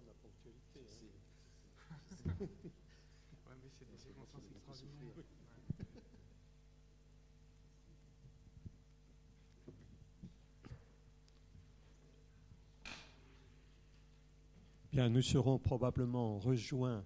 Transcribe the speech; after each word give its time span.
de 0.00 0.06
la 0.06 0.14
ponctualité. 0.14 0.80
Hein. 1.90 2.32
ouais, 2.40 3.56
mais 3.62 3.70
c'est 3.78 3.90
des 3.90 3.98
circonstances 3.98 4.42
extraordinaires. 4.50 5.24
Bien, 14.92 15.08
nous 15.08 15.22
serons 15.22 15.58
probablement 15.58 16.38
rejoints 16.38 17.04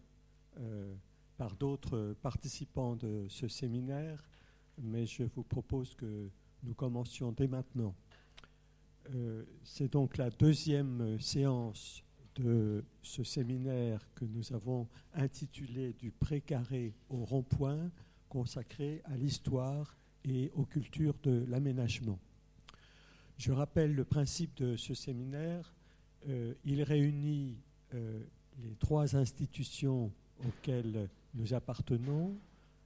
euh, 0.58 0.94
par 1.38 1.56
d'autres 1.56 2.14
participants 2.20 2.96
de 2.96 3.26
ce 3.28 3.48
séminaire, 3.48 4.22
mais 4.76 5.06
je 5.06 5.22
vous 5.22 5.42
propose 5.42 5.94
que 5.94 6.28
nous 6.64 6.74
commencions 6.74 7.32
dès 7.32 7.48
maintenant. 7.48 7.94
Euh, 9.14 9.44
c'est 9.62 9.90
donc 9.90 10.18
la 10.18 10.28
deuxième 10.28 11.18
séance 11.18 12.04
de 12.38 12.84
ce 13.02 13.24
séminaire 13.24 14.06
que 14.14 14.24
nous 14.24 14.52
avons 14.52 14.88
intitulé 15.14 15.92
Du 15.94 16.10
précaré 16.10 16.94
au 17.08 17.24
rond-point, 17.24 17.90
consacré 18.28 19.02
à 19.04 19.16
l'histoire 19.16 19.96
et 20.24 20.50
aux 20.54 20.64
cultures 20.64 21.16
de 21.22 21.44
l'aménagement. 21.48 22.18
Je 23.36 23.52
rappelle 23.52 23.94
le 23.94 24.04
principe 24.04 24.56
de 24.56 24.76
ce 24.76 24.94
séminaire. 24.94 25.72
Euh, 26.28 26.54
il 26.64 26.82
réunit 26.82 27.56
euh, 27.94 28.22
les 28.58 28.74
trois 28.74 29.16
institutions 29.16 30.12
auxquelles 30.46 31.08
nous 31.34 31.54
appartenons, 31.54 32.36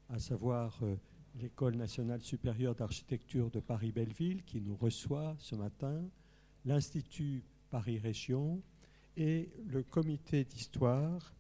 à 0.08 0.18
savoir 0.18 0.78
euh, 0.82 0.96
l'École 1.40 1.76
nationale 1.76 2.20
supérieure 2.20 2.74
d'architecture 2.74 3.50
de 3.50 3.60
Paris-Belleville, 3.60 4.44
qui 4.44 4.60
nous 4.60 4.76
reçoit 4.76 5.34
ce 5.38 5.54
matin, 5.54 6.02
l'Institut 6.64 7.42
Paris-Région 7.70 8.60
et 9.16 9.50
le 9.66 9.82
comité 9.82 10.44
d'histoire, 10.44 11.34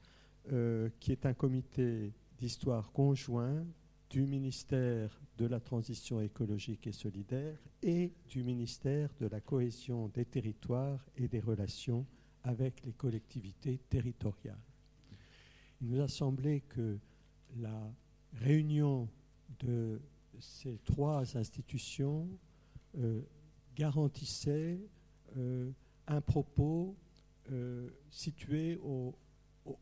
euh, 0.52 0.90
qui 1.00 1.12
est 1.12 1.26
un 1.26 1.34
comité 1.34 2.12
d'histoire 2.38 2.92
conjoint 2.92 3.64
du 4.10 4.26
ministère 4.26 5.20
de 5.38 5.46
la 5.46 5.60
Transition 5.60 6.20
écologique 6.20 6.86
et 6.86 6.92
solidaire 6.92 7.58
et 7.82 8.12
du 8.28 8.42
ministère 8.42 9.10
de 9.20 9.26
la 9.26 9.40
Cohésion 9.40 10.08
des 10.08 10.24
territoires 10.24 11.04
et 11.16 11.28
des 11.28 11.40
relations 11.40 12.06
avec 12.44 12.84
les 12.84 12.92
collectivités 12.92 13.78
territoriales. 13.88 14.58
Il 15.80 15.88
nous 15.88 16.00
a 16.00 16.08
semblé 16.08 16.60
que 16.60 16.98
la 17.56 17.92
réunion 18.34 19.08
de 19.60 20.00
ces 20.38 20.78
trois 20.84 21.36
institutions 21.36 22.28
euh, 22.98 23.22
garantissait 23.74 24.80
euh, 25.36 25.70
un 26.06 26.20
propos 26.20 26.96
euh, 27.50 27.90
situé 28.10 28.78
au, 28.82 29.14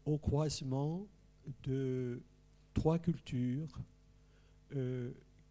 au, 0.05 0.19
croisement 0.19 1.06
de 1.64 2.20
trois 2.75 2.98
cultures 2.98 3.80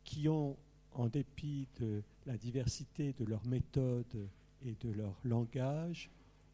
qui 0.03 0.29
ont, 0.29 0.55
en 0.93 1.07
dépit 1.07 1.67
de 1.79 2.01
la 2.25 2.37
diversité 2.37 3.13
de 3.13 3.25
leurs 3.25 3.45
méthodes 3.45 4.29
et 4.63 4.75
de 4.79 4.91
leur 4.91 5.19
langage, 5.25 6.09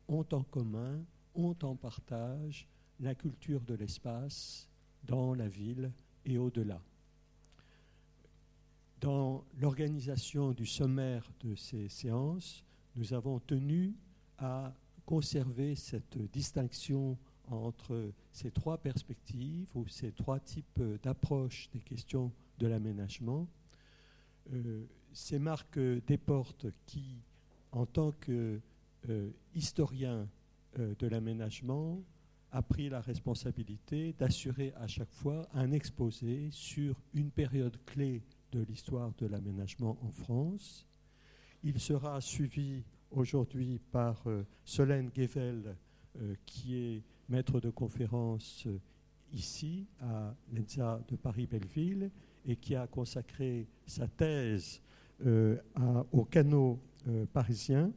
ont 0.07 0.25
en 0.31 0.43
commun, 0.43 0.99
ont 1.35 1.55
en 1.61 1.75
partage 1.75 2.67
la 2.99 3.15
culture 3.15 3.61
de 3.61 3.75
l'espace 3.75 4.67
dans 5.03 5.33
la 5.33 5.47
ville 5.47 5.91
et 6.25 6.37
au-delà. 6.37 6.81
Dans 9.01 9.43
l'organisation 9.59 10.51
du 10.51 10.65
sommaire 10.65 11.29
de 11.41 11.55
ces 11.55 11.89
séances, 11.89 12.63
nous 12.95 13.13
avons 13.13 13.39
tenu 13.39 13.93
à 14.37 14.73
conserver 15.05 15.75
cette 15.75 16.17
distinction 16.31 17.17
entre 17.47 18.11
ces 18.31 18.51
trois 18.51 18.77
perspectives 18.77 19.67
ou 19.75 19.87
ces 19.87 20.11
trois 20.11 20.39
types 20.39 20.81
d'approches 21.03 21.69
des 21.71 21.79
questions 21.79 22.31
de 22.57 22.67
l'aménagement. 22.67 23.47
Euh, 24.53 24.85
c'est 25.13 25.39
Marc 25.39 25.79
Desportes 25.79 26.67
qui, 26.85 27.21
en 27.71 27.85
tant 27.85 28.11
qu'historien 28.11 29.07
euh, 30.11 30.25
euh, 30.79 30.95
de 30.99 31.07
l'aménagement, 31.07 32.03
a 32.51 32.61
pris 32.61 32.89
la 32.89 33.01
responsabilité 33.01 34.13
d'assurer 34.13 34.73
à 34.77 34.87
chaque 34.87 35.11
fois 35.11 35.47
un 35.53 35.71
exposé 35.71 36.49
sur 36.51 37.01
une 37.13 37.31
période 37.31 37.77
clé 37.85 38.23
de 38.51 38.61
l'histoire 38.61 39.13
de 39.17 39.25
l'aménagement 39.25 39.97
en 40.01 40.11
France. 40.11 40.87
Il 41.63 41.79
sera 41.79 42.21
suivi 42.21 42.83
aujourd'hui 43.11 43.79
par 43.91 44.21
euh, 44.27 44.43
Solène 44.63 45.09
Gevel, 45.15 45.75
euh, 46.21 46.35
qui 46.45 46.75
est 46.75 47.03
maître 47.29 47.59
de 47.59 47.69
conférence 47.69 48.63
euh, 48.67 48.79
ici 49.33 49.87
à 50.01 50.33
l'ENSA 50.53 51.01
de 51.07 51.15
Paris-Belleville 51.15 52.11
et 52.45 52.55
qui 52.55 52.75
a 52.75 52.87
consacré 52.87 53.67
sa 53.85 54.07
thèse 54.07 54.81
au 56.11 56.25
canot 56.25 56.79
parisien, 57.33 57.91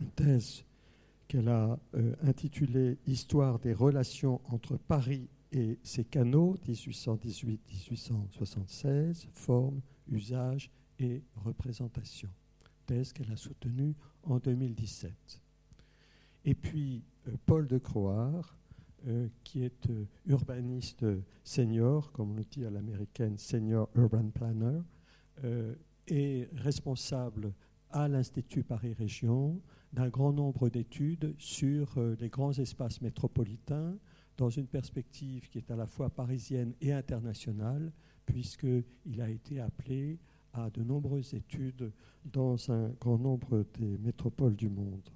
une 0.00 0.10
thèse 0.10 0.64
qu'elle 1.28 1.48
a 1.48 1.78
euh, 1.94 2.14
intitulé 2.22 2.98
Histoire 3.06 3.58
des 3.58 3.72
relations 3.72 4.42
entre 4.50 4.76
Paris 4.76 5.30
et 5.52 5.78
ses 5.82 6.04
canaux, 6.04 6.56
1818-1876, 6.68 9.28
forme, 9.32 9.80
usage 10.08 10.70
et 10.98 11.22
représentation. 11.44 12.28
Thèse 12.86 13.12
qu'elle 13.12 13.30
a 13.32 13.36
soutenue 13.36 13.94
en 14.22 14.38
2017. 14.38 15.12
Et 16.44 16.54
puis 16.54 17.02
euh, 17.28 17.32
Paul 17.46 17.66
de 17.66 17.78
Croire, 17.78 18.56
euh, 19.06 19.28
qui 19.42 19.62
est 19.62 19.88
urbaniste 20.26 21.04
senior, 21.42 22.12
comme 22.12 22.32
on 22.32 22.36
le 22.36 22.44
dit 22.44 22.64
à 22.64 22.70
l'américaine, 22.70 23.36
senior 23.38 23.88
urban 23.94 24.30
planner, 24.30 24.80
est 26.06 26.48
responsable 26.54 27.52
à 27.90 28.08
l'Institut 28.08 28.64
Paris 28.64 28.92
Région 28.92 29.60
d'un 29.92 30.08
grand 30.08 30.32
nombre 30.32 30.68
d'études 30.68 31.34
sur 31.38 31.96
euh, 31.96 32.16
les 32.20 32.28
grands 32.28 32.52
espaces 32.52 33.00
métropolitains 33.00 33.96
dans 34.36 34.50
une 34.50 34.66
perspective 34.66 35.48
qui 35.48 35.58
est 35.58 35.70
à 35.70 35.76
la 35.76 35.86
fois 35.86 36.10
parisienne 36.10 36.74
et 36.80 36.92
internationale, 36.92 37.92
puisqu'il 38.26 39.20
a 39.20 39.30
été 39.30 39.60
appelé 39.60 40.18
à 40.54 40.70
de 40.70 40.82
nombreuses 40.82 41.34
études 41.34 41.92
dans 42.24 42.70
un 42.70 42.88
grand 43.00 43.18
nombre 43.18 43.66
des 43.78 43.98
métropoles 43.98 44.56
du 44.56 44.68
monde. 44.68 45.08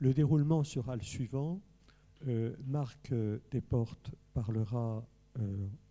Le 0.00 0.12
déroulement 0.12 0.64
sera 0.64 0.96
le 0.96 1.02
suivant. 1.02 1.60
Euh, 2.26 2.56
Marc 2.66 3.12
euh, 3.12 3.38
Desportes 3.50 4.10
parlera 4.32 5.06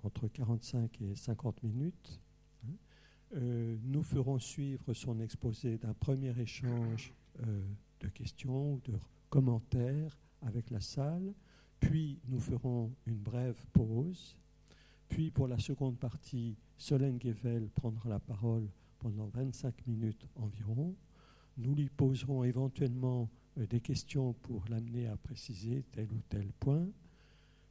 entre 0.04 0.30
45 0.30 1.02
et 1.02 1.16
50 1.16 1.64
minutes. 1.64 2.22
Hein. 2.66 3.38
nous 3.84 4.02
ferons 4.02 4.40
suivre 4.40 4.94
son 4.94 5.20
exposé 5.20 5.78
d'un 5.78 5.94
premier 5.94 6.34
échange 6.40 7.14
euh, 7.42 7.62
de 8.00 8.08
questions 8.10 8.74
ou 8.74 8.82
de 8.86 8.94
commentaires 9.30 10.18
avec 10.42 10.70
la 10.70 10.82
salle. 10.82 11.34
Puis 11.80 12.20
nous 12.28 12.40
ferons 12.40 12.94
une 13.08 13.18
brève 13.18 13.66
pause. 13.74 14.38
Puis 15.10 15.32
pour 15.32 15.48
la 15.48 15.60
seconde 15.60 15.98
partie, 15.98 16.58
Solène 16.78 17.18
Guevel 17.18 17.70
prendra 17.70 18.10
la 18.10 18.20
parole 18.20 18.68
pendant 19.00 19.28
25 19.28 19.88
minutes 19.88 20.28
environ. 20.36 20.96
Nous 21.58 21.76
lui 21.76 21.90
poserons 21.90 22.44
éventuellement 22.44 23.30
euh, 23.58 23.68
des 23.68 23.80
questions 23.80 24.34
pour 24.42 24.64
l'amener 24.70 25.08
à 25.08 25.18
préciser 25.18 25.84
tel 25.92 26.12
ou 26.12 26.22
tel 26.30 26.52
point. 26.60 26.88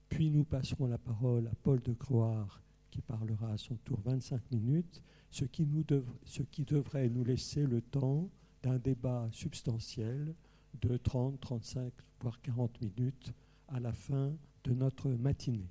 Puis 0.09 0.31
nous 0.31 0.45
passerons 0.45 0.87
la 0.87 0.99
parole 0.99 1.47
à 1.47 1.55
Paul 1.63 1.81
de 1.81 1.95
Croire 1.95 2.63
qui 2.91 3.01
parlera 3.01 3.53
à 3.53 3.57
son 3.57 3.77
tour 3.77 3.99
25 4.05 4.41
minutes, 4.53 5.03
ce 5.31 5.47
qui, 5.47 5.67
nous 5.67 5.83
ce 6.25 6.43
qui 6.43 6.65
devrait 6.65 7.09
nous 7.09 7.25
laisser 7.25 7.67
le 7.67 7.81
temps 7.81 8.29
d'un 8.63 8.79
débat 8.79 9.29
substantiel 9.33 10.35
de 10.81 10.97
30, 10.99 11.41
35, 11.41 11.93
voire 12.21 12.41
40 12.43 12.81
minutes 12.83 13.33
à 13.69 13.81
la 13.81 13.93
fin 13.93 14.33
de 14.65 14.75
notre 14.75 15.09
matinée. 15.09 15.71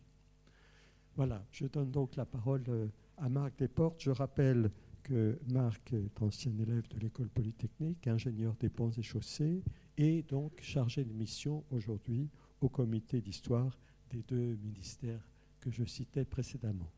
Voilà, 1.16 1.46
je 1.52 1.66
donne 1.68 1.92
donc 1.92 2.16
la 2.16 2.26
parole 2.26 2.64
euh, 2.70 2.88
à 3.18 3.28
Marc 3.28 3.58
Desportes. 3.60 4.02
Je 4.02 4.12
rappelle 4.12 4.72
que 5.04 5.38
Marc 5.52 5.94
est 5.94 6.22
ancien 6.22 6.58
élève 6.58 6.88
de 6.88 7.00
l'école 7.00 7.28
polytechnique, 7.30 8.08
ingénieur 8.08 8.56
des 8.56 8.70
ponts 8.70 8.92
et 8.92 9.02
chaussées, 9.02 9.62
et 9.98 10.24
donc 10.24 10.62
chargé 10.62 11.04
de 11.04 11.12
mission 11.12 11.66
aujourd'hui 11.70 12.30
au 12.62 12.70
comité 12.70 13.20
d'histoire 13.20 13.78
des 14.10 14.24
deux 14.24 14.56
ministères 14.64 15.28
que 15.60 15.70
je 15.70 15.84
citais 15.84 16.24
précédemment. 16.24 16.90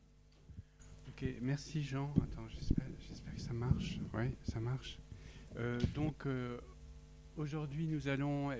Ok, 1.08 1.26
merci 1.40 1.82
Jean. 1.82 2.12
Attends, 2.22 2.48
j'espère 2.48 2.86
que 3.34 3.40
ça 3.40 3.52
marche. 3.52 3.98
Oui, 4.14 4.36
ça 4.42 4.60
marche. 4.60 4.98
Euh, 5.56 5.80
donc 5.94 6.26
euh, 6.26 6.58
aujourd'hui, 7.36 7.86
nous 7.86 8.08
allons, 8.08 8.50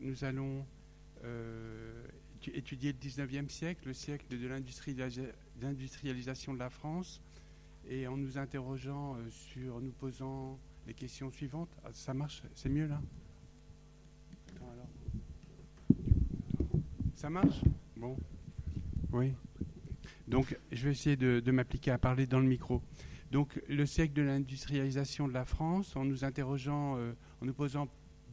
nous 0.00 0.24
allons 0.24 0.64
étudier 2.48 2.92
le 2.92 2.98
19e 2.98 3.48
siècle, 3.48 3.82
le 3.86 3.94
siècle 3.94 4.26
de 4.28 4.46
l'industrialisation 5.60 6.54
de 6.54 6.58
la 6.58 6.70
France, 6.70 7.20
et 7.88 8.06
en 8.06 8.16
nous 8.16 8.38
interrogeant 8.38 9.16
sur, 9.30 9.80
nous 9.80 9.92
posant 9.92 10.58
les 10.86 10.94
questions 10.94 11.30
suivantes. 11.30 11.70
Ah, 11.84 11.90
ça 11.92 12.14
marche 12.14 12.42
C'est 12.54 12.68
mieux 12.68 12.86
là? 12.86 13.00
Ça 17.22 17.30
marche? 17.30 17.60
Bon. 17.96 18.16
Oui. 19.12 19.32
Donc, 20.26 20.58
je 20.72 20.84
vais 20.84 20.90
essayer 20.90 21.16
de, 21.16 21.50
m'appliquer 21.52 21.92
à 21.92 21.98
parler 21.98 22.26
dans 22.26 22.40
le 22.40 22.46
micro. 22.46 22.82
Donc, 23.30 23.62
le 23.68 23.86
siècle 23.86 24.12
de 24.12 24.22
l'industrialisation 24.22 25.28
de 25.28 25.32
la 25.32 25.44
France, 25.44 25.94
en 25.94 26.04
nous 26.04 26.24
interrogeant, 26.24 26.96
euh, 26.96 27.12
en 27.40 27.46
nous 27.46 27.54
posant 27.54 27.86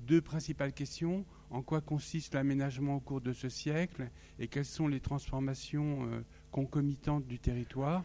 deux 0.08 0.22
principales 0.22 0.74
questions. 0.74 1.24
En 1.52 1.64
quoi 1.64 1.82
consiste 1.82 2.36
l'aménagement 2.36 2.96
au 2.96 3.00
cours 3.00 3.22
de 3.22 3.34
ce 3.34 3.50
siècle 3.50 4.12
et 4.38 4.48
quelles 4.48 4.66
sont 4.66 4.88
les 4.88 5.00
transformations 5.00 6.06
euh, 6.06 6.22
concomitantes 6.52 7.26
du 7.26 7.40
territoire 7.40 8.04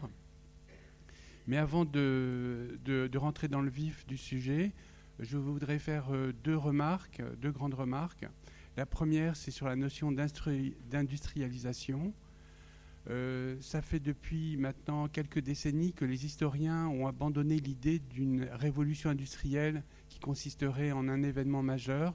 Mais 1.47 1.59
avant 1.59 1.85
de, 1.85 2.79
rentrer 3.17 3.49
dans 3.49 3.61
le 3.61 3.71
vif 3.71 4.07
du 4.07 4.17
sujet, 4.17 4.73
je 5.19 5.37
voudrais 5.37 5.79
faire 5.79 6.07
euh, 6.15 6.33
deux 6.43 6.57
remarques, 6.57 7.21
deux 7.39 7.53
grandes 7.53 7.75
remarques. 7.75 8.27
La 8.79 8.87
première, 8.87 9.37
c'est 9.37 9.51
sur 9.51 9.67
la 9.67 9.77
notion 9.77 10.11
d'industrialisation. 10.11 12.15
Euh, 13.11 13.59
ça 13.61 13.83
fait 13.83 14.01
depuis 14.01 14.57
maintenant 14.57 15.07
quelques 15.09 15.41
décennies 15.41 15.93
que 15.93 16.07
les 16.07 16.25
historiens 16.25 16.89
ont 16.89 17.07
abandonné 17.07 17.59
l'idée 17.59 17.99
d'une 17.99 18.45
révolution 18.45 19.11
industrielle 19.11 19.83
qui 20.09 20.19
consisterait 20.19 20.93
en 20.93 21.09
un 21.09 21.23
événement 21.23 21.63
majeur, 21.63 22.15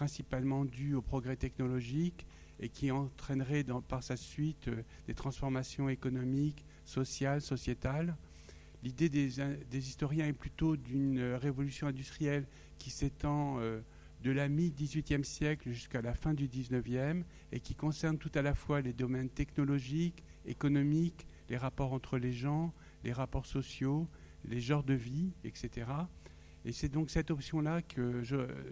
principalement 0.00 0.64
dû 0.64 0.94
au 0.94 1.02
progrès 1.02 1.36
technologique 1.36 2.26
et 2.58 2.70
qui 2.70 2.90
entraînerait 2.90 3.64
par 3.86 4.02
sa 4.02 4.16
suite 4.16 4.68
euh, 4.68 4.82
des 5.06 5.12
transformations 5.12 5.90
économiques, 5.90 6.64
sociales, 6.86 7.42
sociétales. 7.42 8.16
L'idée 8.82 9.10
des, 9.10 9.78
historiens 9.78 10.26
est 10.26 10.32
plutôt 10.32 10.78
d'une 10.78 11.34
révolution 11.34 11.86
industrielle 11.86 12.46
qui 12.78 12.88
s'étend 12.88 13.58
euh, 13.58 13.82
de 14.24 14.30
la 14.30 14.48
mi-18e 14.48 15.22
siècle 15.22 15.70
jusqu'à 15.70 16.00
la 16.00 16.14
fin 16.14 16.32
du 16.32 16.48
19e 16.48 17.22
et 17.52 17.60
qui 17.60 17.74
concerne 17.74 18.16
tout 18.16 18.32
à 18.34 18.40
la 18.40 18.54
fois 18.54 18.80
les 18.80 18.94
domaines 18.94 19.28
technologiques, 19.28 20.24
économiques, 20.46 21.26
les 21.50 21.58
rapports 21.58 21.92
entre 21.92 22.16
les 22.16 22.32
gens, 22.32 22.72
les 23.04 23.12
rapports 23.12 23.44
sociaux, 23.44 24.08
les 24.46 24.62
genres 24.62 24.84
de 24.84 24.94
vie, 24.94 25.34
etc. 25.44 25.88
Et 26.64 26.72
c'est 26.72 26.88
donc 26.88 27.10
cette 27.10 27.30
option-là 27.30 27.82
que 27.82 28.22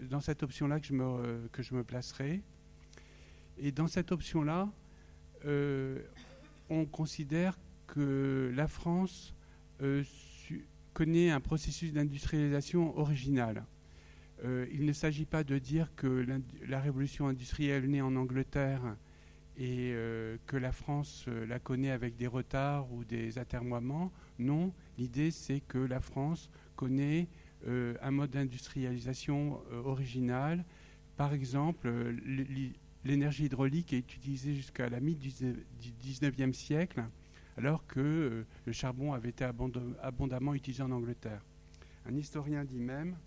dans 0.09 0.21
cette 0.21 0.43
option-là 0.43 0.79
que 0.79 0.85
je 0.85 0.93
me 0.93 1.47
que 1.51 1.63
je 1.63 1.73
me 1.73 1.83
placerai. 1.83 2.41
Et 3.57 3.71
dans 3.71 3.87
cette 3.87 4.11
option-là, 4.11 4.69
euh, 5.45 5.99
on 6.69 6.85
considère 6.85 7.57
que 7.87 8.51
la 8.55 8.67
France 8.67 9.33
euh, 9.81 10.03
connaît 10.93 11.29
un 11.29 11.39
processus 11.39 11.91
d'industrialisation 11.93 12.97
original. 12.97 13.65
Euh, 14.45 14.65
il 14.71 14.85
ne 14.85 14.93
s'agit 14.93 15.25
pas 15.25 15.43
de 15.43 15.57
dire 15.57 15.93
que 15.95 16.25
la 16.67 16.79
révolution 16.79 17.27
industrielle 17.27 17.89
née 17.89 18.01
en 18.01 18.15
Angleterre 18.15 18.95
et 19.57 19.93
que 20.45 20.55
la 20.55 20.71
France 20.71 21.25
la 21.27 21.59
connaît 21.59 21.91
avec 21.91 22.15
des 22.15 22.27
retards 22.27 22.89
ou 22.93 23.03
des 23.03 23.37
atermoiements. 23.37 24.09
Non, 24.37 24.71
l'idée 24.97 25.31
c'est 25.31 25.59
que 25.59 25.79
la 25.79 25.99
France 25.99 26.49
connaît 26.77 27.27
euh, 27.67 27.95
un 28.01 28.11
mode 28.11 28.31
d'industrialisation 28.31 29.61
euh, 29.71 29.83
original. 29.83 30.63
Par 31.17 31.33
exemple, 31.33 31.87
euh, 31.87 32.15
l'énergie 33.03 33.45
hydraulique 33.45 33.91
est 33.91 34.13
utilisée 34.15 34.55
jusqu'à 34.55 34.89
la 34.89 35.01
mi-19e 35.01 36.53
siècle, 36.53 37.03
alors 37.57 37.85
que 37.85 38.45
le 38.65 38.71
charbon 38.71 39.13
avait 39.13 39.29
été 39.29 39.43
abondamment 39.43 40.53
utilisé 40.53 40.83
en 40.83 40.91
Angleterre. 40.91 41.43
Un 42.05 42.15
historien 42.15 42.63
dit 42.63 42.79
même, 42.79 43.17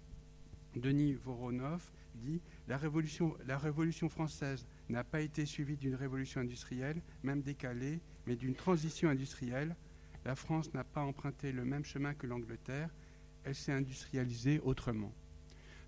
Denis 0.77 1.13
Voronov, 1.13 1.91
dit 2.15 2.41
la 2.69 2.79
révolution 2.79 4.09
française 4.09 4.67
n'a 4.89 5.05
pas 5.05 5.21
été 5.21 5.45
suivie 5.45 5.77
d'une 5.77 5.95
révolution 5.95 6.41
industrielle, 6.41 7.03
même 7.23 7.43
décalée, 7.43 8.01
mais 8.27 8.37
d'une 8.37 8.55
transition 8.55 9.11
industrielle. 9.11 9.77
La 10.25 10.35
France 10.35 10.73
n'a 10.73 10.85
pas 10.85 11.03
emprunté 11.03 11.53
le 11.53 11.65
même 11.65 11.85
chemin 11.85 12.15
que 12.15 12.27
l'Angleterre, 12.27 12.89
elle 13.45 13.55
s'est 13.55 13.73
industrialisée 13.73 14.61
autrement. 14.61 15.13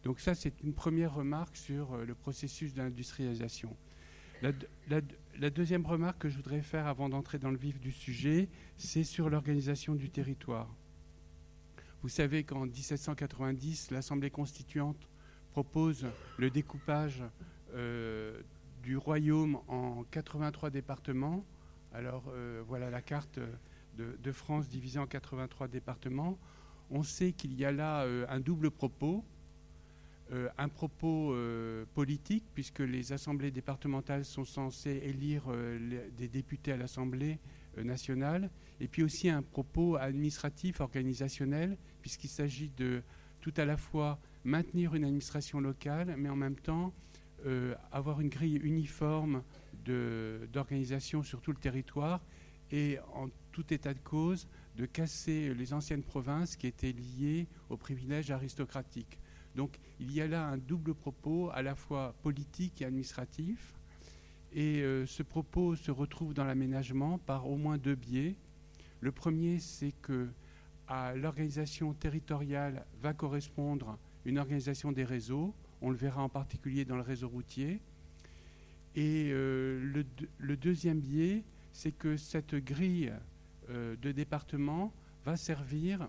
Donc 0.05 0.21
ça, 0.21 0.35
c'est 0.35 0.63
une 0.63 0.75
première 0.75 1.15
remarque 1.15 1.57
sur 1.57 1.95
euh, 1.95 2.05
le 2.05 2.15
processus 2.15 2.75
d'industrialisation. 2.75 3.75
La, 4.43 5.51
deuxième 5.51 5.87
remarque 5.87 6.19
que 6.19 6.29
je 6.29 6.37
voudrais 6.37 6.61
faire 6.61 6.87
avant 6.87 7.09
d'entrer 7.09 7.39
dans 7.39 7.51
le 7.51 7.57
vif 7.57 7.81
du 7.81 7.91
sujet, 7.91 8.51
c'est 8.77 9.05
sur 9.05 9.31
l'organisation 9.31 9.95
du 9.95 10.11
territoire. 10.11 10.69
Vous 12.03 12.11
savez 12.11 12.45
qu'en 12.45 12.67
1790, 12.67 13.91
l'Assemblée 13.91 14.29
constituante 14.29 15.09
propose 15.53 16.07
le 16.37 16.51
découpage 16.51 17.23
euh, 17.73 18.43
du 18.83 18.99
royaume 18.99 19.61
en 19.67 20.05
83 20.11 20.69
départements. 20.69 21.47
Alors 21.95 22.25
euh, 22.29 22.63
voilà 22.67 22.91
la 22.91 23.01
carte 23.01 23.39
de, 23.97 24.19
de, 24.23 24.33
France 24.33 24.69
divisée 24.69 24.99
en 24.99 25.07
83 25.07 25.69
départements 25.69 26.39
on 26.91 27.03
sait 27.03 27.33
qu'il 27.33 27.55
y 27.55 27.65
a 27.65 27.73
là 27.73 28.03
euh, 28.03 28.27
un 28.29 28.41
double 28.41 28.71
propos. 28.71 29.25
Euh, 30.33 30.49
un 30.57 30.69
propos 30.69 31.35
euh, 31.35 31.85
politique, 31.95 32.45
puisque 32.55 32.81
les 32.81 33.13
assemblées 33.13 33.51
départementales 33.51 34.25
sont 34.25 34.45
censées 34.45 35.03
élire 35.05 35.45
des 36.17 36.29
députés 36.29 36.73
à 36.73 36.77
l'Assemblée 36.77 37.39
nationale, 37.77 38.51
et 38.81 38.89
puis 38.89 39.03
aussi 39.03 39.29
un 39.29 39.43
propos 39.43 39.97
administratif, 39.97 40.81
organisationnel, 40.81 41.77
puisqu'il 42.01 42.29
s'agit 42.29 42.71
de 42.77 43.03
tout 43.41 43.53
à 43.57 43.65
la 43.65 43.77
fois 43.77 44.19
maintenir 44.45 44.95
une 44.95 45.05
administration 45.05 45.61
locale, 45.61 46.15
mais 46.17 46.29
en 46.31 46.37
même 46.37 46.57
temps 46.57 46.95
avoir 47.93 48.23
une 48.23 48.31
grille 48.31 48.57
uniforme 48.57 49.43
d'organisation 49.85 51.23
sur 51.23 51.43
tout 51.43 51.53
le 51.53 51.59
territoire, 51.59 52.23
et 52.71 52.99
en 53.13 53.29
tout 53.53 53.73
état 53.75 53.93
de 53.93 54.01
cause, 54.01 54.49
de 54.77 54.87
casser 54.87 55.55
les 55.55 55.73
anciennes 55.73 56.03
provinces 56.03 56.57
qui 56.57 56.67
étaient 56.67 56.93
liées 56.93 57.47
aux 57.71 57.77
privilèges 57.77 58.31
aristocratiques. 58.31 59.19
Donc 59.55 59.79
il 60.01 60.13
y 60.13 60.21
a 60.21 60.27
là 60.27 60.47
un 60.47 60.59
double 60.59 60.95
propos, 60.95 61.51
à 61.53 61.63
la 61.63 61.75
fois 61.75 62.15
politique 62.23 62.83
et 62.83 62.85
administratif. 62.85 63.75
Et 64.53 64.83
euh, 64.83 65.07
ce 65.07 65.23
propos 65.23 65.77
se 65.77 65.91
retrouve 65.91 66.35
dans 66.35 66.45
l'aménagement 66.45 67.19
par 67.19 67.49
au 67.49 67.57
moins 67.57 67.79
deux 67.79 67.95
biais. 67.95 68.37
Le 69.01 69.13
premier, 69.13 69.59
c'est 69.59 69.93
que 70.03 70.29
à 70.87 71.15
l'organisation 71.15 71.93
territoriale 71.95 72.85
va 73.01 73.15
correspondre 73.15 73.99
une 74.25 74.39
organisation 74.39 74.93
des 74.93 75.05
réseaux. 75.05 75.55
On 75.81 75.91
le 75.91 75.97
verra 75.97 76.23
en 76.23 76.29
particulier 76.29 76.85
dans 76.85 76.97
le 76.97 77.03
réseau 77.03 77.29
routier. 77.29 77.81
Et 78.97 79.31
euh, 79.33 80.05
le, 80.39 80.57
deuxième 80.57 81.01
biais, 81.01 81.43
c'est 81.73 81.93
que 81.93 82.17
cette 82.17 82.55
grille 82.55 83.13
de 83.69 84.13
département 84.13 84.93
va 85.25 85.37
servir 85.37 86.07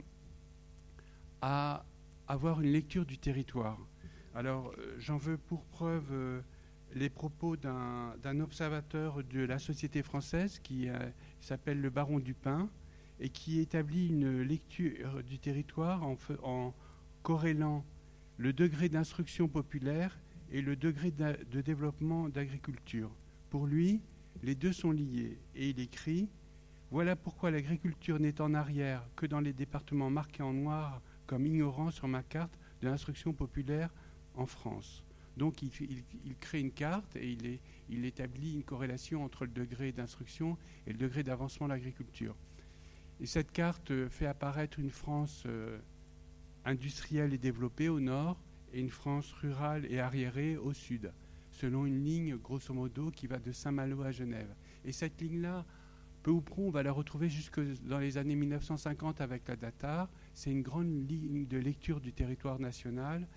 à 1.41 1.85
avoir 2.27 2.61
une 2.61 2.71
lecture 2.71 3.05
du 3.05 3.17
territoire. 3.17 3.77
Alors, 4.33 4.73
euh, 4.77 4.95
j'en 4.97 5.17
veux 5.17 5.37
pour 5.37 5.63
preuve 5.65 6.11
euh, 6.11 6.41
les 6.93 7.09
propos 7.09 7.55
d'un 7.55 8.39
observateur 8.39 9.23
de 9.23 9.41
la 9.41 9.59
société 9.59 10.01
française 10.01 10.59
qui 10.59 10.87
s'appelle 11.41 11.81
le 11.81 11.89
baron 11.89 12.19
Dupin 12.19 12.69
et 13.19 13.29
qui 13.29 13.59
établit 13.59 14.07
une 14.07 14.41
lecture 14.41 15.21
du 15.23 15.37
territoire 15.37 16.03
en 16.03 16.73
corrélant 17.21 17.83
le 18.37 18.53
degré 18.53 18.87
d'instruction 18.87 19.49
populaire 19.49 20.17
et 20.51 20.61
le 20.61 20.77
degré 20.77 21.11
de 21.11 21.61
développement 21.61 22.29
d'agriculture. 22.29 23.11
Pour 23.49 23.67
lui, 23.67 24.01
les 24.41 24.55
deux 24.55 24.71
sont 24.71 24.91
liés 24.91 25.37
et 25.53 25.69
il 25.71 25.79
écrit 25.81 26.29
voilà 26.95 27.17
pourquoi 27.17 27.51
l'agriculture 27.51 28.21
n'est 28.21 28.39
en 28.39 28.53
arrière 28.53 29.05
que 29.17 29.25
dans 29.25 29.41
les 29.41 29.51
départements 29.51 30.09
marqués 30.09 30.43
en 30.43 30.53
noir 30.53 31.01
comme 31.27 31.45
ignorants 31.45 31.91
sur 31.91 32.07
ma 32.07 32.23
carte 32.23 32.57
de 32.79 32.87
l'instruction 32.87 33.33
populaire 33.33 33.93
en 34.33 34.45
France. 34.45 35.03
Donc 35.35 35.61
il, 35.61 35.71
crée 36.39 36.61
une 36.61 36.71
carte 36.71 37.17
et 37.17 37.37
il, 37.89 38.05
établit 38.05 38.53
une 38.53 38.63
corrélation 38.63 39.25
entre 39.25 39.43
le 39.43 39.51
degré 39.51 39.91
d'instruction 39.91 40.57
et 40.87 40.93
le 40.93 40.97
degré 40.97 41.21
d'avancement 41.21 41.67
de 41.67 41.73
l'agriculture. 41.73 42.37
Et 43.19 43.25
cette 43.25 43.51
carte 43.51 44.07
fait 44.07 44.27
apparaître 44.27 44.79
une 44.79 44.89
France 44.89 45.43
euh, 45.47 45.77
industrielle 46.63 47.33
et 47.33 47.37
développée 47.37 47.89
au 47.89 47.99
nord 47.99 48.41
et 48.71 48.79
une 48.79 48.89
France 48.89 49.33
rurale 49.33 49.85
et 49.89 49.99
arriérée 49.99 50.55
au 50.55 50.71
sud, 50.71 51.11
selon 51.51 51.85
une 51.85 52.05
ligne 52.05 52.37
grosso 52.37 52.73
modo 52.73 53.11
qui 53.11 53.27
va 53.27 53.37
de 53.37 53.51
Saint-Malo 53.51 54.01
à 54.01 54.13
Genève. 54.13 54.55
Et 54.85 54.93
cette 54.93 55.19
ligne-là 55.19 55.65
peu 56.25 56.31
ou 56.31 56.41
prou, 56.41 56.65
on 56.65 56.71
va 56.71 56.81
la 56.81 56.91
retrouver 56.91 57.29
jusque 57.29 57.59
dans 57.83 57.99
les 57.99 58.17
années 58.17 58.33
1950 58.33 59.21
avec 59.21 59.47
la 59.47 59.55
DATAR. 59.55 60.09
C'est 60.33 60.49
une 60.49 60.63
grande 60.63 61.07
ligne 61.07 61.45
de 61.45 61.59
lecture 61.59 62.01
du 62.01 62.13
territoire 62.13 62.59
national 62.59 63.27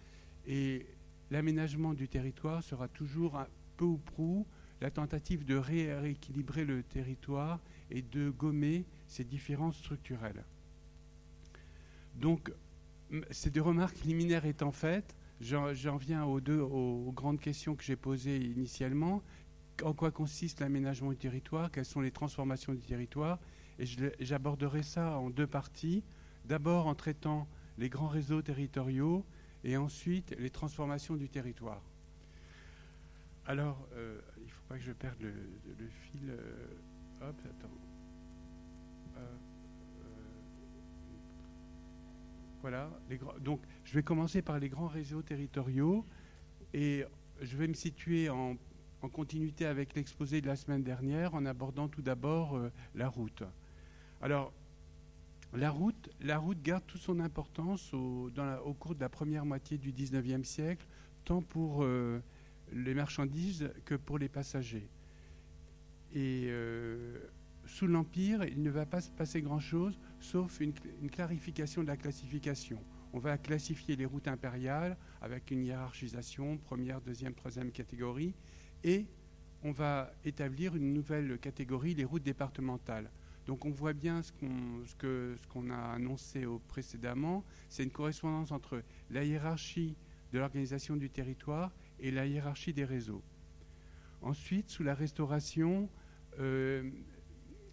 et 0.47 0.87
l'aménagement 1.30 1.92
du 1.92 2.09
territoire 2.09 2.62
sera 2.62 2.88
toujours 2.88 3.38
peu 3.76 3.85
ou 3.85 3.99
prou 3.99 4.47
la 4.80 4.90
tentative 4.90 5.45
de 5.45 5.54
rééquilibrer 5.54 6.64
le 6.64 6.83
territoire 6.83 7.61
et 7.90 8.00
de 8.00 8.30
gommer 8.30 8.87
ces 9.07 9.23
différences 9.23 9.76
structurelles. 9.76 10.42
Donc, 12.14 12.50
ces 13.30 13.50
deux 13.50 13.61
remarques 13.61 14.00
liminaires 14.00 14.47
étant 14.47 14.73
faites, 14.73 15.14
j'en 15.42 15.97
viens 15.99 16.25
aux 16.25 16.40
deux 16.40 16.61
aux 16.61 17.12
grandes 17.12 17.40
questions 17.40 17.76
que 17.76 17.85
j'ai 17.85 17.97
posées 17.97 18.38
initialement. 18.38 19.23
En 19.82 19.92
quoi 19.92 20.11
consiste 20.11 20.61
l'aménagement 20.61 21.11
du 21.11 21.16
territoire, 21.16 21.70
quelles 21.70 21.85
sont 21.85 22.00
les 22.00 22.11
transformations 22.11 22.75
du 22.75 22.80
territoire. 22.80 23.38
Et 23.78 23.85
j'aborderai 24.20 24.82
ça 24.82 25.18
en 25.18 25.30
deux 25.30 25.47
parties. 25.47 26.02
D'abord 26.44 26.87
en 26.87 26.94
traitant 26.94 27.47
les 27.76 27.88
grands 27.88 28.08
réseaux 28.08 28.42
territoriaux 28.42 29.25
et 29.64 29.76
ensuite 29.76 30.35
les 30.38 30.50
transformations 30.50 31.16
du 31.16 31.28
territoire. 31.28 31.82
Alors, 33.47 33.88
euh, 33.94 34.20
il 34.38 34.44
ne 34.44 34.50
faut 34.50 34.64
pas 34.68 34.76
que 34.76 34.85
je 34.85 34.92
perde 34.92 35.20
le, 35.20 35.88
fil. 35.88 36.28
Euh, 36.28 37.28
hop, 37.28 37.37
attends. 37.44 37.75
Euh, 39.16 39.37
voilà. 42.61 42.90
Donc, 43.40 43.62
je 43.85 43.94
vais 43.94 44.02
commencer 44.02 44.42
par 44.42 44.58
les 44.58 44.68
grands 44.68 44.88
réseaux 44.88 45.23
territoriaux 45.23 46.04
et 46.75 47.04
je 47.40 47.56
vais 47.56 47.68
me 47.68 47.75
situer 47.75 48.28
en, 48.28 48.56
continuité 49.06 49.66
avec 49.66 49.94
l'exposé 49.94 50.40
de 50.40 50.48
la 50.48 50.56
semaine 50.56 50.82
dernière 50.82 51.34
en 51.34 51.46
abordant 51.46 51.86
tout 51.86 52.02
d'abord 52.02 52.58
la 52.96 53.08
route. 53.08 53.44
Alors, 54.20 54.52
la 55.54 55.70
route, 55.70 56.10
la 56.20 56.38
route 56.38 56.60
garde 56.60 56.84
toute 56.86 57.00
son 57.00 57.20
importance 57.20 57.94
au, 57.94 58.30
cours 58.78 58.94
de 58.94 59.00
la 59.00 59.08
première 59.08 59.46
moitié 59.46 59.78
du 59.78 59.92
XIXe 59.92 60.46
siècle, 60.46 60.86
tant 61.24 61.40
pour 61.40 61.82
euh, 61.82 62.20
les 62.72 62.94
marchandises 62.94 63.70
que 63.84 63.94
pour 63.94 64.18
les 64.18 64.28
passagers. 64.28 64.90
Et 66.12 66.46
euh, 66.48 67.18
sous 67.64 67.86
l'Empire, 67.86 68.44
il 68.44 68.62
ne 68.62 68.70
va 68.70 68.84
pas 68.84 69.00
se 69.00 69.10
passer 69.10 69.40
grand-chose, 69.40 69.98
sauf 70.20 70.60
une, 70.60 70.74
clarification 71.10 71.82
de 71.82 71.88
la 71.88 71.96
classification. 71.96 72.78
On 73.14 73.18
va 73.18 73.38
classifier 73.38 73.96
les 73.96 74.04
routes 74.04 74.28
impériales 74.28 74.98
avec 75.22 75.50
une 75.50 75.64
hiérarchisation, 75.64 76.58
première, 76.58 77.00
deuxième, 77.00 77.34
troisième 77.34 77.70
catégorie, 77.70 78.34
et 78.85 79.06
on 79.62 79.73
va 79.73 80.12
établir 80.25 80.76
une 80.76 80.92
nouvelle 80.92 81.38
catégorie, 81.38 81.94
les 81.94 82.04
routes 82.04 82.23
départementales. 82.23 83.11
Donc 83.47 83.64
on 83.64 83.70
voit 83.70 83.94
bien 83.94 84.23
ce 84.23 84.32
qu'on 85.49 85.70
a 85.70 85.94
annoncé 85.94 86.47
précédemment, 86.68 87.44
c'est 87.68 87.82
une 87.82 87.90
correspondance 87.90 88.52
entre 88.52 88.82
la 89.11 89.25
hiérarchie 89.25 89.97
de 90.32 90.38
l'organisation 90.38 90.97
du 90.97 91.11
territoire 91.11 91.73
et 91.99 92.11
la 92.11 92.26
hiérarchie 92.26 92.73
des 92.73 92.85
réseaux. 92.85 93.23
Ensuite, 94.20 94.70
sous 94.70 94.82
la 94.82 94.94
restauration, 94.94 95.88
euh, 96.40 96.90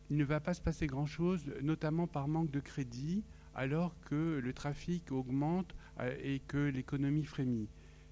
il 0.10 0.18
ne 0.18 0.24
va 0.24 0.40
pas 0.40 0.54
se 0.54 0.62
passer 0.62 0.88
grand-chose, 0.88 1.44
notamment 1.62 2.08
par 2.08 2.28
manque 2.28 2.52
de 2.52 2.60
crédit, 2.60 3.24
alors 3.56 4.00
que 4.02 4.40
le 4.44 4.54
trafic 4.54 5.12
augmente 5.12 5.76
euh, 6.00 6.16
et 6.22 6.40
que 6.40 6.58
l'économie 6.58 7.26
frémit. 7.26 7.70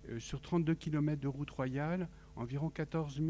Euh, 0.10 0.20
sur 0.20 0.42
32 0.42 0.76
km 0.76 1.22
de 1.22 1.28
route 1.28 1.50
royale, 1.52 2.10
environ 2.36 2.70
14 2.70 3.22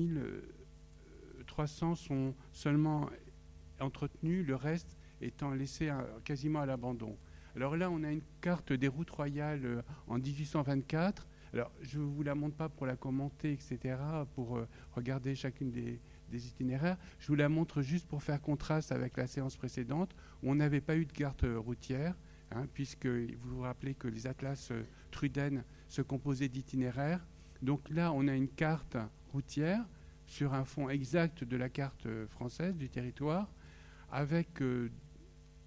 300 1.45 1.95
sont 1.95 2.33
seulement 2.51 3.09
entretenu, 3.79 4.43
le 4.43 4.55
reste 4.55 4.97
étant 5.21 5.51
laissé 5.51 5.91
quasiment 6.23 6.61
à 6.61 6.65
l'abandon. 6.65 7.17
Alors 7.55 7.77
là, 7.77 7.91
on 7.91 8.03
a 8.03 8.11
une 8.11 8.23
carte 8.41 8.73
des 8.73 8.87
routes 8.87 9.11
royales 9.11 9.61
euh, 9.63 9.81
en 10.07 10.17
1824. 10.17 11.27
Alors, 11.53 11.71
je 11.81 11.99
ne 11.99 12.05
vous 12.05 12.23
la 12.23 12.33
montre 12.33 12.55
pas 12.55 12.67
pour 12.67 12.87
la 12.87 12.95
commenter, 12.95 13.51
etc., 13.51 13.95
pour 14.33 14.57
euh, 14.57 14.67
regarder 14.93 15.35
chacune 15.35 15.69
des, 15.69 15.99
itinéraires. 16.31 16.97
Je 17.19 17.27
vous 17.27 17.35
la 17.35 17.47
montre 17.47 17.83
juste 17.83 18.07
pour 18.07 18.23
faire 18.23 18.41
contraste 18.41 18.91
avec 18.91 19.17
la 19.17 19.27
séance 19.27 19.55
précédente, 19.55 20.15
où 20.41 20.49
on 20.49 20.55
n'avait 20.55 20.81
pas 20.81 20.97
eu 20.97 21.05
de 21.05 21.11
carte 21.11 21.45
routière, 21.57 22.15
hein, 22.49 22.65
puisque 22.73 23.05
vous 23.05 23.57
vous 23.57 23.61
rappelez 23.61 23.93
que 23.93 24.07
les 24.07 24.25
atlas 24.25 24.71
euh, 24.71 24.81
Truden 25.11 25.63
se 25.87 26.01
composaient 26.01 26.49
d'itinéraires. 26.49 27.23
Donc 27.63 27.89
là, 27.89 28.11
on 28.11 28.27
a 28.27 28.35
une 28.35 28.49
carte 28.49 28.97
routière 29.31 29.83
sur 30.27 30.53
un 30.53 30.65
fond 30.65 30.89
exact 30.89 31.45
de 31.45 31.55
la 31.55 31.69
carte 31.69 32.07
française 32.27 32.75
du 32.75 32.89
territoire 32.89 33.49
avec, 34.11 34.61
euh, 34.61 34.91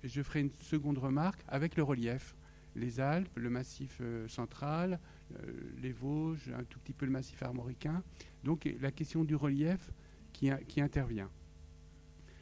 je 0.04 0.22
ferai 0.22 0.40
une 0.40 0.52
seconde 0.52 0.98
remarque, 0.98 1.42
avec 1.48 1.74
le 1.76 1.82
relief. 1.82 2.36
Les 2.74 3.00
Alpes, 3.00 3.34
le 3.36 3.48
massif 3.48 3.96
euh, 4.02 4.28
central, 4.28 5.00
euh, 5.32 5.72
les 5.78 5.92
Vosges, 5.92 6.52
un 6.54 6.64
tout 6.64 6.78
petit 6.80 6.92
peu 6.92 7.06
le 7.06 7.12
massif 7.12 7.42
armoricain. 7.42 8.04
Donc 8.44 8.68
la 8.80 8.92
question 8.92 9.24
du 9.24 9.34
relief 9.34 9.90
qui, 10.34 10.50
qui 10.68 10.82
intervient. 10.82 11.30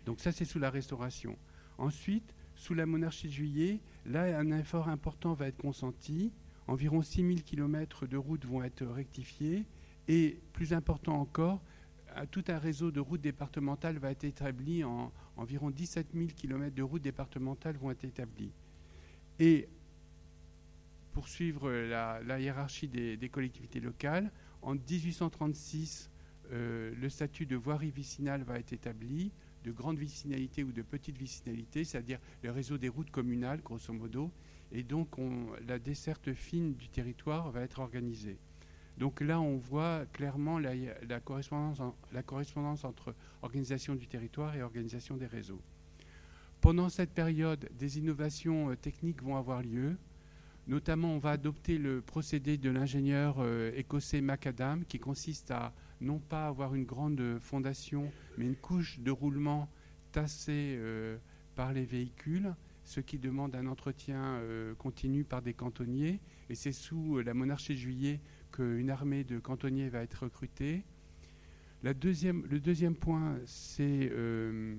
Donc 0.04 0.20
ça, 0.20 0.32
c'est 0.32 0.44
sous 0.44 0.58
la 0.58 0.70
Restauration. 0.70 1.38
Ensuite, 1.78 2.34
sous 2.56 2.74
la 2.74 2.86
monarchie 2.86 3.28
de 3.28 3.32
juillet, 3.32 3.80
là, 4.04 4.36
un 4.36 4.58
effort 4.58 4.88
important 4.88 5.32
va 5.32 5.46
être 5.46 5.56
consenti. 5.56 6.32
Environ 6.66 7.02
6000 7.02 7.42
km 7.42 8.06
de 8.06 8.16
routes 8.16 8.44
vont 8.46 8.62
être 8.62 8.84
rectifiées. 8.86 9.64
Et 10.08 10.38
plus 10.52 10.72
important 10.72 11.20
encore, 11.20 11.62
tout 12.30 12.44
un 12.48 12.58
réseau 12.58 12.90
de 12.90 13.00
routes 13.00 13.20
départementales 13.20 13.98
va 13.98 14.10
être 14.10 14.24
établi. 14.24 14.84
En, 14.84 15.12
environ 15.36 15.70
17 15.70 16.08
000 16.14 16.26
km 16.36 16.74
de 16.74 16.82
routes 16.82 17.02
départementales 17.02 17.76
vont 17.76 17.90
être 17.90 18.04
établis. 18.04 18.52
Et 19.38 19.68
pour 21.12 21.28
suivre 21.28 21.70
la, 21.70 22.40
hiérarchie 22.40 22.88
des, 22.88 23.28
collectivités 23.30 23.80
locales, 23.80 24.30
en 24.62 24.74
1836, 24.74 26.10
euh, 26.52 26.92
le 26.94 27.08
statut 27.08 27.46
de 27.46 27.56
voirie 27.56 27.90
vicinale 27.90 28.42
va 28.42 28.58
être 28.58 28.72
établi, 28.72 29.32
de 29.64 29.70
grande 29.70 29.98
vicinalité 29.98 30.62
ou 30.62 30.72
de 30.72 30.82
petite 30.82 31.16
vicinalité, 31.16 31.84
c'est-à-dire 31.84 32.18
le 32.42 32.50
réseau 32.50 32.78
des 32.78 32.88
routes 32.88 33.10
communales, 33.10 33.62
grosso 33.62 33.92
modo, 33.92 34.30
et 34.74 34.82
donc 34.82 35.16
la 35.66 35.78
desserte 35.78 36.32
fine 36.34 36.74
du 36.74 36.88
territoire 36.88 37.50
va 37.50 37.62
être 37.62 37.78
organisée. 37.80 38.38
Donc 38.98 39.20
là, 39.20 39.40
on 39.40 39.56
voit 39.56 40.04
clairement 40.12 40.58
la, 40.58 41.20
correspondance, 41.20 42.84
entre 42.84 43.14
organisation 43.42 43.94
du 43.94 44.06
territoire 44.06 44.54
et 44.54 44.62
organisation 44.62 45.16
des 45.16 45.26
réseaux. 45.26 45.60
Pendant 46.60 46.88
cette 46.88 47.10
période, 47.10 47.68
des 47.78 47.98
innovations 47.98 48.70
euh, 48.70 48.76
techniques 48.76 49.22
vont 49.22 49.36
avoir 49.36 49.62
lieu. 49.62 49.96
Notamment, 50.66 51.14
on 51.14 51.18
va 51.18 51.32
adopter 51.32 51.76
le 51.76 52.00
procédé 52.00 52.56
de 52.56 52.70
l'ingénieur 52.70 53.36
euh, 53.40 53.70
écossais 53.74 54.22
Macadam, 54.22 54.84
qui 54.86 54.98
consiste 54.98 55.50
à 55.50 55.74
non 56.00 56.18
pas 56.18 56.46
avoir 56.46 56.74
une 56.74 56.84
grande 56.84 57.38
fondation, 57.38 58.10
mais 58.38 58.46
une 58.46 58.56
couche 58.56 58.98
de 59.00 59.10
roulement 59.10 59.68
tassée 60.12 60.76
euh, 60.78 61.18
par 61.54 61.72
les 61.72 61.84
véhicules, 61.84 62.54
ce 62.84 63.00
qui 63.00 63.18
demande 63.18 63.56
un 63.56 63.66
entretien 63.66 64.40
continu 64.78 65.24
par 65.24 65.42
des 65.42 65.54
cantonniers. 65.54 66.20
Et 66.50 66.54
c'est 66.54 66.72
sous 66.72 67.20
la 67.20 67.34
monarchie 67.34 67.74
de 67.74 67.78
juillet 67.78 68.20
une 68.62 68.90
armée 68.90 69.24
de 69.24 69.38
cantonniers 69.38 69.88
va 69.88 70.02
être 70.02 70.24
recrutée. 70.24 70.84
La 71.82 71.94
deuxième, 71.94 72.44
le 72.46 72.60
deuxième 72.60 72.94
point, 72.94 73.38
c'est 73.44 74.10
euh, 74.12 74.76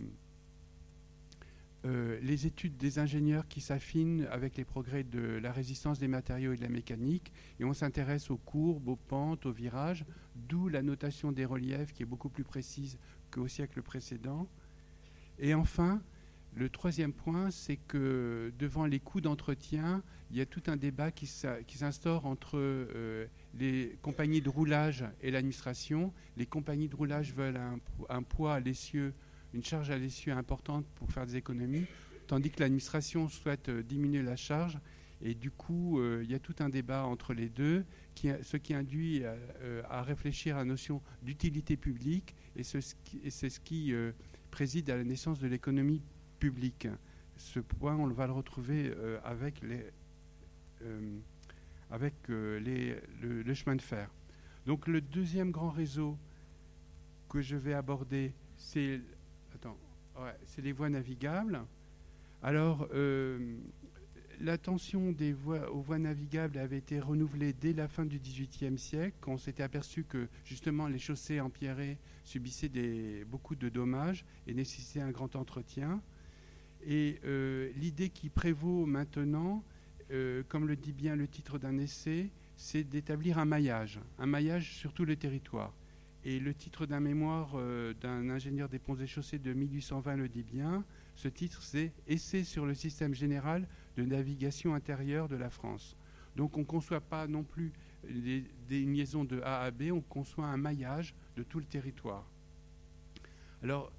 euh, 1.86 2.20
les 2.22 2.48
études 2.48 2.78
des 2.78 2.98
ingénieurs 3.00 3.48
qui 3.48 3.62
s'affinent 3.62 4.28
avec 4.32 4.58
les 4.58 4.66
progrès 4.66 5.04
de 5.04 5.20
la 5.20 5.52
résistance 5.52 6.00
des 6.00 6.08
matériaux 6.08 6.54
et 6.54 6.58
de 6.58 6.62
la 6.62 6.70
mécanique. 6.70 7.32
Et 7.60 7.66
on 7.66 7.74
s'intéresse 7.74 8.32
aux 8.32 8.38
courbes, 8.38 8.88
aux 8.88 8.96
pentes, 8.96 9.46
aux 9.46 9.52
virages, 9.52 10.06
d'où 10.36 10.68
la 10.68 10.82
notation 10.82 11.32
des 11.32 11.46
reliefs 11.46 11.94
qui 11.94 12.04
est 12.04 12.08
beaucoup 12.08 12.30
plus 12.30 12.44
précise 12.44 12.98
qu'au 13.30 13.48
siècle 13.48 13.82
précédent. 13.82 14.48
Et 15.38 15.54
enfin, 15.54 16.02
le 16.56 16.70
troisième 16.70 17.12
point, 17.12 17.52
c'est 17.52 17.76
que 17.76 18.54
devant 18.58 18.86
les 18.86 19.02
coûts 19.02 19.20
d'entretien, 19.20 20.02
il 20.32 20.38
y 20.38 20.42
a 20.42 20.46
tout 20.46 20.64
un 20.68 20.78
débat 20.78 21.12
qui 21.12 21.28
s'instaure 21.28 22.26
entre 22.26 22.58
euh, 22.58 23.26
les 23.60 23.98
compagnies 24.02 24.42
de 24.42 24.50
roulage 24.50 25.04
et 25.22 25.32
l'administration. 25.32 26.14
Les 26.38 26.46
compagnies 26.46 26.88
de 26.88 26.96
roulage 26.96 27.34
veulent 27.34 27.60
un, 28.08 28.24
poids 28.24 28.56
à 28.56 28.60
l'essieu, 28.62 29.14
une 29.54 29.64
charge 29.66 29.90
à 29.92 29.98
l'essieu 29.98 30.32
importante 30.32 30.86
pour 30.96 31.12
faire 31.12 31.26
des 31.26 31.36
économies, 31.36 31.88
tandis 32.26 32.52
que 32.52 32.62
l'administration 32.62 33.28
souhaite 33.28 33.68
euh, 33.68 33.84
diminuer 33.84 34.24
la 34.24 34.38
charge. 34.38 34.80
Et 35.22 35.36
du 35.36 35.52
coup, 35.52 36.00
euh, 36.00 36.22
il 36.24 36.32
y 36.32 36.36
a 36.36 36.40
tout 36.40 36.56
un 36.60 36.70
débat 36.70 37.04
entre 37.04 37.34
les 37.34 37.50
deux, 37.50 37.84
ce 38.16 38.56
qui 38.56 38.74
induit 38.74 39.24
à 39.90 40.02
réfléchir 40.04 40.56
à 40.56 40.60
la 40.60 40.66
notion 40.66 41.02
d'utilité 41.22 41.76
publique, 41.76 42.34
et 42.56 42.64
c'est 42.64 42.80
ce 42.80 43.60
qui 43.60 43.94
préside 44.52 44.90
à 44.90 44.96
la 44.96 45.04
naissance 45.04 45.40
de 45.40 45.48
l'économie 45.48 46.02
public. 46.40 46.88
Ce 47.38 47.60
point, 47.60 47.96
on 47.96 48.08
va 48.08 48.28
le 48.28 48.34
retrouver 48.34 48.94
euh, 48.96 49.20
avec, 49.24 49.62
les, 49.62 49.86
euh, 50.84 51.18
avec 51.92 52.14
euh, 52.30 52.60
les, 52.60 52.96
le, 53.22 53.54
chemin 53.54 53.76
de 53.76 53.82
fer. 53.82 54.10
Donc 54.66 54.88
le 54.88 55.02
deuxième 55.02 55.52
grand 55.52 55.70
réseau 55.70 56.18
que 57.30 57.42
je 57.42 57.56
vais 57.56 57.74
aborder, 57.74 58.34
c'est 58.58 59.02
les 60.58 60.72
voies 60.72 60.90
navigables. 60.90 61.62
Alors, 62.42 62.88
l'attention 64.40 65.12
des 65.12 65.34
voies, 65.34 65.72
aux 65.72 65.82
voies 65.82 66.00
navigables 66.00 66.58
avait 66.58 66.78
été 66.78 67.00
renouvelée 67.00 67.54
dès 67.54 67.74
la 67.74 67.88
fin 67.88 68.06
du 68.06 68.20
XVIIIe 68.20 68.78
siècle, 68.78 69.16
quand 69.22 69.34
on 69.34 69.38
s'était 69.38 69.64
aperçu 69.64 70.04
que 70.04 70.28
justement 70.44 70.88
les 70.88 71.00
chaussées 71.00 71.40
empierrées 71.40 71.98
subissaient 72.24 72.70
des, 72.70 73.26
beaucoup 73.26 73.56
de 73.56 73.70
dommages 73.70 74.26
et 74.48 74.54
nécessitaient 74.54 75.02
un 75.02 75.12
grand 75.12 75.36
entretien. 75.36 76.02
Et 76.86 77.20
euh, 77.26 77.72
l'idée 77.76 78.10
qui 78.10 78.30
prévaut 78.30 78.86
maintenant, 78.86 79.64
euh, 80.12 80.44
comme 80.48 80.68
le 80.68 80.76
dit 80.76 80.94
bien 80.94 81.16
le 81.16 81.28
titre 81.28 81.58
d'un 81.58 81.78
essai, 81.78 82.30
c'est 82.58 82.84
d'établir 82.84 83.40
un 83.40 83.46
maillage, 83.46 84.00
un 84.20 84.28
maillage 84.28 84.76
sur 84.76 84.94
tout 84.94 85.06
le 85.06 85.16
territoire. 85.16 85.74
Et 86.24 86.40
le 86.40 86.54
titre 86.54 86.86
d'un 86.86 87.00
mémoire 87.00 87.52
euh, 87.56 87.94
d'un 88.02 88.30
ingénieur 88.30 88.70
des 88.70 88.80
ponts 88.80 88.96
et 88.96 89.08
chaussées 89.08 89.40
de 89.40 89.54
1820 89.54 90.16
le 90.16 90.30
dit 90.30 90.44
bien. 90.44 90.84
Ce 91.16 91.28
titre, 91.28 91.62
c'est 91.62 91.92
Essai 92.08 92.44
sur 92.44 92.66
le 92.66 92.74
système 92.74 93.14
général 93.14 93.68
de 93.98 94.04
navigation 94.04 94.76
intérieure 94.76 95.28
de 95.28 95.36
la 95.36 95.50
France. 95.50 95.96
Donc 96.36 96.58
on 96.58 96.62
ne 96.62 96.66
conçoit 96.66 97.02
pas 97.02 97.28
non 97.28 97.44
plus 97.44 97.72
des, 98.04 98.44
liaisons 98.86 99.24
de 99.24 99.42
A 99.42 99.62
à 99.62 99.72
B, 99.72 99.84
on 99.92 100.02
conçoit 100.02 100.46
un 100.46 100.58
maillage 100.58 101.16
de 101.36 101.44
tout 101.44 101.60
le 101.60 101.66
territoire. 101.66 102.30
Alors, 103.64 103.92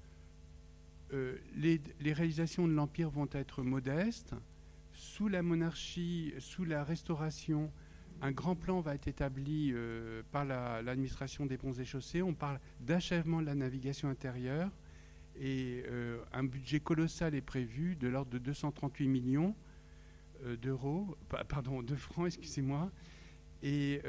euh, 1.13 1.37
les, 1.55 1.79
réalisations 2.13 2.67
de 2.67 2.73
l'Empire 2.73 3.09
vont 3.09 3.29
être 3.31 3.63
modestes. 3.63 4.33
Sous 4.91 5.27
la 5.27 5.41
monarchie, 5.41 6.33
sous 6.39 6.65
la 6.65 6.83
Restauration, 6.83 7.71
un 8.21 8.31
grand 8.31 8.55
plan 8.55 8.81
va 8.81 8.95
être 8.95 9.07
établi 9.07 9.71
euh, 9.71 10.23
par 10.31 10.43
l'administration 10.43 11.45
des 11.45 11.57
ponts 11.57 11.73
et 11.73 11.85
chaussées. 11.85 12.21
On 12.21 12.33
parle 12.33 12.59
d'achèvement 12.81 13.41
de 13.41 13.45
la 13.45 13.55
navigation 13.55 14.09
intérieure 14.09 14.71
et 15.39 15.83
euh, 15.87 16.23
un 16.33 16.43
budget 16.43 16.79
colossal 16.79 17.35
est 17.35 17.41
prévu 17.41 17.95
de 17.95 18.07
l'ordre 18.07 18.31
de 18.31 18.39
238 18.39 19.07
millions 19.07 19.55
d'euros, 20.61 21.17
pardon, 21.47 21.81
de 21.81 21.95
francs, 21.95 22.27
excusez-moi. 22.27 22.91
Et 23.63 24.01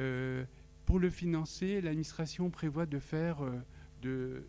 pour 0.84 0.98
le 0.98 1.08
financer, 1.10 1.80
l'administration 1.80 2.50
prévoit 2.50 2.84
de 2.84 2.98
faire, 2.98 3.38
de, 4.02 4.42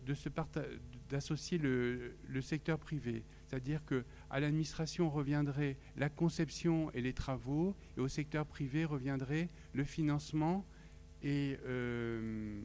d'associer 1.10 1.58
le, 1.58 2.40
secteur 2.40 2.78
privé. 2.78 3.24
C'est-à-dire 3.46 3.84
qu'à 3.84 4.40
l'administration 4.40 5.10
reviendrait 5.10 5.76
la 5.96 6.08
conception 6.08 6.90
et 6.92 7.02
les 7.02 7.12
travaux, 7.12 7.74
et 7.96 8.00
au 8.00 8.08
secteur 8.08 8.46
privé 8.46 8.84
reviendrait 8.84 9.48
le 9.74 9.84
financement 9.84 10.64
et, 11.22 11.58
euh, 11.66 12.62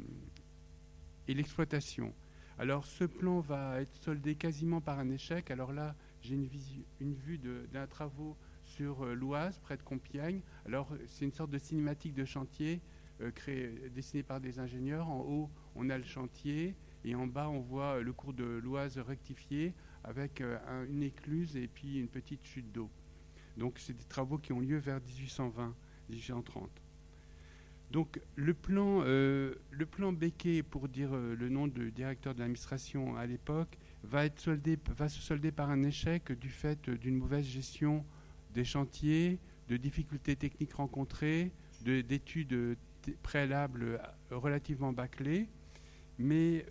et 1.27 1.33
l'exploitation. 1.33 2.13
Alors 2.57 2.85
ce 2.85 3.03
plan 3.03 3.41
va 3.41 3.81
être 3.81 3.95
soldé 3.97 4.35
quasiment 4.35 4.79
par 4.79 4.99
un 4.99 5.09
échec. 5.09 5.51
Alors 5.51 5.73
là, 5.73 5.95
j'ai 6.21 6.35
une, 6.35 7.13
vue 7.13 7.37
d'un 7.37 7.87
travaux 7.87 8.37
sur 8.63 9.03
euh, 9.03 9.13
l'Oise, 9.13 9.59
près 9.59 9.75
de 9.75 9.83
Compiègne. 9.83 10.41
Alors 10.65 10.89
c'est 11.07 11.25
une 11.25 11.33
sorte 11.33 11.51
de 11.51 11.57
cinématique 11.57 12.13
de 12.13 12.23
chantier 12.23 12.81
euh, 13.21 13.31
créé, 13.31 13.89
dessinée 13.93 14.23
par 14.23 14.39
des 14.39 14.59
ingénieurs. 14.59 15.09
En 15.09 15.19
haut, 15.19 15.49
on 15.75 15.89
a 15.89 15.97
le 15.97 16.05
chantier 16.05 16.75
et 17.05 17.13
en 17.13 17.27
bas, 17.27 17.47
on 17.49 17.59
voit 17.59 18.01
le 18.01 18.11
cours 18.13 18.33
de 18.33 18.43
l'Oise 18.43 18.97
rectifié 18.97 19.75
avec 20.03 20.41
euh, 20.41 20.57
une 20.89 21.03
écluse 21.03 21.55
et 21.55 21.67
puis 21.67 21.99
une 21.99 22.07
petite 22.07 22.43
chute 22.43 22.71
d'eau. 22.71 22.89
Donc 23.57 23.77
c'est 23.77 23.93
des 23.93 24.03
travaux 24.05 24.39
qui 24.39 24.53
ont 24.53 24.59
lieu 24.59 24.77
vers 24.77 24.99
1820-1830. 26.09 26.67
Donc 27.91 28.19
le 28.35 28.55
plan, 28.55 29.03
euh, 29.05 29.53
le 29.69 29.85
plan 29.85 30.13
Becquet, 30.13 30.63
pour 30.63 30.89
dire 30.89 31.09
euh, 31.13 31.35
le 31.35 31.47
nom 31.47 31.67
du 31.67 31.91
directeur 31.91 32.33
de 32.33 32.39
l'administration 32.39 33.15
à 33.15 33.27
l'époque, 33.27 33.77
va 34.03 34.27
se 34.27 35.21
solder 35.21 35.51
par 35.51 35.69
un 35.69 35.83
échec 35.83 36.31
du 36.31 36.49
fait 36.49 36.89
d'une 36.89 37.17
mauvaise 37.17 37.45
gestion 37.45 38.03
des 38.55 38.65
chantiers, 38.65 39.39
de 39.69 39.77
difficultés 39.77 40.35
techniques 40.35 40.73
rencontrées, 40.73 41.51
d'études 41.81 42.77
préalables 43.21 44.01
relativement 44.31 44.91
bâclées. 44.91 45.47
Mais 46.17 46.65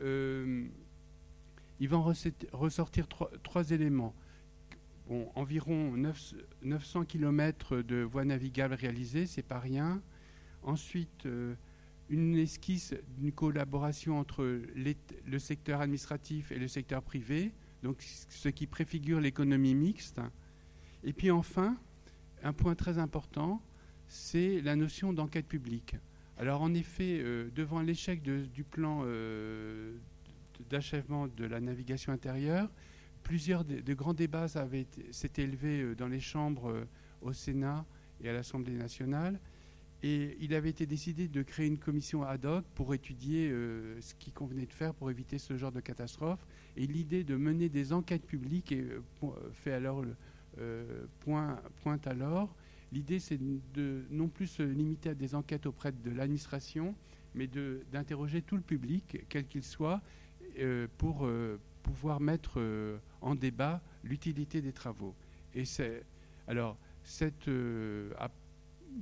il 1.80 1.88
va 1.88 1.96
en 1.98 2.12
ressortir 2.52 3.08
trois, 3.08 3.70
éléments. 3.70 4.14
environ 5.34 5.96
900 6.62 7.04
km 7.04 7.78
de 7.78 7.96
voies 8.02 8.24
navigables 8.24 8.74
réalisées, 8.74 9.26
c'est 9.26 9.42
pas 9.42 9.58
rien. 9.58 10.02
Ensuite, 10.62 11.26
euh, 11.26 11.54
une 12.08 12.36
esquisse 12.36 12.94
d'une 13.18 13.32
collaboration 13.32 14.18
entre 14.18 14.62
le 14.74 15.38
secteur 15.38 15.80
administratif 15.80 16.52
et 16.52 16.58
le 16.58 16.68
secteur 16.68 17.02
privé, 17.02 17.52
donc 17.82 18.02
ce 18.02 18.48
qui 18.48 18.66
préfigure 18.66 19.20
l'économie 19.20 19.74
mixte. 19.74 20.20
Et 21.02 21.12
puis 21.12 21.30
enfin, 21.30 21.76
un 22.42 22.52
point 22.52 22.74
très 22.74 22.98
important, 22.98 23.60
c'est 24.06 24.60
la 24.62 24.76
notion 24.76 25.12
d'enquête 25.12 25.46
publique. 25.46 25.96
Alors 26.36 26.62
en 26.62 26.74
effet, 26.74 27.20
euh, 27.20 27.48
devant 27.54 27.80
l'échec 27.80 28.22
du 28.22 28.64
plan 28.64 29.02
euh, 29.04 29.96
d'achèvement 30.68 31.28
de 31.28 31.44
la 31.44 31.60
navigation 31.60 32.12
intérieure. 32.12 32.70
Plusieurs 33.22 33.64
de, 33.64 33.94
grands 33.94 34.14
débats 34.14 34.48
s'étaient 35.10 35.42
élevés 35.42 35.80
euh, 35.80 35.94
dans 35.94 36.08
les 36.08 36.20
chambres 36.20 36.86
au 37.22 37.32
Sénat 37.32 37.86
et 38.20 38.28
à 38.28 38.32
l'Assemblée 38.32 38.74
nationale. 38.74 39.40
Et 40.02 40.36
il 40.40 40.52
avait 40.54 40.68
été 40.68 40.84
décidé 40.84 41.28
de 41.28 41.42
créer 41.42 41.66
une 41.66 41.78
commission 41.78 42.24
ad 42.24 42.44
hoc 42.44 42.64
pour 42.74 42.92
étudier 42.92 43.48
ce 44.00 44.12
qu'il 44.16 44.34
convenait 44.34 44.66
de 44.66 44.72
faire 44.72 44.92
pour 44.92 45.10
éviter 45.10 45.38
ce 45.38 45.56
genre 45.56 45.72
de 45.72 45.80
catastrophe. 45.80 46.46
Et 46.76 46.86
l'idée 46.86 47.24
de 47.24 47.36
mener 47.36 47.70
des 47.70 47.94
enquêtes 47.94 48.26
publiques 48.26 48.74
fait 49.54 49.72
alors 49.72 50.04
point, 51.20 51.58
pointe 51.82 52.06
alors. 52.06 52.54
L'idée, 52.94 53.18
c'est 53.18 53.40
de 53.74 54.04
non 54.10 54.28
plus 54.28 54.46
se 54.46 54.62
limiter 54.62 55.08
à 55.08 55.14
des 55.14 55.34
enquêtes 55.34 55.66
auprès 55.66 55.90
de 55.90 56.10
l'administration, 56.12 56.94
mais 57.34 57.48
d'interroger 57.90 58.40
tout 58.40 58.54
le 58.54 58.62
public, 58.62 59.18
quel 59.28 59.48
qu'il 59.48 59.64
soit, 59.64 60.00
euh, 60.60 60.86
pour 60.96 61.26
euh, 61.26 61.58
pouvoir 61.82 62.20
mettre 62.20 62.60
euh, 62.60 62.98
en 63.20 63.34
débat 63.34 63.82
l'utilité 64.04 64.62
des 64.62 64.72
travaux. 64.72 65.16
Et 65.54 65.64
c'est 65.64 66.04
alors 66.46 66.78
cette 67.02 67.50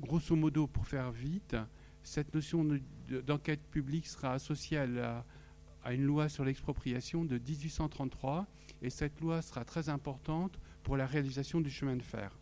grosso 0.01 0.37
modo 0.37 0.67
pour 0.67 0.87
faire 0.87 1.13
vite, 1.13 1.55
cette 2.03 2.33
notion 2.35 2.67
d'enquête 3.27 3.61
publique 3.71 4.07
sera 4.07 4.33
associée 4.33 4.79
à, 4.79 5.27
à 5.85 5.93
une 5.93 6.05
loi 6.05 6.31
sur 6.31 6.47
l'expropriation 6.47 7.27
de 7.27 7.37
1833 7.37 8.47
et 8.81 8.89
cette 8.89 9.21
loi 9.21 9.43
sera 9.43 9.67
très 9.67 9.91
importante 9.91 10.59
pour 10.83 10.97
la 10.97 11.05
réalisation 11.05 11.61
du 11.61 11.69
chemin 11.69 11.97
de 11.97 12.03
fer. 12.03 12.42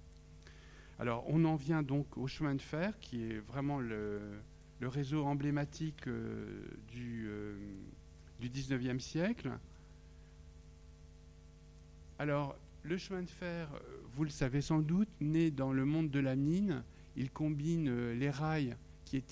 Alors 1.00 1.24
on 1.26 1.44
en 1.44 1.56
vient 1.56 1.82
donc 1.82 2.16
au 2.16 2.28
chemin 2.28 2.54
de 2.54 2.62
fer 2.62 2.96
qui 3.00 3.24
est 3.24 3.38
vraiment 3.38 3.80
le, 3.80 4.20
réseau 4.80 5.24
emblématique 5.24 6.08
du, 6.88 7.28
du 8.38 8.48
19e 8.48 9.00
siècle. 9.00 9.50
Alors, 12.20 12.54
le 12.82 12.98
chemin 12.98 13.22
de 13.22 13.30
fer, 13.30 13.72
euh, 13.72 13.78
vous 14.12 14.24
le 14.24 14.30
savez 14.30 14.60
sans 14.60 14.80
doute, 14.80 15.08
né 15.20 15.50
dans 15.50 15.72
le 15.72 15.86
monde 15.86 16.10
de 16.10 16.20
la 16.20 16.36
mine. 16.36 16.82
Il 17.16 17.30
combine 17.30 17.88
euh, 17.88 18.14
les 18.14 18.28
rails 18.28 18.76
qui, 19.04 19.22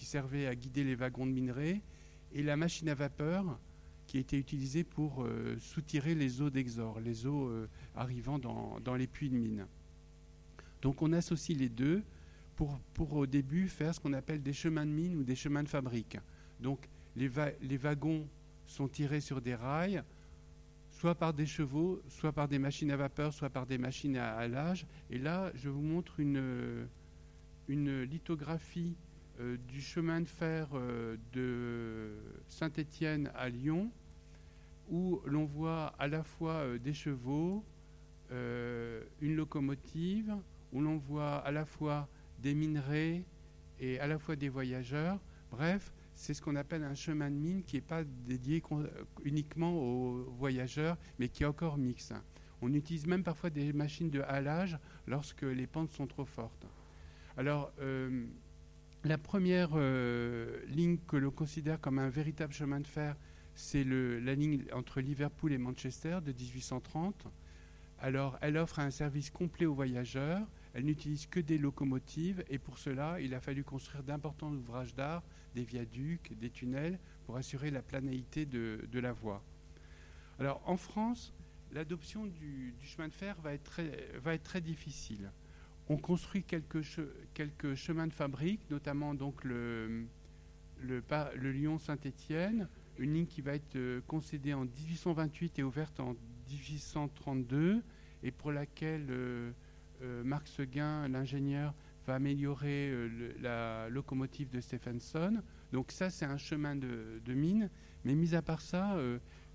servaient 0.00 0.46
à 0.46 0.54
guider 0.54 0.82
les 0.82 0.94
wagons 0.94 1.26
de 1.26 1.32
minerais 1.32 1.82
et 2.32 2.42
la 2.42 2.56
machine 2.56 2.88
à 2.88 2.94
vapeur 2.94 3.58
qui 4.06 4.18
été 4.18 4.38
utilisée 4.38 4.82
pour 4.82 5.24
euh, 5.24 5.56
soutirer 5.58 6.14
les 6.14 6.40
eaux 6.40 6.50
d'exor, 6.50 7.00
les 7.00 7.26
eaux 7.26 7.52
arrivant 7.94 8.38
dans, 8.38 8.94
les 8.94 9.06
puits 9.06 9.28
de 9.28 9.36
mine. 9.36 9.66
Donc 10.82 11.02
on 11.02 11.12
associe 11.12 11.56
les 11.56 11.68
deux 11.68 12.02
pour, 12.94 13.16
au 13.16 13.26
début 13.26 13.68
faire 13.68 13.94
ce 13.94 14.00
qu'on 14.00 14.12
appelle 14.12 14.42
des 14.42 14.52
chemins 14.52 14.84
de 14.84 14.90
mine 14.90 15.16
ou 15.16 15.24
des 15.24 15.34
chemins 15.34 15.62
de 15.62 15.68
fabrique. 15.68 16.18
Donc 16.60 16.88
les, 17.16 17.28
wagons 17.28 18.28
sont 18.66 18.88
tirés 18.88 19.20
sur 19.20 19.40
des 19.40 19.54
rails, 19.54 20.02
soit 20.90 21.14
par 21.14 21.32
des 21.32 21.46
chevaux, 21.46 22.02
soit 22.08 22.32
par 22.32 22.48
des 22.48 22.58
machines 22.58 22.90
à 22.90 22.96
vapeur, 22.96 23.32
soit 23.32 23.48
par 23.48 23.66
des 23.66 23.78
machines 23.78 24.16
à 24.16 24.34
halage. 24.36 24.86
Et 25.08 25.18
là, 25.18 25.50
je 25.54 25.70
vous 25.70 25.80
montre 25.80 26.20
une, 26.20 26.86
une 27.68 28.02
lithographie 28.02 28.94
euh, 29.40 29.56
du 29.68 29.80
chemin 29.80 30.20
de 30.20 30.28
fer 30.28 30.68
euh, 30.74 31.16
de 31.32 32.12
Saint-Étienne 32.48 33.30
à 33.34 33.48
Lyon, 33.48 33.90
où 34.90 35.20
l'on 35.24 35.46
voit 35.46 35.94
à 35.98 36.08
la 36.08 36.22
fois 36.22 36.54
euh, 36.54 36.78
des 36.78 36.92
chevaux, 36.92 37.64
une 38.32 39.34
locomotive, 39.34 40.36
où 40.72 40.80
l'on 40.80 40.96
voit 40.98 41.36
à 41.36 41.50
la 41.50 41.64
fois 41.64 42.08
des 42.38 42.54
minerais 42.54 43.24
et 43.78 43.98
à 44.00 44.06
la 44.06 44.18
fois 44.18 44.36
des 44.36 44.48
voyageurs. 44.48 45.18
Bref, 45.50 45.92
c'est 46.14 46.34
ce 46.34 46.42
qu'on 46.42 46.56
appelle 46.56 46.84
un 46.84 46.94
chemin 46.94 47.30
de 47.30 47.36
mine 47.36 47.62
qui 47.62 47.76
n'est 47.76 47.82
pas 47.82 48.04
dédié 48.04 48.62
uniquement 49.24 49.72
aux 49.72 50.24
voyageurs, 50.38 50.96
mais 51.18 51.28
qui 51.28 51.42
est 51.42 51.46
encore 51.46 51.78
mixte. 51.78 52.14
On 52.62 52.72
utilise 52.74 53.06
même 53.06 53.24
parfois 53.24 53.50
des 53.50 53.72
machines 53.72 54.10
de 54.10 54.20
halage 54.20 54.78
lorsque 55.06 55.42
les 55.42 55.66
pentes 55.66 55.92
sont 55.92 56.06
trop 56.06 56.26
fortes. 56.26 56.66
Alors, 57.36 57.72
euh, 57.80 58.26
la 59.04 59.16
première 59.16 59.70
euh, 59.74 60.62
ligne 60.66 60.98
que 61.08 61.16
l'on 61.16 61.30
considère 61.30 61.80
comme 61.80 61.98
un 61.98 62.10
véritable 62.10 62.52
chemin 62.52 62.80
de 62.80 62.86
fer, 62.86 63.16
c'est 63.54 63.84
la 63.84 64.34
ligne 64.34 64.64
entre 64.72 65.00
Liverpool 65.00 65.52
et 65.52 65.58
Manchester 65.58 66.18
de 66.24 66.32
1830. 66.32 67.26
Alors, 67.98 68.38
elle 68.40 68.56
offre 68.56 68.78
un 68.78 68.90
service 68.90 69.30
complet 69.30 69.66
aux 69.66 69.74
voyageurs. 69.74 70.46
Elle 70.72 70.84
n'utilise 70.84 71.26
que 71.26 71.40
des 71.40 71.58
locomotives 71.58 72.44
et 72.48 72.58
pour 72.58 72.78
cela, 72.78 73.20
il 73.20 73.34
a 73.34 73.40
fallu 73.40 73.64
construire 73.64 74.02
d'importants 74.02 74.52
ouvrages 74.52 74.94
d'art 74.94 75.22
des 75.54 75.64
viaducs, 75.64 76.38
des 76.38 76.50
tunnels, 76.50 76.98
pour 77.26 77.36
assurer 77.36 77.70
la 77.70 77.82
planéité 77.82 78.46
de, 78.46 78.98
la 79.00 79.12
voie. 79.12 79.42
Alors 80.38 80.62
en 80.66 80.76
France, 80.76 81.34
l'adoption 81.72 82.26
du, 82.26 82.74
chemin 82.82 83.08
de 83.08 83.12
fer 83.12 83.36
va 83.40 83.52
être 83.52 84.42
très, 84.42 84.60
difficile. 84.60 85.32
On 85.88 85.96
construit 85.96 86.44
quelques, 86.44 86.82
chemins 87.74 88.06
de 88.06 88.12
fabrique, 88.12 88.60
notamment 88.70 89.14
donc 89.14 89.42
le, 89.42 90.06
Lyon-Saint-Étienne, 90.80 92.68
une 92.98 93.14
ligne 93.14 93.26
qui 93.26 93.42
va 93.42 93.54
être 93.54 94.00
concédée 94.06 94.54
en 94.54 94.66
1828 94.66 95.58
et 95.58 95.62
ouverte 95.64 95.98
en 95.98 96.14
1832, 96.48 97.82
et 98.22 98.30
pour 98.30 98.52
laquelle 98.52 99.52
Marc 100.24 100.48
Seguin, 100.48 101.08
l'ingénieur, 101.08 101.74
va 102.06 102.14
améliorer 102.14 102.92
la 103.40 103.88
locomotive 103.88 104.48
de 104.50 104.60
Stephenson. 104.60 105.42
Donc 105.72 105.92
ça, 105.92 106.10
c'est 106.10 106.24
un 106.24 106.38
chemin 106.38 106.76
de, 106.76 107.20
de, 107.24 107.34
mine. 107.34 107.70
Mais 108.04 108.14
mis 108.14 108.34
à 108.34 108.42
part 108.42 108.60
ça, 108.60 108.96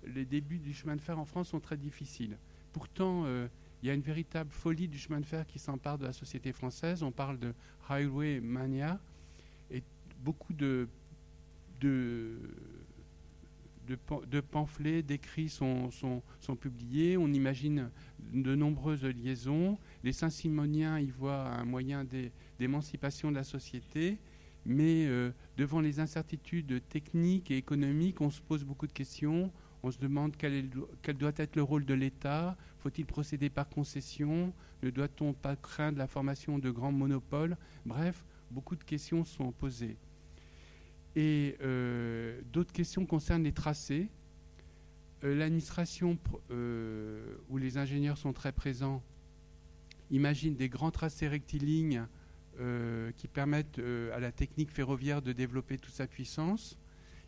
les 0.06 0.24
débuts 0.24 0.58
du 0.58 0.72
chemin 0.72 0.96
de 0.96 1.00
fer 1.00 1.18
en 1.18 1.24
France 1.24 1.48
sont 1.48 1.60
très 1.60 1.76
difficiles. 1.76 2.38
Pourtant, 2.72 3.24
euh, 3.24 3.48
il 3.82 3.88
y 3.88 3.90
a 3.90 3.94
une 3.94 4.02
véritable 4.02 4.50
folie 4.50 4.88
du 4.88 4.98
chemin 4.98 5.20
de 5.20 5.26
fer 5.26 5.46
qui 5.46 5.58
s'empare 5.58 5.98
de 5.98 6.04
la 6.04 6.12
société 6.12 6.52
française. 6.52 7.02
On 7.02 7.12
parle 7.12 7.38
de 7.38 7.54
highway 7.88 8.40
mania 8.40 9.00
et 9.70 9.82
beaucoup 10.20 10.52
de, 10.52 10.88
de, 11.80 12.38
de, 13.86 14.40
pamphlets, 14.40 15.02
d'écrits 15.02 15.48
sont, 15.48 15.90
publiés. 16.60 17.16
On 17.16 17.28
imagine 17.28 17.90
de 18.32 18.54
nombreuses 18.54 19.04
liaisons. 19.04 19.78
Les 20.04 20.12
Saint-Simoniens 20.12 20.98
y 20.98 21.10
voient 21.10 21.46
un 21.46 21.64
moyen 21.64 22.04
d'émancipation 22.58 23.30
de 23.30 23.36
la 23.36 23.44
société. 23.44 24.18
Mais 24.64 25.06
euh, 25.06 25.30
devant 25.56 25.80
les 25.80 26.00
incertitudes 26.00 26.82
techniques 26.88 27.50
et 27.52 27.56
économiques, 27.56 28.20
on 28.20 28.30
se 28.30 28.40
pose 28.40 28.64
beaucoup 28.64 28.88
de 28.88 28.92
questions. 28.92 29.52
On 29.82 29.92
se 29.92 29.98
demande 29.98 30.36
quel, 30.36 30.68
doit 31.16 31.32
être 31.36 31.54
le 31.54 31.62
rôle 31.62 31.84
de 31.84 31.94
l'État. 31.94 32.56
Faut-il 32.80 33.06
procéder 33.06 33.48
par 33.48 33.68
concession? 33.68 34.52
Ne 34.82 34.90
doit-on 34.90 35.32
pas 35.32 35.54
craindre 35.54 35.98
la 35.98 36.08
formation 36.08 36.58
de 36.58 36.70
grands 36.70 36.90
monopoles? 36.90 37.56
Bref, 37.84 38.24
beaucoup 38.50 38.74
de 38.74 38.82
questions 38.82 39.24
sont 39.24 39.52
posées. 39.52 39.96
Et 41.16 41.56
euh, 41.62 42.42
d'autres 42.52 42.72
questions 42.72 43.06
concernent 43.06 43.42
les 43.42 43.52
tracés. 43.52 44.10
Euh, 45.24 45.34
l'administration, 45.34 46.18
euh, 46.50 47.36
où 47.48 47.56
les 47.56 47.78
ingénieurs 47.78 48.18
sont 48.18 48.34
très 48.34 48.52
présents, 48.52 49.02
imagine 50.10 50.54
des 50.54 50.68
grands 50.68 50.92
tracés 50.92 51.26
rectilignes 51.26 52.06
qui 53.18 53.28
permettent 53.28 53.78
à 54.14 54.18
la 54.18 54.32
technique 54.32 54.70
ferroviaire 54.70 55.20
de 55.20 55.32
développer 55.32 55.76
toute 55.76 55.92
sa 55.92 56.06
puissance. 56.06 56.78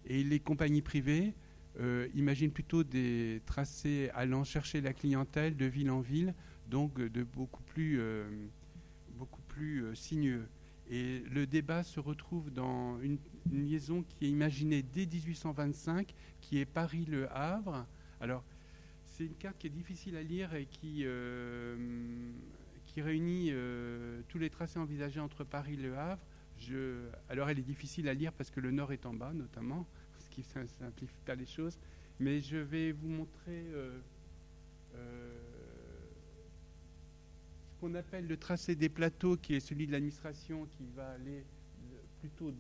Et 0.07 0.25
les 0.25 0.41
compagnies 0.41 0.81
privées 0.81 1.35
euh, 1.81 2.09
imagine 2.15 2.51
plutôt 2.51 2.83
des 2.83 3.43
tracés 3.45 4.11
allant 4.15 4.43
chercher 4.43 4.81
la 4.81 4.95
clientèle 4.95 5.55
de 5.55 5.67
ville 5.67 5.91
en 5.91 6.01
ville, 6.01 6.35
donc 6.67 6.99
de 6.99 7.23
beaucoup 7.25 7.63
plus, 7.63 8.01
beaucoup 9.19 9.43
plus 9.49 9.95
sinueux. 9.95 10.49
Et 10.91 11.21
le 11.31 11.47
débat 11.47 11.83
se 11.83 12.01
retrouve 12.01 12.51
dans 12.51 12.99
une, 13.01 13.19
liaison 13.51 14.03
qui 14.03 14.27
est 14.27 14.29
imaginée 14.29 14.83
dès 14.83 15.07
1825, 15.07 16.15
qui 16.41 16.59
est 16.59 16.67
Paris-Le 16.67 17.31
Havre. 17.33 17.87
Alors, 18.21 18.45
c'est 19.05 19.25
une 19.25 19.35
carte 19.35 19.57
qui 19.59 19.67
est 19.69 19.71
difficile 19.71 20.17
à 20.17 20.23
lire 20.23 20.55
et 20.55 20.67
qui, 20.67 21.07
qui 22.85 23.01
réunit 23.01 23.53
tous 24.29 24.39
les 24.39 24.51
tracés 24.51 24.79
envisagés 24.79 25.21
entre 25.21 25.45
Paris 25.45 25.75
et 25.75 25.77
Le 25.77 25.97
Havre. 25.97 26.21
Alors, 27.29 27.49
elle 27.49 27.59
est 27.59 27.63
difficile 27.63 28.09
à 28.09 28.15
lire 28.15 28.33
parce 28.33 28.51
que 28.51 28.61
le 28.61 28.71
nord 28.71 28.93
est 28.93 29.07
en 29.07 29.15
bas, 29.15 29.33
notamment 29.33 29.87
qui 30.31 30.45
ne 30.57 30.67
simplifie 30.67 31.21
pas 31.25 31.35
les 31.35 31.47
choses. 31.47 31.79
Mais 32.21 32.41
je 32.41 32.57
vais 32.57 32.93
vous 32.93 33.09
montrer 33.09 33.67
euh, 33.73 33.99
euh, 34.95 35.28
ce 35.28 35.28
qu'on 37.81 37.95
appelle 37.95 38.27
le 38.27 38.37
tracé 38.37 38.75
des 38.75 38.89
plateaux, 38.89 39.37
qui 39.37 39.55
est 39.55 39.61
celui 39.61 39.87
de 39.87 39.93
l'administration, 39.93 40.67
qui 40.77 40.85
va 40.97 41.11
aller 41.11 41.45
plutôt 42.21 42.53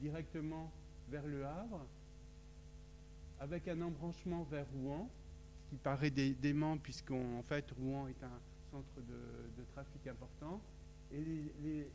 directement 0.00 0.70
vers 1.08 1.26
le 1.26 1.44
Havre, 1.44 1.86
avec 3.40 3.68
un 3.68 3.80
embranchement 3.80 4.44
vers 4.44 4.66
Rouen, 4.74 5.08
ce 5.64 5.70
qui 5.70 5.76
paraît 5.76 6.10
dément, 6.10 6.76
puisqu'en 6.76 7.42
fait, 7.42 7.70
Rouen 7.78 8.06
est 8.08 8.22
un 8.22 8.40
centre 8.70 9.00
de, 9.08 9.64
trafic 9.72 10.06
important. 10.06 10.60
Et 11.12 11.24
les, 11.62 11.90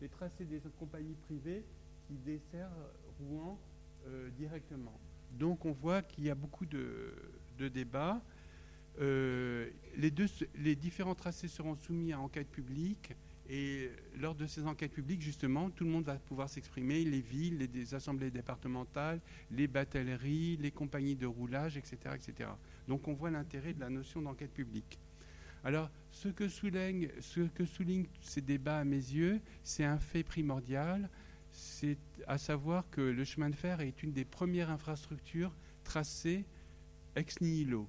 les, 0.00 0.08
tracés 0.08 0.44
des 0.44 0.60
compagnies 0.78 1.16
privées 1.26 1.64
qui 2.06 2.14
desservent 2.24 2.90
Rouen 3.20 3.58
euh, 4.06 4.30
directement. 4.30 4.98
Donc 5.32 5.64
on 5.64 5.72
voit 5.72 6.02
qu'il 6.02 6.24
y 6.24 6.30
a 6.30 6.34
beaucoup 6.34 6.66
de, 6.66 7.12
débats. 7.58 8.20
Euh, 9.00 9.68
les, 9.96 10.76
différents 10.76 11.14
tracés 11.14 11.48
seront 11.48 11.76
soumis 11.76 12.12
à 12.12 12.20
enquête 12.20 12.48
publique 12.48 13.12
et 13.48 13.90
lors 14.18 14.34
de 14.34 14.46
ces 14.46 14.66
enquêtes 14.66 14.92
publiques, 14.92 15.22
justement, 15.22 15.70
tout 15.70 15.84
le 15.84 15.90
monde 15.90 16.04
va 16.04 16.16
pouvoir 16.16 16.50
s'exprimer, 16.50 17.04
les 17.04 17.20
villes, 17.20 17.68
les, 17.72 17.94
assemblées 17.94 18.30
départementales, 18.30 19.20
les 19.50 19.66
batelleries, 19.66 20.58
les 20.58 20.70
compagnies 20.70 21.16
de 21.16 21.26
roulage, 21.26 21.76
etc. 21.76 21.96
etc. 22.14 22.50
Donc 22.88 23.08
on 23.08 23.14
voit 23.14 23.30
l'intérêt 23.30 23.72
de 23.72 23.80
la 23.80 23.88
notion 23.88 24.20
d'enquête 24.20 24.52
publique. 24.52 24.98
Alors, 25.64 25.90
ce 26.10 26.28
que, 26.28 26.48
souligne, 26.48 27.08
ce 27.20 27.40
que 27.40 27.64
soulignent 27.64 28.06
ces 28.20 28.40
débats 28.40 28.80
à 28.80 28.84
mes 28.84 28.96
yeux, 28.96 29.40
c'est 29.64 29.84
un 29.84 29.98
fait 29.98 30.22
primordial, 30.22 31.08
c'est 31.50 31.98
à 32.26 32.38
savoir 32.38 32.88
que 32.90 33.00
le 33.00 33.24
chemin 33.24 33.50
de 33.50 33.54
fer 33.54 33.80
est 33.80 34.02
une 34.02 34.12
des 34.12 34.24
premières 34.24 34.70
infrastructures 34.70 35.54
tracées 35.84 36.44
ex 37.16 37.40
nihilo, 37.40 37.88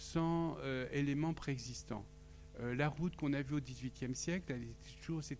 sans 0.00 0.56
euh, 0.60 0.88
éléments 0.92 1.34
préexistants. 1.34 2.06
Euh, 2.60 2.74
la 2.74 2.88
route 2.88 3.14
qu'on 3.16 3.34
a 3.34 3.42
vue 3.42 3.56
au 3.56 3.60
XVIIIe 3.60 4.14
siècle, 4.14 4.56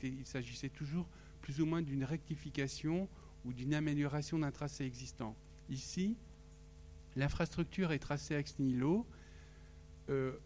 il 0.03 0.27
s'agissait 0.27 0.69
toujours 0.69 1.09
plus 1.41 1.63
ou 1.63 1.67
moins 1.67 1.81
d'une 1.81 2.05
rectification 2.05 3.09
ou 3.47 3.55
d'une 3.55 3.73
amélioration 3.73 4.39
d'un 4.39 4.51
tracé 4.51 4.85
existant. 4.85 5.35
Ici, 5.71 6.15
l'infrastructure 7.17 7.91
est 7.93 8.01
tracée 8.01 8.35
ex 8.35 8.59
nihilo. 8.59 9.07
Euh, 10.11 10.37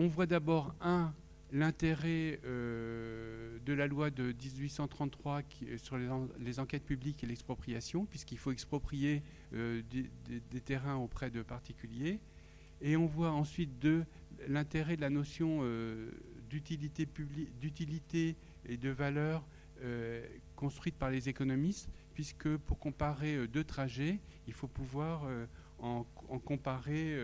on 0.00 0.08
voit 0.08 0.26
d'abord 0.26 0.74
un 0.80 1.14
l'intérêt 1.52 2.40
euh, 2.44 3.58
de 3.64 3.72
la 3.72 3.86
loi 3.86 4.10
de 4.10 4.32
1833 4.32 5.42
qui, 5.42 5.66
sur 5.78 5.96
les, 5.96 6.60
enquêtes 6.60 6.84
publiques 6.84 7.24
et 7.24 7.26
l'expropriation, 7.26 8.04
puisqu'il 8.06 8.38
faut 8.38 8.52
exproprier 8.52 9.22
euh, 9.54 9.82
des, 9.90 10.60
terrains 10.60 10.96
auprès 10.96 11.30
de 11.30 11.42
particuliers. 11.42 12.20
Et 12.80 12.96
on 12.96 13.06
voit 13.06 13.32
ensuite 13.32 13.86
l'intérêt 14.46 14.96
de 14.96 15.00
la 15.00 15.10
notion 15.10 15.60
euh, 15.62 16.10
d'utilité 16.48 18.36
et 18.66 18.76
de 18.76 18.90
valeur 18.90 19.46
construite 20.56 20.96
par 20.96 21.10
les 21.10 21.28
économistes, 21.28 21.88
puisque 22.12 22.56
pour 22.56 22.80
comparer 22.80 23.46
deux 23.46 23.62
trajets, 23.62 24.18
il 24.48 24.52
faut 24.52 24.66
pouvoir 24.66 25.28
en, 25.78 26.04
comparer 26.40 27.16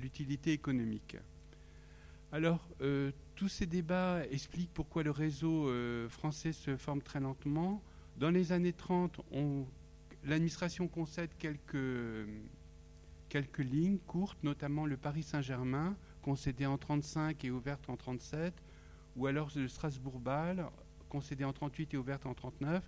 l'utilité 0.00 0.52
économique. 0.52 1.18
Alors, 2.34 2.66
euh, 2.80 3.12
tous 3.34 3.48
ces 3.48 3.66
débats 3.66 4.22
expliquent 4.30 4.72
pourquoi 4.72 5.02
le 5.02 5.10
réseau 5.10 5.68
euh, 5.68 6.08
français 6.08 6.54
se 6.54 6.78
forme 6.78 7.02
très 7.02 7.20
lentement. 7.20 7.82
Dans 8.16 8.30
les 8.30 8.52
années 8.52 8.72
30, 8.72 9.20
l'administration 10.24 10.88
concède 10.88 11.28
quelques, 11.38 12.26
quelques 13.32 13.60
lignes 13.60 13.96
courtes, 13.96 14.36
notamment 14.42 14.84
le 14.84 14.98
Paris-Saint-Germain, 14.98 15.96
concédé 16.20 16.66
en 16.66 16.76
35 16.76 17.42
et 17.46 17.50
ouverte 17.50 17.88
en 17.88 17.96
37, 17.96 18.52
ou 19.16 19.26
alors 19.26 19.50
le 19.56 19.68
Strasbourg-Bâle, 19.68 20.66
concédé 21.08 21.42
en 21.42 21.54
38 21.54 21.94
et 21.94 21.96
ouverte 21.96 22.26
en 22.26 22.34
39, 22.34 22.86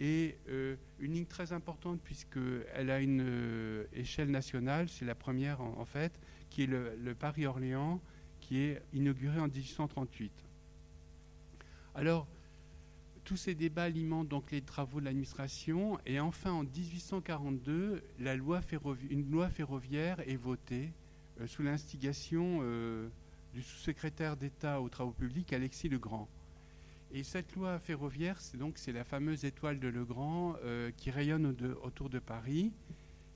et 0.00 0.36
euh, 0.48 0.74
une 0.98 1.12
ligne 1.12 1.26
très 1.26 1.52
importante 1.52 2.00
puisqu'elle 2.02 2.90
a 2.90 2.98
une 2.98 3.86
échelle 3.92 4.32
nationale, 4.32 4.88
c'est 4.88 5.04
la 5.04 5.14
première 5.14 5.60
en, 5.60 5.84
fait, 5.84 6.18
qui 6.50 6.64
est 6.64 6.66
le 6.66 7.14
Paris-Orléans, 7.14 8.00
qui 8.40 8.62
est 8.62 8.82
inauguré 8.92 9.38
en 9.38 9.46
1838. 9.46 10.32
Alors, 11.94 12.26
tous 13.24 13.36
ces 13.36 13.54
débats 13.54 13.84
alimentent 13.84 14.28
donc 14.28 14.50
les 14.50 14.60
travaux 14.60 15.00
de 15.00 15.06
l'administration 15.06 15.98
et 16.06 16.20
enfin 16.20 16.52
en 16.52 16.64
1842, 16.64 18.02
la 18.18 18.36
loi 18.36 18.60
une 19.10 19.30
loi 19.30 19.48
ferroviaire 19.48 20.20
est 20.28 20.36
votée 20.36 20.92
euh, 21.40 21.46
sous 21.46 21.62
l'instigation 21.62 22.60
euh, 22.62 23.08
du 23.52 23.62
sous-secrétaire 23.62 24.36
d'État 24.36 24.80
aux 24.80 24.88
travaux 24.88 25.12
publics 25.12 25.52
Alexis 25.52 25.88
Legrand. 25.88 26.28
Et 27.12 27.22
cette 27.22 27.54
loi 27.54 27.78
ferroviaire, 27.78 28.40
c'est 28.40 28.56
donc 28.56 28.78
la 28.88 29.04
fameuse 29.04 29.44
étoile 29.44 29.78
de 29.78 29.88
Legrand 29.88 30.56
euh, 30.64 30.90
qui 30.96 31.10
rayonne 31.10 31.56
autour 31.82 32.10
de 32.10 32.18
Paris. 32.18 32.72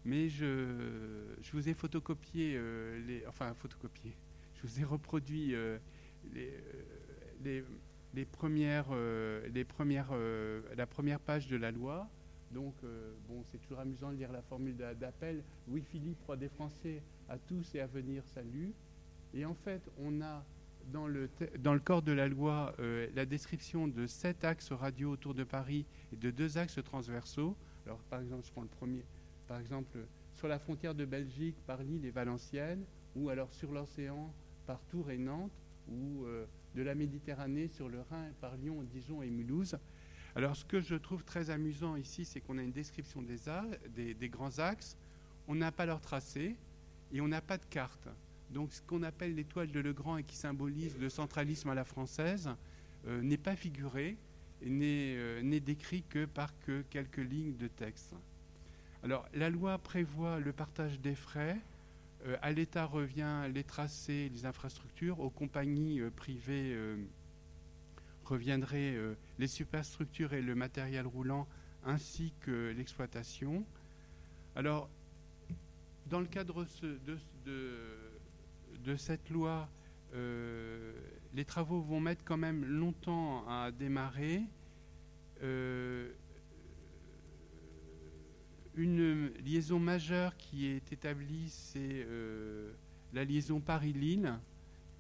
Mais 0.05 0.29
je, 0.29 1.35
vous 1.53 1.69
ai 1.69 1.75
photocopié 1.75 2.59
les, 3.07 3.25
enfin 3.27 3.53
photocopié 3.55 4.17
je 4.59 4.67
vous 4.67 4.81
ai 4.81 4.85
reproduit 4.85 5.55
euh, 5.55 5.79
les, 8.15 8.25
premières, 8.25 8.89
euh, 8.93 9.47
les 9.49 9.65
premières, 9.65 10.11
la 10.77 10.87
première 10.87 11.21
page 11.21 11.49
de 11.49 11.57
la 11.57 11.71
loi. 11.71 12.09
Donc, 12.53 12.75
bon, 13.29 13.43
c'est 13.45 13.59
toujours 13.59 13.81
amusant 13.81 14.11
de 14.11 14.17
lire 14.17 14.33
la 14.33 14.41
formule 14.41 14.77
d'appel. 14.77 15.43
Louis-Philippe, 15.69 16.23
roi 16.25 16.37
des 16.37 16.49
Français, 16.49 17.03
à 17.29 17.37
tous 17.37 17.75
et 17.75 17.81
à 17.81 17.87
venir, 17.87 18.23
salut. 18.27 18.73
Et 19.35 19.45
en 19.45 19.55
fait, 19.55 19.83
on 19.99 20.23
a 20.23 20.43
dans 20.91 21.07
le, 21.07 21.29
dans 21.59 21.75
le 21.75 21.81
corps 21.81 22.01
de 22.01 22.13
la 22.13 22.27
loi 22.27 22.75
la 23.15 23.27
description 23.27 23.87
de 23.87 24.07
sept 24.07 24.45
axes 24.45 24.73
radio 24.73 25.11
autour 25.11 25.35
de 25.35 25.45
Paris 25.45 25.85
et 26.11 26.17
de 26.17 26.31
deux 26.31 26.57
axes 26.57 26.83
transversaux. 26.83 27.55
Alors, 27.85 27.99
par 28.05 28.21
exemple, 28.21 28.47
je 28.47 28.53
prends 28.53 28.63
le 28.63 28.69
premier. 28.69 29.05
Par 29.47 29.61
exemple, 29.61 29.99
sur 30.33 30.49
la 30.49 30.59
frontière 30.59 30.95
de 30.95 31.05
Belgique 31.05 31.57
par 31.67 31.83
Lille 31.83 32.07
et 32.07 32.11
Valenciennes, 32.11 32.85
ou 33.15 33.29
alors 33.29 33.53
sur 33.53 33.73
l'océan 33.73 34.33
par 34.67 34.81
Tours 34.85 35.11
et 35.11 35.19
Nantes, 35.19 35.53
ou 35.91 36.27
de 36.75 36.83
la 36.83 36.95
Méditerranée 36.95 37.69
sur 37.69 37.89
le 37.89 38.01
Rhin 38.01 38.27
par 38.41 38.57
Lyon, 38.57 38.83
Dijon 38.91 39.23
et 39.23 39.31
Mulhouse. 39.31 39.77
Alors, 40.35 40.57
ce 40.57 40.65
que 40.65 40.81
je 40.81 40.95
trouve 40.95 41.25
très 41.25 41.51
amusant 41.51 41.97
ici, 41.97 42.25
c'est 42.25 42.41
qu'on 42.41 42.59
a 42.59 42.63
une 42.63 42.73
description 42.73 43.23
des, 43.23 44.15
des, 44.15 44.29
grands 44.29 44.59
axes, 44.59 44.97
on 45.49 45.55
n'a 45.55 45.73
pas 45.73 45.87
leur 45.87 46.01
tracé 46.01 46.55
et 47.13 47.21
on 47.21 47.29
n'a 47.29 47.41
pas 47.41 47.59
de 47.59 47.65
carte. 47.65 48.09
Donc, 48.51 48.73
ce 48.73 48.83
qu'on 48.83 49.03
appelle 49.03 49.35
l'étoile 49.35 49.71
de 49.71 49.81
Legrand 49.81 50.17
et 50.17 50.25
qui 50.25 50.37
symbolise 50.37 50.97
le 50.99 51.09
centralisme 51.09 51.71
à 51.71 51.75
la 51.75 51.85
française 51.85 52.51
euh, 53.07 53.21
n'est 53.23 53.37
pas 53.37 53.57
figuré 53.57 54.17
et 54.63 54.69
euh, 54.71 55.43
n'est 55.43 55.61
décrit 55.61 56.03
que 56.03 56.25
par 56.25 56.59
que 56.61 56.83
quelques 56.91 57.19
lignes 57.19 57.57
de 57.57 57.69
texte. 57.69 58.15
Alors, 59.03 59.27
la 59.33 59.51
loi 59.51 59.79
prévoit 59.79 60.41
le 60.41 60.53
partage 60.53 61.01
des 61.01 61.15
frais. 61.15 61.59
Euh, 62.27 62.37
à 62.43 62.53
l'État 62.53 62.85
revient 62.85 63.49
les 63.53 63.65
tracés, 63.65 64.31
les 64.33 64.45
infrastructures, 64.47 65.21
aux 65.21 65.31
compagnies 65.31 66.01
privées 66.17 66.77
reviendraient 68.29 68.95
euh, 68.95 69.15
les 69.39 69.47
superstructures 69.47 70.33
et 70.33 70.43
le 70.43 70.55
matériel 70.55 71.07
roulant 71.07 71.49
ainsi 71.85 72.35
que 72.41 72.73
l'exploitation. 72.77 73.65
Alors, 74.55 74.91
dans 76.07 76.21
le 76.21 76.27
cadre 76.27 76.67
de, 78.85 78.97
cette 78.97 79.31
loi, 79.31 79.69
euh, 80.15 80.93
les 81.35 81.45
travaux 81.45 81.81
vont 81.81 82.01
mettre 82.01 82.25
quand 82.25 82.37
même 82.37 82.65
longtemps 82.65 83.47
à 83.49 83.71
démarrer. 83.71 84.43
Euh, 85.43 86.11
une 88.79 89.33
liaison 89.45 89.81
majeure 89.81 90.37
qui 90.37 90.67
est 90.67 90.93
établie, 90.93 91.49
c'est 91.49 92.07
la 93.13 93.25
liaison 93.25 93.61
Paris-Lille, 93.61 94.39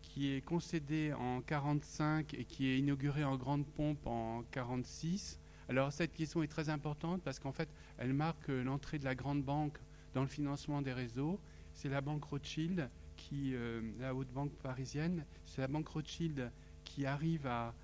qui 0.02 0.32
est 0.32 0.40
concédé 0.40 1.12
en 1.12 1.40
45 1.40 2.34
et 2.34 2.44
qui 2.44 2.66
est 2.66 2.78
inauguré 2.78 3.22
en 3.22 3.36
grande 3.36 3.64
pompe 3.64 4.04
en 4.06 4.42
46. 4.50 5.38
Alors 5.68 5.92
cette 5.92 6.12
question 6.12 6.42
est 6.42 6.48
très 6.48 6.70
importante 6.70 7.22
parce 7.22 7.38
qu'en 7.38 7.52
fait, 7.52 7.68
elle 7.98 8.14
marque 8.14 8.48
l'entrée 8.48 8.98
de 8.98 9.04
la 9.04 9.14
grande 9.14 9.44
banque 9.44 9.78
dans 10.14 10.22
le 10.22 10.28
financement 10.28 10.82
des 10.82 10.92
réseaux. 10.92 11.38
C'est 11.72 11.88
la 11.88 12.00
banque 12.00 12.24
Rothschild, 12.24 12.90
qui, 13.16 13.54
euh, 13.54 13.80
la 14.00 14.14
haute 14.14 14.32
banque 14.32 14.52
parisienne, 14.62 15.24
c'est 15.46 15.60
la 15.60 15.68
banque 15.68 15.88
Rothschild 15.88 16.50
qui 16.84 17.06
arrive 17.06 17.46
à, 17.46 17.74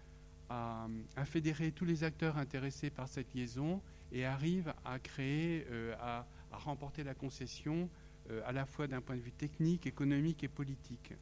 fédérer 1.24 1.72
tous 1.72 1.85
les 1.85 2.04
acteurs 2.04 2.37
intéressés 2.37 2.88
par 2.90 3.09
cette 3.09 3.35
liaison 3.35 3.80
et 4.14 4.24
arrive 4.24 4.72
à 4.85 4.98
créer, 4.98 5.66
euh, 5.70 5.94
à, 6.00 6.27
remporter 6.53 7.03
la 7.03 7.14
concession 7.14 7.90
euh, 8.31 8.40
à 8.46 8.53
la 8.53 8.64
fois 8.64 8.87
d'un 8.87 9.00
point 9.00 9.16
de 9.16 9.20
vue 9.20 9.33
technique, 9.33 9.87
économique 9.87 10.44
et 10.44 10.48
politique. 10.48 11.12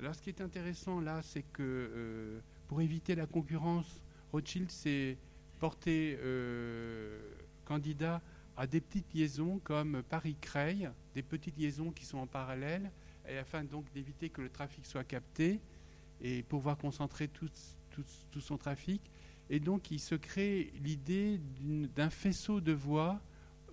Alors 0.00 0.14
ce 0.14 0.22
qui 0.22 0.30
est 0.30 0.40
intéressant 0.40 1.00
là, 1.00 1.20
c'est 1.22 1.44
que 1.52 1.62
euh, 1.62 2.40
pour 2.68 2.80
éviter 2.80 3.14
la 3.14 3.26
concurrence, 3.26 4.02
Rothschild 4.32 4.70
s'est 4.70 5.18
porté 5.60 6.18
candidat 7.64 8.20
à 8.56 8.66
des 8.66 8.80
petites 8.80 9.12
liaisons 9.14 9.60
comme 9.62 10.02
Paris-Creil, 10.02 10.90
des 11.14 11.22
petites 11.22 11.56
liaisons 11.58 11.90
qui 11.90 12.04
sont 12.04 12.18
en 12.18 12.26
parallèle, 12.26 12.90
et 13.28 13.38
afin 13.38 13.64
donc 13.64 13.90
d'éviter 13.92 14.30
que 14.30 14.42
le 14.42 14.50
trafic 14.50 14.84
soit 14.86 15.04
capté 15.04 15.60
et 16.20 16.42
pouvoir 16.42 16.76
concentrer 16.78 17.28
tout, 17.28 17.50
son 18.40 18.56
trafic. 18.56 19.00
Et 19.48 19.60
donc 19.60 19.90
il 19.90 20.00
se 20.00 20.14
crée 20.14 20.72
l'idée 20.82 21.40
d'un 21.94 22.10
faisceau 22.10 22.60
de 22.60 22.72
voies 22.72 23.20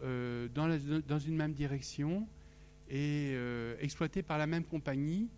euh, 0.03 0.47
dans, 0.49 1.19
une 1.19 1.35
même 1.35 1.53
direction 1.53 2.27
et 2.89 3.35
exploité 3.79 4.21
par 4.21 4.37
la 4.37 4.45
même 4.45 4.65
compagnie 4.65 5.29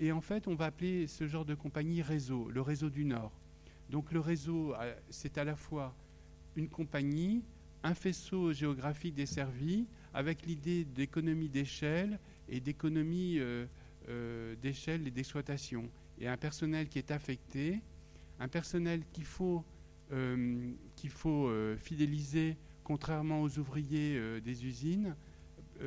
et 0.00 0.12
en 0.12 0.20
fait, 0.20 0.46
on 0.46 0.54
va 0.54 0.66
appeler 0.66 1.06
ce 1.06 1.26
genre 1.26 1.44
de 1.44 1.54
compagnie 1.54 2.02
réseau, 2.02 2.48
le 2.50 2.60
réseau 2.60 2.88
du 2.88 3.04
Nord. 3.04 3.32
Donc 3.90 4.12
le 4.12 4.20
réseau, 4.20 4.74
euh, 4.74 4.94
c'est 5.10 5.38
à 5.38 5.44
la 5.44 5.56
fois 5.56 5.94
une 6.56 6.68
compagnie, 6.68 7.42
un 7.82 7.94
faisceau 7.94 8.52
géographique 8.52 9.14
desservi, 9.14 9.86
avec 10.14 10.46
l'idée 10.46 10.84
d'économie 10.84 11.48
d'échelle 11.48 12.18
et 12.48 12.60
d'économie 12.60 13.38
euh, 13.38 13.66
euh, 14.08 14.54
d'échelle 14.62 15.06
et 15.06 15.10
d'exploitation. 15.10 15.90
Et 16.20 16.28
un 16.28 16.36
personnel 16.36 16.88
qui 16.88 16.98
est 16.98 17.10
affecté, 17.10 17.80
un 18.40 18.48
personnel 18.48 19.02
qu'il 19.12 19.24
faut, 19.24 19.64
qu'il 20.96 21.10
faut 21.10 21.50
fidéliser, 21.76 22.56
contrairement 22.84 23.42
aux 23.42 23.58
ouvriers 23.58 24.40
des 24.40 24.66
usines, 24.66 25.14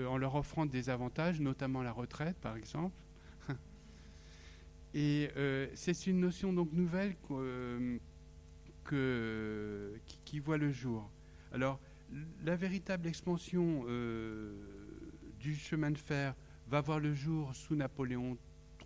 en 0.07 0.17
leur 0.17 0.35
offrant 0.35 0.65
des 0.65 0.89
avantages, 0.89 1.39
notamment 1.39 1.81
la 1.81 1.91
retraite 1.91 2.37
par 2.37 2.55
exemple 2.55 2.95
et 4.93 5.29
euh, 5.37 5.67
c'est 5.73 6.07
une 6.07 6.19
notion 6.19 6.53
donc 6.53 6.71
nouvelle 6.73 7.15
euh, 7.31 7.97
qui, 10.25 10.39
voit 10.39 10.57
le 10.57 10.71
jour. 10.71 11.09
Alors, 11.53 11.79
la 12.43 12.55
véritable 12.55 13.07
expansion 13.07 13.83
euh, 13.87 14.53
du 15.39 15.55
chemin 15.55 15.91
de 15.91 15.97
fer 15.97 16.35
va 16.67 16.81
voir 16.81 16.99
le 16.99 17.13
jour 17.13 17.55
sous 17.55 17.75
Napoléon 17.75 18.37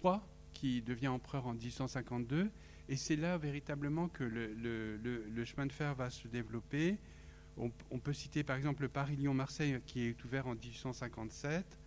III, 0.04 0.19
qui 0.54 0.82
devient 0.82 1.08
empereur 1.08 1.47
en 1.47 1.54
1852, 1.54 2.51
et 2.88 2.95
c'est 2.95 3.15
là 3.15 3.38
véritablement 3.38 4.08
que 4.08 4.24
le, 4.24 5.45
chemin 5.45 5.65
de 5.65 5.71
fer 5.71 5.95
va 5.95 6.10
se 6.10 6.28
développer. 6.28 6.98
On, 7.58 8.00
peut 8.00 8.13
citer 8.13 8.43
par 8.43 8.58
exemple 8.58 8.82
le 8.82 8.89
Paris-Lyon-Marseille 8.89 9.80
qui 9.86 10.02
est 10.02 10.24
ouvert 10.26 10.48
en 10.48 10.56
1857, 10.56 11.80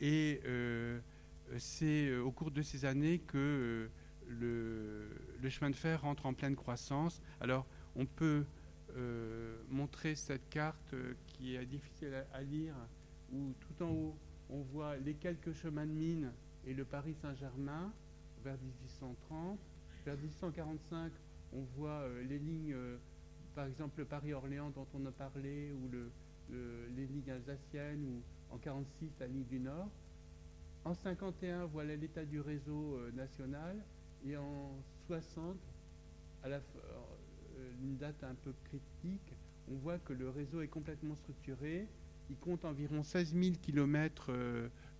et 0.00 0.40
c'est 1.56 2.08
euh, 2.08 2.20
au 2.20 2.30
cours 2.30 2.50
de 2.50 2.62
ces 2.62 2.84
années 2.84 3.20
que 3.20 3.88
euh, 4.30 5.08
le, 5.40 5.48
chemin 5.48 5.70
de 5.70 5.76
fer 5.76 6.02
rentre 6.02 6.26
en 6.26 6.34
pleine 6.34 6.56
croissance. 6.56 7.22
Alors, 7.40 7.66
on 7.96 8.04
peut 8.04 8.44
euh, 8.96 9.62
montrer 9.70 10.14
cette 10.14 10.48
carte 10.50 10.94
qui 11.26 11.56
est 11.56 11.64
difficile 11.64 12.24
à, 12.32 12.42
lire, 12.42 12.74
où 13.32 13.54
tout 13.60 13.82
en 13.82 13.90
haut, 13.90 14.16
on 14.50 14.60
voit 14.60 14.96
les 14.98 15.14
quelques 15.14 15.52
chemins 15.52 15.86
de 15.86 15.92
mine 15.92 16.32
et 16.66 16.74
le 16.74 16.84
Paris 16.84 17.14
Saint-Germain 17.14 17.92
vers 18.44 18.58
1830. 18.58 19.58
Vers 20.08 20.16
1845, 20.16 21.12
on 21.52 21.60
voit 21.76 22.02
les 22.26 22.38
lignes, 22.38 22.74
par 23.54 23.66
exemple 23.66 23.98
le 23.98 24.06
Paris-Orléans 24.06 24.70
dont 24.70 24.86
on 24.94 25.04
a 25.04 25.10
parlé, 25.10 25.70
ou 25.70 25.90
les 26.50 27.06
lignes 27.06 27.30
alsaciennes, 27.30 28.02
ou 28.06 28.54
en 28.54 28.56
46 28.56 29.10
la 29.20 29.26
ligne 29.26 29.44
du 29.44 29.60
Nord. 29.60 29.90
En 30.86 30.94
51, 30.94 31.66
voilà 31.66 31.94
l'état 31.94 32.24
du 32.24 32.40
réseau 32.40 32.96
euh, 32.96 33.12
national. 33.12 33.84
Et 34.26 34.34
en 34.34 34.70
60, 35.08 35.58
à 36.42 36.48
la, 36.48 36.56
euh, 36.56 37.72
une 37.82 37.98
date 37.98 38.24
un 38.24 38.34
peu 38.34 38.54
critique, 38.64 39.34
on 39.70 39.74
voit 39.74 39.98
que 39.98 40.14
le 40.14 40.30
réseau 40.30 40.62
est 40.62 40.68
complètement 40.68 41.16
structuré. 41.16 41.86
Il 42.30 42.36
compte 42.36 42.64
environ 42.64 43.02
16 43.02 43.34
000 43.34 43.56
km 43.60 44.32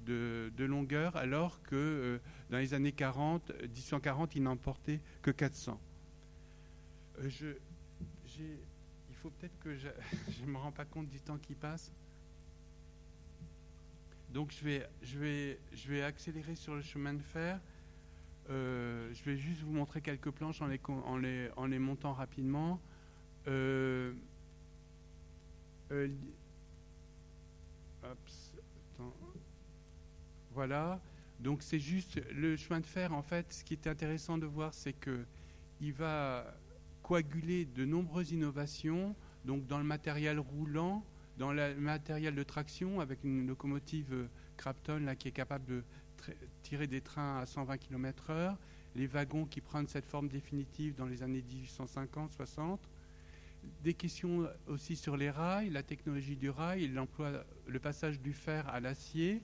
de, 0.07 0.65
longueur, 0.65 1.17
alors 1.17 1.63
que 1.63 1.77
euh, 1.77 2.19
dans 2.51 2.59
les 2.59 2.75
années 2.75 2.93
40, 2.93 3.53
1840, 3.63 4.37
il 4.37 4.43
n'en 4.43 4.57
portait 4.57 5.01
que 5.23 5.31
400. 5.31 5.79
je, 7.21 7.47
il 8.39 9.17
faut 9.17 9.31
peut-être 9.31 9.59
que 9.61 9.77
je 9.77 9.89
ne 10.47 10.51
me 10.51 10.57
rends 10.59 10.73
pas 10.73 10.85
compte 10.85 11.09
du 11.09 11.21
temps 11.21 11.39
qui 11.39 11.55
passe. 11.55 11.93
Donc 14.33 14.53
je 14.53 14.65
vais, 14.65 14.89
je, 15.03 15.19
vais, 15.19 15.59
je 15.73 15.89
vais 15.89 16.03
accélérer 16.03 16.55
sur 16.55 16.75
le 16.75 16.83
chemin 16.83 17.15
de 17.15 17.23
fer. 17.23 17.61
Euh, 18.51 19.13
je 19.13 19.23
vais 19.25 19.37
juste 19.37 19.63
vous 19.63 19.73
montrer 19.73 20.01
quelques 20.01 20.31
planches 20.31 20.61
en 20.63 20.69
les, 21.17 21.79
montant 21.79 22.13
rapidement. 22.13 22.81
Euh, 23.47 24.13
euh, 25.93 26.09
voilà. 30.59 31.01
Donc 31.39 31.63
c'est 31.63 31.79
juste 31.79 32.21
le 32.33 32.57
chemin 32.57 32.81
de 32.81 32.87
fer. 32.87 33.15
En 33.15 33.23
fait, 33.23 33.53
ce 33.53 33.63
qui 33.63 33.75
est 33.75 33.87
intéressant 33.87 34.39
de 34.39 34.47
voir, 34.47 34.75
c'est 34.75 34.93
que 34.93 35.25
il 35.81 35.93
va 35.93 36.53
coaguler 37.05 37.65
de 37.65 37.85
nombreuses 37.85 38.33
innovations. 38.33 39.15
Donc 39.45 39.69
dans 39.69 39.79
le 39.79 39.85
matériel 39.85 40.41
roulant, 40.41 41.05
dans 41.37 41.53
le 41.53 41.77
matériel 41.77 42.35
de 42.35 42.43
traction, 42.43 42.99
avec 42.99 43.23
une 43.23 43.47
locomotive 43.47 44.13
euh, 44.13 44.27
Crafton 44.57 44.99
là, 45.05 45.15
qui 45.15 45.29
est 45.29 45.37
capable 45.45 45.65
de 45.67 45.85
tirer 46.65 46.89
des 46.89 47.03
trains 47.03 47.39
à 47.39 47.47
120 47.47 47.79
km/h, 47.79 48.57
les 48.97 49.07
wagons 49.07 49.47
qui 49.47 49.61
prennent 49.61 49.87
cette 49.87 50.07
forme 50.07 50.27
définitive 50.27 50.97
dans 50.97 51.07
les 51.07 51.23
années 51.23 51.45
1850-60, 51.79 52.79
des 53.85 53.95
questions 53.95 54.49
aussi 54.67 54.97
sur 54.97 55.17
les 55.17 55.31
rails, 55.31 55.71
la 55.71 55.85
technologie 55.85 56.35
du 56.35 56.51
rail, 56.51 56.89
l'emploi, 56.89 57.45
le 57.69 57.79
passage 57.79 58.19
du 58.21 58.33
fer 58.33 58.69
à 58.69 58.81
l'acier, 58.81 59.41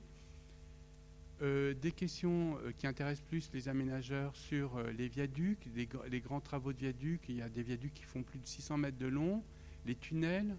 Euh, 1.41 1.73
des 1.73 1.91
questions 1.91 2.57
euh, 2.63 2.71
qui 2.77 2.87
intéressent 2.87 3.25
plus 3.27 3.49
les 3.53 3.67
aménageurs 3.67 4.33
sur 4.37 4.77
euh, 4.77 4.91
les 4.97 5.09
viaducs, 5.09 5.59
les, 5.75 6.21
grands 6.21 6.39
travaux 6.39 6.71
de 6.71 6.77
viaducs. 6.77 7.23
Il 7.27 7.35
y 7.35 7.41
a 7.41 7.49
des 7.49 7.61
viaducs 7.61 7.93
qui 7.93 8.03
font 8.03 8.23
plus 8.23 8.39
de 8.39 8.47
600 8.47 8.77
mètres 8.77 8.97
de 8.97 9.07
long, 9.07 9.43
les 9.85 9.95
tunnels. 9.95 10.55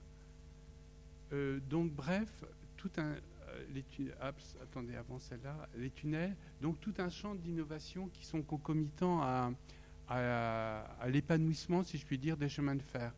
donc, 1.71 1.91
bref, 1.93 2.45
tout 2.77 2.91
un. 2.99 3.15
Les 3.73 3.85
attendez, 4.61 4.97
avant 4.97 5.19
celle-là, 5.19 5.69
les 5.79 5.91
tunnels. 5.91 6.37
Donc, 6.61 6.79
tout 6.79 6.93
un 6.99 7.09
champ 7.09 7.35
d'innovation 7.35 8.09
qui 8.13 8.27
sont 8.27 8.43
concomitants 8.43 9.23
à 9.23 11.09
l'épanouissement, 11.09 11.83
si 11.83 11.97
je 11.97 12.05
puis 12.05 12.19
dire, 12.19 12.37
des 12.37 12.51
chemins 12.51 12.75
de 12.75 12.83
fer. 12.83 13.15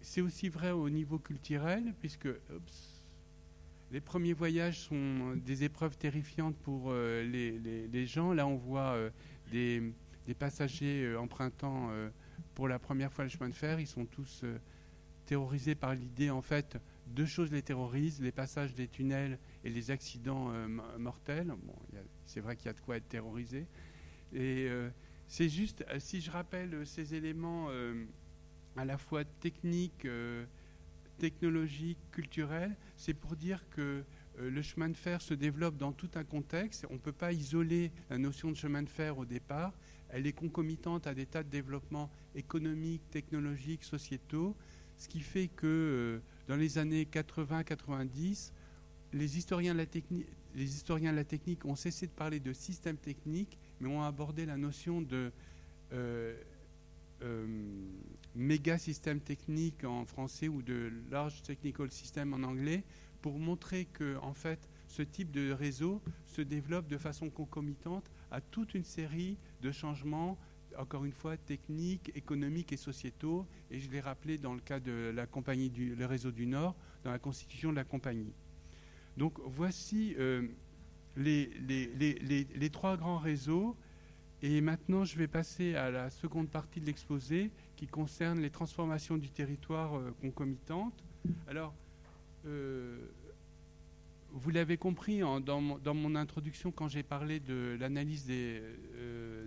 C'est 0.00 0.22
aussi 0.22 0.48
vrai 0.48 0.70
au 0.70 0.88
niveau 0.88 1.18
culturel, 1.18 1.92
puisque. 2.00 2.28
Les 3.92 4.00
premiers 4.00 4.32
voyages 4.32 4.80
sont 4.80 5.36
des 5.36 5.62
épreuves 5.62 5.96
terrifiantes 5.96 6.56
pour 6.56 6.86
euh, 6.88 7.22
les, 7.22 8.06
gens. 8.06 8.32
Là, 8.32 8.46
on 8.46 8.56
voit 8.56 8.94
euh, 8.94 9.10
des, 9.52 10.34
passagers 10.34 11.04
euh, 11.04 11.20
empruntant 11.20 11.90
pour 12.54 12.66
la 12.66 12.80
première 12.80 13.12
fois 13.12 13.24
le 13.24 13.30
chemin 13.30 13.48
de 13.48 13.54
fer. 13.54 13.78
Ils 13.78 13.86
sont 13.86 14.04
tous 14.04 14.44
terrorisés 15.24 15.76
par 15.76 15.94
l'idée, 15.94 16.30
en 16.30 16.42
fait, 16.42 16.78
deux 17.06 17.26
choses 17.26 17.52
les 17.52 17.62
terrorisent, 17.62 18.20
les 18.20 18.32
passages 18.32 18.74
des 18.74 18.88
tunnels 18.88 19.38
et 19.62 19.70
les 19.70 19.90
accidents 19.90 20.52
mortels. 20.98 21.54
Bon, 21.62 21.76
c'est 22.24 22.40
vrai 22.40 22.56
qu'il 22.56 22.66
y 22.66 22.70
a 22.70 22.72
de 22.72 22.80
quoi 22.80 22.96
être 22.96 23.08
terrorisé. 23.08 23.66
Et 24.32 24.68
c'est 25.28 25.48
juste, 25.48 25.84
si 25.98 26.20
je 26.20 26.30
rappelle 26.30 26.86
ces 26.86 27.14
éléments 27.14 27.68
à 28.76 28.84
la 28.84 28.98
fois 28.98 29.24
techniques, 29.24 30.06
technologique, 31.18 31.98
culturelle, 32.12 32.76
c'est 32.96 33.14
pour 33.14 33.36
dire 33.36 33.64
que 33.70 34.04
euh, 34.38 34.50
le 34.50 34.62
chemin 34.62 34.88
de 34.88 34.96
fer 34.96 35.22
se 35.22 35.34
développe 35.34 35.76
dans 35.76 35.92
tout 35.92 36.10
un 36.14 36.24
contexte. 36.24 36.86
On 36.90 36.94
ne 36.94 36.98
peut 36.98 37.12
pas 37.12 37.32
isoler 37.32 37.90
la 38.10 38.18
notion 38.18 38.50
de 38.50 38.56
chemin 38.56 38.82
de 38.82 38.88
fer 38.88 39.18
au 39.18 39.24
départ. 39.24 39.72
Elle 40.08 40.26
est 40.26 40.32
concomitante 40.32 41.06
à 41.06 41.14
des 41.14 41.26
tas 41.26 41.42
de 41.42 41.48
développements 41.48 42.10
économiques, 42.34 43.02
technologiques, 43.10 43.84
sociétaux, 43.84 44.56
ce 44.96 45.08
qui 45.08 45.20
fait 45.20 45.48
que 45.48 45.66
euh, 45.66 46.20
dans 46.48 46.56
les 46.56 46.78
années 46.78 47.04
80-90, 47.10 48.52
les 49.12 49.38
historiens 49.38 49.72
de 49.72 49.78
la 49.78 49.86
technique 49.86 50.26
les 50.56 50.74
historiens 50.74 51.12
de 51.12 51.16
la 51.16 51.24
technique 51.24 51.64
ont 51.66 51.76
cessé 51.76 52.06
de 52.06 52.12
parler 52.12 52.40
de 52.40 52.52
système 52.52 52.96
technique, 52.96 53.58
mais 53.78 53.88
ont 53.88 54.02
abordé 54.02 54.46
la 54.46 54.56
notion 54.56 55.02
de 55.02 55.30
euh, 55.92 56.34
euh, 57.22 57.46
méga 58.34 58.78
système 58.78 59.20
technique 59.20 59.84
en 59.84 60.04
français 60.04 60.48
ou 60.48 60.62
de 60.62 60.92
large 61.10 61.42
technical 61.42 61.90
system 61.90 62.34
en 62.34 62.42
anglais 62.42 62.84
pour 63.22 63.38
montrer 63.38 63.86
que 63.86 64.16
en 64.18 64.34
fait 64.34 64.68
ce 64.88 65.02
type 65.02 65.30
de 65.30 65.50
réseau 65.50 66.02
se 66.26 66.42
développe 66.42 66.88
de 66.88 66.98
façon 66.98 67.30
concomitante 67.30 68.10
à 68.30 68.40
toute 68.40 68.74
une 68.74 68.84
série 68.84 69.38
de 69.62 69.70
changements 69.72 70.38
encore 70.78 71.04
une 71.04 71.12
fois 71.12 71.36
techniques, 71.36 72.12
économiques 72.14 72.72
et 72.72 72.76
sociétaux 72.76 73.46
et 73.70 73.80
je 73.80 73.90
l'ai 73.90 74.00
rappelé 74.00 74.36
dans 74.38 74.54
le 74.54 74.60
cas 74.60 74.80
de 74.80 75.10
la 75.14 75.26
compagnie 75.26 75.70
du 75.70 75.96
réseau 76.04 76.30
du 76.30 76.46
Nord 76.46 76.76
dans 77.04 77.10
la 77.10 77.18
constitution 77.18 77.70
de 77.70 77.76
la 77.76 77.84
compagnie. 77.84 78.34
Donc 79.16 79.38
voici 79.44 80.14
euh, 80.18 80.46
les, 81.16 81.50
les, 81.58 82.70
trois 82.70 82.96
grands 82.96 83.18
réseaux 83.18 83.76
et 84.42 84.60
maintenant, 84.60 85.04
je 85.04 85.16
vais 85.16 85.28
passer 85.28 85.74
à 85.74 85.90
la 85.90 86.10
seconde 86.10 86.48
partie 86.48 86.80
de 86.80 86.86
l'exposé 86.86 87.50
qui 87.76 87.86
concerne 87.86 88.40
les 88.40 88.50
transformations 88.50 89.16
du 89.16 89.30
territoire 89.30 89.96
euh, 89.96 90.14
concomitantes. 90.20 91.04
Alors, 91.48 91.74
euh, 92.44 92.98
vous 94.32 94.50
l'avez 94.50 94.76
compris 94.76 95.20
dans, 95.20 95.60
mon, 95.60 96.14
introduction 96.14 96.70
quand 96.70 96.88
j'ai 96.88 97.02
parlé 97.02 97.40
de 97.40 97.76
l'analyse 97.80 98.26
euh, 98.28 99.46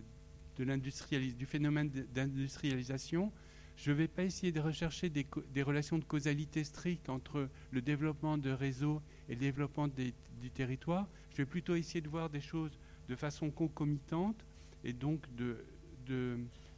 du 0.58 1.45
phénomène 1.45 1.89
d'industrialisation. 2.13 3.32
Je 3.78 3.91
ne 3.91 3.95
vais 3.95 4.08
pas 4.08 4.23
essayer 4.23 4.52
de 4.52 4.60
rechercher 4.60 5.10
des, 5.10 5.63
relations 5.63 5.99
de 5.99 6.04
causalité 6.04 6.63
strictes 6.63 7.10
entre 7.10 7.47
le 7.71 7.82
développement 7.82 8.38
de 8.38 8.49
réseaux 8.49 9.02
et 9.30 9.36
le 9.36 9.39
développement 9.39 9.88
du 9.88 10.49
territoire. 10.49 11.08
Je 11.32 11.38
vais 11.38 11.45
plutôt 11.45 11.75
essayer 11.75 12.02
de 12.02 12.10
voir 12.10 12.30
des 12.30 12.41
choses 12.41 12.78
de 13.08 13.15
façon 13.15 13.52
concomitante 13.52 14.43
et 14.84 14.94
donc 14.94 15.26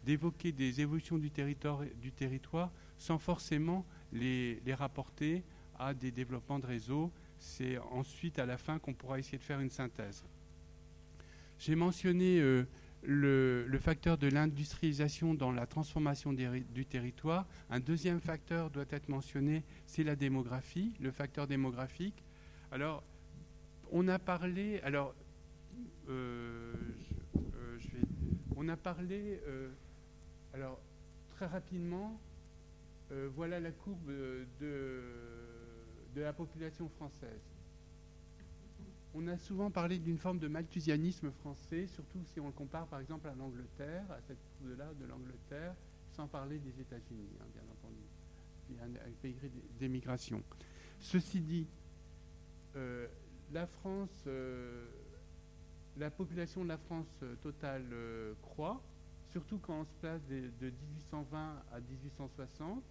d'évoquer 0.03 0.51
des 0.51 0.81
évolutions 0.81 1.17
du 1.17 1.31
territoire, 1.31 1.81
du 2.01 2.11
territoire 2.11 2.71
sans 2.97 3.17
forcément 3.17 3.85
les, 4.11 4.61
rapporter 4.73 5.43
à 5.79 5.93
des 5.93 6.11
développements 6.11 6.59
de 6.59 6.67
réseau. 6.67 7.11
C'est 7.39 7.77
ensuite 7.77 8.37
à 8.37 8.45
la 8.45 8.57
fin 8.57 8.77
qu'on 8.77 8.93
pourra 8.93 9.19
essayer 9.19 9.37
de 9.37 9.43
faire 9.43 9.59
une 9.59 9.69
synthèse. 9.69 10.23
J'ai 11.57 11.75
mentionné 11.75 12.39
euh, 12.39 12.65
le, 13.03 13.79
facteur 13.79 14.17
de 14.17 14.27
l'industrialisation 14.27 15.33
dans 15.33 15.51
la 15.51 15.65
transformation 15.65 16.33
du 16.33 16.85
territoire. 16.85 17.47
Un 17.69 17.79
deuxième 17.79 18.19
facteur 18.19 18.69
doit 18.69 18.85
être 18.89 19.09
mentionné, 19.09 19.63
c'est 19.85 20.03
la 20.03 20.15
démographie, 20.15 20.93
le 20.99 21.11
facteur 21.11 21.47
démographique. 21.47 22.23
Alors, 22.71 23.03
on 23.91 24.07
a 24.07 24.19
parlé, 24.19 24.79
alors, 24.83 25.15
euh, 26.09 26.73
on 28.61 28.67
a 28.67 28.77
parlé, 28.77 29.41
euh, 29.47 29.71
alors 30.53 30.79
très 31.31 31.47
rapidement, 31.47 32.19
euh, 33.11 33.27
voilà 33.35 33.59
la 33.59 33.71
courbe 33.71 34.11
de, 34.11 34.45
de 36.13 36.21
la 36.21 36.31
population 36.31 36.87
française. 36.89 37.41
On 39.15 39.27
a 39.27 39.37
souvent 39.39 39.71
parlé 39.71 39.97
d'une 39.97 40.19
forme 40.19 40.37
de 40.37 40.47
malthusianisme 40.47 41.31
français, 41.31 41.87
surtout 41.87 42.19
si 42.31 42.39
on 42.39 42.45
le 42.45 42.51
compare 42.51 42.85
par 42.85 42.99
exemple 42.99 43.27
à 43.27 43.33
l'Angleterre, 43.33 44.05
à 44.11 44.21
cette 44.27 44.37
courbe-là 44.59 44.93
de 44.93 45.07
l'Angleterre, 45.07 45.73
sans 46.11 46.27
parler 46.27 46.59
des 46.59 46.79
États-Unis, 46.79 47.29
hein, 47.41 47.45
bien 47.53 47.63
entendu, 47.63 48.03
qui 48.67 48.73
est 48.73 48.83
un, 48.83 49.11
pays 49.23 49.35
d'émigration. 49.79 50.43
Ceci 50.99 51.41
dit, 51.41 51.67
euh, 52.75 53.07
la 53.51 53.65
France 53.65 54.27
la 55.97 56.09
population 56.09 56.63
de 56.63 56.69
la 56.69 56.77
France 56.77 57.19
euh, 57.23 57.35
totale 57.43 57.83
euh, 57.91 58.33
croît, 58.41 58.81
surtout 59.31 59.57
quand 59.59 59.81
on 59.81 59.85
se 59.85 59.93
place 59.99 60.21
de, 60.29 60.49
1820 60.61 61.63
à 61.71 61.79
1860. 61.79 62.81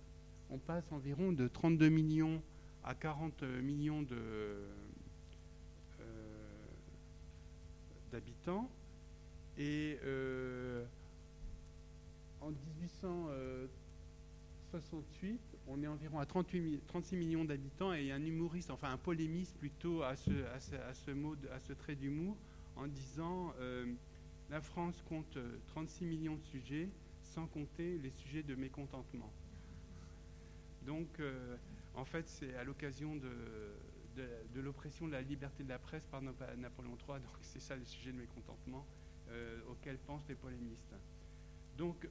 On 0.50 0.58
passe 0.58 0.84
environ 0.90 1.32
de 1.32 1.48
32 1.48 1.88
millions 1.88 2.42
à 2.82 2.94
40 2.94 3.42
millions 3.62 4.04
euh, 4.10 4.66
d'habitants. 8.10 8.68
Et 9.58 9.98
en 12.40 12.50
1868, 12.50 15.40
on 15.68 15.80
est 15.82 15.86
environ 15.86 16.18
à 16.18 16.26
38, 16.26 16.80
36 16.86 17.16
millions 17.16 17.44
d'habitants 17.44 17.92
et 17.92 18.10
un 18.10 18.24
humoriste, 18.24 18.70
enfin 18.70 18.90
un 18.90 18.96
polémiste 18.96 19.54
plutôt 19.58 20.02
à 20.02 20.16
ce, 20.16 20.30
à 20.30 20.58
ce, 20.58 20.70
à 21.52 21.60
ce 21.60 21.74
trait 21.74 21.94
d'humour, 21.94 22.38
en 22.80 22.88
disant 22.88 23.52
euh, 23.60 23.92
la 24.48 24.60
France 24.60 25.02
compte 25.08 25.38
36 25.68 26.04
euh, 26.04 26.08
millions 26.08 26.36
de 26.36 26.42
sujets, 26.44 26.88
sans 27.22 27.46
compter 27.46 27.98
les 27.98 28.10
sujets 28.10 28.42
de 28.42 28.54
mécontentement. 28.54 29.30
Donc, 30.86 31.20
euh, 31.20 31.56
en 31.94 32.04
fait, 32.04 32.26
c'est 32.26 32.56
à 32.56 32.64
l'occasion 32.64 33.16
de, 33.16 34.60
l'oppression 34.60 35.06
de 35.06 35.12
la 35.12 35.20
liberté 35.20 35.62
de 35.62 35.68
la 35.68 35.78
presse 35.78 36.06
par 36.06 36.22
Napoléon 36.22 36.96
III, 37.06 37.20
donc 37.20 37.36
c'est 37.42 37.60
ça 37.60 37.76
les 37.76 37.84
sujets 37.84 38.12
de 38.12 38.18
mécontentement 38.18 38.86
auxquels 39.70 39.98
pensent 39.98 40.26
les 40.28 40.34
polémistes. 40.34 40.92
Donc, 41.78 42.08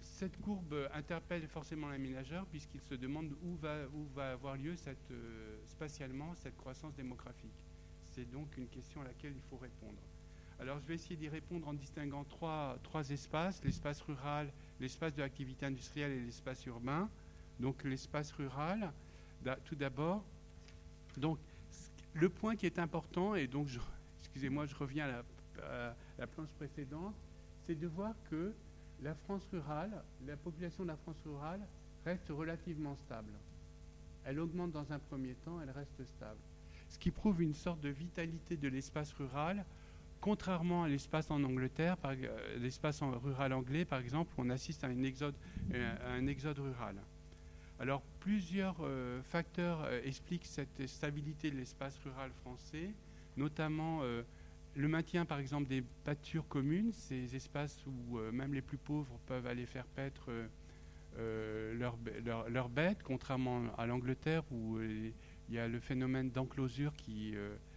cette 0.00 0.36
courbe 0.40 0.88
interpelle 0.92 1.46
forcément 1.46 1.88
l'aménageur 1.88 2.44
puisqu'il 2.46 2.80
se 2.80 2.94
demande 2.94 3.32
où 3.40 3.54
va, 3.56 4.32
avoir 4.32 4.56
lieu 4.56 4.74
spatialement 5.64 6.34
cette 6.34 6.56
croissance 6.56 6.92
démographique. 6.96 7.67
C'est 8.18 8.32
donc 8.32 8.48
une 8.56 8.66
question 8.66 9.00
à 9.00 9.04
laquelle 9.04 9.32
il 9.32 9.42
faut 9.48 9.58
répondre. 9.58 10.00
Alors 10.58 10.80
je 10.80 10.86
vais 10.86 10.96
essayer 10.96 11.14
d'y 11.14 11.28
répondre 11.28 11.68
en 11.68 11.72
distinguant 11.72 12.24
trois, 12.24 12.76
espaces, 13.10 13.62
l'espace 13.62 14.00
rural, 14.00 14.52
l'espace 14.80 15.14
de 15.14 15.22
l'activité 15.22 15.66
industrielle 15.66 16.10
et 16.10 16.20
l'espace 16.22 16.66
urbain. 16.66 17.08
Donc 17.60 17.84
l'espace 17.84 18.32
rural, 18.32 18.92
tout 19.64 19.76
d'abord. 19.76 20.24
Donc 21.16 21.38
le 22.12 22.28
point 22.28 22.56
qui 22.56 22.66
est 22.66 22.80
important, 22.80 23.36
et 23.36 23.46
donc 23.46 23.68
excusez-moi, 24.18 24.66
je 24.66 24.74
reviens 24.74 25.08
à 25.62 25.94
la 26.18 26.26
planche 26.26 26.50
précédente, 26.54 27.14
c'est 27.66 27.76
de 27.76 27.86
voir 27.86 28.16
que 28.30 28.52
la 29.00 29.14
France 29.14 29.46
rurale, 29.52 30.02
la 30.26 30.36
population 30.36 30.82
de 30.82 30.88
la 30.88 30.96
France 30.96 31.22
rurale 31.24 31.60
reste 32.04 32.30
relativement 32.30 32.96
stable. 32.96 33.34
Elle 34.24 34.40
augmente 34.40 34.72
dans 34.72 34.90
un 34.90 34.98
premier 34.98 35.34
temps, 35.34 35.60
elle 35.60 35.70
reste 35.70 36.04
stable 36.04 36.40
ce 36.88 36.98
qui 36.98 37.10
prouve 37.10 37.42
une 37.42 37.54
sorte 37.54 37.80
de 37.80 37.88
vitalité 37.88 38.56
de 38.56 38.68
l'espace 38.68 39.12
rural, 39.12 39.64
contrairement 40.20 40.84
à 40.84 40.88
l'espace 40.88 41.30
en 41.30 41.42
Angleterre, 41.44 41.96
euh, 42.04 42.58
l'espace 42.58 43.02
rural 43.02 43.52
anglais 43.52 43.84
par 43.84 44.00
exemple, 44.00 44.32
on 44.38 44.50
assiste 44.50 44.84
à, 44.84 44.88
euh, 44.88 45.96
un 46.06 46.26
exode 46.26 46.58
rural. 46.58 46.96
Alors 47.78 48.02
plusieurs 48.20 48.76
euh, 48.80 49.22
facteurs 49.22 49.88
expliquent 50.04 50.46
cette 50.46 50.86
stabilité 50.86 51.50
de 51.50 51.56
l'espace 51.56 51.98
rural 52.04 52.30
français, 52.32 52.90
notamment 53.36 54.00
le 54.74 54.88
maintien, 54.88 55.24
par 55.24 55.38
exemple, 55.38 55.68
des 55.68 55.82
pâtures 56.04 56.46
communes, 56.48 56.92
ces 56.92 57.36
espaces 57.36 57.84
où 57.86 58.18
même 58.32 58.52
les 58.52 58.62
plus 58.62 58.78
pauvres 58.78 59.16
peuvent 59.26 59.46
aller 59.46 59.64
faire 59.64 59.86
paître 59.86 60.28
leurs 61.16 62.68
bêtes, 62.68 63.04
contrairement 63.04 63.62
à 63.76 63.86
l'Angleterre 63.86 64.42
où 64.50 64.80
il 65.48 65.54
y 65.54 65.58
a 65.58 65.68
le 65.68 65.80
phénomène 65.80 66.30
d'enclosure 66.30 66.94
qui 66.96 67.34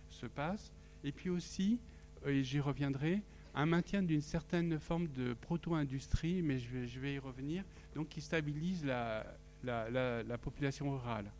se 0.09 0.25
passe. 0.25 0.71
Et 1.03 1.11
puis 1.11 1.29
aussi, 1.29 1.79
et 2.25 2.43
j'y 2.43 2.59
reviendrai, 2.59 3.21
un 3.53 3.65
maintien 3.65 4.01
d'une 4.01 4.21
certaine 4.21 4.79
forme 4.79 5.07
de 5.09 5.33
proto-industrie, 5.33 6.41
mais 6.41 6.57
je 6.59 6.99
vais, 6.99 7.13
y 7.15 7.19
revenir, 7.19 7.63
donc 7.95 8.09
qui 8.09 8.21
stabilise 8.21 8.85
la, 8.85 9.25
la, 9.63 10.37
population 10.37 10.91
rurale. 10.91 11.31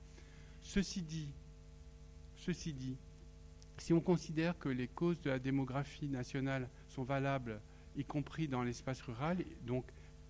Ceci 0.61 1.01
dit, 1.01 1.29
ceci 2.35 2.73
dit, 2.73 2.97
si 3.77 3.93
on 3.93 4.01
considère 4.01 4.57
que 4.59 4.69
les 4.69 4.87
causes 4.87 5.21
de 5.21 5.29
la 5.29 5.39
démographie 5.39 6.07
nationale 6.07 6.69
sont 6.89 7.03
valables, 7.03 7.59
y 7.95 8.03
compris 8.03 8.47
dans 8.47 8.63
l'espace 8.63 9.01
rural, 9.01 9.37
donc 9.65 9.85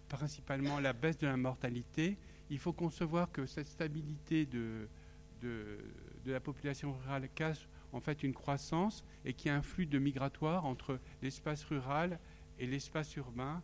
principalement 0.08 0.80
la 0.80 0.94
baisse 0.94 1.18
de 1.18 1.28
la 1.28 1.38
mortalité, 1.38 2.18
il 2.50 2.60
faut 2.60 2.74
concevoir 2.74 3.32
que 3.32 3.46
cette 3.46 3.68
stabilité 3.68 4.46
de, 4.46 4.88
de, 5.42 5.80
la 6.26 6.40
population 6.40 6.94
rurale 6.94 7.30
cache 7.34 7.68
en 7.92 8.00
fait 8.00 8.24
une 8.24 8.34
croissance 8.34 9.04
et 9.26 9.34
qu'il 9.34 9.50
y 9.50 9.54
a 9.54 9.58
un 9.58 9.62
flux 9.62 9.86
de 9.86 10.00
migratoire 10.00 10.66
entre 10.66 11.00
l'espace 11.22 11.64
rural 11.66 12.20
et 12.60 12.68
l'espace 12.68 13.16
urbain, 13.16 13.62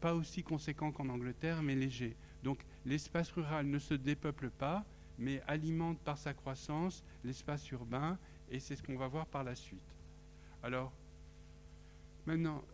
pas 0.00 0.14
aussi 0.14 0.42
conséquent 0.42 0.92
qu'en 0.92 1.08
Angleterre, 1.08 1.62
mais 1.62 1.74
léger. 1.74 2.16
Donc 2.42 2.64
l'espace 2.84 3.30
rural 3.30 3.66
ne 3.66 3.78
se 3.78 3.94
dépeuple 3.94 4.50
pas, 4.50 4.84
mais 5.18 5.42
alimente 5.46 5.98
par 6.00 6.18
sa 6.18 6.34
croissance 6.34 7.04
l'espace 7.24 7.70
urbain, 7.70 8.18
et 8.50 8.60
c'est 8.60 8.76
ce 8.76 8.82
qu'on 8.82 8.96
va 8.96 9.08
voir 9.08 9.26
par 9.26 9.44
la 9.44 9.54
suite. 9.54 9.80
Alors, 10.62 10.92
maintenant, 12.26 12.64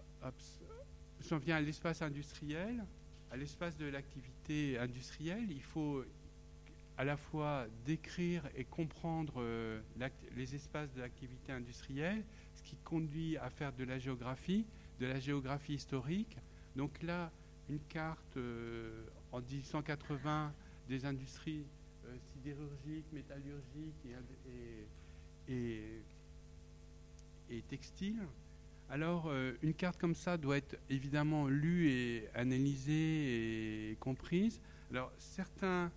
j'en 1.29 1.39
viens 1.39 1.57
à 1.57 1.61
l'espace 1.61 2.03
industriel, 2.03 2.85
à 3.31 3.37
l'espace 3.37 3.77
de 3.77 3.87
l'activité 3.87 4.79
industrielle. 4.79 5.51
Il 5.51 5.63
faut 5.63 6.05
à 6.99 7.05
la 7.05 7.17
fois 7.17 7.67
décrire 7.87 8.43
et 8.57 8.65
comprendre 8.65 9.35
euh, 9.37 9.81
les 10.37 10.57
espaces 10.57 10.93
de 10.95 11.01
l'activité 11.01 11.53
industrielle, 11.53 12.25
ce 12.55 12.63
qui 12.63 12.77
conduit 12.79 13.37
à 13.37 13.51
faire 13.51 13.73
de 13.73 13.85
la 13.85 14.01
géographie, 14.01 14.67
de 14.99 15.07
la 15.07 15.21
géographie 15.21 15.75
historique. 15.75 16.37
Donc 16.75 17.01
là, 17.05 17.31
une 17.71 17.79
carte 17.89 18.37
euh, 18.37 19.07
en 19.31 19.41
1880 19.41 20.53
des 20.89 21.05
industries 21.05 21.65
euh, 22.05 22.17
sidérurgiques, 22.33 23.07
métallurgiques 23.13 24.05
et, 25.49 26.03
et 27.49 27.63
textiles. 27.69 28.27
Alors, 28.91 29.31
une 29.63 29.75
carte 29.75 30.01
comme 30.01 30.15
ça 30.15 30.37
doit 30.37 30.57
être 30.57 30.77
évidemment 30.89 31.47
lue 31.47 31.91
et 31.91 32.29
analysée 32.35 33.91
et 33.91 33.97
comprise. 33.97 34.61
Alors, 34.91 35.13
certains 35.19 35.93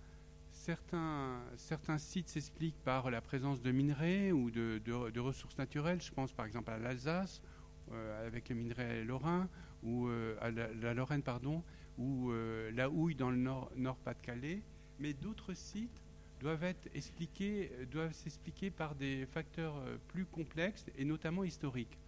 Certains, 0.62 1.98
sites 1.98 2.28
s'expliquent 2.28 2.80
par 2.84 3.10
la 3.10 3.20
présence 3.20 3.60
de 3.62 3.72
minerais 3.72 4.30
ou 4.30 4.52
de, 4.52 5.18
ressources 5.18 5.58
naturelles. 5.58 6.00
Je 6.00 6.12
pense 6.12 6.32
par 6.32 6.46
exemple 6.46 6.70
à 6.70 6.78
l'Alsace, 6.78 7.42
euh, 7.90 8.28
avec 8.28 8.48
le 8.48 8.54
minerai 8.54 9.02
lorrain, 9.02 9.48
ou 9.82 10.06
euh, 10.06 10.36
à 10.40 10.52
la, 10.52 10.94
Lorraine, 10.94 11.24
pardon, 11.24 11.64
ou 11.98 12.30
euh, 12.30 12.70
la 12.76 12.88
houille 12.88 13.16
dans 13.16 13.30
le 13.30 13.38
nord, 13.38 13.72
nord 13.74 13.96
Pas-de-Calais. 13.96 14.62
Mais 15.00 15.14
d'autres 15.14 15.52
sites 15.52 16.00
doivent 16.40 16.62
être 16.62 16.88
expliqués, 16.94 17.72
doivent 17.90 18.12
s'expliquer 18.12 18.70
par 18.70 18.94
des 18.94 19.26
facteurs 19.26 19.82
plus 20.06 20.26
complexes 20.26 20.86
et 20.96 21.04
notamment 21.04 21.42
historiques. 21.42 21.98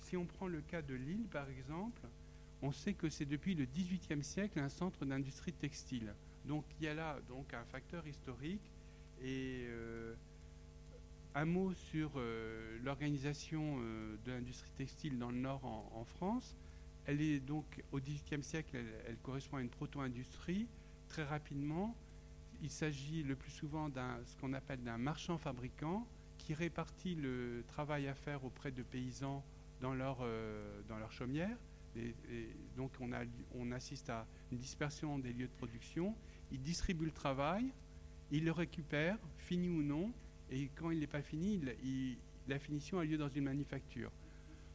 Si 0.00 0.16
on 0.16 0.24
prend 0.24 0.48
le 0.48 0.62
cas 0.62 0.82
de 0.82 0.94
Lille, 0.94 1.28
par 1.30 1.48
exemple, 1.48 2.02
on 2.60 2.72
sait 2.72 2.94
que 2.94 3.08
c'est 3.08 3.24
depuis 3.24 3.54
le 3.54 3.66
XVIIIe 3.66 4.24
siècle 4.24 4.58
un 4.58 4.68
centre 4.68 5.04
d'industrie 5.04 5.52
textile. 5.52 6.12
Donc 6.44 6.64
il 6.78 6.84
y 6.84 6.88
a 6.88 6.94
là 6.94 7.18
donc 7.28 7.52
un 7.54 7.64
facteur 7.64 8.06
historique 8.06 8.72
et 9.22 9.66
euh, 9.68 10.14
un 11.34 11.44
mot 11.44 11.72
sur 11.74 12.12
euh, 12.16 12.78
l'organisation 12.82 13.78
euh, 13.80 14.16
de 14.24 14.32
l'industrie 14.32 14.70
textile 14.76 15.18
dans 15.18 15.30
le 15.30 15.38
Nord 15.38 15.64
en, 15.64 16.04
France. 16.04 16.56
Elle 17.06 17.20
est 17.20 17.40
donc 17.40 17.82
au 17.92 18.00
XVIIIe 18.00 18.42
siècle, 18.42 18.76
elle, 19.06 19.16
correspond 19.18 19.58
à 19.58 19.60
une 19.60 19.68
proto-industrie. 19.68 20.66
Très 21.08 21.24
rapidement, 21.24 21.94
il 22.62 22.70
s'agit 22.70 23.22
le 23.22 23.36
plus 23.36 23.50
souvent 23.50 23.88
d'un 23.88 24.18
ce 24.24 24.36
qu'on 24.36 24.52
appelle 24.52 24.82
d'un 24.82 24.98
marchand 24.98 25.38
fabricant 25.38 26.06
qui 26.38 26.54
répartit 26.54 27.14
le 27.14 27.64
travail 27.68 28.06
à 28.06 28.14
faire 28.14 28.44
auprès 28.44 28.70
de 28.70 28.82
paysans 28.82 29.44
dans 29.80 29.94
leur, 29.94 30.18
dans 30.88 30.98
leur 30.98 31.10
chaumière. 31.10 31.56
Donc 32.76 32.92
on, 33.00 33.12
a, 33.12 33.22
on 33.54 33.72
assiste 33.72 34.10
à 34.10 34.26
une 34.52 34.58
dispersion 34.58 35.18
des 35.18 35.32
lieux 35.32 35.48
de 35.48 35.52
production 35.52 36.14
il 36.52 36.62
distribue 36.62 37.06
le 37.06 37.12
travail, 37.12 37.66
il 38.30 38.44
le 38.44 38.52
récupère, 38.52 39.18
fini 39.36 39.68
ou 39.68 39.82
non, 39.82 40.12
et 40.50 40.68
quand 40.74 40.90
il 40.90 41.00
n'est 41.00 41.06
pas 41.06 41.22
fini, 41.22 41.60
la 42.48 42.58
finition 42.58 42.98
a 42.98 43.04
lieu 43.04 43.18
dans 43.18 43.28
une 43.28 43.44
manufacture. 43.44 44.10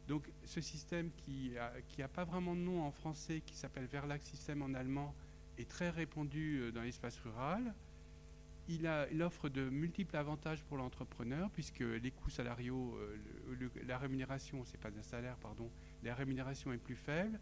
Donc 0.08 0.30
ce 0.44 0.60
système 0.60 1.10
qui 1.16 1.52
n'a 1.98 2.08
pas 2.08 2.24
vraiment 2.24 2.54
de 2.54 2.60
nom 2.60 2.82
en 2.82 2.92
français, 2.92 3.42
qui 3.44 3.56
s'appelle 3.56 3.86
Verlag 3.86 4.22
System 4.22 4.62
en 4.62 4.72
allemand, 4.74 5.14
est 5.58 5.68
très 5.68 5.90
répandu 5.90 6.60
euh, 6.60 6.70
dans 6.70 6.82
l'espace 6.82 7.18
rural. 7.20 7.74
Il, 8.68 8.86
offre 9.22 9.48
de 9.48 9.70
multiples 9.70 10.16
avantages 10.16 10.62
pour 10.64 10.76
l'entrepreneur, 10.76 11.50
puisque 11.50 11.80
les 11.80 12.10
coûts 12.10 12.30
salariaux, 12.30 12.96
euh, 12.98 13.68
la 13.86 13.96
rémunération, 13.96 14.64
c'est 14.64 14.80
pas 14.80 14.88
un 14.88 15.02
salaire, 15.02 15.36
pardon, 15.36 15.70
la 16.02 16.14
rémunération 16.14 16.72
est 16.72 16.78
plus 16.78 16.96
faible. 16.96 17.38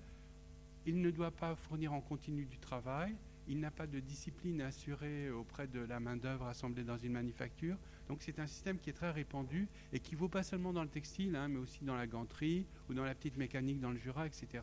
Il 0.85 1.01
ne 1.01 1.11
doit 1.11 1.31
pas 1.31 1.57
fournir 1.57 1.95
en 1.95 2.03
continu 2.03 2.45
du 2.45 2.59
travail 2.59 3.17
il 3.49 3.61
n'a 3.61 3.71
pas 3.71 3.87
de 3.87 4.01
discipline 4.01 4.61
assurée 4.63 5.31
auprès 5.31 5.67
de 5.67 5.81
la 5.81 6.01
main-d'œuvre 6.01 6.47
assemblée 6.47 6.85
dans 6.85 6.97
une 6.97 7.13
manufacture. 7.13 7.77
Donc 8.09 8.23
c'est 8.23 8.39
un 8.39 8.47
système 8.47 8.79
qui 8.79 8.91
est 8.91 8.95
très 8.95 9.11
répandu 9.11 9.69
et 9.93 10.01
qui 10.01 10.15
vaut 10.15 10.29
pas 10.29 10.43
seulement 10.43 10.73
dans 10.73 10.83
le 10.83 10.89
textile, 10.89 11.37
hein, 11.37 11.49
mais 11.49 11.59
aussi 11.59 11.85
dans 11.85 11.97
la 11.97 12.07
ganterie 12.07 12.67
ou 12.89 12.95
dans 12.95 13.05
la 13.05 13.15
petite 13.15 13.37
mécanique 13.37 13.81
dans 13.81 13.91
le 13.91 13.99
Jura, 13.99 14.27
etc. 14.27 14.63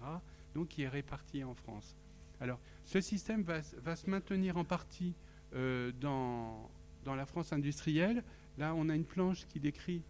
Donc 0.55 0.69
qui 0.69 0.83
est 0.83 0.89
réparti 0.89 1.43
en 1.43 1.53
France. 1.53 1.95
Alors 2.39 2.59
ce 2.83 3.01
système 3.01 3.43
va, 3.43 3.61
se 3.61 4.09
maintenir 4.09 4.57
en 4.57 4.63
partie 4.63 5.13
euh, 5.53 5.91
dans, 5.99 6.69
dans 7.03 7.15
la 7.15 7.25
France 7.25 7.53
industrielle. 7.53 8.23
Là, 8.57 8.73
on 8.75 8.89
a 8.89 8.95
une 8.95 9.05
planche 9.05 9.45
qui 9.47 9.59
décrit 9.59 10.03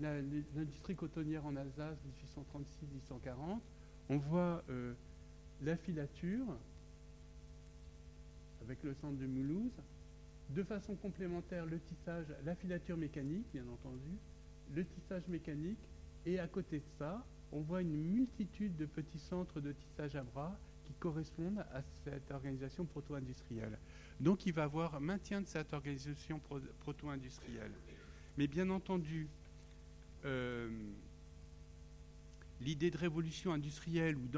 l'industrie 0.00 0.94
cotonnière 0.94 1.44
en 1.46 1.56
Alsace 1.56 1.98
1836-1840. 3.22 3.58
On 4.08 4.16
voit 4.16 4.62
euh, 4.70 4.94
la 5.62 5.76
filature, 5.76 6.46
avec 8.64 8.82
le 8.82 8.94
centre 8.94 9.18
de 9.18 9.26
Mulhouse. 9.26 9.80
De 10.50 10.62
façon 10.62 10.94
complémentaire, 10.96 11.66
le 11.66 11.78
tissage, 11.80 12.26
la 12.44 12.54
filature 12.54 12.96
mécanique, 12.96 13.46
bien 13.52 13.66
entendu, 13.68 14.18
le 14.74 14.84
tissage 14.84 15.26
mécanique, 15.28 15.78
et 16.26 16.38
à 16.38 16.46
côté 16.46 16.78
de 16.78 16.84
ça, 16.98 17.24
on 17.52 17.60
voit 17.60 17.82
une 17.82 17.96
multitude 17.96 18.76
de 18.76 18.86
petits 18.86 19.18
centres 19.18 19.60
de 19.60 19.72
tissage 19.72 20.16
à 20.16 20.22
bras 20.22 20.56
qui 20.84 20.92
correspondent 20.94 21.64
à 21.72 21.82
cette 22.04 22.30
organisation 22.30 22.84
proto-industrielle. 22.84 23.78
Donc 24.20 24.46
il 24.46 24.52
va 24.52 24.62
y 24.62 24.64
avoir 24.64 25.00
maintien 25.00 25.40
de 25.40 25.46
cette 25.46 25.72
organisation 25.72 26.40
proto-industrielle. 26.80 27.72
Mais 28.38 28.46
bien 28.46 28.70
entendu, 28.70 29.28
euh, 30.24 30.70
l'idée 32.60 32.90
de 32.90 32.98
révolution 32.98 33.52
industrielle 33.52 34.16
ou 34.16 34.28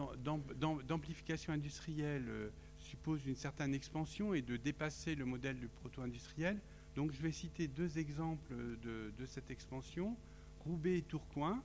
d'amplification 0.86 1.52
industrielle 1.52 2.24
euh, 2.28 2.48
suppose 2.94 3.26
une 3.26 3.34
certaine 3.34 3.74
expansion 3.74 4.34
et 4.34 4.42
de 4.42 4.56
dépasser 4.56 5.16
le 5.16 5.24
modèle 5.24 5.58
du 5.58 5.66
proto-industriel. 5.66 6.60
Donc 6.94 7.10
je 7.10 7.20
vais 7.20 7.32
citer 7.32 7.66
deux 7.66 7.98
exemples 7.98 8.54
de, 8.54 9.26
cette 9.26 9.50
expansion. 9.50 10.16
Roubaix 10.60 10.98
et 10.98 11.02
Tourcoing, 11.02 11.60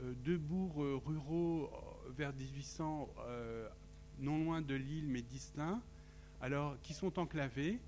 euh, 0.00 0.14
deux 0.24 0.38
bourgs 0.38 0.82
euh, 0.82 0.96
ruraux 0.96 1.70
euh, 1.70 2.10
vers 2.16 2.32
1800, 2.32 3.08
non 4.18 4.44
loin 4.44 4.62
de 4.62 4.74
Lille 4.74 5.06
mais 5.06 5.20
distincts, 5.20 5.82
alors 6.40 6.80
qui 6.80 6.94
sont 6.94 7.18
enclavés. 7.18 7.78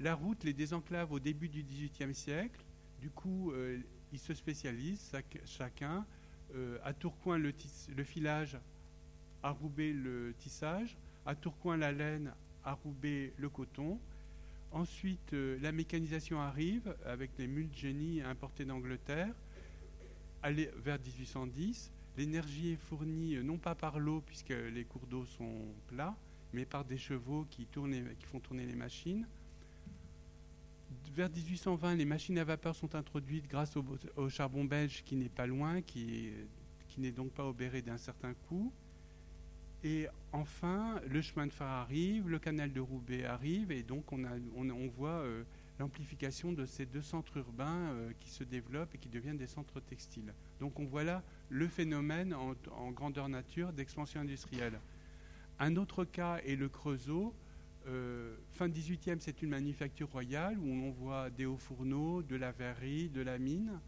la 0.00 0.14
route 0.16 0.42
les 0.42 0.52
désenclave 0.52 1.12
au 1.12 1.20
début 1.20 1.48
du 1.48 1.62
XVIIIe 1.62 2.14
siècle. 2.14 2.60
Du 3.00 3.10
coup, 3.10 3.52
ils 4.12 4.18
se 4.18 4.34
spécialisent 4.34 5.12
chacun. 5.44 6.04
à 6.82 6.92
Tourcoing, 6.92 7.38
le, 7.38 7.52
le 7.96 8.04
filage 8.04 8.58
à 9.44 9.50
Roubaix 9.50 9.92
le 9.92 10.34
tissage, 10.38 10.96
à 11.26 11.34
Tourcoing 11.34 11.76
la 11.76 11.92
laine, 11.92 12.32
à 12.64 12.72
Roubaix 12.72 13.32
le 13.36 13.50
coton. 13.50 14.00
Ensuite, 14.72 15.34
euh, 15.34 15.58
la 15.60 15.70
mécanisation 15.70 16.40
arrive 16.40 16.96
avec 17.04 17.30
les 17.38 17.46
mules 17.46 17.68
génies 17.76 18.22
importés 18.22 18.64
d'Angleterre 18.64 19.34
vers 20.42 20.98
1810. 20.98 21.92
L'énergie 22.16 22.72
est 22.72 22.76
fournie 22.76 23.36
euh, 23.36 23.42
non 23.42 23.58
pas 23.58 23.74
par 23.74 23.98
l'eau, 23.98 24.22
puisque 24.26 24.54
les 24.72 24.84
cours 24.84 25.06
d'eau 25.06 25.26
sont 25.26 25.60
plats, 25.88 26.16
mais 26.54 26.64
par 26.64 26.86
des 26.86 26.98
chevaux 26.98 27.46
qui, 27.50 27.68
font 28.22 28.40
tourner 28.40 28.64
les 28.64 28.74
machines. 28.74 29.26
vers 31.14 31.28
1820, 31.28 31.96
les 31.96 32.06
machines 32.06 32.38
à 32.38 32.44
vapeur 32.44 32.74
sont 32.74 32.94
introduites 32.94 33.46
grâce 33.46 33.76
au, 34.16 34.28
charbon 34.30 34.64
belge 34.64 35.02
qui 35.04 35.16
n'est 35.16 35.28
pas 35.28 35.46
loin, 35.46 35.82
qui 35.82 36.32
n'est 36.96 37.12
donc 37.12 37.30
pas 37.32 37.44
obéré 37.44 37.82
d'un 37.82 37.98
certain 37.98 38.32
coût. 38.48 38.72
Et 39.84 40.08
enfin, 40.32 41.00
le 41.06 41.20
chemin 41.20 41.46
de 41.46 41.52
fer 41.52 41.66
arrive, 41.66 42.28
le 42.28 42.38
canal 42.38 42.72
de 42.72 42.80
Roubaix 42.80 43.24
arrive, 43.24 43.70
et 43.70 43.82
donc 43.82 44.12
on, 44.12 44.88
voit 44.96 45.10
euh, 45.10 45.44
l'amplification 45.78 46.52
de 46.52 46.64
ces 46.64 46.86
deux 46.86 47.02
centres 47.02 47.36
urbains 47.36 47.92
euh, 47.92 48.10
qui 48.18 48.30
se 48.30 48.44
développent 48.44 48.94
et 48.94 48.98
qui 48.98 49.10
deviennent 49.10 49.36
des 49.36 49.46
centres 49.46 49.80
textiles. 49.80 50.32
Donc 50.58 50.80
on 50.80 50.86
voit 50.86 51.04
là 51.04 51.22
le 51.50 51.68
phénomène 51.68 52.32
en, 52.32 52.54
en 52.72 52.90
grandeur 52.92 53.28
nature 53.28 53.74
d'expansion 53.74 54.20
industrielle. 54.20 54.80
Un 55.58 55.76
autre 55.76 56.04
cas 56.06 56.38
est 56.38 56.56
le 56.56 56.70
Creusot, 56.70 57.34
euh, 57.86 58.34
fin 58.52 58.68
18e, 58.68 59.18
c'est 59.20 59.42
une 59.42 59.50
manufacture 59.50 60.08
royale 60.10 60.58
où 60.58 60.72
on 60.72 60.90
voit 60.92 61.28
des 61.28 61.44
hauts 61.44 61.58
fourneaux, 61.58 62.22
de 62.22 62.36
la 62.36 62.50
verrerie, 62.52 63.10
de 63.10 63.20
la 63.20 63.38
mine. 63.38 63.78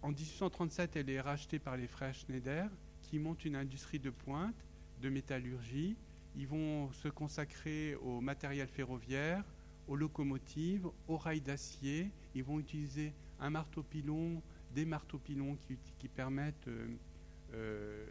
En 0.00 0.08
1837, 0.08 0.96
elle 0.96 1.10
est 1.10 1.20
rachetée 1.20 1.58
par 1.58 1.76
les 1.76 1.86
frères 1.86 2.14
Schneider 2.14 2.70
qui 3.10 3.18
montent 3.18 3.44
une 3.44 3.56
industrie 3.56 3.98
de 3.98 4.10
pointe 4.10 4.54
de 5.02 5.08
métallurgie. 5.08 5.96
Ils 6.36 6.46
vont 6.46 6.92
se 6.92 7.08
consacrer 7.08 7.96
au 7.96 8.20
matériel 8.20 8.68
ferroviaire, 8.68 9.42
aux 9.88 9.96
locomotives, 9.96 10.86
aux 11.08 11.16
rails 11.16 11.40
d'acier. 11.40 12.10
Ils 12.34 12.44
vont 12.44 12.60
utiliser 12.60 13.12
un 13.40 13.50
marteau-pilon, 13.50 14.40
des 14.74 14.84
marteaux-pilons 14.84 15.56
qui, 15.98 16.08
permettent 16.08 16.68
euh, 16.68 16.86
euh, 17.54 18.06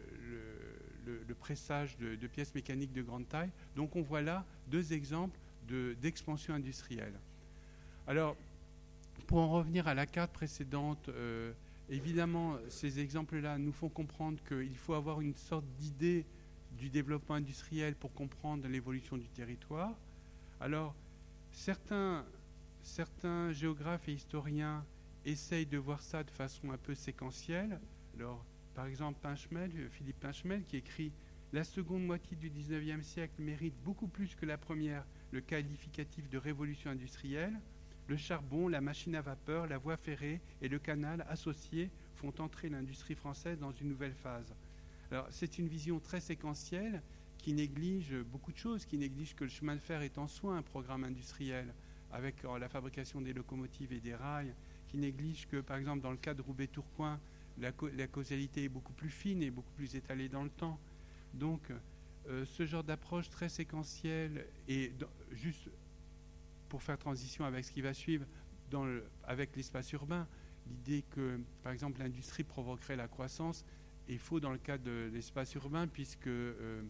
le, 1.05 1.35
pressage 1.35 1.97
de, 1.97 2.27
pièces 2.27 2.53
mécaniques 2.53 2.91
de 2.91 3.01
grande 3.01 3.27
taille. 3.29 3.51
Donc 3.77 3.95
on 3.95 4.01
voit 4.01 4.21
là 4.21 4.45
deux 4.67 4.91
exemples 4.91 5.39
d'expansion 6.01 6.53
industrielle. 6.53 7.13
Alors, 8.07 8.35
pour 9.27 9.37
en 9.37 9.49
revenir 9.49 9.87
à 9.87 9.93
la 9.93 10.05
carte 10.07 10.33
précédente, 10.33 11.07
euh, 11.09 11.53
évidemment, 11.89 12.57
ces 12.69 12.99
exemples-là 12.99 13.57
nous 13.57 13.71
font 13.71 13.89
comprendre 13.89 14.39
qu'il 14.43 14.77
faut 14.77 14.93
avoir 14.93 15.21
une 15.21 15.35
sorte 15.35 15.65
d'idée 15.77 16.25
du 16.77 16.89
développement 16.89 17.35
industriel 17.35 17.95
pour 17.95 18.13
comprendre 18.13 18.67
l'évolution 18.67 19.17
du 19.17 19.27
territoire. 19.29 19.97
Alors, 20.59 20.95
certains, 21.51 22.25
géographes 23.51 24.07
et 24.07 24.13
historiens 24.13 24.85
essayent 25.25 25.65
de 25.65 25.77
voir 25.77 26.01
ça 26.01 26.23
de 26.23 26.31
façon 26.31 26.71
un 26.71 26.77
peu 26.77 26.95
séquentielle. 26.95 27.79
Alors, 28.15 28.45
par 28.75 28.85
exemple, 28.85 29.19
Philippe 29.91 30.19
Pinchemel, 30.19 30.63
qui 30.63 30.77
écrit 30.77 31.11
La 31.51 31.63
seconde 31.63 32.05
moitié 32.05 32.37
du 32.37 32.49
XIXe 32.49 33.05
siècle 33.05 33.41
mérite 33.41 33.75
beaucoup 33.83 34.07
plus 34.07 34.35
que 34.35 34.45
la 34.45 34.57
première 34.57 35.05
le 35.31 35.41
qualificatif 35.41 36.29
de 36.29 36.37
révolution 36.37 36.89
industrielle. 36.89 37.59
Le 38.09 38.17
charbon, 38.17 38.67
la 38.67 38.81
machine 38.81 39.13
à 39.15 39.21
vapeur, 39.21 39.67
la 39.67 39.77
voie 39.77 39.95
ferrée 39.95 40.41
et 40.63 40.67
le 40.67 40.79
canal 40.79 41.23
associés 41.29 41.91
font 42.15 42.33
entrer 42.39 42.67
l'industrie 42.67 43.13
française 43.13 43.59
dans 43.59 43.71
une 43.71 43.87
nouvelle 43.87 44.15
phase. 44.15 44.51
Alors, 45.11 45.27
c'est 45.29 45.59
une 45.59 45.67
vision 45.67 45.99
très 45.99 46.19
séquentielle 46.19 47.03
qui 47.37 47.53
néglige 47.53 48.15
beaucoup 48.31 48.51
de 48.51 48.57
choses, 48.57 48.87
qui 48.87 48.97
néglige 48.97 49.35
que 49.35 49.43
le 49.43 49.51
chemin 49.51 49.75
de 49.75 49.79
fer 49.79 50.01
est 50.01 50.17
en 50.17 50.27
soi 50.27 50.55
un 50.55 50.63
programme 50.63 51.03
industriel 51.03 51.71
avec 52.11 52.43
euh, 52.45 52.57
la 52.57 52.67
fabrication 52.67 53.21
des 53.21 53.31
locomotives 53.31 53.93
et 53.93 53.99
des 53.99 54.15
rails, 54.15 54.55
qui 54.87 54.97
néglige 54.97 55.47
que, 55.47 55.57
par 55.57 55.77
exemple, 55.77 56.01
dans 56.01 56.09
le 56.09 56.17
cas 56.17 56.33
de 56.33 56.41
Roubaix-Tourcoing, 56.41 57.19
la, 57.59 58.07
causalité 58.07 58.63
est 58.63 58.69
beaucoup 58.69 58.93
plus 58.93 59.11
fine 59.11 59.43
et 59.43 59.51
beaucoup 59.51 59.73
plus 59.73 59.95
étalée 59.95 60.29
dans 60.29 60.43
le 60.43 60.49
temps. 60.49 60.79
Donc, 61.35 61.61
euh, 62.27 62.43
ce 62.45 62.65
genre 62.65 62.83
d'approche 62.83 63.29
très 63.29 63.49
séquentielle 63.49 64.47
et 64.67 64.93
juste 65.31 65.69
pour 66.69 66.83
faire 66.83 66.97
transition 66.97 67.43
avec 67.45 67.65
ce 67.65 67.71
qui 67.71 67.81
va 67.81 67.93
suivre 67.93 68.25
avec 69.23 69.55
l'espace 69.55 69.91
urbain, 69.93 70.27
l'idée 70.67 71.03
que, 71.11 71.39
par 71.63 71.71
exemple, 71.71 71.99
l'industrie 71.99 72.43
provoquerait 72.43 72.95
la 72.95 73.07
croissance 73.07 73.65
est 74.07 74.17
faux 74.17 74.39
dans 74.39 74.51
le 74.51 74.57
cas 74.57 74.77
de 74.77 75.09
l'espace 75.13 75.53
urbain 75.55 75.87
puisque 75.87 76.27
euh, 76.27 76.81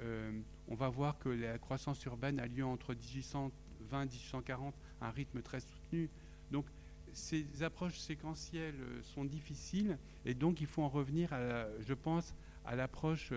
euh, 0.00 0.40
on 0.68 0.74
va 0.74 0.88
voir 0.88 1.18
que 1.18 1.28
la 1.28 1.58
croissance 1.58 2.04
urbaine 2.04 2.40
a 2.40 2.46
lieu 2.46 2.64
entre 2.64 2.94
1820 2.94 4.02
et 4.02 4.06
1840 4.06 4.74
à 5.00 5.08
un 5.08 5.10
rythme 5.10 5.42
très 5.42 5.60
soutenu. 5.60 6.10
Donc, 6.50 6.66
ces 7.12 7.62
approches 7.62 7.98
séquentielles 7.98 8.80
euh, 8.80 9.02
sont 9.02 9.24
difficiles 9.24 9.96
et 10.24 10.34
donc 10.34 10.60
il 10.60 10.66
faut 10.66 10.82
en 10.82 10.88
revenir, 10.88 11.32
à, 11.32 11.66
je 11.80 11.94
pense, 11.94 12.34
à 12.64 12.74
l'approche 12.74 13.32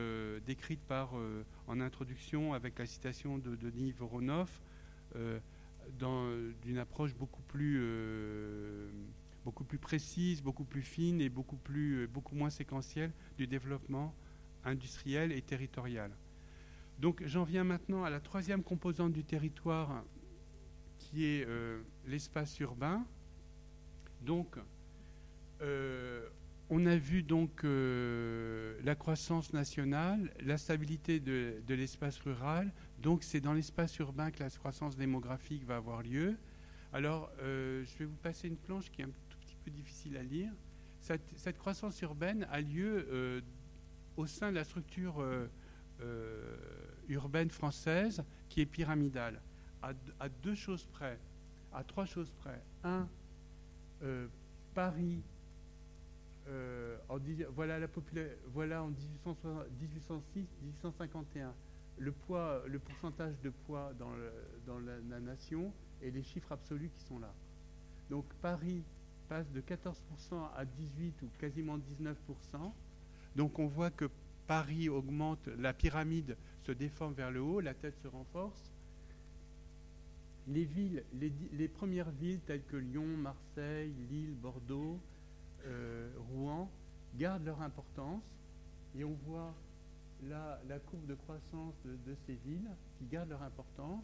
décrite 0.47 0.79
par, 0.87 1.11
en 1.67 1.79
introduction 1.81 2.55
avec 2.55 2.79
la 2.79 2.87
citation 2.87 3.37
de 3.37 3.55
Denis 3.55 3.91
Voronoff, 3.91 4.59
d'une 5.97 6.77
approche 6.77 7.15
beaucoup 7.15 7.41
plus, 7.43 7.81
beaucoup 9.43 9.63
plus 9.63 9.77
précise, 9.77 10.41
beaucoup 10.41 10.63
plus 10.63 10.81
fine 10.81 11.21
et 11.21 11.29
beaucoup, 11.29 11.57
plus, 11.57 12.07
beaucoup 12.07 12.35
moins 12.35 12.49
séquentielle 12.49 13.11
du 13.37 13.47
développement 13.47 14.13
industriel 14.63 15.31
et 15.31 15.41
territorial. 15.41 16.11
Donc 16.99 17.23
j'en 17.25 17.43
viens 17.43 17.63
maintenant 17.63 18.03
à 18.03 18.09
la 18.09 18.19
troisième 18.19 18.63
composante 18.63 19.13
du 19.13 19.23
territoire 19.23 20.03
qui 20.97 21.25
est 21.25 21.47
l'espace 22.05 22.59
urbain. 22.59 23.05
Donc, 24.21 24.57
euh, 25.61 26.27
on 26.69 26.85
a 26.85 26.95
vu 26.97 27.23
donc 27.23 27.63
euh, 27.63 28.77
la 28.83 28.95
croissance 28.95 29.53
nationale, 29.53 30.31
la 30.41 30.57
stabilité 30.57 31.19
de, 31.19 31.61
l'espace 31.67 32.19
rural. 32.19 32.71
Donc, 33.01 33.23
c'est 33.23 33.39
dans 33.39 33.53
l'espace 33.53 33.97
urbain 33.99 34.31
que 34.31 34.43
la 34.43 34.49
croissance 34.49 34.95
démographique 34.95 35.65
va 35.65 35.77
avoir 35.77 36.03
lieu. 36.03 36.37
Alors, 36.91 37.31
euh, 37.41 37.83
je 37.85 37.97
vais 37.97 38.05
vous 38.05 38.17
passer 38.17 38.47
une 38.47 38.57
planche 38.57 38.91
qui 38.91 39.01
est 39.01 39.05
un 39.05 39.11
tout 39.29 39.37
petit 39.39 39.55
peu 39.63 39.71
difficile 39.71 40.17
à 40.17 40.23
lire. 40.23 40.51
Cette, 41.01 41.57
croissance 41.57 42.01
urbaine 42.01 42.45
a 42.51 42.59
lieu 42.59 43.41
au 44.17 44.25
sein 44.25 44.49
de 44.49 44.55
la 44.55 44.65
structure 44.65 45.23
urbaine 47.09 47.49
française 47.49 48.23
qui 48.47 48.61
est 48.61 48.65
pyramidale, 48.65 49.41
à, 49.81 49.93
deux 50.43 50.55
choses 50.55 50.85
près, 50.85 51.19
à 51.73 51.83
trois 51.83 52.05
choses 52.05 52.31
près. 52.31 52.61
Un, 52.83 53.07
euh, 54.03 54.27
Paris, 54.73 55.21
euh, 56.47 56.97
en, 57.09 57.17
voilà, 58.53 58.83
en 58.83 58.91
1806-1851 58.91 61.51
le 61.99 62.11
poids, 62.11 62.63
le 62.67 62.79
pourcentage 62.79 63.39
de 63.41 63.49
poids 63.49 63.91
dans, 63.99 64.79
la, 64.79 65.19
nation 65.19 65.71
et 66.01 66.11
les 66.11 66.23
chiffres 66.23 66.51
absolus 66.51 66.89
qui 66.89 67.03
sont 67.03 67.19
là. 67.19 67.33
Donc 68.09 68.25
Paris 68.41 68.83
passe 69.27 69.49
de 69.51 69.61
14% 69.61 69.93
à 70.55 70.65
18% 70.65 71.11
ou 71.23 71.29
quasiment 71.39 71.77
19%. 71.77 72.15
Donc 73.35 73.59
on 73.59 73.67
voit 73.67 73.91
que 73.91 74.09
Paris 74.47 74.89
augmente, 74.89 75.47
la 75.59 75.73
pyramide 75.73 76.35
se 76.63 76.71
déforme 76.71 77.13
vers 77.13 77.29
le 77.29 77.41
haut, 77.41 77.59
la 77.59 77.73
tête 77.73 77.97
se 78.01 78.07
renforce 78.07 78.71
les 80.49 80.65
villes, 80.65 81.03
les, 81.13 81.67
premières 81.67 82.09
villes 82.11 82.39
telles 82.45 82.63
que 82.63 82.77
Lyon, 82.77 83.05
Marseille, 83.05 83.93
Lille, 84.09 84.33
Bordeaux, 84.33 84.99
euh, 85.65 86.09
Rouen 86.31 86.69
gardent 87.15 87.45
leur 87.45 87.61
importance 87.61 88.23
et 88.97 89.03
on 89.03 89.15
voit 89.27 89.53
la 90.27 90.79
courbe 90.79 91.05
de 91.05 91.15
croissance 91.15 91.75
de, 91.85 92.15
ces 92.25 92.35
villes 92.45 92.69
qui 92.97 93.05
gardent 93.05 93.29
leur 93.29 93.43
importance. 93.43 94.03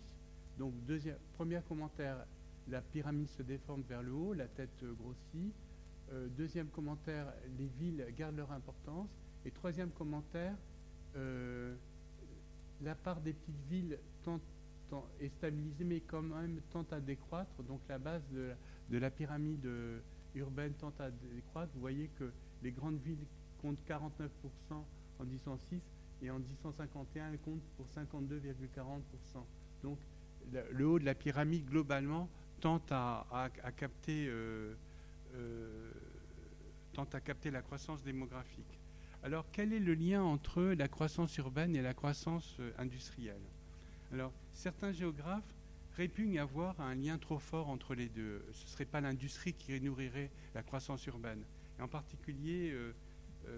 Donc, 0.58 0.74
deuxième, 0.86 1.18
premier 1.34 1.60
commentaire, 1.68 2.26
la 2.68 2.82
pyramide 2.82 3.28
se 3.28 3.44
déforme 3.44 3.84
vers 3.88 4.02
le 4.02 4.14
haut, 4.14 4.34
la 4.34 4.48
tête 4.48 4.84
grossit. 4.98 5.54
Euh, 6.12 6.28
deuxième 6.38 6.68
commentaire, 6.68 7.34
les 7.58 7.68
villes 7.80 8.06
gardent 8.18 8.38
leur 8.38 8.52
importance. 8.52 9.10
Et 9.46 9.52
troisième 9.52 9.92
commentaire, 9.92 10.56
euh, 11.16 11.76
la 12.82 12.96
part 12.96 13.22
des 13.22 13.34
petites 13.34 13.68
villes 13.70 14.00
est 15.20 15.30
stabilisé, 15.30 15.84
mais 15.84 16.00
quand 16.00 16.22
même 16.22 16.62
tente 16.72 16.94
à 16.94 17.00
décroître. 17.00 17.62
Donc 17.64 17.82
la 17.90 18.00
base 18.00 18.24
de 18.32 18.98
la, 18.98 19.12
pyramide 19.12 19.68
urbaine 20.34 20.74
tente 20.74 21.00
à 21.02 21.12
décroître. 21.12 21.72
Vous 21.76 21.82
voyez 21.82 22.10
que 22.20 22.32
les 22.64 22.72
grandes 22.72 23.00
villes 23.02 23.26
comptent 23.62 23.84
49% 23.88 24.30
en 25.20 25.24
1806 25.24 25.82
et 26.26 26.32
en 26.32 26.40
1851, 26.40 27.32
elles 27.32 27.40
comptent 27.40 27.62
pour 27.78 27.86
52,40%. 27.88 29.02
Donc 29.84 30.00
le, 30.72 30.88
haut 30.88 31.00
de 31.00 31.06
la 31.06 31.16
pyramide, 31.16 31.66
globalement, 31.66 32.30
tente 32.62 32.92
à, 32.92 33.50
capter, 33.78 34.28
euh, 34.28 34.74
euh, 35.36 35.92
tente 36.94 37.14
à 37.14 37.22
capter 37.22 37.52
la 37.52 37.62
croissance 37.62 38.04
démographique. 38.04 38.80
Alors 39.24 39.46
quel 39.52 39.74
est 39.74 39.80
le 39.80 39.94
lien 39.94 40.24
entre 40.24 40.62
la 40.62 40.88
croissance 40.88 41.36
urbaine 41.38 41.76
et 41.76 41.82
la 41.82 41.94
croissance 41.94 42.56
euh, 42.60 42.72
industrielle? 42.78 43.42
Alors, 44.12 44.32
certains 44.54 44.92
géographes 44.92 45.54
répugnent 45.96 46.40
à 46.40 46.46
voir 46.46 46.80
un 46.80 46.96
lien 46.96 47.18
trop 47.18 47.40
fort 47.40 47.70
entre 47.70 47.96
les 47.96 48.08
deux. 48.08 48.44
Ce 48.52 48.64
ne 48.64 48.70
serait 48.70 48.86
pas 48.86 49.02
l'industrie 49.02 49.54
qui 49.54 49.80
nourrirait 49.82 50.30
la 50.54 50.62
croissance 50.62 51.06
urbaine. 51.08 51.44
En 51.80 51.88
particulier, 51.88 52.74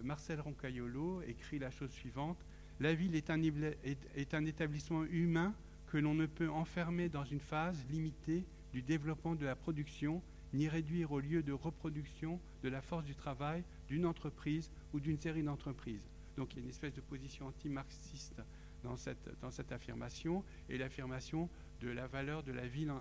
Marcel 0.04 0.40
Roncaiolo 0.40 1.22
écrit 1.24 1.60
la 1.60 1.70
chose 1.70 1.92
suivante 1.92 2.38
La 2.80 2.94
ville 2.94 3.16
est 3.16 3.30
un, 3.32 4.46
établissement 4.46 5.04
humain 5.06 5.54
que 5.88 5.98
l'on 5.98 6.14
ne 6.14 6.26
peut 6.26 6.50
enfermer 6.50 7.10
dans 7.10 7.24
une 7.24 7.40
phase 7.40 7.84
limitée 7.90 8.46
du 8.72 8.82
développement 8.82 9.36
de 9.36 9.46
la 9.46 9.56
production, 9.56 10.22
ni 10.54 10.68
réduire 10.68 11.12
au 11.12 11.20
lieu 11.20 11.42
de 11.42 11.54
reproduction 11.54 12.40
de 12.62 12.70
la 12.70 12.82
force 12.82 13.06
du 13.06 13.16
travail 13.16 13.64
d'une 13.88 14.06
entreprise 14.06 14.70
ou 14.94 15.00
d'une 15.00 15.18
série 15.18 15.44
d'entreprises. 15.44 16.08
Donc 16.36 16.54
il 16.54 16.58
y 16.58 16.62
a 16.62 16.64
une 16.64 16.70
espèce 16.70 16.94
de 16.94 17.02
position 17.02 17.48
anti-marxiste 17.48 18.42
dans 18.84 18.96
cette, 18.96 19.72
affirmation 19.72 20.44
et 20.70 20.78
l'affirmation 20.78 21.50
de 21.82 21.90
la 21.90 22.08
valeur 22.08 22.44
de 22.44 22.52
la 22.52 22.68
ville 22.68 22.94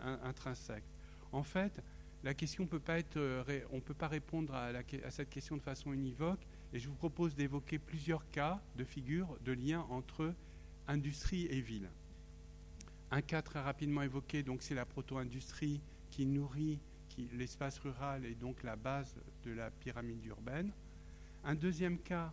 intrinsèque. 0.00 0.84
En 1.32 1.42
fait, 1.42 1.82
la 2.22 2.34
question 2.34 2.66
peut 2.66 2.80
pas 2.80 2.98
être, 2.98 3.16
euh, 3.18 3.60
on 3.70 3.76
ne 3.76 3.80
peut 3.80 3.94
pas 3.94 4.08
répondre 4.08 4.54
à, 4.54 4.72
cette 5.10 5.30
question 5.30 5.56
de 5.56 5.62
façon 5.62 5.92
univoque 5.92 6.46
et 6.76 6.78
je 6.78 6.88
vous 6.88 6.94
propose 6.94 7.34
d'évoquer 7.34 7.78
plusieurs 7.78 8.30
cas 8.30 8.60
de 8.76 8.84
figures 8.84 9.38
de 9.46 9.52
lien 9.52 9.86
entre 9.88 10.34
industrie 10.86 11.46
et 11.46 11.62
ville. 11.62 11.88
Un 13.10 13.22
cas 13.22 13.40
très 13.40 13.62
rapidement 13.62 14.02
évoqué, 14.02 14.44
c'est 14.60 14.74
la 14.74 14.84
proto-industrie 14.84 15.80
qui 16.10 16.26
nourrit 16.26 16.78
l'espace 17.32 17.78
rural 17.78 18.26
et 18.26 18.34
donc 18.34 18.62
la 18.62 18.76
base 18.76 19.14
de 19.44 19.52
la 19.52 19.70
pyramide 19.70 20.22
urbaine. 20.26 20.70
Un 21.44 21.54
deuxième 21.54 21.98
cas 21.98 22.30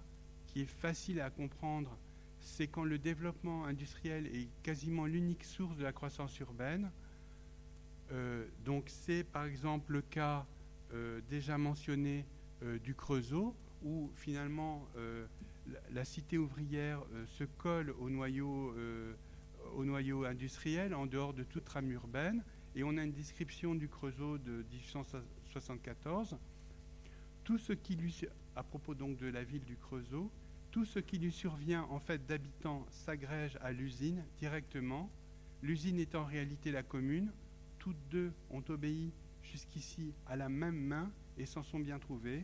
qui 0.48 0.60
est 0.60 0.66
facile 0.66 1.22
à 1.22 1.30
comprendre, 1.30 1.98
c'est 2.42 2.68
quand 2.68 2.84
le 2.84 2.98
développement 2.98 3.64
industriel 3.64 4.28
est 4.28 4.50
quasiment 4.62 5.06
l'unique 5.06 5.46
source 5.46 5.78
de 5.78 5.84
la 5.84 5.94
croissance 5.94 6.38
urbaine. 6.40 6.92
Euh, 8.12 8.46
donc 8.66 8.90
c'est 8.90 9.24
par 9.24 9.46
exemple 9.46 9.94
le 9.94 10.02
cas 10.02 10.46
euh, 10.92 11.22
déjà 11.30 11.58
mentionné 11.58 12.26
euh, 12.64 12.78
du 12.80 12.94
Creusot, 12.94 13.56
où 13.84 14.12
finalement 14.16 14.88
la, 15.92 16.06
cité 16.06 16.38
ouvrière 16.38 17.02
se 17.26 17.44
colle 17.44 17.92
au 18.00 18.10
noyau, 18.10 18.74
au 19.76 19.86
noyau 19.86 20.26
industriel 20.26 20.94
en 20.94 21.06
dehors 21.06 21.34
de 21.34 21.44
toute 21.44 21.66
trame 21.66 21.92
urbaine. 21.92 22.44
Et 22.76 22.84
on 22.84 22.98
a 22.98 23.04
une 23.04 23.12
description 23.12 23.76
du 23.76 23.88
Creusot 23.88 24.38
de 24.40 24.66
1874. 24.72 26.38
Tout 27.44 27.58
ce 27.58 27.74
qui 27.74 27.96
lui, 27.96 28.22
à 28.56 28.64
propos 28.64 28.96
donc 28.96 29.18
de 29.18 29.28
la 29.28 29.44
ville 29.44 29.64
du 29.64 29.78
Creusot, 29.78 30.32
tout 30.72 30.86
ce 30.86 30.98
qui 30.98 31.20
lui 31.20 31.32
survient 31.32 31.84
en 31.92 32.00
fait 32.00 32.26
d'habitants 32.26 32.84
s'agrège 32.90 33.60
à 33.62 33.72
l'usine 33.72 34.26
directement. 34.40 35.08
L'usine 35.62 36.00
est 36.00 36.16
en 36.16 36.26
réalité 36.26 36.72
la 36.72 36.82
commune. 36.82 37.32
Toutes 37.78 38.10
deux 38.10 38.34
ont 38.50 38.64
obéi 38.70 39.14
jusqu'ici 39.44 40.16
à 40.26 40.36
la 40.36 40.50
même 40.50 40.80
main 40.80 41.12
et 41.38 41.46
s'en 41.46 41.62
sont 41.62 41.80
bien 41.80 42.00
trouvées. 42.00 42.44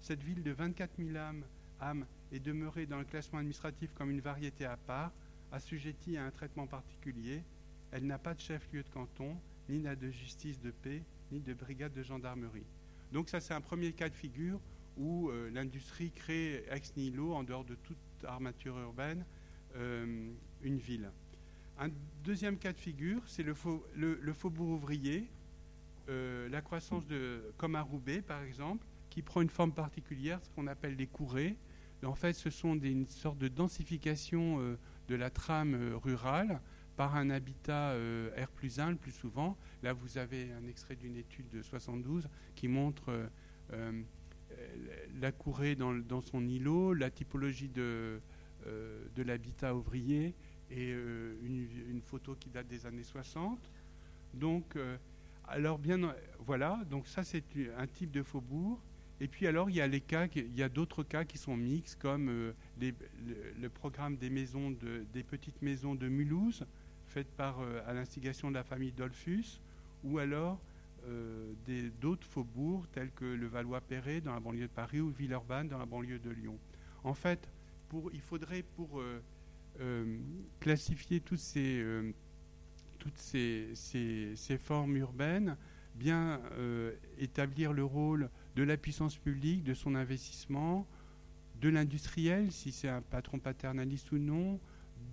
Cette 0.00 0.22
ville 0.22 0.42
de 0.42 0.50
24 0.50 0.90
000 0.98 1.16
âmes, 1.16 1.44
âmes 1.80 2.06
est 2.32 2.40
demeurée 2.40 2.86
dans 2.86 2.98
le 2.98 3.04
classement 3.04 3.38
administratif 3.38 3.92
comme 3.94 4.10
une 4.10 4.20
variété 4.20 4.64
à 4.64 4.76
part, 4.76 5.12
assujettie 5.52 6.16
à 6.16 6.24
un 6.24 6.30
traitement 6.30 6.66
particulier. 6.66 7.42
Elle 7.92 8.06
n'a 8.06 8.18
pas 8.18 8.34
de 8.34 8.40
chef-lieu 8.40 8.82
de 8.82 8.88
canton, 8.88 9.36
ni 9.68 9.80
n'a 9.80 9.96
de 9.96 10.10
justice 10.10 10.60
de 10.60 10.70
paix, 10.70 11.02
ni 11.32 11.40
de 11.40 11.54
brigade 11.54 11.92
de 11.92 12.02
gendarmerie. 12.02 12.66
Donc 13.12 13.28
ça, 13.28 13.40
c'est 13.40 13.54
un 13.54 13.60
premier 13.60 13.92
cas 13.92 14.08
de 14.08 14.14
figure 14.14 14.60
où 14.96 15.28
euh, 15.28 15.50
l'industrie 15.50 16.10
crée 16.10 16.64
ex 16.70 16.96
nihilo, 16.96 17.32
en 17.32 17.42
dehors 17.42 17.64
de 17.64 17.74
toute 17.74 17.98
armature 18.24 18.78
urbaine, 18.78 19.24
euh, 19.76 20.30
une 20.62 20.78
ville. 20.78 21.10
Un 21.78 21.88
deuxième 22.24 22.58
cas 22.58 22.72
de 22.72 22.78
figure, 22.78 23.22
c'est 23.26 23.42
le, 23.42 23.54
faubourg 24.34 24.68
ouvrier, 24.68 25.28
euh, 26.08 26.48
la 26.48 26.60
croissance 26.60 27.06
de, 27.06 27.52
comme 27.56 27.74
à 27.74 27.82
Roubaix 27.82 28.20
par 28.20 28.42
exemple, 28.42 28.84
qui 29.10 29.22
prend 29.22 29.42
une 29.42 29.50
forme 29.50 29.72
particulière, 29.72 30.40
ce 30.42 30.50
qu'on 30.50 30.66
appelle 30.66 30.96
les 30.96 31.06
courées. 31.06 31.56
En 32.04 32.14
fait, 32.14 32.32
ce 32.32 32.48
sont 32.48 32.76
des, 32.76 32.90
une 32.90 33.06
sorte 33.06 33.38
de 33.38 33.48
densification 33.48 34.58
de 35.08 35.14
la 35.14 35.28
trame 35.28 35.76
rurale 36.02 36.62
par 36.96 37.14
un 37.16 37.28
habitat 37.28 37.94
R 38.38 38.48
plus 38.48 38.80
1 38.80 38.92
le 38.92 38.96
plus 38.96 39.12
souvent. 39.12 39.58
Là, 39.82 39.92
vous 39.92 40.16
avez 40.16 40.50
un 40.52 40.66
extrait 40.66 40.96
d'une 40.96 41.16
étude 41.16 41.50
de 41.50 41.60
72 41.60 42.26
qui 42.54 42.68
montre 42.68 43.12
la 45.20 45.32
courée 45.32 45.76
dans, 45.76 46.20
son 46.20 46.46
îlot, 46.46 46.94
la 46.94 47.10
typologie 47.10 47.68
de, 47.68 48.20
euh, 48.66 49.04
de 49.14 49.22
l'habitat 49.22 49.74
ouvrier 49.74 50.34
et 50.70 50.92
euh, 50.92 51.34
une, 51.42 52.00
photo 52.02 52.34
qui 52.38 52.50
date 52.50 52.68
des 52.68 52.86
années 52.86 53.02
60. 53.02 53.58
Donc, 54.34 54.76
euh, 54.76 54.96
alors 55.48 55.78
bien, 55.78 56.14
voilà, 56.38 56.80
donc 56.90 57.06
ça 57.06 57.24
c'est 57.24 57.44
un 57.76 57.86
type 57.86 58.10
de 58.10 58.22
faubourg. 58.22 58.80
Et 59.20 59.28
puis 59.28 59.46
alors 59.46 59.68
il 59.68 59.76
y 59.76 60.62
a 60.62 60.68
d'autres 60.68 61.02
cas 61.02 61.24
qui 61.24 61.38
sont 61.38 61.56
mixtes, 61.56 61.98
comme 62.00 62.52
le, 62.80 63.68
programme 63.68 64.16
des 64.16 65.22
petites 65.22 65.62
maisons 65.62 65.94
de 65.94 66.08
Mulhouse, 66.08 66.64
faites 67.06 67.30
par 67.32 67.60
à 67.86 67.92
l'instigation 67.92 68.50
de 68.50 68.54
la 68.54 68.64
famille 68.64 68.92
Dolphus, 68.92 69.60
ou 70.04 70.18
alors 70.18 70.60
euh, 71.08 71.52
d'autres 72.00 72.26
faubourgs 72.26 72.86
tels 72.92 73.10
que 73.12 73.24
le 73.24 73.46
Valois-Perret 73.46 74.20
dans 74.20 74.34
la 74.34 74.40
banlieue 74.40 74.66
de 74.66 74.72
Paris 74.72 75.00
ou 75.00 75.10
Villeurbanne 75.10 75.68
dans 75.68 75.78
la 75.78 75.86
banlieue 75.86 76.18
de 76.18 76.30
Lyon. 76.30 76.58
En 77.04 77.14
fait, 77.14 77.48
il 78.12 78.20
faudrait 78.20 78.62
pour 78.62 79.00
euh, 79.00 79.22
euh, 79.80 80.18
classifier 80.60 81.20
toutes, 81.20 81.38
ces, 81.38 81.82
toutes 82.98 83.16
ces, 83.16 84.58
formes 84.58 84.96
urbaines, 84.96 85.56
bien 85.94 86.40
établir 87.18 87.72
le 87.72 87.84
rôle 87.84 88.28
de 88.56 88.62
la 88.62 88.76
puissance 88.76 89.16
publique, 89.16 89.64
de 89.64 89.74
son 89.74 89.94
investissement, 89.94 90.86
de 91.60 91.68
l'industriel, 91.68 92.50
si 92.52 92.72
c'est 92.72 92.88
un 92.88 93.02
patron 93.02 93.38
paternaliste 93.38 94.12
ou 94.12 94.18
non, 94.18 94.58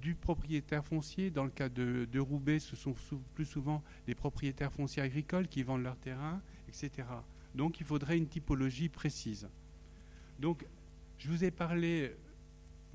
du 0.02 0.16
propriétaire 0.16 0.86
foncier. 0.86 1.30
Dans 1.30 1.44
le 1.44 1.50
cas 1.50 1.70
de, 1.70 2.20
Roubaix, 2.20 2.60
ce 2.60 2.76
sont 2.76 2.96
plus 3.36 3.46
souvent 3.46 3.84
les 4.08 4.16
propriétaires 4.16 4.72
fonciers 4.72 5.04
agricoles 5.04 5.48
qui 5.48 5.64
vendent 5.64 5.84
leur 5.84 5.98
terrain, 5.98 6.42
etc. 6.68 7.08
Donc 7.56 7.80
il 7.80 7.86
faudrait 7.86 8.18
une 8.18 8.28
typologie 8.28 8.90
précise. 8.90 9.48
Donc 10.40 10.66
je 11.18 11.30
vous 11.30 11.44
ai 11.44 11.52
parlé 11.52 12.16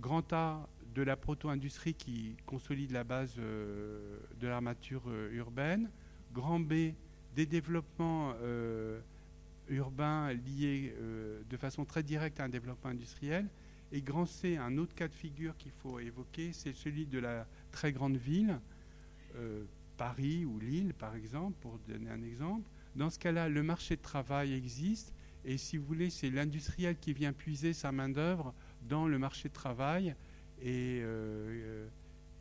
grand 0.00 0.32
A 0.32 0.68
de 0.94 1.02
la 1.02 1.16
proto-industrie 1.16 1.94
qui 1.94 2.36
consolide 2.46 2.92
la 2.92 3.04
base 3.04 3.34
euh, 3.38 4.18
de 4.40 4.46
l'armature 4.46 5.02
euh, 5.06 5.32
urbaine, 5.32 5.90
grand 6.32 6.60
B 6.60 6.92
des 7.34 7.46
développements 7.46 8.34
euh, 8.42 9.00
urbains 9.68 10.32
liés 10.32 10.94
de 11.48 11.56
façon 11.56 11.84
très 11.84 12.02
directe 12.02 12.40
à 12.40 12.44
un 12.44 12.48
développement 12.48 12.90
industriel, 12.90 13.48
et 13.92 14.00
grand 14.00 14.24
C, 14.24 14.56
un 14.56 14.78
autre 14.78 14.94
cas 14.94 15.06
de 15.06 15.14
figure 15.14 15.56
qu'il 15.58 15.70
faut 15.70 16.00
évoquer, 16.00 16.52
c'est 16.52 16.72
celui 16.72 17.06
de 17.06 17.18
la 17.18 17.46
très 17.70 17.92
grande 17.92 18.16
ville, 18.16 18.58
euh, 19.36 19.64
Paris 19.98 20.46
ou 20.46 20.58
Lille 20.58 20.94
par 20.94 21.14
exemple, 21.14 21.56
pour 21.60 21.78
donner 21.86 22.10
un 22.10 22.22
exemple. 22.22 22.68
Dans 22.96 23.10
ce 23.10 23.18
cas-là, 23.18 23.50
le 23.50 23.62
marché 23.62 23.96
de 23.96 24.02
travail 24.02 24.54
existe. 24.54 25.12
Et 25.44 25.58
si 25.58 25.76
vous 25.76 25.84
voulez, 25.84 26.08
c'est 26.08 26.30
l'industriel 26.30 26.96
qui 26.96 27.12
vient 27.12 27.32
puiser 27.32 27.72
sa 27.72 27.92
main-d'œuvre 27.92 28.54
dans 28.88 29.06
le 29.06 29.18
marché 29.18 29.48
de 29.48 29.54
travail. 29.54 30.14
Et, 30.62 31.00
euh, 31.02 31.86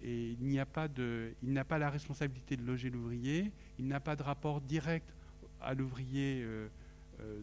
et 0.01 0.32
il 0.32 0.53
n'a 0.53 0.65
pas, 0.65 0.88
pas 0.88 1.78
la 1.78 1.89
responsabilité 1.89 2.55
de 2.55 2.63
loger 2.63 2.89
l'ouvrier, 2.89 3.51
il 3.78 3.88
n'a 3.88 3.99
pas 3.99 4.15
de 4.15 4.24
rapport 4.24 4.61
direct 4.61 5.13
à 5.59 5.74
l'ouvrier 5.74 6.41
euh, 6.43 6.67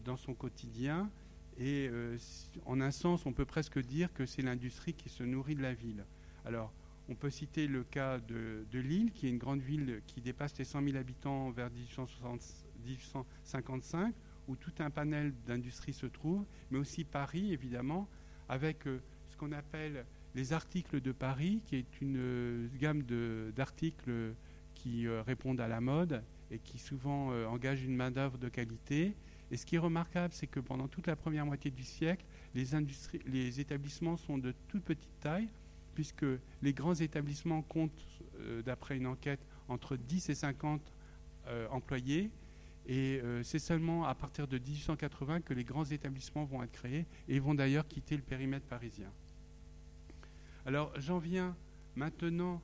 dans 0.03 0.17
son 0.17 0.33
quotidien 0.33 1.09
et 1.59 1.87
euh, 1.91 2.17
en 2.65 2.79
un 2.79 2.91
sens, 2.91 3.25
on 3.25 3.33
peut 3.33 3.43
presque 3.45 3.79
dire 3.79 4.13
que 4.13 4.25
c'est 4.25 4.41
l'industrie 4.41 4.93
qui 4.93 5.09
se 5.09 5.23
nourrit 5.23 5.55
de 5.55 5.61
la 5.61 5.73
ville. 5.73 6.05
Alors, 6.45 6.71
on 7.09 7.15
peut 7.15 7.29
citer 7.29 7.67
le 7.67 7.83
cas 7.83 8.19
de, 8.19 8.63
Lille, 8.71 9.11
qui 9.11 9.27
est 9.27 9.29
une 9.29 9.37
grande 9.37 9.59
ville 9.61 10.01
qui 10.07 10.21
dépasse 10.21 10.57
les 10.57 10.63
100 10.63 10.81
000 10.83 10.95
habitants 10.97 11.49
vers 11.49 11.69
1855, 11.69 14.15
où 14.47 14.55
tout 14.55 14.71
un 14.79 14.89
panel 14.89 15.33
d'industries 15.45 15.91
se 15.91 16.05
trouve, 16.05 16.45
mais 16.71 16.79
aussi 16.79 17.03
Paris, 17.03 17.51
évidemment, 17.51 18.07
avec 18.47 18.87
euh, 18.87 19.01
ce 19.27 19.35
qu'on 19.35 19.51
appelle 19.51 20.05
les 20.35 20.53
articles 20.53 21.01
de 21.01 21.11
Paris, 21.11 21.61
qui 21.65 21.75
est 21.75 22.01
une 22.01 22.15
euh, 22.17 22.69
gamme 22.79 23.03
d'articles 23.53 24.33
qui 24.75 25.09
répondent 25.09 25.59
à 25.59 25.67
la 25.67 25.81
mode 25.81 26.23
et 26.51 26.59
qui 26.59 26.79
souvent 26.79 27.33
engagent 27.47 27.83
une 27.83 27.97
main-d'œuvre 27.97 28.37
de 28.37 28.47
qualité 28.47 29.13
et 29.51 29.57
ce 29.57 29.65
qui 29.65 29.75
est 29.75 29.79
remarquable, 29.79 30.33
c'est 30.33 30.47
que 30.47 30.59
pendant 30.59 30.87
toute 30.87 31.07
la 31.07 31.15
première 31.15 31.45
moitié 31.45 31.71
du 31.71 31.83
siècle, 31.83 32.25
les, 32.55 33.59
établissements 33.59 34.17
sont 34.17 34.37
de 34.37 34.53
toute 34.67 34.83
petite 34.83 35.19
taille, 35.19 35.49
puisque 35.95 36.25
les 36.61 36.73
grands 36.73 36.95
établissements 36.95 37.61
comptent, 37.63 38.05
euh, 38.39 38.61
d'après 38.61 38.97
une 38.97 39.07
enquête, 39.07 39.39
entre 39.67 39.97
10 39.97 40.29
et 40.29 40.35
50 40.35 40.81
euh, 41.47 41.67
employés. 41.69 42.31
Et 42.87 43.19
euh, 43.23 43.43
c'est 43.43 43.59
seulement 43.59 44.05
à 44.05 44.15
partir 44.15 44.47
de 44.47 44.57
1880 44.57 45.41
que 45.41 45.53
les 45.53 45.63
grands 45.63 45.85
établissements 45.85 46.45
vont 46.45 46.63
être 46.63 46.71
créés 46.71 47.05
et 47.27 47.39
vont 47.39 47.53
d'ailleurs 47.53 47.87
quitter 47.87 48.15
le 48.15 48.23
périmètre 48.23 48.65
parisien. 48.65 49.11
Alors 50.65 50.91
j'en 50.99 51.19
viens 51.19 51.55
maintenant 51.95 52.61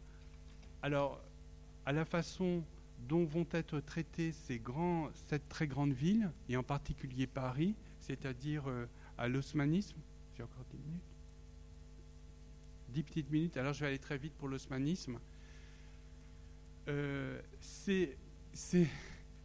alors, 0.86 1.19
à 1.83 1.91
la 1.91 2.05
façon 2.05 2.63
dont 3.08 3.26
vont 3.26 3.48
être 3.52 3.80
traitées 3.80 4.32
ces 4.32 4.60
grands, 4.60 5.10
cette 5.14 5.48
très 5.50 5.68
grande 5.68 5.93
ville, 5.93 6.32
et 6.50 6.58
en 6.58 6.64
particulier 6.64 7.28
Paris, 7.28 7.76
c'est-à-dire 8.00 8.68
euh, 8.68 8.88
à 9.18 9.28
l'osmanisme. 9.28 9.98
J'ai 10.36 10.43
encore 10.43 10.66
10 10.72 10.78
minutes 10.78 11.02
10 12.89 13.04
petites 13.04 13.32
minutes, 13.32 13.58
alors 13.58 13.74
je 13.74 13.82
vais 13.82 13.88
aller 13.88 14.00
très 14.00 14.18
vite 14.18 14.34
pour 14.34 14.48
l'osmanisme. 14.48 15.20
Euh, 16.88 17.41
c'est 17.60 18.16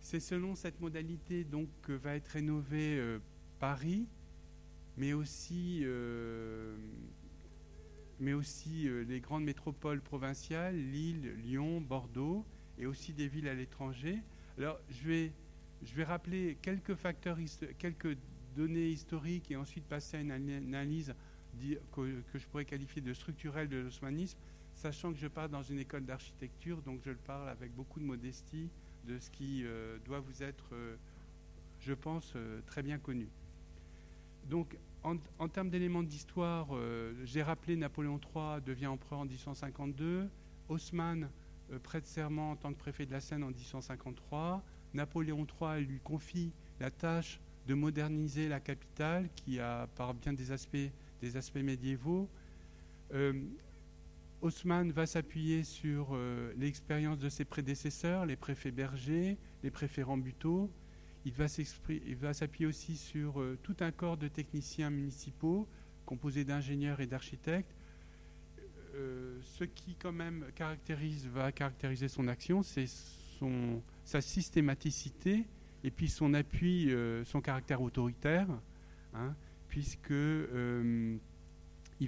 selon 0.01 0.55
cette 0.55 0.81
modalité 0.81 1.43
donc 1.43 1.69
que 1.83 1.93
va 1.93 2.15
être 2.15 2.29
rénové 2.29 2.99
euh, 2.99 3.19
Paris, 3.59 4.07
mais 4.97 5.13
aussi, 5.15 5.85
les 8.21 9.21
grandes 9.21 9.45
métropoles 9.45 10.01
provinciales, 10.01 10.77
Lille, 10.77 11.33
Lyon, 11.43 11.81
Bordeaux, 11.81 12.45
et 12.81 12.87
aussi 12.87 13.13
des 13.13 13.29
villes 13.29 13.49
à 13.49 13.55
l'étranger. 13.55 14.19
Alors, 14.59 14.79
je 14.91 15.09
vais, 15.09 15.33
je 15.83 15.95
vais 15.95 16.05
rappeler 16.05 16.57
quelques 16.63 16.95
facteurs, 16.95 17.39
quelques 17.79 18.17
données 18.57 18.89
historiques 18.89 19.51
et 19.51 19.57
ensuite 19.57 19.85
passer 19.85 20.17
à 20.17 20.21
une 20.21 20.31
analyse 20.33 21.15
que, 21.93 22.23
je 22.35 22.47
pourrais 22.47 22.65
qualifier 22.65 23.03
de 23.03 23.13
structurelle 23.13 23.69
de 23.69 23.79
l'osmanisme, 23.79 24.39
sachant 24.75 25.13
que 25.13 25.19
je 25.19 25.29
pars 25.29 25.49
dans 25.49 25.63
une 25.63 25.79
école 25.79 26.05
d'architecture, 26.05 26.81
donc 26.83 27.01
je 27.05 27.11
le 27.11 27.17
parle 27.17 27.49
avec 27.49 27.75
beaucoup 27.75 28.01
de 28.01 28.05
modestie 28.05 28.71
de 29.07 29.19
ce 29.19 29.31
qui 29.31 29.63
euh, 29.65 29.99
doit 30.05 30.21
vous 30.21 30.43
être, 30.43 30.65
euh, 30.73 30.97
je 31.81 31.93
pense, 31.93 32.33
euh, 32.37 32.61
très 32.67 32.83
bien 32.83 32.99
connu. 32.99 33.29
Donc, 34.49 34.77
en, 35.03 35.17
en 35.39 35.49
termes 35.49 35.71
d'éléments 35.71 36.03
d'histoire, 36.03 36.69
j'ai 37.25 37.43
rappelé 37.43 37.77
Napoléon 37.77 38.19
III 38.35 38.61
devient 38.65 38.87
empereur 38.87 39.21
en 39.21 39.25
1852, 39.25 40.29
Haussmann 40.69 41.31
prête 41.79 42.07
serment 42.07 42.53
en 42.53 42.57
tant 42.57 42.73
que 42.73 42.79
préfet 42.79 43.07
de 43.07 43.13
la 43.13 43.21
Seine 43.21 43.43
en 43.43 43.49
1853, 43.49 44.63
Napoléon 44.95 45.47
III 45.47 45.85
lui 45.85 46.01
confie 46.01 46.53
la 46.81 46.91
tâche 46.91 47.41
de 47.67 47.75
moderniser 47.75 48.49
la 48.49 48.61
capitale, 48.61 49.29
qui 49.37 49.61
a 49.61 49.87
par 49.95 50.15
bien 50.15 50.33
des 50.33 50.51
aspects, 50.51 50.77
des 51.23 51.63
médiévaux. 51.63 52.29
Haussmann 54.43 54.91
va 54.91 55.05
s'appuyer 55.05 55.65
sur 55.65 56.09
euh, 56.13 56.53
l'expérience 56.57 57.19
de 57.19 57.29
ses 57.29 57.45
prédécesseurs, 57.45 58.25
les 58.25 58.37
préfets 58.37 58.71
Berger, 58.71 59.37
les 59.63 59.71
préfets 59.71 60.03
Rambuteau. 60.03 60.71
Il 61.27 61.35
va 61.35 62.33
s'appuyer 62.33 62.67
aussi 62.67 62.97
sur 62.97 63.41
euh, 63.41 63.59
tout 63.63 63.77
un 63.81 63.91
corps 63.91 64.17
de 64.17 64.29
techniciens 64.29 64.89
municipaux 64.89 65.69
composé 66.07 66.45
d'ingénieurs 66.45 67.01
et 67.01 67.07
d'architectes. 67.07 67.75
Euh, 68.95 69.39
ce 69.43 69.65
qui 69.65 69.95
quand 69.95 70.13
même 70.13 70.45
va 71.33 71.53
caractériser 71.53 72.09
son 72.09 72.29
action, 72.29 72.63
c'est 72.63 72.87
sa 74.05 74.21
systématicité 74.21 75.47
et 75.83 75.91
puis 75.91 76.09
son 76.09 76.35
appui, 76.35 76.93
son 77.25 77.41
caractère 77.41 77.81
autoritaire, 77.81 78.47
hein, 79.15 79.35
puisque 79.69 80.11
il 80.11 81.19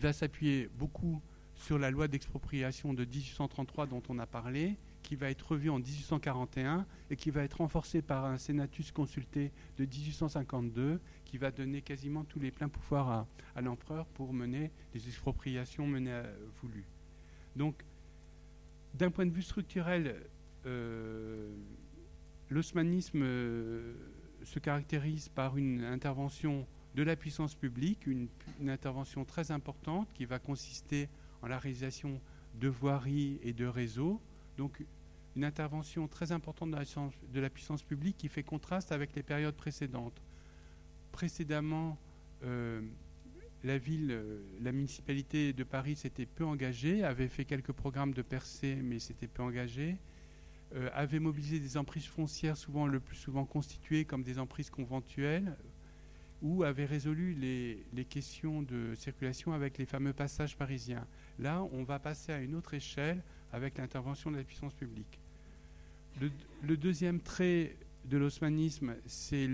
va 0.00 0.12
s'appuyer 0.12 0.68
beaucoup 0.78 1.22
sur 1.54 1.78
la 1.78 1.90
loi 1.90 2.08
d'expropriation 2.08 2.92
de 2.92 3.04
1833 3.04 3.86
dont 3.86 4.02
on 4.08 4.18
a 4.18 4.26
parlé, 4.26 4.76
qui 5.12 5.16
va 5.16 5.28
être 5.28 5.46
revue 5.46 5.68
en 5.68 5.78
1841 5.78 6.86
et 7.10 7.16
qui 7.16 7.30
va 7.30 7.42
être 7.42 7.58
renforcée 7.58 8.00
par 8.00 8.24
un 8.24 8.38
sénatus 8.38 8.92
consulté 8.92 9.52
de 9.76 9.84
1852 9.84 11.02
qui 11.26 11.36
va 11.36 11.50
donner 11.50 11.82
quasiment 11.82 12.24
tous 12.24 12.40
les 12.40 12.50
pleins 12.50 12.70
pouvoirs 12.70 13.26
à, 13.54 13.60
l'empereur 13.60 14.06
pour 14.06 14.32
mener 14.32 14.70
des 14.94 15.06
expropriations 15.08 15.86
menées 15.86 16.14
à, 16.14 16.24
voulues. 16.62 16.86
Donc, 17.56 17.84
d'un 18.94 19.10
point 19.10 19.26
de 19.26 19.32
vue 19.32 19.42
structurel, 19.42 20.16
euh, 20.64 21.54
l'osmanisme 22.48 23.20
euh, 23.22 23.92
se 24.44 24.60
caractérise 24.60 25.28
par 25.28 25.58
une 25.58 25.84
intervention 25.84 26.66
de 26.94 27.02
la 27.02 27.16
puissance 27.16 27.54
publique, 27.54 28.06
une, 28.06 28.28
une 28.62 28.70
intervention 28.70 29.26
très 29.26 29.50
importante 29.50 30.08
qui 30.14 30.24
va 30.24 30.38
consister 30.38 31.10
en 31.42 31.48
la 31.48 31.58
réalisation 31.58 32.18
de 32.54 32.68
voiries 32.68 33.38
et 33.42 33.52
de 33.52 33.66
réseaux. 33.66 34.18
Donc 34.56 34.82
une 35.36 35.44
intervention 35.44 36.08
très 36.08 36.32
importante 36.32 36.70
de 36.70 37.40
la, 37.40 37.50
puissance 37.50 37.82
publique 37.82 38.16
qui 38.18 38.28
fait 38.28 38.42
contraste 38.42 38.92
avec 38.92 39.14
les 39.14 39.22
périodes 39.22 39.54
précédentes. 39.54 40.20
Précédemment, 41.10 41.98
euh, 42.44 42.82
la 43.64 43.78
ville, 43.78 44.10
euh, 44.10 44.42
la 44.60 44.72
municipalité 44.72 45.52
de 45.52 45.64
Paris 45.64 45.96
s'était 45.96 46.26
peu 46.26 46.44
engagée, 46.44 47.04
avait 47.04 47.28
fait 47.28 47.44
quelques 47.44 47.72
programmes 47.72 48.12
de 48.12 48.22
percée, 48.22 48.76
mais 48.82 48.98
s'était 48.98 49.28
peu 49.28 49.42
engagée, 49.42 49.96
euh, 50.74 50.90
avait 50.92 51.18
mobilisé 51.18 51.60
des 51.60 51.76
emprises 51.76 52.06
foncières, 52.06 52.56
souvent 52.56 52.86
le 52.86 53.00
plus 53.00 53.16
souvent 53.16 53.44
constituées 53.44 54.04
comme 54.04 54.22
des 54.22 54.38
emprises 54.38 54.70
conventuelles, 54.70 55.56
ou 56.42 56.64
avait 56.64 56.86
résolu 56.86 57.34
les, 57.34 57.84
les 57.94 58.04
questions 58.04 58.62
de 58.62 58.94
circulation 58.96 59.52
avec 59.52 59.78
les 59.78 59.86
fameux 59.86 60.12
passages 60.12 60.56
parisiens. 60.56 61.06
Là, 61.38 61.62
on 61.72 61.84
va 61.84 62.00
passer 62.00 62.32
à 62.32 62.40
une 62.40 62.56
autre 62.56 62.74
échelle 62.74 63.22
avec 63.52 63.78
l'intervention 63.78 64.30
de 64.30 64.38
la 64.38 64.42
puissance 64.42 64.74
publique. 64.74 65.21
Le, 66.20 66.76
deuxième 66.76 67.20
trait 67.20 67.76
de 68.04 68.16
l'osmanisme, 68.16 68.94
c'est 69.06 69.48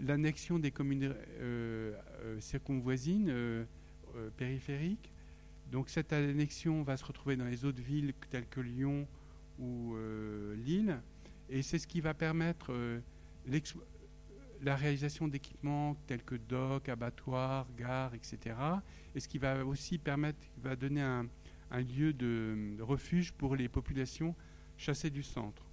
l'annexion 0.00 0.58
des 0.58 0.70
communes 0.70 1.14
euh, 1.40 1.94
euh, 2.22 2.40
circonvoisines, 2.40 3.28
euh, 3.28 3.64
périphériques. 4.36 5.12
Donc 5.70 5.90
cette 5.90 6.12
annexion 6.12 6.82
va 6.82 6.96
se 6.96 7.04
retrouver 7.04 7.36
dans 7.36 7.44
les 7.44 7.64
autres 7.64 7.82
villes 7.82 8.14
telles 8.30 8.46
que 8.46 8.60
Lyon 8.60 9.06
ou 9.58 9.96
Lille. 10.64 10.98
Et 11.50 11.62
c'est 11.62 11.78
ce 11.78 11.86
qui 11.86 12.00
va 12.00 12.14
permettre 12.14 12.72
la 14.62 14.76
réalisation 14.76 15.28
d'équipements 15.28 15.96
tels 16.06 16.22
que 16.22 16.36
docks, 16.36 16.88
abattoirs, 16.88 17.66
gares, 17.76 18.14
etc. 18.14 18.56
Et 19.14 19.20
ce 19.20 19.28
qui 19.28 19.38
va 19.38 19.66
aussi 19.66 19.98
permettre, 19.98 20.38
va 20.62 20.76
donner 20.76 21.02
un, 21.02 21.26
lieu 21.72 22.12
de 22.12 22.80
refuge 22.80 23.32
pour 23.32 23.56
les 23.56 23.68
populations 23.68 24.34
chassées 24.76 25.10
du 25.10 25.22
centre. 25.22 25.64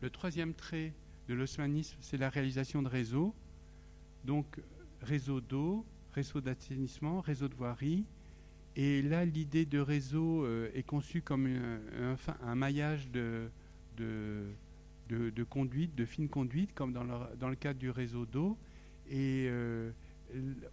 Le 0.00 0.10
troisième 0.10 0.54
trait 0.54 0.92
de 1.28 1.34
l'osmanisme, 1.34 1.96
c'est 2.00 2.16
la 2.16 2.28
réalisation 2.28 2.82
de 2.82 2.88
réseaux. 2.88 3.34
Donc, 4.24 4.60
réseau 5.00 5.40
d'eau, 5.40 5.84
réseau 6.12 6.40
d'assainissement, 6.40 7.20
réseau 7.20 7.48
de 7.48 7.54
voirie. 7.54 8.04
Et 8.76 9.02
là, 9.02 9.24
l'idée 9.24 9.66
de 9.66 9.78
réseau 9.78 10.44
euh, 10.44 10.70
est 10.74 10.82
conçue 10.82 11.22
comme 11.22 11.46
un, 11.46 12.54
maillage 12.54 13.08
de, 13.10 13.48
conduite, 15.48 15.94
de 15.94 16.04
fine 16.04 16.28
conduite, 16.28 16.74
comme 16.74 16.92
dans 16.92 17.04
le, 17.04 17.36
dans 17.38 17.54
cadre 17.54 17.78
du 17.78 17.90
réseau 17.90 18.26
d'eau. 18.26 18.58
Euh, 19.12 19.90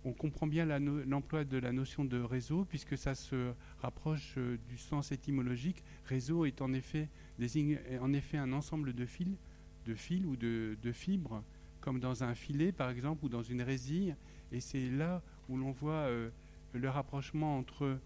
on 0.06 0.14
comprend 0.14 0.48
bien 0.48 0.66
l'emploi 0.66 1.44
de 1.44 1.58
la 1.58 1.72
notion 1.72 2.06
de 2.06 2.20
réseau, 2.20 2.66
puisque 2.66 2.98
ça 2.98 3.16
se 3.16 3.54
rapproche 3.80 4.36
euh, 4.38 4.58
du 4.70 4.78
sens 4.78 5.12
étymologique. 5.12 5.84
Réseau 6.06 6.46
est 6.46 6.62
en 6.62 6.74
effet, 6.74 7.10
désigne 7.40 7.80
en 8.02 8.14
effet 8.14 8.38
un 8.38 8.54
ensemble 8.54 8.94
de 8.94 9.06
fils, 9.06 9.38
de 9.86 9.96
fils 9.96 10.26
ou 10.26 10.36
de, 10.36 10.92
fibres, 10.92 11.44
comme 11.80 12.00
dans 12.00 12.24
un 12.24 12.36
filet 12.36 12.72
par 12.72 12.90
exemple, 12.90 13.26
ou 13.26 13.30
dans 13.30 13.44
une 13.44 13.62
résille. 13.62 14.16
Et 14.52 14.60
c'est 14.60 14.90
là 14.90 15.22
où 15.50 15.58
l'on 15.58 15.72
voit 15.72 15.94
euh, 15.94 16.30
le 16.74 16.90
rapprochement 16.90 17.58
entre 17.58 18.00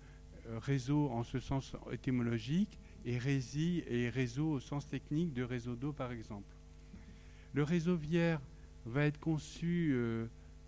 réseau 0.61 1.09
en 1.09 1.23
ce 1.23 1.39
sens 1.39 1.75
étymologique 1.91 2.77
et 3.03 3.17
et 3.17 4.09
réseau 4.09 4.51
au 4.51 4.59
sens 4.59 4.87
technique 4.87 5.33
de 5.33 5.43
réseau 5.43 5.75
d'eau 5.75 5.91
par 5.91 6.11
exemple. 6.11 6.55
Le 7.53 7.63
réseau 7.63 7.95
vière 7.95 8.41
va 8.85 9.05
être 9.05 9.19
conçu 9.19 9.91
euh, 9.93 10.27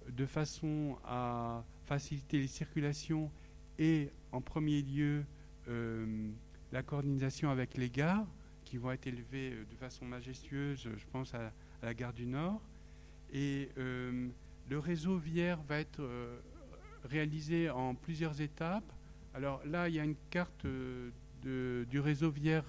de 0.09 0.25
façon 0.25 0.97
à 1.05 1.63
faciliter 1.85 2.39
les 2.39 2.47
circulations 2.47 3.31
et 3.79 4.09
en 4.31 4.41
premier 4.41 4.81
lieu 4.81 5.23
euh, 5.67 6.29
la 6.71 6.83
coordination 6.83 7.49
avec 7.49 7.77
les 7.77 7.89
gares 7.89 8.25
qui 8.65 8.77
vont 8.77 8.91
être 8.91 9.07
élevées 9.07 9.53
euh, 9.53 9.65
de 9.69 9.75
façon 9.75 10.05
majestueuse, 10.05 10.89
je 10.95 11.05
pense 11.11 11.33
à, 11.33 11.51
la 11.81 11.93
gare 11.93 12.13
du 12.13 12.25
Nord. 12.25 12.61
Et 13.31 13.69
le 13.75 14.79
réseau 14.79 15.17
vière 15.17 15.61
va 15.63 15.79
être 15.79 16.01
réalisé 17.03 17.69
en 17.69 17.93
plusieurs 17.93 18.41
étapes. 18.41 18.89
Alors 19.33 19.61
là, 19.65 19.89
il 19.89 19.95
y 19.95 19.99
a 19.99 20.03
une 20.03 20.15
carte 20.29 20.65
du 21.43 21.99
réseau 21.99 22.31
vière 22.31 22.63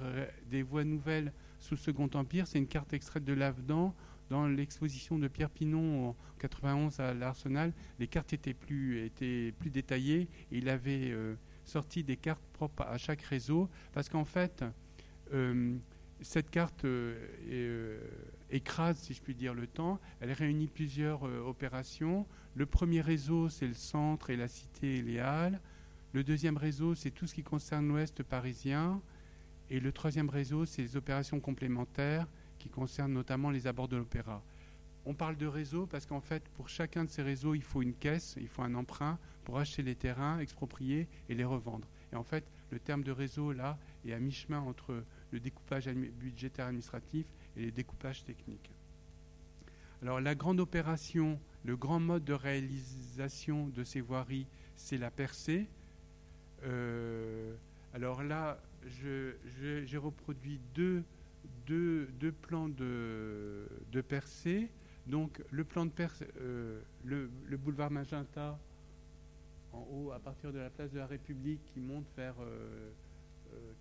des 0.51 0.63
voies 0.63 0.85
nouvelles 0.85 1.33
sous 1.59 1.77
Second 1.77 2.11
Empire. 2.15 2.47
C'est 2.47 2.59
une 2.59 2.67
carte 2.67 2.93
extraite 2.93 3.25
de 3.25 3.33
l'Avedan 3.33 3.95
dans 4.29 4.47
l'exposition 4.47 5.19
de 5.19 5.29
Pierre 5.29 5.51
Pinon 5.51 6.11
en 6.11 6.17
91 6.39 7.01
à 7.01 7.15
l'Arsenal. 7.15 7.73
Les 7.99 8.07
cartes 8.07 8.33
étaient 8.33 8.55
plus, 8.55 9.05
étaient 9.05 9.53
plus 9.59 9.71
détaillées. 9.71 10.29
il 10.51 10.69
avait 10.69 11.11
euh, 11.11 11.35
sorti 11.65 12.05
des 12.05 12.17
cartes 12.17 12.45
propres 12.53 12.83
à 12.83 12.99
chaque 12.99 13.23
réseau 13.23 13.69
parce 13.93 14.09
qu'en 14.09 14.25
fait, 14.25 14.65
euh, 15.33 15.77
cette 16.21 16.51
carte 16.51 16.85
euh, 16.85 18.01
écrase, 18.51 18.99
si 18.99 19.15
je 19.15 19.23
puis 19.23 19.35
dire, 19.35 19.55
le 19.55 19.67
temps. 19.67 20.01
Elle 20.21 20.33
réunit 20.33 20.67
plusieurs 20.67 21.23
opérations. 21.23 22.27
Le 22.55 22.67
premier 22.67 23.01
réseau, 23.01 23.49
c'est 23.49 23.69
le 23.69 23.75
centre 23.75 24.31
et 24.31 24.37
la 24.37 24.49
cité 24.49 24.97
et 24.97 25.03
les 25.03 25.21
halles. 25.21 25.61
Le 26.13 26.25
deuxième 26.25 26.57
réseau, 26.57 26.95
c'est 26.95 27.11
tout 27.11 27.27
ce 27.27 27.35
qui 27.35 27.43
concerne 27.43 27.87
l'ouest 27.87 28.23
parisien. 28.23 29.01
Et 29.71 29.81
le 29.81 29.93
troisième 29.93 30.31
réseau, 30.31 30.65
c'est 30.65 30.83
les 30.83 30.97
opérations 30.97 31.41
complémentaires 31.41 32.27
qui 32.59 32.69
concernent 32.69 33.13
notamment 33.13 33.51
les 33.51 33.67
abords 33.67 33.89
de 33.89 33.97
l'opéra. 33.97 34.43
On 35.07 35.15
parle 35.15 35.37
de 35.37 35.47
réseau 35.47 35.87
parce 35.87 36.07
qu'en 36.07 36.21
fait, 36.21 36.43
pour 36.51 36.69
chacun 36.69 37.05
de 37.05 37.11
ces 37.11 37.23
réseaux, 37.23 37.55
il 37.55 37.63
faut 37.63 37.83
une 37.83 37.95
caisse, 37.95 38.37
il 38.39 38.49
faut 38.49 38.63
un 38.63 38.75
emprunt 38.75 39.19
pour 39.45 39.59
acheter 39.59 39.83
les 39.83 39.95
terrains, 39.95 40.39
exproprier 40.39 41.09
et 41.29 41.35
les 41.35 41.45
revendre. 41.45 41.89
Et 42.13 42.17
en 42.17 42.25
fait, 42.25 42.45
le 42.71 42.79
terme 42.79 43.03
de 43.03 43.13
réseau, 43.13 43.53
là, 43.53 43.79
est 44.05 44.13
à 44.13 44.19
mi-chemin 44.19 44.61
entre 44.61 45.03
le 45.31 45.41
découpage 45.41 45.89
budgétaire 45.89 46.67
administratif 46.67 47.27
et 47.57 47.63
les 47.63 47.71
découpages 47.71 48.25
techniques. 48.25 48.71
Alors 50.03 50.21
la 50.21 50.35
grande 50.35 50.61
opération, 50.61 51.41
le 51.65 51.77
grand 51.77 52.01
mode 52.01 52.25
de 52.25 52.33
réalisation 52.33 53.67
de 53.69 53.83
ces 53.85 54.01
voiries, 54.01 54.47
c'est 54.77 54.99
la 54.99 55.11
percée. 55.11 55.67
Euh, 56.65 57.55
alors 57.95 58.23
là, 58.23 58.61
j'ai 58.87 59.97
reproduit 59.97 60.61
deux, 60.75 61.03
plans 62.43 62.69
de, 62.69 64.01
percée. 64.09 64.71
Donc 65.07 65.43
le 65.51 65.65
plan 65.65 65.87
de 65.87 65.91
percée, 65.91 66.29
euh, 66.41 66.81
le, 67.05 67.29
boulevard 67.57 67.91
Magenta, 67.91 68.59
en 69.73 69.87
haut 69.91 70.13
à 70.13 70.19
partir 70.19 70.53
de 70.53 70.59
la 70.59 70.71
place 70.71 70.91
de 70.93 70.99
la 70.99 71.07
République 71.07 71.61
qui 71.73 71.81
monte 71.81 72.07
vers, 72.17 72.35
euh, 72.41 72.91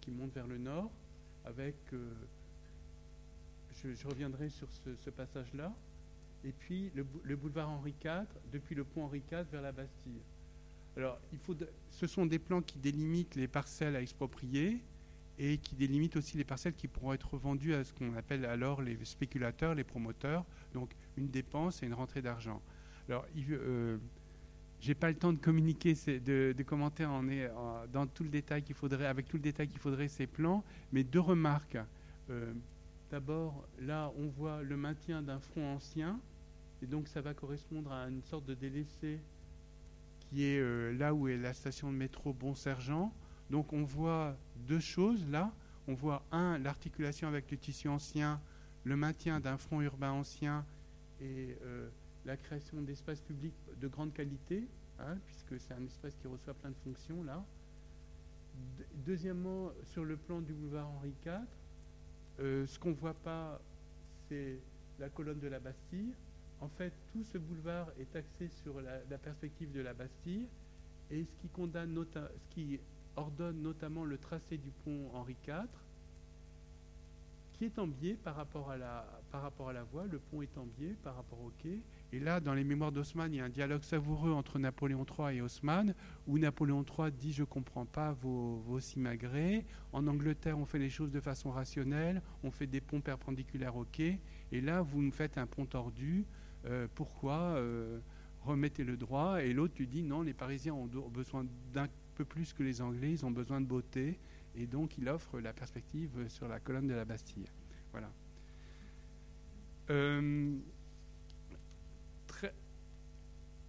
qui 0.01 0.11
monte 0.11 0.33
vers 0.33 0.47
le 0.47 0.57
nord, 0.57 0.91
avec, 1.45 1.75
je, 3.83 4.07
reviendrai 4.07 4.49
sur 4.49 4.67
ce 4.71 5.09
passage-là 5.09 5.73
et 6.43 6.51
puis 6.51 6.91
le, 6.95 7.35
boulevard 7.35 7.69
Henri 7.69 7.93
IV, 8.03 8.25
depuis 8.51 8.75
le 8.75 8.83
pont 8.83 9.05
Henri 9.05 9.21
IV 9.31 9.45
vers 9.51 9.61
la 9.61 9.71
Bastille. 9.71 10.21
Alors, 10.95 11.19
il 11.31 11.39
faut 11.39 11.55
ce 11.91 12.07
sont 12.07 12.25
des 12.25 12.39
plans 12.39 12.61
qui 12.61 12.79
délimitent 12.79 13.35
les 13.35 13.47
parcelles 13.47 13.95
à 13.95 14.01
exproprier 14.01 14.81
et 15.39 15.57
qui 15.57 15.75
délimitent 15.75 16.15
aussi 16.15 16.37
les 16.37 16.43
parcelles 16.43 16.73
qui 16.73 16.87
pourront 16.87 17.13
être 17.13 17.37
vendues 17.37 17.73
à 17.73 17.83
ce 17.83 17.93
qu'on 17.93 18.15
appelle 18.15 18.45
alors 18.45 18.81
les 18.81 18.97
spéculateurs, 19.03 19.75
les 19.75 19.83
promoteurs, 19.83 20.45
donc 20.73 20.89
une 21.17 21.27
dépense 21.27 21.83
et 21.83 21.85
une 21.85 21.93
rentrée 21.93 22.21
d'argent. 22.21 22.61
Alors, 23.07 23.25
euh, 23.49 23.97
j'ai 24.79 24.95
pas 24.95 25.09
le 25.09 25.15
temps 25.15 25.33
de 25.33 25.39
communiquer, 25.39 25.93
de, 25.93 26.53
de 26.57 26.63
commenter 26.63 27.05
en, 27.05 27.23
dans 27.91 28.07
tout 28.07 28.23
le 28.23 28.29
détail 28.29 28.63
qu'il 28.63 28.75
faudrait, 28.75 29.05
avec 29.05 29.27
tout 29.27 29.37
le 29.37 29.43
détail 29.43 29.67
qu'il 29.67 29.79
faudrait 29.79 30.07
ces 30.07 30.27
plans, 30.27 30.63
mais 30.91 31.03
deux 31.03 31.19
remarques. 31.19 31.77
Euh, 32.29 32.53
D'abord, 33.09 33.65
là, 33.79 34.11
on 34.17 34.27
voit 34.27 34.61
le 34.63 34.75
maintien 34.75 35.21
d'un 35.21 35.39
front 35.39 35.75
ancien, 35.75 36.19
et 36.81 36.85
donc 36.85 37.07
ça 37.07 37.21
va 37.21 37.33
correspondre 37.33 37.89
à 37.89 38.09
une 38.09 38.21
sorte 38.21 38.45
de 38.45 38.53
délaissé 38.53 39.19
qui 40.29 40.43
est 40.43 40.59
euh, 40.59 40.91
là 40.91 41.13
où 41.13 41.29
est 41.29 41.37
la 41.37 41.53
station 41.53 41.89
de 41.89 41.95
métro 41.95 42.33
Bon 42.33 42.53
Sergent. 42.53 43.13
Donc 43.49 43.71
on 43.71 43.83
voit 43.83 44.35
deux 44.67 44.79
choses 44.79 45.27
là. 45.29 45.51
On 45.87 45.93
voit 45.93 46.23
un, 46.31 46.57
l'articulation 46.57 47.27
avec 47.27 47.49
le 47.49 47.57
tissu 47.57 47.87
ancien, 47.87 48.41
le 48.83 48.95
maintien 48.97 49.39
d'un 49.39 49.57
front 49.57 49.81
urbain 49.81 50.11
ancien 50.11 50.65
et 51.21 51.57
euh, 51.63 51.89
la 52.25 52.35
création 52.35 52.81
d'espaces 52.81 53.21
publics 53.21 53.55
de 53.79 53.87
grande 53.87 54.13
qualité, 54.13 54.67
hein, 54.99 55.17
puisque 55.25 55.61
c'est 55.61 55.73
un 55.73 55.85
espace 55.85 56.15
qui 56.15 56.27
reçoit 56.27 56.53
plein 56.53 56.71
de 56.71 56.77
fonctions 56.83 57.23
là. 57.23 57.43
Deuxièmement, 59.05 59.71
sur 59.83 60.03
le 60.03 60.17
plan 60.17 60.41
du 60.41 60.51
boulevard 60.51 60.89
Henri 60.89 61.13
IV, 61.25 61.33
euh, 62.39 62.65
ce 62.65 62.79
qu'on 62.79 62.89
ne 62.89 62.95
voit 62.95 63.13
pas, 63.13 63.61
c'est 64.27 64.59
la 64.99 65.09
colonne 65.09 65.39
de 65.39 65.47
la 65.47 65.59
Bastille. 65.59 66.13
En 66.59 66.67
fait, 66.67 66.91
tout 67.11 67.23
ce 67.23 67.37
boulevard 67.37 67.87
est 67.99 68.15
axé 68.15 68.49
sur 68.63 68.81
la, 68.81 69.17
perspective 69.17 69.71
de 69.71 69.81
la 69.81 69.93
Bastille 69.93 70.47
et 71.11 71.23
ce 71.23 71.35
qui, 71.41 71.47
condamne 71.49 71.95
ce 72.13 72.19
qui 72.49 72.79
ordonne 73.17 73.61
notamment 73.61 74.05
le 74.05 74.17
tracé 74.17 74.57
du 74.57 74.71
pont 74.83 75.09
Henri 75.13 75.35
IV, 75.47 75.67
qui 77.57 77.65
est 77.65 77.79
en 77.79 77.87
biais 77.87 78.17
par 78.23 78.35
rapport 78.35 78.69
à 78.69 78.77
la, 78.77 79.83
voie. 79.91 80.05
Le 80.05 80.19
pont 80.19 80.41
est 80.41 80.57
en 80.57 80.65
biais 80.77 80.95
par 81.03 81.15
rapport 81.15 81.39
au 81.41 81.51
quai. 81.57 81.81
Et 82.13 82.19
là, 82.19 82.39
dans 82.39 82.53
les 82.53 82.63
mémoires 82.63 82.91
d'Haussmann, 82.91 83.33
il 83.33 83.37
y 83.37 83.41
a 83.41 83.45
un 83.45 83.49
dialogue 83.49 83.83
savoureux 83.83 84.31
entre 84.31 84.59
Napoléon 84.59 85.05
III 85.05 85.37
et 85.37 85.41
Haussmann, 85.41 85.93
où 86.27 86.37
Napoléon 86.37 86.85
III 86.85 87.11
dit 87.11 87.33
Je 87.33 87.41
ne 87.41 87.45
comprends 87.45 87.85
pas 87.85 88.13
vos, 88.13 88.57
vos 88.57 88.79
simagrées. 88.79 89.65
En 89.91 90.05
Angleterre, 90.07 90.57
on 90.59 90.65
fait 90.65 90.79
les 90.79 90.89
choses 90.89 91.11
de 91.11 91.19
façon 91.19 91.49
rationnelle, 91.49 92.21
on 92.43 92.51
fait 92.51 92.67
des 92.67 92.79
ponts 92.79 93.01
perpendiculaires 93.01 93.75
au 93.75 93.85
quai. 93.85 94.19
Et 94.51 94.61
là, 94.61 94.81
vous 94.83 95.01
nous 95.01 95.11
faites 95.11 95.37
un 95.37 95.47
pont 95.47 95.65
tordu. 95.65 96.25
Euh, 96.65 96.87
pourquoi 96.93 97.37
euh, 97.37 97.99
Remettez 98.43 98.83
le 98.83 98.97
droit? 98.97 99.43
Et 99.43 99.51
l'autre 99.51 99.73
lui 99.77 99.87
dit 99.87 100.03
Non, 100.03 100.21
les 100.21 100.33
Parisiens 100.33 100.73
ont 100.73 100.85
besoin 100.85 101.45
d'un 101.73 101.87
peu 102.17 102.25
plus 102.25 102.53
que 102.53 102.63
les 102.63 102.81
Anglais, 102.81 103.11
ils 103.11 103.25
ont 103.25 103.31
besoin 103.31 103.61
de 103.61 103.67
beauté. 103.67 104.17
Et 104.55 104.65
donc, 104.65 104.97
il 104.97 105.07
offre 105.07 105.39
la 105.39 105.53
perspective 105.53 106.27
sur 106.29 106.47
la 106.47 106.59
colonne 106.59 106.87
de 106.87 106.93
la 106.95 107.05
Bastille. 107.05 107.45
Voilà. 107.91 108.11
Euh, 109.91 110.57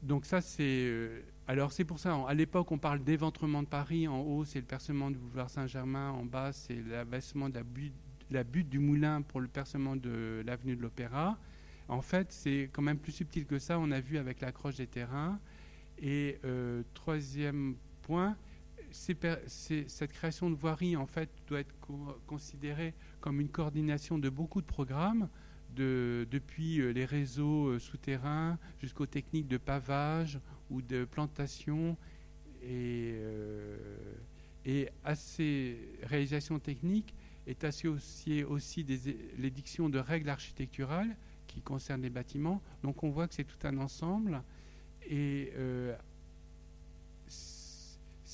donc 0.02 0.24
ça, 0.24 0.40
c'est... 0.40 0.86
Euh, 0.86 1.22
alors 1.46 1.72
c'est 1.72 1.84
pour 1.84 1.98
ça, 1.98 2.14
à 2.26 2.34
l'époque, 2.34 2.70
on 2.72 2.78
parle 2.78 3.02
d'éventrement 3.02 3.62
de 3.62 3.68
Paris. 3.68 4.06
En 4.06 4.20
haut, 4.20 4.44
c'est 4.44 4.60
le 4.60 4.66
percement 4.66 5.10
du 5.10 5.18
boulevard 5.18 5.50
Saint-Germain. 5.50 6.10
En 6.10 6.24
bas, 6.24 6.52
c'est 6.52 6.80
l'abaissement 6.82 7.48
de 7.48 7.58
la 8.30 8.44
butte, 8.44 8.68
du 8.68 8.78
Moulin 8.78 9.22
pour 9.22 9.40
le 9.40 9.48
percement 9.48 9.96
de 9.96 10.42
l'avenue 10.46 10.76
de 10.76 10.82
l'Opéra. 10.82 11.38
En 11.88 12.02
fait, 12.02 12.32
c'est 12.32 12.68
quand 12.72 12.82
même 12.82 12.98
plus 12.98 13.12
subtil 13.12 13.46
que 13.46 13.58
ça. 13.58 13.78
On 13.78 13.90
a 13.90 14.00
vu 14.00 14.18
avec 14.18 14.40
l'accroche 14.40 14.76
des 14.76 14.86
terrains. 14.86 15.40
Et 16.00 16.38
euh, 16.44 16.82
troisième 16.94 17.76
cette 18.90 20.12
création 20.12 20.50
de 20.50 20.54
voirie, 20.54 20.96
en 20.96 21.06
fait, 21.06 21.30
doit 21.46 21.60
être 21.60 21.74
considérée 22.26 22.94
comme 23.20 23.40
une 23.40 23.48
coordination 23.48 24.18
de 24.18 24.28
beaucoup 24.28 24.60
de 24.60 24.66
programmes 24.66 25.28
depuis 25.74 26.80
euh, 26.80 26.90
les 26.90 27.04
réseaux 27.04 27.68
euh, 27.68 27.78
souterrains 27.78 28.58
jusqu'aux 28.80 29.06
techniques 29.06 29.48
de 29.48 29.58
pavage 29.58 30.40
ou 30.70 30.82
de 30.82 31.04
plantation. 31.04 31.96
Et, 32.62 33.12
euh, 33.14 33.76
et 34.64 34.88
à 35.04 35.14
ces 35.14 35.78
réalisations 36.02 36.58
techniques 36.58 37.14
est 37.46 37.64
associée 37.64 38.44
aussi 38.44 38.84
l'édiction 39.38 39.88
de 39.88 39.98
règles 39.98 40.28
architecturales 40.28 41.16
qui 41.46 41.62
concernent 41.62 42.02
les 42.02 42.10
bâtiments. 42.10 42.60
Donc 42.82 43.04
on 43.04 43.10
voit 43.10 43.28
que 43.28 43.34
c'est 43.34 43.44
tout 43.44 43.66
un 43.66 43.78
ensemble. 43.78 44.42
Et 45.08 45.52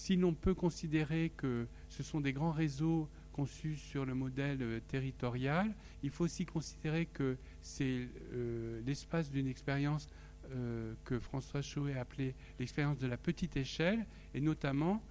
si 0.05 0.17
l'on 0.17 0.35
peut 0.35 0.53
considérer 0.53 1.33
que 1.35 1.67
ce 1.89 2.03
sont 2.03 2.21
des 2.21 2.35
grands 2.35 2.53
réseaux 2.53 3.09
conçu 3.33 3.75
sur 3.77 4.05
le 4.05 4.13
modèle 4.13 4.59
euh, 4.61 4.79
territorial. 4.87 5.75
Il 6.03 6.11
faut 6.11 6.25
aussi 6.25 6.45
considérer 6.45 7.07
que 7.07 7.39
c'est 7.63 8.07
euh, 8.35 8.83
l'espace 8.85 9.31
d'une 9.31 9.47
expérience 9.47 10.07
euh, 10.51 10.93
que 11.07 11.19
François 11.19 11.63
Chauet 11.63 11.95
a 11.95 12.03
appelée 12.03 12.35
l'expérience 12.59 12.99
de 12.99 13.07
la 13.07 13.17
petite 13.17 13.57
échelle, 13.57 14.05
et 14.35 14.43
notamment 14.43 15.03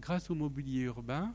grâce 0.00 0.30
au 0.30 0.34
mobilier 0.34 0.82
urbain, 0.82 1.34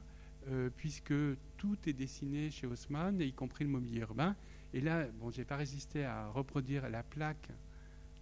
puisque 0.77 1.13
tout 1.57 1.77
est 1.87 1.93
dessiné 1.93 2.51
chez 2.51 2.67
Haussmann, 2.67 3.19
y 3.19 3.33
compris 3.33 3.63
le 3.63 3.71
mobilier 3.71 4.01
urbain. 4.01 4.35
Et 4.75 4.81
là, 4.81 5.07
bon, 5.19 5.31
j'ai 5.31 5.43
pas 5.43 5.55
résisté 5.55 6.05
à 6.05 6.27
reproduire 6.29 6.87
la 6.87 7.01
plaque 7.01 7.49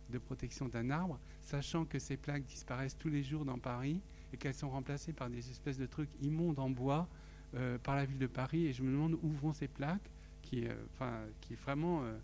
de 0.09 0.17
protection 0.17 0.67
d'un 0.67 0.89
arbre, 0.89 1.19
sachant 1.41 1.85
que 1.85 1.99
ces 1.99 2.17
plaques 2.17 2.45
disparaissent 2.45 2.97
tous 2.97 3.09
les 3.09 3.23
jours 3.23 3.45
dans 3.45 3.59
Paris 3.59 4.01
et 4.33 4.37
qu'elles 4.37 4.53
sont 4.53 4.69
remplacées 4.69 5.13
par 5.13 5.29
des 5.29 5.49
espèces 5.49 5.77
de 5.77 5.85
trucs 5.85 6.09
immondes 6.21 6.59
en 6.59 6.69
bois 6.69 7.07
euh, 7.55 7.77
par 7.77 7.95
la 7.95 8.05
ville 8.05 8.17
de 8.17 8.27
Paris 8.27 8.65
et 8.65 8.73
je 8.73 8.83
me 8.83 8.91
demande 8.91 9.13
où 9.21 9.29
vont 9.29 9.53
ces 9.53 9.69
plaques 9.69 10.11
qui, 10.41 10.65
enfin, 10.93 11.13
qui 11.41 11.53
est 11.53 11.61
vraiment 11.61 12.03
euh, 12.03 12.17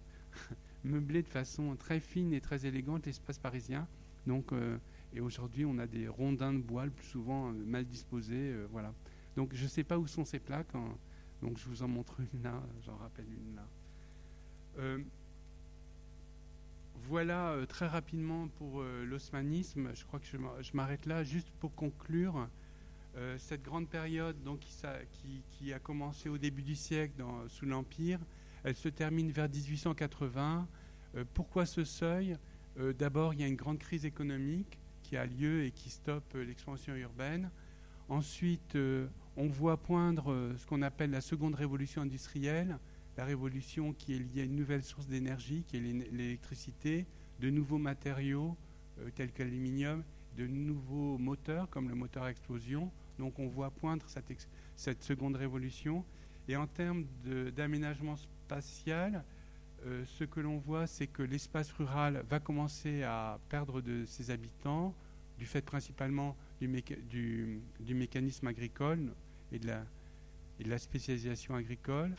de 0.84 1.21
façon 1.27 1.75
très 1.75 1.99
fine 1.99 2.34
et 2.34 2.41
très 2.41 2.65
élégante 2.65 3.05
l'espace 3.05 3.39
parisien. 3.39 3.88
Donc, 4.27 4.51
euh, 4.51 4.77
et 5.13 5.21
aujourd'hui, 5.21 5.65
on 5.65 5.77
a 5.77 5.88
des 5.88 6.07
rondins 6.07 6.53
de 6.53 6.59
bois 6.59 6.86
le 6.86 6.91
plus 6.91 7.07
souvent 7.07 7.51
mal 7.51 7.86
disposés. 7.86 8.53
voilà. 8.71 8.93
Donc, 9.36 9.53
je 9.53 9.63
ne 9.63 9.69
sais 9.69 9.84
pas 9.84 9.97
où 9.97 10.07
sont 10.07 10.25
ces 10.25 10.39
plaques. 10.39 10.73
Hein. 10.73 10.97
donc, 11.41 11.57
je 11.57 11.67
vous 11.67 11.84
en 11.84 11.88
montre 11.88 12.19
une 12.19 12.41
là. 12.41 12.61
J'en 12.86 12.95
rappelle 12.97 13.27
une 13.27 13.55
là. 13.55 14.97
Voilà 17.08 17.56
très 17.68 17.88
rapidement 17.88 18.47
pour 18.58 18.82
l'osmanisme. 18.82 19.89
Je 19.93 20.06
crois 20.06 20.20
que 20.20 20.26
je 20.26 20.72
m'arrête 20.74 21.06
là 21.06 21.24
juste 21.24 21.51
pour 21.60 21.74
conclure. 21.76 22.47
Euh, 23.16 23.38
cette 23.38 23.62
grande 23.62 23.88
période 23.88 24.36
qui, 25.51 25.72
a 25.72 25.80
commencé 25.80 26.30
au 26.30 26.38
début 26.39 26.64
du 26.64 26.76
siècle 26.76 27.24
sous 27.47 27.66
l'Empire, 27.66 28.20
elle 28.64 28.76
se 28.76 28.89
termine 28.89 29.32
vers 29.32 29.47
1880. 29.47 30.68
Euh, 31.16 31.24
pourquoi 31.34 31.66
ce 31.68 31.84
seuil? 31.84 32.36
Euh, 32.80 32.91
D'abord, 32.91 33.34
il 33.36 33.41
y 33.41 33.43
a 33.43 33.47
une 33.47 33.56
grande 33.56 33.78
crise 33.78 34.06
économique 34.06 34.80
qui 35.04 35.16
a 35.16 35.28
lieu 35.28 35.64
et 35.64 35.72
qui 35.72 35.91
stoppe 35.91 36.34
l'expansion 36.34 36.95
urbaine. 36.95 37.51
Ensuite, 38.10 38.78
on 39.38 39.47
voit 39.47 39.78
poindre 39.78 40.54
ce 40.58 40.66
qu'on 40.66 40.82
appelle 40.82 41.12
la 41.12 41.22
seconde 41.22 41.56
révolution 41.56 42.01
industrielle, 42.01 42.78
la 43.18 43.26
révolution 43.26 43.93
qui 43.93 44.16
est 44.16 44.20
liée 44.20 44.41
à 44.41 44.45
une 44.45 44.55
nouvelle 44.55 44.84
source 44.84 45.07
d'énergie, 45.07 45.64
qui 45.68 45.78
est 45.78 45.80
l'électricité, 46.11 47.05
de 47.39 47.49
nouveaux 47.49 47.78
matériaux 47.78 48.55
tels 49.16 49.32
que 49.32 49.43
l'aluminium, 49.43 50.03
de 50.38 50.47
nouveaux 50.47 51.18
moteurs 51.18 51.70
comme 51.70 51.89
le 51.89 51.95
moteur 51.95 52.24
à 52.24 52.32
explosion, 52.32 52.91
donc 53.20 53.39
on 53.39 53.47
voit 53.47 53.72
poindre 53.72 54.05
cette, 54.76 55.03
seconde 55.03 55.36
révolution. 55.36 56.03
Et 56.47 56.55
en 56.55 56.68
termes 56.68 57.05
d'aménagement 57.55 58.16
spatial, 58.16 59.24
euh, 59.86 60.03
ce 60.05 60.24
que 60.24 60.39
l'on 60.39 60.57
voit, 60.57 60.88
c'est 60.88 61.07
que 61.07 61.24
l'espace 61.24 61.72
rural 61.72 62.24
va 62.30 62.39
commencer 62.39 63.03
à 63.03 63.39
perdre 63.49 63.82
de 63.82 64.05
ses 64.05 64.32
habitants, 64.32 64.93
du 65.38 65.45
fait 65.45 65.61
principalement 65.61 66.36
du, 66.61 67.93
mécanisme 67.93 68.47
agricole 68.47 69.14
la, 69.51 69.86
et 70.59 70.64
de 70.64 70.70
la 70.70 70.78
spécialisation 70.78 71.55
agricole, 71.55 72.16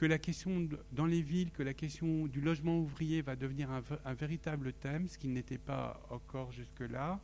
que 0.00 0.06
la 0.06 0.18
question 0.18 0.66
dans 0.92 1.04
les 1.04 1.20
villes, 1.20 1.50
que 1.50 1.62
la 1.62 1.74
question 1.74 2.26
du 2.26 2.40
logement 2.40 2.78
ouvrier 2.78 3.20
va 3.20 3.36
devenir 3.36 3.68
un, 3.70 4.14
véritable 4.14 4.72
thème, 4.72 5.06
ce 5.06 5.18
qui 5.18 5.28
n'était 5.28 5.58
pas 5.58 6.00
encore 6.08 6.52
jusque-là. 6.52 7.20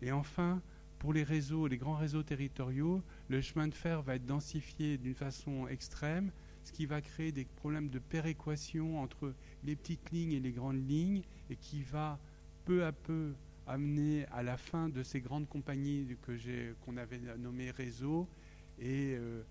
Et 0.00 0.10
enfin, 0.10 0.62
pour 0.98 1.12
les 1.12 1.22
réseaux, 1.22 1.66
les 1.66 1.76
grands 1.76 1.96
réseaux 1.96 2.22
territoriaux, 2.22 3.02
le 3.28 3.42
chemin 3.42 3.68
de 3.68 3.74
fer 3.74 4.00
va 4.00 4.14
être 4.14 4.24
densifié 4.24 4.96
d'une 4.96 5.14
façon 5.14 5.68
extrême, 5.68 6.30
ce 6.62 6.72
qui 6.72 6.86
va 6.86 7.02
créer 7.02 7.30
des 7.30 7.44
problèmes 7.44 7.90
de 7.90 7.98
péréquation 7.98 9.02
entre 9.02 9.34
les 9.62 9.76
petites 9.76 10.10
lignes 10.10 10.32
et 10.32 10.40
les 10.40 10.52
grandes 10.52 10.88
lignes, 10.88 11.20
et 11.50 11.56
qui 11.56 11.82
va 11.82 12.18
peu 12.64 12.86
à 12.86 12.92
peu 12.92 13.34
amener 13.66 14.24
à 14.32 14.42
la 14.42 14.56
fin 14.56 14.88
de 14.88 15.02
ces 15.02 15.20
grandes 15.20 15.46
compagnies 15.46 16.16
que 16.22 16.38
j'ai, 16.38 16.72
qu'on 16.86 16.96
avait 16.96 17.20
nommées 17.36 17.70
réseaux, 17.70 18.26
et 18.78 19.14
euh, 19.14 19.42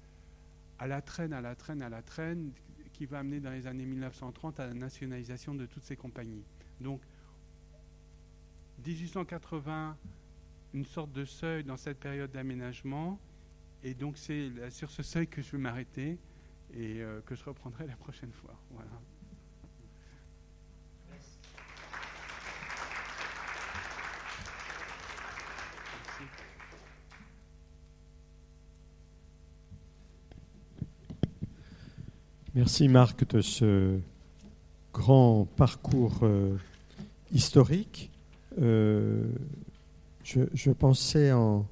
à 0.84 0.88
la 0.88 1.02
traîne, 1.02 1.32
à 1.32 1.40
la 1.40 1.56
traîne, 1.56 1.82
à 1.82 1.88
la 1.88 2.02
traîne, 2.02 2.52
qui 2.92 3.06
va 3.06 3.20
amener 3.20 3.40
dans 3.40 3.52
les 3.52 3.68
années 3.68 3.86
1930 3.86 4.60
à 4.60 4.68
la 4.68 4.74
nationalisation 4.74 5.56
de 5.56 5.66
toutes 5.66 5.86
ces 5.86 5.96
compagnies. 5.96 6.44
Donc, 6.82 7.02
1880, 8.86 9.98
une 10.74 10.84
sorte 10.84 11.14
de 11.14 11.24
seuil 11.24 11.64
dans 11.64 11.78
cette 11.78 12.02
période 12.02 12.32
d'aménagement, 12.32 13.18
et 13.82 13.94
donc 13.94 14.18
c'est 14.18 14.52
sur 14.72 14.92
ce 14.92 15.04
seuil 15.04 15.26
que 15.26 15.42
je 15.42 15.52
vais 15.54 15.58
m'arrêter 15.58 16.20
et 16.74 17.02
euh, 17.02 17.22
que 17.22 17.34
je 17.34 17.46
reprendrai 17.46 17.88
la 17.88 17.96
prochaine 17.96 18.34
fois. 18.34 18.60
Voilà. 18.72 18.92
Merci 32.56 32.88
Marc 32.88 33.28
de 33.30 33.42
ce 33.42 33.98
grand 34.94 35.48
parcours 35.56 36.20
euh, 36.22 36.56
historique. 37.34 38.12
Euh, 38.62 39.28
je, 40.24 40.70
pensais 40.70 41.32
en, 41.32 41.66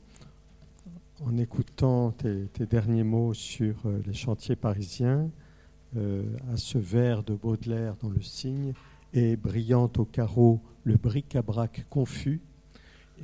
en 1.24 1.38
écoutant 1.38 2.14
tes, 2.14 2.66
derniers 2.66 3.04
mots 3.04 3.36
sur 3.36 3.76
euh, 3.86 4.02
les 4.08 4.14
chantiers 4.16 4.56
parisiens 4.56 5.30
à 5.96 6.58
ce 6.58 6.80
vers 6.80 7.22
de 7.22 7.36
Baudelaire 7.36 7.96
dans 8.02 8.10
le 8.10 8.22
cygne 8.22 8.74
et 9.14 9.36
brillant 9.36 9.92
au 9.98 10.06
carreau 10.06 10.62
le 10.84 10.96
bric-à-brac 10.96 11.86
confus. 11.92 12.42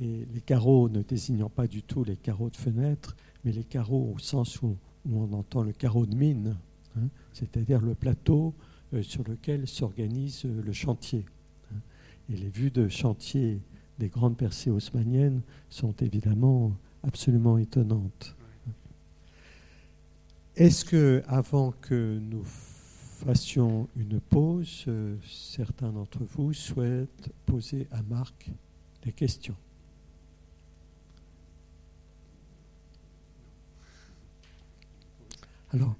Et 0.00 0.28
les 0.32 0.40
carreaux 0.42 0.88
ne 0.88 1.02
désignant 1.02 1.48
pas 1.48 1.66
du 1.66 1.82
tout 1.82 2.04
les 2.04 2.16
carreaux 2.16 2.50
de 2.50 2.56
fenêtre, 2.56 3.16
mais 3.44 3.50
les 3.50 3.64
carreaux 3.64 4.12
au 4.14 4.18
sens 4.20 4.62
où 4.62 4.76
on 5.10 5.32
entend 5.32 5.62
le 5.62 5.72
carreau 5.72 6.06
de 6.06 6.14
mine, 6.14 6.56
Hein, 6.98 7.08
c'est-à-dire 7.38 7.80
le 7.80 7.94
plateau 7.94 8.54
euh, 8.94 9.02
sur 9.02 9.22
lequel 9.24 9.66
s'organise 9.68 10.44
euh, 10.44 10.62
le 10.62 10.72
chantier. 10.72 11.24
Hein. 11.72 11.78
Et 12.32 12.36
les 12.36 12.48
vues 12.48 12.70
de 12.70 12.88
chantier 12.88 13.60
des 13.98 14.08
grandes 14.08 14.36
percées 14.36 14.70
haussmanniennes 14.70 15.42
sont 15.68 15.94
évidemment 16.00 16.72
absolument 17.02 17.58
étonnantes. 17.58 18.34
Est-ce 20.56 20.84
que, 20.84 21.22
avant 21.28 21.72
que 21.80 22.18
nous 22.18 22.42
fassions 22.44 23.88
une 23.96 24.20
pause, 24.20 24.84
euh, 24.88 25.16
certains 25.24 25.92
d'entre 25.92 26.24
vous 26.24 26.52
souhaitent 26.52 27.30
poser 27.46 27.86
à 27.92 28.02
Marc 28.02 28.50
des 29.04 29.12
questions? 29.12 29.56
Alors, 35.70 35.94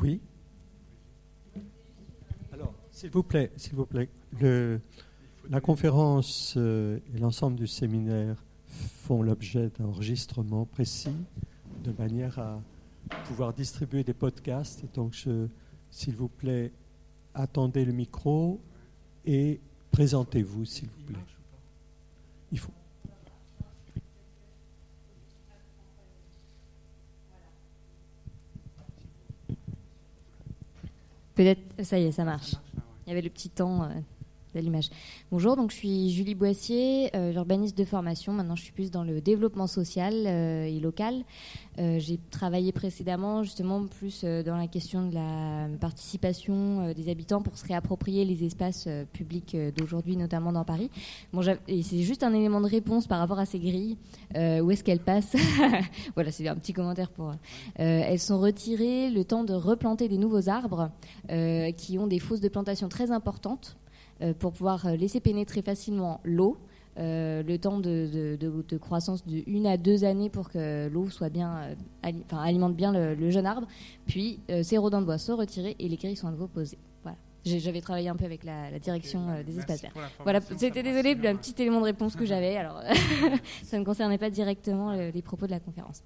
oui. 0.00 0.20
S'il 3.02 3.10
vous 3.10 3.24
plaît, 3.24 3.50
s'il 3.56 3.74
vous 3.74 3.84
plaît, 3.84 4.08
la 5.50 5.60
conférence 5.60 6.54
euh, 6.56 7.00
et 7.12 7.18
l'ensemble 7.18 7.56
du 7.56 7.66
séminaire 7.66 8.36
font 8.68 9.22
l'objet 9.22 9.72
d'enregistrements 9.76 10.66
précis 10.66 11.16
de 11.82 11.90
manière 11.98 12.38
à 12.38 12.62
pouvoir 13.24 13.54
distribuer 13.54 14.04
des 14.04 14.12
podcasts. 14.12 14.84
Donc, 14.94 15.16
s'il 15.90 16.14
vous 16.14 16.28
plaît, 16.28 16.70
attendez 17.34 17.84
le 17.84 17.92
micro 17.92 18.60
et 19.26 19.58
présentez-vous, 19.90 20.64
s'il 20.64 20.88
vous 20.88 21.02
plaît. 21.04 21.18
Il 22.52 22.60
faut. 22.60 22.70
Peut-être, 31.34 31.84
ça 31.84 31.98
y 31.98 32.04
est, 32.04 32.12
ça 32.12 32.22
marche. 32.22 32.54
Il 33.06 33.10
y 33.10 33.12
avait 33.12 33.22
le 33.22 33.30
petit 33.30 33.50
temps 33.50 33.88
euh. 34.56 34.80
Bonjour, 35.30 35.56
donc 35.56 35.70
je 35.70 35.76
suis 35.76 36.10
Julie 36.10 36.34
Boissier, 36.34 37.10
euh, 37.16 37.32
urbaniste 37.32 37.76
de 37.76 37.84
formation. 37.84 38.32
Maintenant, 38.32 38.56
je 38.56 38.62
suis 38.62 38.72
plus 38.72 38.90
dans 38.90 39.04
le 39.04 39.20
développement 39.20 39.66
social 39.66 40.14
euh, 40.26 40.64
et 40.64 40.80
local. 40.80 41.24
J'ai 41.78 42.20
travaillé 42.30 42.70
précédemment 42.70 43.42
justement 43.42 43.86
plus 43.86 44.24
dans 44.24 44.58
la 44.58 44.66
question 44.66 45.08
de 45.08 45.14
la 45.14 45.68
participation 45.80 46.92
des 46.92 47.10
habitants 47.10 47.40
pour 47.40 47.56
se 47.56 47.66
réapproprier 47.66 48.26
les 48.26 48.44
espaces 48.44 48.86
publics 49.14 49.56
d'aujourd'hui, 49.74 50.18
notamment 50.18 50.52
dans 50.52 50.64
Paris. 50.64 50.90
C'est 51.66 52.02
juste 52.02 52.24
un 52.24 52.34
élément 52.34 52.60
de 52.60 52.66
réponse 52.66 53.06
par 53.06 53.20
rapport 53.20 53.38
à 53.38 53.46
ces 53.46 53.58
grilles. 53.58 53.96
où 54.36 54.70
est-ce 54.70 54.84
qu'elles 54.84 55.00
passent 55.00 55.34
Voilà, 56.14 56.30
c'est 56.30 56.46
un 56.46 56.56
petit 56.56 56.74
commentaire 56.74 57.08
pour. 57.08 57.32
elles 57.76 58.20
sont 58.20 58.38
retirées 58.38 59.08
le 59.08 59.24
temps 59.24 59.42
de 59.42 59.54
replanter 59.54 60.08
des 60.08 60.18
nouveaux 60.18 60.50
arbres 60.50 60.90
qui 61.78 61.98
ont 61.98 62.06
des 62.06 62.18
fosses 62.18 62.42
de 62.42 62.50
plantation 62.50 62.90
très 62.90 63.10
importantes 63.12 63.42
euh, 63.52 63.81
pour 64.38 64.52
pouvoir 64.52 64.86
euh, 64.86 64.96
laisser 64.96 65.20
pénétrer 65.20 65.62
facilement 65.62 66.20
l'eau. 66.24 66.58
Euh, 66.98 67.42
le 67.42 67.56
temps 67.56 67.78
de, 67.80 68.78
croissance 68.78 69.26
de 69.26 69.42
une 69.46 69.66
à 69.66 69.78
deux 69.78 70.04
années 70.04 70.28
pour 70.28 70.50
que 70.50 70.88
l'eau 70.88 71.08
soit 71.08 71.30
bien, 71.30 71.74
alimente 72.02 72.76
bien 72.76 72.92
le, 72.92 73.30
jeune 73.30 73.46
arbre. 73.46 73.66
Puis 74.06 74.40
ces 74.62 74.76
rodents 74.76 75.00
de 75.00 75.06
bois 75.06 75.16
sont 75.16 75.36
retirés 75.36 75.74
et 75.78 75.88
les 75.88 75.96
grilles 75.96 76.16
sont 76.16 76.28
à 76.28 76.30
nouveau 76.32 76.48
posées. 76.48 76.76
Voilà. 77.02 77.16
J'avais 77.46 77.80
travaillé 77.80 78.10
un 78.10 78.16
peu 78.16 78.26
avec 78.26 78.44
la, 78.44 78.78
direction 78.78 79.42
des 79.42 79.58
espaces 79.58 79.80
verts. 79.80 79.94
Voilà, 80.22 80.40
c'était 80.42 80.82
désolé, 80.82 81.12
un 81.26 81.36
petit 81.36 81.54
élément 81.62 81.80
de 81.80 81.86
réponse 81.86 82.14
que 82.14 82.26
j'avais. 82.26 82.58
Alors, 82.58 82.82
ça 83.62 83.78
ne 83.78 83.84
concernait 83.84 84.18
pas 84.18 84.28
directement 84.28 84.92
les 84.92 85.22
propos 85.22 85.46
de 85.46 85.52
la 85.52 85.60
conférence. 85.60 86.02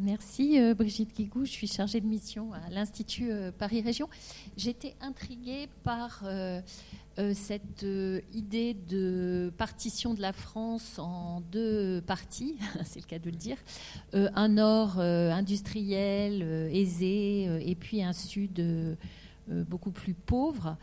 Merci 0.00 0.58
euh, 0.58 0.74
Brigitte 0.74 1.14
Guigou, 1.14 1.44
je 1.44 1.52
suis 1.52 1.68
chargée 1.68 2.00
de 2.00 2.06
mission 2.06 2.52
à 2.52 2.68
l'Institut 2.68 3.30
euh, 3.30 3.52
Paris 3.56 3.80
Région. 3.80 4.08
J'étais 4.56 4.96
intriguée 5.00 5.68
par 5.84 6.24
euh, 6.24 6.60
cette 7.32 7.86
idée 8.32 8.74
de 8.74 9.52
partition 9.56 10.12
de 10.12 10.20
la 10.20 10.32
France 10.32 10.98
en 10.98 11.42
deux 11.52 12.02
parties, 12.08 12.56
c'est 12.84 12.98
le 12.98 13.06
cas 13.06 13.20
de 13.20 13.30
le 13.30 13.36
dire, 13.36 13.56
un 14.12 14.48
nord 14.48 14.98
industriel, 14.98 16.42
aisé, 16.72 17.44
et 17.64 17.76
puis 17.76 18.02
un 18.02 18.12
sud 18.12 18.96
beaucoup 19.46 19.92
plus 19.92 20.14
pauvre. 20.14 20.76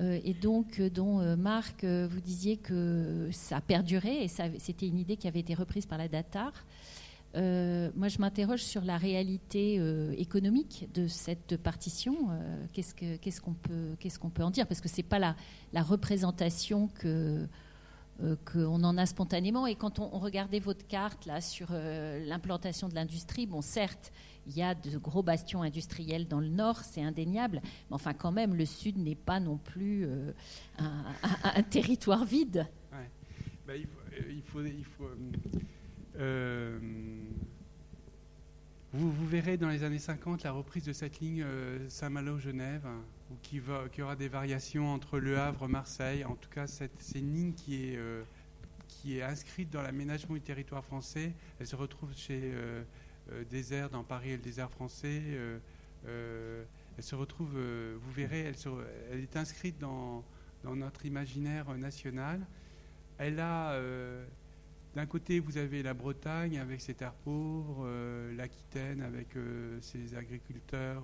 et 0.00 0.34
donc, 0.34 0.80
dont 0.80 1.36
Marc, 1.36 1.84
vous 1.84 2.20
disiez 2.20 2.56
que 2.56 3.28
ça 3.30 3.60
perdurait, 3.60 4.24
et 4.24 4.28
c'était 4.28 4.88
une 4.88 4.98
idée 4.98 5.16
qui 5.16 5.28
avait 5.28 5.40
été 5.40 5.54
reprise 5.54 5.86
par 5.86 5.98
la 5.98 6.08
DATAR. 6.08 6.52
Euh, 7.36 7.90
moi, 7.94 8.08
je 8.08 8.18
m'interroge 8.18 8.62
sur 8.62 8.82
la 8.82 8.96
réalité 8.96 9.76
euh, 9.78 10.14
économique 10.16 10.88
de 10.94 11.06
cette 11.06 11.56
partition. 11.56 12.16
Euh, 12.30 12.66
qu'est-ce 12.72 13.40
qu'on 13.40 13.54
peut, 14.30 14.42
en 14.42 14.50
dire? 14.50 14.66
Parce 14.66 14.80
que 14.80 14.88
c'est 14.88 15.02
pas 15.02 15.18
la, 15.18 15.34
représentation 15.82 16.88
que 16.88 17.46
qu'on 18.46 18.82
en 18.82 18.96
a 18.96 19.04
spontanément. 19.04 19.66
Et 19.66 19.74
quand 19.74 19.98
on, 19.98 20.18
regardait 20.18 20.58
votre 20.58 20.86
carte 20.86 21.26
là 21.26 21.42
sur 21.42 21.70
l'implantation 21.72 22.88
de 22.88 22.94
l'industrie, 22.94 23.44
bon, 23.44 23.60
certes, 23.60 24.10
il 24.46 24.56
y 24.56 24.62
a 24.62 24.74
de 24.74 24.96
gros 24.96 25.22
bastions 25.22 25.60
industriels 25.60 26.26
dans 26.26 26.40
le 26.40 26.48
nord, 26.48 26.78
c'est 26.78 27.02
indéniable. 27.02 27.60
Mais 27.62 27.94
enfin, 27.94 28.14
quand 28.14 28.32
même, 28.32 28.54
le 28.54 28.64
sud 28.64 28.96
n'est 28.96 29.16
pas 29.16 29.38
non 29.38 29.58
plus 29.58 30.08
un, 30.78 31.62
territoire 31.64 32.24
vide. 32.24 32.66
Bah, 33.66 33.74
il 33.76 34.42
faut 34.44 34.62
euh, 36.18 36.78
vous, 38.92 39.26
verrez 39.26 39.56
dans 39.56 39.68
les 39.68 39.84
années 39.84 39.98
50 39.98 40.42
la 40.44 40.52
reprise 40.52 40.84
de 40.84 40.92
cette 40.92 41.20
ligne 41.20 41.42
euh, 41.42 41.88
Saint-Malo-Genève, 41.88 42.86
qui, 43.42 43.60
qui, 43.92 44.02
aura 44.02 44.16
des 44.16 44.28
variations 44.28 44.92
entre 44.92 45.18
Le 45.18 45.38
Havre, 45.38 45.68
Marseille. 45.68 46.24
En 46.24 46.34
tout 46.34 46.48
cas, 46.48 46.66
c'est 46.66 46.90
une 47.14 47.34
ligne 47.34 47.52
qui 47.52 47.90
est, 47.90 47.96
euh, 47.96 48.22
qui 48.88 49.18
est 49.18 49.22
inscrite 49.22 49.70
dans 49.70 49.82
l'aménagement 49.82 50.34
du 50.34 50.40
territoire 50.40 50.84
français. 50.84 51.32
Elle 51.60 51.66
se 51.66 51.76
retrouve 51.76 52.14
chez 52.16 52.52
Désert, 53.50 53.90
dans 53.90 54.04
Paris 54.04 54.30
et 54.30 54.36
le 54.36 54.42
désert 54.42 54.70
français. 54.70 55.22
elle 56.06 57.02
se 57.02 57.14
retrouve, 57.14 57.50
vous 57.50 58.12
verrez, 58.12 58.40
elle, 58.40 58.54
elle 59.10 59.20
est 59.20 59.36
inscrite 59.36 59.78
dans, 59.78 60.24
dans, 60.62 60.76
notre 60.76 61.04
imaginaire 61.04 61.68
national. 61.76 62.46
Elle 63.18 63.40
a 63.40 63.78
d'un 64.96 65.04
côté, 65.04 65.40
vous 65.40 65.58
avez 65.58 65.82
la 65.82 65.92
Bretagne 65.92 66.58
avec 66.58 66.80
ses 66.80 66.94
terres 66.94 67.12
pauvres, 67.12 67.86
l'Aquitaine 68.34 69.02
avec 69.02 69.28
ses 69.82 70.14
agriculteurs, 70.14 71.02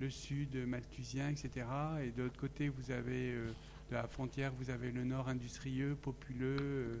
le 0.00 0.10
sud 0.10 0.56
malthusien, 0.66 1.28
etc. 1.28 1.66
Et 2.02 2.10
de 2.10 2.24
l'autre 2.24 2.40
côté, 2.40 2.68
vous 2.68 2.90
avez 2.90 3.32
de 3.32 3.94
la 3.94 4.08
frontière, 4.08 4.52
vous 4.58 4.70
avez 4.70 4.90
le 4.90 5.04
nord 5.04 5.28
industrieux, 5.28 5.94
populeux, 5.94 7.00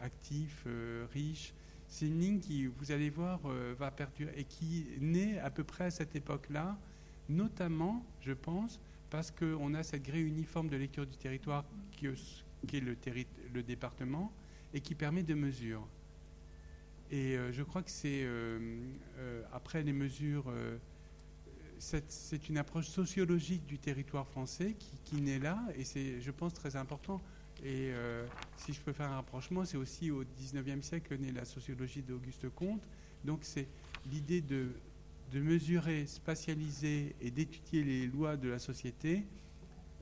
actif, 0.00 0.66
riche. 1.12 1.52
C'est 1.86 2.06
une 2.06 2.18
ligne 2.18 2.40
qui, 2.40 2.64
vous 2.64 2.90
allez 2.90 3.10
voir, 3.10 3.40
va 3.78 3.90
perdurer 3.90 4.32
et 4.38 4.44
qui 4.44 4.86
naît 5.00 5.38
à 5.38 5.50
peu 5.50 5.64
près 5.64 5.84
à 5.84 5.90
cette 5.90 6.16
époque-là, 6.16 6.78
notamment, 7.28 8.02
je 8.22 8.32
pense, 8.32 8.80
parce 9.10 9.30
qu'on 9.30 9.74
a 9.74 9.82
cette 9.82 10.02
grille 10.02 10.26
uniforme 10.26 10.68
de 10.68 10.76
lecture 10.76 11.06
du 11.06 11.16
territoire 11.18 11.64
qui, 11.92 12.06
est 12.06 12.80
le, 12.80 13.62
département 13.62 14.32
et 14.74 14.80
qui 14.80 14.94
permet 14.94 15.22
de 15.22 15.34
mesures. 15.34 15.86
Et 17.10 17.36
euh, 17.36 17.52
je 17.52 17.62
crois 17.62 17.82
que 17.82 17.90
c'est, 17.90 18.24
euh, 18.24 18.58
euh, 19.18 19.42
après 19.52 19.82
les 19.82 19.92
mesures, 19.92 20.52
c'est 21.78 22.48
une 22.48 22.58
approche 22.58 22.88
sociologique 22.88 23.64
du 23.66 23.78
territoire 23.78 24.26
français 24.26 24.74
qui, 24.78 24.98
qui 25.04 25.20
naît 25.20 25.38
là, 25.38 25.62
et 25.76 25.84
c'est, 25.84 26.20
je 26.20 26.30
pense, 26.30 26.54
très 26.54 26.76
important. 26.76 27.20
Et 27.64 27.92
si 28.56 28.72
je 28.72 28.80
peux 28.80 28.92
faire 28.92 29.10
un 29.10 29.16
rapprochement, 29.16 29.64
c'est 29.64 29.76
aussi 29.76 30.10
au 30.10 30.24
19e 30.24 30.82
siècle 30.82 31.08
que 31.08 31.14
naît 31.14 31.32
la 31.32 31.44
sociologie 31.44 32.02
d'Auguste 32.02 32.48
Comte. 32.50 32.82
Donc 33.24 33.40
c'est 33.42 33.68
l'idée 34.10 34.40
de 34.40 34.68
de 35.32 35.40
mesurer, 35.40 36.06
spatialiser 36.06 37.16
et 37.20 37.30
d'étudier 37.30 37.82
les 37.82 38.06
lois 38.06 38.36
de 38.36 38.48
la 38.48 38.58
société, 38.58 39.24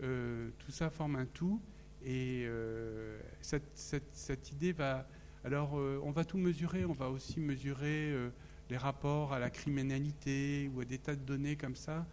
tout 0.00 0.70
ça 0.70 0.90
forme 0.90 1.16
un 1.16 1.26
tout. 1.26 1.60
Et 2.04 2.44
euh, 2.46 3.18
cette, 3.40 4.52
idée 4.52 4.72
va... 4.72 5.06
Alors, 5.44 5.78
euh, 5.78 6.00
on 6.04 6.10
va 6.10 6.24
tout 6.24 6.38
mesurer, 6.38 6.84
on 6.84 6.92
va 6.92 7.10
aussi 7.10 7.40
mesurer 7.40 8.14
les 8.70 8.76
rapports 8.76 9.32
à 9.32 9.38
la 9.38 9.50
criminalité 9.50 10.70
ou 10.74 10.80
à 10.80 10.84
des 10.84 10.98
tas 10.98 11.16
de 11.16 11.24
données 11.24 11.56
comme 11.56 11.76
ça. 11.76 12.06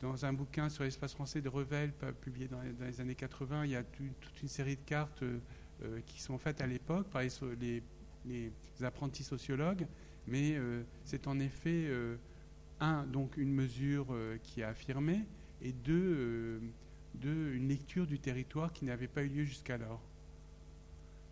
dans 0.00 0.24
un 0.24 0.32
bouquin 0.32 0.68
sur 0.68 0.84
l'espace 0.84 1.14
français 1.14 1.40
de 1.40 1.48
Revel, 1.48 1.92
publié 2.20 2.48
dans 2.48 2.60
les, 2.62 3.00
années 3.00 3.14
80, 3.14 3.64
il 3.64 3.72
y 3.72 3.76
a 3.76 3.82
toute 3.82 4.42
une 4.42 4.48
série 4.48 4.76
de 4.76 4.82
cartes 4.86 5.24
qui 6.06 6.20
sont 6.20 6.38
faites 6.38 6.60
à 6.60 6.66
l'époque 6.66 7.08
par 7.08 7.22
les, 7.22 7.82
les 8.26 8.52
apprentis 8.82 9.24
sociologues 9.24 9.86
mais 10.26 10.54
euh, 10.54 10.82
c'est 11.04 11.26
en 11.26 11.38
effet, 11.38 11.86
euh, 11.88 12.16
un, 12.80 13.04
donc 13.06 13.36
une 13.36 13.52
mesure 13.52 14.06
euh, 14.10 14.38
qui 14.42 14.60
est 14.60 14.64
affirmée, 14.64 15.20
et 15.62 15.72
deux, 15.72 16.60
deux, 17.14 17.52
une 17.52 17.68
lecture 17.68 18.06
du 18.06 18.18
territoire 18.18 18.72
qui 18.72 18.84
n'avait 18.84 19.08
pas 19.08 19.22
eu 19.22 19.28
lieu 19.28 19.44
jusqu'alors. 19.44 20.00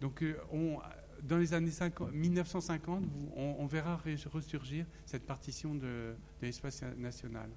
Donc 0.01 0.25
on, 0.53 0.79
dans 1.23 1.39
les 1.39 1.55
années 1.55 1.71
50, 1.71 2.13
1950, 2.13 3.05
on, 3.37 3.67
verra 3.67 4.01
ressurgir 4.33 4.87
cette 5.07 5.25
partition 5.27 5.75
de, 5.75 6.15
l'espace 6.41 6.83
national. 6.99 7.51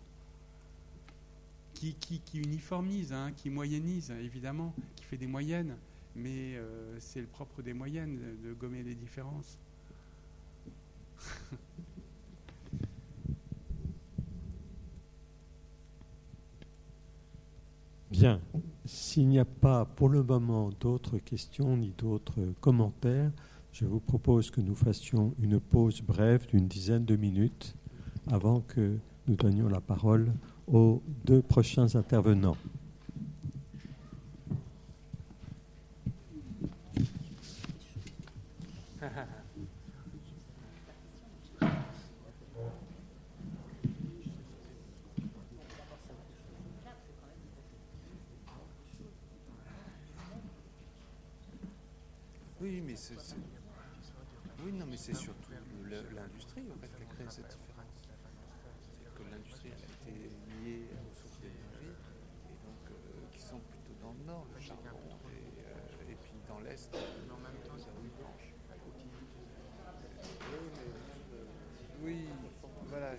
Qui, 1.73 1.95
qui, 1.95 2.39
uniformise, 2.39 3.11
hein, 3.11 3.31
qui 3.35 3.49
moyennise, 3.49 4.11
évidemment, 4.11 4.73
qui 4.95 5.03
fait 5.03 5.17
des 5.17 5.27
moyennes, 5.27 5.75
mais 6.15 6.59
c'est 6.99 7.21
le 7.21 7.27
propre 7.27 7.61
des 7.61 7.73
moyennes 7.73 8.19
de 8.43 8.53
gommer 8.53 8.83
les 8.83 8.95
différences. 8.95 9.57
Bien. 18.21 18.39
S'il 18.85 19.29
n'y 19.29 19.39
a 19.39 19.45
pas 19.45 19.83
pour 19.83 20.07
le 20.07 20.21
moment 20.21 20.69
d'autres 20.79 21.17
questions 21.17 21.75
ni 21.75 21.91
d'autres 21.97 22.53
commentaires, 22.59 23.31
je 23.71 23.85
vous 23.85 23.99
propose 23.99 24.51
que 24.51 24.61
nous 24.61 24.75
fassions 24.75 25.33
une 25.41 25.59
pause 25.59 26.03
brève 26.03 26.45
d'une 26.45 26.67
dizaine 26.67 27.03
de 27.03 27.15
minutes 27.15 27.75
avant 28.31 28.59
que 28.59 28.99
nous 29.27 29.35
donnions 29.35 29.67
la 29.69 29.81
parole 29.81 30.31
aux 30.67 31.01
deux 31.25 31.41
prochains 31.41 31.95
intervenants. 31.95 32.57
Oui, 54.63 54.73
non, 54.73 54.85
mais 54.85 54.97
c'est 54.97 55.13
surtout 55.13 55.51
l'industrie 55.89 56.69
en 56.71 56.77
fait, 56.79 56.93
qui 56.93 57.03
a 57.03 57.05
créé 57.05 57.27
cette 57.29 57.47
différence. 57.47 58.09
C'est 59.01 59.13
que 59.15 59.23
l'industrie 59.31 59.71
a 59.71 59.75
été 59.75 60.29
liée 60.61 60.87
aux 60.91 61.15
sources 61.15 61.39
d'énergie, 61.39 61.87
et 61.87 62.57
donc 62.65 62.91
euh, 62.91 62.95
qui 63.31 63.39
sont 63.39 63.59
plutôt 63.59 63.95
dans 64.01 64.11
le 64.11 64.25
nord, 64.25 64.45
le 64.53 64.59
charbon, 64.59 64.89
et, 65.29 65.61
euh, 65.61 66.11
et 66.11 66.15
puis 66.15 66.33
dans 66.49 66.59
l'est, 66.59 66.93
en 66.93 67.37
même 67.39 67.61
temps, 67.65 67.77
ça 67.77 67.91
blanche. 67.91 68.53
Oui, 72.03 72.27
voilà. 72.87 73.11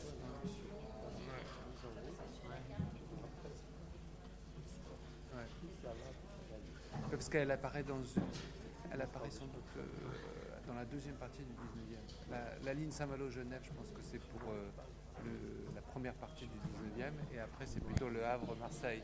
Parce 7.11 7.29
qu'elle 7.29 7.51
apparaît 7.51 7.85
dans 7.85 8.03
une 8.03 8.23
elle 9.03 9.09
apparaît 9.09 9.31
sans 9.31 9.47
doute 9.47 9.65
euh, 9.77 9.83
dans 10.69 10.75
la 10.75 10.85
deuxième 10.85 11.17
partie 11.17 11.43
du 11.43 11.53
19e. 11.53 12.65
La, 12.65 12.73
ligne 12.73 12.93
Saint-Malo-Genève, 12.93 13.61
je 13.65 13.73
pense 13.73 13.91
que 13.91 14.01
c'est 14.01 14.21
pour 14.21 14.41
euh, 14.49 14.71
la 15.75 15.83
première 15.83 16.15
partie 16.15 16.47
du 16.47 17.01
19e, 17.01 17.13
et 17.35 17.41
après 17.41 17.67
c'est 17.67 17.81
plutôt 17.81 18.09
le 18.09 18.25
Havre-Marseille. 18.25 19.03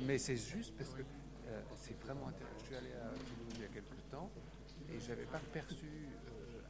Mais, 0.00 0.18
c'est 0.18 0.36
juste 0.36 0.76
parce 0.76 0.90
que 0.90 1.02
euh, 1.02 1.62
c'est 1.76 1.96
vraiment 2.00 2.28
intéressant. 2.28 2.58
Je 2.58 2.64
suis 2.64 2.74
allé 2.74 2.92
à 2.94 3.10
Toulouse 3.10 3.52
il 3.54 3.62
y 3.62 3.64
a 3.64 3.68
quelques 3.68 4.10
temps, 4.10 4.30
et 4.90 4.98
je 4.98 5.08
n'avais 5.10 5.26
pas 5.26 5.40
perçu 5.52 6.08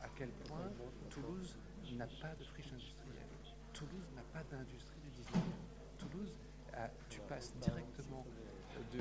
à 0.02 0.08
quel 0.14 0.28
point 0.28 0.70
Toulouse 1.08 1.56
n'a 1.92 2.06
pas 2.06 2.34
de 2.38 2.44
friche 2.44 2.70
industrielle. 2.70 3.24
Toulouse 3.72 4.10
n'a 4.14 4.22
pas 4.30 4.44
d'industrie 4.50 5.00
du 5.00 5.08
19e. 5.08 5.40
Toulouse, 5.96 6.34
tu 7.08 7.20
passes 7.20 7.54
directement 7.60 8.26
de 8.92 8.98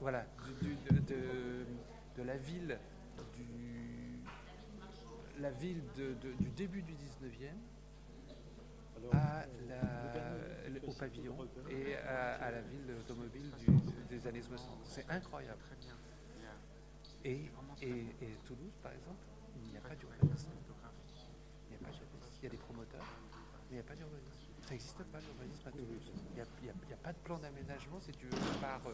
voilà, 0.00 0.26
de, 0.66 2.22
la 2.22 2.36
ville 2.36 2.78
du, 3.34 4.20
la 5.40 5.50
ville 5.50 5.82
du 6.20 6.50
début 6.50 6.82
du 6.82 6.92
19e 6.94 7.54
à 9.12 9.44
au 10.86 10.92
pavillon 10.92 11.36
et 11.70 11.94
à, 11.96 12.50
la 12.50 12.60
ville 12.62 12.94
automobile 13.00 13.50
des 14.08 14.26
années 14.26 14.42
60. 14.42 14.78
C'est 14.84 15.08
incroyable. 15.10 15.60
Et, 17.24 17.50
et, 17.82 17.88
et, 17.88 18.36
Toulouse, 18.44 18.76
par 18.82 18.92
exemple, 18.92 19.24
il 19.56 19.70
n'y 19.70 19.76
a 19.76 19.80
pas 19.80 19.94
d'urbanisme. 19.94 20.50
Il, 21.70 21.76
il 21.76 22.44
y 22.44 22.46
a 22.46 22.50
des 22.50 22.56
promoteurs, 22.56 23.04
mais 23.70 23.70
il 23.70 23.74
n'y 23.74 23.80
a 23.80 23.84
pas 23.84 23.94
d'urbanisme. 23.94 24.31
Ça 24.72 24.76
n'existe 24.76 25.04
pas 25.12 25.20
l'urbanisme 25.20 25.68
à 25.68 25.70
Toulouse. 25.70 26.10
Il 26.30 26.64
n'y 26.64 26.70
a, 26.70 26.96
pas 26.96 27.12
de 27.12 27.18
plan 27.18 27.36
d'aménagement, 27.36 28.00
si 28.00 28.10
tu 28.12 28.24
veux, 28.24 28.38
par 28.58 28.80
euh, 28.86 28.92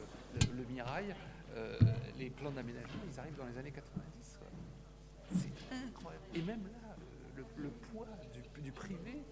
le, 0.57 0.65
Mirail. 0.65 1.15
Euh, 1.55 1.79
les 2.19 2.31
plans 2.31 2.51
d'aménagement, 2.51 3.01
ils 3.09 3.21
arrivent 3.21 3.37
dans 3.37 3.47
les 3.47 3.57
années 3.57 3.71
90. 3.71 4.41
C'est 5.31 5.77
incroyable. 5.87 6.25
Et 6.35 6.43
même 6.43 6.65
là, 6.65 6.97
euh, 7.39 7.43
le, 7.59 7.69
poids 7.69 8.09
du, 8.61 8.73
privé, 8.73 9.23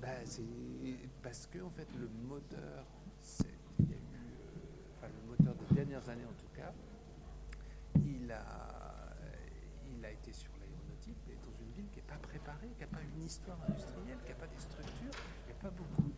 bah, 0.00 0.08
c'est 0.24 0.42
parce 1.22 1.46
que 1.48 1.58
en 1.58 1.70
fait, 1.70 1.88
le 2.00 2.08
moteur, 2.26 2.86
il 3.78 3.90
y 3.90 3.92
a 3.92 3.96
eu, 3.96 4.00
enfin, 4.96 5.12
le 5.12 5.28
moteur 5.28 5.54
des 5.68 5.74
dernières 5.74 6.08
années 6.08 6.24
en 6.24 6.40
tout 6.40 6.50
cas, 6.56 6.72
il 7.96 8.32
a, 8.32 9.14
il 9.94 10.02
a 10.02 10.10
été 10.10 10.32
sur 10.32 10.50
qui 12.60 12.80
n'a 12.80 12.86
pas 12.86 13.02
une 13.02 13.24
histoire 13.24 13.58
industrielle, 13.68 14.18
qui 14.24 14.28
n'a 14.28 14.34
pas 14.34 14.46
des 14.46 14.60
structures, 14.60 15.16
il 15.44 15.46
n'y 15.46 15.58
a 15.58 15.62
pas 15.62 15.70
beaucoup 15.70 16.12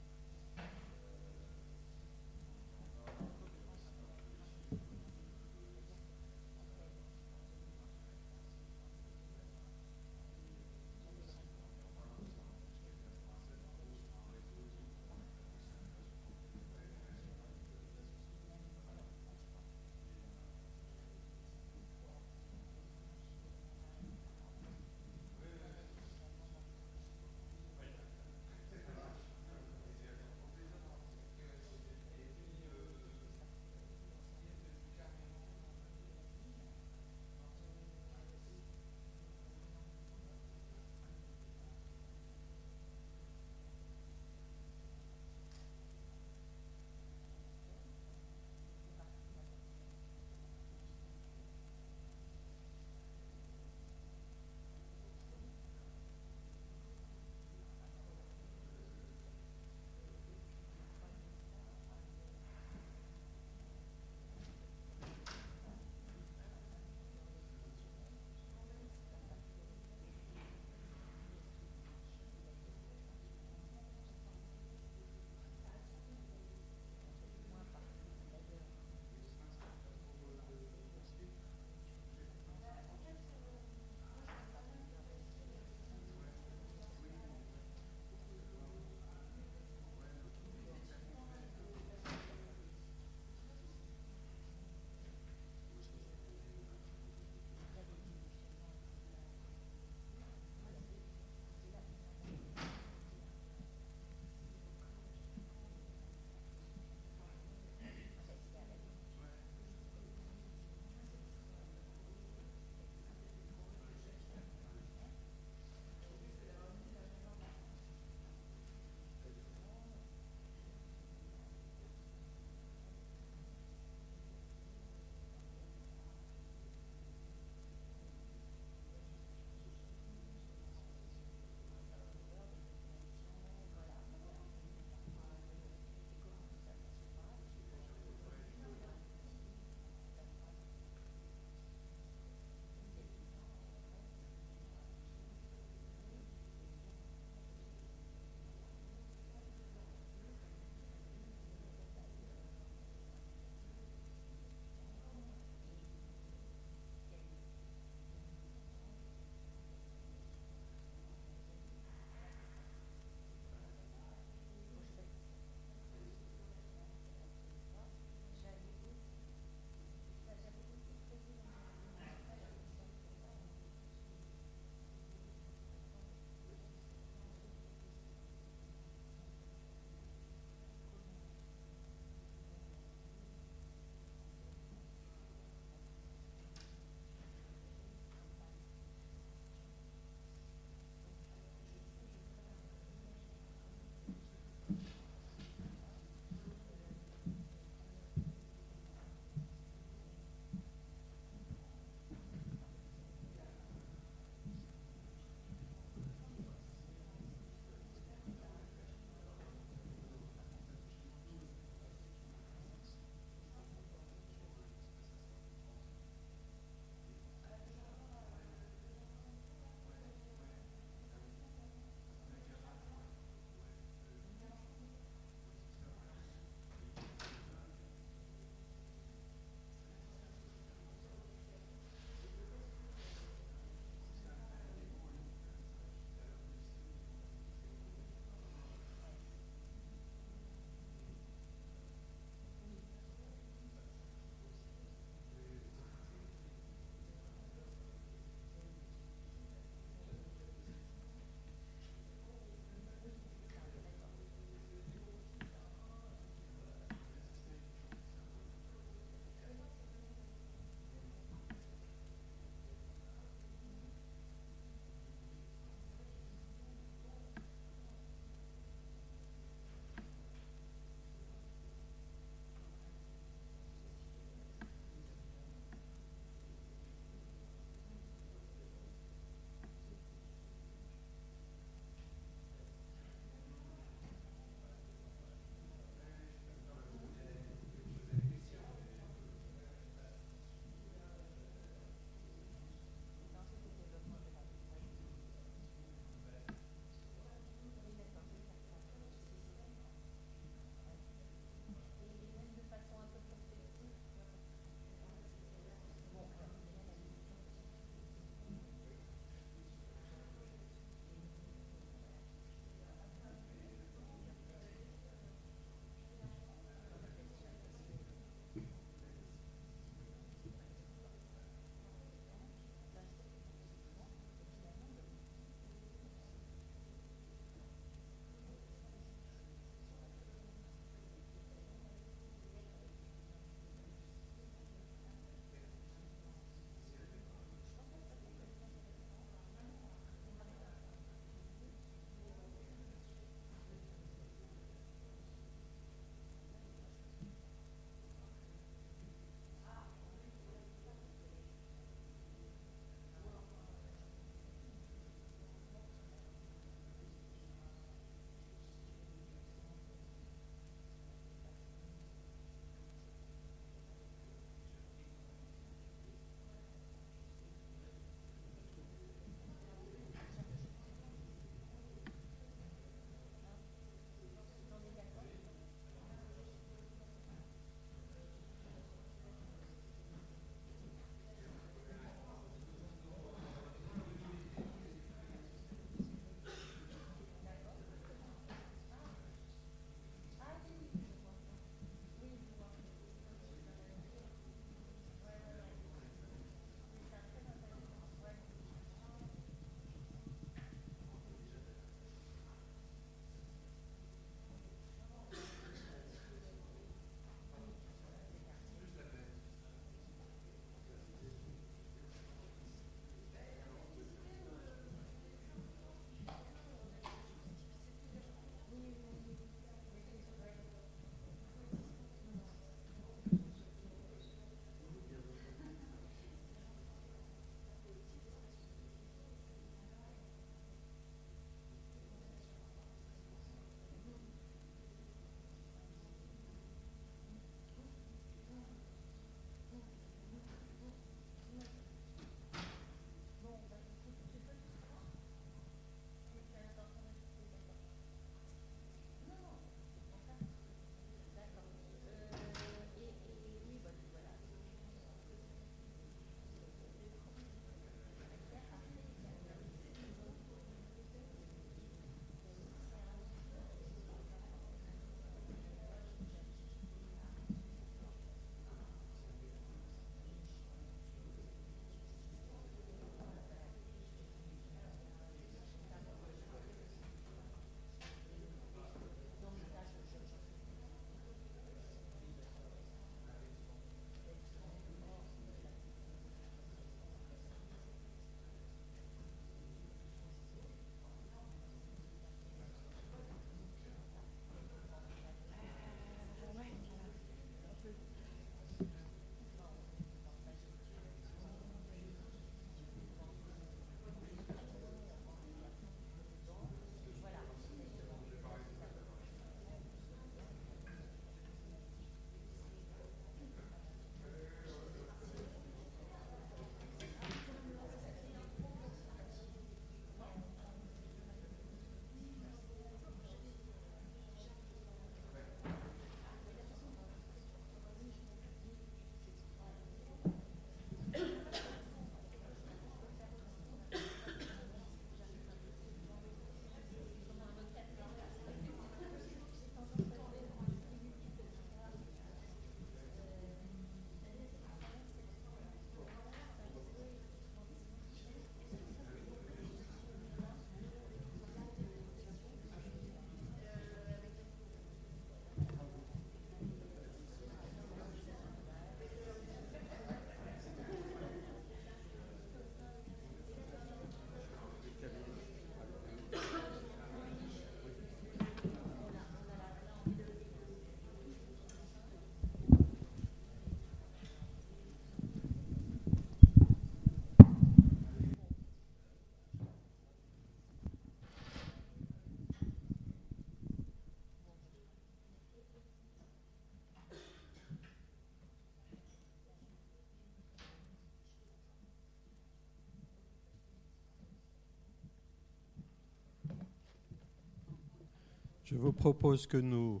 Je 598.72 598.78
vous 598.78 598.92
propose 598.92 599.46
que 599.46 599.58
nous 599.58 600.00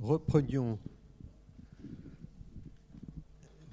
reprenions 0.00 0.78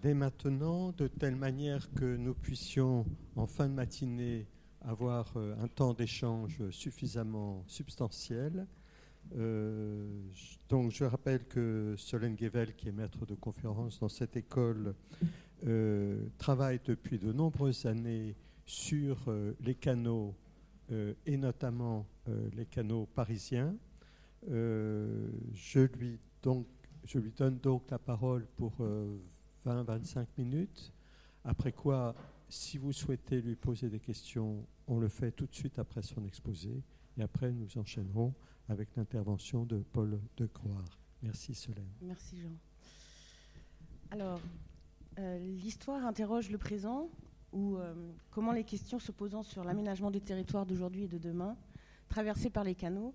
dès 0.02 0.16
maintenant, 0.16 0.92
de 0.92 1.08
telle 1.08 1.36
manière 1.36 1.94
que 1.94 2.16
nous 2.16 2.34
puissions, 2.34 3.06
en 3.36 3.46
fin 3.46 3.70
de 3.70 3.74
matinée, 3.74 4.48
avoir 4.82 5.32
euh, 5.36 5.56
un 5.62 5.68
temps 5.68 5.94
d'échange 5.94 6.68
suffisamment 6.72 7.64
substantiel. 7.68 8.66
Euh, 9.36 10.10
donc, 10.68 10.94
je 10.94 11.04
rappelle 11.04 11.46
que 11.46 11.94
Solène 11.96 12.34
Guevel, 12.34 12.76
qui 12.76 12.88
est 12.88 12.92
maître 12.92 13.28
de 13.28 13.36
conférence 13.36 14.00
dans 14.00 14.10
cette 14.10 14.36
école, 14.36 14.96
euh, 15.68 16.26
travaille 16.40 16.80
depuis 16.84 17.20
de 17.20 17.32
nombreuses 17.32 17.86
années 17.86 18.36
sur 18.66 19.32
les 19.62 19.76
canaux 19.76 20.36
et 21.26 21.38
notamment 21.38 22.08
les 22.56 22.66
canaux 22.66 23.08
parisiens. 23.14 23.76
Je, 24.48 25.80
lui 25.98 26.20
donc, 26.42 26.68
je 27.06 27.20
lui 27.20 27.32
donne 27.32 27.60
donc 27.60 27.90
la 27.90 28.00
parole 28.00 28.46
pour 28.56 28.74
20-25 29.66 30.26
minutes. 30.38 30.94
Après 31.44 31.72
quoi, 31.72 32.16
si 32.50 32.78
vous 32.78 32.92
souhaitez 32.92 33.42
lui 33.42 33.56
poser 33.56 33.90
des 33.90 34.00
questions, 34.00 34.66
on 34.88 35.00
le 35.00 35.08
fait 35.08 35.32
tout 35.32 35.46
de 35.46 35.56
suite 35.56 35.80
après 35.80 36.02
son 36.02 36.26
exposé. 36.26 36.84
Et 37.18 37.22
après, 37.22 37.52
nous 37.52 37.78
enchaînerons 37.78 38.34
avec 38.70 38.96
l'intervention 38.96 39.66
de 39.66 39.78
Paul 39.78 40.20
de 40.38 40.46
Croire. 40.46 41.00
Merci 41.22 41.54
Solène. 41.54 41.92
Merci 42.02 42.40
Jean. 42.40 42.56
Alors, 44.12 44.40
euh, 45.20 45.38
l'histoire 45.40 46.06
interroge 46.06 46.50
le 46.50 46.58
présent, 46.58 47.10
ou 47.52 47.78
euh, 47.78 47.94
comment 48.32 48.52
les 48.52 48.64
questions 48.64 49.00
se 49.00 49.12
posant 49.12 49.44
sur 49.44 49.64
l'aménagement 49.64 50.12
des 50.12 50.22
territoires 50.22 50.66
d'aujourd'hui 50.66 51.04
et 51.04 51.08
de 51.08 51.18
demain, 51.18 51.58
traversés 52.08 52.50
par 52.50 52.64
les 52.64 52.76
canaux, 52.76 53.14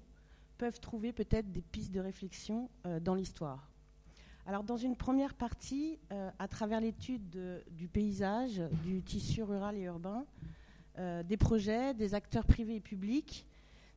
peuvent 0.55 0.81
trouver 0.81 1.12
peut-être 1.12 1.51
des 1.51 1.62
pistes 1.62 1.93
de 1.93 2.01
réflexion 2.01 2.70
euh, 2.86 3.01
dans 3.01 3.14
l'histoire. 3.14 3.70
Alors, 4.47 4.62
dans 4.62 4.76
une 4.76 4.97
première 4.97 5.35
partie, 5.35 5.98
euh, 6.12 6.31
à 6.39 6.48
travers 6.48 6.81
l'étude 6.81 7.62
du 7.70 7.89
paysage, 7.89 8.62
du 8.85 9.02
tissu 9.02 9.43
rural 9.43 9.76
et 9.76 9.82
urbain, 9.82 10.26
euh, 10.98 11.22
des 11.22 11.36
projets, 11.36 11.94
des 11.94 12.14
acteurs 12.14 12.44
privés 12.44 12.76
et 12.76 12.81
publics, 12.81 13.47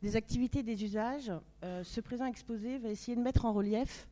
des 0.02 0.16
activités, 0.16 0.62
des 0.62 0.84
usages, 0.84 1.32
ce 1.64 2.02
présent 2.02 2.28
exposé 2.28 2.78
va 2.78 2.90
essayer 2.90 3.18
de 3.18 3.22
mettre 3.22 3.46
en 3.46 3.52
relief 3.52 4.08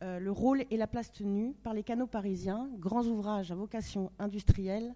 le 0.00 0.30
rôle 0.30 0.64
et 0.70 0.78
la 0.78 0.86
place 0.86 1.12
tenue 1.12 1.52
par 1.62 1.74
les 1.74 1.82
canaux 1.82 2.06
parisiens, 2.06 2.70
grands 2.78 3.04
ouvrages 3.04 3.52
à 3.52 3.54
vocation 3.54 4.10
industrielle, 4.18 4.94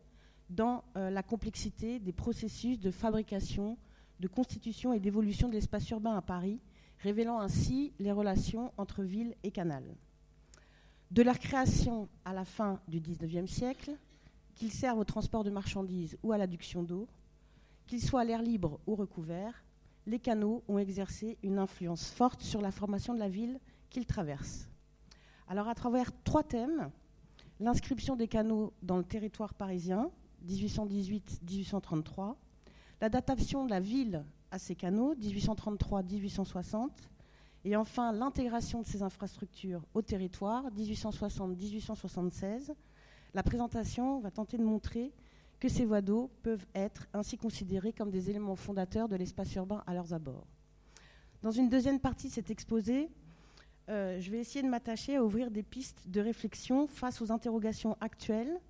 dans 0.48 0.84
la 0.94 1.22
complexité 1.22 1.98
des 1.98 2.14
processus 2.14 2.80
de 2.80 2.90
fabrication, 2.90 3.76
de 4.20 4.26
constitution 4.26 4.94
et 4.94 5.00
d'évolution 5.00 5.48
de 5.48 5.52
l'espace 5.52 5.90
urbain 5.90 6.16
à 6.16 6.22
Paris, 6.22 6.60
révélant 7.02 7.40
ainsi 7.40 7.92
les 7.98 8.12
relations 8.12 8.72
entre 8.76 9.02
ville 9.02 9.34
et 9.42 9.50
canal 9.50 9.84
de 11.12 11.22
leur 11.22 11.38
création 11.38 12.08
à 12.24 12.32
la 12.32 12.46
fin 12.46 12.80
du 12.88 12.98
XIXe 12.98 13.50
siècle, 13.50 13.92
qu'ils 14.54 14.72
servent 14.72 14.98
au 14.98 15.04
transport 15.04 15.44
de 15.44 15.50
marchandises 15.50 16.16
ou 16.22 16.32
à 16.32 16.38
l'adduction 16.38 16.82
d'eau, 16.82 17.06
qu'ils 17.86 18.02
soient 18.02 18.22
à 18.22 18.24
l'air 18.24 18.40
libre 18.40 18.80
ou 18.86 18.94
recouverts, 18.94 19.62
les 20.06 20.18
canaux 20.18 20.64
ont 20.68 20.78
exercé 20.78 21.36
une 21.42 21.58
influence 21.58 22.10
forte 22.10 22.40
sur 22.40 22.62
la 22.62 22.70
formation 22.70 23.12
de 23.12 23.18
la 23.18 23.28
ville 23.28 23.60
qu'ils 23.90 24.06
traversent. 24.06 24.70
Alors 25.48 25.68
à 25.68 25.74
travers 25.74 26.10
trois 26.24 26.42
thèmes, 26.42 26.90
l'inscription 27.60 28.16
des 28.16 28.26
canaux 28.26 28.72
dans 28.82 28.96
le 28.96 29.04
territoire 29.04 29.52
parisien, 29.52 30.10
1818-1833, 30.46 32.36
l'adaptation 33.02 33.66
de 33.66 33.70
la 33.70 33.80
ville 33.80 34.24
à 34.52 34.58
ces 34.58 34.76
canaux, 34.76 35.14
1833-1860, 35.16 36.90
et 37.64 37.74
enfin, 37.74 38.12
l'intégration 38.12 38.82
de 38.82 38.86
ces 38.86 39.02
infrastructures 39.02 39.82
au 39.94 40.02
territoire, 40.02 40.70
1860-1876. 40.76 42.72
La 43.34 43.42
présentation 43.42 44.20
va 44.20 44.30
tenter 44.30 44.58
de 44.58 44.64
montrer 44.64 45.12
que 45.58 45.68
ces 45.68 45.84
voies 45.84 46.02
d'eau 46.02 46.30
peuvent 46.42 46.66
être 46.74 47.08
ainsi 47.14 47.38
considérées 47.38 47.92
comme 47.92 48.10
des 48.10 48.30
éléments 48.30 48.56
fondateurs 48.56 49.08
de 49.08 49.16
l'espace 49.16 49.54
urbain 49.54 49.82
à 49.86 49.94
leurs 49.94 50.12
abords. 50.12 50.46
Dans 51.42 51.52
une 51.52 51.68
deuxième 51.68 52.00
partie 52.00 52.28
de 52.28 52.32
cet 52.32 52.50
exposé, 52.50 53.08
euh, 53.88 54.20
je 54.20 54.30
vais 54.30 54.38
essayer 54.38 54.62
de 54.62 54.68
m'attacher 54.68 55.16
à 55.16 55.24
ouvrir 55.24 55.50
des 55.50 55.62
pistes 55.62 56.08
de 56.08 56.20
réflexion 56.20 56.86
face 56.86 57.22
aux 57.22 57.32
interrogations 57.32 57.96
actuelles 58.00 58.60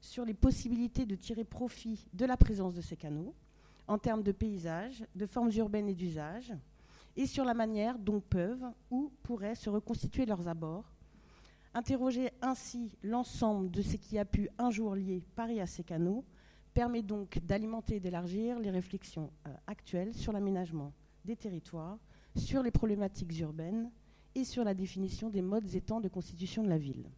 sur 0.00 0.24
les 0.24 0.34
possibilités 0.34 1.06
de 1.06 1.14
tirer 1.16 1.44
profit 1.44 2.06
de 2.12 2.26
la 2.26 2.36
présence 2.36 2.74
de 2.74 2.80
ces 2.80 2.96
canaux 2.96 3.34
en 3.88 3.98
termes 3.98 4.22
de 4.22 4.32
paysage, 4.32 5.04
de 5.14 5.26
formes 5.26 5.50
urbaines 5.56 5.88
et 5.88 5.94
d'usage, 5.94 6.52
et 7.16 7.26
sur 7.26 7.44
la 7.44 7.54
manière 7.54 7.98
dont 7.98 8.20
peuvent 8.20 8.64
ou 8.90 9.12
pourraient 9.22 9.54
se 9.54 9.70
reconstituer 9.70 10.26
leurs 10.26 10.48
abords. 10.48 10.92
Interroger 11.74 12.30
ainsi 12.42 12.96
l'ensemble 13.02 13.70
de 13.70 13.82
ce 13.82 13.96
qui 13.96 14.18
a 14.18 14.24
pu 14.24 14.48
un 14.58 14.70
jour 14.70 14.94
lier 14.94 15.22
Paris 15.34 15.60
à 15.60 15.66
ses 15.66 15.84
canaux 15.84 16.24
permet 16.74 17.02
donc 17.02 17.38
d'alimenter 17.38 17.96
et 17.96 18.00
d'élargir 18.00 18.58
les 18.58 18.70
réflexions 18.70 19.30
euh, 19.46 19.54
actuelles 19.66 20.14
sur 20.14 20.32
l'aménagement 20.32 20.92
des 21.24 21.36
territoires, 21.36 21.98
sur 22.36 22.62
les 22.62 22.70
problématiques 22.70 23.38
urbaines 23.38 23.90
et 24.34 24.44
sur 24.44 24.64
la 24.64 24.74
définition 24.74 25.28
des 25.28 25.42
modes 25.42 25.74
et 25.74 25.80
temps 25.80 26.00
de 26.00 26.08
constitution 26.08 26.62
de 26.62 26.68
la 26.68 26.78
ville. 26.78 27.10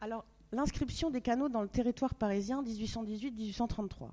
Alors, 0.00 0.26
l'inscription 0.52 1.10
des 1.10 1.20
canaux 1.20 1.48
dans 1.48 1.62
le 1.62 1.68
territoire 1.68 2.14
parisien 2.14 2.62
1818-1833. 2.62 4.10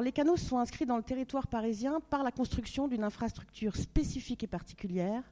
Les 0.00 0.12
canaux 0.12 0.36
sont 0.36 0.58
inscrits 0.58 0.86
dans 0.86 0.96
le 0.96 1.02
territoire 1.02 1.46
parisien 1.46 2.00
par 2.08 2.22
la 2.22 2.30
construction 2.30 2.88
d'une 2.88 3.04
infrastructure 3.04 3.76
spécifique 3.76 4.42
et 4.42 4.46
particulière, 4.46 5.22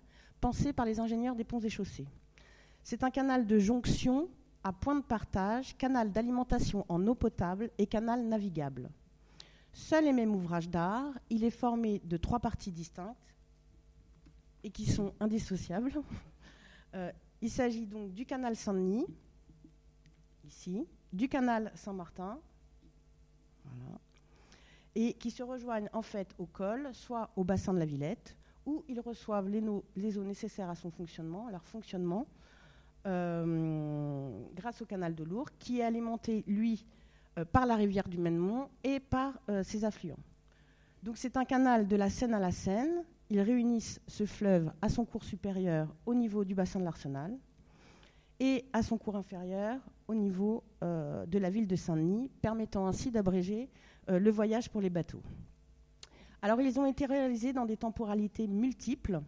pensée 0.41 0.73
par 0.73 0.85
les 0.85 1.01
ingénieurs 1.01 1.35
des 1.35 1.45
ponts 1.45 1.61
et 1.61 1.71
chaussées. 1.71 2.07
C'est 2.83 3.05
un 3.05 3.11
canal 3.11 3.47
de 3.47 3.59
jonction 3.59 4.29
à 4.63 4.73
point 4.73 4.97
de 4.97 5.03
partage, 5.03 5.77
canal 5.77 6.13
d'alimentation 6.13 6.85
en 6.89 7.07
eau 7.07 7.15
potable 7.15 7.71
et 7.79 7.87
canal 7.87 8.23
navigable. 8.23 8.91
Seul 9.73 10.07
et 10.07 10.13
même 10.13 10.35
ouvrage 10.35 10.69
d'art, 10.69 11.13
il 11.31 11.45
est 11.45 11.51
formé 11.51 12.01
de 12.05 12.17
trois 12.17 12.41
parties 12.41 12.73
distinctes 12.73 13.17
et 14.63 14.71
qui 14.71 14.87
sont 14.87 15.15
indissociables. 15.21 15.93
Euh, 16.93 17.13
il 17.41 17.49
s'agit 17.49 17.87
donc 17.87 18.13
du 18.15 18.27
canal 18.27 18.57
Saint-Denis, 18.57 19.07
ici, 20.45 20.85
du 21.13 21.29
canal 21.29 21.71
Saint-Martin, 21.77 22.37
et 24.95 25.15
qui 25.15 25.31
se 25.31 25.43
rejoignent 25.43 25.89
en 25.93 26.03
fait 26.03 26.35
au 26.39 26.47
col, 26.47 26.89
soit 26.93 27.31
au 27.37 27.45
bassin 27.45 27.73
de 27.73 27.79
la 27.79 27.87
Villette, 27.87 28.37
où 28.67 28.85
ils 28.89 29.01
reçoivent 29.01 29.49
les, 29.49 30.19
eaux 30.19 30.25
nécessaires 30.25 30.71
à 30.71 30.75
son 30.75 30.91
fonctionnement, 30.91 31.47
à 31.47 31.53
leur 31.53 31.65
fonctionnement, 31.65 32.27
euh, 33.07 34.31
grâce 34.55 34.83
au 34.83 34.87
canal 34.87 35.15
de 35.15 35.25
Lourdes, 35.25 35.51
qui 35.59 35.81
est 35.81 35.85
alimenté, 35.85 36.45
lui, 36.47 36.87
euh, 37.39 37.45
par 37.45 37.67
la 37.67 37.77
rivière 37.77 38.09
du 38.09 38.19
Mênemont 38.19 38.69
et 38.85 39.01
par 39.01 39.41
euh, 39.49 39.63
ses 39.63 39.85
affluents. 39.85 40.19
Donc 41.03 41.17
c'est 41.17 41.37
un 41.37 41.45
canal 41.45 41.89
de 41.89 41.97
la 41.97 42.11
Seine 42.11 42.35
à 42.35 42.39
la 42.39 42.51
Seine. 42.51 43.05
Ils 43.31 43.41
réunissent 43.41 44.01
ce 44.07 44.27
fleuve 44.27 44.71
à 44.83 44.89
son 44.89 45.05
cours 45.05 45.25
supérieur 45.25 45.95
au 46.05 46.15
niveau 46.15 46.45
du 46.45 46.55
bassin 46.55 46.81
de 46.81 46.85
l'Arsenal 46.85 47.39
et 48.39 48.65
à 48.73 48.83
son 48.83 48.99
cours 48.99 49.17
inférieur 49.17 49.79
au 50.09 50.15
niveau 50.15 50.65
de 50.83 51.39
la 51.39 51.51
ville 51.51 51.69
de 51.69 51.77
Saint-Denis, 51.77 52.31
permettant 52.43 52.87
ainsi 52.87 53.11
d'abréger 53.11 53.69
le 54.19 54.31
voyage 54.31 54.69
pour 54.71 54.81
les 54.81 54.91
bateaux. 54.91 55.23
Alors 56.43 56.61
ils 56.61 56.79
ont 56.81 56.87
été 56.87 57.07
réalisés 57.07 57.53
dans 57.53 57.67
des 57.67 57.77
temporalités 57.77 58.47
multiples 58.47 59.21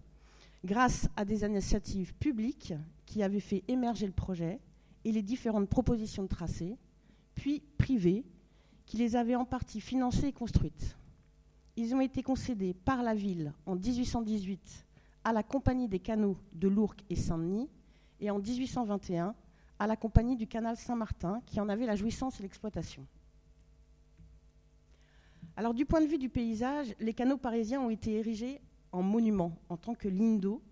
grâce 0.65 1.09
à 1.17 1.25
des 1.25 1.45
initiatives 1.45 2.15
publiques 2.15 2.75
qui 3.05 3.23
avaient 3.23 3.41
fait 3.41 3.65
émerger 3.69 4.07
le 4.07 4.13
projet 4.13 4.61
et 5.05 5.13
les 5.13 5.23
différentes 5.23 5.69
propositions 5.69 6.23
de 6.23 6.29
tracés, 6.29 6.77
puis 7.35 7.63
privées 7.79 8.25
qui 8.87 8.97
les 8.97 9.17
avaient 9.17 9.35
en 9.35 9.45
partie 9.45 9.81
financées 9.81 10.29
et 10.29 10.33
construites. 10.33 10.97
Ils 11.77 11.95
ont 11.95 12.01
été 12.01 12.23
concédés 12.23 12.75
par 12.75 13.03
la 13.03 13.15
ville 13.15 13.53
en 13.67 13.75
1818 13.75 14.87
à 15.25 15.33
la 15.33 15.43
Compagnie 15.43 15.89
des 15.89 16.01
canaux 16.01 16.37
de 16.53 16.69
Lourdes 16.69 17.01
et 17.09 17.17
Saint-Denis 17.17 17.69
et 18.21 18.31
en 18.31 18.39
1821 18.39 19.35
à 19.79 19.87
la 19.87 19.97
Compagnie 19.97 20.37
du 20.37 20.47
canal 20.47 20.77
Saint-Martin 20.77 21.41
qui 21.47 21.61
en 21.61 21.69
avait 21.69 21.87
la 21.87 21.97
jouissance 21.97 22.39
et 22.39 22.43
l'exploitation. 22.43 23.07
Alors 25.57 25.75
du 25.75 25.85
point 25.85 26.01
de 26.01 26.07
vue 26.07 26.19
du 26.19 26.31
paysage, 26.31 26.95
les 26.99 27.13
canaux 27.13 27.37
parisiens 27.37 27.81
ont 27.81 27.91
été 27.91 28.15
érigés 28.15 28.61
en 28.91 29.03
monuments, 29.03 29.59
en 29.69 29.77
tant 29.77 29.95
que 29.95 30.09
ligne 30.09 30.41
d'eau, 30.41 30.63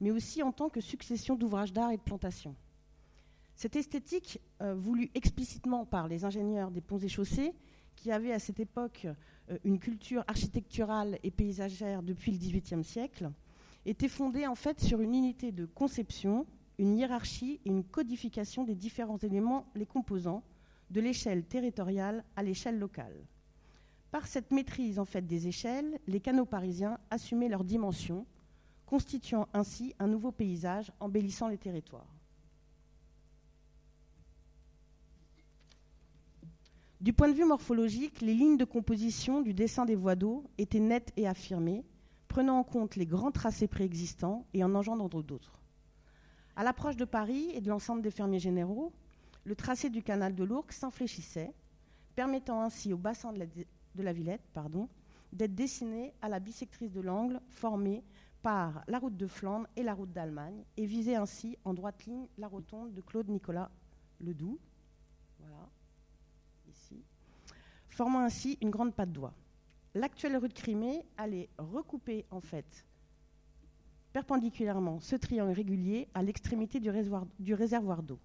mais 0.00 0.10
aussi 0.10 0.42
en 0.42 0.52
tant 0.52 0.70
que 0.70 0.80
succession 0.80 1.36
d'ouvrages 1.36 1.72
d'art 1.72 1.90
et 1.90 1.98
de 1.98 2.02
plantations. 2.02 2.56
Cette 3.54 3.76
esthétique, 3.76 4.40
euh, 4.62 4.74
voulue 4.74 5.10
explicitement 5.14 5.84
par 5.84 6.08
les 6.08 6.24
ingénieurs 6.24 6.70
des 6.70 6.80
ponts 6.80 6.98
et 6.98 7.08
chaussées, 7.08 7.52
qui 7.96 8.10
avaient 8.10 8.32
à 8.32 8.38
cette 8.38 8.60
époque 8.60 9.06
euh, 9.50 9.58
une 9.64 9.78
culture 9.78 10.24
architecturale 10.26 11.18
et 11.22 11.30
paysagère 11.30 12.02
depuis 12.02 12.32
le 12.32 12.38
XVIIIe 12.38 12.84
siècle, 12.84 13.30
était 13.84 14.08
fondée 14.08 14.46
en 14.46 14.54
fait 14.54 14.80
sur 14.80 15.02
une 15.02 15.14
unité 15.14 15.52
de 15.52 15.66
conception, 15.66 16.46
une 16.78 16.96
hiérarchie 16.96 17.60
et 17.66 17.68
une 17.68 17.84
codification 17.84 18.64
des 18.64 18.74
différents 18.74 19.18
éléments 19.18 19.66
les 19.74 19.86
composants, 19.86 20.42
de 20.90 21.00
l'échelle 21.00 21.44
territoriale 21.44 22.24
à 22.36 22.42
l'échelle 22.42 22.78
locale. 22.78 23.26
Par 24.10 24.26
cette 24.26 24.50
maîtrise 24.50 24.98
en 24.98 25.04
fait 25.04 25.26
des 25.26 25.46
échelles, 25.46 25.98
les 26.06 26.20
canaux 26.20 26.44
parisiens 26.44 26.98
assumaient 27.10 27.48
leurs 27.48 27.64
dimensions, 27.64 28.26
constituant 28.86 29.46
ainsi 29.54 29.94
un 30.00 30.08
nouveau 30.08 30.32
paysage 30.32 30.90
embellissant 30.98 31.46
les 31.46 31.58
territoires. 31.58 32.12
Du 37.00 37.12
point 37.14 37.28
de 37.28 37.34
vue 37.34 37.46
morphologique, 37.46 38.20
les 38.20 38.34
lignes 38.34 38.58
de 38.58 38.64
composition 38.64 39.40
du 39.40 39.54
dessin 39.54 39.86
des 39.86 39.94
voies 39.94 40.16
d'eau 40.16 40.44
étaient 40.58 40.80
nettes 40.80 41.12
et 41.16 41.26
affirmées, 41.26 41.82
prenant 42.28 42.58
en 42.58 42.64
compte 42.64 42.96
les 42.96 43.06
grands 43.06 43.30
tracés 43.30 43.68
préexistants 43.68 44.44
et 44.52 44.62
en 44.62 44.74
engendrant 44.74 45.08
d'autres. 45.08 45.58
À 46.56 46.62
l'approche 46.62 46.96
de 46.96 47.06
Paris 47.06 47.48
et 47.54 47.62
de 47.62 47.70
l'ensemble 47.70 48.02
des 48.02 48.10
fermiers 48.10 48.38
généraux, 48.38 48.92
le 49.44 49.54
tracé 49.54 49.88
du 49.88 50.02
canal 50.02 50.34
de 50.34 50.44
l'Ourcq 50.44 50.72
s'infléchissait, 50.72 51.54
permettant 52.16 52.60
ainsi 52.60 52.92
au 52.92 52.98
bassin 52.98 53.32
de 53.32 53.38
la, 53.38 53.46
de 53.94 54.02
la 54.02 54.12
Villette 54.12 54.42
d'être 55.32 55.54
dessiné 55.54 56.12
à 56.22 56.28
la 56.28 56.40
bisectrice 56.40 56.92
de 56.92 57.00
l'angle 57.00 57.40
formée 57.48 58.02
par 58.42 58.82
la 58.88 58.98
route 58.98 59.16
de 59.16 59.26
Flandre 59.26 59.66
et 59.76 59.82
la 59.82 59.94
route 59.94 60.12
d'Allemagne 60.12 60.64
et 60.76 60.86
visait 60.86 61.16
ainsi 61.16 61.56
en 61.64 61.74
droite 61.74 62.04
ligne 62.06 62.26
la 62.38 62.48
rotonde 62.48 62.94
de 62.94 63.00
Claude 63.00 63.28
Nicolas 63.28 63.70
Ledoux. 64.20 64.58
Voilà 65.38 65.70
formant 67.90 68.20
ainsi 68.20 68.56
une 68.62 68.70
grande 68.70 68.94
patte 68.94 69.12
d'oie. 69.12 69.34
L'actuelle 69.94 70.36
rue 70.36 70.48
de 70.48 70.54
Crimée 70.54 71.04
allait 71.16 71.50
recouper 71.58 72.24
en 72.30 72.40
fait 72.40 72.86
perpendiculairement 74.12 75.00
ce 75.00 75.16
triangle 75.16 75.52
régulier 75.52 76.08
à 76.14 76.22
l'extrémité 76.22 76.80
du 76.80 77.54
réservoir 77.54 78.02
d'eau. 78.02 78.18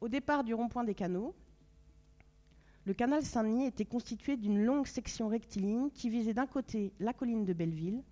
Au 0.00 0.08
départ 0.08 0.42
du 0.42 0.54
rond-point 0.54 0.84
des 0.84 0.94
canaux, 0.94 1.34
le 2.84 2.94
canal 2.94 3.22
Saint-Denis 3.22 3.66
était 3.66 3.84
constitué 3.84 4.36
d'une 4.36 4.64
longue 4.64 4.86
section 4.86 5.28
rectiligne 5.28 5.90
qui 5.90 6.10
visait 6.10 6.34
d'un 6.34 6.46
côté 6.46 6.92
la 6.98 7.12
colline 7.12 7.44
de 7.44 7.52
Belleville 7.52 8.02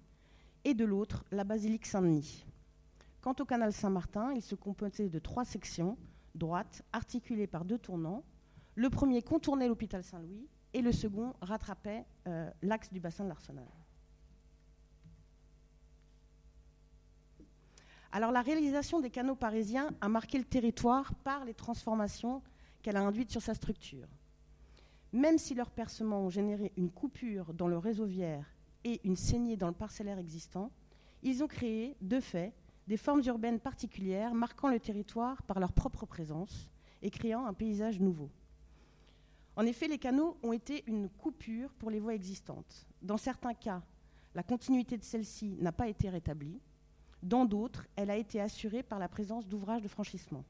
et 0.65 0.75
de 0.75 0.85
l'autre 0.85 1.25
la 1.33 1.45
basilique 1.45 1.87
Saint-Denis. 1.87 2.47
Quant 3.21 3.35
au 3.41 3.45
canal 3.45 3.73
Saint-Martin, 3.73 4.33
il 4.35 4.43
se 4.43 4.55
composait 4.55 5.09
de 5.09 5.19
trois 5.19 5.45
sections 5.45 5.99
droites 6.35 6.83
articulées 6.93 7.47
par 7.47 7.65
deux 7.65 7.79
tournants 7.79 8.25
le 8.81 8.89
premier 8.89 9.21
contournait 9.23 9.69
l'hôpital 9.69 10.03
Saint-Louis 10.03 10.49
et 10.73 10.81
le 10.81 10.93
second 10.93 11.35
rattrapait 11.43 12.07
euh, 12.27 12.51
l'axe 12.63 12.91
du 12.91 13.01
bassin 13.01 13.25
de 13.25 13.29
l'Arsenal. 13.29 13.67
Alors 18.13 18.33
la 18.33 18.43
réalisation 18.43 19.01
des 19.01 19.11
canaux 19.11 19.35
parisiens 19.35 19.91
a 20.01 20.09
marqué 20.09 20.39
le 20.39 20.45
territoire 20.45 21.15
par 21.17 21.45
les 21.45 21.55
transformations 21.55 22.43
qu'elle 22.83 22.97
a 22.97 23.03
induites 23.03 23.31
sur 23.31 23.43
sa 23.43 23.55
structure. 23.55 24.09
Même 25.13 25.39
si 25.39 25.55
leurs 25.55 25.71
percements 25.71 26.21
ont 26.21 26.31
généré 26.31 26.73
une 26.77 26.91
coupure 26.91 27.53
dans 27.53 27.69
le 27.69 27.79
réseau 27.79 28.07
viaire 28.07 28.47
et 28.85 29.01
une 29.05 29.17
saignée 29.17 29.57
dans 29.57 29.69
le 29.69 29.75
parcellaire 29.75 30.19
existant, 30.19 30.71
ils 31.23 31.43
ont 31.43 31.49
créé, 31.49 31.97
de 32.01 32.21
fait, 32.21 32.55
des 32.87 32.97
formes 32.97 33.23
urbaines 33.27 33.61
particulières 33.61 34.35
marquant 34.35 34.69
le 34.69 34.81
territoire 34.81 35.43
par 35.43 35.61
leur 35.61 35.73
propre 35.73 36.07
présence 36.07 36.71
et 37.03 37.11
créant 37.11 37.47
un 37.47 37.55
paysage 37.55 38.01
nouveau. 38.01 38.31
En 39.57 39.67
effet, 39.67 39.89
les 39.89 39.99
canaux 39.99 40.39
ont 40.43 40.53
été 40.53 40.85
une 40.87 41.09
coupure 41.09 41.73
pour 41.75 41.91
les 41.91 42.01
voies 42.01 42.15
existantes. 42.15 42.87
Dans 43.03 43.17
certains 43.17 43.55
cas, 43.55 43.83
la 44.35 44.43
continuité 44.43 44.97
de 44.97 45.05
celle-ci 45.05 45.57
n'a 45.61 45.73
pas 45.73 45.89
été 45.89 46.09
rétablie. 46.09 46.61
Dans 47.23 47.45
d'autres, 47.45 47.87
elle 47.97 48.11
a 48.11 48.17
été 48.17 48.41
assurée 48.41 48.83
par 48.83 48.99
la 48.99 49.09
présence 49.09 49.47
d'ouvrages 49.47 49.83
de 49.83 49.89
franchissement. 49.89 50.45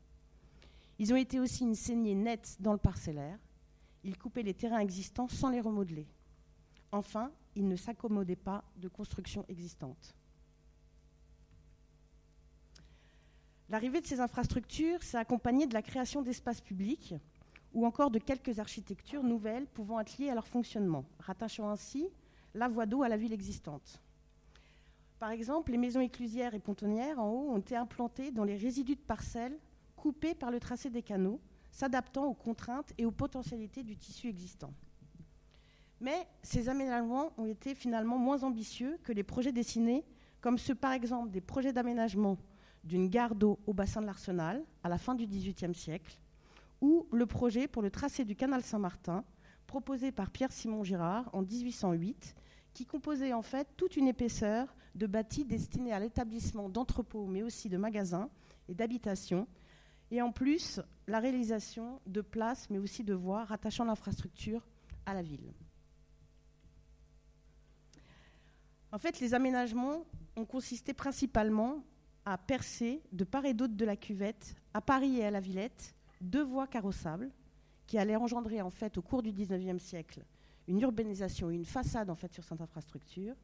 Ils 0.98 1.12
ont 1.12 1.16
été 1.16 1.40
aussi 1.40 1.64
une 1.64 1.74
saignée 1.74 2.14
nette 2.14 2.56
dans 2.60 2.72
le 2.72 2.78
parcellaire. 2.78 3.38
Ils 4.04 4.16
coupaient 4.16 4.42
les 4.42 4.54
terrains 4.54 4.78
existants 4.78 5.28
sans 5.28 5.50
les 5.50 5.60
remodeler. 5.60 6.06
Enfin, 6.92 7.30
ils 7.54 7.68
ne 7.68 7.76
s'accommodaient 7.76 8.36
pas 8.36 8.64
de 8.76 8.88
constructions 8.88 9.44
existantes. 9.48 10.14
L'arrivée 13.68 14.00
de 14.00 14.06
ces 14.06 14.20
infrastructures 14.20 15.02
s'est 15.02 15.16
accompagnée 15.16 15.66
de 15.66 15.74
la 15.74 15.82
création 15.82 16.22
d'espaces 16.22 16.60
publics 16.60 17.14
ou 17.72 17.86
encore 17.86 18.10
de 18.10 18.18
quelques 18.18 18.58
architectures 18.58 19.22
nouvelles 19.22 19.66
pouvant 19.66 20.00
être 20.00 20.18
liées 20.18 20.30
à 20.30 20.34
leur 20.34 20.48
fonctionnement, 20.48 21.04
rattachant 21.20 21.68
ainsi 21.68 22.08
la 22.54 22.68
voie 22.68 22.86
d'eau 22.86 23.04
à 23.04 23.08
la 23.08 23.16
ville 23.16 23.32
existante. 23.32 24.02
Par 25.20 25.30
exemple, 25.30 25.70
les 25.70 25.78
maisons 25.78 26.00
éclusières 26.00 26.54
et 26.54 26.58
pontonnières 26.58 27.20
en 27.20 27.28
haut 27.28 27.50
ont 27.50 27.58
été 27.58 27.76
implantées 27.76 28.32
dans 28.32 28.42
les 28.42 28.56
résidus 28.56 28.96
de 28.96 29.00
parcelles 29.00 29.58
coupés 29.94 30.34
par 30.34 30.50
le 30.50 30.58
tracé 30.58 30.90
des 30.90 31.02
canaux, 31.02 31.40
s'adaptant 31.70 32.26
aux 32.26 32.34
contraintes 32.34 32.92
et 32.98 33.06
aux 33.06 33.10
potentialités 33.10 33.82
du 33.82 33.96
tissu 33.96 34.28
existant. 34.28 34.72
Mais 36.00 36.26
ces 36.42 36.68
aménagements 36.68 37.32
ont 37.36 37.46
été 37.46 37.74
finalement 37.74 38.18
moins 38.18 38.42
ambitieux 38.42 38.98
que 39.04 39.12
les 39.12 39.22
projets 39.22 39.52
dessinés, 39.52 40.04
comme 40.40 40.58
ceux 40.58 40.74
par 40.74 40.92
exemple 40.92 41.30
des 41.30 41.42
projets 41.42 41.72
d'aménagement 41.72 42.38
d'une 42.84 43.08
gare 43.08 43.34
d'eau 43.34 43.58
au 43.66 43.74
bassin 43.74 44.00
de 44.00 44.06
l'Arsenal 44.06 44.64
à 44.82 44.88
la 44.88 44.96
fin 44.96 45.14
du 45.14 45.26
XVIIIe 45.26 45.74
siècle, 45.74 46.18
ou 46.80 47.06
le 47.12 47.26
projet 47.26 47.68
pour 47.68 47.82
le 47.82 47.90
tracé 47.90 48.24
du 48.24 48.34
canal 48.34 48.62
Saint-Martin, 48.62 49.24
proposé 49.66 50.10
par 50.10 50.30
Pierre-Simon 50.30 50.82
Girard 50.82 51.28
en 51.34 51.42
1808, 51.42 52.34
qui 52.72 52.86
composait 52.86 53.34
en 53.34 53.42
fait 53.42 53.68
toute 53.76 53.96
une 53.96 54.08
épaisseur 54.08 54.74
de 54.94 55.06
bâtis 55.06 55.44
destinés 55.44 55.92
à 55.92 56.00
l'établissement 56.00 56.68
d'entrepôts, 56.68 57.26
mais 57.26 57.42
aussi 57.42 57.68
de 57.68 57.76
magasins 57.76 58.30
et 58.68 58.74
d'habitations, 58.74 59.46
et 60.10 60.22
en 60.22 60.32
plus 60.32 60.80
la 61.06 61.20
réalisation 61.20 62.00
de 62.06 62.20
places, 62.20 62.68
mais 62.70 62.78
aussi 62.78 63.04
de 63.04 63.14
voies 63.14 63.44
rattachant 63.44 63.84
l'infrastructure 63.84 64.66
à 65.06 65.14
la 65.14 65.22
ville. 65.22 65.52
En 68.92 68.98
fait, 68.98 69.20
les 69.20 69.34
aménagements 69.34 70.04
ont 70.36 70.44
consisté 70.44 70.92
principalement 70.92 71.84
à 72.24 72.36
percer 72.38 73.02
de 73.12 73.24
part 73.24 73.44
et 73.44 73.54
d'autre 73.54 73.74
de 73.74 73.84
la 73.84 73.96
cuvette, 73.96 74.54
à 74.74 74.80
Paris 74.80 75.18
et 75.18 75.24
à 75.24 75.30
la 75.30 75.40
Villette, 75.40 75.94
deux 76.20 76.42
voies 76.42 76.66
carrossables 76.66 77.30
qui 77.86 77.98
allaient 77.98 78.16
engendrer 78.16 78.60
en 78.60 78.70
fait 78.70 78.98
au 78.98 79.02
cours 79.02 79.22
du 79.22 79.32
XIXe 79.32 79.82
siècle 79.82 80.24
une 80.68 80.80
urbanisation, 80.80 81.50
une 81.50 81.64
façade 81.64 82.10
en 82.10 82.14
fait 82.14 82.32
sur 82.32 82.44
cette 82.44 82.60
infrastructure, 82.60 83.34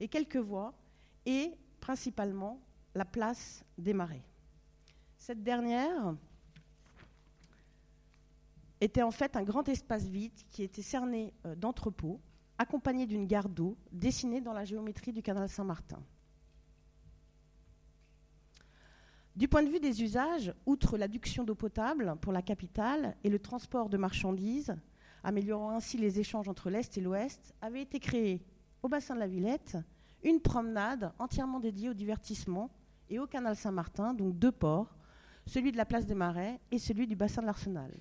et 0.00 0.08
quelques 0.08 0.36
voies, 0.36 0.74
et 1.24 1.52
principalement 1.80 2.60
la 2.94 3.04
place 3.04 3.64
des 3.78 3.94
marais. 3.94 4.24
Cette 5.26 5.42
dernière 5.42 6.14
était 8.78 9.00
en 9.00 9.10
fait 9.10 9.36
un 9.36 9.42
grand 9.42 9.66
espace 9.70 10.04
vide 10.04 10.38
qui 10.50 10.62
était 10.62 10.82
cerné 10.82 11.32
euh, 11.46 11.54
d'entrepôts, 11.54 12.20
accompagné 12.58 13.06
d'une 13.06 13.26
gare 13.26 13.48
d'eau 13.48 13.78
dessinée 13.90 14.42
dans 14.42 14.52
la 14.52 14.66
géométrie 14.66 15.14
du 15.14 15.22
canal 15.22 15.48
Saint-Martin. 15.48 16.02
Du 19.34 19.48
point 19.48 19.62
de 19.62 19.70
vue 19.70 19.80
des 19.80 20.02
usages, 20.02 20.52
outre 20.66 20.98
l'adduction 20.98 21.42
d'eau 21.42 21.54
potable 21.54 22.16
pour 22.20 22.34
la 22.34 22.42
capitale 22.42 23.16
et 23.24 23.30
le 23.30 23.38
transport 23.38 23.88
de 23.88 23.96
marchandises, 23.96 24.76
améliorant 25.22 25.70
ainsi 25.70 25.96
les 25.96 26.20
échanges 26.20 26.50
entre 26.50 26.68
l'Est 26.68 26.98
et 26.98 27.00
l'Ouest, 27.00 27.54
avait 27.62 27.80
été 27.80 27.98
créée 27.98 28.44
au 28.82 28.90
bassin 28.90 29.14
de 29.14 29.20
la 29.20 29.26
Villette 29.26 29.78
une 30.22 30.42
promenade 30.42 31.14
entièrement 31.18 31.60
dédiée 31.60 31.88
au 31.88 31.94
divertissement 31.94 32.68
et 33.08 33.18
au 33.18 33.26
canal 33.26 33.56
Saint-Martin, 33.56 34.12
donc 34.12 34.38
deux 34.38 34.52
ports, 34.52 34.94
celui 35.46 35.72
de 35.72 35.76
la 35.76 35.84
place 35.84 36.06
des 36.06 36.14
Marais 36.14 36.60
et 36.70 36.78
celui 36.78 37.06
du 37.06 37.16
bassin 37.16 37.42
de 37.42 37.46
l'Arsenal. 37.46 37.92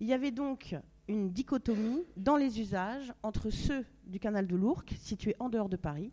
Il 0.00 0.06
y 0.06 0.12
avait 0.12 0.30
donc 0.30 0.76
une 1.08 1.30
dichotomie 1.30 2.04
dans 2.16 2.36
les 2.36 2.60
usages 2.60 3.12
entre 3.22 3.50
ceux 3.50 3.84
du 4.06 4.20
canal 4.20 4.46
de 4.46 4.56
l'Ourcq, 4.56 4.94
situé 5.00 5.34
en 5.38 5.48
dehors 5.48 5.68
de 5.68 5.76
Paris, 5.76 6.12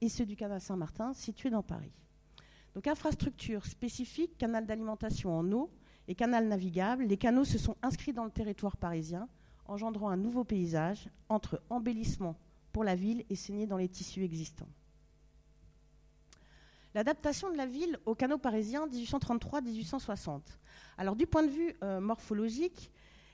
et 0.00 0.08
ceux 0.08 0.26
du 0.26 0.36
canal 0.36 0.60
Saint-Martin, 0.60 1.12
situé 1.14 1.48
dans 1.48 1.62
Paris. 1.62 1.92
Donc 2.74 2.86
infrastructure 2.86 3.64
spécifique, 3.66 4.36
canal 4.36 4.66
d'alimentation 4.66 5.36
en 5.36 5.50
eau 5.52 5.70
et 6.08 6.14
canal 6.14 6.48
navigable, 6.48 7.04
les 7.04 7.16
canaux 7.16 7.44
se 7.44 7.58
sont 7.58 7.76
inscrits 7.82 8.12
dans 8.12 8.24
le 8.24 8.30
territoire 8.30 8.76
parisien, 8.76 9.28
engendrant 9.66 10.08
un 10.08 10.16
nouveau 10.16 10.42
paysage 10.42 11.08
entre 11.28 11.62
embellissement 11.70 12.36
pour 12.72 12.82
la 12.82 12.96
ville 12.96 13.24
et 13.30 13.36
saigné 13.36 13.66
dans 13.66 13.76
les 13.76 13.88
tissus 13.88 14.24
existants. 14.24 14.68
L'adaptation 16.94 17.50
de 17.50 17.56
la 17.56 17.66
ville 17.66 17.98
aux 18.04 18.14
canaux 18.14 18.38
parisiens 18.38 18.86
1833-1860. 18.86 20.40
Alors 20.98 21.16
du 21.16 21.26
point 21.26 21.42
de 21.42 21.50
vue 21.50 21.74
euh, 21.82 22.00
morphologique, 22.00 22.90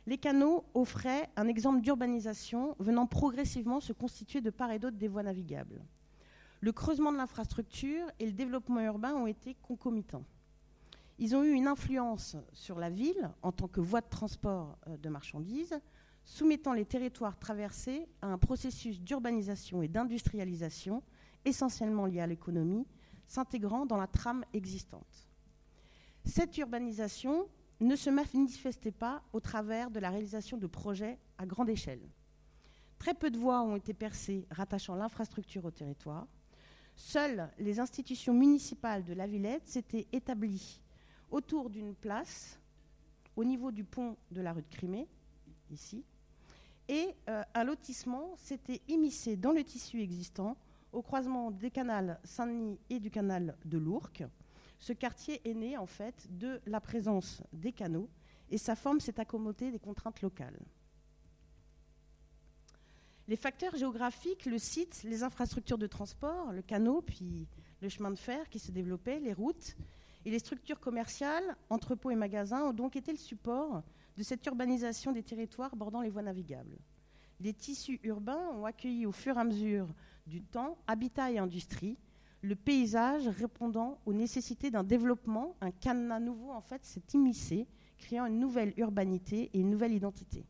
les 0.06 0.18
canaux 0.18 0.64
offraient 0.74 1.28
un 1.36 1.48
exemple 1.48 1.80
d'urbanisation 1.80 2.76
venant 2.78 3.06
progressivement 3.06 3.80
se 3.80 3.92
constituer 3.92 4.40
de 4.40 4.50
part 4.50 4.70
et 4.70 4.78
d'autre 4.78 4.96
des 4.96 5.08
voies 5.08 5.22
navigables 5.22 5.82
le 6.60 6.72
creusement 6.72 7.12
de 7.12 7.16
l'infrastructure 7.16 8.06
et 8.18 8.26
le 8.26 8.32
développement 8.32 8.80
urbain 8.80 9.14
ont 9.14 9.26
été 9.26 9.54
concomitants. 9.62 10.24
Ils 11.18 11.34
ont 11.34 11.42
eu 11.42 11.52
une 11.52 11.66
influence 11.66 12.36
sur 12.52 12.78
la 12.78 12.90
ville 12.90 13.30
en 13.42 13.52
tant 13.52 13.68
que 13.68 13.80
voie 13.80 14.00
de 14.00 14.08
transport 14.08 14.78
euh, 14.86 14.96
de 14.96 15.08
marchandises, 15.08 15.78
soumettant 16.24 16.72
les 16.72 16.84
territoires 16.84 17.38
traversés 17.38 18.06
à 18.22 18.28
un 18.28 18.38
processus 18.38 19.00
d'urbanisation 19.00 19.82
et 19.82 19.88
d'industrialisation 19.88 21.02
essentiellement 21.44 22.06
lié 22.06 22.20
à 22.20 22.26
l'économie, 22.26 22.86
s'intégrant 23.28 23.86
dans 23.86 23.96
la 23.96 24.08
trame 24.08 24.44
existante. 24.52 25.28
Cette 26.24 26.58
urbanisation 26.58 27.48
ne 27.80 27.94
se 27.94 28.10
manifestait 28.10 28.90
pas 28.90 29.22
au 29.32 29.40
travers 29.40 29.90
de 29.90 30.00
la 30.00 30.10
réalisation 30.10 30.56
de 30.56 30.66
projets 30.66 31.18
à 31.38 31.46
grande 31.46 31.68
échelle. 31.68 32.00
Très 32.98 33.14
peu 33.14 33.30
de 33.30 33.38
voies 33.38 33.62
ont 33.62 33.76
été 33.76 33.94
percées 33.94 34.46
rattachant 34.50 34.96
l'infrastructure 34.96 35.64
au 35.64 35.70
territoire. 35.70 36.26
Seules 36.96 37.48
les 37.58 37.78
institutions 37.78 38.34
municipales 38.34 39.04
de 39.04 39.12
la 39.12 39.28
Villette 39.28 39.68
s'étaient 39.68 40.08
établies 40.12 40.80
autour 41.30 41.70
d'une 41.70 41.94
place 41.94 42.58
au 43.36 43.44
niveau 43.44 43.70
du 43.70 43.84
pont 43.84 44.16
de 44.32 44.40
la 44.40 44.52
rue 44.52 44.62
de 44.62 44.68
Crimée, 44.68 45.06
ici, 45.70 46.04
et 46.88 47.14
euh, 47.28 47.42
un 47.54 47.64
lotissement 47.64 48.34
s'était 48.36 48.80
immiscé 48.88 49.36
dans 49.36 49.52
le 49.52 49.62
tissu 49.62 50.00
existant 50.00 50.56
au 50.92 51.02
croisement 51.02 51.50
des 51.50 51.70
canals 51.70 52.18
Saint-Denis 52.24 52.78
et 52.90 53.00
du 53.00 53.10
canal 53.10 53.56
de 53.64 53.78
l'Ourcq. 53.78 54.24
Ce 54.78 54.92
quartier 54.92 55.40
est 55.48 55.54
né 55.54 55.76
en 55.76 55.86
fait 55.86 56.26
de 56.30 56.60
la 56.66 56.80
présence 56.80 57.42
des 57.52 57.72
canaux 57.72 58.08
et 58.50 58.58
sa 58.58 58.76
forme 58.76 59.00
s'est 59.00 59.20
accommodée 59.20 59.70
des 59.70 59.78
contraintes 59.78 60.22
locales. 60.22 60.58
Les 63.26 63.36
facteurs 63.36 63.76
géographiques, 63.76 64.46
le 64.46 64.58
site, 64.58 65.02
les 65.04 65.22
infrastructures 65.22 65.76
de 65.76 65.86
transport, 65.86 66.50
le 66.52 66.62
canot, 66.62 67.02
puis 67.02 67.46
le 67.82 67.88
chemin 67.90 68.10
de 68.10 68.18
fer 68.18 68.48
qui 68.48 68.58
se 68.58 68.72
développait, 68.72 69.20
les 69.20 69.34
routes 69.34 69.76
et 70.24 70.30
les 70.30 70.38
structures 70.38 70.80
commerciales, 70.80 71.56
entrepôts 71.68 72.10
et 72.10 72.16
magasins 72.16 72.64
ont 72.64 72.72
donc 72.72 72.96
été 72.96 73.12
le 73.12 73.18
support 73.18 73.82
de 74.16 74.22
cette 74.22 74.44
urbanisation 74.46 75.12
des 75.12 75.22
territoires 75.22 75.76
bordant 75.76 76.00
les 76.00 76.08
voies 76.08 76.22
navigables. 76.22 76.78
Les 77.40 77.52
tissus 77.52 78.00
urbains 78.02 78.48
ont 78.54 78.64
accueilli 78.64 79.06
au 79.06 79.12
fur 79.12 79.36
et 79.36 79.40
à 79.40 79.44
mesure 79.44 79.86
du 80.28 80.42
temps 80.42 80.78
habitat 80.86 81.32
et 81.32 81.38
industrie, 81.38 81.98
le 82.42 82.54
paysage 82.54 83.26
répondant 83.26 83.98
aux 84.06 84.12
nécessités 84.12 84.70
d'un 84.70 84.84
développement, 84.84 85.56
un 85.60 85.72
cadenas 85.72 86.20
nouveau 86.20 86.52
en 86.52 86.60
fait 86.60 86.84
s'est 86.84 87.02
immiscé, 87.14 87.66
créant 87.98 88.26
une 88.26 88.38
nouvelle 88.38 88.72
urbanité 88.76 89.50
et 89.52 89.60
une 89.60 89.70
nouvelle 89.70 89.92
identité. 89.92 90.44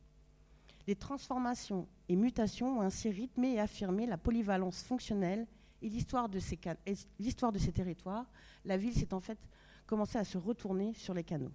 Les 0.87 0.97
transformations 0.97 1.87
et 2.09 2.17
mutations 2.17 2.79
ont 2.79 2.83
ainsi 2.83 3.11
rythmé 3.11 3.55
et 3.55 3.61
affirmé 3.61 4.07
la 4.07 4.19
polyvalence 4.19 4.83
fonctionnelle 4.83 5.47
et 5.81 5.89
l'histoire 5.89 6.29
de, 6.29 6.39
de 6.39 7.59
ces 7.59 7.73
territoires. 7.73 8.27
La 8.65 8.77
ville 8.77 8.95
s'est 8.95 9.15
en 9.15 9.21
fait 9.21 9.39
commencé 9.87 10.19
à 10.19 10.25
se 10.25 10.37
retourner 10.37 10.93
sur 10.95 11.15
les 11.15 11.25
canaux. 11.25 11.53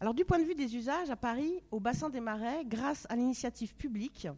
Alors 0.00 0.14
du 0.14 0.24
point 0.24 0.38
de 0.38 0.44
vue 0.44 0.54
des 0.54 0.76
usages, 0.76 1.10
à 1.10 1.16
Paris, 1.16 1.60
au 1.70 1.80
bassin 1.80 2.08
des 2.08 2.20
Marais, 2.20 2.64
grâce 2.64 3.06
à 3.08 3.16
l'initiative 3.16 3.74
publique, 3.74 4.28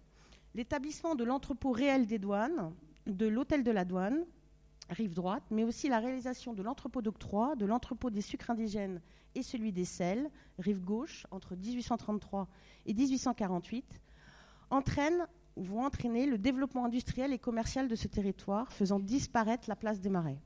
l'établissement 0.54 1.14
de 1.14 1.24
l'entrepôt 1.24 1.72
réel 1.72 2.06
des 2.06 2.18
douanes, 2.18 2.72
de 3.06 3.26
l'hôtel 3.26 3.62
de 3.62 3.70
la 3.70 3.84
douane, 3.84 4.24
rive 4.90 5.14
droite, 5.14 5.44
mais 5.50 5.64
aussi 5.64 5.88
la 5.88 5.98
réalisation 5.98 6.52
de 6.52 6.62
l'entrepôt 6.62 7.02
d'octroi, 7.02 7.54
de 7.56 7.66
l'entrepôt 7.66 8.10
des 8.10 8.20
sucres 8.20 8.50
indigènes 8.50 9.00
et 9.34 9.42
celui 9.42 9.72
des 9.72 9.84
sels, 9.84 10.30
rive 10.58 10.82
gauche, 10.82 11.26
entre 11.30 11.54
1833 11.54 12.48
et 12.86 12.94
1848, 12.94 14.00
entraînent 14.70 15.26
ou 15.56 15.62
vont 15.62 15.84
entraîner 15.84 16.26
le 16.26 16.38
développement 16.38 16.84
industriel 16.84 17.32
et 17.32 17.38
commercial 17.38 17.88
de 17.88 17.96
ce 17.96 18.08
territoire, 18.08 18.72
faisant 18.72 18.98
disparaître 18.98 19.68
la 19.68 19.76
place 19.76 20.00
des 20.00 20.08
marais. 20.08 20.38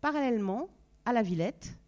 Parallèlement, 0.00 0.68
à 1.04 1.12
la 1.12 1.22
Villette, 1.22 1.78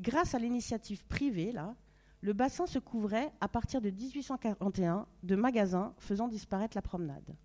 grâce 0.00 0.34
à 0.34 0.38
l'initiative 0.38 1.04
privée, 1.06 1.52
là, 1.52 1.74
le 2.22 2.32
bassin 2.32 2.66
se 2.66 2.78
couvrait 2.78 3.32
à 3.40 3.48
partir 3.48 3.80
de 3.80 3.90
1841 3.90 5.06
de 5.24 5.36
magasins 5.36 5.92
faisant 5.98 6.28
disparaître 6.28 6.76
la 6.76 6.82
promenade. 6.82 7.36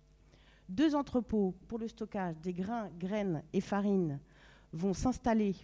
Deux 0.68 0.94
entrepôts 0.94 1.54
pour 1.66 1.78
le 1.78 1.88
stockage 1.88 2.36
des 2.40 2.52
grains, 2.52 2.88
graines 2.98 3.42
et 3.52 3.60
farines 3.60 4.20
vont 4.72 4.94
s'installer 4.94 5.56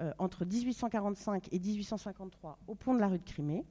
euh, 0.00 0.12
entre 0.18 0.44
1845 0.44 1.48
et 1.50 1.58
1853 1.58 2.58
au 2.68 2.74
pont 2.76 2.94
de 2.94 3.00
la 3.00 3.08
rue 3.08 3.18
de 3.18 3.24
Crimée. 3.24 3.64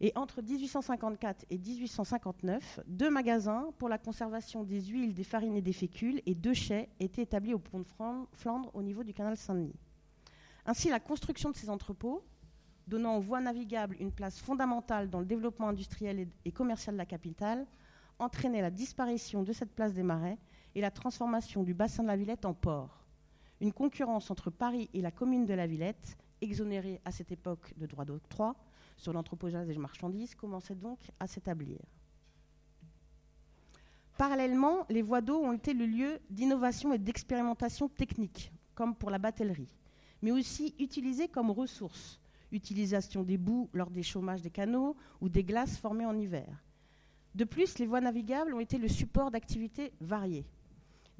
Et 0.00 0.12
entre 0.16 0.42
1854 0.42 1.44
et 1.50 1.58
1859, 1.58 2.80
deux 2.86 3.10
magasins 3.10 3.66
pour 3.78 3.88
la 3.88 3.98
conservation 3.98 4.64
des 4.64 4.80
huiles, 4.80 5.14
des 5.14 5.24
farines 5.24 5.56
et 5.56 5.62
des 5.62 5.72
fécules 5.72 6.22
et 6.26 6.34
deux 6.34 6.54
chais 6.54 6.88
étaient 6.98 7.22
établis 7.22 7.54
au 7.54 7.58
pont 7.58 7.80
de 7.80 7.86
Flandre 8.32 8.70
au 8.74 8.82
niveau 8.82 9.04
du 9.04 9.12
canal 9.12 9.36
Saint-Denis. 9.36 9.76
Ainsi, 10.66 10.88
la 10.88 11.00
construction 11.00 11.50
de 11.50 11.56
ces 11.56 11.70
entrepôts, 11.70 12.24
donnant 12.86 13.16
aux 13.16 13.20
voies 13.20 13.40
navigables 13.40 13.96
une 14.00 14.12
place 14.12 14.40
fondamentale 14.40 15.08
dans 15.08 15.20
le 15.20 15.26
développement 15.26 15.68
industriel 15.68 16.28
et 16.44 16.52
commercial 16.52 16.94
de 16.94 16.98
la 16.98 17.06
capitale, 17.06 17.66
entraînait 18.18 18.62
la 18.62 18.70
disparition 18.70 19.42
de 19.42 19.52
cette 19.52 19.74
place 19.74 19.92
des 19.92 20.02
marais 20.02 20.38
et 20.74 20.80
la 20.80 20.90
transformation 20.90 21.62
du 21.62 21.74
bassin 21.74 22.02
de 22.02 22.08
la 22.08 22.16
Villette 22.16 22.44
en 22.44 22.54
port. 22.54 23.04
Une 23.60 23.72
concurrence 23.72 24.30
entre 24.30 24.50
Paris 24.50 24.88
et 24.94 25.00
la 25.00 25.10
commune 25.10 25.46
de 25.46 25.54
la 25.54 25.66
Villette, 25.66 26.16
exonérée 26.40 27.00
à 27.04 27.12
cette 27.12 27.30
époque 27.30 27.72
de 27.76 27.86
droits 27.86 28.04
d'octroi 28.04 28.56
sur 28.96 29.12
l'entreposage 29.12 29.66
des 29.66 29.78
marchandises, 29.78 30.34
commençait 30.34 30.74
donc 30.74 30.98
à 31.20 31.26
s'établir. 31.26 31.78
Parallèlement, 34.18 34.86
les 34.88 35.02
voies 35.02 35.20
d'eau 35.20 35.40
ont 35.42 35.52
été 35.52 35.74
le 35.74 35.86
lieu 35.86 36.20
d'innovation 36.30 36.92
et 36.92 36.98
d'expérimentation 36.98 37.88
technique, 37.88 38.52
comme 38.74 38.94
pour 38.94 39.10
la 39.10 39.18
batellerie, 39.18 39.74
mais 40.20 40.30
aussi 40.30 40.74
utilisées 40.78 41.28
comme 41.28 41.50
ressources. 41.50 42.20
Utilisation 42.52 43.22
des 43.24 43.38
boues 43.38 43.68
lors 43.72 43.90
des 43.90 44.02
chômages 44.02 44.42
des 44.42 44.50
canaux 44.50 44.94
ou 45.20 45.28
des 45.28 45.42
glaces 45.42 45.76
formées 45.78 46.06
en 46.06 46.16
hiver. 46.16 46.62
De 47.34 47.44
plus, 47.44 47.78
les 47.78 47.86
voies 47.86 48.00
navigables 48.00 48.54
ont 48.54 48.60
été 48.60 48.78
le 48.78 48.88
support 48.88 49.30
d'activités 49.30 49.92
variées 50.00 50.46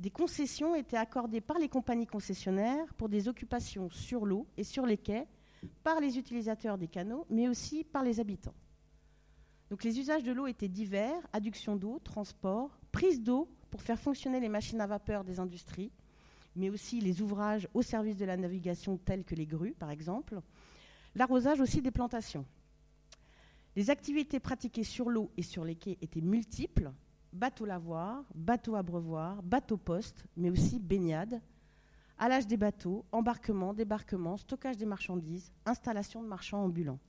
des 0.02 0.10
concessions 0.10 0.74
étaient 0.74 0.96
accordées 0.96 1.40
par 1.40 1.58
les 1.58 1.68
compagnies 1.68 2.08
concessionnaires 2.08 2.92
pour 2.94 3.08
des 3.08 3.28
occupations 3.28 3.88
sur 3.88 4.26
l'eau 4.26 4.48
et 4.56 4.64
sur 4.64 4.84
les 4.84 4.98
quais 4.98 5.28
par 5.84 6.00
les 6.00 6.18
utilisateurs 6.18 6.76
des 6.76 6.88
canaux, 6.88 7.24
mais 7.30 7.48
aussi 7.48 7.84
par 7.84 8.02
les 8.02 8.18
habitants. 8.18 8.54
Donc 9.70 9.84
les 9.84 10.00
usages 10.00 10.24
de 10.24 10.32
l'eau 10.32 10.48
étaient 10.48 10.68
divers, 10.68 11.20
adduction 11.32 11.76
d'eau, 11.76 12.00
transport, 12.02 12.76
prise 12.90 13.22
d'eau 13.22 13.48
pour 13.70 13.80
faire 13.80 13.98
fonctionner 13.98 14.40
les 14.40 14.48
machines 14.48 14.80
à 14.80 14.88
vapeur 14.88 15.22
des 15.22 15.38
industries, 15.38 15.92
mais 16.56 16.68
aussi 16.68 17.00
les 17.00 17.22
ouvrages 17.22 17.68
au 17.72 17.80
service 17.80 18.16
de 18.16 18.24
la 18.24 18.36
navigation 18.36 18.98
tels 18.98 19.24
que 19.24 19.36
les 19.36 19.46
grues 19.46 19.76
par 19.78 19.90
exemple, 19.92 20.40
l'arrosage 21.14 21.60
aussi 21.60 21.82
des 21.82 21.90
plantations. 21.90 22.46
Les 23.74 23.90
activités 23.90 24.40
pratiquées 24.40 24.84
sur 24.84 25.08
l'eau 25.08 25.30
et 25.36 25.42
sur 25.42 25.64
les 25.64 25.76
quais 25.76 25.98
étaient 26.02 26.20
multiples, 26.20 26.92
bateau 27.32 27.64
lavoir, 27.64 28.24
bateau 28.34 28.76
abreuvoir, 28.76 29.42
bateau 29.42 29.76
poste, 29.76 30.24
mais 30.36 30.50
aussi 30.50 30.78
baignade, 30.78 31.40
halage 32.18 32.46
des 32.46 32.56
bateaux, 32.56 33.04
embarquement, 33.12 33.72
débarquement, 33.72 34.36
stockage 34.36 34.76
des 34.76 34.86
marchandises, 34.86 35.52
installation 35.64 36.22
de 36.22 36.28
marchands 36.28 36.64
ambulants. 36.64 37.00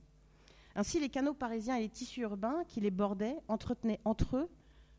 Ainsi, 0.74 0.98
les 0.98 1.08
canaux 1.08 1.34
parisiens 1.34 1.76
et 1.76 1.82
les 1.82 1.88
tissus 1.88 2.22
urbains 2.22 2.64
qui 2.66 2.80
les 2.80 2.90
bordaient 2.90 3.36
entretenaient 3.46 4.00
entre 4.04 4.36
eux 4.36 4.50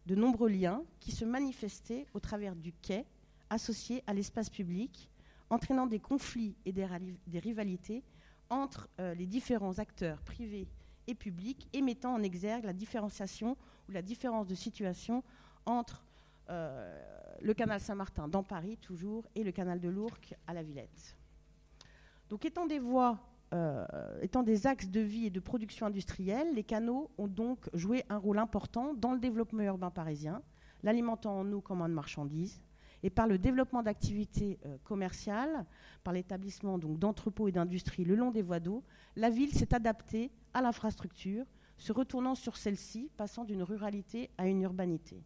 de 0.06 0.15
nombreux 0.15 0.49
liens 0.49 0.84
qui 0.99 1.11
se 1.11 1.26
manifestaient 1.26 2.06
au 2.14 2.19
travers 2.19 2.56
du 2.56 2.72
quai 2.72 3.06
associé 3.49 4.03
à 4.07 4.14
l'espace 4.14 4.49
public, 4.49 5.10
entraînant 5.49 5.88
des 5.88 5.99
conflits 5.99 6.56
et 6.65 6.72
des, 6.72 6.86
rivalités 7.40 8.03
entre 8.50 8.90
euh, 9.00 9.14
les 9.16 9.26
différents 9.26 9.80
acteurs 9.80 10.22
privés 10.22 10.68
et 11.08 11.16
publics 11.16 11.68
et 11.74 11.82
mettant 11.82 12.14
en 12.14 12.24
exergue 12.24 12.66
la 12.66 12.74
différenciation 12.74 13.58
ou 13.88 13.92
la 13.92 14.02
différence 14.02 14.48
de 14.48 14.56
situation 14.56 15.24
entre 15.66 16.06
euh, 16.50 17.02
le 17.42 17.54
canal 17.54 17.80
Saint-Martin 17.80 18.28
dans 18.28 18.44
Paris 18.44 18.78
toujours 18.78 19.26
et 19.36 19.44
le 19.44 19.52
canal 19.52 19.80
de 19.80 19.90
l'Ourcq 19.90 20.36
à 20.48 20.54
la 20.54 20.64
Villette. 20.64 21.18
Donc 22.30 22.46
étant 22.46 22.66
des 22.66 22.80
voies, 22.80 23.20
euh, 23.54 23.86
étant 24.22 24.44
des 24.44 24.68
axes 24.68 24.90
de 24.90 25.00
vie 25.00 25.28
et 25.28 25.30
de 25.30 25.40
production 25.40 25.86
industrielle, 25.86 26.54
les 26.56 26.64
canaux 26.64 27.12
ont 27.18 27.28
donc 27.28 27.70
joué 27.74 28.04
un 28.10 28.18
rôle 28.18 28.40
important 28.40 28.94
dans 28.94 29.12
le 29.12 29.20
développement 29.20 29.64
urbain 29.64 29.92
parisien, 29.92 30.42
l'alimentant 30.84 31.40
en 31.40 31.52
eau 31.52 31.62
comme 31.62 31.82
en 31.82 31.90
marchandises, 31.90 32.62
et 33.06 33.11
par 33.11 33.27
le 33.27 33.38
développement 33.38 33.84
d'activités 33.84 34.57
euh, 34.65 34.80
commerciales, 34.84 35.68
par 36.03 36.11
l'établissement 36.11 36.80
d'entrepôts 36.80 37.48
et 37.48 37.52
d'industries 37.52 38.03
le 38.03 38.15
long 38.15 38.32
des 38.32 38.41
voies 38.41 38.60
d'eau, 38.60 38.84
la 39.15 39.30
ville 39.30 39.53
s'est 39.53 39.76
adaptée 39.76 40.32
à 40.56 40.61
l'infrastructure 40.64 41.45
se 41.77 41.91
retournant 41.91 42.34
sur 42.34 42.57
celle-ci, 42.57 43.11
passant 43.15 43.44
d'une 43.44 43.61
ruralité 43.61 44.32
à 44.40 44.48
une 44.48 44.64
urbanité. 44.64 45.23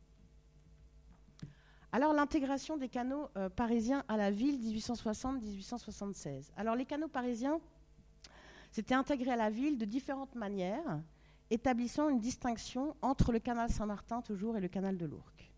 Alors 1.93 2.11
l'intégration 2.11 2.76
des 2.76 2.89
canaux 2.89 3.30
euh, 3.38 3.47
parisiens 3.47 4.03
à 4.10 4.18
la 4.18 4.30
ville 4.30 4.60
1860-1876. 4.60 6.51
Alors 6.57 6.76
les 6.76 6.85
canaux 6.85 7.07
parisiens 7.07 7.61
s'étaient 8.72 8.93
intégrés 8.93 9.31
à 9.31 9.38
la 9.38 9.49
ville 9.49 9.77
de 9.77 9.85
différentes 9.85 10.35
manières, 10.35 11.01
établissant 11.49 12.10
une 12.10 12.19
distinction 12.19 12.97
entre 13.01 13.31
le 13.31 13.39
canal 13.39 13.69
Saint-Martin 13.69 14.22
toujours 14.22 14.57
et 14.57 14.60
le 14.60 14.68
canal 14.68 14.97
de 14.97 15.06
l'Ourcq. 15.06 15.49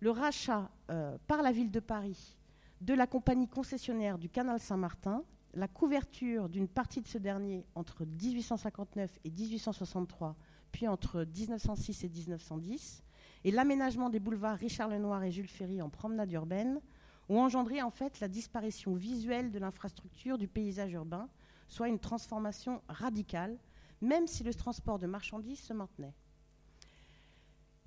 Le 0.00 0.10
rachat 0.10 0.70
euh, 0.90 1.16
par 1.26 1.42
la 1.42 1.52
ville 1.52 1.70
de 1.70 1.80
Paris 1.80 2.36
de 2.80 2.94
la 2.94 3.06
compagnie 3.06 3.48
concessionnaire 3.48 4.18
du 4.18 4.28
canal 4.28 4.60
Saint-Martin 4.60 5.24
la 5.54 5.68
couverture 5.68 6.48
d'une 6.48 6.68
partie 6.68 7.00
de 7.00 7.08
ce 7.08 7.18
dernier 7.18 7.66
entre 7.74 8.04
1859 8.04 9.18
et 9.24 9.30
1863, 9.30 10.36
puis 10.72 10.86
entre 10.86 11.24
1906 11.24 12.04
et 12.04 12.08
1910, 12.08 13.02
et 13.44 13.50
l'aménagement 13.50 14.10
des 14.10 14.20
boulevards 14.20 14.58
Richard 14.58 14.88
Lenoir 14.88 15.22
et 15.24 15.30
Jules 15.30 15.48
Ferry 15.48 15.80
en 15.80 15.88
promenade 15.88 16.30
urbaine, 16.32 16.80
ont 17.28 17.40
engendré 17.40 17.82
en 17.82 17.90
fait 17.90 18.20
la 18.20 18.28
disparition 18.28 18.94
visuelle 18.94 19.50
de 19.50 19.58
l'infrastructure 19.58 20.38
du 20.38 20.48
paysage 20.48 20.92
urbain, 20.92 21.28
soit 21.68 21.88
une 21.88 21.98
transformation 21.98 22.80
radicale, 22.88 23.58
même 24.00 24.26
si 24.26 24.44
le 24.44 24.54
transport 24.54 24.98
de 24.98 25.06
marchandises 25.06 25.60
se 25.60 25.72
maintenait. 25.72 26.14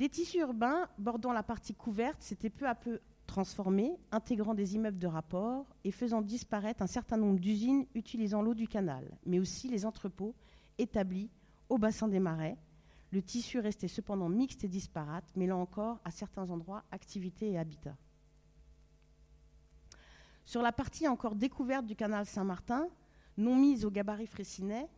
Les 0.01 0.09
tissus 0.09 0.39
urbains 0.39 0.89
bordant 0.97 1.31
la 1.31 1.43
partie 1.43 1.75
couverte 1.75 2.23
s'étaient 2.23 2.49
peu 2.49 2.67
à 2.67 2.73
peu 2.73 3.01
transformés, 3.27 3.99
intégrant 4.11 4.55
des 4.55 4.73
immeubles 4.73 4.97
de 4.97 5.05
rapport 5.05 5.67
et 5.83 5.91
faisant 5.91 6.23
disparaître 6.23 6.81
un 6.81 6.87
certain 6.87 7.17
nombre 7.17 7.39
d'usines 7.39 7.85
utilisant 7.93 8.41
l'eau 8.41 8.55
du 8.55 8.67
canal, 8.67 9.15
mais 9.27 9.37
aussi 9.37 9.67
les 9.67 9.85
entrepôts 9.85 10.33
établis 10.79 11.29
au 11.69 11.77
bassin 11.77 12.07
des 12.07 12.19
marais. 12.19 12.57
Le 13.11 13.21
tissu 13.21 13.59
restait 13.59 13.87
cependant 13.87 14.27
mixte 14.27 14.63
et 14.63 14.67
disparate, 14.67 15.35
mêlant 15.35 15.61
encore 15.61 15.99
à 16.03 16.09
certains 16.09 16.49
endroits 16.49 16.83
activité 16.89 17.51
et 17.51 17.59
habitat. 17.59 17.95
Sur 20.45 20.63
la 20.63 20.71
partie 20.71 21.07
encore 21.07 21.35
découverte 21.35 21.85
du 21.85 21.95
canal 21.95 22.25
Saint-Martin, 22.25 22.87
non 23.37 23.55
mise 23.55 23.85
au 23.85 23.91
gabarit 23.91 24.25
frécinet, 24.25 24.89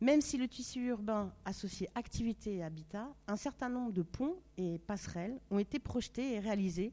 même 0.00 0.20
si 0.20 0.36
le 0.36 0.46
tissu 0.46 0.86
urbain 0.86 1.32
associait 1.44 1.88
activité 1.94 2.56
et 2.56 2.62
habitat, 2.62 3.08
un 3.26 3.36
certain 3.36 3.68
nombre 3.68 3.92
de 3.92 4.02
ponts 4.02 4.36
et 4.56 4.78
passerelles 4.78 5.40
ont 5.50 5.58
été 5.58 5.78
projetés 5.78 6.34
et 6.34 6.38
réalisés 6.38 6.92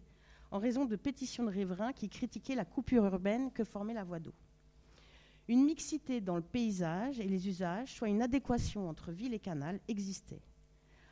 en 0.51 0.57
raison 0.57 0.85
de 0.85 0.95
pétitions 0.95 1.43
de 1.43 1.49
riverains 1.49 1.93
qui 1.93 2.09
critiquaient 2.09 2.55
la 2.55 2.65
coupure 2.65 3.05
urbaine 3.05 3.51
que 3.51 3.63
formait 3.63 3.93
la 3.93 4.03
voie 4.03 4.19
d'eau. 4.19 4.33
Une 5.47 5.65
mixité 5.65 6.21
dans 6.21 6.35
le 6.35 6.41
paysage 6.41 7.19
et 7.19 7.27
les 7.27 7.47
usages, 7.47 7.93
soit 7.93 8.09
une 8.09 8.23
adéquation 8.23 8.89
entre 8.89 9.11
ville 9.11 9.33
et 9.33 9.39
canal, 9.39 9.79
existait. 9.87 10.41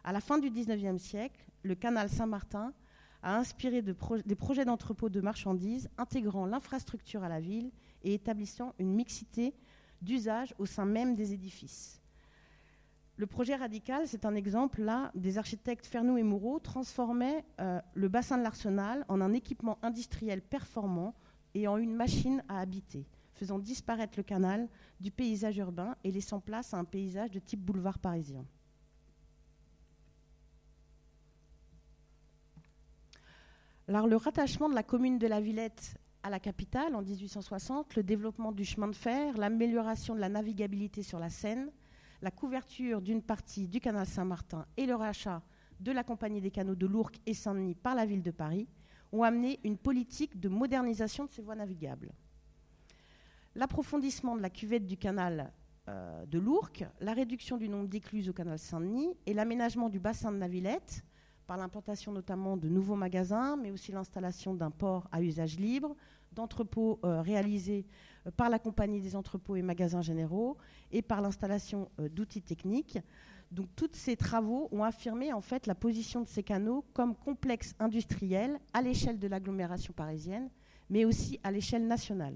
À 0.03 0.11
la 0.11 0.21
fin 0.21 0.39
du 0.39 0.49
XIXe 0.49 1.01
siècle, 1.01 1.45
le 1.61 1.75
canal 1.75 2.09
Saint-Martin 2.09 2.73
a 3.21 3.37
inspiré 3.37 3.81
de 3.81 3.95
des 4.25 4.35
projets 4.35 4.65
d'entrepôt 4.65 5.09
de 5.09 5.21
marchandises 5.21 5.89
intégrant 5.97 6.45
l'infrastructure 6.45 7.23
à 7.23 7.29
la 7.29 7.39
ville 7.39 7.71
et 8.01 8.15
établissant 8.15 8.73
une 8.79 8.93
mixité 8.93 9.53
d'usage 10.03 10.53
au 10.57 10.65
sein 10.65 10.85
même 10.85 11.15
des 11.15 11.33
édifices. 11.33 12.01
Le 13.15 13.27
projet 13.27 13.55
radical, 13.55 14.07
c'est 14.07 14.25
un 14.25 14.33
exemple 14.33 14.81
là 14.81 15.11
des 15.13 15.37
architectes 15.37 15.85
Fernoux 15.85 16.17
et 16.17 16.23
Moreau 16.23 16.59
transformaient 16.59 17.45
euh, 17.61 17.79
le 17.93 18.07
bassin 18.07 18.37
de 18.37 18.43
l'Arsenal 18.43 19.05
en 19.07 19.21
un 19.21 19.33
équipement 19.33 19.77
industriel 19.83 20.41
performant 20.41 21.13
et 21.53 21.67
en 21.67 21.77
une 21.77 21.93
machine 21.95 22.43
à 22.49 22.59
habiter, 22.59 23.05
faisant 23.33 23.59
disparaître 23.59 24.17
le 24.17 24.23
canal 24.23 24.67
du 24.99 25.11
paysage 25.11 25.57
urbain 25.57 25.95
et 26.03 26.11
laissant 26.11 26.39
place 26.39 26.73
à 26.73 26.77
un 26.77 26.85
paysage 26.85 27.29
de 27.29 27.39
type 27.39 27.61
boulevard 27.61 27.99
parisien. 27.99 28.45
Alors, 33.87 34.07
le 34.07 34.15
rattachement 34.15 34.69
de 34.69 34.75
la 34.75 34.83
commune 34.83 35.19
de 35.19 35.27
la 35.27 35.41
Villette 35.41 35.99
à 36.23 36.29
la 36.29 36.39
capitale 36.39 36.95
en 36.95 37.01
1860, 37.01 37.97
le 37.97 38.03
développement 38.03 38.53
du 38.53 38.63
chemin 38.63 38.87
de 38.87 38.95
fer, 38.95 39.37
l'amélioration 39.37 40.15
de 40.15 40.21
la 40.21 40.29
navigabilité 40.29 41.03
sur 41.03 41.19
la 41.19 41.29
Seine, 41.29 41.69
la 42.21 42.31
couverture 42.31 43.01
d'une 43.01 43.21
partie 43.21 43.67
du 43.67 43.81
canal 43.81 44.07
Saint-Martin 44.07 44.65
et 44.77 44.85
le 44.85 44.95
rachat 44.95 45.41
de 45.81 45.91
la 45.91 46.03
compagnie 46.03 46.39
des 46.39 46.49
canaux 46.51 46.75
de 46.75 46.87
Lourdes 46.87 47.17
et 47.25 47.33
Saint-Denis 47.33 47.75
par 47.75 47.93
la 47.93 48.05
ville 48.05 48.23
de 48.23 48.31
Paris 48.31 48.69
ont 49.11 49.23
amené 49.23 49.59
une 49.65 49.77
politique 49.77 50.39
de 50.39 50.47
modernisation 50.47 51.25
de 51.25 51.29
ces 51.29 51.41
voies 51.41 51.55
navigables. 51.55 52.13
L'approfondissement 53.55 54.37
de 54.37 54.41
la 54.41 54.49
cuvette 54.49 54.85
du 54.85 54.97
canal 54.97 55.51
euh, 55.89 56.25
de 56.25 56.39
l'Ourcq, 56.39 56.85
la 57.01 57.13
réduction 57.13 57.57
du 57.57 57.67
nombre 57.67 57.89
d'écluses 57.89 58.29
au 58.29 58.33
canal 58.33 58.57
Saint-Denis 58.57 59.09
et 59.25 59.33
l'aménagement 59.33 59.89
du 59.89 59.99
bassin 59.99 60.31
de 60.31 60.37
Navillette, 60.37 61.03
par 61.47 61.57
l'implantation 61.57 62.11
notamment 62.11 62.57
de 62.57 62.67
nouveaux 62.67 62.95
magasins, 62.95 63.57
mais 63.57 63.71
aussi 63.71 63.91
l'installation 63.91 64.53
d'un 64.53 64.71
port 64.71 65.07
à 65.11 65.21
usage 65.21 65.59
libre, 65.59 65.95
d'entrepôts 66.33 66.99
euh, 67.03 67.21
réalisés 67.21 67.85
euh, 68.25 68.31
par 68.31 68.49
la 68.49 68.59
compagnie 68.59 69.01
des 69.01 69.15
entrepôts 69.15 69.55
et 69.55 69.61
magasins 69.61 70.01
généraux 70.01 70.57
et 70.91 71.01
par 71.01 71.21
l'installation 71.21 71.89
euh, 71.99 72.09
d'outils 72.09 72.41
techniques. 72.41 72.99
Donc 73.51 73.67
tous 73.75 73.91
ces 73.93 74.15
travaux 74.15 74.67
ont 74.71 74.83
affirmé 74.83 75.31
en 75.31 75.41
fait 75.41 75.67
la 75.67 75.75
position 75.75 76.21
de 76.21 76.27
ces 76.27 76.41
canaux 76.43 76.83
comme 76.93 77.15
complexe 77.15 77.75
industriel 77.79 78.59
à 78.73 78.81
l'échelle 78.81 79.19
de 79.19 79.27
l'agglomération 79.27 79.93
parisienne, 79.93 80.49
mais 80.89 81.05
aussi 81.05 81.39
à 81.43 81.51
l'échelle 81.51 81.87
nationale. 81.87 82.35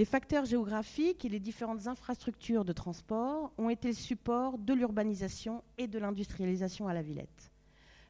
Les 0.00 0.06
facteurs 0.06 0.46
géographiques 0.46 1.26
et 1.26 1.28
les 1.28 1.40
différentes 1.40 1.86
infrastructures 1.86 2.64
de 2.64 2.72
transport 2.72 3.52
ont 3.58 3.68
été 3.68 3.88
le 3.88 3.94
support 3.94 4.56
de 4.56 4.72
l'urbanisation 4.72 5.62
et 5.76 5.88
de 5.88 5.98
l'industrialisation 5.98 6.88
à 6.88 6.94
la 6.94 7.02
Villette. 7.02 7.52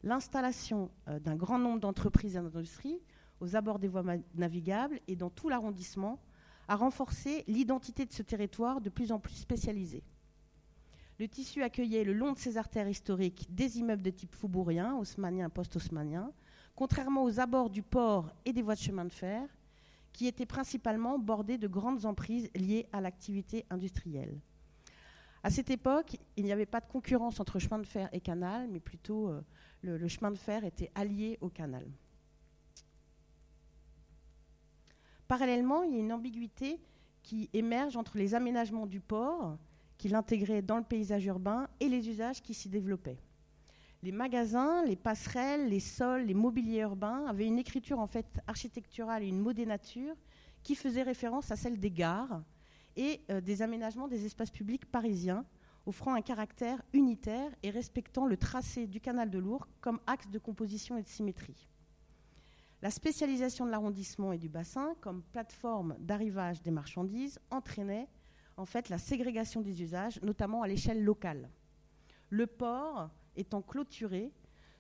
L'installation 0.05 0.93
euh, 1.09 1.19
d'un 1.19 1.35
grand 1.35 1.59
nombre 1.59 1.81
d'entreprises 1.81 2.37
et 2.37 2.41
d'industries 2.41 3.01
aux 3.41 3.57
abords 3.57 3.81
des 3.81 3.89
voies 3.89 4.05
navigables 4.37 5.01
et 5.09 5.17
dans 5.17 5.31
tout 5.31 5.49
l'arrondissement 5.49 6.21
a 6.69 6.77
renforcé 6.77 7.43
l'identité 7.49 8.07
de 8.07 8.13
ce 8.13 8.23
territoire 8.23 8.81
de 8.81 8.89
plus 8.89 9.11
en 9.11 9.19
plus 9.19 9.35
spécialisé. 9.35 10.05
Le 11.19 11.27
tissu 11.27 11.61
accueillait 11.65 12.05
le 12.05 12.13
long 12.13 12.31
de 12.31 12.39
ses 12.39 12.57
artères 12.57 12.89
historiques 12.89 13.49
des 13.51 13.81
immeubles 13.81 14.03
de 14.03 14.11
type 14.11 14.37
faubourien, 14.37 14.95
haussmanien, 14.95 15.51
post-haussmanien, 15.51 16.31
contrairement 16.77 17.25
aux 17.25 17.41
abords 17.41 17.69
du 17.69 17.83
port 17.83 18.31
et 18.45 18.53
des 18.53 18.63
voies 18.63 18.77
de 18.77 18.81
chemin 18.81 19.07
de 19.07 19.13
fer, 19.13 19.49
qui 20.13 20.27
étaient 20.27 20.47
principalement 20.47 21.19
bordés 21.19 21.59
de 21.59 21.69
grandes 21.69 22.05
emprises 22.05 22.51
liées 22.55 22.87
à 22.93 23.01
l'activité 23.01 23.65
industrielle. 23.71 24.41
À 25.43 25.51
cette 25.51 25.71
époque, 25.71 26.17
il 26.37 26.45
n'y 26.45 26.53
avait 26.53 26.67
pas 26.67 26.81
de 26.81 26.87
concurrence 26.87 27.41
entre 27.41 27.59
chemin 27.59 27.79
de 27.79 27.87
fer 27.87 28.09
et 28.13 28.21
canal, 28.21 28.69
mais 28.69 28.81
plutôt 28.81 29.29
euh, 29.29 29.41
le, 29.83 29.97
le, 29.97 30.09
chemin 30.09 30.31
de 30.31 30.37
fer 30.37 30.65
était 30.65 30.91
allié 30.95 31.39
au 31.41 31.49
canal. 31.49 31.87
Parallèlement, 35.27 35.83
il 35.85 35.95
y 35.95 35.97
a 35.97 36.01
une 36.01 36.13
ambiguïté 36.13 36.79
qui 37.23 37.49
émerge 37.53 37.97
entre 37.97 38.19
les 38.19 38.35
aménagements 38.35 38.87
du 38.87 39.01
port, 39.01 39.57
qui 39.97 40.09
l'intégrait 40.09 40.63
dans 40.63 40.77
le 40.77 40.83
paysage 40.83 41.25
urbain, 41.25 41.69
et 41.79 41.89
les 41.89 42.09
usages 42.09 42.43
qui 42.43 42.53
s'y 42.53 42.69
développaient 42.69 43.19
les 44.03 44.13
magasins, 44.13 44.85
les 44.85 44.97
passerelles, 44.97 45.69
les 45.69 45.81
sols, 45.81 46.23
les 46.23 46.35
mobiliers 46.35 46.81
urbains 46.81 47.27
avaient 47.27 47.47
une 47.47 47.59
écriture 47.59 47.99
en 47.99 48.07
fait 48.07 48.27
architecturale 48.47 49.23
et 49.23 49.29
une 49.29 49.41
modénature 49.41 50.15
qui 50.63 50.75
faisait 50.75 51.03
référence 51.03 51.51
à 51.51 51.57
celle 51.57 51.79
des 51.79 51.91
gares 51.91 52.43
et 52.97 53.21
euh, 53.31 53.41
des 53.41 53.63
aménagements 53.63 54.09
des 54.09 54.25
espaces 54.25 54.51
publics 54.51 54.87
parisiens, 54.87 55.45
offrant 55.87 56.15
un 56.15 56.23
caractère 56.23 56.83
unitaire 56.93 57.51
et 57.63 57.71
respectant 57.71 58.27
le 58.27 58.37
tracé 58.37 58.87
du 58.87 59.01
canal 59.01 59.31
de 59.31 59.39
Lourdes 59.39 59.69
comme 59.81 60.01
axe 60.07 60.29
de 60.29 60.39
composition 60.39 60.97
et 60.97 61.03
de 61.03 61.09
symétrie. 61.09 61.69
La 62.83 62.91
spécialisation 62.91 63.67
de 63.67 63.71
l'arrondissement 63.71 64.33
et 64.33 64.39
du 64.39 64.49
bassin 64.49 64.95
comme 65.03 65.23
plateforme 65.23 65.97
d'arrivage 65.99 66.63
des 66.63 66.71
marchandises 66.71 67.39
entraînait 67.51 68.09
en 68.57 68.65
fait 68.65 68.89
la 68.89 68.99
ségrégation 68.99 69.61
des 69.61 69.83
usages, 69.83 70.21
notamment 70.23 70.63
à 70.63 70.69
l'échelle 70.69 71.05
locale. 71.05 71.51
Le 72.31 72.47
port 72.47 73.11
étant 73.41 73.63
clôturé, 73.63 74.33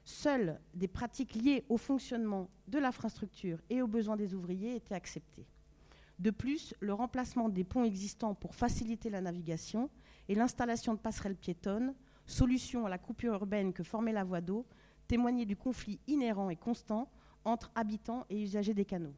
seules 0.05 0.61
des 0.75 0.89
pratiques 0.89 1.35
liées 1.35 1.65
au 1.69 1.77
fonctionnement 1.77 2.51
de 2.69 2.79
l'infrastructure 2.79 3.59
et 3.71 3.83
aux 3.83 3.87
besoins 3.87 4.17
des 4.17 4.35
ouvriers 4.35 4.77
étaient 4.77 4.95
acceptées. 4.95 5.47
De 6.19 6.31
plus, 6.31 6.75
le 6.81 6.93
remplacement 6.93 7.49
des 7.49 7.65
ponts 7.65 7.85
existants 7.85 8.35
pour 8.35 8.55
faciliter 8.55 9.09
la 9.09 9.23
navigation 9.23 9.89
et 10.29 10.35
l'installation 10.35 10.95
de 10.95 10.99
passerelles 10.99 11.37
piétonnes, 11.37 11.95
solution 12.27 12.87
à 12.87 12.91
la 12.91 12.99
coupure 12.99 13.35
urbaine 13.35 13.73
que 13.73 13.83
formait 13.83 14.13
la 14.13 14.25
voie 14.25 14.43
d'eau, 14.43 14.67
témoignaient 15.09 15.47
du 15.47 15.57
conflit 15.57 15.99
inhérent 16.07 16.51
et 16.51 16.57
constant 16.57 17.11
entre 17.45 17.71
habitants 17.75 18.27
et 18.29 18.41
usagers 18.41 18.75
des 18.75 18.85
canaux. 18.85 19.15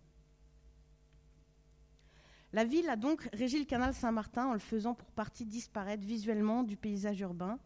La 2.52 2.64
ville 2.64 2.89
a 2.89 2.97
donc 2.97 3.28
régi 3.32 3.59
le 3.59 3.64
canal 3.64 3.94
Saint-Martin 3.94 4.47
en 4.47 4.52
le 4.52 4.59
faisant 4.59 4.94
pour 4.94 5.10
partie 5.10 5.47
disparaître 5.47 6.05
visuellement 6.05 6.62
du 6.62 6.77
paysage 6.77 7.20
urbain, 7.20 7.59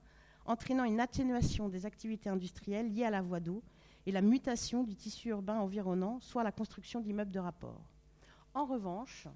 entraînant 0.47 0.85
une 0.85 1.01
atténuation 1.01 1.69
des 1.69 1.87
activités 1.87 2.29
industrielles 2.29 2.93
liées 2.93 3.05
à 3.05 3.11
la 3.11 3.23
voie 3.23 3.41
d'eau 3.41 3.63
et 4.07 4.13
la 4.13 4.23
mutation 4.23 4.85
du 4.85 4.95
tissu 4.95 5.31
urbain 5.31 5.59
environnant, 5.59 6.21
soit 6.21 6.45
la 6.45 6.53
construction 6.53 7.01
d'immeubles 7.01 7.33
de 7.33 7.41
rapport. 7.41 7.83
En 8.55 8.65
revanche, 8.65 9.27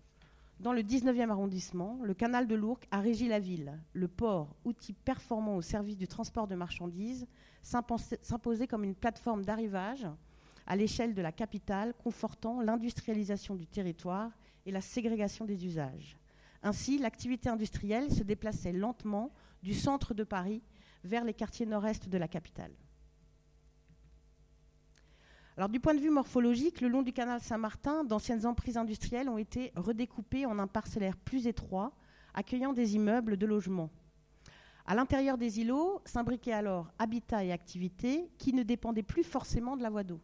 dans 0.61 0.73
le 0.73 0.83
19e 0.83 1.31
arrondissement, 1.31 1.99
le 2.03 2.15
canal 2.15 2.47
de 2.47 2.55
l'Ourcq 2.55 2.87
a 2.91 3.01
régi 3.01 3.29
la 3.29 3.41
ville. 3.41 3.79
Le 3.93 4.09
port, 4.09 4.55
outil 4.65 4.93
performant 4.93 5.57
au 5.57 5.63
service 5.63 5.97
du 5.97 6.07
transport 6.07 6.47
de 6.47 6.55
marchandises, 6.55 7.27
s'imposait 7.63 8.67
comme 8.67 8.85
une 8.85 8.95
plateforme 8.95 9.45
d'arrivage 9.45 10.07
à 10.67 10.77
l'échelle 10.77 11.15
de 11.15 11.23
la 11.23 11.33
capitale, 11.33 11.95
confortant 11.95 12.61
l'industrialisation 12.61 13.55
du 13.55 13.67
territoire 13.67 14.31
et 14.67 14.71
la 14.71 14.81
ségrégation 14.81 15.45
des 15.45 15.67
usages. 15.67 16.17
Ainsi, 16.63 16.99
l'activité 16.99 17.49
industrielle 17.49 18.13
se 18.13 18.23
déplaçait 18.23 18.73
lentement 18.73 19.33
du 19.63 19.75
centre 19.75 20.15
de 20.15 20.25
Paris 20.25 20.63
vers 21.05 21.25
les 21.25 21.35
quartiers 21.35 21.67
nord-est 21.67 22.09
de 22.09 22.19
la 22.19 22.29
capitale. 22.29 22.73
Alors, 25.57 25.69
du 25.69 25.81
point 25.81 25.95
de 25.95 26.01
vue 26.01 26.11
morphologique, 26.11 26.81
le 26.81 26.89
long 26.89 27.03
du 27.03 27.13
canal 27.13 27.41
Saint-Martin, 27.41 28.05
d'anciennes 28.05 28.47
emprises 28.47 28.77
industrielles 28.77 29.29
ont 29.29 29.37
été 29.37 29.73
redécoupées 29.77 30.47
en 30.47 30.59
un 30.59 30.67
parcellaire 30.67 31.17
plus 31.17 31.47
étroit, 31.47 31.93
accueillant 32.35 32.73
des 32.73 32.95
immeubles 32.95 33.37
de 33.37 33.47
logement. 33.47 33.91
À 34.87 34.95
l'intérieur 34.95 35.37
des 35.37 35.61
îlots 35.61 36.01
s'imbriquaient 36.05 36.53
alors 36.53 36.91
habitat 36.99 37.45
et 37.45 37.53
activités 37.53 38.31
qui 38.39 38.53
ne 38.53 38.63
dépendaient 38.63 39.03
plus 39.03 39.23
forcément 39.23 39.77
de 39.77 39.83
la 39.83 39.91
voie 39.91 40.03
d'eau. 40.03 40.21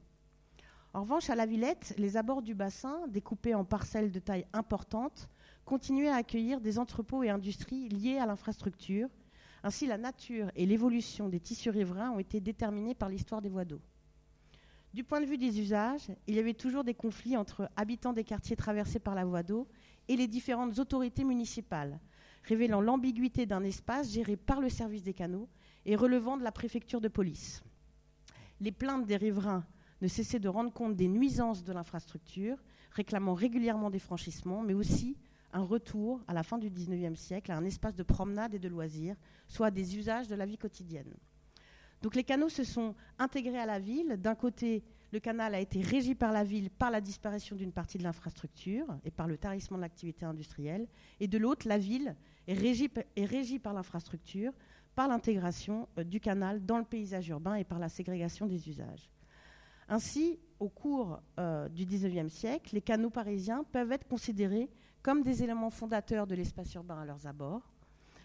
En 0.94 1.02
revanche, 1.02 1.28
à 1.28 1.34
la 1.34 1.44
Villette, 1.44 1.94
les 1.98 2.16
abords 2.16 2.40
du 2.40 2.54
bassin, 2.54 3.06
découpés 3.08 3.54
en 3.54 3.64
parcelles 3.64 4.10
de 4.10 4.18
taille 4.18 4.46
importante, 4.54 5.28
continuaient 5.66 6.08
à 6.08 6.16
accueillir 6.16 6.60
des 6.60 6.78
entrepôts 6.78 7.22
et 7.22 7.28
industries 7.28 7.90
liés 7.90 8.18
à 8.18 8.24
l'infrastructure, 8.24 9.10
Ainsi, 9.62 9.86
la 9.86 9.98
nature 9.98 10.50
et 10.54 10.66
l'évolution 10.66 11.28
des 11.28 11.40
tissus 11.40 11.70
riverains 11.70 12.10
ont 12.10 12.18
été 12.18 12.40
déterminées 12.40 12.94
par 12.94 13.08
l'histoire 13.08 13.42
des 13.42 13.48
voies 13.48 13.64
d'eau. 13.64 13.80
Du 14.94 15.04
point 15.04 15.20
de 15.20 15.26
vue 15.26 15.38
des 15.38 15.60
usages, 15.60 16.08
il 16.26 16.36
y 16.36 16.38
avait 16.38 16.54
toujours 16.54 16.84
des 16.84 16.94
conflits 16.94 17.36
entre 17.36 17.70
habitants 17.76 18.12
des 18.12 18.24
quartiers 18.24 18.56
traversés 18.56 18.98
par 18.98 19.14
la 19.14 19.24
voie 19.24 19.42
d'eau 19.42 19.68
et 20.08 20.16
les 20.16 20.26
différentes 20.28 20.78
autorités 20.78 21.24
municipales, 21.24 22.00
révélant 22.44 22.80
l'ambiguïté 22.80 23.44
d'un 23.44 23.62
espace 23.62 24.12
géré 24.12 24.36
par 24.36 24.60
le 24.60 24.68
service 24.68 25.02
des 25.02 25.12
canaux 25.12 25.48
et 25.84 25.96
relevant 25.96 26.36
de 26.36 26.44
la 26.44 26.52
préfecture 26.52 27.00
de 27.00 27.08
police. 27.08 27.62
Les 28.60 28.72
plaintes 28.72 29.06
des 29.06 29.16
riverains 29.16 29.66
ne 30.00 30.08
cessaient 30.08 30.40
de 30.40 30.48
rendre 30.48 30.72
compte 30.72 30.96
des 30.96 31.08
nuisances 31.08 31.64
de 31.64 31.72
l'infrastructure, 31.72 32.56
réclamant 32.92 33.34
régulièrement 33.34 33.90
des 33.90 33.98
franchissements, 33.98 34.62
mais 34.62 34.74
aussi 34.74 35.16
un 35.56 35.64
retour 35.64 36.20
à 36.28 36.34
la 36.34 36.42
fin 36.42 36.58
du 36.58 36.68
XIXe 36.68 37.18
siècle 37.18 37.50
à 37.50 37.56
un 37.56 37.64
espace 37.64 37.94
de 37.94 38.02
promenade 38.02 38.54
et 38.54 38.58
de 38.58 38.68
loisirs, 38.68 39.16
soit 39.48 39.70
des 39.70 39.96
usages 39.96 40.28
de 40.28 40.34
la 40.34 40.44
vie 40.44 40.58
quotidienne. 40.58 41.14
Donc 42.02 42.14
les 42.14 42.24
canaux 42.24 42.50
se 42.50 42.62
sont 42.62 42.94
intégrés 43.18 43.58
à 43.58 43.64
la 43.64 43.78
ville. 43.78 44.18
D'un 44.18 44.34
côté, 44.34 44.84
le 45.12 45.18
canal 45.18 45.54
a 45.54 45.60
été 45.60 45.80
régi 45.80 46.14
par 46.14 46.30
la 46.30 46.44
ville 46.44 46.68
par 46.68 46.90
la 46.90 47.00
disparition 47.00 47.56
d'une 47.56 47.72
partie 47.72 47.96
de 47.96 48.02
l'infrastructure 48.02 48.86
et 49.02 49.10
par 49.10 49.26
le 49.26 49.38
tarissement 49.38 49.78
de 49.78 49.82
l'activité 49.82 50.26
industrielle. 50.26 50.86
Et 51.20 51.26
de 51.26 51.38
l'autre, 51.38 51.66
la 51.66 51.78
ville 51.78 52.14
est 52.46 52.54
régie, 53.24 53.58
par 53.58 53.72
l'infrastructure, 53.72 54.52
par 54.94 55.08
l'intégration 55.08 55.88
euh, 55.98 56.04
du 56.04 56.20
canal 56.20 56.66
dans 56.66 56.78
le 56.78 56.84
paysage 56.84 57.28
urbain 57.28 57.54
et 57.54 57.64
par 57.64 57.78
la 57.78 57.88
ségrégation 57.88 58.44
des 58.46 58.68
usages. 58.68 59.10
Ainsi, 59.88 60.38
au 60.60 60.68
cours 60.68 61.20
euh, 61.38 61.68
du 61.70 61.86
XIXe 61.86 62.32
siècle, 62.32 62.74
les 62.74 62.82
canaux 62.82 63.10
parisiens 63.10 63.64
peuvent 63.72 63.92
être 63.92 64.06
considérés 64.06 64.68
comme 65.06 65.22
des 65.22 65.44
éléments 65.44 65.70
fondateurs 65.70 66.26
de 66.26 66.34
l'espace 66.34 66.74
urbain 66.74 66.98
à 66.98 67.04
leurs 67.04 67.28
abords, 67.28 67.62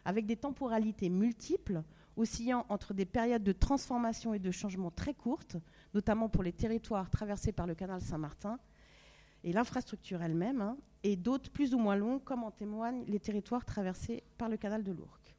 avec 0.03 0.25
des 0.25 0.35
temporalités 0.35 1.09
multiples 1.09 1.83
oscillant 2.17 2.65
entre 2.69 2.95
des 2.95 3.05
périodes 3.05 3.43
de 3.43 3.51
transformation 3.51 4.33
et 4.33 4.39
de 4.39 4.49
changement 4.49 4.89
très 4.89 5.13
courtes, 5.13 5.57
notamment 5.93 6.27
pour 6.27 6.41
les 6.41 6.51
territoires 6.51 7.11
traversés 7.11 7.51
par 7.51 7.67
le 7.67 7.75
canal 7.75 8.01
Saint-Martin 8.01 8.57
et 9.43 9.53
l'infrastructure 9.53 10.23
elle-même, 10.23 10.59
hein, 10.59 10.75
et 11.03 11.15
d'autres 11.15 11.51
plus 11.51 11.75
ou 11.75 11.77
moins 11.77 11.95
longues, 11.95 12.23
comme 12.23 12.43
en 12.43 12.49
témoignent 12.49 13.03
les 13.05 13.19
territoires 13.19 13.63
traversés 13.63 14.23
par 14.39 14.49
le 14.49 14.57
canal 14.57 14.83
de 14.83 14.91
l'Ourcq. 14.91 15.35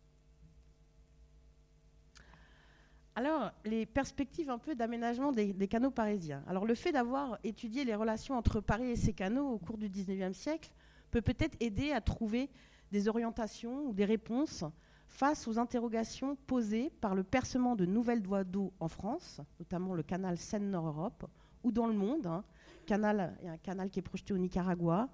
Alors, 3.17 3.51
les 3.65 3.85
perspectives 3.85 4.49
un 4.49 4.59
peu 4.59 4.77
d'aménagement 4.77 5.33
des, 5.33 5.53
canaux 5.67 5.91
parisiens. 5.91 6.45
Alors, 6.47 6.67
le 6.67 6.77
fait 6.77 6.93
d'avoir 6.93 7.37
étudié 7.43 7.85
les 7.85 7.97
relations 7.97 8.37
entre 8.37 8.61
Paris 8.61 8.91
et 8.91 8.97
ses 8.97 9.13
canaux 9.13 9.49
au 9.49 9.59
cours 9.59 9.77
du 9.77 9.89
XIXe 9.89 10.39
siècle 10.39 10.71
peut 11.13 11.23
peut-être 11.23 11.57
aider 11.61 11.93
à 11.93 12.01
trouver 12.01 12.51
des 12.91 13.07
orientations 13.07 13.87
ou 13.87 13.93
des 13.93 14.05
réponses 14.05 14.65
face 15.07 15.47
aux 15.47 15.59
interrogations 15.59 16.37
posées 16.47 16.91
par 17.01 17.15
le 17.15 17.23
percement 17.23 17.77
de 17.77 17.85
nouvelles 17.85 18.23
voies 18.23 18.45
d'eau 18.45 18.73
en 18.81 18.89
France, 18.89 19.41
notamment 19.61 19.95
le 19.95 20.03
canal 20.03 20.39
Seine-Nord-Europe, 20.39 21.27
ou 21.63 21.71
dans 21.71 21.87
le 21.87 21.93
monde. 21.93 22.27
Hein. 22.27 22.43
Il 22.89 22.91
y 22.91 22.95
a 22.95 23.53
un 23.53 23.59
canal 23.59 23.91
qui 23.91 23.99
est 23.99 24.03
projeté 24.03 24.33
au 24.33 24.39
Nicaragua, 24.39 25.09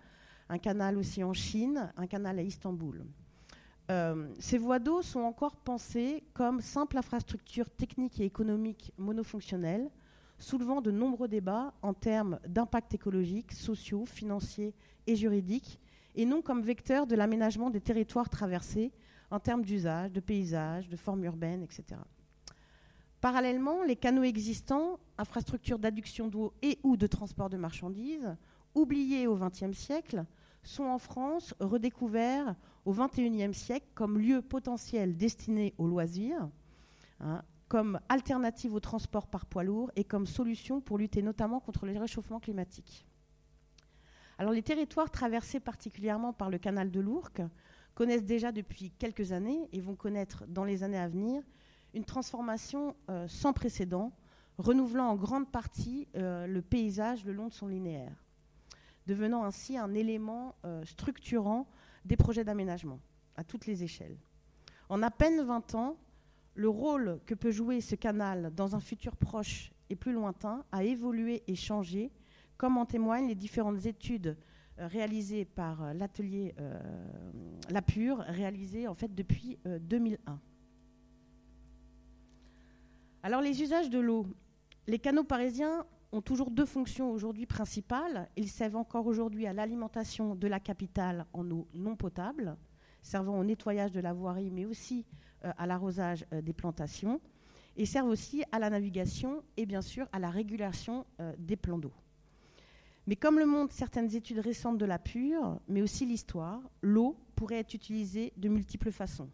un 0.49 0.59
canal 0.59 0.97
aussi 0.97 1.23
en 1.23 1.35
Chine, 1.35 1.93
un 1.97 2.07
canal 2.07 2.39
à 2.39 2.43
Istanbul. 2.43 3.05
Euh, 3.91 4.33
ces 4.39 4.59
voies 4.59 4.79
d'eau 4.79 5.03
sont 5.03 5.21
encore 5.21 5.57
pensées 5.57 6.23
comme 6.33 6.61
simples 6.61 6.97
infrastructures 6.97 7.71
techniques 7.71 8.21
et 8.21 8.25
économiques 8.25 8.93
monofonctionnelles, 8.99 9.91
soulevant 10.39 10.81
de 10.81 10.91
nombreux 10.91 11.29
débats 11.29 11.75
en 11.83 11.93
termes 11.93 12.39
d'impact 12.47 12.95
écologique, 12.95 13.53
sociaux, 13.53 14.07
financiers 14.07 14.75
et 15.07 15.17
juridiques, 15.17 15.81
et 16.15 16.25
non 16.25 16.43
comme 16.43 16.63
vecteurs 16.63 17.07
de 17.07 17.15
l'aménagement 17.15 17.71
des 17.71 17.81
territoires 17.81 18.29
traversés 18.29 18.93
en 19.31 19.41
termes 19.41 19.65
d'usage, 19.65 20.13
de 20.13 20.21
paysage, 20.21 20.89
de 20.89 20.97
forme 20.97 21.25
urbaine, 21.25 21.63
etc. 21.63 22.01
Parallèlement, 23.21 23.83
les 23.83 23.97
canaux 23.97 24.23
existants, 24.23 25.01
infrastructures 25.19 25.79
d'adduction 25.79 26.29
d'eau 26.29 26.53
et 26.63 26.79
ou 26.85 26.97
de 26.97 27.07
transport 27.07 27.51
de 27.51 27.57
marchandises, 27.57 28.37
oubliés 28.75 29.27
au 29.27 29.37
XXe 29.37 29.77
siècle, 29.77 30.25
sont 30.63 30.85
en 30.85 30.99
France 30.99 31.55
redécouverts 31.61 32.55
au 32.85 32.93
XXIe 32.93 33.55
siècle 33.55 33.87
comme 33.95 34.19
lieu 34.19 34.41
potentiel 34.41 35.17
destiné 35.17 35.75
aux 35.79 35.87
loisirs, 35.87 36.49
hein, 37.21 37.43
comme 37.67 38.01
alternative 38.09 38.75
au 38.75 38.81
transport 38.81 39.27
par 39.27 39.47
poids 39.47 39.65
lourd 39.65 39.91
et 39.97 40.05
comme 40.05 40.27
solution 40.27 40.81
pour 40.81 40.99
lutter 40.99 41.23
notamment 41.23 41.61
contre 41.61 41.87
le 41.87 41.99
réchauffement 41.99 42.41
climatique. 42.41 43.08
Alors 44.39 44.53
les 44.53 44.63
territoires 44.63 45.11
traversés 45.11 45.59
particulièrement 45.59 46.33
par 46.33 46.49
le 46.49 46.59
canal 46.59 46.93
de 46.93 47.01
l'Ourcq 47.01 47.43
connaissent 47.95 48.25
déjà 48.25 48.53
depuis 48.53 48.93
quelques 48.93 49.33
années 49.33 49.69
et 49.73 49.81
vont 49.81 49.97
connaître 49.97 50.45
dans 50.47 50.63
les 50.63 50.85
années 50.85 50.99
à 50.99 51.09
venir 51.09 51.43
une 51.93 52.05
transformation 52.05 52.95
euh, 53.11 53.27
sans 53.27 53.53
précédent, 53.53 54.13
renouvelant 54.59 55.09
en 55.09 55.17
grande 55.17 55.51
partie 55.51 56.07
euh, 56.15 56.47
le 56.47 56.63
paysage 56.63 57.25
le 57.25 57.33
long 57.33 57.49
de 57.49 57.53
son 57.53 57.67
linéaire, 57.67 58.25
devenant 59.09 59.43
ainsi 59.43 59.77
un 59.77 59.93
élément 59.95 60.55
euh, 60.65 60.85
structurant 60.85 61.67
des 62.05 62.17
projets 62.17 62.45
d'aménagement 62.45 63.01
à 63.35 63.43
toutes 63.43 63.67
les 63.67 63.83
échelles. 63.83 64.17
En 64.89 65.03
à 65.03 65.11
peine 65.11 65.43
20 65.43 65.75
ans, 65.75 65.97
le 66.55 66.69
rôle 66.69 67.19
que 67.27 67.35
peut 67.35 67.51
jouer 67.51 67.81
ce 67.81 67.97
canal 67.97 68.53
dans 68.55 68.77
un 68.77 68.81
futur 68.81 69.17
proche 69.17 69.73
et 69.91 69.97
plus 69.97 70.13
lointain 70.13 70.65
a 70.71 70.85
évolué 70.85 71.43
et 71.49 71.57
changé, 71.57 72.13
comme 72.59 72.77
en 72.77 72.85
témoignent 72.85 73.29
les 73.29 73.37
différentes 73.37 73.87
études 73.87 74.37
euh, 74.81 74.87
réalisé 74.89 75.45
par 75.45 75.83
euh, 75.83 75.93
l'atelier 75.95 76.55
euh, 76.61 76.79
La 77.71 77.81
Pure, 77.81 78.19
réalisé 78.19 78.87
en 78.87 78.95
fait 78.95 79.15
depuis 79.15 79.59
2001. 79.65 80.39
Alors 83.23 83.41
les 83.41 83.63
usages 83.63 83.89
de 83.91 83.99
l'eau. 83.99 84.27
Les 84.87 84.99
canaux 84.99 85.25
parisiens 85.25 85.87
ont 86.13 86.21
toujours 86.23 86.51
deux 86.51 86.65
fonctions 86.65 87.11
aujourd'hui 87.11 87.47
principales. 87.47 88.29
Ils 88.37 88.49
servent 88.49 88.77
encore 88.77 89.07
aujourd'hui 89.07 89.47
à 89.47 89.53
l'alimentation 89.53 90.35
de 90.35 90.47
la 90.47 90.61
capitale 90.61 91.27
en 91.33 91.49
eau 91.51 91.69
non 91.75 91.95
potable, 91.95 92.57
servant 93.03 93.39
au 93.39 93.45
nettoyage 93.45 93.93
de 93.93 94.01
la 94.01 94.13
voirie, 94.13 94.51
mais 94.51 94.65
aussi 94.65 95.05
à 95.43 95.67
l'arrosage 95.67 96.25
des 96.43 96.55
plantations, 96.55 97.21
et 97.77 97.85
servent 97.85 98.09
aussi 98.09 98.45
à 98.51 98.59
la 98.59 98.71
navigation 98.71 99.43
et 99.59 99.67
bien 99.67 99.83
sûr 99.83 100.09
à 100.13 100.19
la 100.19 100.31
régulation 100.31 101.05
des 101.39 101.57
plans 101.57 101.79
d'eau. 101.79 101.93
Mais 103.09 103.17
comme 103.17 103.39
le 103.39 103.47
montrent 103.47 103.73
certaines 103.73 104.15
études 104.15 104.41
récentes 104.41 104.77
de 104.77 104.85
la 104.85 104.99
pure, 104.99 105.59
mais 105.67 105.81
aussi 105.81 106.05
l'histoire, 106.05 106.61
l'eau 106.83 107.17
pourrait 107.37 107.61
être 107.61 107.73
utilisée 107.73 108.35
de 108.37 108.51
multiples 108.51 108.93
façons. 108.93 109.31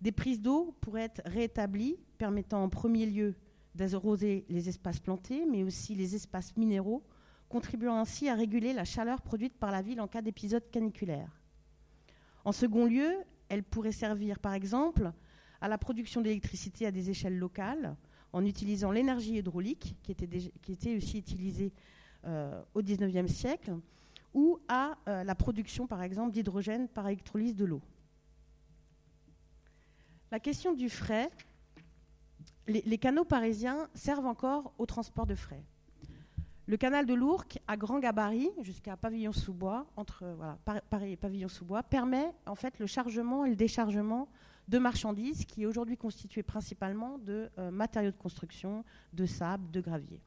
Des 0.00 0.12
prises 0.12 0.40
d'eau 0.40 0.76
pourraient 0.80 1.06
être 1.06 1.20
réétablies, 1.24 1.96
permettant 2.18 2.62
en 2.62 2.68
premier 2.68 3.04
lieu 3.06 3.34
d'arroser 3.74 4.44
les 4.48 4.68
espaces 4.68 5.00
plantés, 5.00 5.44
mais 5.44 5.64
aussi 5.64 5.96
les 5.96 6.14
espaces 6.14 6.56
minéraux, 6.56 7.02
contribuant 7.48 7.96
ainsi 7.96 8.28
à 8.28 8.36
réguler 8.36 8.72
la 8.72 8.84
chaleur 8.84 9.22
produite 9.22 9.54
par 9.54 9.72
la 9.72 9.82
ville 9.82 10.00
en 10.00 10.06
cas 10.06 10.22
d'épisode 10.22 10.70
caniculaire. 10.70 11.42
En 12.44 12.52
second 12.52 12.86
lieu, 12.86 13.12
elle 13.48 13.64
pourrait 13.64 13.90
servir 13.90 14.38
par 14.38 14.54
exemple 14.54 15.10
à 15.60 15.66
la 15.66 15.78
production 15.78 16.20
d'électricité 16.20 16.86
à 16.86 16.92
des 16.92 17.10
échelles 17.10 17.38
locales, 17.40 17.96
en 18.32 18.44
utilisant 18.44 18.92
l'énergie 18.92 19.38
hydraulique, 19.38 19.96
qui 20.04 20.12
était, 20.12 20.28
qui 20.62 20.72
était 20.72 20.96
aussi 20.96 21.18
utilisée 21.18 21.72
au 22.74 22.82
XIXe 22.82 23.30
siècle, 23.30 23.74
ou 24.34 24.58
à 24.68 24.98
euh, 25.08 25.24
la 25.24 25.34
production, 25.34 25.86
par 25.86 26.02
exemple, 26.02 26.32
d'hydrogène 26.32 26.88
par 26.88 27.06
électrolyse 27.06 27.54
de 27.54 27.64
l'eau. 27.64 27.80
La 30.32 30.40
question 30.40 30.74
du 30.74 30.90
frais, 30.90 31.30
les, 32.66 32.98
canaux 32.98 33.24
parisiens 33.24 33.88
servent 33.94 34.26
encore 34.26 34.74
au 34.78 34.86
transport 34.86 35.26
de 35.26 35.36
frais. 35.36 35.62
Le 36.66 36.76
canal 36.76 37.06
de 37.06 37.14
l'Ourcq, 37.14 37.60
à 37.68 37.76
grand 37.76 38.00
gabarit, 38.00 38.50
jusqu'à 38.62 38.96
Pavillon-sous-Bois, 38.96 39.86
entre 39.96 40.24
voilà, 40.36 40.58
Paris 40.90 41.12
et 41.12 41.16
Pavillon-sous-Bois, 41.16 41.82
permet 41.84 42.32
en 42.46 42.54
fait 42.54 42.78
le 42.78 42.86
chargement 42.86 43.44
et 43.44 43.50
le 43.50 43.56
déchargement 43.56 44.28
de 44.66 44.78
marchandises 44.78 45.44
qui 45.44 45.62
est 45.62 45.66
aujourd'hui 45.66 45.98
constitué 45.98 46.42
principalement 46.42 47.18
de 47.18 47.50
euh, 47.58 47.70
matériaux 47.70 48.10
de 48.10 48.16
construction, 48.16 48.82
de 49.12 49.26
sable, 49.26 49.70
de 49.70 49.80
gravier. 49.82 50.22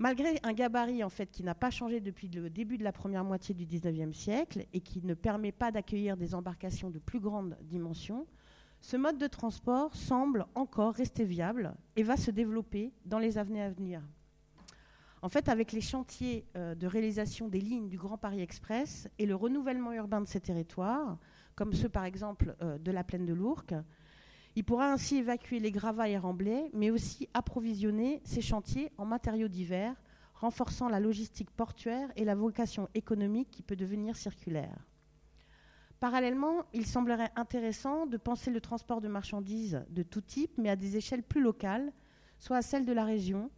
Malgré 0.00 0.40
un 0.44 0.54
gabarit 0.54 1.04
en 1.04 1.10
fait 1.10 1.30
qui 1.30 1.42
n'a 1.42 1.54
pas 1.54 1.68
changé 1.68 2.00
depuis 2.00 2.28
le 2.28 2.48
début 2.48 2.78
de 2.78 2.84
la 2.84 2.90
première 2.90 3.22
moitié 3.22 3.54
du 3.54 3.66
XIXe 3.66 4.16
siècle 4.16 4.64
et 4.72 4.80
qui 4.80 5.02
ne 5.02 5.12
permet 5.12 5.52
pas 5.52 5.70
d'accueillir 5.70 6.16
des 6.16 6.34
embarcations 6.34 6.88
de 6.88 6.98
plus 6.98 7.20
grande 7.20 7.54
dimension, 7.64 8.26
ce 8.80 8.96
mode 8.96 9.18
de 9.18 9.26
transport 9.26 9.94
semble 9.94 10.46
encore 10.54 10.94
rester 10.94 11.26
viable 11.26 11.74
et 11.96 12.02
va 12.02 12.16
se 12.16 12.30
développer 12.30 12.94
dans 13.04 13.18
les 13.18 13.36
années 13.36 13.60
à 13.60 13.68
venir. 13.68 14.00
En 15.20 15.28
fait, 15.28 15.50
avec 15.50 15.70
les 15.70 15.82
chantiers 15.82 16.46
euh, 16.56 16.74
de 16.74 16.86
réalisation 16.86 17.48
des 17.48 17.60
lignes 17.60 17.90
du 17.90 17.98
Grand 17.98 18.16
Paris 18.16 18.40
Express 18.40 19.06
et 19.18 19.26
le 19.26 19.34
renouvellement 19.34 19.92
urbain 19.92 20.22
de 20.22 20.26
ces 20.26 20.40
territoires, 20.40 21.18
comme 21.54 21.74
ceux 21.74 21.90
par 21.90 22.06
exemple 22.06 22.56
euh, 22.62 22.78
de 22.78 22.90
la 22.90 23.04
plaine 23.04 23.26
de 23.26 23.34
l'Ourcq, 23.34 23.74
il 24.56 24.64
pourra 24.64 24.92
ainsi 24.92 25.16
évacuer 25.16 25.60
les 25.60 25.70
gravats 25.70 26.08
et 26.08 26.18
remblais, 26.18 26.70
mais 26.72 26.90
aussi 26.90 27.28
approvisionner 27.34 28.20
ces 28.24 28.40
chantiers 28.40 28.90
en 28.98 29.04
matériaux 29.04 29.48
divers, 29.48 29.94
renforçant 30.34 30.88
la 30.88 31.00
logistique 31.00 31.50
portuaire 31.50 32.10
et 32.16 32.24
la 32.24 32.34
vocation 32.34 32.88
économique 32.94 33.50
qui 33.50 33.62
peut 33.62 33.76
devenir 33.76 34.16
circulaire. 34.16 34.86
Parallèlement, 36.00 36.64
il 36.72 36.86
semblerait 36.86 37.30
intéressant 37.36 38.06
de 38.06 38.16
penser 38.16 38.50
le 38.50 38.60
transport 38.60 39.02
de 39.02 39.08
marchandises 39.08 39.84
de 39.90 40.02
tout 40.02 40.22
type, 40.22 40.56
mais 40.56 40.70
à 40.70 40.76
des 40.76 40.96
échelles 40.96 41.22
plus 41.22 41.42
locales, 41.42 41.92
soit 42.38 42.56
à 42.56 42.62
celles 42.62 42.86
de 42.86 42.92
la 42.92 43.04
région, 43.04 43.50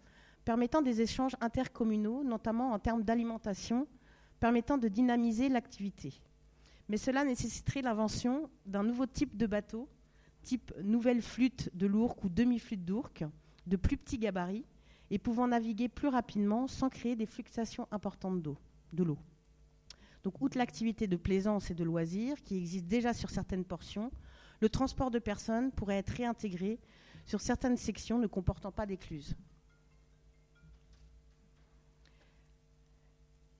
permettant 0.44 0.82
des 0.82 1.00
échanges 1.00 1.36
intercommunaux, 1.40 2.24
notamment 2.24 2.72
en 2.72 2.80
termes 2.80 3.04
d'alimentation, 3.04 3.86
permettant 4.40 4.76
de 4.76 4.88
dynamiser 4.88 5.48
l'activité. 5.48 6.20
Mais 6.88 6.96
cela 6.96 7.24
nécessiterait 7.24 7.82
l'invention 7.82 8.50
d'un 8.66 8.82
nouveau 8.82 9.06
type 9.06 9.36
de 9.36 9.46
bateau, 9.46 9.88
type 10.42 10.72
nouvelle 10.82 11.22
flûte 11.22 11.70
de 11.74 11.86
l'Ourcq 11.86 12.24
ou 12.24 12.28
demi-flûte 12.28 12.84
d'Ourcq, 12.84 13.24
de 13.66 13.76
plus 13.76 13.96
petits 13.96 14.18
gabarits, 14.18 14.66
et 15.10 15.18
pouvant 15.18 15.48
naviguer 15.48 15.88
plus 15.88 16.08
rapidement 16.08 16.66
sans 16.66 16.88
créer 16.88 17.16
des 17.16 17.26
fluctuations 17.26 17.86
importantes 17.90 18.42
de 18.42 19.02
l'eau. 19.02 19.18
Donc, 20.24 20.40
outre 20.40 20.56
l'activité 20.56 21.06
de 21.06 21.16
plaisance 21.16 21.70
et 21.70 21.74
de 21.74 21.84
loisirs 21.84 22.42
qui 22.42 22.56
existe 22.56 22.86
déjà 22.86 23.12
sur 23.12 23.28
certaines 23.30 23.64
portions, 23.64 24.10
le 24.60 24.68
transport 24.68 25.10
de 25.10 25.18
personnes 25.18 25.72
pourrait 25.72 25.98
être 25.98 26.10
réintégré 26.10 26.78
sur 27.26 27.40
certaines 27.40 27.76
sections 27.76 28.18
ne 28.18 28.26
comportant 28.26 28.72
pas 28.72 28.86
d'écluses. 28.86 29.34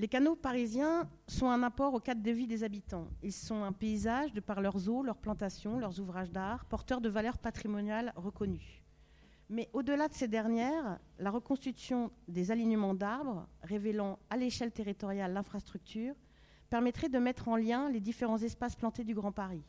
Les 0.02 0.08
canaux 0.08 0.34
parisiens 0.34 1.08
sont 1.28 1.48
un 1.48 1.62
apport 1.62 1.94
au 1.94 2.00
cadre 2.00 2.24
de 2.24 2.32
vie 2.32 2.48
des 2.48 2.64
habitants. 2.64 3.06
Ils 3.22 3.32
sont 3.32 3.62
un 3.62 3.70
paysage 3.70 4.32
de 4.32 4.40
par 4.40 4.60
leurs 4.60 4.88
eaux, 4.88 5.04
leurs 5.04 5.16
plantations, 5.16 5.78
leurs 5.78 6.00
ouvrages 6.00 6.32
d'art, 6.32 6.64
porteurs 6.64 7.00
de 7.00 7.08
valeurs 7.08 7.38
patrimoniales 7.38 8.12
reconnues. 8.16 8.82
Mais 9.48 9.70
au-delà 9.72 10.08
de 10.08 10.14
ces 10.14 10.26
dernières, 10.26 10.98
la 11.20 11.30
reconstitution 11.30 12.10
des 12.26 12.50
alignements 12.50 12.94
d'arbres, 12.94 13.46
révélant 13.62 14.18
à 14.28 14.36
l'échelle 14.36 14.72
territoriale 14.72 15.34
l'infrastructure, 15.34 16.16
permettrait 16.68 17.08
de 17.08 17.20
mettre 17.20 17.46
en 17.46 17.54
lien 17.54 17.88
les 17.88 18.00
différents 18.00 18.42
espaces 18.42 18.74
plantés 18.74 19.04
du 19.04 19.14
Grand 19.14 19.30
Paris. 19.30 19.62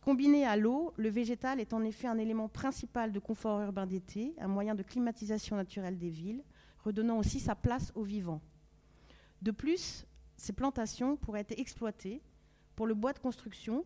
Combiné 0.00 0.46
à 0.46 0.56
l'eau, 0.56 0.94
le 0.96 1.10
végétal 1.10 1.60
est 1.60 1.74
en 1.74 1.84
effet 1.84 2.08
un 2.08 2.16
élément 2.16 2.48
principal 2.48 3.12
de 3.12 3.18
confort 3.18 3.60
urbain 3.60 3.84
d'été, 3.84 4.32
un 4.38 4.48
moyen 4.48 4.74
de 4.74 4.82
climatisation 4.82 5.56
naturelle 5.56 5.98
des 5.98 6.08
villes, 6.08 6.42
redonnant 6.78 7.18
aussi 7.18 7.38
sa 7.38 7.54
place 7.54 7.92
aux 7.94 8.02
vivants. 8.02 8.40
De 9.42 9.50
plus, 9.50 10.06
ces 10.36 10.52
plantations 10.52 11.16
pourraient 11.16 11.40
être 11.40 11.58
exploitées 11.58 12.22
pour 12.76 12.86
le 12.86 12.94
bois 12.94 13.12
de 13.12 13.18
construction 13.18 13.84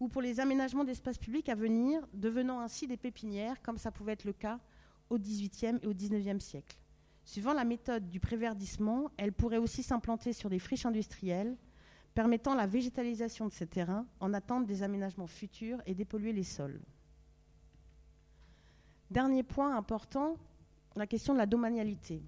ou 0.00 0.08
pour 0.08 0.22
les 0.22 0.40
aménagements 0.40 0.84
d'espaces 0.84 1.18
publics 1.18 1.48
à 1.48 1.54
venir, 1.54 2.06
devenant 2.12 2.60
ainsi 2.60 2.86
des 2.86 2.96
pépinières, 2.96 3.62
comme 3.62 3.78
ça 3.78 3.90
pouvait 3.90 4.12
être 4.12 4.24
le 4.24 4.32
cas 4.32 4.58
au 5.10 5.18
XVIIIe 5.18 5.78
et 5.82 5.86
au 5.86 5.94
XIXe 5.94 6.42
siècle. 6.42 6.76
Suivant 7.24 7.52
la 7.52 7.64
méthode 7.64 8.10
du 8.10 8.18
préverdissement, 8.18 9.10
elle 9.16 9.32
pourrait 9.32 9.58
aussi 9.58 9.82
s'implanter 9.82 10.32
sur 10.32 10.50
des 10.50 10.58
friches 10.58 10.86
industrielles, 10.86 11.56
permettant 12.14 12.54
la 12.54 12.66
végétalisation 12.66 13.46
de 13.46 13.52
ces 13.52 13.66
terrains 13.66 14.06
en 14.20 14.34
attente 14.34 14.66
des 14.66 14.82
aménagements 14.82 15.26
futurs 15.26 15.80
et 15.86 15.94
dépolluer 15.94 16.32
les 16.32 16.42
sols. 16.42 16.80
Dernier 19.10 19.42
point 19.42 19.76
important, 19.76 20.36
la 20.96 21.06
question 21.06 21.32
de 21.32 21.38
la 21.38 21.46
domanialité. 21.46 22.22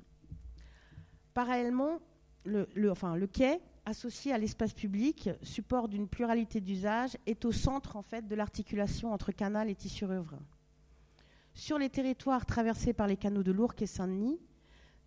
Parallèlement, 1.32 1.98
le, 2.44 3.26
quai, 3.26 3.60
associé 3.86 4.32
à 4.32 4.38
l'espace 4.38 4.72
public, 4.72 5.30
support 5.42 5.88
d'une 5.88 6.08
pluralité 6.08 6.60
d'usages, 6.60 7.16
est 7.26 7.44
au 7.44 7.52
centre 7.52 7.96
en 7.96 8.02
fait, 8.02 8.26
de 8.26 8.34
l'articulation 8.34 9.12
entre 9.12 9.32
canal 9.32 9.68
et 9.68 9.74
tissu 9.74 10.04
riverain. 10.04 10.42
Sur 11.54 11.78
les 11.78 11.90
territoires 11.90 12.46
traversés 12.46 12.92
par 12.92 13.06
les 13.06 13.16
canaux 13.16 13.42
de 13.42 13.52
l'Ourcq 13.52 13.80
et 13.82 13.86
Saint-Denis, 13.86 14.40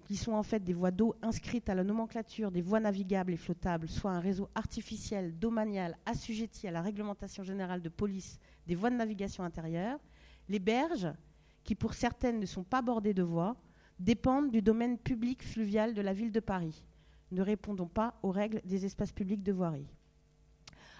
qui 0.05 0.15
sont 0.15 0.31
en 0.31 0.43
fait 0.43 0.63
des 0.63 0.73
voies 0.73 0.91
d'eau 0.91 1.15
inscrites 1.21 1.67
à 1.67 1.75
la 1.75 1.83
nomenclature 1.83 2.49
des 2.49 2.61
voies 2.61 2.79
navigables 2.79 3.33
et 3.33 3.37
flottables, 3.37 3.89
soit 3.89 4.11
un 4.11 4.21
réseau 4.21 4.47
artificiel 4.55 5.37
domanial 5.37 5.97
assujetti 6.05 6.65
à 6.65 6.71
la 6.71 6.81
réglementation 6.81 7.43
générale 7.43 7.81
de 7.81 7.89
police 7.89 8.39
des 8.65 8.75
voies 8.75 8.89
de 8.89 8.95
navigation 8.95 9.43
intérieure, 9.43 9.99
les 10.47 10.59
berges, 10.59 11.11
qui 11.65 11.75
pour 11.75 11.93
certaines 11.93 12.39
ne 12.39 12.45
sont 12.45 12.63
pas 12.63 12.81
bordées 12.81 13.13
de 13.13 13.23
voies, 13.23 13.57
dépendent 13.99 14.49
du 14.49 14.61
domaine 14.61 14.97
public 14.97 15.43
fluvial 15.43 15.93
de 15.93 16.01
la 16.01 16.13
ville 16.13 16.31
de 16.31 16.39
Paris, 16.39 16.85
ne 17.31 17.41
répondant 17.41 17.87
pas 17.87 18.17
aux 18.23 18.31
règles 18.31 18.61
des 18.65 18.85
espaces 18.85 19.11
publics 19.11 19.43
de 19.43 19.51
voirie. 19.51 19.87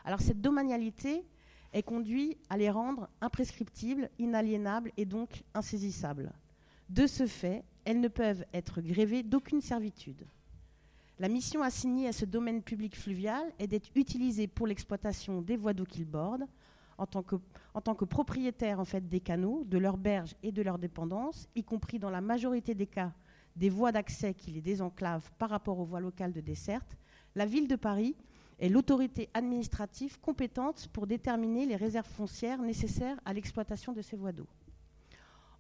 Alors 0.06 0.22
cette 0.22 0.42
domanialité 0.42 1.26
est 1.74 1.84
conduite 1.84 2.38
à 2.50 2.58
les 2.58 2.70
rendre 2.70 3.10
imprescriptibles, 3.22 4.10
inaliénables 4.20 4.92
et 4.98 5.06
donc 5.06 5.44
insaisissables. 5.54 6.32
De 6.90 7.08
ce 7.08 7.28
fait, 7.28 7.64
elles 7.86 8.00
ne 8.00 8.08
peuvent 8.08 8.46
être 8.54 8.82
grévées 8.82 9.24
d'aucune 9.24 9.62
servitude. 9.62 10.26
La 11.20 11.30
mission 11.30 11.64
assignée 11.64 12.08
à 12.08 12.14
ce 12.14 12.26
domaine 12.26 12.62
public 12.62 12.96
fluvial 12.96 13.52
est 13.60 13.68
d'être 13.68 13.90
utilisée 13.96 14.48
pour 14.48 14.68
l'exploitation 14.68 15.42
des 15.42 15.58
voies 15.58 15.74
d'eau 15.74 15.86
qu'ils 15.86 16.06
bordent, 16.06 16.46
en 16.98 17.06
tant 17.06 17.24
que, 17.24 17.36
en 17.74 17.82
tant 17.82 17.96
que 17.96 18.06
propriétaires 18.06 18.80
en 18.80 18.86
fait, 18.86 19.08
des 19.08 19.20
canaux, 19.20 19.64
de 19.66 19.78
leurs 19.78 19.98
berges 19.98 20.36
et 20.44 20.52
de 20.52 20.62
leurs 20.62 20.78
dépendances, 20.78 21.48
y 21.56 21.64
compris 21.64 22.00
dans 22.00 22.10
la 22.10 22.22
majorité 22.22 22.76
des 22.76 22.88
cas 22.88 23.14
des 23.58 23.70
voies 23.70 23.92
d'accès 23.92 24.34
qui 24.34 24.52
les 24.52 24.62
désenclavent 24.62 25.32
par 25.38 25.50
rapport 25.50 25.80
aux 25.80 25.86
voies 25.86 26.00
locales 26.00 26.32
de 26.32 26.42
desserte, 26.42 26.96
la 27.36 27.46
ville 27.46 27.68
de 27.68 27.76
Paris 27.76 28.16
est 28.60 28.70
l'autorité 28.70 29.30
administrative 29.34 30.20
compétente 30.20 30.88
pour 30.94 31.08
déterminer 31.08 31.66
les 31.66 31.76
réserves 31.76 32.08
foncières 32.08 32.62
nécessaires 32.62 33.20
à 33.26 33.34
l'exploitation 33.34 33.94
de 33.94 34.02
ces 34.02 34.16
voies 34.16 34.32
d'eau. 34.32 34.48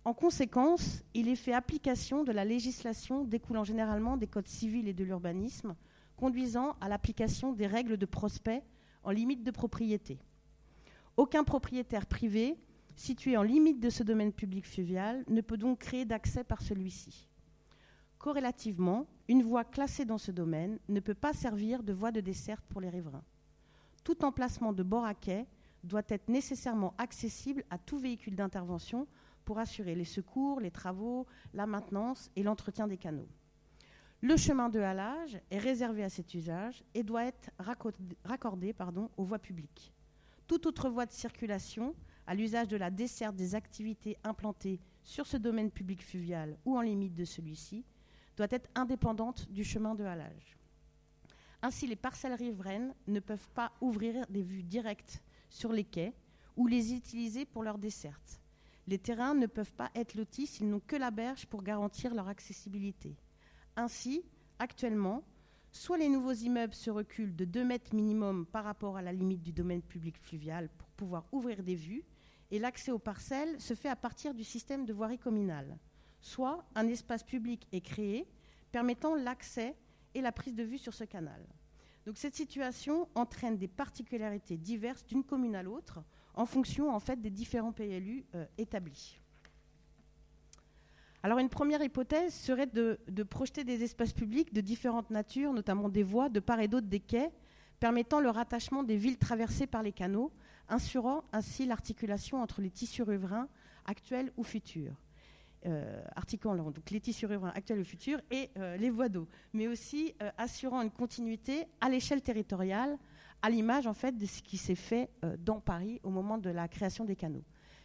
En 0.06 0.14
conséquence, 0.14 1.03
il 1.14 1.28
est 1.28 1.36
fait 1.36 1.53
application 1.53 2.24
de 2.24 2.32
la 2.32 2.45
législation 2.45 3.26
découlant 3.26 3.64
généralement 3.64 4.15
des 4.15 4.28
codes 4.28 4.48
civils 4.48 4.88
et 4.88 4.94
de 4.94 5.03
l'urbanisme, 5.03 5.76
conduisant 6.15 6.76
à 6.80 6.88
l'application 6.88 7.52
des 7.52 7.68
règles 7.68 7.98
de 7.98 8.06
prospect 8.06 8.64
en 9.03 9.11
limite 9.11 9.44
de 9.44 9.52
propriété. 9.52 10.19
Aucun 11.18 11.44
propriétaire 11.44 12.06
privé 12.06 12.57
situé 12.95 13.38
en 13.38 13.44
limite 13.44 13.80
de 13.80 13.90
ce 13.90 14.03
domaine 14.03 14.32
public 14.32 14.65
fluvial 14.65 15.24
ne 15.28 15.41
peut 15.41 15.57
donc 15.57 15.80
créer 15.80 16.06
d'accès 16.06 16.44
par 16.44 16.61
celui-ci. 16.61 17.28
Corrélativement, 18.19 19.06
une 19.27 19.44
voie 19.44 19.64
classée 19.64 20.06
dans 20.06 20.18
ce 20.18 20.31
domaine 20.31 20.80
ne 20.89 20.99
peut 20.99 21.14
pas 21.14 21.34
servir 21.34 21.84
de 21.84 21.94
voie 21.94 22.11
de 22.11 22.22
desserte 22.22 22.65
pour 22.69 22.81
les 22.81 22.89
riverains. 22.89 23.23
Tout 24.03 24.26
emplacement 24.26 24.73
de 24.73 24.84
bord 24.84 25.06
à 25.06 25.14
quai 25.14 25.45
doit 25.84 26.03
être 26.07 26.27
nécessairement 26.30 26.94
accessible 26.98 27.64
à 27.69 27.77
tout 27.77 27.98
véhicule 27.98 28.35
d'intervention 28.35 29.07
pour 29.45 29.60
assurer 29.60 29.95
les 29.95 30.06
secours, 30.06 30.60
les 30.60 30.72
travaux, 30.72 31.27
la 31.53 31.68
maintenance 31.68 32.30
et 32.35 32.44
l'entretien 32.44 32.88
des 32.88 32.98
canaux. 32.98 33.27
Le 34.22 34.35
chemin 34.35 34.69
de 34.69 34.80
halage 34.80 35.39
est 35.52 35.60
réservé 35.60 36.03
à 36.03 36.10
cet 36.10 36.34
usage 36.34 36.84
et 36.95 37.03
doit 37.03 37.26
être 37.26 37.52
raccordé, 37.60 38.73
aux 39.15 39.23
voies 39.23 39.39
publiques. 39.39 39.94
Toute 40.48 40.65
autre 40.65 40.89
voie 40.89 41.06
de 41.06 41.11
circulation 41.11 41.94
à 42.26 42.34
l'usage 42.34 42.68
de 42.68 42.77
la 42.77 42.89
desserte 42.89 43.35
des 43.35 43.53
activités 43.53 44.18
implantées 44.23 44.80
sur 45.03 45.27
ce 45.27 45.38
domaine 45.38 45.69
public 45.69 46.03
fluvial 46.03 46.57
ou 46.65 46.77
en 46.77 46.81
limite 46.81 47.14
de 47.14 47.26
celui-ci 47.26 47.85
doit 48.38 48.47
être 48.51 48.69
indépendante 48.76 49.49
du 49.51 49.64
chemin 49.64 49.95
de 49.95 50.05
halage. 50.05 50.57
Ainsi, 51.61 51.88
les 51.88 51.95
parcelles 51.95 52.34
riveraines 52.34 52.93
ne 53.07 53.19
peuvent 53.19 53.49
pas 53.49 53.73
ouvrir 53.81 54.26
des 54.30 54.43
vues 54.43 54.64
directes 54.64 55.22
sur 55.49 55.73
les 55.73 55.84
quais 55.84 56.14
ou 56.55 56.68
les 56.68 56.93
utiliser 56.93 57.45
pour 57.45 57.64
leur 57.64 57.80
desserte. 57.80 58.41
Les 58.85 58.99
terrains 58.99 59.34
ne 59.34 59.47
peuvent 59.47 59.73
pas 59.73 59.91
être 59.95 60.15
lotis 60.15 60.47
s'ils 60.47 60.69
n'ont 60.69 60.80
que 60.80 60.95
la 60.95 61.11
berge 61.11 61.45
pour 61.47 61.64
garantir 61.64 62.14
leur 62.14 62.30
accessibilité. 62.30 63.18
Ainsi, 63.76 64.23
actuellement, 64.59 65.23
soit 65.72 65.97
les 65.97 66.09
nouveaux 66.09 66.34
immeubles 66.34 66.73
se 66.73 66.89
reculent 66.89 67.35
de 67.35 67.45
2 67.45 67.65
mètres 67.65 67.93
minimum 67.93 68.45
par 68.45 68.64
rapport 68.64 68.95
à 68.97 69.01
la 69.01 69.11
limite 69.11 69.41
du 69.41 69.51
domaine 69.51 69.81
public 69.81 70.18
fluvial 70.18 70.69
pour 70.77 70.88
pouvoir 70.89 71.26
ouvrir 71.31 71.64
des 71.64 71.76
vues, 71.76 72.03
et 72.49 72.59
l'accès 72.59 72.91
aux 72.91 72.99
parcelles 72.99 73.59
se 73.59 73.73
fait 73.73 73.89
à 73.89 73.95
partir 73.95 74.34
du 74.34 74.43
système 74.43 74.85
de 74.85 74.93
voirie 74.93 75.19
communale. 75.19 75.77
Soit 76.22 76.64
un 76.76 76.88
espace 76.88 77.23
public 77.23 77.68
est 77.72 77.81
créé 77.81 78.27
permettant 78.72 79.15
l'accès 79.15 79.76
et 80.14 80.22
la 80.22 80.31
prise 80.31 80.56
de 80.56 80.64
vue 80.64 80.77
sur 80.77 80.94
ce 80.94 81.03
canal. 81.03 81.41
Donc 82.06 82.18
cette 82.18 82.35
situation 82.35 83.10
entraîne 83.15 83.57
des 83.57 83.68
particularités 83.68 84.57
diverses 84.57 85.06
d'une 85.06 85.23
commune 85.23 85.56
à 85.56 85.64
l'autre, 85.64 85.99
en 86.34 86.45
fonction 86.45 86.94
en 86.94 86.99
fait 86.99 87.22
des 87.22 87.30
différents 87.30 87.73
PLU 87.73 88.26
euh, 88.35 88.45
établis. 88.57 89.19
Alors 91.23 91.39
une 91.39 91.49
première 91.49 91.81
hypothèse 91.84 92.34
serait 92.34 92.68
de, 92.68 92.98
projeter 93.23 93.64
des 93.64 93.84
espaces 93.84 94.14
publics 94.14 94.53
de 94.53 94.61
différentes 94.61 95.10
natures, 95.10 95.52
notamment 95.52 95.89
des 95.89 96.03
voies 96.03 96.30
de 96.30 96.39
part 96.39 96.60
et 96.60 96.68
d'autre 96.68 96.88
des 96.88 96.99
quais, 96.99 97.31
permettant 97.80 98.22
le 98.22 98.30
rattachement 98.30 98.84
des 98.84 98.95
villes 98.95 99.18
traversées 99.18 99.68
par 99.68 99.84
les 99.84 99.91
canaux, 99.91 100.31
assurant 100.69 101.23
ainsi 101.34 101.65
l'articulation 101.65 102.41
entre 102.41 102.61
les 102.61 102.69
tissus 102.69 103.03
riverains 103.03 103.49
actuels 103.85 104.31
ou 104.38 104.44
futurs. 104.44 104.95
Euh, 105.66 106.02
articulant 106.16 106.56
donc 106.56 106.90
les 106.92 107.02
tissus 107.02 107.26
riverains 107.26 107.52
actuels 107.56 107.80
ou 107.80 107.84
futurs 107.84 108.22
et 108.30 108.52
euh, 108.58 108.78
les 108.78 108.92
voies 108.92 109.10
d'eau, 109.10 109.28
mais 109.54 109.68
aussi 109.68 110.14
assurant 110.38 110.82
une 110.82 110.92
continuité 110.92 111.66
à 111.82 111.90
l'échelle 111.90 112.22
territoriale 112.22 112.98
à 113.42 113.50
l'image 113.50 113.88
en 113.88 113.94
fait 113.94 114.18
de 114.18 114.26
ce 114.26 114.42
qui 114.42 114.58
s'est 114.58 114.76
fait 114.76 115.10
euh, 115.24 115.36
dans 115.40 115.60
Paris 115.60 116.00
au 116.04 116.10
moment 116.10 116.38
de 116.38 116.50
la 116.50 116.68
création 116.68 117.06
des 117.06 117.16
canaux. 117.16 117.44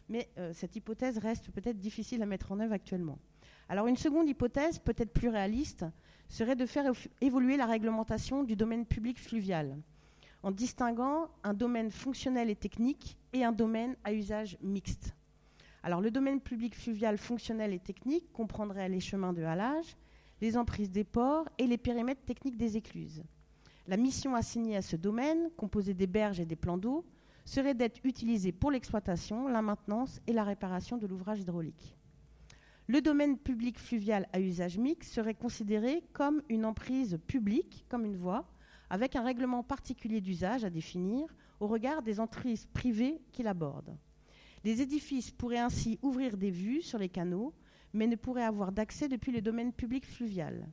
Mais 0.09 0.28
euh, 0.39 0.53
cette 0.53 0.77
hypothèse 0.77 1.19
reste 1.19 1.51
peut-être 1.51 1.78
difficile 1.78 2.23
à 2.23 2.27
mettre 2.27 2.53
en 2.53 2.61
œuvre 2.61 2.73
actuellement. 2.73 3.19
Alors 3.69 3.86
une 3.86 3.97
seconde 3.97 4.28
hypothèse, 4.28 4.78
peut-être 4.78 5.12
plus 5.12 5.28
réaliste, 5.28 5.85
serait 6.28 6.57
de 6.57 6.66
faire 6.66 6.93
évoluer 7.20 7.57
la 7.57 7.66
réglementation 7.66 8.44
du 8.44 8.57
domaine 8.57 8.86
public 8.86 9.19
fluvial. 9.19 9.78
en 10.44 10.51
distinguant 10.51 11.28
un 11.44 11.55
domaine 11.55 11.93
fonctionnel 11.93 12.51
et 12.51 12.57
technique 12.57 13.16
et 13.32 13.44
un 13.44 13.53
domaine 13.53 13.94
à 14.03 14.12
usage 14.12 14.59
mixte. 14.61 15.15
Le 15.84 16.10
domaine 16.10 16.40
public 16.40 16.74
fluvial 16.74 17.18
fonctionnel 17.18 17.72
et 17.72 17.78
technique 17.78 18.32
comprendrait 18.32 18.88
les 18.88 19.00
chemins 19.00 19.32
de 19.32 19.42
halage, 19.42 19.96
les 20.40 20.56
emprises 20.56 20.90
des 20.90 21.04
ports 21.04 21.48
et 21.59 21.66
les 21.66 21.78
périmètres 21.78 22.24
techniques 22.24 22.56
des 22.56 22.76
écluses. 22.76 23.22
La 23.88 23.96
mission 23.96 24.34
assignée 24.34 24.76
à 24.76 24.82
ce 24.82 24.96
domaine, 24.96 25.50
composée 25.56 25.94
des 25.94 26.06
berges 26.06 26.40
et 26.40 26.46
des 26.46 26.56
plans 26.56 26.78
d'eau, 26.78 27.04
serait 27.44 27.74
d'être 27.74 28.00
utilisée 28.04 28.52
pour 28.52 28.70
l'exploitation, 28.70 29.48
la 29.48 29.62
maintenance 29.62 30.20
et 30.28 30.32
la 30.32 30.44
réparation 30.44 30.98
de 30.98 31.06
l'ouvrage 31.06 31.40
hydraulique. 31.40 31.96
Le 32.86 33.00
domaine 33.00 33.38
public 33.38 33.78
fluvial 33.78 34.28
à 34.32 34.40
usage 34.40 34.78
mixte 34.78 35.12
serait 35.12 35.34
considéré 35.34 36.04
comme 36.12 36.42
une 36.48 36.64
emprise 36.64 37.18
publique, 37.26 37.84
comme 37.88 38.04
une 38.04 38.16
voie, 38.16 38.48
avec 38.90 39.16
un 39.16 39.22
règlement 39.22 39.62
particulier 39.62 40.20
d'usage 40.20 40.64
à 40.64 40.70
définir 40.70 41.26
au 41.59 41.66
regard 41.66 42.02
des 42.02 42.20
emprises 42.20 42.66
privées 42.66 43.20
qui 43.32 43.42
l'abordent. 43.42 43.96
Les 44.64 44.80
édifices 44.80 45.30
pourraient 45.30 45.59
ainsi 45.59 45.98
ouvrir 46.02 46.36
des 46.36 46.51
vues 46.51 46.82
sur 46.82 46.98
les 46.98 47.09
canaux, 47.09 47.52
mais 47.93 48.06
ne 48.06 48.16
pourraient 48.16 48.44
avoir 48.44 48.72
d'accès 48.72 49.09
depuis 49.09 49.32
le 49.32 49.43
domaine 49.43 49.72
public 49.72 50.06
fluvial. 50.06 50.68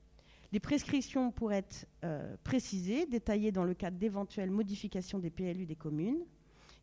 Les 0.51 0.59
prescriptions 0.59 1.31
pourraient 1.31 1.57
être 1.57 1.87
euh, 2.03 2.35
précisées, 2.43 3.05
détaillées 3.05 3.51
dans 3.51 3.63
le 3.63 3.73
cadre 3.73 3.97
d'éventuelles 3.97 4.49
modifications 4.49 5.19
des 5.19 5.29
PLU 5.29 5.65
des 5.65 5.75
communes. 5.75 6.25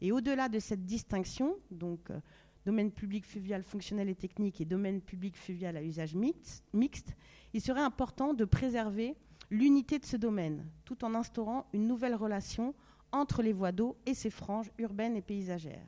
Et 0.01 0.13
au-delà 0.13 0.49
de 0.49 0.59
cette 0.59 0.85
distinction, 0.85 1.57
donc 1.71 2.11
euh, 2.11 2.21
domaine 2.65 2.93
public 2.93 3.25
fluvial 3.25 3.63
fonctionnel 3.63 4.09
et 4.09 4.15
technique 4.15 4.61
et 4.61 4.65
domaine 4.65 5.01
public 5.01 5.37
fluvial 5.37 5.77
à 5.77 5.83
usage 5.83 6.15
mixte, 6.15 7.17
il 7.55 7.61
serait 7.61 7.81
important 7.81 8.35
de 8.35 8.45
préserver 8.45 9.17
l'unité 9.51 9.99
de 9.99 10.05
ce 10.05 10.17
domaine, 10.17 10.67
tout 10.85 11.05
en 11.05 11.15
instaurant 11.15 11.67
une 11.73 11.87
nouvelle 11.87 12.15
relation 12.15 12.75
entre 13.13 13.43
les 13.43 13.53
voies 13.53 13.73
d'eau 13.73 13.97
et 14.05 14.15
ses 14.15 14.31
franges 14.31 14.71
urbaines 14.79 15.17
et 15.17 15.23
paysagères. 15.23 15.87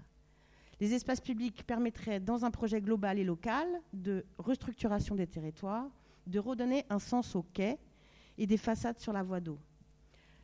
Les 0.80 0.94
espaces 0.94 1.20
publics 1.20 1.64
permettraient, 1.66 2.20
dans 2.20 2.44
un 2.44 2.50
projet 2.50 2.80
global 2.80 3.18
et 3.18 3.24
local 3.24 3.66
de 3.92 4.24
restructuration 4.38 5.16
des 5.16 5.26
territoires, 5.26 5.90
de 6.26 6.38
redonner 6.38 6.84
un 6.88 6.98
sens 6.98 7.34
aux 7.34 7.42
quais 7.42 7.78
et 8.36 8.46
des 8.46 8.56
façades 8.56 8.98
sur 8.98 9.12
la 9.12 9.22
voie 9.22 9.40
d'eau. 9.40 9.58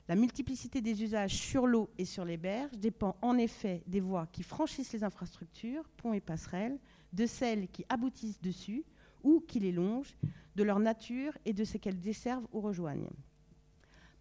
La 0.08 0.16
multiplicité 0.16 0.82
des 0.82 1.02
usages 1.02 1.34
sur 1.34 1.66
l'eau 1.66 1.88
et 1.96 2.04
sur 2.04 2.24
les 2.24 2.36
berges 2.36 2.76
dépend 2.76 3.16
en 3.22 3.38
effet 3.38 3.82
des 3.86 4.00
voies 4.00 4.26
qui 4.26 4.42
franchissent 4.42 4.92
les 4.92 5.04
infrastructures, 5.04 5.88
ponts 5.96 6.12
et 6.12 6.20
passerelles, 6.20 6.78
de 7.12 7.26
celles 7.26 7.68
qui 7.68 7.86
aboutissent 7.88 8.40
dessus 8.40 8.84
ou 9.22 9.40
qui 9.40 9.60
les 9.60 9.72
longent, 9.72 10.16
de 10.56 10.62
leur 10.62 10.78
nature 10.78 11.32
et 11.46 11.52
de 11.52 11.64
ce 11.64 11.78
qu'elles 11.78 12.00
desservent 12.00 12.46
ou 12.52 12.60
rejoignent. 12.60 13.08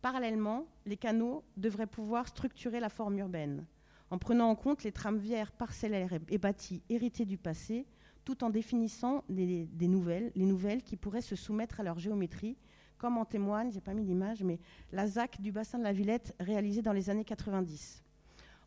Parallèlement, 0.02 0.68
les 0.86 0.98
canaux 0.98 1.44
devraient 1.58 1.88
pouvoir 1.88 2.28
structurer 2.28 2.80
la 2.80 2.90
forme 2.90 3.18
urbaine, 3.18 3.66
en 4.14 4.20
prenant 4.20 4.48
en 4.52 4.56
compte 4.56 4.84
les 4.84 4.92
tramvières 4.92 5.52
parcellaires 5.52 6.14
et 6.30 6.38
bâtis 6.38 6.84
hérités 6.88 7.26
du 7.26 7.40
passé, 7.40 7.88
tout 8.24 8.44
en 8.44 8.52
définissant 8.52 9.24
des, 9.28 9.68
nouvelles, 9.88 10.32
les 10.36 10.46
nouvelles 10.46 10.84
qui 10.84 10.98
pourraient 10.98 11.20
se 11.20 11.36
soumettre 11.36 11.80
à 11.80 11.84
leur 11.84 11.98
géométrie 11.98 12.56
comme 13.00 13.18
en 13.18 13.26
témoigne, 13.26 13.72
j'ai 13.72 13.82
pas 13.82 13.96
mis 13.96 14.04
d'image, 14.04 14.44
mais 14.44 14.60
la 14.92 15.08
ZAC 15.08 15.42
du 15.42 15.52
bassin 15.52 15.80
de 15.80 15.84
la 15.84 15.94
Villette 15.94 16.36
réalisée 16.40 16.84
dans 16.84 16.94
les 16.94 17.10
années 17.10 17.26
90. 17.26 18.04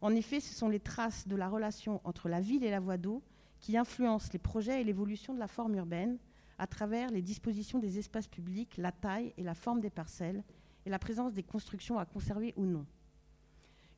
En 0.00 0.16
effet, 0.16 0.40
ce 0.40 0.52
sont 0.52 0.68
les 0.68 0.80
traces 0.80 1.28
de 1.28 1.36
la 1.36 1.48
relation 1.48 2.00
entre 2.02 2.28
la 2.28 2.40
ville 2.40 2.64
et 2.64 2.70
la 2.70 2.80
voie 2.80 2.96
d'eau 2.96 3.22
qui 3.60 3.76
influencent 3.76 4.30
les 4.32 4.40
projets 4.40 4.80
et 4.80 4.84
l'évolution 4.84 5.32
de 5.32 5.38
la 5.38 5.46
forme 5.46 5.76
urbaine 5.76 6.18
à 6.58 6.66
travers 6.66 7.12
les 7.12 7.22
dispositions 7.22 7.78
des 7.78 8.00
espaces 8.00 8.26
publics, 8.26 8.76
la 8.78 8.90
taille 8.90 9.32
et 9.38 9.44
la 9.44 9.54
forme 9.54 9.80
des 9.80 9.90
parcelles 9.90 10.42
et 10.84 10.90
la 10.90 10.98
présence 10.98 11.34
des 11.34 11.44
constructions 11.44 12.00
à 12.00 12.04
conserver 12.04 12.52
ou 12.56 12.64
non. 12.64 12.84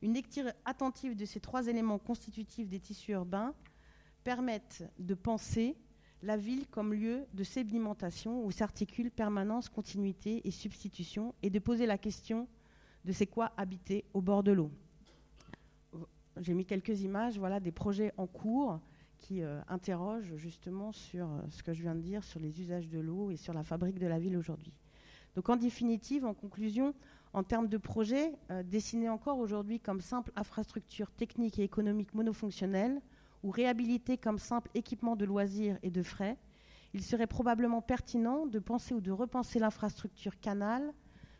Une 0.01 0.13
lecture 0.13 0.45
attentive 0.65 1.15
de 1.15 1.25
ces 1.25 1.39
trois 1.39 1.67
éléments 1.67 1.99
constitutifs 1.99 2.69
des 2.69 2.79
tissus 2.79 3.11
urbains 3.11 3.53
permettent 4.23 4.83
de 4.97 5.13
penser 5.13 5.75
la 6.21 6.37
ville 6.37 6.67
comme 6.67 6.93
lieu 6.93 7.25
de 7.33 7.43
sédimentation 7.43 8.43
où 8.43 8.51
s'articulent 8.51 9.11
permanence, 9.11 9.69
continuité 9.69 10.41
et 10.47 10.51
substitution, 10.51 11.33
et 11.43 11.49
de 11.49 11.59
poser 11.59 11.85
la 11.85 11.97
question 11.97 12.47
de 13.05 13.11
c'est 13.11 13.27
quoi 13.27 13.51
habiter 13.57 14.05
au 14.13 14.21
bord 14.21 14.43
de 14.43 14.51
l'eau. 14.51 14.71
J'ai 16.37 16.53
mis 16.53 16.65
quelques 16.65 17.01
images 17.01 17.37
voilà, 17.37 17.59
des 17.59 17.71
projets 17.71 18.13
en 18.17 18.27
cours 18.27 18.79
qui 19.17 19.41
euh, 19.41 19.61
interrogent 19.67 20.35
justement 20.37 20.93
sur 20.93 21.29
euh, 21.29 21.41
ce 21.49 21.61
que 21.61 21.73
je 21.73 21.81
viens 21.81 21.95
de 21.95 22.01
dire, 22.01 22.23
sur 22.23 22.39
les 22.39 22.61
usages 22.61 22.87
de 22.87 22.99
l'eau 22.99 23.31
et 23.31 23.35
sur 23.35 23.53
la 23.53 23.63
fabrique 23.63 23.99
de 23.99 24.07
la 24.07 24.17
ville 24.17 24.37
aujourd'hui. 24.37 24.73
Donc 25.35 25.49
en 25.49 25.57
définitive, 25.57 26.25
en 26.25 26.33
conclusion, 26.33 26.93
en 27.33 27.43
termes 27.43 27.67
de 27.67 27.77
projets, 27.77 28.33
euh, 28.51 28.63
dessinés 28.63 29.09
encore 29.09 29.39
aujourd'hui 29.39 29.79
comme 29.79 30.01
simple 30.01 30.31
infrastructure 30.35 31.11
technique 31.11 31.59
et 31.59 31.63
économique 31.63 32.13
monofonctionnelle, 32.13 33.01
ou 33.43 33.51
réhabilité 33.51 34.17
comme 34.17 34.39
simple 34.39 34.69
équipement 34.73 35.15
de 35.15 35.25
loisirs 35.25 35.77
et 35.83 35.91
de 35.91 36.03
frais, 36.03 36.37
il 36.93 37.03
serait 37.03 37.27
probablement 37.27 37.81
pertinent 37.81 38.45
de 38.45 38.59
penser 38.59 38.93
ou 38.93 39.01
de 39.01 39.11
repenser 39.11 39.59
l'infrastructure 39.59 40.39
canal 40.39 40.93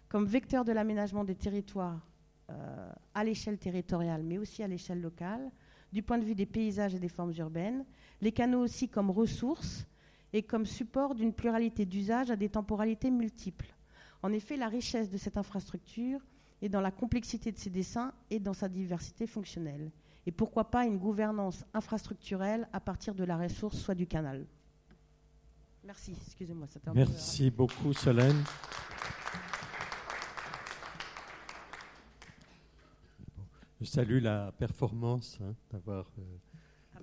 comme 0.08 0.26
vecteur 0.26 0.64
de 0.64 0.72
l'aménagement 0.72 1.24
des 1.24 1.36
territoires 1.36 2.08
euh, 2.50 2.92
à 3.14 3.24
l'échelle 3.24 3.58
territoriale, 3.58 4.24
mais 4.24 4.38
aussi 4.38 4.64
à 4.64 4.68
l'échelle 4.68 5.02
locale, 5.02 5.52
du 5.92 6.04
point 6.04 6.18
de 6.18 6.26
vue 6.26 6.36
des 6.36 6.46
paysages 6.46 6.96
et 6.96 7.00
des 7.00 7.10
formes 7.10 7.34
urbaines, 7.38 7.86
les 8.22 8.32
canaux 8.32 8.62
aussi 8.62 8.90
comme 8.90 9.10
ressources 9.10 9.86
et 10.34 10.44
comme 10.44 10.66
support 10.66 11.16
d'une 11.16 11.34
pluralité 11.34 11.86
d'usages 11.86 12.32
à 12.32 12.36
des 12.36 12.50
temporalités 12.50 13.12
multiples. 13.12 13.74
En 14.22 14.34
effet, 14.34 14.58
la 14.58 14.68
richesse 14.68 15.10
de 15.10 15.18
cette 15.18 15.38
infrastructure 15.38 16.20
est 16.62 16.70
dans 16.70 16.82
la 16.82 16.92
complexité 16.92 17.52
de 17.52 17.58
ses 17.58 17.70
dessins 17.70 18.14
et 18.30 18.40
dans 18.40 18.54
sa 18.54 18.68
diversité 18.68 19.28
fonctionnelle 19.28 19.92
et 20.30 20.32
pourquoi 20.32 20.70
pas 20.70 20.86
une 20.86 21.00
gouvernance 21.00 21.66
infrastructurelle 21.74 22.68
à 22.72 22.80
partir 22.80 23.16
de 23.16 23.24
la 23.24 23.36
ressource, 23.36 23.78
soit 23.80 23.96
du 23.96 24.06
canal. 24.06 24.46
Merci, 25.84 26.16
excusez-moi. 26.28 26.68
Merci 26.94 27.50
beaucoup, 27.50 27.94
Solène. 27.94 28.44
Je 33.82 33.86
salue 33.86 34.22
la 34.22 34.52
performance 34.52 35.40
hein, 35.42 35.56
d'avoir 35.72 36.12
euh, 36.20 36.22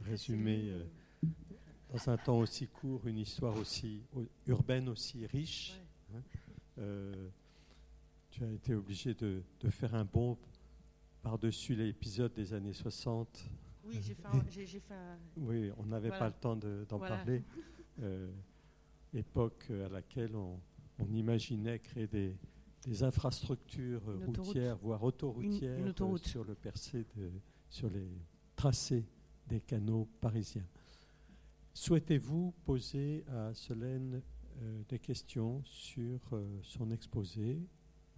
résumé 0.05 0.69
euh, 0.69 0.85
dans 1.91 2.09
un 2.09 2.17
temps 2.19 2.39
aussi 2.39 2.69
court 2.69 3.09
une 3.09 3.19
histoire 3.19 3.57
aussi 3.57 4.03
urbaine, 4.47 4.89
aussi 4.89 5.27
riche. 5.27 5.81
Euh, 6.79 7.29
tu 8.31 8.45
as 8.45 8.51
été 8.51 8.75
obligé 8.75 9.15
de, 9.15 9.43
de 9.61 9.71
faire 9.71 9.95
un 9.95 10.05
bond 10.05 10.37
par-dessus 11.23 11.75
l'épisode 11.75 12.33
des 12.35 12.53
années 12.53 12.73
60. 12.73 13.51
Oui, 13.85 13.99
j'ai 14.03 14.15
fait, 14.15 14.95
Oui, 15.37 15.71
on 15.79 15.87
n'avait 15.87 16.11
pas 16.11 16.27
le 16.29 16.35
temps 16.35 16.57
d'en 16.57 16.99
parler. 16.99 17.43
Euh, 18.03 18.31
époque 19.15 19.71
à 19.71 19.89
laquelle 19.89 20.37
on, 20.37 20.61
imaginait 21.13 21.79
créer 21.79 22.07
des, 22.07 22.37
infrastructures 23.03 24.03
routières, 24.25 24.77
voire 24.77 25.03
autoroutières, 25.03 25.79
euh, 25.81 26.17
sur 26.19 26.45
le 26.45 26.55
percé, 26.55 27.05
sur 27.69 27.91
les 27.91 28.09
tracés 28.55 29.05
des 29.49 29.61
canaux 29.61 30.09
parisiens. 30.21 30.67
Souhaitez-vous 31.75 32.55
poser 32.65 33.25
à 33.29 33.53
Solène 33.55 34.23
des 34.89 34.99
questions 34.99 35.63
sur 35.65 36.21
son 36.63 36.91
exposé, 36.91 37.59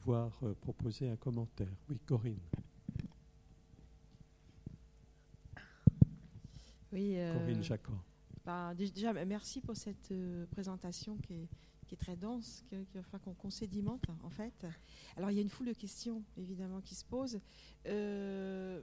voire 0.01 0.41
proposer 0.61 1.09
un 1.09 1.17
commentaire 1.17 1.75
Oui, 1.89 1.99
Corinne. 2.07 2.41
Oui, 6.93 7.17
euh, 7.17 7.33
Corinne 7.39 7.63
Jacquot. 7.63 7.99
Bah, 8.45 8.75
déjà, 8.75 9.13
merci 9.25 9.61
pour 9.61 9.77
cette 9.77 10.11
euh, 10.11 10.47
présentation 10.47 11.19
qui 11.19 11.35
est, 11.35 11.49
qui 11.87 11.95
est, 11.95 11.99
très 11.99 12.17
dense, 12.17 12.65
qu'il 12.69 12.87
va 12.95 13.19
qu'on 13.19 13.51
sédimente 13.51 14.05
en 14.23 14.31
fait. 14.31 14.67
Alors 15.17 15.31
il 15.31 15.37
y 15.37 15.39
a 15.39 15.43
une 15.43 15.51
foule 15.51 15.67
de 15.67 15.73
questions 15.75 16.23
évidemment 16.37 16.81
qui 16.81 16.95
se 16.95 17.05
posent. 17.05 17.41
Euh, 17.87 18.81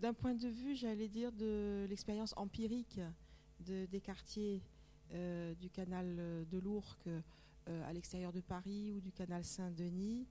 d'un 0.00 0.14
point 0.14 0.34
de 0.34 0.48
vue, 0.48 0.74
j'allais 0.74 1.08
dire, 1.08 1.32
de 1.32 1.86
l'expérience 1.88 2.32
empirique 2.38 2.98
de, 3.60 3.84
des 3.86 4.00
quartiers 4.00 4.62
du 5.58 5.70
canal 5.70 6.46
de 6.50 6.58
l'Ourcq 6.58 7.08
à 7.66 7.92
l'extérieur 7.92 8.32
de 8.32 8.40
Paris 8.40 8.92
ou 8.92 9.00
du 9.00 9.12
canal 9.12 9.44
Saint-Denis, 9.44 10.26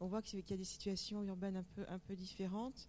on 0.00 0.06
voit 0.06 0.22
qu'il 0.22 0.40
y 0.40 0.52
a 0.52 0.56
des 0.56 0.64
situations 0.64 1.22
urbaines 1.22 1.62
un 1.88 1.98
peu, 1.98 2.16
différentes. 2.16 2.88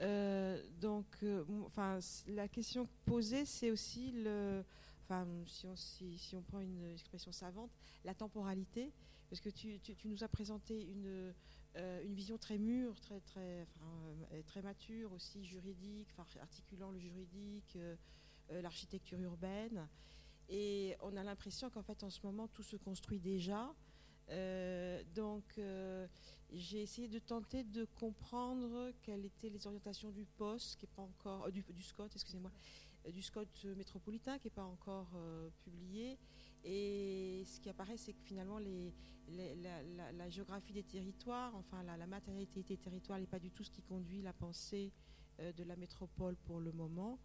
Euh, 0.00 0.62
donc, 0.80 1.06
euh, 1.22 1.44
enfin, 1.66 1.98
la 2.28 2.48
question 2.48 2.88
posée, 3.06 3.44
c'est 3.44 3.70
aussi 3.70 4.12
le, 4.12 4.62
enfin, 5.04 5.26
si 5.46 5.66
on, 5.66 5.76
si, 5.76 6.36
on, 6.36 6.42
prend 6.42 6.60
une 6.60 6.92
expression 6.92 7.32
savante, 7.32 7.70
la 8.04 8.14
temporalité, 8.14 8.92
parce 9.28 9.40
que 9.40 9.48
tu, 9.48 9.80
tu, 9.80 10.08
nous 10.08 10.22
as 10.22 10.28
présenté 10.28 10.82
une, 10.82 11.32
euh, 11.76 12.02
une 12.04 12.14
vision 12.14 12.36
très 12.36 12.58
mûre, 12.58 12.98
très, 13.00 13.20
très, 13.20 13.66
très 14.46 14.62
mature 14.62 15.12
aussi 15.12 15.44
juridique, 15.44 16.08
articulant 16.40 16.90
le 16.90 16.98
juridique, 16.98 17.78
l'architecture 18.50 19.20
urbaine, 19.20 19.86
et 20.50 20.96
on 21.00 21.16
a 21.16 21.22
l'impression 21.22 21.70
qu'en 21.70 21.82
fait, 21.82 22.02
en 22.02 22.10
ce 22.10 22.20
moment, 22.22 22.48
tout 22.48 22.62
se 22.62 22.76
construit 22.76 23.18
déjà. 23.18 23.72
donc, 25.14 25.58
j'ai 26.52 26.82
essayé 26.82 27.08
de 27.08 27.18
tenter 27.18 27.64
de 27.64 27.84
comprendre 27.84 28.92
quelles 29.02 29.24
étaient 29.24 29.48
les 29.48 29.66
orientations 29.66 30.10
du 30.10 30.26
poste, 30.26 30.78
qui 30.78 30.86
pas 30.86 31.02
encore 31.02 31.50
du, 31.50 31.62
du 31.62 31.82
SCOT, 31.82 32.08
excusez-moi, 32.14 32.50
du 33.08 33.22
SCOT 33.22 33.46
métropolitain, 33.76 34.38
qui 34.38 34.48
n'est 34.48 34.54
pas 34.54 34.64
encore 34.64 35.16
publié. 35.58 36.18
Et 36.64 37.42
ce 37.46 37.60
qui 37.60 37.68
apparaît, 37.70 37.96
c'est 37.96 38.12
que 38.12 38.22
finalement, 38.22 38.58
la, 38.58 40.28
géographie 40.28 40.72
des 40.72 40.82
territoires, 40.82 41.54
enfin 41.56 41.82
la, 41.82 42.06
matérialité 42.06 42.62
des 42.62 42.76
territoires 42.76 43.18
n'est 43.18 43.26
pas 43.26 43.38
du 43.38 43.50
tout 43.50 43.64
ce 43.64 43.70
qui 43.70 43.82
conduit 43.82 44.22
la 44.22 44.32
pensée 44.32 44.92
euh, 45.40 45.52
de 45.52 45.64
la 45.64 45.76
métropole 45.76 46.36
pour 46.36 46.60
le 46.60 46.72
moment. 46.72 47.18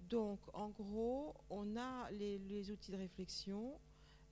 Donc, 0.00 0.40
en 0.52 0.68
gros, 0.70 1.34
on 1.50 1.76
a 1.76 2.10
les, 2.10 2.70
outils 2.70 2.92
de 2.92 2.96
réflexion, 2.96 3.78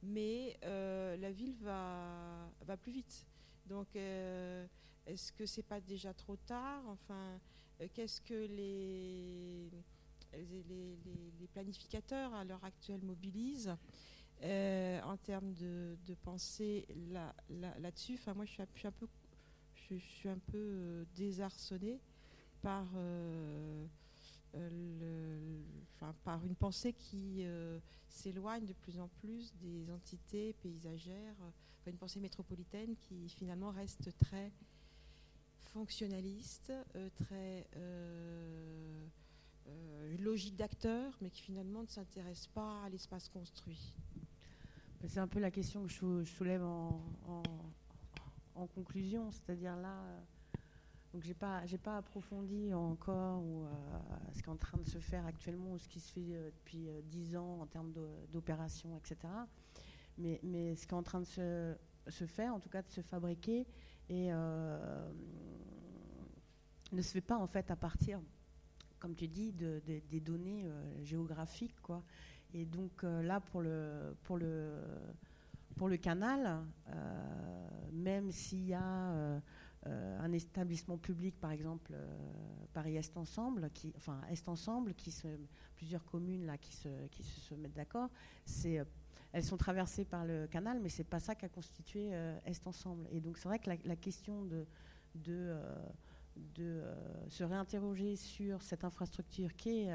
mais 0.02 0.59
euh, 0.64 1.16
la 1.16 1.32
ville 1.32 1.55
va, 1.60 2.51
va 2.66 2.76
plus 2.76 2.93
vite. 2.93 3.26
Donc, 3.66 3.97
euh, 3.97 4.66
est-ce 5.06 5.32
que 5.32 5.47
c'est 5.47 5.62
pas 5.62 5.80
déjà 5.80 6.12
trop 6.12 6.36
tard? 6.36 6.82
Enfin, 6.89 7.40
qu'est-ce 7.94 8.20
que 8.20 8.47
les, 8.47 9.70
les, 10.32 11.48
planificateurs 11.52 12.32
à 12.34 12.44
l'heure 12.44 12.64
actuelle 12.64 13.02
mobilisent? 13.02 13.76
Euh, 14.43 15.01
en 15.02 15.16
termes 15.16 15.52
de, 15.52 15.97
pensée 16.22 16.86
là-dessus, 17.78 18.14
enfin, 18.14 18.34
moi 18.34 18.44
je 18.44 18.51
suis, 18.52 18.62
un 18.86 18.93
peu, 18.93 19.06
je, 19.74 19.94
suis 19.97 20.28
un 20.28 20.39
peu 20.39 20.59
euh, 20.59 21.05
désarçonnée 21.14 22.01
par, 22.60 22.89
euh, 24.54 25.62
par 26.24 26.44
une 26.44 26.54
pensée 26.54 26.92
qui 26.92 27.44
s'éloigne 28.08 28.66
de 28.66 28.72
plus 28.72 28.98
en 28.98 29.08
plus 29.08 29.54
des 29.56 29.90
entités 29.90 30.52
paysagères, 30.54 31.36
une 31.86 31.96
pensée 31.96 32.20
métropolitaine 32.20 32.96
qui 32.96 33.28
finalement 33.28 33.70
reste 33.70 34.16
très 34.18 34.52
fonctionnaliste, 35.72 36.72
très 37.16 37.66
logique 40.18 40.56
d'acteur, 40.56 41.16
mais 41.20 41.30
qui 41.30 41.42
finalement 41.42 41.82
ne 41.82 41.88
s'intéresse 41.88 42.46
pas 42.48 42.82
à 42.84 42.88
l'espace 42.88 43.28
construit. 43.28 43.94
C'est 45.08 45.18
un 45.18 45.26
peu 45.26 45.40
la 45.40 45.50
question 45.50 45.84
que 45.84 45.90
je 45.90 46.24
soulève 46.24 46.62
en, 46.64 47.00
conclusion, 48.74 49.32
c'est-à-dire 49.32 49.74
là, 49.76 49.92
euh, 49.92 50.20
donc 51.12 51.22
j'ai 51.22 51.34
pas 51.34 51.64
j'ai 51.66 51.78
pas 51.78 51.98
approfondi 51.98 52.72
encore 52.72 53.43
ou, 53.43 53.64
euh, 53.64 53.68
ce 54.32 54.43
qui 54.43 54.48
est 54.48 54.52
en 54.52 54.56
train 54.56 54.78
de 54.78 54.89
se 54.89 54.98
faire 54.98 55.26
actuellement 55.26 55.72
ou 55.72 55.78
ce 55.78 55.89
qui 55.89 56.01
se 56.01 56.12
fait 56.12 56.34
euh, 56.34 56.51
depuis 56.51 56.89
dix 57.05 57.36
ans 57.36 57.60
en 57.60 57.66
termes 57.66 57.93
d'opérations, 58.32 58.97
etc. 58.98 59.16
Mais, 60.18 60.40
mais 60.43 60.74
ce 60.76 60.86
qui 60.86 60.94
est 60.94 60.97
en 60.97 61.02
train 61.02 61.20
de 61.20 61.26
se, 61.26 61.74
se 62.09 62.26
faire, 62.26 62.55
en 62.55 62.60
tout 62.60 62.68
cas 62.68 62.82
de 62.82 62.90
se 62.90 63.01
fabriquer, 63.01 63.66
et 64.09 64.30
ne 64.30 65.10
se 67.01 67.12
fait 67.12 67.22
pas 67.22 67.39
en 67.39 67.47
fait 67.47 67.70
à 67.70 67.76
partir, 67.76 68.20
comme 68.98 69.14
tu 69.14 69.26
dis, 69.26 69.52
de, 69.52 69.80
des 69.86 70.20
données 70.20 70.66
géographiques, 71.02 71.80
quoi. 71.80 72.02
Et 72.55 72.66
donc 72.66 73.05
euh, 73.05 73.22
là, 73.22 73.40
pour 73.40 73.62
le, 73.62 74.14
pour 74.24 74.36
le, 74.36 74.74
pour 75.76 75.89
le 75.89 75.97
canal, 75.97 76.60
euh, 76.89 77.89
même 77.93 78.30
s'il 78.30 78.66
y 78.66 78.74
a 78.74 79.10
euh, 79.12 79.40
un 79.84 80.32
établissement 80.32 80.96
public, 80.96 81.38
par 81.40 81.50
exemple 81.50 81.94
Paris 82.72 82.96
Est 82.96 83.16
Ensemble, 83.16 83.70
qui, 83.74 83.92
enfin 83.96 84.20
Est 84.30 84.48
Ensemble, 84.48 84.94
qui 84.94 85.12
plusieurs 85.74 86.04
communes 86.04 86.46
là 86.46 86.56
qui 86.56 86.72
se, 86.72 86.88
qui 87.09 87.24
se 87.24 87.54
mettent 87.54 87.74
d'accord, 87.74 88.09
c'est 88.44 88.80
elles 89.32 89.44
sont 89.44 89.56
traversées 89.56 90.04
par 90.04 90.24
le 90.24 90.46
canal, 90.46 90.78
mais 90.80 90.88
c'est 90.88 91.04
pas 91.04 91.18
ça 91.18 91.34
qui 91.34 91.46
a 91.46 91.48
constitué 91.48 92.10
Est 92.44 92.66
Ensemble. 92.66 93.09
Et 93.10 93.20
donc 93.20 93.38
c'est 93.38 93.48
vrai 93.48 93.59
que 93.59 93.70
la, 93.84 93.96
question 93.96 94.44
de, 94.44 94.66
de, 95.16 95.56
de 96.54 96.82
se 97.28 97.42
réinterroger 97.42 98.14
sur 98.14 98.62
cette 98.62 98.84
infrastructure 98.84 99.56
qui 99.56 99.80
est 99.80 99.92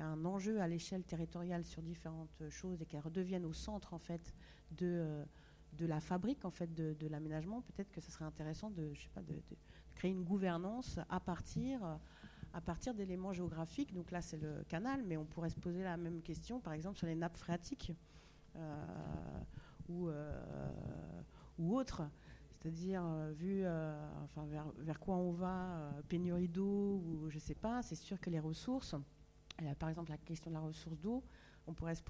un 0.00 0.24
enjeu 0.24 0.60
à 0.60 0.68
l'échelle 0.68 1.04
territoriale 1.04 1.64
sur 1.64 1.82
différentes 1.82 2.48
choses 2.50 2.82
et 2.82 2.86
qu'elle 2.86 3.00
redevienne 3.00 3.44
au 3.44 3.52
centre 3.52 3.94
en 3.94 3.98
fait 3.98 4.34
de, 4.72 4.86
euh, 4.86 5.24
de 5.72 5.86
la 5.86 6.00
fabrique 6.00 6.44
en 6.44 6.50
fait 6.50 6.72
de, 6.74 7.06
l'aménagement, 7.08 7.62
peut-être 7.62 7.90
que 7.92 8.00
ce 8.00 8.10
serait 8.10 8.24
intéressant 8.24 8.70
de, 8.70 8.92
je 8.94 9.02
sais 9.02 9.10
pas, 9.14 9.22
de, 9.22 9.34
créer 9.94 10.10
une 10.10 10.24
gouvernance 10.24 10.98
à 11.08 11.20
partir 11.20 11.98
à 12.52 12.60
partir 12.60 12.94
d'éléments 12.94 13.32
géographiques. 13.32 13.94
Donc 13.94 14.10
là, 14.10 14.20
c'est 14.20 14.36
le 14.36 14.64
canal, 14.66 15.04
mais 15.06 15.16
on 15.16 15.24
pourrait 15.24 15.50
se 15.50 15.60
poser 15.60 15.84
la 15.84 15.96
même 15.96 16.20
question, 16.20 16.58
par 16.58 16.72
exemple, 16.72 16.98
sur 16.98 17.06
les 17.06 17.14
nappes 17.14 17.36
phréatiques 17.36 17.92
euh, 18.56 18.84
ou, 19.88 20.08
euh, 20.08 21.22
ou 21.58 21.76
autres. 21.76 22.02
C'est-à-dire, 22.50 23.04
vu 23.34 23.64
enfin, 24.24 24.46
vers, 24.46 24.66
vers, 24.78 24.98
quoi 24.98 25.14
on 25.14 25.30
va, 25.30 25.92
pénurie 26.08 26.48
d'eau 26.48 27.00
ou 27.06 27.28
je 27.28 27.36
ne 27.36 27.40
sais 27.40 27.54
pas, 27.54 27.82
c'est 27.82 27.94
sûr 27.94 28.18
que 28.18 28.30
les 28.30 28.40
ressources, 28.40 28.96
par 29.78 29.88
exemple, 29.88 30.10
la 30.10 30.18
question 30.18 30.50
de 30.50 30.56
la 30.56 30.60
ressource 30.60 30.98
d'eau, 31.00 31.22
on 31.66 31.72
pourrait 31.72 31.94
se, 31.94 32.02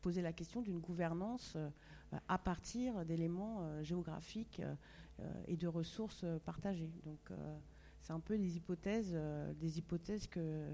poser 0.00 0.22
la 0.22 0.32
question 0.32 0.62
d'une 0.62 0.78
gouvernance 0.78 1.54
euh, 1.56 1.68
à 2.28 2.38
partir 2.38 3.04
d'éléments 3.04 3.58
euh, 3.60 3.82
géographiques 3.82 4.60
euh, 4.60 5.42
et 5.46 5.56
de 5.56 5.66
ressources 5.66 6.24
partagées. 6.44 6.90
Donc, 7.04 7.30
c'est 8.00 8.12
un 8.12 8.20
peu 8.20 8.38
des 8.38 8.56
hypothèses, 8.56 9.14
des 9.56 9.78
hypothèses 9.78 10.26
que, 10.26 10.66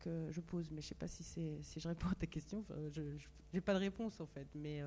que 0.00 0.28
je 0.30 0.40
pose. 0.40 0.70
Mais 0.70 0.80
je 0.80 0.86
ne 0.86 0.88
sais 0.88 0.94
pas 0.94 1.08
si, 1.08 1.22
si 1.22 1.80
je 1.80 1.86
réponds 1.86 2.08
à 2.08 2.14
ta 2.14 2.26
question. 2.26 2.64
je 2.90 3.02
n'ai 3.52 3.60
pas 3.60 3.74
de 3.74 3.80
réponse, 3.80 4.18
en 4.20 4.26
fait. 4.26 4.48
Mais 4.54 4.82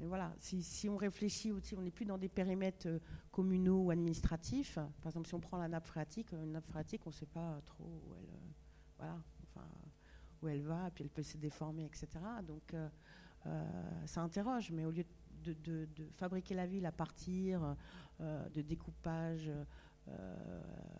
voilà, 0.00 0.34
si, 0.38 0.88
on 0.88 0.96
réfléchit 0.96 1.52
aussi, 1.52 1.74
on 1.76 1.82
n'est 1.82 1.90
plus 1.90 2.04
dans 2.04 2.18
des 2.18 2.28
périmètres 2.28 2.88
euh, 2.88 2.98
communaux 3.30 3.84
ou 3.84 3.90
administratifs. 3.90 4.74
Par 4.74 5.06
exemple, 5.06 5.28
si 5.28 5.34
on 5.34 5.40
prend 5.40 5.56
la 5.56 5.68
nappe 5.68 5.86
phréatique, 5.86 6.32
une 6.32 6.52
nappe 6.52 6.66
phréatique, 6.66 7.02
on 7.06 7.10
ne 7.10 7.14
sait 7.14 7.26
pas 7.26 7.60
trop 7.64 7.84
où 7.84 8.14
elle, 8.14 8.24
euh, 8.24 8.52
voilà, 8.98 9.18
enfin, 9.44 9.66
où 10.42 10.48
elle 10.48 10.62
va, 10.62 10.90
puis 10.90 11.04
elle 11.04 11.10
peut 11.10 11.22
se 11.22 11.36
déformer, 11.36 11.84
etc. 11.84 12.08
Donc, 12.46 12.74
euh, 12.74 12.88
ça 14.06 14.22
interroge. 14.22 14.70
Mais 14.70 14.84
au 14.84 14.90
lieu 14.90 15.04
de, 15.44 15.86
fabriquer 16.16 16.54
la 16.54 16.66
ville 16.66 16.86
à 16.86 16.92
partir 16.92 17.76
de 18.20 18.62
découpage 18.62 19.50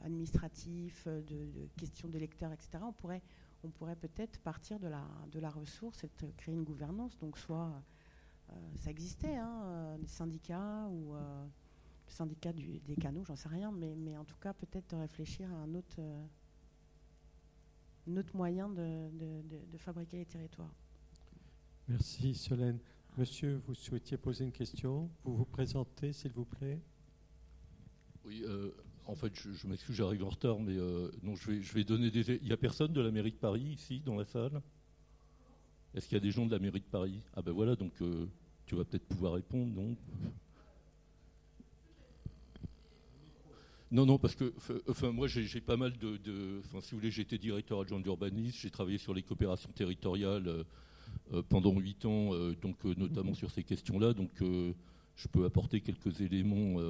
administratif, 0.02 1.06
de, 1.06 1.68
questions 1.76 2.08
d'électeurs, 2.08 2.52
etc., 2.52 2.78
on 2.82 2.92
pourrait, 2.92 3.22
on 3.62 3.70
pourrait 3.70 3.96
peut-être 3.96 4.38
partir 4.40 4.78
de 4.78 4.88
la, 4.88 5.04
de 5.32 5.40
la 5.40 5.50
ressource 5.50 6.04
et 6.04 6.10
créer 6.36 6.54
une 6.54 6.64
gouvernance. 6.64 7.18
Donc, 7.18 7.38
soit 7.38 7.82
euh, 8.50 8.54
ça 8.76 8.90
existait, 8.90 9.36
hein, 9.36 9.62
euh, 9.64 9.98
des 9.98 10.06
syndicats 10.06 10.86
ou 10.90 11.14
euh, 11.14 11.46
des 12.86 12.96
canaux, 12.96 13.24
j'en 13.24 13.36
sais 13.36 13.48
rien, 13.48 13.72
mais, 13.72 13.94
mais 13.96 14.16
en 14.16 14.24
tout 14.24 14.36
cas 14.36 14.52
peut-être 14.52 14.94
de 14.94 15.00
réfléchir 15.00 15.50
à 15.52 15.56
un 15.56 15.74
autre, 15.74 16.00
autre 18.06 18.36
moyen 18.36 18.68
de, 18.68 19.10
de, 19.72 19.78
fabriquer 19.78 20.18
les 20.18 20.26
territoires. 20.26 20.74
Merci 21.88 22.34
Solène. 22.34 22.78
Monsieur, 23.18 23.60
vous 23.66 23.74
souhaitiez 23.74 24.16
poser 24.16 24.44
une 24.44 24.52
question? 24.52 25.10
Vous 25.22 25.36
vous 25.36 25.44
présentez, 25.44 26.12
s'il 26.12 26.32
vous 26.32 26.46
plaît 26.46 26.80
Oui, 28.24 28.44
en 29.06 29.14
fait, 29.14 29.32
je, 29.34 29.66
m'excuse, 29.66 29.94
j'arrive 29.94 30.24
en 30.24 30.30
retard, 30.30 30.58
mais 30.58 30.76
non, 31.22 31.36
je 31.36 31.50
vais, 31.74 31.84
donner 31.84 32.10
des. 32.10 32.38
Il 32.40 32.46
n'y 32.46 32.52
a 32.52 32.56
personne 32.56 32.92
de 32.92 33.00
la 33.00 33.10
mairie 33.10 33.32
de 33.32 33.36
Paris 33.36 33.62
ici, 33.62 34.00
dans 34.00 34.16
la 34.16 34.24
salle? 34.24 34.62
Est-ce 35.94 36.08
qu'il 36.08 36.16
y 36.16 36.20
a 36.20 36.22
des 36.22 36.32
gens 36.32 36.44
de 36.44 36.50
la 36.50 36.58
mairie 36.58 36.80
de 36.80 36.86
Paris? 36.86 37.20
Ah 37.34 37.42
ben 37.42 37.52
voilà, 37.52 37.76
donc 37.76 37.92
euh, 38.02 38.26
tu 38.66 38.74
vas 38.74 38.84
peut-être 38.84 39.06
pouvoir 39.06 39.34
répondre, 39.34 39.72
non? 39.72 39.96
Non, 43.92 44.04
non, 44.04 44.18
parce 44.18 44.34
que 44.34 44.52
enfin, 44.88 45.12
moi 45.12 45.28
j'ai 45.28 45.60
pas 45.60 45.76
mal 45.76 45.96
de. 45.98 46.60
Enfin, 46.64 46.80
si 46.80 46.92
vous 46.92 46.98
voulez, 46.98 47.12
j'étais 47.12 47.38
directeur 47.38 47.80
adjoint 47.80 48.00
d'urbanisme, 48.00 48.58
j'ai 48.60 48.70
travaillé 48.70 48.98
sur 48.98 49.14
les 49.14 49.22
coopérations 49.22 49.70
territoriales 49.70 50.48
euh, 50.48 50.58
euh, 50.58 50.64
pendant 51.48 51.72
huit 51.78 52.04
ans, 52.04 52.30
donc 52.62 52.84
notamment 52.84 53.34
sur 53.34 53.50
ces 53.50 53.62
questions-là. 53.62 54.12
Donc 54.12 54.30
je 54.40 55.28
peux 55.28 55.44
apporter 55.44 55.80
quelques 55.80 56.20
éléments 56.20 56.80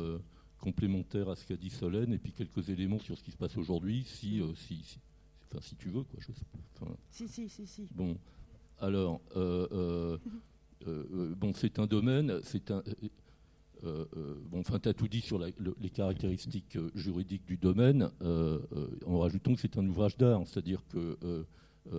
complémentaires 0.59 1.29
à 1.29 1.37
ce 1.37 1.45
qu'a 1.45 1.57
dit 1.57 1.71
Solène 1.71 2.13
et 2.13 2.19
puis 2.19 2.33
quelques 2.33 2.69
éléments 2.69 2.99
sur 2.99 3.19
ce 3.19 3.23
qui 3.23 3.31
se 3.31 3.37
passe 3.37 3.57
aujourd'hui, 3.57 4.05
si, 4.07 4.43
si, 4.57 4.83
si, 4.83 4.99
enfin, 5.51 5.61
si 5.61 5.77
tu 5.77 5.89
veux, 5.89 6.03
quoi. 6.03 6.21
Je 6.21 6.33
sais, 6.33 6.45
si, 7.11 7.29
si, 7.29 7.49
si, 7.49 7.67
si. 7.67 7.89
Bon. 7.95 8.17
Alors, 8.81 9.21
euh, 9.37 9.67
euh, 9.73 10.19
euh, 10.87 11.35
bon, 11.37 11.53
c'est 11.55 11.79
un 11.79 11.87
domaine, 11.87 12.41
c'est 12.43 12.71
un. 12.71 12.83
bon, 13.83 14.61
enfin, 14.61 14.79
tu 14.79 14.89
as 14.89 14.95
tout 14.95 15.09
dit 15.09 15.21
sur 15.21 15.39
les 15.39 15.91
caractéristiques 15.91 16.79
juridiques 16.95 17.47
du 17.47 17.57
domaine, 17.57 18.11
en 19.07 19.19
rajoutant 19.19 19.55
que 19.55 19.61
c'est 19.61 19.79
un 19.79 19.87
ouvrage 19.87 20.17
d'art, 20.17 20.43
c'est-à-dire 20.47 20.83
que 20.91 21.17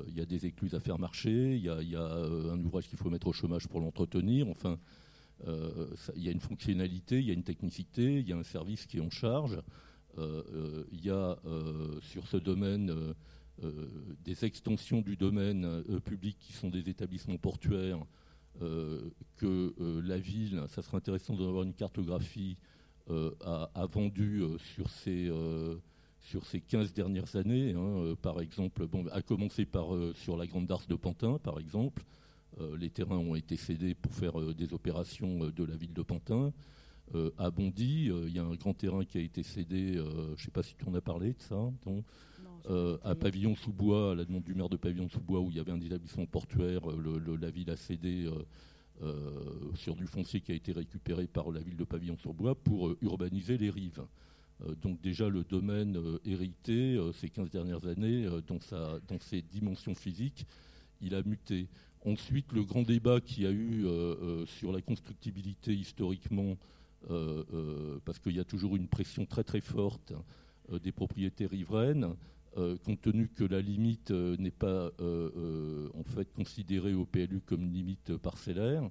il 0.07 0.16
y 0.16 0.22
a 0.22 0.26
des 0.26 0.45
écluses 0.45 0.74
à 0.74 0.80
faire 0.80 0.98
marcher, 0.98 1.56
il 1.56 1.64
y 1.64 1.70
a, 1.70 2.06
un 2.06 2.64
ouvrage 2.64 2.88
qu'il 2.88 2.98
faut 2.98 3.10
mettre 3.10 3.28
au 3.28 3.34
chômage 3.34 3.68
pour 3.68 3.80
l'entretenir, 3.80 4.48
enfin, 4.49 4.80
il 5.45 6.24
y 6.24 6.28
a 6.28 6.32
une 6.32 6.40
fonctionnalité, 6.40 7.20
il 7.20 7.26
y 7.26 7.30
a 7.30 7.34
une 7.34 7.44
technicité, 7.44 8.20
il 8.20 8.28
y 8.28 8.34
a 8.34 8.38
un 8.38 8.44
service 8.44 8.86
qui 8.86 8.98
est 8.98 9.02
en 9.02 9.10
charge, 9.10 9.57
il 10.18 11.03
y 11.03 11.10
a 11.10 11.38
sur 12.02 12.28
ce 12.28 12.38
domaine 12.38 13.14
euh, 13.64 13.88
des 14.26 14.44
extensions 14.44 14.99
du 14.99 15.16
domaine 15.16 15.64
euh, 15.64 15.99
public 16.02 16.38
qui 16.40 16.52
sont 16.52 16.70
des 16.70 16.90
établissements 16.90 17.38
portuaires 17.38 18.06
que 19.36 20.02
la 20.02 20.18
ville, 20.18 20.64
ça 20.70 20.82
serait 20.82 20.95
intéressant 20.95 21.36
d'avoir 21.36 21.64
une 21.64 21.74
cartographie, 21.74 22.56
a, 23.10 23.86
vendu 23.91 24.41
sur 24.57 24.90
ces 24.90 25.30
sur 26.26 26.45
ces 26.45 26.60
15 26.60 26.93
dernières 26.93 27.35
années, 27.35 27.73
hein, 27.73 28.15
par 28.22 28.41
exemple, 28.41 28.85
bon, 28.88 29.06
à 29.11 29.22
commencer 29.22 29.65
par 29.65 29.88
sur 30.15 30.38
la 30.38 30.45
Grande 30.45 30.68
Darse 30.68 30.88
de 30.88 30.95
Pantin, 30.95 31.38
par 31.38 31.60
exemple, 31.60 32.03
les 32.77 32.89
terrains 32.89 33.18
ont 33.18 33.35
été 33.35 33.57
cédés 33.57 33.95
pour 33.95 34.14
faire 34.14 34.39
des 34.53 34.73
opérations 34.73 35.49
de 35.49 35.64
la 35.64 35.76
ville 35.76 35.93
de 35.93 36.02
Pantin. 36.02 36.53
Euh, 37.14 37.30
à 37.38 37.52
Bondy, 37.52 38.10
euh, 38.10 38.26
il 38.27 38.35
y 38.35 38.39
a 38.39 38.43
un 38.43 38.56
grand 38.56 38.73
terrain 38.73 39.06
qui 39.06 39.19
a 39.19 39.22
été 39.22 39.43
cédé, 39.43 39.95
euh, 39.95 40.27
je 40.35 40.41
ne 40.41 40.45
sais 40.45 40.52
pas 40.52 40.64
si 40.64 40.76
tu 40.76 40.88
en 40.88 40.93
as 40.95 41.02
parlé 41.02 41.34
de 41.34 41.41
ça, 41.41 41.72
à 43.03 43.14
Pavillon-sous-Bois, 43.14 44.14
à 44.14 44.15
la 44.15 44.26
demande 44.26 44.43
du 44.43 44.56
maire 44.56 44.69
de 44.69 44.77
Pavillon-sous-Bois, 44.77 45.39
où 45.39 45.52
il 45.52 45.57
y 45.57 45.60
avait 45.60 45.72
un 45.72 45.81
établissement 45.81 46.26
portuaire, 46.26 46.81
la 47.39 47.49
ville 47.52 47.69
a 47.69 47.76
cédé 47.76 48.27
sur 49.76 49.95
du 49.95 50.07
foncier 50.07 50.41
qui 50.41 50.52
a 50.52 50.56
été 50.56 50.72
récupéré 50.72 51.27
par 51.27 51.52
la 51.52 51.60
ville 51.60 51.77
de 51.77 51.84
Pavillon-sur-Bois 51.84 52.56
pour 52.56 52.95
urbaniser 53.02 53.60
les 53.60 53.69
rives. 53.69 54.02
Donc 54.82 55.02
déjà 55.02 55.30
le 55.30 55.44
domaine 55.44 55.99
hérité, 56.26 56.98
ces 57.14 57.30
15 57.30 57.49
dernières 57.49 57.86
années, 57.88 58.27
dans, 58.48 59.19
ses 59.19 59.41
dimensions 59.41 59.95
physiques, 59.95 60.45
il 61.02 61.14
a 61.15 61.22
muté. 61.23 61.68
Ensuite, 62.06 62.52
le 62.53 62.64
grand 62.64 62.84
débat 62.84 63.19
qu'il 63.19 63.44
y 63.44 63.48
a 63.48 63.52
eu 63.52 63.86
sur 64.45 64.72
la 64.72 64.82
constructibilité 64.82 65.73
historiquement 65.73 66.56
euh, 67.11 67.44
euh, 67.53 67.99
parce 68.03 68.18
qu'il 68.18 68.36
y 68.36 68.40
a 68.40 68.44
toujours 68.44 68.76
une 68.76 68.88
pression 68.88 69.27
très 69.27 69.44
très 69.44 69.61
forte 69.61 70.14
euh, 70.72 70.80
des 70.80 70.91
propriétés 70.91 71.45
riveraines, 71.45 72.15
compte 72.86 73.02
tenu 73.02 73.27
que 73.27 73.44
la 73.44 73.60
limite 73.60 74.11
n'est 74.11 74.49
pas 74.49 74.90
en 75.02 76.03
fait 76.06 76.32
considérée 76.32 76.94
au 76.94 77.06
PLU 77.06 77.41
comme 77.45 77.64
une 77.64 77.73
limite 77.73 78.15
parcellaire. 78.15 78.90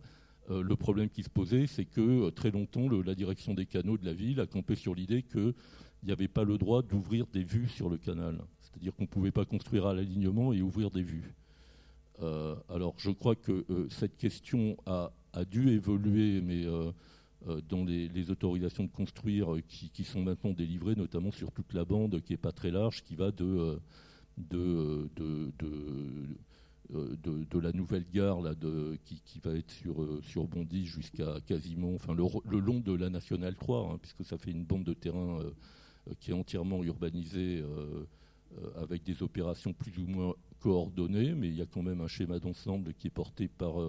Le 0.48 0.76
problème 0.76 1.08
qui 1.08 1.22
se 1.22 1.30
posait, 1.30 1.66
c'est 1.66 1.84
que 1.84 2.30
très 2.30 2.50
longtemps, 2.50 2.88
la 2.88 3.14
direction 3.14 3.54
des 3.54 3.66
canaux 3.66 3.96
de 3.96 4.04
la 4.04 4.12
ville 4.12 4.40
a 4.40 4.46
campé 4.46 4.74
sur 4.74 4.94
l'idée 4.94 5.22
qu'il 5.22 5.54
n'y 6.02 6.12
avait 6.12 6.28
pas 6.28 6.44
le 6.44 6.58
droit 6.58 6.82
d'ouvrir 6.82 7.26
des 7.32 7.42
vues 7.42 7.68
sur 7.68 7.88
le 7.88 7.96
canal. 7.96 8.38
C'est-à-dire 8.60 8.94
qu'on 8.94 9.04
ne 9.04 9.08
pouvait 9.08 9.30
pas 9.30 9.44
construire 9.44 9.86
à 9.86 9.94
l'alignement 9.94 10.52
et 10.52 10.60
ouvrir 10.60 10.90
des 10.90 11.02
vues. 11.02 11.34
alors 12.20 12.94
je 12.98 13.10
crois 13.10 13.36
que 13.36 13.64
cette 13.88 14.16
question 14.16 14.76
a, 14.86 15.10
dû 15.46 15.70
évoluer, 15.70 16.40
mais 16.40 16.66
euh, 17.48 17.60
dans 17.68 17.84
les, 17.84 18.30
autorisations 18.30 18.84
de 18.84 18.90
construire 18.90 19.54
euh, 19.54 19.60
qui, 19.68 20.04
sont 20.04 20.22
maintenant 20.22 20.52
délivrées, 20.52 20.94
notamment 20.94 21.30
sur 21.30 21.52
toute 21.52 21.74
la 21.74 21.84
bande 21.84 22.22
qui 22.22 22.32
n'est 22.32 22.38
pas 22.38 22.52
très 22.52 22.70
large, 22.70 23.02
qui 23.02 23.16
va 23.16 23.30
euh, 23.40 23.78
de, 24.38 25.10
la 26.92 27.72
nouvelle 27.72 28.04
gare 28.12 28.40
là, 28.40 28.54
qui, 29.04 29.40
va 29.42 29.52
être 29.52 29.70
sur, 29.70 29.96
sur 30.22 30.46
Bondy 30.46 30.86
jusqu'à 30.86 31.40
quasiment, 31.46 31.94
enfin 31.94 32.14
le, 32.14 32.58
long 32.58 32.80
de 32.80 32.92
la 32.92 33.10
nationale 33.10 33.56
3, 33.56 33.92
hein, 33.92 33.98
puisque 34.00 34.24
ça 34.24 34.38
fait 34.38 34.50
une 34.50 34.64
bande 34.64 34.84
de 34.84 34.94
terrain 34.94 35.40
qui 36.20 36.30
est 36.30 36.34
entièrement 36.34 36.82
urbanisée 36.84 37.64
avec 38.76 39.02
des 39.02 39.22
opérations 39.22 39.72
plus 39.72 39.98
ou 39.98 40.06
moins 40.06 40.34
coordonnées, 40.60 41.34
mais 41.34 41.48
il 41.48 41.56
y 41.56 41.62
a 41.62 41.66
quand 41.66 41.82
même 41.82 42.00
un 42.00 42.08
schéma 42.08 42.38
d'ensemble 42.38 42.94
qui 42.94 43.08
est 43.08 43.10
porté 43.10 43.48
par 43.48 43.80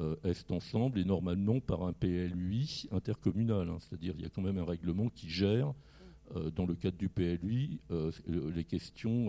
euh, 0.00 0.16
est 0.24 0.50
ensemble 0.50 0.98
et 0.98 1.04
normalement 1.04 1.60
par 1.60 1.84
un 1.84 1.92
PLUI 1.92 2.88
intercommunal. 2.90 3.68
Hein. 3.68 3.78
C'est-à-dire 3.78 4.14
qu'il 4.14 4.24
y 4.24 4.26
a 4.26 4.28
quand 4.28 4.42
même 4.42 4.58
un 4.58 4.64
règlement 4.64 5.08
qui 5.08 5.30
gère, 5.30 5.72
euh, 6.34 6.50
dans 6.50 6.66
le 6.66 6.74
cadre 6.74 6.96
du 6.96 7.08
PLUI, 7.08 7.78
euh, 7.92 8.10
les 8.26 8.64
questions 8.64 9.28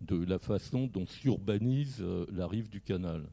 de 0.00 0.16
la 0.24 0.38
façon 0.38 0.86
dont 0.86 1.06
s'urbanise 1.06 2.04
la 2.32 2.46
rive 2.46 2.68
du 2.68 2.80
canal. 2.80 3.24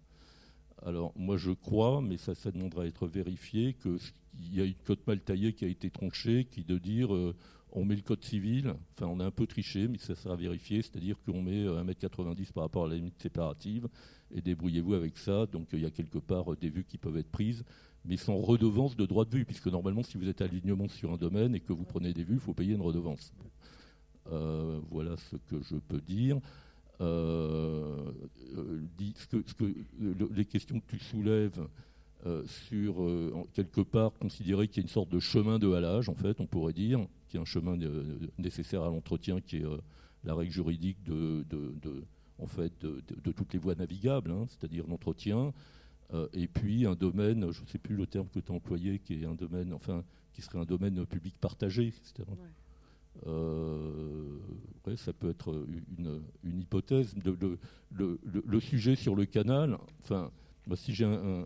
Alors 0.85 1.13
moi 1.15 1.37
je 1.37 1.51
crois, 1.51 2.01
mais 2.01 2.17
ça, 2.17 2.35
ça 2.35 2.51
demandera 2.51 2.83
à 2.83 2.85
être 2.85 3.07
vérifié, 3.07 3.73
qu'il 3.73 4.55
y 4.55 4.61
a 4.61 4.65
une 4.65 4.73
cote 4.85 5.05
mal 5.07 5.19
taillée 5.21 5.53
qui 5.53 5.65
a 5.65 5.67
été 5.67 5.89
tranchée, 5.89 6.45
qui 6.45 6.63
de 6.63 6.77
dire 6.77 7.09
on 7.75 7.83
met 7.83 7.95
le 7.95 8.01
code 8.01 8.23
civil, 8.23 8.73
enfin 8.93 9.07
on 9.07 9.19
a 9.19 9.25
un 9.25 9.31
peu 9.31 9.45
triché, 9.45 9.87
mais 9.87 9.97
ça 9.97 10.15
sera 10.15 10.35
vérifié, 10.35 10.81
c'est-à-dire 10.81 11.17
qu'on 11.25 11.41
met 11.41 11.65
1m90 11.65 12.53
par 12.53 12.63
rapport 12.63 12.85
à 12.85 12.87
la 12.87 12.95
limite 12.95 13.21
séparative, 13.21 13.87
et 14.33 14.41
débrouillez-vous 14.41 14.93
avec 14.93 15.17
ça. 15.17 15.45
Donc 15.45 15.67
il 15.73 15.81
y 15.81 15.85
a 15.85 15.91
quelque 15.91 16.17
part 16.17 16.53
euh, 16.53 16.55
des 16.55 16.69
vues 16.69 16.85
qui 16.85 16.97
peuvent 16.97 17.17
être 17.17 17.29
prises, 17.29 17.63
mais 18.05 18.17
sans 18.17 18.37
redevance 18.37 18.95
de 18.95 19.05
droit 19.05 19.25
de 19.25 19.35
vue, 19.35 19.45
puisque 19.45 19.67
normalement, 19.67 20.03
si 20.03 20.17
vous 20.17 20.29
êtes 20.29 20.41
alignement 20.41 20.87
sur 20.87 21.11
un 21.11 21.17
domaine 21.17 21.53
et 21.53 21.59
que 21.59 21.73
vous 21.73 21.83
prenez 21.83 22.13
des 22.13 22.23
vues, 22.23 22.35
il 22.35 22.39
faut 22.39 22.53
payer 22.53 22.75
une 22.75 22.81
redevance. 22.81 23.33
Euh, 24.31 24.79
voilà 24.89 25.15
ce 25.17 25.35
que 25.35 25.61
je 25.61 25.75
peux 25.75 26.01
dire. 26.01 26.39
Euh, 27.01 28.11
que 29.57 29.65
les 30.33 30.45
questions 30.45 30.79
que 30.79 30.87
tu 30.87 30.99
soulèves 30.99 31.67
sur 32.47 32.95
quelque 33.53 33.81
part 33.81 34.11
considérer 34.13 34.67
qu'il 34.67 34.77
y 34.77 34.79
a 34.79 34.85
une 34.85 34.89
sorte 34.89 35.09
de 35.09 35.19
chemin 35.19 35.59
de 35.59 35.71
halage, 35.71 36.09
en 36.09 36.15
fait, 36.15 36.39
on 36.39 36.47
pourrait 36.47 36.73
dire, 36.73 37.05
qui 37.27 37.37
est 37.37 37.39
un 37.39 37.45
chemin 37.45 37.77
nécessaire 38.39 38.81
à 38.81 38.87
l'entretien, 38.87 39.41
qui 39.41 39.57
est 39.57 39.65
la 40.23 40.33
règle 40.33 40.51
juridique 40.51 41.03
de, 41.03 41.45
en 42.39 42.47
fait, 42.47 42.73
de, 42.81 43.31
toutes 43.31 43.53
les 43.53 43.59
voies 43.59 43.75
navigables, 43.75 44.31
hein, 44.31 44.45
c'est-à-dire 44.47 44.87
l'entretien, 44.87 45.53
euh, 46.13 46.27
et 46.33 46.47
puis 46.47 46.85
un 46.85 46.95
domaine, 46.95 47.51
je 47.51 47.61
ne 47.61 47.67
sais 47.67 47.79
plus 47.79 47.95
le 47.95 48.05
terme 48.05 48.27
que 48.29 48.39
tu 48.39 48.51
as 48.51 48.55
employé, 48.55 48.99
qui 48.99 49.13
est 49.21 49.25
un 49.25 49.35
domaine, 49.35 49.73
enfin, 49.73 50.03
qui 50.33 50.41
serait 50.41 50.59
un 50.59 50.65
domaine 50.65 51.05
public 51.05 51.35
partagé, 51.39 51.87
etc. 51.87 52.27
Euh, 53.27 54.37
ça 54.95 55.13
peut 55.13 55.29
être 55.29 55.65
une, 55.97 56.59
hypothèse. 56.59 57.15
le, 57.91 58.59
sujet 58.59 58.95
sur 58.95 59.15
le 59.15 59.25
canal, 59.25 59.77
enfin, 60.03 60.31
si 60.75 60.93
j'ai 60.93 61.05
un, 61.05 61.45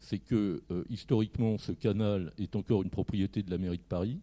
c'est 0.00 0.18
que 0.18 0.62
euh, 0.70 0.84
historiquement, 0.88 1.58
ce 1.58 1.72
canal 1.72 2.32
est 2.38 2.56
encore 2.56 2.82
une 2.82 2.90
propriété 2.90 3.42
de 3.42 3.50
la 3.50 3.58
mairie 3.58 3.78
de 3.78 3.82
Paris. 3.82 4.20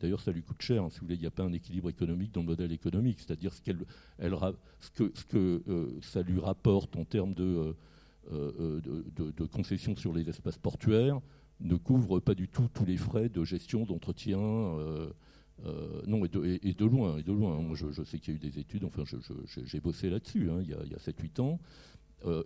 D'ailleurs, 0.00 0.20
ça 0.20 0.32
lui 0.32 0.42
coûte 0.42 0.60
cher. 0.60 0.82
Hein, 0.82 0.90
si 0.90 0.98
vous 0.98 1.06
voulez, 1.06 1.14
il 1.14 1.20
n'y 1.20 1.26
a 1.26 1.30
pas 1.30 1.44
un 1.44 1.52
équilibre 1.52 1.88
économique 1.88 2.32
dans 2.32 2.40
le 2.40 2.48
modèle 2.48 2.72
économique. 2.72 3.20
C'est-à-dire 3.20 3.52
ce, 3.54 3.62
que, 3.62 5.62
euh, 5.68 6.00
ça 6.02 6.22
lui 6.22 6.40
rapporte 6.40 6.96
en 6.96 7.04
termes 7.04 7.34
euh, 7.38 7.72
euh, 8.32 8.80
de, 8.80 9.30
de, 9.30 9.46
concessions 9.46 9.96
sur 9.96 10.12
les 10.12 10.28
espaces 10.28 10.58
portuaires 10.58 11.20
ne 11.60 11.76
couvre 11.76 12.20
pas 12.20 12.34
du 12.34 12.48
tout 12.48 12.68
tous 12.74 12.84
les 12.84 12.96
frais 12.96 13.28
de 13.28 13.44
gestion, 13.44 13.84
d'entretien. 13.84 14.36
Non, 16.06 16.24
et 16.24 16.28
de, 16.28 16.84
loin, 16.84 17.16
et 17.16 17.22
de 17.22 17.32
loin. 17.32 17.60
Moi, 17.60 17.76
je, 17.76 18.02
sais 18.04 18.18
qu'il 18.18 18.34
y 18.34 18.36
a 18.36 18.38
eu 18.38 18.50
des 18.50 18.58
études, 18.58 18.84
enfin, 18.84 19.04
j'ai 19.64 19.80
bossé 19.80 20.10
là-dessus 20.10 20.50
hein, 20.50 20.58
il 20.62 20.70
y 20.70 20.74
a, 20.74 20.78
a 20.78 20.98
7-8 20.98 21.40
ans. 21.40 21.60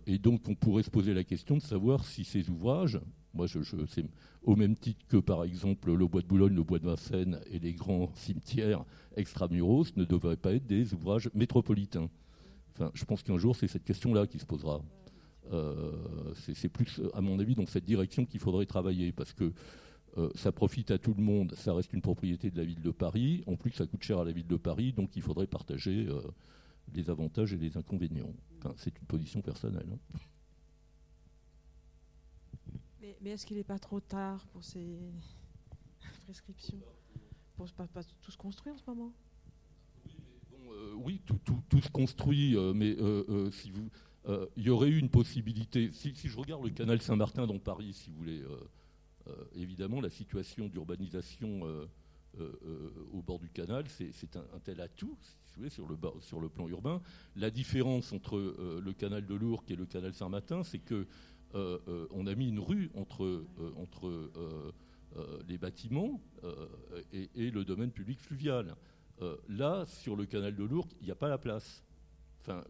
et 0.06 0.18
donc, 0.18 0.48
on 0.48 0.54
pourrait 0.54 0.82
se 0.82 0.90
poser 0.90 1.14
la 1.14 1.24
question 1.24 1.56
de 1.56 1.62
savoir 1.62 2.04
si 2.04 2.24
ces 2.24 2.48
ouvrages, 2.50 3.00
moi, 3.34 3.46
je, 3.46 3.60
c'est 3.88 4.04
au 4.42 4.56
même 4.56 4.76
titre 4.76 5.04
que, 5.08 5.16
par 5.16 5.44
exemple, 5.44 5.92
le 5.92 6.06
bois 6.06 6.22
de 6.22 6.26
Boulogne, 6.26 6.54
le 6.54 6.62
bois 6.62 6.78
de 6.78 6.86
Vincennes 6.86 7.40
et 7.50 7.58
les 7.58 7.74
grands 7.74 8.10
cimetières 8.14 8.84
extramuros 9.16 9.96
ne 9.96 10.04
devraient 10.04 10.36
pas 10.36 10.54
être 10.54 10.66
des 10.66 10.94
ouvrages 10.94 11.30
métropolitains. 11.34 12.08
Enfin, 12.74 12.90
je 12.94 13.04
pense 13.04 13.22
qu'un 13.22 13.38
jour, 13.38 13.56
c'est 13.56 13.68
cette 13.68 13.84
question-là 13.84 14.26
qui 14.26 14.38
se 14.38 14.46
posera. 14.46 14.80
Euh, 15.52 15.92
c'est 16.54 16.68
plus, 16.68 17.00
à 17.14 17.20
mon 17.20 17.38
avis, 17.38 17.54
dans 17.54 17.66
cette 17.66 17.84
direction 17.84 18.24
qu'il 18.24 18.40
faudrait 18.40 18.66
travailler, 18.66 19.12
parce 19.12 19.32
que 19.32 19.52
euh, 20.16 20.30
ça 20.34 20.52
profite 20.52 20.90
à 20.90 20.98
tout 20.98 21.14
le 21.14 21.22
monde, 21.22 21.54
ça 21.54 21.74
reste 21.74 21.92
une 21.92 22.02
propriété 22.02 22.50
de 22.50 22.56
la 22.56 22.64
ville 22.64 22.82
de 22.82 22.90
Paris, 22.90 23.42
en 23.46 23.56
plus 23.56 23.72
ça 23.72 23.86
coûte 23.86 24.02
cher 24.02 24.18
à 24.18 24.24
la 24.24 24.32
ville 24.32 24.46
de 24.46 24.56
Paris, 24.56 24.92
donc 24.92 25.16
il 25.16 25.22
faudrait 25.22 25.46
partager 25.46 26.06
euh, 26.08 26.20
les 26.94 27.10
avantages 27.10 27.52
et 27.52 27.58
les 27.58 27.76
inconvénients. 27.76 28.32
Enfin, 28.58 28.74
c'est 28.76 28.98
une 28.98 29.06
position 29.06 29.40
personnelle. 29.40 29.86
Hein. 29.92 30.18
Mais, 33.20 33.30
est-ce 33.30 33.46
qu'il 33.46 33.56
n'est 33.56 33.64
pas 33.64 33.78
trop 33.78 34.00
tard 34.00 34.46
pour 34.48 34.64
ces 34.64 34.98
prescriptions? 36.24 36.78
Pour 37.56 37.66
ne 37.66 37.86
pas, 37.86 38.02
tout 38.20 38.30
se 38.30 38.36
construire 38.36 38.74
en 38.74 38.78
ce 38.78 38.84
moment? 38.86 39.12
Oui, 40.96 41.20
euh, 41.30 41.34
tout, 41.68 41.80
se 41.80 41.88
construit, 41.88 42.56
euh, 42.56 42.72
mais 42.74 42.96
euh, 42.98 43.50
si 43.50 43.70
vous, 43.70 43.90
il 44.56 44.62
y 44.62 44.70
aurait 44.70 44.88
eu 44.88 44.98
une 44.98 45.08
possibilité. 45.08 45.90
Si, 45.92 46.12
je 46.14 46.36
regarde 46.36 46.62
le 46.62 46.70
canal 46.70 47.00
Saint-Martin 47.00 47.46
dans 47.46 47.58
Paris, 47.58 47.94
si 47.94 48.10
vous 48.10 48.16
voulez, 48.16 48.42
évidemment, 49.54 50.00
la 50.00 50.10
situation 50.10 50.68
d'urbanisation 50.68 51.62
au 53.12 53.22
bord 53.22 53.38
du 53.38 53.50
canal, 53.50 53.84
c'est 53.88 54.36
un, 54.36 54.58
tel 54.64 54.80
atout, 54.80 55.16
si 55.44 55.70
sur 55.70 55.88
le, 55.88 55.96
sur 56.20 56.40
le 56.40 56.48
plan 56.48 56.68
urbain. 56.68 57.00
La 57.36 57.50
différence 57.50 58.12
entre 58.12 58.38
le 58.38 58.92
canal 58.92 59.26
de 59.26 59.34
Lourdes 59.34 59.70
et 59.70 59.76
le 59.76 59.86
canal 59.86 60.14
Saint-Martin, 60.14 60.62
c'est 60.62 60.78
que 60.78 61.06
euh, 61.54 61.78
euh, 61.88 62.06
on 62.10 62.26
a 62.26 62.34
mis 62.34 62.48
une 62.48 62.60
rue 62.60 62.90
entre, 62.94 63.24
euh, 63.24 63.72
entre 63.76 64.32
les 65.48 65.58
bâtiments 65.58 66.20
et, 67.12 67.50
le 67.50 67.64
domaine 67.64 67.90
public 67.90 68.20
fluvial. 68.20 68.76
là, 69.48 69.84
sur 69.86 70.14
le 70.14 70.26
canal 70.26 70.54
de 70.54 70.62
Lourdes, 70.62 70.92
il 71.00 71.06
n'y 71.06 71.10
a 71.10 71.16
pas 71.16 71.28
la 71.28 71.38
place. 71.38 71.82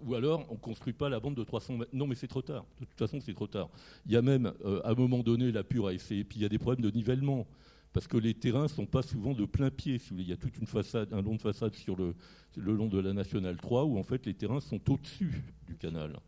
Ou 0.05 0.15
alors, 0.15 0.47
on 0.51 0.55
ne 0.55 0.59
construit 0.59 0.93
pas 0.93 1.09
la 1.09 1.21
bande 1.21 1.35
de 1.35 1.45
300 1.45 1.79
mètres. 1.79 1.91
Non, 1.93 2.07
mais 2.07 2.15
c'est 2.15 2.29
trop 2.29 2.43
tard. 2.43 2.65
De 2.81 2.87
toute 2.87 2.99
façon, 2.99 3.21
c'est 3.21 3.35
trop 3.35 3.47
tard. 3.47 3.69
Il 4.07 4.13
y 4.13 4.17
a 4.17 4.23
même, 4.23 4.53
à 4.85 4.91
un 4.91 4.95
moment 4.95 5.23
donné, 5.23 5.53
la 5.53 5.65
pure 5.65 5.89
a 5.89 5.93
essayé. 5.93 6.25
Puis 6.25 6.39
il 6.39 6.43
y 6.43 6.47
a 6.47 6.49
des 6.49 6.59
problèmes 6.59 6.85
de 6.85 6.95
nivellement. 6.95 7.47
Parce 7.93 8.07
que 8.07 8.17
les 8.17 8.35
terrains 8.35 8.65
ne 8.65 8.69
sont 8.69 8.87
pas 8.87 9.03
souvent 9.03 9.33
de 9.33 9.45
plein 9.45 9.71
pied. 9.71 10.01
il 10.13 10.29
y 10.29 10.33
a 10.33 10.37
toute 10.37 10.59
une 10.59 10.67
façade, 10.67 11.13
un 11.13 11.23
long 11.23 11.37
de 11.37 11.41
façade 11.41 11.75
sur 11.75 11.97
le, 11.97 12.15
le 12.57 12.75
long 12.75 12.87
de 12.87 12.99
la 12.99 13.13
Nationale 13.13 13.57
3 13.57 13.85
où 13.85 13.99
en 13.99 14.03
fait 14.03 14.27
les 14.27 14.35
terrains 14.35 14.61
sont 14.61 14.81
au-dessus 14.91 15.43
du 15.67 15.77
canal. 15.77 16.19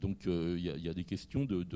Donc 0.00 0.24
il 0.24 0.60
y, 0.60 0.88
a 0.88 0.94
des 0.94 1.04
questions 1.04 1.44
de, 1.44 1.66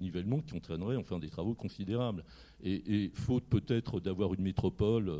nivellement 0.00 0.40
qui 0.40 0.54
entraîneraient 0.54 0.96
enfin 0.96 1.18
des 1.18 1.28
travaux 1.28 1.54
considérables. 1.54 2.24
Et, 2.62 3.10
faute 3.14 3.44
peut-être 3.44 4.00
d'avoir 4.00 4.34
une 4.34 4.42
métropole 4.42 5.12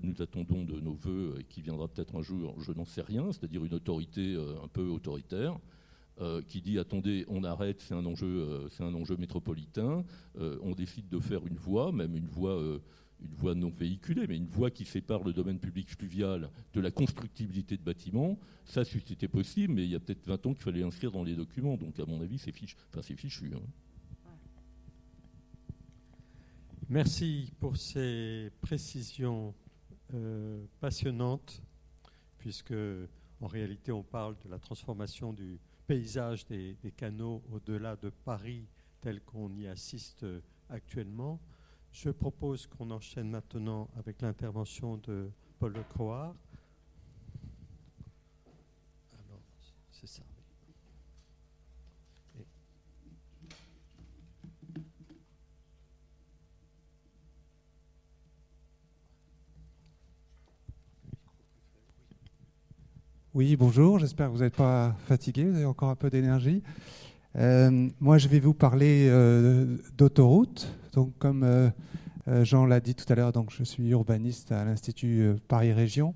que 0.00 0.06
nous 0.06 0.22
attendons 0.22 0.64
de 0.64 0.80
nos 0.80 0.94
voeux 0.94 1.36
et 1.38 1.44
qui 1.44 1.62
viendra 1.62 1.88
peut-être 1.88 2.16
un 2.16 2.22
jour, 2.22 2.54
je 2.60 2.72
n'en 2.72 2.84
sais 2.84 3.02
rien, 3.02 3.32
c'est-à-dire 3.32 3.64
une 3.64 3.74
autorité 3.74 4.36
un 4.62 4.68
peu 4.68 4.86
autoritaire. 4.88 5.58
qui 6.48 6.60
dit 6.60 6.78
attendez, 6.78 7.24
on 7.28 7.44
arrête, 7.44 7.80
c'est 7.80 7.94
un 7.94 8.04
enjeu, 8.06 8.68
c'est 8.70 8.84
un 8.84 8.94
enjeu 8.94 9.16
métropolitain. 9.16 10.04
on 10.38 10.72
décide 10.72 11.08
de 11.08 11.18
faire 11.18 11.46
une 11.46 11.56
voie, 11.56 11.92
même 11.92 12.16
une 12.16 12.28
voie 12.28 12.80
une 13.24 13.34
voie 13.34 13.54
non 13.54 13.70
véhiculée, 13.70 14.26
mais 14.28 14.36
une 14.36 14.46
voie 14.46 14.70
qui 14.70 14.84
sépare 14.84 15.22
le 15.22 15.32
domaine 15.32 15.58
public 15.58 15.88
fluvial 15.88 16.50
de 16.74 16.80
la 16.80 16.90
constructibilité 16.90 17.76
de 17.76 17.82
bâtiments, 17.82 18.38
ça, 18.64 18.84
c'était 18.84 19.28
possible, 19.28 19.74
mais 19.74 19.84
il 19.84 19.90
y 19.90 19.94
a 19.94 20.00
peut-être 20.00 20.26
20 20.26 20.46
ans 20.46 20.54
qu'il 20.54 20.62
fallait 20.62 20.80
l'inscrire 20.80 21.12
dans 21.12 21.24
les 21.24 21.34
documents. 21.34 21.76
Donc, 21.76 21.98
à 21.98 22.06
mon 22.06 22.20
avis, 22.20 22.38
c'est 22.38 22.52
fichu. 22.52 22.76
Enfin, 22.90 23.02
fichu 23.02 23.52
hein. 23.54 23.60
Merci 26.88 27.52
pour 27.58 27.76
ces 27.76 28.50
précisions 28.60 29.54
euh, 30.14 30.64
passionnantes, 30.80 31.62
puisque 32.38 32.74
en 33.40 33.46
réalité, 33.46 33.92
on 33.92 34.02
parle 34.02 34.36
de 34.44 34.48
la 34.48 34.58
transformation 34.58 35.32
du 35.32 35.58
paysage 35.86 36.46
des 36.46 36.76
canaux 36.96 37.42
au-delà 37.52 37.96
de 37.96 38.10
Paris 38.10 38.66
tel 39.00 39.20
qu'on 39.22 39.52
y 39.54 39.66
assiste 39.66 40.24
actuellement. 40.68 41.40
Je 41.92 42.10
propose 42.10 42.66
qu'on 42.66 42.90
enchaîne 42.90 43.28
maintenant 43.28 43.88
avec 43.96 44.22
l'intervention 44.22 44.96
de 44.96 45.30
Paul 45.58 45.74
Lecroix. 45.74 46.34
Alors, 49.12 49.42
c'est 49.90 50.06
ça. 50.06 50.22
Oui, 63.34 63.56
bonjour, 63.56 63.98
j'espère 63.98 64.26
que 64.26 64.32
vous 64.32 64.42
n'êtes 64.42 64.56
pas 64.56 64.94
fatigué, 65.06 65.44
vous 65.44 65.56
avez 65.56 65.64
encore 65.64 65.88
un 65.88 65.96
peu 65.96 66.10
d'énergie. 66.10 66.62
Euh, 67.36 67.88
moi, 67.98 68.18
je 68.18 68.28
vais 68.28 68.40
vous 68.40 68.52
parler 68.52 69.06
euh, 69.08 69.78
d'autoroute. 69.96 70.70
Donc, 70.92 71.16
comme 71.18 71.42
euh, 71.42 71.70
Jean 72.44 72.66
l'a 72.66 72.78
dit 72.80 72.94
tout 72.94 73.10
à 73.10 73.14
l'heure, 73.14 73.32
donc 73.32 73.50
je 73.50 73.64
suis 73.64 73.88
urbaniste 73.88 74.52
à 74.52 74.66
l'Institut 74.66 75.32
Paris 75.48 75.72
Région 75.72 76.14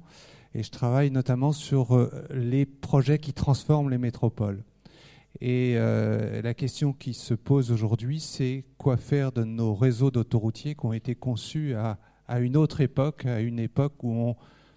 et 0.55 0.63
je 0.63 0.71
travaille 0.71 1.11
notamment 1.11 1.53
sur 1.53 2.07
les 2.31 2.67
projets 2.67 3.19
qui 3.19 3.33
transforment 3.33 3.89
les 3.89 3.99
métropoles. 3.99 4.63
Et 5.41 5.75
la 5.75 6.53
question 6.53 6.93
qui 6.93 7.15
se 7.15 7.33
pose 7.33 7.73
aujourd'hui, 7.73 8.21
c'est 8.21 8.65
quoi 8.77 8.99
faire 8.99 9.33
de 9.33 9.43
nos 9.43 9.75
réseaux 9.75 10.11
d'autoroutiers 10.11 10.75
qui 10.75 10.85
ont 10.85 10.93
été 10.93 11.15
conçus 11.15 11.75
à, 11.75 11.99
une 12.41 12.59
autre 12.59 12.83
époque, 12.83 13.25
à 13.25 13.41
une 13.41 13.59
époque 13.59 14.03
où 14.03 14.13
on 14.13 14.37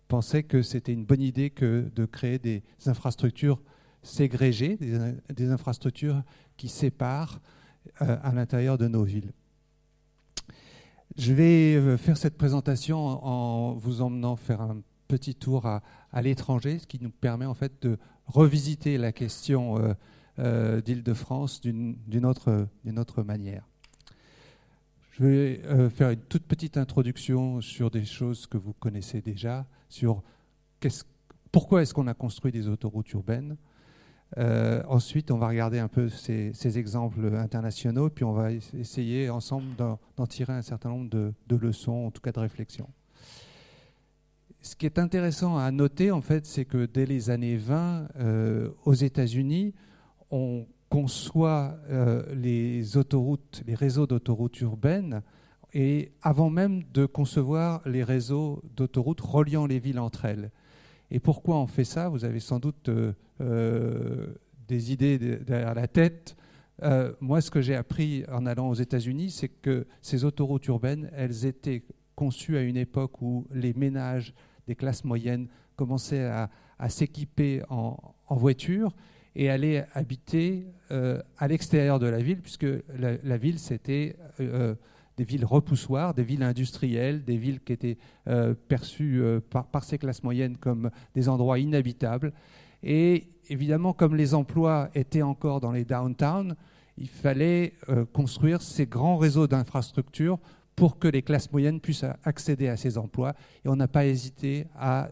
pensait 0.09 0.43
que 0.43 0.61
c'était 0.61 0.91
une 0.91 1.05
bonne 1.05 1.21
idée 1.21 1.51
que 1.51 1.89
de 1.95 2.05
créer 2.05 2.39
des 2.39 2.63
infrastructures 2.87 3.61
ségrégées, 4.01 4.77
des, 4.77 5.49
infrastructures 5.49 6.23
qui 6.57 6.67
séparent 6.67 7.39
euh, 8.01 8.17
à 8.21 8.33
l'intérieur 8.33 8.77
de 8.77 8.87
nos 8.87 9.03
villes. 9.03 9.31
Je 11.17 11.33
vais 11.33 11.75
euh, 11.75 11.97
faire 11.97 12.17
cette 12.17 12.37
présentation 12.37 12.97
en 12.97 13.73
vous 13.75 14.01
emmenant 14.01 14.35
faire 14.35 14.61
un 14.61 14.81
petit 15.07 15.35
tour 15.35 15.65
à, 15.65 15.81
l'étranger, 16.21 16.79
ce 16.79 16.87
qui 16.87 16.99
nous 17.01 17.11
permet 17.11 17.45
en 17.45 17.53
fait 17.53 17.81
de 17.81 17.97
revisiter 18.25 18.97
la 18.97 19.11
question 19.11 19.95
euh, 20.39 20.81
d'Île-de-France 20.81 21.61
d'une 21.61 22.25
autre 22.25 23.23
manière. 23.23 23.67
Je 25.19 25.25
vais 25.25 25.89
faire 25.89 26.11
une 26.11 26.21
toute 26.21 26.43
petite 26.43 26.77
introduction 26.77 27.59
sur 27.59 27.91
des 27.91 28.05
choses 28.05 28.47
que 28.47 28.57
vous 28.57 28.71
connaissez 28.71 29.21
déjà, 29.21 29.65
sur 29.89 30.23
pourquoi 31.51 31.81
est-ce 31.81 31.93
qu'on 31.93 32.07
a 32.07 32.13
construit 32.13 32.53
des 32.53 32.69
autoroutes 32.69 33.11
urbaines, 33.11 33.57
euh, 34.37 34.81
ensuite, 34.87 35.31
on 35.31 35.37
va 35.37 35.47
regarder 35.47 35.79
un 35.79 35.87
peu 35.87 36.07
ces, 36.07 36.77
exemples 36.77 37.33
internationaux, 37.35 38.09
puis 38.09 38.23
on 38.23 38.33
va 38.33 38.51
essayer 38.51 39.29
ensemble 39.29 39.75
d'en 39.75 40.27
tirer 40.27 40.53
un 40.53 40.61
certain 40.61 40.89
nombre 40.89 41.09
de, 41.09 41.55
leçons, 41.55 42.05
en 42.05 42.11
tout 42.11 42.21
cas 42.21 42.31
de 42.31 42.39
réflexions. 42.39 42.89
Ce 44.61 44.75
qui 44.75 44.85
est 44.85 44.99
intéressant 44.99 45.57
à 45.57 45.71
noter, 45.71 46.11
en 46.11 46.21
fait, 46.21 46.45
c'est 46.45 46.65
que 46.65 46.85
dès 46.85 47.05
les 47.05 47.29
années 47.29 47.57
20, 47.57 48.07
euh, 48.19 48.69
aux 48.85 48.93
États-Unis, 48.93 49.73
on 50.31 50.65
conçoit 50.89 51.77
euh, 51.89 52.23
les 52.35 52.97
autoroutes, 52.97 53.63
les 53.67 53.75
réseaux 53.75 54.07
d'autoroutes 54.07 54.59
urbaines, 54.61 55.21
et 55.73 56.11
avant 56.23 56.49
même 56.49 56.83
de 56.93 57.05
concevoir 57.05 57.81
les 57.87 58.03
réseaux 58.03 58.63
d'autoroutes 58.75 59.21
reliant 59.21 59.67
les 59.67 59.79
villes 59.79 59.99
entre 59.99 60.25
elles. 60.25 60.51
Et 61.11 61.19
pourquoi 61.19 61.57
on 61.57 61.67
fait 61.67 61.83
ça? 61.83 62.09
Vous 62.09 62.25
avez 62.25 62.39
sans 62.39 62.59
doute 62.59 62.89
euh, 62.89 63.13
euh, 63.41 64.33
des 64.67 64.91
idées 64.91 65.19
derrière 65.19 65.73
la 65.75 65.87
tête. 65.87 66.35
Moi, 67.19 67.41
ce 67.41 67.51
que 67.51 67.61
j'ai 67.61 67.75
appris 67.75 68.23
en 68.31 68.45
allant 68.45 68.69
aux 68.69 68.73
États-Unis, 68.73 69.31
c'est 69.31 69.49
que 69.49 69.85
ces 70.01 70.23
autoroutes 70.23 70.65
urbaines, 70.67 71.11
elles 71.13 71.45
étaient 71.45 71.83
conçues 72.15 72.55
à 72.55 72.61
une 72.61 72.77
époque 72.77 73.21
où 73.21 73.45
les 73.51 73.73
ménages 73.73 74.33
des 74.65 74.75
classes 74.75 75.03
moyennes 75.03 75.49
commençaient 75.75 76.25
à, 76.25 76.49
s'équiper 76.89 77.61
en, 77.69 77.97
voiture 78.29 78.93
et 79.35 79.49
allaient 79.49 79.85
habiter 79.93 80.65
à 80.89 81.47
l'extérieur 81.47 81.99
de 81.99 82.07
la 82.07 82.19
ville, 82.19 82.41
puisque 82.41 82.65
la, 82.97 83.37
ville, 83.37 83.59
c'était 83.59 84.15
des 85.19 85.25
villes 85.25 85.43
repoussoirs, 85.43 86.13
des 86.13 86.23
villes 86.23 86.43
industrielles, 86.43 87.25
des 87.25 87.35
villes 87.35 87.59
qui 87.59 87.73
étaient 87.73 87.97
euh, 88.29 88.53
perçues 88.69 89.21
euh, 89.21 89.41
par, 89.41 89.83
ces 89.83 89.97
classes 89.97 90.23
moyennes 90.23 90.55
comme 90.55 90.91
des 91.13 91.27
endroits 91.27 91.59
inhabitables. 91.59 92.31
Et 92.83 93.27
évidemment, 93.49 93.91
comme 93.91 94.15
les 94.15 94.33
emplois 94.33 94.89
étaient 94.95 95.21
encore 95.21 95.59
dans 95.59 95.73
les 95.73 95.83
downtowns, 95.83 96.55
il 96.97 97.09
fallait 97.09 97.73
euh, 97.89 98.05
construire 98.05 98.61
ces 98.61 98.85
grands 98.85 99.17
réseaux 99.17 99.45
d'infrastructures 99.45 100.39
pour 100.77 100.99
que 100.99 101.09
les 101.09 101.21
classes 101.21 101.51
moyennes 101.51 101.81
puissent 101.81 102.05
accéder 102.23 102.69
à 102.69 102.77
ces 102.77 102.97
emplois. 102.97 103.33
Et 103.65 103.67
on 103.67 103.75
n'a 103.75 103.89
pas 103.89 104.05
hésité 104.05 104.67
à 104.77 105.09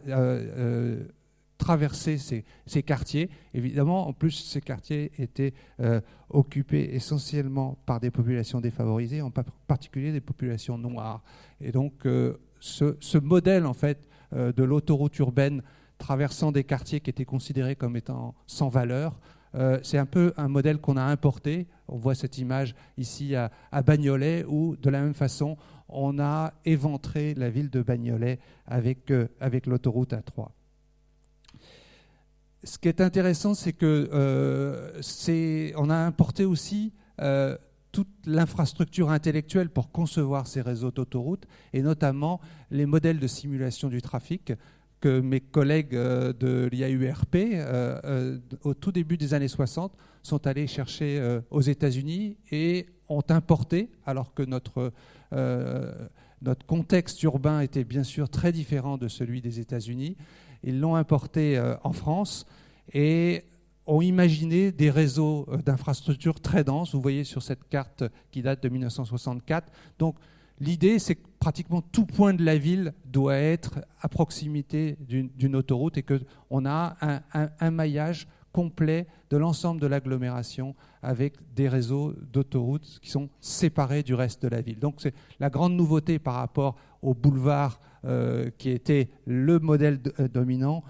traverser 1.57 2.17
ces, 2.17 2.83
quartiers. 2.83 3.29
Évidemment, 3.53 4.07
en 4.07 4.13
plus, 4.13 4.31
ces 4.31 4.61
quartiers 4.61 5.11
étaient 5.17 5.53
euh, 5.79 5.99
occupés 6.29 6.89
essentiellement 6.93 7.77
par 7.85 7.99
des 7.99 8.11
populations 8.11 8.61
défavorisées, 8.61 9.21
en 9.21 9.31
particulier 9.67 10.11
des 10.11 10.21
populations 10.21 10.77
noires. 10.77 11.23
Et 11.59 11.71
donc, 11.71 12.05
euh, 12.05 12.37
ce, 12.59 13.17
modèle, 13.17 13.65
en 13.65 13.73
fait, 13.73 14.07
euh, 14.33 14.51
de 14.51 14.63
l'autoroute 14.63 15.17
urbaine 15.19 15.61
traversant 15.97 16.51
des 16.51 16.63
quartiers 16.63 16.99
qui 16.99 17.09
étaient 17.09 17.25
considérés 17.25 17.75
comme 17.75 17.97
étant 17.97 18.35
sans 18.45 18.69
valeur, 18.69 19.19
c'est 19.81 19.97
un 19.97 20.05
peu 20.05 20.33
un 20.37 20.49
modèle 20.49 20.77
qu'on 20.77 20.97
a 20.97 21.01
importé. 21.01 21.65
On 21.87 21.97
voit 21.97 22.13
cette 22.13 22.37
image 22.37 22.75
ici 22.99 23.33
à, 23.33 23.49
à, 23.71 23.81
Bagnolet, 23.81 24.45
où, 24.47 24.75
de 24.75 24.91
la 24.91 25.01
même 25.01 25.15
façon, 25.15 25.57
on 25.89 26.19
a 26.19 26.53
éventré 26.63 27.33
la 27.33 27.49
ville 27.49 27.71
de 27.71 27.81
Bagnolet 27.81 28.37
avec, 28.67 29.11
avec 29.39 29.65
l'autoroute 29.65 30.13
A3 30.13 30.49
ce 32.63 32.77
qui 32.77 32.87
est 32.87 33.01
intéressant, 33.01 33.53
c'est 33.53 33.73
que 33.73 34.09
euh, 34.11 35.73
on 35.75 35.89
a 35.89 35.95
importé 35.95 36.45
aussi 36.45 36.93
euh, 37.21 37.57
toute 37.91 38.07
l'infrastructure 38.25 39.09
intellectuelle 39.11 39.69
pour 39.69 39.91
concevoir 39.91 40.47
ces 40.47 40.61
réseaux 40.61 40.91
d'autoroutes, 40.91 41.45
et 41.73 41.81
notamment 41.81 42.39
les 42.71 42.85
modèles 42.85 43.19
de 43.19 43.27
simulation 43.27 43.89
du 43.89 44.01
trafic 44.01 44.53
que 44.99 45.19
mes 45.19 45.39
collègues 45.39 45.95
euh, 45.95 46.33
de 46.33 46.67
l'IAURP, 46.71 47.35
au 48.63 48.73
tout 48.73 48.91
début 48.91 49.17
des 49.17 49.33
années 49.33 49.47
60, 49.47 49.93
sont 50.23 50.45
allés 50.47 50.67
chercher 50.67 51.39
aux 51.51 51.61
États-Unis 51.61 52.35
et 52.51 52.87
ont 53.07 53.23
importé, 53.29 53.89
alors 54.05 54.33
que 54.33 54.43
notre, 54.43 54.91
notre 56.41 56.65
contexte 56.65 57.23
urbain 57.23 57.61
était 57.61 57.85
bien 57.85 58.03
sûr 58.03 58.27
très 58.27 58.51
différent 58.51 58.97
de 58.97 59.07
celui 59.07 59.39
des 59.39 59.61
États-Unis, 59.61 60.17
ils 60.63 60.79
l'ont 60.79 60.95
importé 60.95 61.57
euh, 61.57 61.75
en 61.83 61.93
France 61.93 62.45
et 62.93 63.43
ont 63.85 64.01
imaginé 64.01 64.71
des 64.71 64.91
réseaux 64.91 65.47
euh, 65.49 65.57
d'infrastructures 65.57 66.39
très 66.39 66.63
denses. 66.63 66.93
Vous 66.93 67.01
voyez 67.01 67.23
sur 67.23 67.41
cette 67.41 67.67
carte 67.69 68.03
qui 68.31 68.41
date 68.41 68.61
de 68.61 68.69
1964. 68.69 69.71
Donc 69.97 70.15
l'idée, 70.59 70.99
c'est 70.99 71.15
que 71.15 71.27
pratiquement 71.39 71.81
tout 71.81 72.05
point 72.05 72.33
de 72.33 72.43
la 72.43 72.57
ville 72.57 72.93
doit 73.05 73.37
être 73.37 73.79
à 74.01 74.09
proximité 74.09 74.97
d'une 74.99 75.55
autoroute 75.55 75.97
et 75.97 76.03
qu'on 76.03 76.65
a 76.65 76.97
un, 77.61 77.71
maillage 77.71 78.27
complet 78.51 79.07
de 79.29 79.37
l'ensemble 79.37 79.79
de 79.79 79.87
l'agglomération 79.87 80.75
avec 81.03 81.35
des 81.53 81.69
réseaux 81.69 82.13
d'autoroutes 82.33 82.99
qui 83.01 83.09
sont 83.11 83.29
séparés 83.39 84.03
du 84.03 84.15
reste 84.15 84.41
de 84.41 84.47
la 84.47 84.61
ville. 84.61 84.79
Donc 84.79 84.95
c'est 84.97 85.13
la 85.39 85.49
grande 85.49 85.73
nouveauté 85.73 86.17
par 86.17 86.33
rapport 86.33 86.75
au 87.01 87.13
boulevard 87.13 87.79
euh, 88.07 88.49
qui 88.57 88.69
était 88.69 89.09
le 89.25 89.59
modèle 89.59 89.99
euh, 90.19 90.27
dominant. 90.27 90.83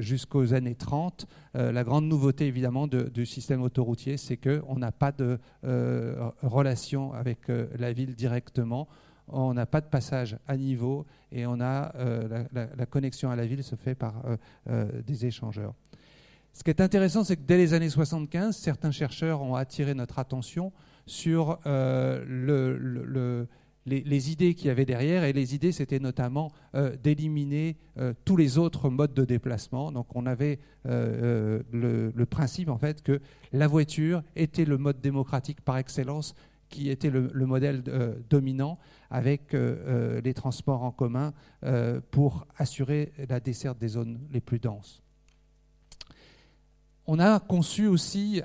jusqu'aux 0.00 0.52
années 0.52 0.74
30. 0.74 1.26
la 1.54 1.84
grande 1.84 2.04
nouveauté 2.04 2.46
évidemment 2.46 2.86
du 2.86 3.24
système 3.24 3.62
autoroutier, 3.62 4.18
c'est 4.18 4.36
qu'on 4.36 4.76
n'a 4.76 4.92
pas 4.92 5.12
de 5.12 5.38
relation 6.42 7.14
avec 7.14 7.48
la 7.78 7.92
ville 7.92 8.14
directement 8.14 8.86
on 9.28 9.54
n'a 9.54 9.64
pas 9.64 9.80
de 9.80 9.86
passage 9.86 10.36
à 10.46 10.56
niveau 10.56 11.06
et 11.30 11.46
on 11.46 11.60
a 11.60 11.94
la, 12.52 12.86
connexion 12.86 13.30
à 13.30 13.36
la 13.36 13.46
ville 13.46 13.62
se 13.62 13.76
fait 13.76 13.94
par 13.94 14.20
des 14.66 15.24
échangeurs. 15.24 15.74
Ce 16.52 16.64
qui 16.64 16.70
est 16.70 16.80
intéressant, 16.80 17.24
c'est 17.24 17.36
que 17.36 17.46
dès 17.46 17.56
les 17.56 17.72
années 17.72 17.88
75, 17.88 18.56
certains 18.56 18.90
chercheurs 18.90 19.40
ont 19.42 19.54
attiré 19.54 19.94
notre 19.94 20.18
attention 20.18 20.72
sur 21.06 21.58
euh, 21.66 22.24
les, 23.86 24.30
idées 24.30 24.54
qu'il 24.54 24.66
y 24.66 24.70
avait 24.70 24.84
derrière. 24.84 25.24
Et 25.24 25.32
les 25.32 25.54
idées, 25.54 25.72
c'était 25.72 25.98
notamment 25.98 26.52
euh, 26.74 26.96
d'éliminer 27.02 27.76
euh, 27.98 28.12
tous 28.24 28.36
les 28.36 28.58
autres 28.58 28.90
modes 28.90 29.14
de 29.14 29.24
déplacement. 29.24 29.92
Donc 29.92 30.14
on 30.14 30.26
avait 30.26 30.58
le, 30.84 32.24
principe, 32.24 32.68
en 32.68 32.78
fait, 32.78 33.02
que 33.02 33.20
la 33.52 33.66
voiture 33.66 34.22
était 34.36 34.64
le 34.64 34.78
mode 34.78 35.00
démocratique 35.00 35.60
par 35.60 35.76
excellence 35.76 36.34
qui 36.68 36.88
était 36.88 37.10
le 37.10 37.46
modèle 37.46 37.82
dominant 38.30 38.78
avec 39.10 39.52
les 39.52 40.34
transports 40.34 40.84
en 40.84 40.92
commun 40.92 41.34
pour 42.12 42.46
assurer 42.56 43.12
la 43.28 43.40
desserte 43.40 43.78
des 43.78 43.88
zones 43.88 44.20
les 44.30 44.40
plus 44.40 44.60
denses. 44.60 45.02
On 47.06 47.18
a 47.18 47.40
conçu 47.40 47.88
aussi 47.88 48.40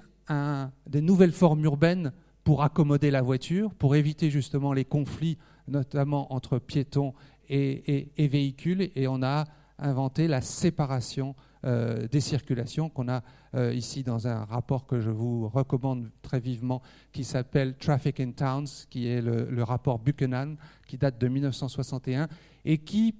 des 0.87 1.01
nouvelles 1.01 1.31
formes 1.31 1.63
urbaines 1.63 2.11
pour 2.45 2.61
accommoder 2.61 3.09
la 3.11 3.23
voiture, 3.23 3.73
pour 3.73 3.95
éviter 3.95 4.29
justement 4.29 4.71
les 4.71 4.85
conflits, 4.85 5.37
notamment 5.67 6.31
entre 6.31 6.59
piétons 6.59 7.13
et, 7.49 8.07
véhicules. 8.17 8.91
Et 8.95 9.07
on 9.07 9.23
a 9.23 9.45
inventé 9.79 10.27
la 10.27 10.41
séparation 10.41 11.35
euh, 11.65 12.07
des 12.07 12.21
circulations 12.21 12.87
qu'on 12.87 13.09
a 13.09 13.23
euh, 13.55 13.73
ici 13.73 14.03
dans 14.03 14.27
un 14.27 14.45
rapport 14.45 14.85
que 14.85 14.99
je 14.99 15.09
vous 15.09 15.49
recommande 15.49 16.11
très 16.21 16.39
vivement, 16.39 16.83
qui 17.11 17.23
s'appelle 17.23 17.75
Traffic 17.77 18.19
in 18.19 18.31
Towns, 18.31 18.67
qui 18.91 19.07
est 19.07 19.21
le, 19.21 19.63
rapport 19.63 19.97
Buchanan, 19.97 20.55
qui 20.87 20.99
date 20.99 21.19
de 21.19 21.27
1961, 21.27 22.27
et 22.63 22.77
qui, 22.77 23.15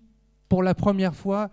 pour 0.48 0.62
la 0.62 0.76
première 0.76 1.16
fois, 1.16 1.50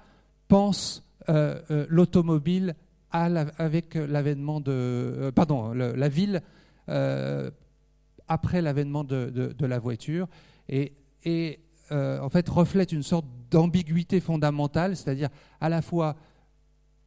pense 0.47 1.09
euh, 1.31 1.87
l'automobile 1.89 2.75
avec 3.11 3.95
l'avènement 3.95 4.61
de. 4.61 5.33
Pardon, 5.35 5.73
la 5.73 6.09
ville 6.09 6.43
après 8.29 8.63
l'avènement 8.63 9.05
de, 9.05 9.55
la 9.61 9.79
voiture 9.79 10.29
et, 10.69 10.93
euh, 11.91 12.21
en 12.21 12.29
fait 12.29 12.49
reflète 12.49 12.93
une 12.93 13.03
sorte 13.03 13.27
d'ambiguïté 13.51 14.21
fondamentale, 14.21 14.97
c'est-à-dire 14.97 15.29
à 15.61 15.69
la 15.69 15.83
fois 15.83 16.17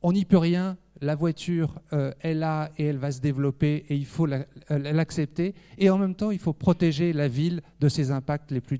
on 0.02 0.14
n'y 0.14 0.26
peut 0.26 0.38
rien, 0.38 0.78
la 1.02 1.16
voiture 1.16 1.82
est 2.20 2.36
là 2.36 2.70
et 2.78 2.86
elle 2.86 2.98
va 2.98 3.12
se 3.12 3.20
développer 3.20 3.86
et 3.90 3.96
il 3.96 4.06
faut 4.06 4.28
l'accepter, 4.70 5.56
et 5.80 5.90
en 5.90 5.98
même 5.98 6.14
temps 6.14 6.30
il 6.30 6.38
faut 6.38 6.54
protéger 6.54 7.12
la 7.12 7.28
ville 7.28 7.62
de 7.80 7.90
ses 7.90 8.12
impacts 8.12 8.52
les 8.52 8.62
plus 8.62 8.80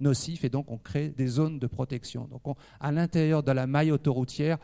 nocifs 0.00 0.44
et 0.44 0.48
donc 0.48 0.70
on 0.70 0.78
crée 0.78 1.10
des 1.10 1.26
zones 1.26 1.58
de 1.58 1.66
protection. 1.66 2.26
Donc 2.28 2.56
à 2.80 2.92
l'intérieur 2.92 3.42
de 3.42 3.52
la 3.52 3.66
maille 3.66 3.92
autoroutière, 3.92 4.58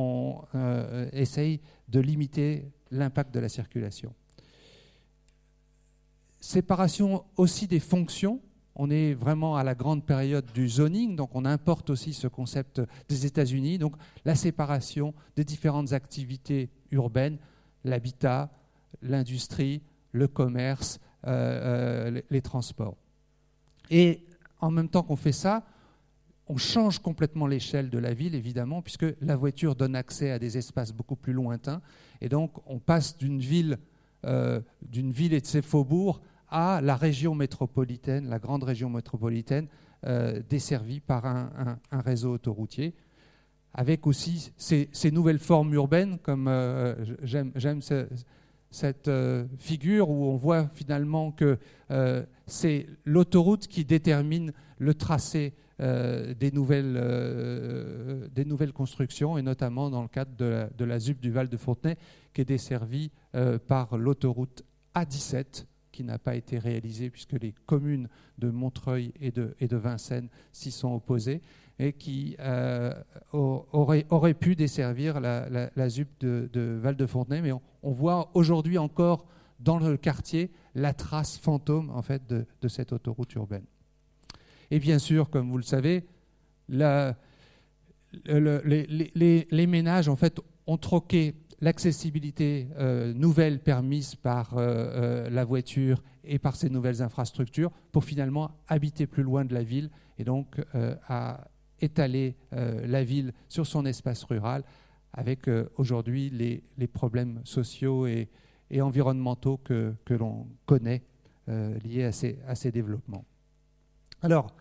on 0.00 0.42
euh, 0.54 1.08
essaye 1.12 1.60
de 1.88 2.00
limiter 2.00 2.72
l'impact 2.90 3.34
de 3.34 3.40
la 3.40 3.48
circulation. 3.48 4.14
Séparation 6.40 7.24
aussi 7.36 7.66
des 7.66 7.80
fonctions. 7.80 8.40
On 8.74 8.90
est 8.90 9.12
vraiment 9.12 9.56
à 9.56 9.64
la 9.64 9.74
grande 9.74 10.06
période 10.06 10.46
du 10.54 10.68
zoning, 10.68 11.14
donc 11.14 11.30
on 11.34 11.44
importe 11.44 11.90
aussi 11.90 12.14
ce 12.14 12.28
concept 12.28 12.80
des 13.08 13.26
États-Unis. 13.26 13.78
Donc 13.78 13.94
la 14.24 14.34
séparation 14.34 15.12
des 15.36 15.44
différentes 15.44 15.92
activités 15.92 16.70
urbaines, 16.90 17.38
l'habitat, 17.84 18.50
l'industrie, 19.02 19.82
le 20.12 20.28
commerce, 20.28 20.98
euh, 21.26 22.08
euh, 22.08 22.22
les 22.30 22.40
transports. 22.40 22.96
Et 23.90 24.24
en 24.60 24.70
même 24.70 24.88
temps 24.88 25.02
qu'on 25.02 25.16
fait 25.16 25.32
ça, 25.32 25.64
on 26.48 26.56
change 26.56 26.98
complètement 26.98 27.46
l'échelle 27.46 27.90
de 27.90 27.98
la 27.98 28.14
ville, 28.14 28.34
évidemment, 28.34 28.82
puisque 28.82 29.06
la 29.20 29.36
voiture 29.36 29.76
donne 29.76 29.94
accès 29.94 30.30
à 30.30 30.38
des 30.38 30.58
espaces 30.58 30.92
beaucoup 30.92 31.16
plus 31.16 31.32
lointains. 31.32 31.80
Et 32.20 32.28
donc, 32.28 32.52
on 32.66 32.78
passe 32.78 33.16
d'une 33.16 33.38
ville, 33.38 33.78
euh, 34.24 34.60
d'une 34.82 35.12
ville 35.12 35.32
et 35.32 35.40
de 35.40 35.46
ses 35.46 35.62
faubourgs 35.62 36.20
à 36.50 36.80
la 36.82 36.96
région 36.96 37.34
métropolitaine, 37.34 38.28
la 38.28 38.38
grande 38.38 38.64
région 38.64 38.90
métropolitaine, 38.90 39.68
euh, 40.06 40.40
desservie 40.48 41.00
par 41.00 41.26
un, 41.26 41.78
réseau 41.92 42.32
autoroutier, 42.32 42.94
avec 43.72 44.06
aussi 44.06 44.52
ces, 44.56 45.10
nouvelles 45.10 45.38
formes 45.38 45.72
urbaines, 45.74 46.18
comme 46.18 46.48
euh, 46.48 46.94
j'aime 47.22 47.80
cette 48.70 49.10
figure 49.58 50.10
où 50.10 50.24
on 50.24 50.36
voit 50.36 50.68
finalement 50.74 51.32
que 51.32 51.58
c'est 52.46 52.86
l'autoroute 53.04 53.68
qui 53.68 53.84
détermine 53.84 54.52
le 54.78 54.94
tracé 54.94 55.54
euh, 55.80 56.34
des, 56.34 56.50
nouvelles, 56.50 56.98
euh, 57.00 58.28
des 58.34 58.44
nouvelles 58.44 58.72
constructions, 58.74 59.38
et 59.38 59.42
notamment 59.42 59.88
dans 59.88 60.02
le 60.02 60.08
cadre 60.08 60.32
de 60.36 60.84
la, 60.84 60.98
ZUP 60.98 61.20
du 61.20 61.30
Val 61.30 61.48
de 61.48 61.56
Fontenay, 61.56 61.96
qui 62.34 62.42
est 62.42 62.44
desservie 62.44 63.10
euh, 63.34 63.58
par 63.58 63.96
l'autoroute 63.96 64.62
A17, 64.94 65.64
n'a 66.04 66.18
pas 66.18 66.34
été 66.34 66.58
réalisée 66.58 67.10
puisque 67.10 67.32
les 67.32 67.54
communes 67.66 68.08
de 68.38 68.50
Montreuil 68.50 69.12
et 69.20 69.30
de, 69.30 69.54
et 69.60 69.68
de 69.68 69.76
Vincennes 69.76 70.28
s'y 70.52 70.70
sont 70.70 70.94
opposées, 70.94 71.42
et 71.78 71.92
qui 71.92 72.36
aurait, 73.32 74.06
aurait, 74.10 74.34
pu 74.34 74.54
desservir 74.54 75.18
la, 75.20 75.48
la, 75.74 75.88
ZUP 75.88 76.08
de, 76.20 76.48
de 76.52 77.06
Fontenay. 77.06 77.40
Mais 77.40 77.52
on, 77.52 77.92
voit 77.92 78.30
aujourd'hui 78.34 78.76
encore 78.76 79.26
dans 79.60 79.78
le 79.78 79.96
quartier 79.96 80.50
la 80.74 80.92
trace 80.92 81.38
fantôme 81.38 81.90
en 81.90 82.02
fait, 82.02 82.26
de, 82.28 82.44
de 82.60 82.68
cette 82.68 82.92
autoroute 82.92 83.32
urbaine. 83.34 83.64
Et 84.70 84.78
bien 84.78 84.98
sûr, 84.98 85.30
comme 85.30 85.50
vous 85.50 85.56
le 85.56 85.62
savez, 85.62 86.04
les, 88.24 89.66
ménages 89.66 90.08
en 90.08 90.16
fait, 90.16 90.40
ont 90.66 90.76
troqué 90.76 91.34
l'accessibilité 91.60 92.68
euh, 92.78 93.12
nouvelle 93.12 93.60
permise 93.60 94.14
par 94.14 94.56
euh, 94.56 94.64
euh, 94.64 95.30
la 95.30 95.44
voiture 95.44 96.02
et 96.24 96.38
par 96.38 96.56
ces 96.56 96.70
nouvelles 96.70 97.02
infrastructures 97.02 97.70
pour 97.92 98.04
finalement 98.04 98.50
habiter 98.68 99.06
plus 99.06 99.22
loin 99.22 99.44
de 99.44 99.54
la 99.54 99.62
ville 99.62 99.90
et 100.18 100.24
donc 100.24 100.60
à 101.08 101.48
étaler 101.80 102.36
la 102.52 103.02
ville 103.02 103.32
sur 103.48 103.66
son 103.66 103.86
espace 103.86 104.22
rural 104.24 104.62
avec 105.14 105.48
aujourd'hui 105.78 106.28
les, 106.28 106.86
problèmes 106.86 107.40
sociaux 107.44 108.06
et, 108.06 108.28
environnementaux 108.80 109.56
que, 109.56 109.94
l'on 110.10 110.46
connaît 110.66 111.02
liés 111.48 112.04
à 112.04 112.12
ces, 112.12 112.38
à 112.46 112.54
ces 112.54 112.70
développements. 112.70 113.24
Alors, 114.20 114.54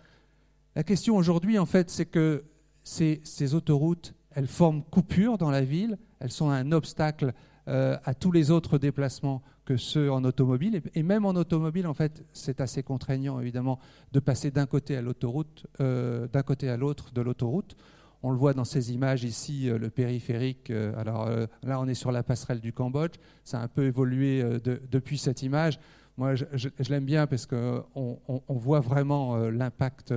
la 0.76 0.84
question 0.84 1.18
aujourd'hui, 1.18 1.60
en 1.60 1.66
fait, 1.66 1.90
c'est 1.90 2.06
que 2.06 2.46
ces, 2.84 3.54
autoroutes, 3.54 4.16
elles 4.32 4.48
forment 4.48 4.84
coupure 4.84 5.38
dans 5.38 5.52
la 5.52 5.62
ville, 5.62 5.98
elles 6.20 6.32
sont 6.32 6.50
un 6.50 6.72
obstacle 6.72 7.34
euh, 7.70 7.98
à 8.04 8.16
tous 8.16 8.32
les 8.32 8.50
autres 8.50 8.80
déplacements 8.80 9.44
que 9.64 9.78
ceux 9.78 10.12
en 10.12 10.24
automobile. 10.24 10.82
Et, 10.96 11.04
même 11.04 11.26
en 11.26 11.32
automobile, 11.32 11.86
en 11.86 11.94
fait, 11.94 12.26
c'est 12.34 12.62
assez 12.62 12.82
contraignant, 12.82 13.40
évidemment, 13.40 13.80
de 14.12 14.20
passer 14.20 14.50
d'un 14.50 14.66
côté 14.66 14.96
à 14.96 15.02
l'autoroute, 15.02 15.68
euh, 15.80 16.28
d'un 16.28 16.42
côté 16.42 16.70
à 16.70 16.78
l'autre 16.78 17.12
de 17.14 17.22
l'autoroute. 17.22 17.76
On 18.24 18.32
le 18.32 18.38
voit 18.38 18.54
dans 18.54 18.66
ces 18.66 18.92
images 18.92 19.24
ici, 19.24 19.70
euh, 19.70 19.78
le 19.78 19.92
périphérique. 19.92 20.72
alors 20.98 21.30
là, 21.64 21.80
on 21.80 21.88
est 21.88 21.94
sur 21.94 22.12
la 22.12 22.24
passerelle 22.24 22.60
du 22.60 22.74
Cambodge. 22.74 23.16
Ça 23.44 23.60
a 23.60 23.64
un 23.64 23.68
peu 23.68 23.84
évolué 23.84 24.44
depuis 24.64 25.20
cette 25.20 25.44
image. 25.44 25.80
Moi, 26.18 26.34
je, 26.36 26.70
l'aime 26.90 27.06
bien 27.06 27.28
parce 27.28 27.46
qu'on 27.46 27.86
on, 28.26 28.56
voit 28.56 28.82
vraiment 28.82 29.38
l'impact 29.38 30.14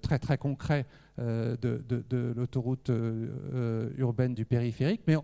très 0.00 0.18
très 0.18 0.38
concret 0.38 0.86
euh, 1.18 1.56
de, 1.56 2.32
l'autoroute 2.36 2.90
urbaine 3.96 4.34
du 4.34 4.44
périphérique, 4.44 5.02
mais 5.06 5.16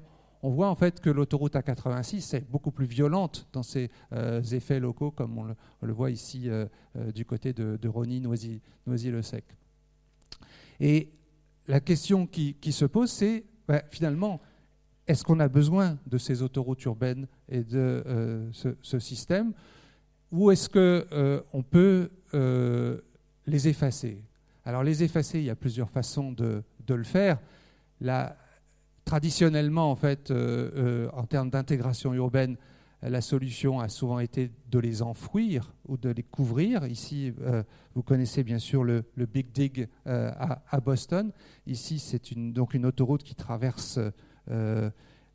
on, 0.43 0.51
voit 0.51 0.69
en 0.69 0.75
fait 0.75 1.01
que 1.01 1.11
l'autoroute 1.11 1.55
A86 1.55 2.37
est 2.37 2.51
beaucoup 2.51 2.71
plus 2.71 2.87
violente 2.87 3.47
dans 3.53 3.62
ses 3.62 3.91
effets 4.53 4.81
locaux, 4.81 5.11
comme 5.11 5.39
on 5.39 5.87
le, 5.87 5.93
voit 5.93 6.11
ici 6.11 6.49
du 7.15 7.25
côté 7.25 7.53
de, 7.53 7.89
Rony, 7.89 8.21
Noisy-le-Sec. 8.21 9.45
Et 10.81 11.12
la 11.69 11.81
question 11.81 12.27
qui, 12.27 12.57
se 12.73 12.85
pose, 12.85 13.11
c'est 13.11 13.45
finalement, 13.91 14.41
est-ce 15.07 15.23
qu'on 15.23 15.41
a 15.41 15.49
besoin 15.49 15.99
de 16.07 16.19
ces 16.19 16.43
autoroutes 16.43 16.85
urbaines 16.85 17.27
et 17.49 17.62
de 17.62 18.51
ce 18.53 18.99
système 18.99 19.53
ou 20.33 20.51
est-ce 20.51 20.69
qu'on 20.69 20.79
euh, 21.15 21.62
peut 21.71 22.11
euh, 22.35 22.99
les 23.47 23.69
effacer? 23.69 24.25
Alors 24.65 24.82
les 24.82 25.02
effacer, 25.02 25.39
il 25.39 25.44
y 25.44 25.50
a 25.50 25.57
plusieurs 25.57 25.91
façons 25.91 26.32
de, 26.32 26.62
le 26.89 27.05
faire. 27.05 27.39
traditionnellement, 29.05 29.91
en 29.91 29.97
fait, 29.97 30.31
euh, 30.31 31.08
en 31.12 31.24
termes 31.24 31.50
d'intégration 31.50 32.15
urbaine, 32.15 32.57
la 33.02 33.20
solution 33.20 33.81
a 33.81 33.89
souvent 33.89 34.20
été 34.20 34.52
de 34.70 34.78
les 34.78 35.02
enfouir 35.02 35.74
ou 35.89 35.97
de 35.97 36.10
les 36.10 36.23
couvrir. 36.23 36.86
Ici, 36.86 37.32
euh, 37.41 37.62
vous 37.94 38.02
connaissez 38.02 38.44
bien 38.44 38.58
sûr 38.58 38.84
le, 38.84 39.05
Big 39.16 39.50
Dig 39.52 39.89
euh, 40.07 40.31
à, 40.36 40.81
Boston. 40.81 41.32
Ici, 41.66 41.99
c'est 41.99 42.31
une, 42.31 42.52
donc 42.52 42.74
une 42.74 42.86
autoroute 42.86 43.24
qui 43.24 43.34
traverse 43.34 43.99
euh, 44.50 44.91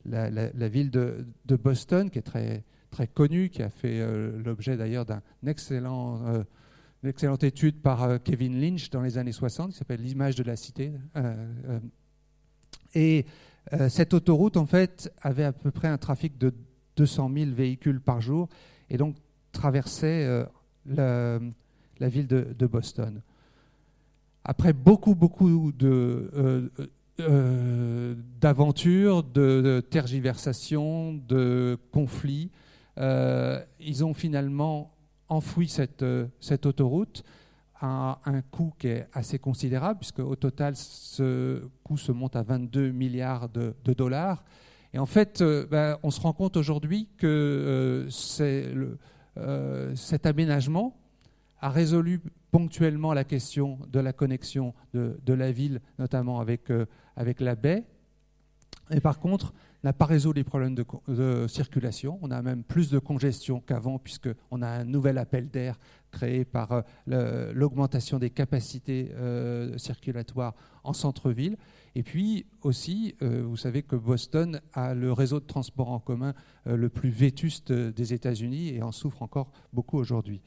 la, 0.06 0.68
ville 0.68 0.90
de, 0.90 1.26
Boston, 1.56 2.10
qui 2.10 2.18
est 2.18 2.22
très 2.22 3.06
connue, 3.08 3.50
qui 3.50 3.62
a 3.62 3.68
fait 3.68 4.00
l'objet 4.42 4.76
d'ailleurs 4.78 5.04
d'un 5.04 5.20
excellent, 5.46 6.22
une 7.02 7.10
excellente 7.10 7.44
étude 7.44 7.80
par 7.80 8.22
Kevin 8.22 8.60
Lynch 8.60 8.90
dans 8.90 9.02
les 9.02 9.18
années 9.18 9.32
60, 9.32 9.70
qui 9.70 9.78
s'appelle 9.78 10.02
L'image 10.02 10.34
de 10.34 10.42
la 10.42 10.56
cité. 10.56 10.92
et 12.94 13.24
cette 13.88 14.14
autoroute, 14.14 14.56
en 14.56 14.66
fait, 14.66 15.12
avait 15.22 15.44
à 15.44 15.52
peu 15.52 15.70
près 15.70 15.88
un 15.88 15.98
trafic 15.98 16.38
de 16.38 16.52
200 16.98 17.30
000 17.32 17.50
véhicules 17.52 18.00
par 18.00 18.20
jour 18.20 18.48
et 18.90 18.96
donc 18.96 19.16
traversait 19.52 20.46
euh, 20.98 21.38
la, 21.98 22.08
ville 22.08 22.26
de, 22.26 22.66
Boston. 22.66 23.20
Après 24.44 24.72
beaucoup, 24.72 25.14
beaucoup 25.14 25.72
de, 25.72 26.30
euh, 26.34 26.68
euh, 27.20 28.14
d'aventures, 28.40 29.22
de, 29.22 29.84
tergiversations, 29.90 31.14
de 31.14 31.78
conflits, 31.92 32.50
ils 32.98 34.04
ont 34.04 34.14
finalement 34.14 34.92
enfoui 35.28 35.68
cette, 35.68 36.04
cette 36.40 36.66
autoroute 36.66 37.24
à 37.80 38.18
un 38.24 38.40
coût 38.42 38.72
qui 38.78 38.88
est 38.88 39.06
assez 39.12 39.38
considérable, 39.38 40.00
puisque 40.00 40.18
au 40.18 40.36
total, 40.36 40.74
ce 40.76 41.62
coût 41.84 41.96
se 41.96 42.12
monte 42.12 42.34
à 42.36 42.42
22 42.42 42.90
milliards 42.90 43.48
de 43.48 43.74
dollars. 43.94 44.42
Et 44.94 44.98
en 44.98 45.06
fait, 45.06 45.40
euh, 45.40 45.66
ben, 45.66 45.98
on 46.02 46.10
se 46.10 46.20
rend 46.20 46.32
compte 46.32 46.56
aujourd'hui 46.56 47.08
que 47.18 47.26
euh, 47.26 48.96
euh, 49.36 49.94
cet 49.94 50.26
aménagement 50.26 50.96
a 51.60 51.70
résolu 51.70 52.22
ponctuellement 52.50 53.12
la 53.12 53.24
question 53.24 53.78
de 53.92 54.00
la 54.00 54.12
connexion 54.12 54.74
de, 54.94 55.32
la 55.32 55.52
ville, 55.52 55.80
notamment 55.98 56.40
avec, 56.40 56.72
avec 57.16 57.40
la 57.40 57.56
baie. 57.56 57.84
Et 58.90 59.00
par 59.00 59.18
contre, 59.18 59.52
n'a 59.88 59.92
pas 59.92 60.06
résolu 60.06 60.36
les 60.36 60.44
problèmes 60.44 60.74
de, 60.74 61.46
circulation. 61.48 62.18
On 62.22 62.30
a 62.30 62.42
même 62.42 62.62
plus 62.62 62.90
de 62.90 62.98
congestion 62.98 63.60
qu'avant, 63.60 63.98
puisqu'on 63.98 64.62
a 64.62 64.68
un 64.68 64.84
nouvel 64.84 65.18
appel 65.18 65.48
d'air 65.48 65.78
créé 66.10 66.44
par 66.44 66.84
l'augmentation 67.06 68.18
des 68.18 68.30
capacités 68.30 69.12
circulatoires 69.76 70.54
en 70.84 70.92
centre-ville. 70.92 71.56
Et 71.98 72.02
puis 72.04 72.46
aussi, 72.62 73.16
euh, 73.22 73.42
vous 73.44 73.56
savez 73.56 73.82
que 73.82 73.96
Boston 73.96 74.60
a 74.72 74.94
le 74.94 75.12
réseau 75.12 75.40
de 75.40 75.46
transport 75.46 75.90
en 75.90 75.98
commun 75.98 76.32
euh, 76.68 76.76
le 76.76 76.88
plus 76.88 77.10
vétuste 77.10 77.72
des 77.72 78.14
États-Unis 78.14 78.68
et 78.68 78.82
en 78.82 78.92
souffre 78.92 79.22
encore 79.22 79.50
beaucoup 79.72 79.98
aujourd'hui. 79.98 80.40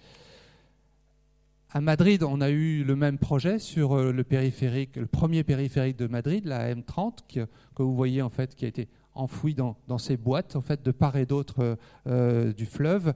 À 1.72 1.82
Madrid, 1.82 2.24
on 2.24 2.42
a 2.42 2.50
eu 2.50 2.84
le 2.84 2.96
même 2.96 3.18
projet 3.18 3.60
sur 3.60 3.98
euh, 3.98 4.12
le 4.12 4.24
périphérique, 4.24 4.96
le 4.96 5.08
premier 5.08 5.44
périphérique 5.44 5.98
de 5.98 6.08
Madrid, 6.08 6.46
la 6.46 6.74
M30, 6.74 7.20
que, 7.28 7.48
vous 7.84 7.96
voyez 7.96 8.22
en 8.22 8.30
fait, 8.30 8.56
qui 8.56 8.64
a 8.64 8.68
été 8.68 8.88
enfoui 9.14 9.56
dans, 9.56 9.76
ces 9.98 10.18
boîtes 10.18 10.56
en 10.56 10.62
fait 10.62 10.84
de 10.84 10.92
part 10.92 11.16
et 11.18 11.26
d'autre 11.26 11.78
du 12.06 12.66
fleuve. 12.66 13.14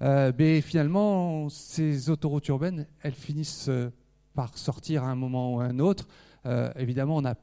mais 0.00 0.60
finalement, 0.60 1.48
ces 1.48 2.10
autoroutes 2.10 2.48
urbaines, 2.48 2.86
elles 3.02 3.14
finissent 3.14 3.70
par 4.34 4.56
sortir 4.56 5.04
à 5.04 5.08
un 5.08 5.14
moment 5.14 5.54
ou 5.54 5.60
à 5.60 5.64
un 5.64 5.78
autre. 5.78 6.08
évidemment, 6.76 7.16
on 7.16 7.22
n'a 7.22 7.34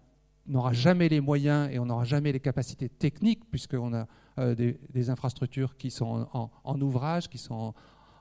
n'aura 0.48 0.74
jamais 0.74 1.10
les 1.10 1.22
moyens 1.22 1.70
et 1.72 1.80
on 1.80 1.86
n'aura 1.86 2.04
jamais 2.04 2.32
les 2.32 2.40
capacités 2.40 2.90
techniques, 2.90 3.50
puisqu'on 3.50 3.94
a 3.94 4.08
euh, 4.40 4.56
des, 4.56 5.10
infrastructures 5.10 5.78
qui 5.78 5.92
sont 5.92 6.28
en, 6.34 6.82
ouvrage, 6.82 7.30
qui 7.30 7.38
sont 7.38 7.74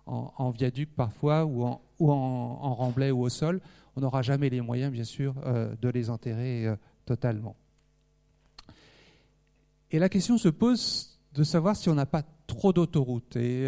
en, 0.06 0.50
viaduc 0.50 0.90
parfois, 0.94 1.44
ou, 1.44 1.64
en, 1.64 2.74
remblai 2.74 3.10
ou 3.10 3.22
au 3.22 3.28
sol. 3.28 3.60
On 3.96 4.00
n'aura 4.00 4.22
jamais 4.22 4.50
les 4.50 4.60
moyens, 4.60 4.92
bien 4.92 5.04
sûr, 5.04 5.34
euh, 5.44 5.74
de 5.80 5.88
les 5.88 6.10
enterrer 6.10 6.66
euh, 6.66 6.76
totalement. 7.04 7.56
Et 9.90 9.98
la 9.98 10.08
question 10.08 10.38
se 10.38 10.48
pose 10.48 11.18
de 11.34 11.44
savoir 11.44 11.76
si 11.76 11.88
on 11.88 11.94
n'a 11.94 12.06
pas 12.06 12.22
trop 12.46 12.72
d'autoroutes. 12.72 13.36
Et 13.36 13.66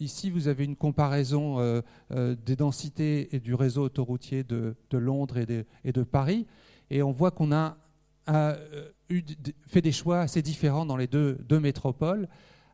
ici, 0.00 0.30
vous 0.30 0.48
avez 0.48 0.64
une 0.64 0.76
comparaison 0.76 1.82
des 2.10 2.56
densités 2.56 3.34
et 3.34 3.40
du 3.40 3.54
réseau 3.54 3.82
autoroutier 3.82 4.44
de, 4.44 4.74
Londres 4.92 5.36
et 5.36 5.92
de 5.92 6.02
Paris. 6.02 6.46
Et 6.90 7.02
on 7.02 7.12
voit 7.12 7.30
qu'on 7.30 7.52
a, 7.52 7.76
euh, 8.28 8.56
fait 9.68 9.82
des 9.82 9.92
choix 9.92 10.20
assez 10.20 10.42
différents 10.42 10.86
dans 10.86 10.96
les 10.96 11.06
deux, 11.06 11.38
métropoles. 11.50 12.28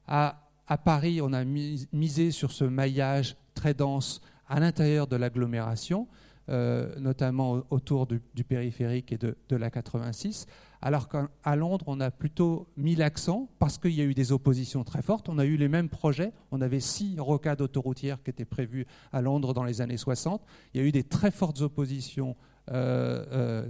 À, 0.07 0.39
Paris, 0.85 1.20
on 1.20 1.35
a 1.35 1.44
misé 1.44 2.31
sur 2.31 2.51
ce 2.51 2.65
maillage 2.65 3.36
très 3.55 3.75
dense 3.75 4.23
à 4.49 4.59
l'intérieur 4.59 5.07
de 5.07 5.17
l'agglomération, 5.17 6.09
euh, 6.49 6.99
notamment 6.99 7.62
autour 7.69 8.07
du, 8.07 8.44
périphérique 8.44 9.12
et 9.12 9.19
de, 9.19 9.36
la 9.51 9.70
86, 9.70 10.47
alors 10.83 11.09
qu'à 11.09 11.57
Londres, 11.57 11.85
on 11.86 12.01
a 12.01 12.11
plutôt 12.11 12.67
mis 12.77 12.97
l'accent, 12.97 13.49
parce 13.61 13.78
qu'il 13.78 13.93
y 13.93 14.01
a 14.01 14.05
eu 14.05 14.15
des 14.15 14.33
oppositions 14.33 14.83
très 14.83 15.01
fortes, 15.01 15.28
on 15.28 15.39
a 15.39 15.44
eu 15.44 15.57
les 15.57 15.69
mêmes 15.69 15.89
projets, 15.89 16.33
on 16.51 16.61
avait 16.61 16.81
six 16.81 17.19
rocades 17.20 17.61
autoroutières 17.61 18.20
qui 18.23 18.31
étaient 18.31 18.44
prévues 18.44 18.86
à 19.12 19.23
Londres 19.23 19.55
dans 19.55 19.62
les 19.62 19.81
années 19.81 19.97
60, 19.97 20.43
il 20.75 20.81
y 20.81 20.85
a 20.85 20.86
eu 20.86 20.93
des 20.93 21.05
très 21.05 21.31
fortes 21.31 21.61
oppositions 21.61 22.36
euh, 22.70 23.25
euh, 23.33 23.69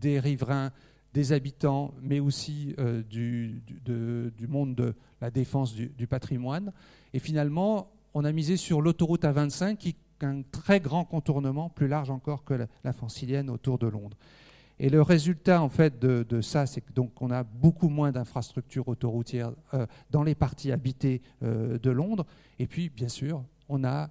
des, 0.00 0.20
riverains, 0.20 0.70
des 1.14 1.32
habitants, 1.32 1.94
mais 2.02 2.20
aussi 2.20 2.74
euh, 2.78 3.02
du, 3.02 3.62
monde 4.48 4.74
de 4.74 4.94
la 5.20 5.30
défense 5.30 5.74
du, 5.74 6.06
patrimoine. 6.06 6.72
Et 7.12 7.18
finalement, 7.18 7.90
on 8.14 8.24
a 8.24 8.32
misé 8.32 8.56
sur 8.56 8.80
l'autoroute 8.80 9.24
A25 9.24 9.76
qui 9.76 9.88
est 9.88 10.24
un 10.24 10.42
très 10.42 10.80
grand 10.80 11.04
contournement, 11.04 11.68
plus 11.68 11.88
large 11.88 12.10
encore 12.10 12.44
que 12.44 12.66
la, 12.84 12.92
francilienne 12.92 13.50
autour 13.50 13.78
de 13.78 13.86
Londres. 13.86 14.16
Et 14.80 14.88
le 14.90 15.02
résultat 15.02 15.60
en 15.62 15.68
fait 15.68 15.98
de, 15.98 16.40
ça, 16.40 16.66
c'est 16.66 16.82
qu'on 17.14 17.30
a 17.30 17.42
beaucoup 17.42 17.88
moins 17.88 18.12
d'infrastructures 18.12 18.88
autoroutières 18.88 19.52
dans 20.10 20.22
les 20.22 20.34
parties 20.34 20.70
habitées 20.72 21.20
de 21.42 21.90
Londres. 21.90 22.26
Et 22.58 22.66
puis, 22.66 22.88
bien 22.88 23.08
sûr, 23.08 23.42
on 23.68 23.82
a 23.82 24.08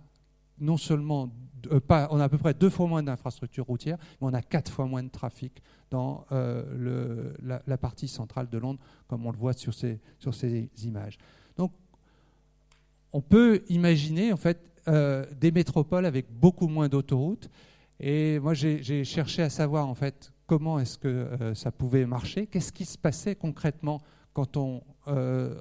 non 0.60 0.78
seulement 0.78 1.30
euh, 1.72 1.80
on 1.90 2.20
a 2.20 2.26
à 2.26 2.30
peu 2.30 2.38
près 2.38 2.54
deux 2.54 2.70
fois 2.70 2.88
moins 2.88 3.04
d'infrastructures 3.04 3.66
routières, 3.66 3.98
mais 4.22 4.28
on 4.28 4.34
a 4.34 4.42
quatre 4.42 4.72
fois 4.72 4.86
moins 4.86 5.04
de 5.04 5.10
trafic 5.10 5.62
dans 5.90 6.26
euh, 6.32 7.34
la, 7.42 7.78
partie 7.78 8.08
centrale 8.08 8.50
de 8.50 8.58
Londres, 8.58 8.80
comme 9.08 9.26
on 9.26 9.32
le 9.32 9.38
voit 9.38 9.54
sur 9.54 9.74
ces, 9.74 10.00
sur 10.20 10.34
ces 10.34 10.70
images. 10.84 11.18
Donc, 11.58 11.72
on 13.14 13.22
peut 13.22 13.64
imaginer 13.70 14.34
en 14.34 14.38
fait 14.38 14.60
euh, 14.88 15.26
des 15.40 15.52
métropoles 15.52 16.06
avec 16.06 16.28
beaucoup 16.32 16.68
moins 16.68 16.90
d'autoroutes. 16.90 17.50
Et 18.00 18.40
moi, 18.40 18.54
j'ai 18.54 19.04
cherché 19.04 19.42
à 19.42 19.50
savoir 19.50 19.88
en 19.88 19.96
fait 19.96 20.32
comment 20.48 20.80
est-ce 20.80 20.98
que 20.98 21.54
ça 21.54 21.72
pouvait 21.72 22.06
marcher, 22.06 22.48
qu'est-ce 22.48 22.72
qui 22.72 22.86
se 22.86 22.98
passait 22.98 23.36
concrètement 23.36 24.02
quand 24.34 24.58
on 24.58 24.82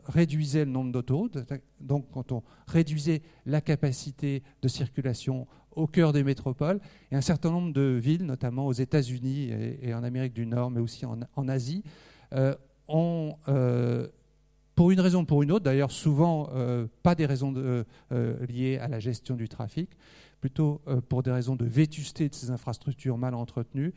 réduisait 0.07 0.65
le 0.65 0.71
nombre 0.71 0.93
d'autoroutes, 0.93 1.39
donc 1.81 2.07
quand 2.13 2.33
on 2.33 2.43
réduisait 2.67 3.23
la 3.47 3.61
capacité 3.61 4.43
de 4.63 4.69
circulation 4.69 5.47
au 5.77 5.87
cœur 5.87 6.13
des 6.13 6.25
métropoles, 6.25 6.81
et 7.13 7.17
un 7.17 7.21
certain 7.21 7.51
nombre 7.51 7.73
de 7.73 7.99
villes, 8.03 8.25
notamment 8.25 8.67
aux 8.67 8.73
États-Unis 8.73 9.51
et, 9.83 9.95
en 9.95 10.03
Amérique 10.03 10.33
du 10.33 10.47
Nord, 10.47 10.71
mais 10.71 10.81
aussi 10.81 11.05
en, 11.05 11.49
Asie, 11.49 11.85
euh, 12.33 12.55
ont, 12.89 13.37
euh, 13.49 14.09
pour 14.75 14.91
une 14.91 15.01
raison 15.01 15.23
ou 15.23 15.25
pour 15.27 15.43
une 15.43 15.53
autre, 15.53 15.65
d'ailleurs 15.65 15.93
souvent 15.93 16.49
euh, 16.55 16.87
pas 17.03 17.15
des 17.15 17.27
raisons 17.27 17.53
liées 18.49 18.79
à 18.79 18.89
la 18.89 18.99
gestion 18.99 19.37
du 19.37 19.49
trafic, 19.49 19.91
plutôt 20.41 20.81
pour 21.09 21.23
des 21.23 21.31
raisons 21.31 21.57
de 21.57 21.65
vétusté 21.65 22.29
de 22.29 22.35
ces 22.35 22.51
infrastructures 22.51 23.19
mal 23.19 23.35
entretenues, 23.35 23.93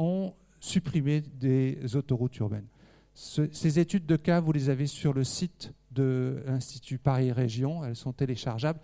ont 0.00 0.34
supprimé 0.60 1.20
des 1.20 1.96
autoroutes 1.96 2.36
urbaines. 2.38 2.66
ces 3.14 3.78
études 3.78 4.06
de 4.06 4.16
cas, 4.16 4.40
vous 4.40 4.52
les 4.52 4.68
avez 4.68 4.86
sur 4.86 5.12
le 5.12 5.24
site 5.24 5.72
de 5.90 6.42
l'Institut 6.46 6.98
Paris 6.98 7.32
Région, 7.32 7.84
elles 7.84 7.96
sont 7.96 8.12
téléchargeables. 8.12 8.80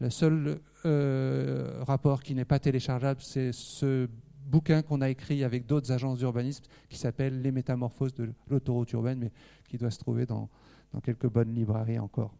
Le 0.00 0.10
seul 0.10 0.60
euh, 0.86 1.82
rapport 1.82 2.22
qui 2.22 2.34
n'est 2.34 2.44
pas 2.44 2.58
téléchargeable, 2.58 3.20
c'est 3.22 3.52
ce 3.52 4.08
bouquin 4.46 4.82
qu'on 4.82 5.00
a 5.00 5.10
écrit 5.10 5.44
avec 5.44 5.66
d'autres 5.66 5.92
agences 5.92 6.18
d'urbanisme 6.18 6.64
qui 6.88 6.98
s'appelle 6.98 7.42
Les 7.42 7.52
métamorphoses 7.52 8.14
de 8.14 8.30
l'autoroute 8.48 8.90
urbaine, 8.92 9.18
mais 9.18 9.32
qui 9.68 9.78
doit 9.78 9.90
se 9.90 9.98
trouver 9.98 10.26
dans, 10.26 10.48
quelques 11.02 11.28
bonnes 11.28 11.54
librairies 11.54 11.98
encore. 11.98 12.34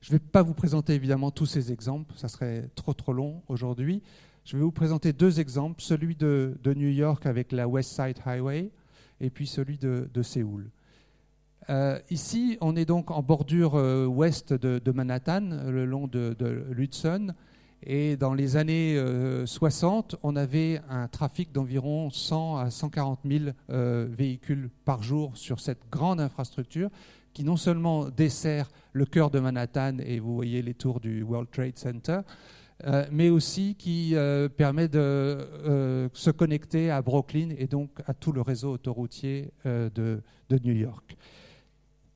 Je 0.00 0.12
ne 0.12 0.18
vais 0.18 0.24
pas 0.24 0.42
vous 0.42 0.54
présenter 0.54 0.94
évidemment 0.94 1.30
tous 1.30 1.46
ces 1.46 1.72
exemples, 1.72 2.14
ça 2.16 2.28
serait 2.28 2.68
trop 2.74 2.94
trop 2.94 3.12
long 3.12 3.42
aujourd'hui. 3.48 4.02
Je 4.48 4.56
vais 4.56 4.62
vous 4.62 4.72
présenter 4.72 5.12
deux 5.12 5.40
exemples, 5.40 5.82
celui 5.82 6.16
de, 6.16 6.56
New 6.64 6.88
York 6.88 7.26
avec 7.26 7.52
la 7.52 7.68
West 7.68 7.90
Side 7.90 8.16
Highway 8.24 8.70
et 9.20 9.28
puis 9.28 9.46
celui 9.46 9.76
de 9.76 10.22
Séoul. 10.22 10.70
Euh, 11.68 11.98
ici, 12.08 12.56
on 12.62 12.74
est 12.74 12.86
donc 12.86 13.10
en 13.10 13.22
bordure 13.22 13.74
euh, 13.74 14.06
ouest 14.06 14.54
de, 14.54 14.90
Manhattan, 14.90 15.50
le 15.66 15.84
long 15.84 16.06
de, 16.06 16.34
l'Hudson. 16.70 17.34
Et 17.82 18.16
dans 18.16 18.32
les 18.32 18.56
années 18.56 18.98
60, 19.44 20.14
euh, 20.14 20.16
on 20.22 20.34
avait 20.34 20.80
un 20.88 21.08
trafic 21.08 21.52
d'environ 21.52 22.10
100 22.10 22.56
à 22.56 22.70
140 22.70 23.20
000 23.26 23.50
véhicules 23.68 24.70
par 24.86 25.02
jour 25.02 25.36
sur 25.36 25.60
cette 25.60 25.90
grande 25.90 26.20
infrastructure 26.20 26.88
qui 27.34 27.44
non 27.44 27.58
seulement 27.58 28.08
dessert 28.08 28.70
le 28.94 29.04
cœur 29.04 29.30
de 29.30 29.38
Manhattan, 29.38 29.98
et 29.98 30.18
vous 30.18 30.34
voyez 30.34 30.62
les 30.62 30.74
tours 30.74 30.98
du 30.98 31.22
World 31.22 31.50
Trade 31.52 31.78
Center, 31.78 32.20
euh, 32.86 33.06
mais 33.10 33.28
aussi 33.28 33.74
qui 33.74 34.14
euh, 34.14 34.48
permet 34.48 34.86
de 34.86 34.98
euh, 35.00 36.08
se 36.12 36.30
connecter 36.30 36.92
à 36.92 37.02
Brooklyn 37.02 37.48
et 37.58 37.66
donc 37.66 37.90
à 38.06 38.14
tout 38.14 38.30
le 38.30 38.40
réseau 38.40 38.72
autoroutier 38.72 39.50
de, 39.64 40.22
New 40.50 40.74
York. 40.74 41.16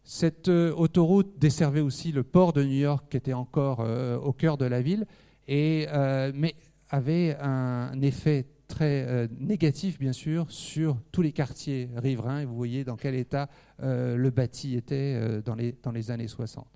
Cette 0.05 0.49
autoroute 0.49 1.39
desservait 1.39 1.81
aussi 1.81 2.13
le 2.13 2.23
port 2.23 2.53
de 2.53 2.63
New 2.63 2.79
York 2.79 3.07
qui 3.11 3.17
était 3.17 3.33
encore 3.33 3.87
au 4.25 4.33
cœur 4.33 4.57
de 4.57 4.65
la 4.65 4.83
ville, 4.83 5.07
et, 5.47 5.87
mais 6.35 6.55
avait 6.91 7.37
un 7.41 8.01
effet 8.01 8.47
très 8.69 9.29
négatif, 9.39 9.99
bien 9.99 10.13
sûr, 10.13 10.51
sur 10.51 10.99
tous 11.13 11.23
les 11.23 11.33
quartiers 11.33 11.89
riverains. 11.97 12.41
Et 12.41 12.45
vous 12.47 12.57
voyez 12.57 12.85
dans 12.85 12.97
quel 12.97 13.15
état 13.15 13.49
le 13.81 14.31
bâti 14.31 14.77
était 14.77 15.41
dans, 15.43 15.55
les, 15.55 15.77
dans 15.83 15.93
les 15.93 16.11
années 16.11 16.29
60. 16.29 16.67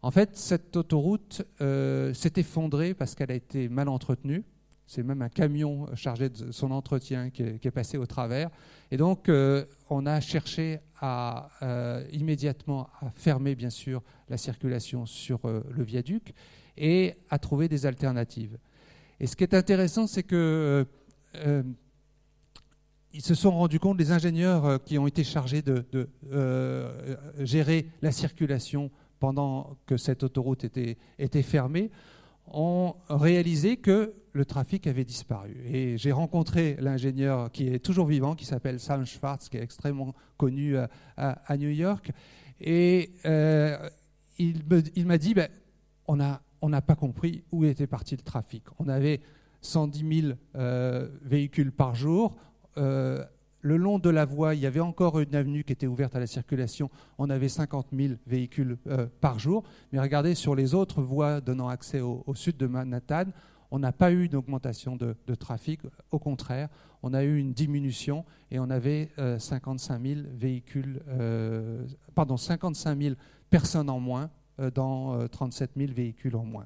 En 0.00 0.10
fait, 0.12 0.36
cette 0.36 0.76
autoroute 0.76 1.42
euh, 1.60 2.14
s'est 2.14 2.34
effondrée 2.36 2.94
parce 2.94 3.14
qu'elle 3.14 3.32
a 3.32 3.34
été 3.34 3.68
mal 3.68 3.88
entretenue. 3.88 4.44
C'est 4.86 5.02
même 5.02 5.20
un 5.22 5.28
camion 5.28 5.86
chargé 5.96 6.30
de 6.30 6.50
son 6.52 6.70
entretien 6.70 7.30
qui 7.30 7.42
est, 7.42 7.70
passé 7.70 7.98
au 7.98 8.06
travers. 8.06 8.48
Et 8.90 8.96
donc, 8.96 9.28
euh, 9.28 9.66
on 9.90 10.06
a 10.06 10.20
cherché 10.20 10.80
euh, 11.02 12.06
immédiatement 12.12 12.88
à 13.00 13.10
fermer, 13.10 13.54
bien 13.54 13.70
sûr, 13.70 14.02
la 14.30 14.38
circulation 14.38 15.04
sur 15.04 15.40
le 15.44 15.82
viaduc 15.82 16.32
et 16.76 17.16
à 17.28 17.38
trouver 17.38 17.68
des 17.68 17.84
alternatives. 17.84 18.56
Et 19.20 19.26
ce 19.26 19.36
qui 19.36 19.42
est 19.42 19.54
intéressant, 19.54 20.06
c'est 20.06 20.22
que 20.22 20.86
ils 23.12 23.22
se 23.22 23.34
sont 23.34 23.50
rendus 23.50 23.80
compte, 23.80 23.98
les 23.98 24.12
ingénieurs 24.12 24.82
qui 24.84 24.96
ont 24.98 25.06
été 25.06 25.22
chargés 25.22 25.60
de 25.60 26.08
gérer 27.40 27.88
la 28.00 28.12
circulation 28.12 28.90
pendant 29.20 29.76
que 29.86 29.96
cette 29.96 30.22
autoroute 30.22 30.64
était, 30.64 31.42
fermée, 31.42 31.90
ont 32.46 32.94
réalisé 33.08 33.76
que 33.76 34.14
le 34.32 34.44
trafic 34.44 34.86
avait 34.86 35.04
disparu. 35.04 35.62
Et 35.66 35.98
j'ai 35.98 36.12
rencontré 36.12 36.76
l'ingénieur 36.80 37.50
qui 37.50 37.68
est 37.68 37.78
toujours 37.78 38.06
vivant, 38.06 38.34
qui 38.34 38.44
s'appelle 38.44 38.80
Sam 38.80 39.04
Schwartz, 39.04 39.48
qui 39.48 39.56
est 39.56 39.62
extrêmement 39.62 40.14
connu 40.36 40.76
à, 41.16 41.56
New 41.56 41.70
York. 41.70 42.10
Et 42.60 43.12
euh, 43.26 43.76
il 44.38 45.06
m'a 45.06 45.18
dit, 45.18 45.34
ben, 45.34 45.48
on 46.06 46.16
n'a 46.16 46.82
pas 46.82 46.94
compris 46.94 47.42
où 47.52 47.64
était 47.64 47.86
parti 47.86 48.16
le 48.16 48.22
trafic. 48.22 48.64
On 48.78 48.88
avait 48.88 49.20
110 49.62 50.22
000 50.22 50.32
euh, 50.56 51.08
véhicules 51.22 51.72
par 51.72 51.94
jour. 51.94 52.36
Euh, 52.76 53.24
le 53.68 53.76
long 53.76 53.98
de 53.98 54.08
la 54.08 54.24
voie, 54.24 54.54
il 54.54 54.62
y 54.62 54.66
avait 54.66 54.80
encore 54.80 55.20
une 55.20 55.34
avenue 55.34 55.62
qui 55.62 55.74
était 55.74 55.86
ouverte 55.86 56.16
à 56.16 56.20
la 56.20 56.26
circulation. 56.26 56.90
On 57.18 57.28
avait 57.28 57.50
50 57.50 57.88
000 57.92 58.14
véhicules 58.26 58.78
euh, 58.86 59.06
par 59.20 59.38
jour. 59.38 59.62
Mais 59.92 60.00
regardez, 60.00 60.34
sur 60.34 60.54
les 60.54 60.74
autres 60.74 61.02
voies 61.02 61.42
donnant 61.42 61.68
accès 61.68 62.00
au, 62.00 62.24
sud 62.34 62.56
de 62.56 62.66
Manhattan, 62.66 63.24
on 63.70 63.78
n'a 63.78 63.92
pas 63.92 64.10
eu 64.10 64.28
d'augmentation 64.28 64.96
de, 64.96 65.14
trafic. 65.34 65.80
Au 66.10 66.18
contraire, 66.18 66.70
on 67.02 67.12
a 67.12 67.22
eu 67.22 67.36
une 67.36 67.52
diminution 67.52 68.24
et 68.50 68.58
on 68.58 68.70
avait 68.70 69.10
55 69.38 69.94
euh, 69.94 70.14
000 70.14 70.26
véhicules, 70.32 71.02
euh, 71.08 71.86
pardon, 72.14 72.38
55 72.38 72.98
000 72.98 73.14
personnes 73.50 73.90
en 73.90 74.00
moins 74.00 74.30
dans 74.74 75.28
37 75.28 75.72
000 75.76 75.92
véhicules 75.92 76.34
en 76.34 76.44
moins. 76.44 76.64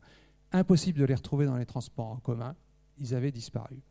Impossible 0.53 1.01
de 1.01 1.05
les 1.05 1.15
retrouver 1.15 1.47
dans 1.47 1.57
les 1.57 1.67
transports 1.67 2.07
en 2.07 2.17
commun. 2.17 2.55
Ils 2.99 3.15
avaient 3.15 3.33
disparu. 3.33 3.83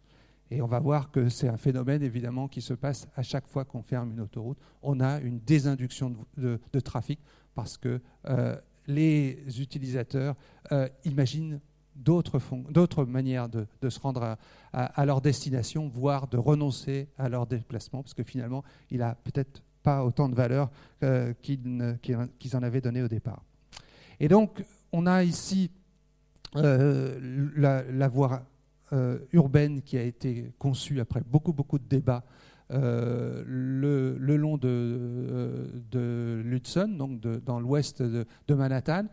Et 0.51 0.61
on 0.61 0.67
va 0.67 0.79
voir 0.79 1.11
que 1.11 1.29
c'est 1.29 1.47
un 1.47 1.55
phénomène 1.55 2.03
évidemment 2.03 2.49
qui 2.49 2.61
se 2.61 2.73
passe 2.73 3.07
à 3.15 3.23
chaque 3.23 3.47
fois 3.47 3.63
qu'on 3.63 3.81
ferme 3.81 4.11
une 4.11 4.19
autoroute. 4.19 4.57
On 4.83 4.99
a 4.99 5.19
une 5.21 5.39
désinduction 5.39 6.13
de, 6.35 6.79
trafic 6.81 7.19
parce 7.55 7.77
que 7.77 8.01
euh, 8.27 8.59
les 8.85 9.61
utilisateurs 9.61 10.35
euh, 10.73 10.89
imaginent 11.05 11.61
d'autres 11.95 13.05
manières 13.05 13.47
de, 13.47 13.89
se 13.89 13.99
rendre 13.99 14.37
à, 14.73 15.05
leur 15.05 15.21
destination, 15.21 15.87
voire 15.87 16.27
de 16.27 16.37
renoncer 16.37 17.07
à 17.17 17.29
leur 17.29 17.45
déplacement, 17.45 18.01
parce 18.01 18.13
que 18.13 18.23
finalement, 18.23 18.63
il 18.89 18.99
n'a 18.99 19.15
peut-être 19.15 19.61
pas 19.83 20.03
autant 20.03 20.27
de 20.27 20.35
valeur 20.35 20.69
euh, 21.03 21.33
qu'ils 21.41 22.55
en 22.55 22.63
avaient 22.63 22.81
donné 22.81 23.03
au 23.03 23.07
départ. 23.07 23.43
Et 24.19 24.27
donc, 24.27 24.63
on 24.91 25.05
a 25.05 25.23
ici 25.23 25.69
la, 26.55 27.83
la 27.83 28.07
voie 28.07 28.43
euh, 28.93 29.19
urbaine 29.31 29.81
qui 29.81 29.97
a 29.97 30.03
été 30.03 30.51
conçue 30.59 30.99
après 30.99 31.21
beaucoup, 31.25 31.53
beaucoup 31.53 31.79
de 31.79 31.87
débats 31.87 32.25
euh, 32.71 33.41
le, 33.47 34.35
long 34.35 34.57
de, 34.57 34.67
euh, 34.67 35.67
de 35.91 36.41
l'Hudson, 36.43 36.89
donc 36.89 37.21
dans 37.21 37.61
l'ouest 37.61 38.01
de, 38.01 38.25
Manhattan, 38.53 39.05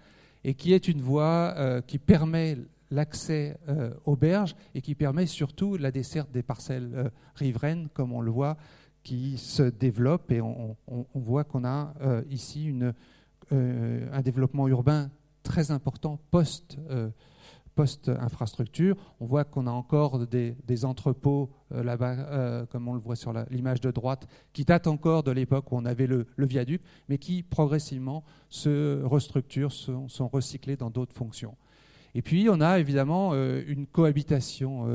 et 0.43 0.55
qui 0.55 0.73
est 0.73 0.89
une 0.89 1.01
voie 1.01 1.81
qui 1.87 1.99
permet 1.99 2.59
l'accès 2.91 3.57
aux 4.05 4.17
berges 4.17 4.57
et 4.75 4.81
qui 4.81 4.97
permet 4.97 5.27
surtout 5.27 5.77
la 5.77 5.93
desserte 5.93 6.31
des 6.33 6.43
parcelles 6.43 7.13
riveraines, 7.37 7.89
comme 7.95 8.13
on 8.13 8.21
le 8.21 8.33
voit, 8.33 8.57
qui 9.05 9.39
se 9.39 9.63
développent. 9.63 10.33
Et 10.33 10.41
on, 10.41 10.77
voit 11.15 11.45
qu'on 11.45 11.65
a 11.65 11.95
ici 12.31 12.65
une, 12.67 12.95
un 13.51 14.23
développement 14.23 14.67
urbain 14.67 15.11
très 15.43 15.71
important 15.71 16.19
post- 16.31 16.79
post-infrastructure. 17.79 18.97
On 19.21 19.27
voit 19.27 19.45
qu'on 19.45 19.69
a 19.69 19.71
encore 19.71 20.27
des, 20.27 20.85
entrepôts 20.85 21.49
euh, 21.71 21.85
là-bas, 21.85 22.11
euh, 22.11 22.67
comme 22.67 22.89
on 22.89 22.95
le 22.95 23.01
voit 23.01 23.15
sur 23.15 23.33
l'image 23.51 23.81
de 23.81 23.93
droite, 23.93 24.27
qui 24.53 24.65
datent 24.65 24.89
encore 24.89 25.23
de 25.23 25.31
l'époque 25.31 25.71
où 25.71 25.77
on 25.77 25.85
avait 25.85 26.09
le, 26.09 26.27
viaduc, 26.37 26.83
mais 27.09 27.19
qui 27.19 27.45
progressivement 27.45 28.25
se 28.49 29.01
restructurent, 29.05 29.71
sont, 29.71 30.29
recyclés 30.33 30.77
dans 30.77 30.91
d'autres 30.91 31.15
fonctions. 31.15 31.57
Et 32.17 32.23
puis, 32.23 32.49
on 32.51 32.61
a 32.61 32.81
évidemment 32.81 33.31
euh, 33.35 33.63
une 33.69 33.87
cohabitation 33.87 34.89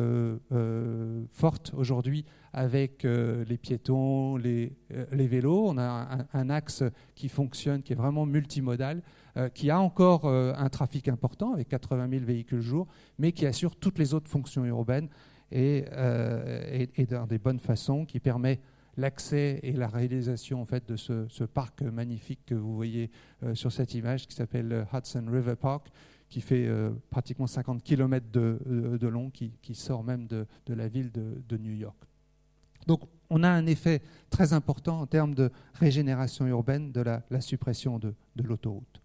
forte 1.32 1.72
aujourd'hui 1.78 2.26
avec 2.52 3.04
les 3.04 3.58
piétons, 3.58 4.36
les, 4.36 4.76
vélos. 5.10 5.70
On 5.70 5.78
a 5.78 6.18
un, 6.34 6.50
axe 6.50 6.84
qui 7.16 7.30
fonctionne, 7.30 7.82
qui 7.82 7.94
est 7.94 7.96
vraiment 7.96 8.26
multimodal, 8.26 9.02
euh, 9.36 9.50
qui 9.50 9.72
a 9.72 9.80
encore 9.80 10.26
euh, 10.26 10.54
un 10.56 10.70
trafic 10.70 11.08
important 11.08 11.54
avec 11.54 11.68
80 11.70 12.08
000 12.08 12.24
véhicules 12.24 12.62
jour, 12.62 12.86
mais 13.18 13.32
qui 13.32 13.48
assure 13.48 13.76
toutes 13.76 13.98
les 13.98 14.14
autres 14.14 14.30
fonctions 14.30 14.64
urbaines 14.64 15.10
et, 15.52 15.86
euh, 15.94 16.86
dans 17.10 17.26
des 17.26 17.40
bonnes 17.40 17.58
façons, 17.58 18.06
qui 18.06 18.20
permet 18.20 18.60
l'accès 18.96 19.60
et 19.64 19.72
la 19.72 19.88
réalisation 19.88 20.62
en 20.62 20.66
fait 20.66 20.88
de 20.88 20.98
ce, 20.98 21.44
parc 21.46 21.82
magnifique 21.82 22.42
que 22.46 22.54
vous 22.54 22.76
voyez 22.76 23.10
sur 23.56 23.72
cette 23.72 23.96
image 23.96 24.28
qui 24.28 24.36
s'appelle 24.36 24.86
Hudson 24.94 25.26
River 25.28 25.56
Park, 25.56 25.88
qui 26.30 26.40
fait 26.40 26.70
pratiquement 27.10 27.48
50 27.48 27.82
km 27.82 28.28
de, 28.32 29.08
long, 29.08 29.32
qui, 29.32 29.52
sort 29.74 30.04
même 30.04 30.28
de, 30.28 30.46
la 30.68 30.88
ville 30.88 31.12
de, 31.12 31.58
New 31.58 31.74
York. 31.74 31.98
Donc 32.86 33.02
on 33.32 33.42
a 33.42 33.50
un 33.50 33.66
effet 33.66 34.04
très 34.30 34.54
important 34.54 35.02
en 35.02 35.08
termes 35.08 35.34
de 35.34 35.52
régénération 35.74 36.46
urbaine 36.46 36.92
de 36.92 37.02
la 37.02 37.42
suppression 37.42 37.98
de 37.98 38.14
l'autoroute. 38.44 39.03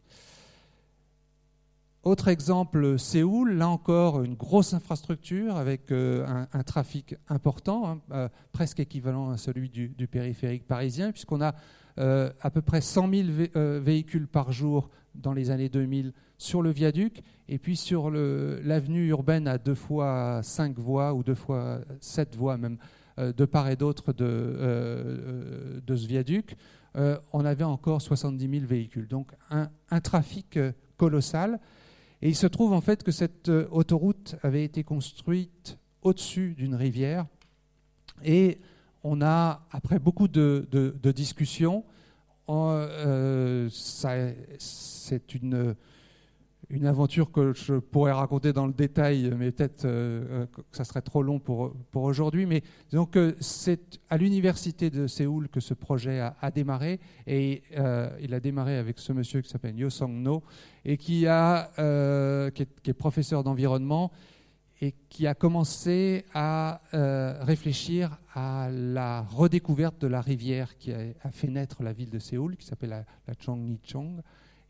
Autre 2.04 2.28
exemple, 2.28 2.96
Séoul, 2.96 3.54
là 3.54 3.68
encore 3.68 4.22
une 4.22 4.34
grosse 4.34 4.72
infrastructure 4.72 5.56
avec 5.56 5.90
euh, 5.90 6.24
un, 6.52 6.62
trafic 6.62 7.16
important, 7.28 7.88
hein, 7.88 8.00
euh, 8.12 8.28
presque 8.52 8.78
équivalent 8.78 9.30
à 9.30 9.36
celui 9.36 9.68
du, 9.68 10.06
périphérique 10.06 10.66
parisien, 10.66 11.10
puisqu'on 11.10 11.40
a 11.40 11.56
euh, 11.98 12.30
à 12.40 12.50
peu 12.50 12.62
près 12.62 12.80
100 12.82 13.10
000 13.12 13.28
véhicules 13.80 14.28
par 14.28 14.52
jour 14.52 14.90
dans 15.16 15.32
les 15.32 15.50
années 15.50 15.68
2000 15.68 16.12
sur 16.38 16.62
le 16.62 16.70
viaduc, 16.70 17.20
et 17.48 17.58
puis 17.58 17.76
sur 17.76 18.12
l'avenue 18.12 19.08
urbaine 19.08 19.48
à 19.48 19.58
deux 19.58 19.74
fois 19.74 20.40
cinq 20.44 20.78
voies 20.78 21.12
ou 21.14 21.24
deux 21.24 21.34
fois 21.34 21.80
sept 22.00 22.36
voies 22.36 22.56
même, 22.56 22.78
de 23.18 23.44
part 23.44 23.68
et 23.68 23.74
d'autre 23.74 24.12
de, 24.12 25.82
ce 25.88 26.06
viaduc, 26.06 26.56
on 26.94 27.44
avait 27.44 27.64
encore 27.64 28.00
70 28.00 28.48
000 28.48 28.66
véhicules. 28.66 29.08
Donc 29.08 29.32
un 29.50 30.00
trafic 30.00 30.56
colossal. 30.96 31.58
Et 32.22 32.28
il 32.28 32.36
se 32.36 32.47
trouve 32.47 32.72
en 32.72 32.80
fait 32.80 33.02
que 33.02 33.12
cette 33.12 33.48
euh, 33.48 33.68
autoroute 33.70 34.36
avait 34.42 34.64
été 34.64 34.82
construite 34.82 35.78
au-dessus 36.02 36.55
d'une 36.55 36.74
rivière. 36.74 37.26
Et 38.24 38.58
on 39.05 39.22
a, 39.22 39.66
après 39.70 39.98
beaucoup 39.98 40.26
de, 40.26 40.66
discussions, 41.14 41.84
euh, 42.48 43.68
c'est 43.70 45.34
une 45.34 45.76
une 46.70 46.86
aventure 46.86 47.32
que 47.32 47.55
je 47.55 47.74
pourrais 47.74 48.12
raconter 48.12 48.52
dans 48.52 48.66
le 48.66 48.72
détail, 48.72 49.32
mais 49.36 49.50
peut-être 49.50 49.86
euh, 49.86 50.47
que 50.47 50.60
ça 50.76 50.84
serait 50.84 51.00
trop 51.00 51.22
long 51.22 51.38
pour, 51.38 51.72
pour 51.90 52.02
aujourd'hui. 52.02 52.44
Mais 52.44 52.62
donc 52.92 53.18
c'est 53.40 54.00
à 54.10 54.18
l'université 54.18 54.90
de 54.90 55.06
Séoul 55.06 55.48
que 55.48 55.60
ce 55.60 55.74
projet 55.74 56.20
a, 56.20 56.50
démarré, 56.50 57.00
et 57.26 57.62
euh, 57.76 58.10
il 58.20 58.34
a 58.34 58.40
démarré 58.40 58.76
avec 58.76 58.98
ce 58.98 59.12
monsieur 59.12 59.40
qui 59.40 59.48
s'appelle 59.48 59.78
Yo 59.78 59.88
Song 59.88 60.12
No, 60.12 60.42
et 60.84 60.98
qui, 60.98 61.26
a, 61.26 61.70
euh, 61.78 62.50
qui, 62.50 62.62
est, 62.62 62.92
professeur 62.92 63.42
d'environnement, 63.42 64.10
et 64.80 64.94
qui 65.08 65.26
a 65.26 65.34
commencé 65.34 66.24
à 66.34 66.82
euh, 66.94 67.42
réfléchir 67.42 68.18
à 68.34 68.68
la 68.70 69.22
redécouverte 69.22 70.00
de 70.00 70.06
la 70.06 70.20
rivière 70.20 70.76
qui 70.76 70.92
a, 70.92 71.30
fait 71.32 71.48
naître 71.48 71.82
la 71.82 71.92
ville 71.92 72.10
de 72.10 72.18
Séoul, 72.18 72.56
qui 72.56 72.66
s'appelle 72.66 72.90
la, 72.90 73.05
la 73.26 73.34
Chongnichong, 73.34 74.20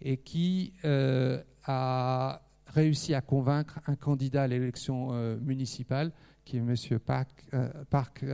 et 0.00 0.16
qui 0.16 0.72
euh, 0.84 1.42
a 1.68 2.42
réussi 2.66 3.14
à 3.14 3.20
convaincre 3.20 3.80
un 3.86 3.94
candidat 3.94 4.42
à 4.42 4.46
l'élection 4.48 5.10
euh, 5.12 5.38
municipale, 5.40 6.12
qui 6.44 6.56
est 6.56 6.60
M. 6.60 6.74
Park, 6.98 7.46
Park 7.90 8.24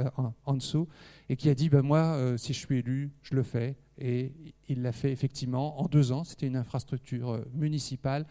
Hansu, 0.46 0.84
et 1.28 1.34
qui 1.34 1.50
a 1.50 1.54
dit 1.54 1.68
ben 1.68 1.82
Moi, 1.82 2.36
si 2.38 2.52
je 2.52 2.60
suis 2.60 2.78
élu, 2.78 3.10
je 3.22 3.34
le 3.34 3.42
fais. 3.42 3.76
Et 3.98 4.32
il 4.68 4.82
l'a 4.82 4.92
fait 4.92 5.10
effectivement 5.10 5.80
en 5.80 5.86
deux 5.86 6.12
ans. 6.12 6.22
C'était 6.22 6.46
une 6.46 6.54
infrastructure 6.54 7.44
municipale 7.54 8.24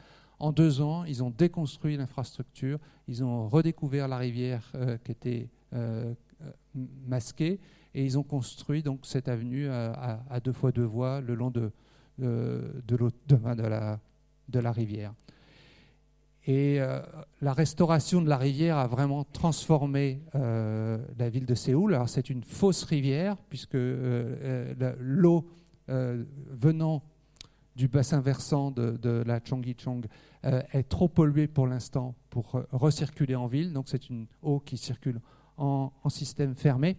en 0.43 0.51
deux 0.51 0.81
ans, 0.81 1.05
ils 1.05 1.23
ont 1.23 1.29
déconstruit 1.29 1.95
l'infrastructure, 1.95 2.77
ils 3.07 3.23
ont 3.23 3.47
redécouvert 3.47 4.09
la 4.09 4.17
rivière 4.17 4.69
euh, 4.75 4.97
qui 4.97 5.11
était 5.11 5.49
euh, 5.73 6.13
euh, 6.41 6.51
masquée 7.07 7.61
et 7.93 8.03
ils 8.03 8.17
ont 8.19 8.23
construit 8.23 8.83
donc 8.83 9.05
cette 9.05 9.29
avenue 9.29 9.69
à, 9.69 10.39
deux 10.43 10.51
fois 10.51 10.73
deux 10.73 10.83
voies 10.83 11.21
le 11.21 11.35
long 11.35 11.49
de, 11.49 11.71
de, 12.17 12.83
de, 12.85 13.63
la, 13.63 13.99
de 14.49 14.59
la 14.59 14.71
rivière. 14.71 15.13
Et 16.45 16.79
la 17.41 17.53
restauration 17.53 18.21
de 18.21 18.27
la 18.27 18.35
rivière 18.35 18.77
a 18.77 18.85
vraiment 18.85 19.23
transformé 19.23 20.19
la 20.33 21.29
ville 21.29 21.45
de 21.45 21.55
Séoul. 21.55 21.95
Alors 21.95 22.09
c'est 22.09 22.29
une 22.29 22.43
fausse 22.43 22.83
rivière 22.83 23.37
puisque 23.49 23.77
l'eau 24.99 25.47
venant 25.87 27.01
du 27.75 27.87
bassin 27.87 28.21
versant 28.21 28.71
de, 28.71 29.23
la 29.25 29.39
Chongyichong 29.39 30.05
euh, 30.45 30.61
est 30.73 30.83
trop 30.83 31.07
polluée 31.07 31.47
pour 31.47 31.67
l'instant 31.67 32.15
pour 32.29 32.55
euh, 32.55 32.63
recirculer 32.71 33.35
en 33.35 33.47
ville. 33.47 33.73
Donc 33.73 33.85
c'est 33.87 34.09
une 34.09 34.27
eau 34.41 34.59
qui 34.59 34.77
circule 34.77 35.19
en, 35.57 35.91
système 36.09 36.55
fermé. 36.55 36.97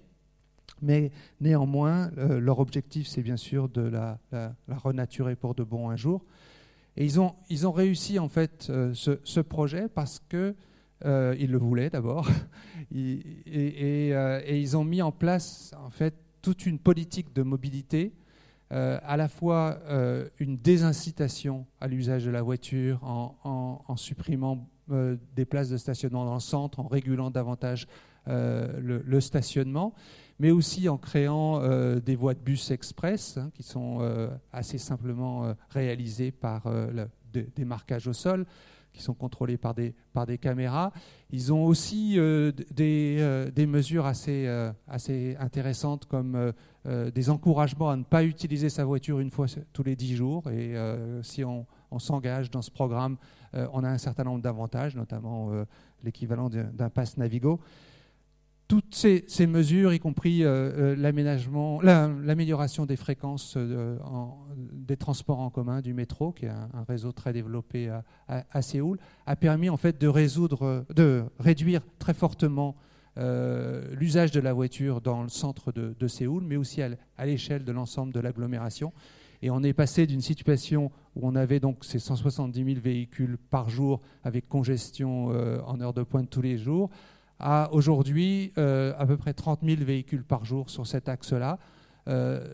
Mais 0.83 1.13
néanmoins, 1.41 2.11
euh, 2.19 2.41
leur 2.41 2.59
objectif, 2.59 3.07
c'est 3.07 3.23
bien 3.23 3.37
sûr 3.37 3.69
de 3.69 3.83
la, 3.83 4.19
renaturer 4.69 5.37
pour 5.37 5.55
de 5.55 5.63
bon 5.63 5.91
un 5.91 5.97
jour. 5.97 6.25
Et 6.97 7.05
ils 7.05 7.19
ont, 7.21 7.73
réussi 7.73 8.19
en 8.19 8.29
fait 8.29 8.71
ce, 8.93 9.41
projet 9.41 9.89
parce 9.89 10.21
que 10.29 10.55
ils 11.05 11.51
le 11.51 11.59
voulaient 11.59 11.91
d'abord, 11.91 12.29
et, 12.95 13.21
et, 13.47 14.61
ils 14.61 14.77
ont 14.77 14.85
mis 14.85 15.03
en 15.03 15.13
place 15.13 15.75
en 15.85 15.91
fait 15.91 16.15
toute 16.41 16.67
une 16.67 16.79
politique 16.79 17.35
de 17.35 17.43
mobilité 17.43 18.13
euh, 18.73 18.99
à 19.05 19.17
la 19.17 19.29
fois 19.29 19.79
euh, 19.89 20.27
une 20.39 20.57
désincitation 20.57 21.67
à 21.81 21.87
l'usage 21.87 22.25
de 22.25 22.31
la 22.31 22.43
voiture 22.43 22.99
en, 23.05 23.97
supprimant 23.97 24.69
euh, 24.91 25.17
des 25.37 25.45
places 25.45 25.69
de 25.69 25.77
stationnement 25.77 26.25
dans 26.25 26.35
le 26.35 26.41
centre, 26.41 26.81
en 26.81 26.89
régulant 26.89 27.31
davantage 27.31 27.87
le, 28.27 29.21
stationnement, 29.21 29.95
mais 30.39 30.51
aussi 30.51 30.89
en 30.89 30.99
créant 30.99 31.61
des 31.99 32.17
voies 32.17 32.35
de 32.35 32.41
bus 32.41 32.71
express 32.71 33.37
hein, 33.37 33.51
qui 33.55 33.63
sont 33.63 34.01
assez 34.53 34.79
simplement 34.79 35.55
réalisées 35.71 36.33
par 36.33 36.65
des 37.33 37.65
marquages 37.65 38.09
au 38.09 38.13
sol 38.13 38.47
qui 38.93 39.03
sont 39.03 39.15
contrôlés 39.15 39.57
par 39.57 39.75
des, 39.75 39.93
par 40.13 40.25
des 40.25 40.39
caméras. 40.39 40.93
Ils 41.31 41.53
ont 41.53 41.65
aussi 41.65 42.17
des, 42.75 43.51
des, 43.53 43.67
mesures 43.67 44.07
assez, 44.07 44.47
assez 44.87 45.37
intéressantes 45.41 46.07
comme 46.07 46.53
euh, 46.87 47.11
des 47.11 47.31
encouragements 47.31 47.89
à 47.89 47.97
ne 47.97 48.03
pas 48.03 48.25
utiliser 48.25 48.69
sa 48.69 48.85
voiture 48.85 49.19
une 49.19 49.31
fois 49.31 49.47
tous 49.73 49.83
les 49.83 49.97
dix 49.97 50.15
jours. 50.15 50.43
Et 50.51 50.77
euh, 50.77 51.23
si 51.23 51.43
on, 51.43 51.67
s'engage 51.97 52.51
dans 52.51 52.61
ce 52.61 52.73
programme, 52.73 53.17
euh, 53.55 53.69
on 53.73 53.85
a 53.85 53.89
un 53.89 53.99
certain 53.99 54.25
nombre 54.25 54.43
d'avantages, 54.43 54.97
notamment 54.97 55.51
l'équivalent 56.03 56.51
d'un 56.51 56.91
pass 56.91 57.17
Navigo. 57.17 57.61
Toutes 58.67 58.95
ces, 58.95 59.47
mesures, 59.47 59.93
y 59.93 60.01
compris 60.01 60.41
l'aménagement, 60.41 61.81
l'amélioration 61.83 62.87
des 62.87 62.97
fréquences 62.97 63.59
des 64.73 64.97
transports 64.97 65.41
en 65.41 65.51
commun, 65.51 65.83
du 65.83 65.93
métro, 65.93 66.33
qui 66.33 66.47
est 66.47 66.49
un, 66.49 66.85
réseau 66.89 67.13
très 67.13 67.33
développé 67.33 67.93
à, 68.27 68.63
Séoul, 68.63 68.99
a 69.27 69.37
permis 69.37 69.69
en 69.69 69.77
fait 69.77 70.01
de 70.01 70.09
réduire 71.39 71.83
très 71.99 72.15
fortement 72.15 72.75
euh, 73.17 73.95
l'usage 73.95 74.33
de 74.33 74.41
la 74.41 74.53
voiture 74.53 75.01
dans 75.01 75.23
le 75.23 75.29
centre 75.29 75.71
de, 75.73 76.09
Séoul, 76.09 76.43
mais 76.45 76.57
aussi 76.57 76.83
à, 76.83 77.27
l'échelle 77.27 77.65
de 77.65 77.73
l'ensemble 77.73 78.13
de 78.13 78.21
l'agglomération. 78.21 78.93
Et 79.43 79.51
on 79.51 79.63
est 79.63 79.73
passé 79.73 80.07
d'une 80.07 80.23
situation 80.23 80.91
où 81.15 81.29
on 81.29 81.37
avait 81.37 81.61
donc 81.61 81.85
ces 81.85 81.99
170 81.99 82.65
000 82.65 82.81
véhicules 82.81 83.37
par 83.51 83.69
jour 83.69 84.01
avec 84.25 84.49
congestion 84.49 85.31
euh, 85.33 85.61
en 85.67 85.81
heure 85.81 85.93
de 85.93 86.03
pointe 86.03 86.31
tous 86.31 86.41
les 86.41 86.57
jours, 86.57 86.91
à 87.39 87.73
aujourd'hui 87.73 88.53
euh, 88.59 88.93
à 88.99 89.07
peu 89.07 89.17
près 89.17 89.35
30 89.35 89.61
000 89.63 89.83
véhicules 89.85 90.25
par 90.25 90.45
jour 90.45 90.71
sur 90.71 90.87
cet 90.87 91.09
axe-là. 91.09 91.59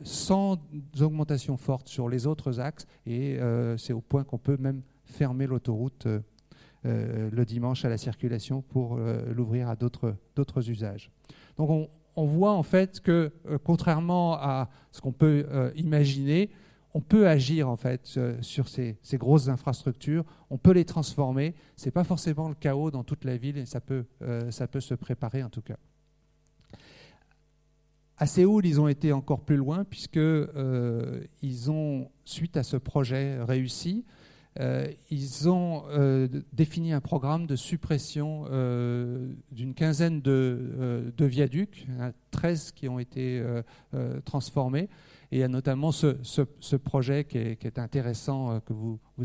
sans 0.05 0.59
augmentation 1.00 1.57
forte 1.57 1.89
sur 1.89 2.09
les 2.09 2.26
autres 2.26 2.60
axes, 2.60 2.86
et 3.05 3.39
c'est 3.78 3.92
au 3.92 4.00
point 4.00 4.23
qu'on 4.23 4.39
peut 4.39 4.57
même 4.57 4.83
fermer 5.05 5.47
l'autoroute 5.47 6.07
euh, 6.86 7.28
le 7.31 7.44
dimanche 7.44 7.84
à 7.84 7.91
la 7.91 7.99
circulation 7.99 8.62
pour 8.62 8.97
euh, 8.97 9.23
l'ouvrir 9.34 9.68
à 9.68 9.76
d'autres 9.76 10.70
usages. 10.70 11.10
Donc 11.59 11.91
on, 12.17 12.25
voit 12.25 12.52
en 12.52 12.62
fait 12.62 13.00
que 13.00 13.33
euh, 13.47 13.59
contrairement 13.62 14.33
à 14.41 14.70
ce 14.91 15.02
qu'on 15.02 15.12
peut 15.12 15.44
imaginer, 15.76 16.49
on 16.94 17.01
peut 17.01 17.28
agir 17.28 17.69
en 17.69 17.77
fait 17.77 18.19
sur 18.41 18.69
ces, 18.69 18.99
grosses 19.15 19.49
infrastructures, 19.49 20.25
on 20.51 20.59
peut 20.59 20.73
les 20.73 20.85
transformer. 20.85 21.55
Ce 21.77 21.86
n'est 21.86 21.93
pas 21.93 22.05
forcément 22.05 22.49
le 22.49 22.55
chaos 22.55 22.91
dans 22.91 23.05
toute 23.05 23.25
la 23.25 23.36
ville 23.36 23.59
et 23.59 23.67
ça 23.67 23.81
peut, 23.81 24.05
ça 24.51 24.67
peut 24.67 24.81
se 24.81 24.94
préparer 24.94 25.43
en 25.43 25.51
tout 25.51 25.62
cas. 25.62 25.77
À 28.17 28.27
Séoul, 28.27 28.67
ils 28.67 28.81
ont 28.81 28.89
été 28.89 29.12
encore 29.12 29.41
plus 29.41 29.57
loin 29.57 29.85
puisqu'ils 29.85 31.28
ils 31.43 31.70
ont, 31.70 32.10
suite 32.25 32.57
à 32.57 32.62
ce 32.62 32.77
projet 32.77 33.43
réussi, 33.43 34.05
euh, 34.59 34.89
ils 35.10 35.49
ont 35.49 35.85
euh, 35.91 36.27
défini 36.52 36.93
un 36.93 37.01
programme 37.01 37.47
de 37.47 37.55
suppression 37.55 38.47
euh, 38.51 39.33
d'une 39.52 39.75
quinzaine 39.75 40.20
de, 40.20 41.12
viaducs, 41.19 41.86
il 41.86 41.94
y 41.94 41.99
en 41.99 42.09
a 42.09 42.12
13 42.33 42.73
qui 42.73 42.89
ont 42.89 42.99
été 42.99 43.43
transformés. 44.25 44.89
Et 45.33 45.36
il 45.36 45.39
y 45.41 45.44
a 45.44 45.49
notamment 45.49 45.92
ce, 45.92 46.76
projet 46.76 47.25
qui 47.25 47.39
est, 47.39 47.78
intéressant, 47.78 48.60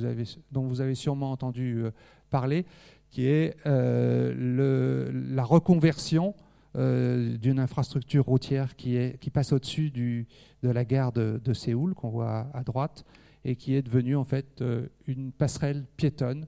avez, 0.03 0.23
dont 0.51 0.67
vous 0.67 0.81
avez 0.81 0.95
sûrement 0.95 1.31
entendu 1.31 1.83
parler, 2.29 2.65
qui 3.09 3.25
est 3.25 3.55
la 3.65 5.43
reconversion 5.43 6.35
d'une 6.75 7.59
infrastructure 7.59 8.25
routière 8.25 8.75
qui, 8.75 9.29
passe 9.33 9.51
au-dessus 9.51 9.89
de 9.89 10.69
la 10.69 10.85
gare 10.85 11.11
de, 11.11 11.53
Séoul, 11.53 11.95
qu'on 11.95 12.09
voit 12.09 12.47
à 12.53 12.63
droite, 12.63 13.03
et 13.45 13.55
qui 13.55 13.75
est 13.75 13.83
devenue 13.83 14.15
en 14.15 14.25
fait 14.25 14.61
euh, 14.61 14.87
une 15.05 15.31
passerelle 15.31 15.85
piétonne 15.95 16.47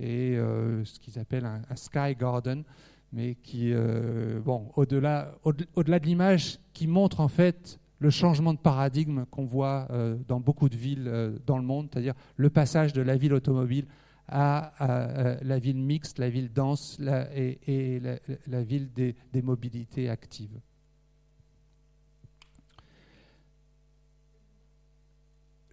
et 0.00 0.36
euh, 0.36 0.84
ce 0.84 0.98
qu'ils 0.98 1.18
appellent 1.18 1.44
un, 1.44 1.76
sky 1.76 2.16
garden, 2.18 2.64
mais 3.12 3.34
qui, 3.34 3.72
euh, 3.72 4.40
bon, 4.40 4.70
au-delà, 4.76 5.34
au-delà 5.44 5.98
de 5.98 6.06
l'image, 6.06 6.58
qui 6.72 6.86
montre 6.86 7.20
en 7.20 7.28
fait 7.28 7.78
le 7.98 8.10
changement 8.10 8.54
de 8.54 8.58
paradigme 8.58 9.24
qu'on 9.26 9.44
voit 9.44 9.88
dans 10.28 10.40
beaucoup 10.40 10.68
de 10.68 10.76
villes 10.76 11.38
dans 11.46 11.58
le 11.58 11.64
monde, 11.64 11.88
c'est-à-dire 11.92 12.14
le 12.36 12.48
passage 12.48 12.92
de 12.92 13.02
la 13.02 13.16
ville 13.16 13.34
automobile 13.34 13.86
à, 14.28 15.38
la 15.42 15.58
ville 15.58 15.78
mixte, 15.78 16.18
la 16.18 16.30
ville 16.30 16.52
dense 16.52 17.00
et, 17.34 18.00
la, 18.46 18.62
ville 18.62 18.90
des 18.92 19.42
mobilités 19.42 20.08
actives. 20.08 20.60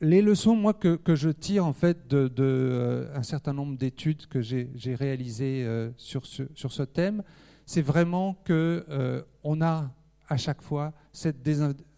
les 0.01 0.21
leçons, 0.21 0.55
moi, 0.55 0.73
que, 0.73 0.99
je 1.15 1.29
tire 1.29 1.65
en 1.65 1.73
fait 1.73 2.07
de, 2.07 2.31
euh, 2.39 3.21
certain 3.23 3.53
nombre 3.53 3.77
d'études 3.77 4.27
que 4.27 4.41
j'ai 4.41 4.95
réalisées 4.95 5.63
euh, 5.65 5.91
sur, 5.97 6.25
ce, 6.25 6.43
sur 6.53 6.71
ce 6.71 6.83
thème, 6.83 7.23
c'est 7.65 7.81
vraiment 7.81 8.35
que 8.45 8.85
euh, 8.89 9.23
on 9.43 9.61
a 9.61 9.91
à 10.27 10.37
chaque 10.37 10.61
fois 10.61 10.93
cette 11.11 11.41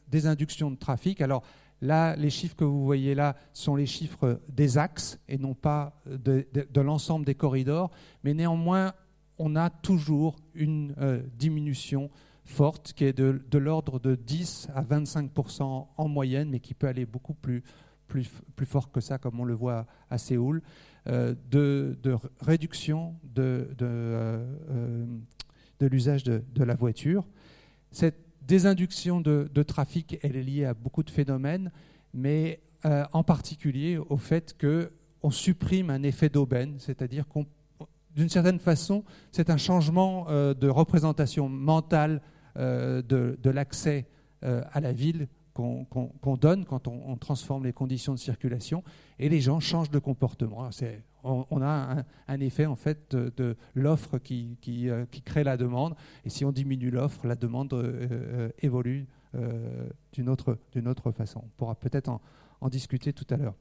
désinduction 0.09 0.71
de 0.71 0.75
trafic. 0.75 1.21
Alors 1.21 1.43
là, 1.81 2.15
les 2.15 2.29
chiffres 2.29 2.55
que 2.55 2.63
vous 2.63 2.85
voyez 2.85 3.15
là 3.15 3.35
sont 3.53 3.75
les 3.75 3.85
chiffres 3.85 4.41
des 4.49 4.77
axes 4.77 5.19
et 5.27 5.37
non 5.37 5.53
pas 5.53 6.01
de, 6.05 6.47
de 6.53 6.81
l'ensemble 6.81 7.25
des 7.25 7.35
corridors, 7.35 7.91
mais 8.23 8.33
néanmoins, 8.33 8.93
on 9.39 9.55
a 9.55 9.69
toujours 9.69 10.37
une 10.55 10.95
diminution 11.37 12.09
forte 12.45 12.93
qui 12.93 13.03
est 13.03 13.13
de, 13.13 13.41
de 13.51 13.57
l'ordre 13.57 13.99
de 13.99 14.15
10 14.15 14.69
à 14.73 14.81
25% 14.81 15.87
en 15.95 16.07
moyenne, 16.07 16.49
mais 16.49 16.59
qui 16.59 16.73
peut 16.73 16.87
aller 16.87 17.05
beaucoup 17.05 17.33
plus, 17.33 17.63
plus, 18.07 18.29
plus 18.55 18.65
fort 18.65 18.91
que 18.91 19.01
ça, 19.01 19.17
comme 19.17 19.39
on 19.39 19.43
le 19.43 19.53
voit 19.53 19.85
à 20.09 20.17
Séoul, 20.17 20.61
euh, 21.07 21.35
de, 21.51 21.97
réduction 22.41 23.15
de, 23.23 23.69
de, 23.77 23.85
euh, 23.85 24.45
euh, 24.69 25.05
de 25.79 25.87
l'usage 25.87 26.23
de, 26.23 26.63
la 26.63 26.75
voiture. 26.75 27.27
Cette 27.91 28.26
désinduction 28.47 29.21
de, 29.21 29.63
trafic, 29.63 30.17
elle 30.23 30.35
est 30.35 30.43
liée 30.43 30.65
à 30.65 30.73
beaucoup 30.73 31.03
de 31.03 31.09
phénomènes, 31.09 31.71
mais 32.13 32.61
en 32.83 33.23
particulier 33.23 33.97
au 33.97 34.17
fait 34.17 34.55
qu'on 34.59 35.31
supprime 35.31 35.89
un 35.89 36.03
effet 36.03 36.29
d'aubaine, 36.29 36.75
c'est-à-dire 36.79 37.27
qu'on 37.27 37.45
d'une 38.15 38.29
certaine 38.29 38.57
façon, 38.57 39.03
c'est 39.31 39.51
un 39.51 39.57
changement 39.57 40.25
de 40.29 40.67
représentation 40.69 41.49
mentale 41.49 42.21
de, 42.55 43.49
l'accès 43.49 44.07
à 44.41 44.79
la 44.79 44.91
ville 44.91 45.27
qu'on 45.53 46.37
donne 46.39 46.65
quand 46.65 46.87
on, 46.87 47.15
transforme 47.17 47.65
les 47.65 47.73
conditions 47.73 48.13
de 48.13 48.19
circulation 48.19 48.83
et 49.19 49.29
les 49.29 49.41
gens 49.41 49.59
changent 49.59 49.91
de 49.91 49.99
comportement. 49.99 50.69
On, 51.27 51.61
a 51.61 52.03
un, 52.27 52.39
effet 52.39 52.65
en 52.65 52.75
fait 52.75 53.15
de, 53.15 53.55
l'offre 53.75 54.17
qui, 54.17 54.57
qui, 54.61 54.89
crée 55.23 55.43
la 55.43 55.57
demande 55.57 55.95
et 56.25 56.29
si 56.29 56.45
on 56.45 56.51
diminue 56.51 56.89
l'offre, 56.89 57.27
la 57.27 57.35
demande 57.35 57.73
évolue 58.59 59.07
d'une 60.13 60.29
autre, 60.29 61.11
façon. 61.11 61.41
On 61.43 61.49
pourra 61.57 61.75
peut-être 61.75 62.09
en, 62.61 62.69
discuter 62.69 63.13
tout 63.13 63.27
à 63.29 63.37
l'heure. 63.37 63.55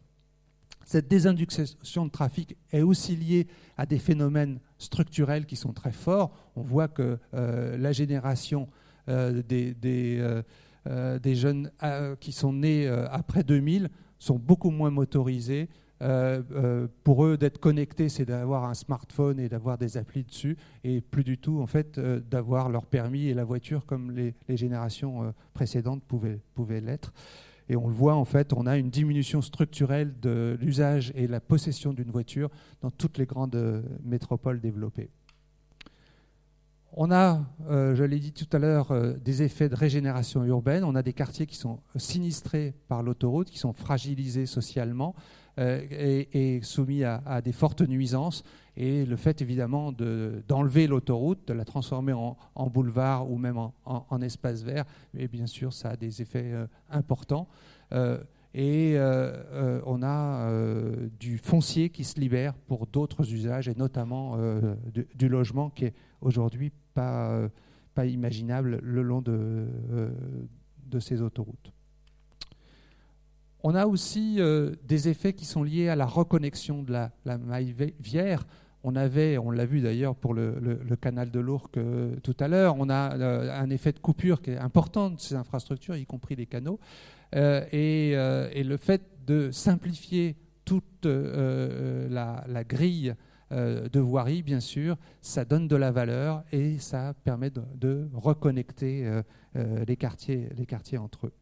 Cette 0.87 1.09
désinduction 1.09 2.07
de 2.07 2.11
trafic 2.11 2.57
est 2.71 2.83
aussi 2.83 3.17
liée 3.17 3.49
à 3.77 3.87
des 3.87 3.99
phénomènes 3.99 4.61
structurels 4.79 5.45
qui 5.45 5.57
sont 5.57 5.73
très 5.73 5.91
forts. 5.91 6.33
On 6.55 6.63
voit 6.63 6.87
que 6.87 7.19
euh, 7.35 7.77
la 7.77 7.91
génération 7.91 8.69
euh, 9.09 9.43
des, 9.43 9.75
euh, 10.87 11.19
des, 11.19 11.35
jeunes 11.35 11.73
qui 12.21 12.31
sont 12.31 12.53
nés 12.53 12.87
après 12.87 13.43
2000 13.43 13.91
sont 14.21 14.39
beaucoup 14.39 14.71
moins 14.71 14.91
motorisés. 14.91 15.69
Pour 15.99 17.25
eux, 17.25 17.37
d'être 17.37 17.59
connectés, 17.59 18.09
c'est 18.09 18.25
d'avoir 18.25 18.65
un 18.65 18.75
smartphone 18.75 19.41
et 19.41 19.49
d'avoir 19.49 19.79
des 19.79 19.97
applis 19.97 20.25
dessus, 20.25 20.57
et 20.85 21.01
plus 21.01 21.25
du 21.25 21.39
tout, 21.39 21.61
en 21.61 21.67
fait, 21.67 21.99
d'avoir 21.99 22.69
leur 22.69 22.87
permis 22.87 23.29
et 23.29 23.35
la 23.35 23.45
voiture 23.45 23.87
comme 23.87 24.11
les, 24.11 24.35
générations 24.49 25.33
précédentes 25.55 26.03
pouvaient, 26.05 26.81
l'être. 26.81 27.13
Et 27.69 27.77
on 27.77 27.89
le 27.89 27.93
voit, 27.93 28.15
en 28.15 28.25
fait, 28.25 28.53
on 28.53 28.67
a 28.67 28.77
une 28.77 28.91
diminution 28.91 29.43
structurelle 29.43 30.15
de 30.21 30.57
l'usage 30.61 31.13
et 31.17 31.27
la 31.27 31.41
possession 31.41 31.93
d'une 31.93 32.11
voiture 32.11 32.51
dans 32.81 32.91
toutes 32.91 33.19
les 33.19 33.27
grandes 33.27 33.57
euh, 33.57 33.83
métropoles 34.05 34.61
développées. 34.61 35.11
On 36.93 37.11
a, 37.11 37.45
euh, 37.69 37.95
je 37.95 38.05
l'ai 38.05 38.21
dit 38.21 38.33
tout 38.33 38.49
à 38.53 38.59
l'heure, 38.59 38.93
euh, 38.93 39.15
des 39.15 39.43
effets 39.43 39.69
de 39.69 39.75
régénération 39.75 40.45
urbaine. 40.45 40.85
On 40.85 40.95
a 40.95 41.03
des 41.03 41.13
quartiers 41.13 41.47
qui 41.47 41.57
sont 41.57 41.81
sinistrés 41.97 42.73
par 42.89 43.03
l'autoroute, 43.03 43.51
qui 43.51 43.59
sont 43.59 43.73
fragilisés 43.73 44.47
socialement 44.47 45.15
et, 45.59 46.61
soumis 46.63 47.05
à, 47.05 47.41
des 47.43 47.53
fortes 47.53 47.83
nuisances. 47.83 48.43
Et 48.77 49.07
le 49.07 49.17
fait 49.17 49.41
évidemment 49.41 49.91
d'enlever 49.93 50.87
l'autoroute, 50.87 51.49
de 51.49 51.55
la 51.55 51.65
transformer 51.65 52.13
en, 52.13 52.37
boulevard 52.67 53.31
ou 53.31 53.39
même 53.39 53.57
en, 53.85 54.21
espace 54.21 54.63
vert, 54.63 54.85
et 55.17 55.29
bien 55.29 55.47
sûr 55.47 55.73
ça 55.73 55.91
a 55.91 55.97
des 55.97 56.21
effets 56.21 56.53
euh, 56.53 56.67
importants. 56.91 57.49
Euh, 57.93 58.19
et 58.53 58.95
euh, 58.97 59.81
on 59.85 60.03
a 60.03 60.51
du 61.21 61.37
foncier 61.39 61.91
qui 61.91 62.05
se 62.05 62.19
libère 62.19 62.55
pour 62.55 62.87
d'autres 62.87 63.33
usages, 63.33 63.69
et 63.69 63.75
notamment 63.75 64.39
du, 65.15 65.29
logement 65.29 65.69
qui 65.69 65.87
est 65.87 65.95
aujourd'hui 66.23 66.73
pas, 66.95 67.49
pas 67.95 68.07
imaginable 68.07 68.79
le 68.83 69.03
long 69.03 69.21
de, 69.21 69.67
de 70.87 70.99
ces 71.01 71.21
autoroutes. 71.21 71.76
On 73.69 73.75
a 73.75 73.87
aussi 73.87 74.39
des 74.85 75.09
effets 75.09 75.33
qui 75.33 75.45
sont 75.45 75.65
liés 75.65 75.89
à 75.89 75.97
la 75.97 76.07
reconnexion 76.07 76.85
de 76.85 76.93
la, 76.93 77.11
la 77.25 77.37
maille 77.37 77.75
vière 77.99 78.47
on 78.87 78.95
avait, 78.95 79.37
on 79.37 79.51
l'a 79.51 79.67
vu 79.67 79.81
d'ailleurs 79.81 80.15
pour 80.15 80.33
le, 80.33 80.97
canal 81.01 81.33
de 81.33 81.41
l'Ourcq 81.41 81.77
euh, 81.77 82.15
tout 82.23 82.37
à 82.39 82.47
l'heure, 82.47 82.77
on 82.79 82.89
a 82.89 83.17
euh, 83.17 83.61
un 83.61 83.69
effet 83.71 83.91
de 83.91 83.99
coupure 83.99 84.41
qui 84.41 84.51
est 84.53 84.59
important 84.59 85.11
de 85.11 85.19
ces 85.19 85.35
infrastructures, 85.35 85.97
y 85.97 86.07
compris 86.07 86.37
les 86.37 86.47
canaux. 86.47 86.79
Euh, 87.35 87.67
et, 87.73 88.63
le 88.63 88.77
fait 88.77 89.03
de 89.27 89.51
simplifier 89.51 90.37
toute 90.65 91.05
la, 91.05 92.65
grille 92.65 93.15
de 93.51 94.01
voirie, 94.01 94.45
bien 94.45 94.61
sûr, 94.61 94.97
ça 95.21 95.45
donne 95.45 95.67
de 95.67 95.77
la 95.77 95.91
valeur 95.91 96.45
et 96.53 96.79
ça 96.79 97.13
permet 97.25 97.51
de, 97.51 98.09
reconnecter 98.15 99.21
les 99.55 99.97
quartiers 99.97 100.99
entre 100.99 101.27
eux 101.27 101.33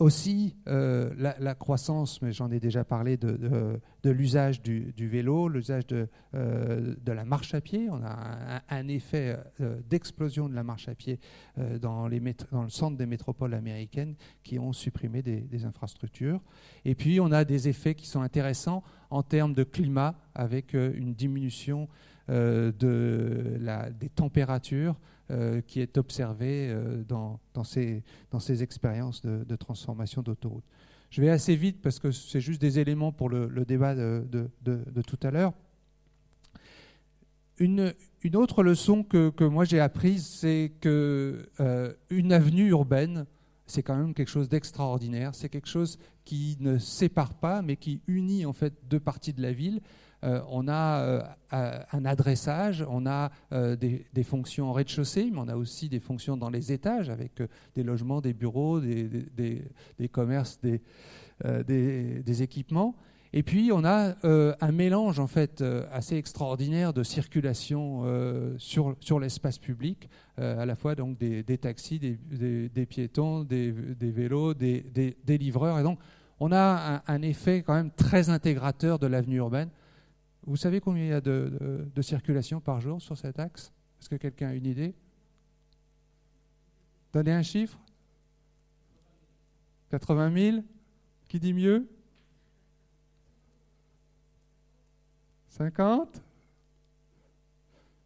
aussi 0.00 0.56
euh, 0.66 1.10
la, 1.16 1.54
croissance, 1.54 2.22
mais 2.22 2.32
j'en 2.32 2.50
ai 2.50 2.58
déjà 2.58 2.84
parlé, 2.84 3.18
de, 3.18 3.80
l'usage 4.04 4.62
du, 4.62 4.92
vélo, 4.96 5.48
l'usage 5.48 5.86
de, 5.86 6.08
euh, 6.34 6.94
de, 7.00 7.12
la 7.12 7.24
marche 7.24 7.54
à 7.54 7.60
pied. 7.60 7.88
On 7.90 8.02
a 8.02 8.62
un, 8.68 8.88
effet 8.88 9.38
euh, 9.60 9.78
d'explosion 9.88 10.48
de 10.48 10.54
la 10.54 10.62
marche 10.62 10.88
à 10.88 10.94
pied 10.94 11.20
dans, 11.80 12.08
le 12.08 12.20
centre 12.68 12.96
des 12.96 13.06
métropoles 13.06 13.54
américaines 13.54 14.16
qui 14.42 14.58
ont 14.58 14.72
supprimé 14.72 15.22
des, 15.22 15.64
infrastructures. 15.64 16.40
Et 16.86 16.94
puis 16.94 17.20
on 17.20 17.30
a 17.30 17.44
des 17.44 17.68
effets 17.68 17.94
qui 17.94 18.06
sont 18.06 18.22
intéressants 18.22 18.82
en 19.10 19.22
termes 19.22 19.52
de 19.52 19.64
climat, 19.64 20.14
avec 20.34 20.72
une 20.72 21.12
diminution 21.12 21.88
des 22.28 24.08
températures 24.14 24.96
euh, 25.30 25.60
qui 25.60 25.80
est 25.80 25.96
observé 25.96 26.68
euh, 26.70 27.04
dans, 27.06 27.38
ces, 27.62 28.02
expériences 28.62 29.22
de, 29.22 29.56
transformation 29.56 30.22
d'autoroute. 30.22 30.64
Je 31.10 31.20
vais 31.20 31.30
assez 31.30 31.54
vite 31.54 31.80
parce 31.80 32.00
que 32.00 32.10
c'est 32.10 32.40
juste 32.40 32.60
des 32.60 32.80
éléments 32.80 33.12
pour 33.12 33.28
le, 33.28 33.64
débat 33.64 33.94
de, 33.94 34.50
tout 35.06 35.18
à 35.22 35.30
l'heure. 35.30 35.52
Une, 37.58 37.92
autre 38.34 38.64
leçon 38.64 39.04
que, 39.04 39.30
que 39.30 39.44
moi 39.44 39.64
j'ai 39.64 39.78
apprise, 39.78 40.26
c'est 40.26 40.72
que 40.80 41.48
euh, 41.60 41.92
une 42.08 42.32
avenue 42.32 42.68
urbaine, 42.68 43.24
c'est 43.66 43.84
quand 43.84 43.96
même 43.96 44.14
quelque 44.14 44.30
chose 44.30 44.48
d'extraordinaire. 44.48 45.34
C'est 45.36 45.48
quelque 45.48 45.68
chose 45.68 45.98
qui 46.24 46.56
ne 46.58 46.78
sépare 46.78 47.34
pas, 47.34 47.62
mais 47.62 47.76
qui 47.76 48.00
unit 48.08 48.46
en 48.46 48.52
fait 48.52 48.74
deux 48.88 49.00
parties 49.00 49.32
de 49.32 49.42
la 49.42 49.52
ville. 49.52 49.80
Euh, 50.22 50.40
on 50.48 50.68
a 50.68 51.00
euh, 51.00 51.22
un 51.92 52.04
adressage, 52.04 52.84
on 52.88 53.06
a 53.06 53.30
euh, 53.52 53.76
des, 53.76 54.22
fonctions 54.22 54.68
en 54.68 54.72
rez-de-chaussée, 54.72 55.30
mais 55.32 55.38
on 55.38 55.48
a 55.48 55.56
aussi 55.56 55.88
des 55.88 56.00
fonctions 56.00 56.36
dans 56.36 56.50
les 56.50 56.72
étages 56.72 57.08
avec 57.08 57.42
des 57.74 57.82
logements, 57.82 58.20
des 58.20 58.34
bureaux, 58.34 58.80
des, 58.80 60.08
commerces, 60.12 60.60
des, 60.60 62.42
équipements. 62.42 62.94
Et 63.32 63.44
puis 63.44 63.70
on 63.72 63.84
a 63.84 64.16
un 64.24 64.72
mélange 64.72 65.20
en 65.20 65.28
fait 65.28 65.62
assez 65.92 66.16
extraordinaire 66.16 66.92
de 66.92 67.04
circulation 67.04 68.04
sur, 68.58 68.96
sur 69.00 69.20
l'espace 69.20 69.58
public, 69.58 70.08
à 70.36 70.66
la 70.66 70.74
fois 70.74 70.94
donc 70.94 71.16
des, 71.16 71.58
taxis, 71.58 71.98
des, 71.98 72.86
piétons, 72.86 73.44
des, 73.44 73.70
vélos, 74.00 74.54
des, 74.54 75.38
livreurs. 75.38 75.78
Et 75.78 75.82
donc 75.82 75.98
on 76.40 76.52
a 76.52 77.02
un, 77.06 77.22
effet 77.22 77.62
quand 77.62 77.74
même 77.74 77.90
très 77.90 78.30
intégrateur 78.30 78.98
de 78.98 79.06
l'avenue 79.06 79.36
urbaine. 79.36 79.70
Vous 80.46 80.56
savez 80.56 80.80
combien 80.80 81.04
il 81.04 81.10
y 81.10 81.12
a 81.12 81.20
de, 81.20 81.90
de, 81.94 82.02
circulation 82.02 82.60
par 82.60 82.80
jour 82.80 83.00
sur 83.00 83.16
cet 83.16 83.38
axe? 83.38 83.72
Est-ce 84.00 84.08
que 84.08 84.16
quelqu'un 84.16 84.48
a 84.48 84.54
une 84.54 84.66
idée? 84.66 84.94
Donnez 87.12 87.32
un 87.32 87.42
chiffre. 87.42 87.78
80 89.90 90.52
000 90.52 90.64
Qui 91.28 91.40
dit 91.40 91.52
mieux? 91.52 91.88
50 95.48 96.22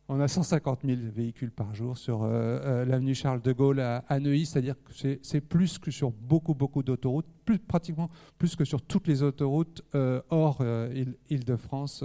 on 0.08 0.20
a 0.20 0.28
150 0.28 0.80
000 0.84 0.98
véhicules 1.14 1.50
par 1.50 1.74
jour 1.74 1.96
sur 1.96 2.22
euh, 2.22 2.28
euh, 2.30 2.84
l'avenue 2.84 3.14
Charles 3.14 3.40
de 3.40 3.52
Gaulle 3.52 3.80
à, 3.80 4.02
Neuilly, 4.20 4.46
c'est-à-dire 4.46 4.76
que 4.82 5.18
c'est 5.22 5.40
plus 5.40 5.78
que 5.78 5.90
sur 5.90 6.10
beaucoup, 6.10 6.54
beaucoup 6.54 6.82
d'autoroutes, 6.82 7.26
plus, 7.44 7.58
pratiquement 7.58 8.10
plus 8.38 8.54
que 8.54 8.64
sur 8.64 8.82
toutes 8.82 9.06
les 9.06 9.22
autoroutes 9.22 9.82
euh, 9.94 10.20
hors 10.30 10.62
Île-de-France 11.30 12.04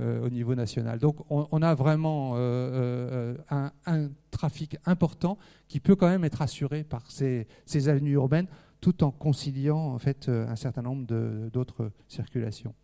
au 0.00 0.28
niveau 0.28 0.54
national. 0.54 1.00
Donc 1.00 1.16
on, 1.28 1.60
a 1.60 1.74
vraiment 1.74 2.36
un, 2.36 4.10
trafic 4.30 4.76
important 4.86 5.38
qui 5.66 5.80
peut 5.80 5.96
quand 5.96 6.08
même 6.08 6.24
être 6.24 6.40
assuré 6.40 6.84
par 6.84 7.10
ces, 7.10 7.48
ces 7.66 7.88
avenues 7.88 8.12
urbaines 8.12 8.46
tout 8.80 9.02
en 9.02 9.10
conciliant 9.10 9.78
en 9.78 9.98
fait 9.98 10.28
un 10.28 10.54
certain 10.54 10.82
nombre 10.82 11.04
d'autres 11.50 11.90
circulations. 12.06 12.74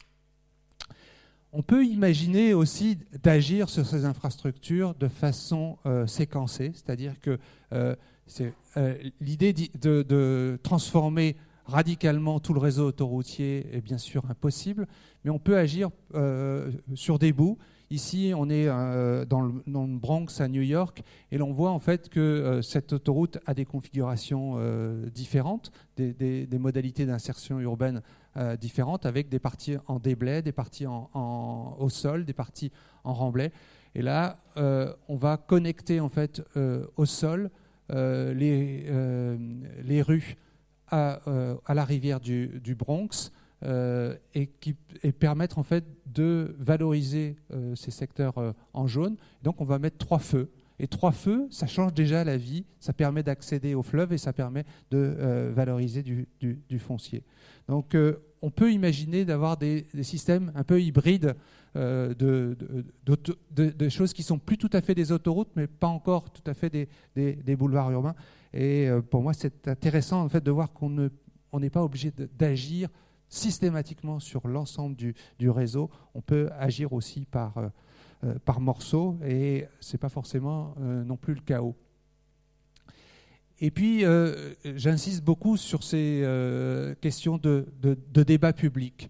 On 1.57 1.62
peut 1.62 1.84
imaginer 1.84 2.52
aussi 2.52 2.99
d'agir 3.23 3.68
sur 3.68 3.86
ces 3.86 4.05
infrastructures 4.05 4.92
de 4.97 5.07
façon 5.07 5.78
euh, 5.86 6.05
séquencée, 6.05 6.73
c'est-à-dire 6.74 7.20
que 7.20 7.39
euh, 7.73 7.94
euh, 8.76 8.94
l'idée 9.20 9.52
de, 9.52 10.58
transformer 10.65 11.36
radicalement 11.65 12.41
tout 12.41 12.55
le 12.55 12.58
réseau 12.58 12.89
autoroutier 12.89 13.68
est 13.73 13.81
bien 13.81 13.99
sûr 13.99 14.28
impossible, 14.28 14.89
mais 15.24 15.31
on 15.31 15.39
peut 15.39 15.57
agir 15.57 15.91
sur 16.94 17.18
des 17.20 17.33
bouts. 17.33 17.57
Ici, 17.89 18.33
on 18.36 18.50
est 18.50 18.66
dans 18.66 19.41
le, 19.41 19.97
Bronx 19.97 20.41
à 20.41 20.49
New 20.49 20.60
York 20.60 21.02
et 21.31 21.39
l'on 21.39 21.52
voit 21.52 21.70
en 21.70 21.78
fait 21.78 22.08
que 22.08 22.60
cette 22.62 22.92
autoroute 22.92 23.39
a 23.47 23.55
des 23.55 23.65
configurations 23.65 24.58
différentes, 25.15 25.70
des 25.97 26.58
modalités 26.58 27.07
d'insertion 27.07 27.60
urbaine 27.60 28.02
euh, 28.37 28.57
différentes 28.57 29.07
avec 29.07 29.29
des 29.29 29.39
parties 29.39 29.77
en 29.87 30.01
déblai, 30.01 30.43
des 30.43 30.51
parties 30.51 30.87
en, 30.87 31.77
au 31.79 31.89
sol, 31.89 32.25
des 32.25 32.33
parties 32.33 32.73
en 33.05 33.15
remblai. 33.15 33.53
Et 33.95 34.03
là, 34.03 34.39
euh, 34.57 34.93
on 35.07 35.15
va 35.15 35.37
connecter 35.37 36.01
en 36.01 36.09
fait 36.09 36.43
euh, 36.57 36.85
au 36.97 37.07
sol 37.07 37.51
les, 37.91 38.87
les 39.83 40.03
rues 40.03 40.37
à, 40.91 41.21
la 41.69 41.85
rivière 41.85 42.19
du, 42.19 42.61
du 42.61 42.75
Bronx 42.75 43.31
et 43.63 44.47
qui 44.59 44.75
et 45.03 45.13
permettre 45.13 45.59
en 45.59 45.63
fait 45.63 45.85
de 46.07 46.57
valoriser 46.59 47.37
ces 47.75 47.91
secteurs 47.91 48.55
en 48.73 48.87
jaune. 48.87 49.17
Donc 49.43 49.61
on 49.61 49.65
va 49.65 49.79
mettre 49.79 49.99
trois 49.99 50.19
feux. 50.19 50.51
Et 50.78 50.89
trois 50.89 51.12
feux, 51.12 51.47
ça 51.51 51.67
change 51.67 51.94
déjà 51.94 52.25
la 52.25 52.36
vie, 52.36 52.65
ça 52.81 52.93
permet 52.93 53.23
d'accéder 53.23 53.75
au 53.75 53.83
fleuve 53.83 54.12
et 54.12 54.19
ça 54.19 54.33
permet 54.33 54.65
de 54.91 55.53
valoriser 55.55 56.03
du, 56.03 56.78
foncier. 56.78 57.23
Donc 57.69 57.97
on 58.43 58.51
peut 58.51 58.73
imaginer 58.73 59.25
d'avoir 59.25 59.57
des, 59.57 59.86
systèmes 60.03 60.51
un 60.57 60.65
peu 60.65 60.83
hybrides 60.83 61.36
de, 61.77 62.57
de, 63.07 63.89
choses 63.89 64.12
qui 64.12 64.25
sont 64.25 64.39
plus 64.39 64.59
tout 64.59 64.70
à 64.73 64.81
fait 64.81 64.97
des 64.97 65.12
autoroutes, 65.12 65.51
mais 65.55 65.69
pas 65.69 65.86
encore 65.86 66.31
tout 66.31 66.51
à 66.51 66.55
fait 66.55 66.70
des, 67.15 67.57
boulevards 67.57 67.93
urbains. 67.93 68.17
Et 68.53 68.89
pour 69.11 69.23
moi, 69.23 69.33
c'est 69.33 69.69
intéressant 69.69 70.23
en 70.23 70.28
fait 70.28 70.43
de 70.43 70.51
voir 70.51 70.73
qu'on 70.73 70.91
n'est 70.91 71.70
pas 71.70 71.85
obligé 71.85 72.12
d'agir 72.36 72.89
systématiquement 73.28 74.20
sur 74.20 74.47
l'ensemble 74.47 74.97
du, 74.97 75.51
réseau. 75.51 75.91
On 76.15 76.20
peut 76.20 76.51
agir 76.59 76.93
aussi 76.93 77.27
par, 77.27 77.55
euh, 78.25 78.28
euh, 78.28 78.39
par 78.44 78.61
morceaux 78.61 79.19
et 79.25 79.67
ce 79.81 79.93
n'est 79.93 79.99
pas 79.99 80.09
forcément 80.09 80.75
euh, 80.81 81.05
non 81.05 81.17
plus 81.17 81.35
le 81.35 81.41
chaos. 81.41 81.75
Et 83.61 83.70
puis, 83.70 84.05
j'insiste 84.65 85.23
beaucoup 85.25 85.57
sur 85.57 85.85
ces 85.85 86.27
questions 87.01 87.39
de, 87.39 87.65
débat 88.12 88.53
public. 88.53 89.09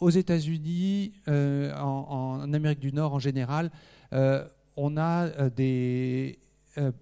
aux 0.00 0.10
États-Unis, 0.10 1.12
en, 1.28 2.52
Amérique 2.52 2.80
du 2.80 2.92
Nord 2.92 3.14
en 3.14 3.20
général, 3.20 3.70
on 4.76 4.96
a 4.96 5.48
des 5.48 6.40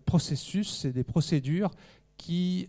processus 0.04 0.84
et 0.84 0.92
des 0.92 1.02
procédures 1.02 1.70
qui 2.18 2.68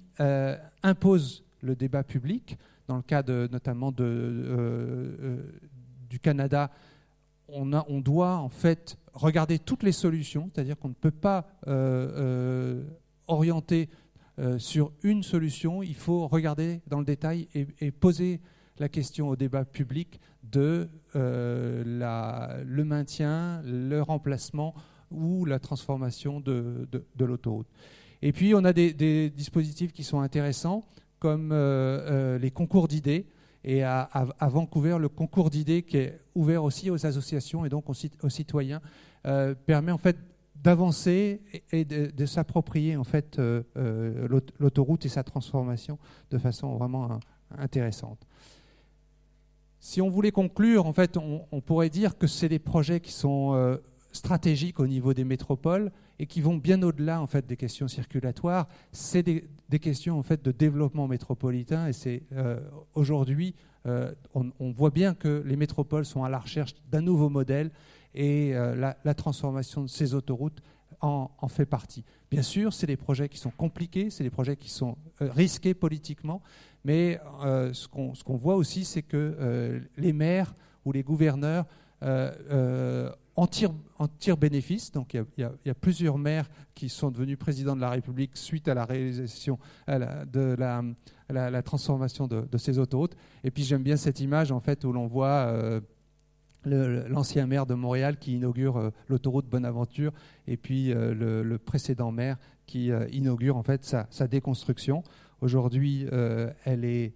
imposent 0.82 1.44
le 1.60 1.76
débat 1.76 2.04
public 2.04 2.58
dans 2.92 2.98
le 2.98 3.04
cas 3.04 3.24
notamment 3.24 3.94
de, 3.94 4.04
euh, 4.04 5.18
euh, 5.22 5.38
du 6.10 6.20
Canada, 6.20 6.70
on, 7.52 8.02
doit 8.02 8.38
en 8.38 8.50
fait 8.50 8.98
regarder 9.14 9.60
toutes 9.60 9.84
les 9.84 9.92
solutions, 9.92 10.50
c'est-à-dire 10.54 10.78
qu'on 10.78 10.90
ne 10.90 10.94
peut 10.94 11.12
pas 11.12 11.48
euh, 11.68 12.84
orienter 13.28 13.90
sur 14.58 14.92
une 15.04 15.22
solution, 15.22 15.84
il 15.84 15.94
faut 15.94 16.28
regarder 16.28 16.82
dans 16.88 16.98
le 16.98 17.06
détail 17.06 17.48
et, 17.54 17.92
poser 17.92 18.40
la 18.80 18.90
question 18.90 19.30
au 19.30 19.36
débat 19.36 19.66
public 19.66 20.20
de 20.44 20.90
le 21.14 22.84
maintien, 22.84 23.62
le 23.64 24.02
remplacement 24.02 24.74
ou 25.12 25.46
la 25.46 25.60
transformation 25.60 26.40
de, 26.40 26.88
l'autoroute. 27.20 27.68
Et 28.22 28.32
puis 28.32 28.54
on 28.56 28.64
a 28.64 28.74
des, 28.74 29.30
dispositifs 29.30 29.92
qui 29.92 30.04
sont 30.04 30.22
intéressants 30.22 30.86
comme 31.20 31.52
euh, 31.52 31.56
euh, 31.56 32.40
les 32.40 32.50
concours 32.50 32.88
d'idées. 32.88 33.28
Et 33.64 33.84
à, 33.84 34.10
Vancouver, 34.42 34.98
le 35.00 35.10
concours 35.10 35.50
d'idées 35.50 35.84
qui 35.84 35.98
est 35.98 36.20
ouvert 36.34 36.64
aussi 36.64 36.90
aux 36.90 37.06
associations 37.06 37.64
et 37.64 37.70
donc 37.70 37.86
aux, 37.90 38.30
citoyens 38.30 38.82
euh, 39.28 39.54
permet 39.54 39.92
en 39.92 40.00
fait 40.00 40.18
d'avancer 40.56 41.42
et, 41.72 41.86
de, 41.86 42.26
s'approprier 42.26 42.96
en 42.96 43.04
fait 43.04 43.40
l'autoroute 44.60 45.06
et 45.06 45.10
sa 45.10 45.24
transformation 45.24 45.98
de 46.30 46.38
façon 46.38 46.76
vraiment 46.76 47.20
intéressante. 47.58 48.28
Si 49.80 50.02
on 50.02 50.10
voulait 50.10 50.32
conclure, 50.32 50.86
en 50.86 50.94
fait, 50.94 51.18
on, 51.18 51.46
on 51.52 51.62
pourrait 51.62 51.90
dire 51.90 52.18
que 52.18 52.28
c'est 52.28 52.50
des 52.50 52.60
projets 52.60 53.00
qui 53.00 53.12
sont 53.12 53.80
stratégiques 54.12 54.80
au 54.80 54.88
niveau 54.88 55.14
des 55.14 55.24
métropoles 55.24 55.92
et 56.20 56.26
qui 56.26 56.42
vont 56.42 56.58
bien 56.58 56.82
au-delà 56.84 57.22
en 57.22 57.28
fait 57.28 57.48
des 57.48 57.58
questions 57.58 57.88
circulatoires. 57.88 58.68
C'est 58.92 59.24
des, 59.24 59.44
questions 59.80 60.20
en 60.20 60.24
fait 60.24 60.44
de 60.44 60.52
développement 60.52 61.08
métropolitain 61.08 61.88
et 61.88 61.94
c'est 61.94 62.24
euh, 62.34 62.60
aujourd'hui 62.94 63.56
euh, 63.88 64.12
on, 64.36 64.72
voit 64.72 64.92
bien 64.92 65.16
que 65.16 65.42
les 65.44 65.56
métropoles 65.56 66.06
sont 66.06 66.24
à 66.24 66.30
la 66.30 66.38
recherche 66.38 66.76
d'un 66.92 67.02
nouveau 67.02 67.30
modèle 67.30 67.72
et 68.14 68.52
euh, 68.54 68.94
la, 69.04 69.14
transformation 69.16 69.82
de 69.82 69.88
ces 69.88 70.14
autoroutes 70.14 70.62
en, 71.02 71.32
en 71.40 71.48
fait 71.48 71.66
partie. 71.66 72.06
Bien 72.30 72.44
sûr, 72.44 72.74
c'est 72.74 72.86
des 72.86 72.98
projets 72.98 73.28
qui 73.28 73.40
sont 73.40 73.50
compliqués, 73.50 74.12
c'est 74.12 74.24
des 74.24 74.30
projets 74.30 74.56
qui 74.56 74.70
sont 74.70 74.98
risqués 75.20 75.74
politiquement, 75.74 76.44
mais 76.86 77.20
ce 77.42 77.88
qu'on 77.88 78.38
voit 78.38 78.56
aussi, 78.56 78.86
c'est 78.86 79.02
que 79.02 79.82
les 79.98 80.14
maires 80.14 80.54
ou 80.86 80.92
les 80.92 81.02
gouverneurs 81.02 81.66
en 83.36 83.48
tire, 83.48 84.38
bénéfice. 84.38 84.92
Donc 84.92 85.14
il 85.14 85.26
y, 85.38 85.70
a, 85.70 85.76
plusieurs 85.76 86.18
maires 86.18 86.50
qui 86.76 86.90
sont 86.90 87.12
devenus 87.12 87.38
présidents 87.38 87.76
de 87.76 87.82
la 87.82 87.90
République 87.90 88.32
suite 88.36 88.68
à 88.68 88.74
la 88.74 88.86
réalisation 88.86 89.58
de 89.88 90.56
la, 91.30 91.62
transformation 91.62 92.28
de, 92.28 92.58
ces 92.58 92.80
autoroutes. 92.80 93.16
Et 93.44 93.52
puis 93.52 93.64
j'aime 93.64 93.84
bien 93.84 93.98
cette 93.98 94.20
image 94.20 94.52
en 94.52 94.60
fait 94.60 94.84
où 94.84 94.92
l'on 94.92 95.08
voit 95.08 95.48
euh, 95.48 95.82
l'ancien 96.66 97.48
maire 97.48 97.66
de 97.66 97.74
Montréal 97.74 98.18
qui 98.18 98.36
inaugure 98.36 98.78
euh, 98.78 98.90
l'autoroute 99.08 99.48
Bonaventure 99.48 100.12
et 100.48 100.58
puis 100.58 100.94
euh, 100.94 101.44
le, 101.44 101.58
précédent 101.58 102.12
maire 102.12 102.38
qui 102.68 102.92
inaugure 103.12 103.58
en 103.58 103.64
fait 103.64 103.84
sa 103.84 104.28
déconstruction. 104.28 105.04
Aujourd'hui, 105.42 106.06
elle 106.64 106.86
est 106.86 107.14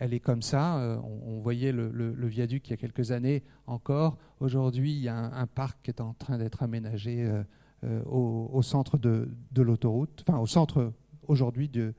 elle 0.00 0.14
est 0.14 0.20
comme 0.20 0.42
ça. 0.42 0.78
Euh, 0.78 0.96
on, 1.26 1.40
voyait 1.40 1.72
le, 1.72 2.26
viaduc 2.26 2.68
il 2.68 2.70
y 2.70 2.74
a 2.74 2.76
quelques 2.76 3.10
années 3.10 3.42
encore. 3.66 4.16
Aujourd'hui, 4.40 4.92
il 4.92 5.00
y 5.00 5.08
a 5.08 5.16
un, 5.16 5.46
parc 5.46 5.78
qui 5.82 5.90
est 5.90 6.00
en 6.00 6.14
train 6.14 6.38
d'être 6.38 6.62
aménagé 6.62 7.24
euh, 7.24 7.42
euh, 7.84 8.02
au, 8.04 8.62
centre 8.62 8.96
de, 8.98 9.28
l'autoroute, 9.56 10.24
enfin 10.26 10.38
au 10.38 10.46
centre 10.46 10.92
aujourd'hui 11.26 11.68
du, 11.68 11.94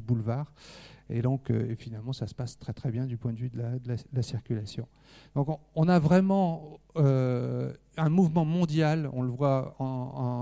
boulevard. 0.00 0.52
Et 1.10 1.20
donc, 1.20 1.52
finalement, 1.76 2.14
ça 2.14 2.26
se 2.26 2.34
passe 2.34 2.58
très 2.58 2.72
très 2.72 2.90
bien 2.90 3.04
du 3.04 3.18
point 3.18 3.32
de 3.34 3.38
vue 3.38 3.50
de 3.50 3.96
la, 4.12 4.22
circulation. 4.22 4.88
Donc, 5.34 5.48
on, 5.74 5.88
a 5.88 5.98
vraiment 5.98 6.80
un 6.96 8.08
mouvement 8.08 8.46
mondial, 8.46 9.10
on 9.12 9.22
le 9.22 9.30
voit 9.30 9.76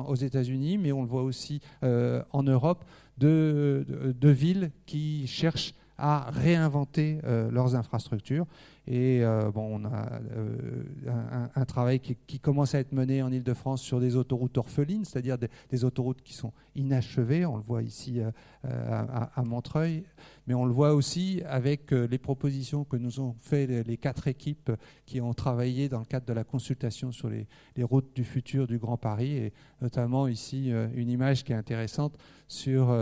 aux 0.08 0.14
États-Unis, 0.14 0.78
mais 0.78 0.92
on 0.92 1.02
le 1.02 1.08
voit 1.08 1.24
aussi 1.24 1.60
en 1.82 2.42
Europe, 2.44 2.84
de, 3.18 4.14
de, 4.18 4.28
villes 4.30 4.70
qui 4.86 5.26
cherchent 5.26 5.74
à 5.98 6.30
réinventer 6.30 7.20
euh, 7.24 7.50
leurs 7.50 7.76
infrastructures. 7.76 8.46
Et 8.88 9.22
euh, 9.22 9.52
bon, 9.52 9.80
on 9.80 9.84
a 9.84 10.20
euh, 10.36 11.48
un, 11.54 11.64
travail 11.64 12.00
qui, 12.00 12.40
commence 12.40 12.74
à 12.74 12.80
être 12.80 12.92
mené 12.92 13.22
en 13.22 13.30
Ile-de-France 13.30 13.80
sur 13.80 14.00
des 14.00 14.16
autoroutes 14.16 14.58
orphelines, 14.58 15.04
c'est-à-dire 15.04 15.38
des, 15.38 15.84
autoroutes 15.84 16.22
qui 16.22 16.34
sont 16.34 16.52
inachevées. 16.74 17.46
On 17.46 17.56
le 17.56 17.62
voit 17.62 17.82
ici 17.82 18.20
à, 18.64 19.42
Montreuil, 19.44 20.02
mais 20.48 20.54
on 20.54 20.64
le 20.64 20.72
voit 20.72 20.94
aussi 20.94 21.42
avec 21.46 21.92
les 21.92 22.18
propositions 22.18 22.82
que 22.82 22.96
nous 22.96 23.20
ont 23.20 23.36
fait 23.40 23.84
les, 23.84 23.96
quatre 23.96 24.26
équipes 24.26 24.72
qui 25.06 25.20
ont 25.20 25.34
travaillé 25.34 25.88
dans 25.88 26.00
le 26.00 26.04
cadre 26.04 26.26
de 26.26 26.32
la 26.32 26.42
consultation 26.42 27.12
sur 27.12 27.28
les, 27.28 27.46
les 27.76 27.84
routes 27.84 28.16
du 28.16 28.24
futur 28.24 28.66
du 28.66 28.78
Grand 28.78 28.96
Paris, 28.96 29.36
et 29.36 29.52
notamment 29.80 30.26
ici 30.26 30.72
une 30.94 31.08
image 31.08 31.44
qui 31.44 31.52
est 31.52 31.56
intéressante 31.56 32.18
sur 32.48 32.92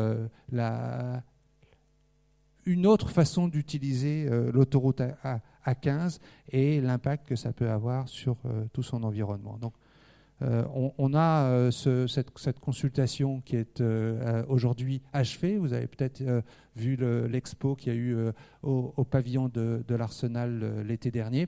la 0.53 1.23
une 2.67 2.87
autre 2.87 3.11
façon 3.11 3.49
d'utiliser 3.49 4.27
euh, 4.29 4.51
l'autoroute 4.53 5.01
à, 5.01 5.41
15 5.75 6.21
et 6.51 6.81
l'impact 6.81 7.29
que 7.29 7.37
ça 7.37 7.53
peut 7.53 7.71
avoir 7.71 8.09
sur 8.09 8.37
euh, 8.45 8.65
tout 8.73 8.83
son 8.83 9.03
environnement. 9.03 9.57
Donc, 9.59 9.75
euh, 10.43 10.65
on, 10.97 11.13
a 11.15 11.71
cette, 11.71 12.61
consultation 12.61 13.43
qui 13.43 13.57
est 13.57 13.83
aujourd'hui 14.49 15.03
achevée. 15.13 15.59
Vous 15.59 15.75
avez 15.75 15.87
peut-être 15.87 16.23
vu 16.77 16.97
l'expo 17.29 17.77
qu'il 17.77 17.93
y 17.93 17.95
a 17.95 17.99
eu 17.99 18.17
au, 18.63 19.05
pavillon 19.05 19.51
de, 19.51 19.85
l'Arsenal 19.91 20.83
l'été 20.83 21.11
dernier. 21.11 21.47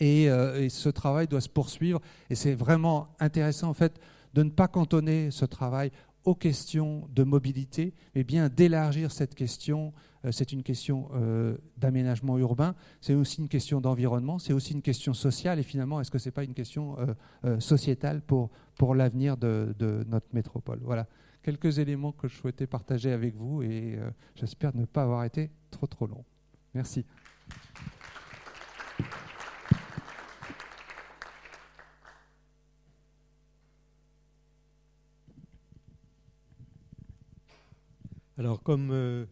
Et, 0.00 0.24
et, 0.24 0.68
ce 0.70 0.88
travail 0.88 1.28
doit 1.28 1.40
se 1.40 1.48
poursuivre. 1.48 2.00
Et 2.30 2.34
c'est 2.34 2.54
vraiment 2.54 3.06
intéressant 3.20 3.68
en 3.68 3.74
fait 3.74 4.00
de 4.34 4.42
ne 4.42 4.50
pas 4.50 4.66
cantonner 4.66 5.30
ce 5.30 5.44
travail 5.44 5.92
aux 6.24 6.34
questions 6.34 7.08
de 7.14 7.22
mobilité, 7.22 7.94
mais 8.14 8.24
bien 8.24 8.48
d'élargir 8.48 9.12
cette 9.12 9.34
question. 9.34 9.92
Euh, 10.24 10.32
c'est 10.32 10.52
une 10.52 10.62
question 10.62 11.08
euh, 11.14 11.56
d'aménagement 11.76 12.38
urbain, 12.38 12.74
c'est 13.00 13.14
aussi 13.14 13.40
une 13.40 13.48
question 13.48 13.80
d'environnement, 13.80 14.38
c'est 14.38 14.52
aussi 14.52 14.72
une 14.72 14.82
question 14.82 15.14
sociale. 15.14 15.58
Et 15.58 15.62
finalement, 15.62 16.00
est-ce 16.00 16.10
que 16.10 16.18
ce 16.18 16.28
n'est 16.28 16.32
pas 16.32 16.44
une 16.44 16.54
question 16.54 16.96
euh, 17.44 17.60
sociétale 17.60 18.22
pour, 18.22 18.50
pour 18.76 18.94
l'avenir 18.94 19.36
de, 19.36 19.74
de, 19.78 20.04
notre 20.08 20.28
métropole? 20.32 20.80
Voilà 20.82 21.06
quelques 21.42 21.78
éléments 21.78 22.12
que 22.12 22.26
je 22.26 22.36
souhaitais 22.36 22.66
partager 22.66 23.12
avec 23.12 23.34
vous 23.36 23.62
et 23.62 23.98
j'espère 24.34 24.74
ne 24.74 24.86
pas 24.86 25.02
avoir 25.02 25.24
été 25.24 25.50
trop 25.70 25.86
trop 25.86 26.06
long. 26.06 26.24
Merci. 26.72 27.04
Alors, 38.36 38.60
comme 38.64 38.90
euh, 38.90 39.26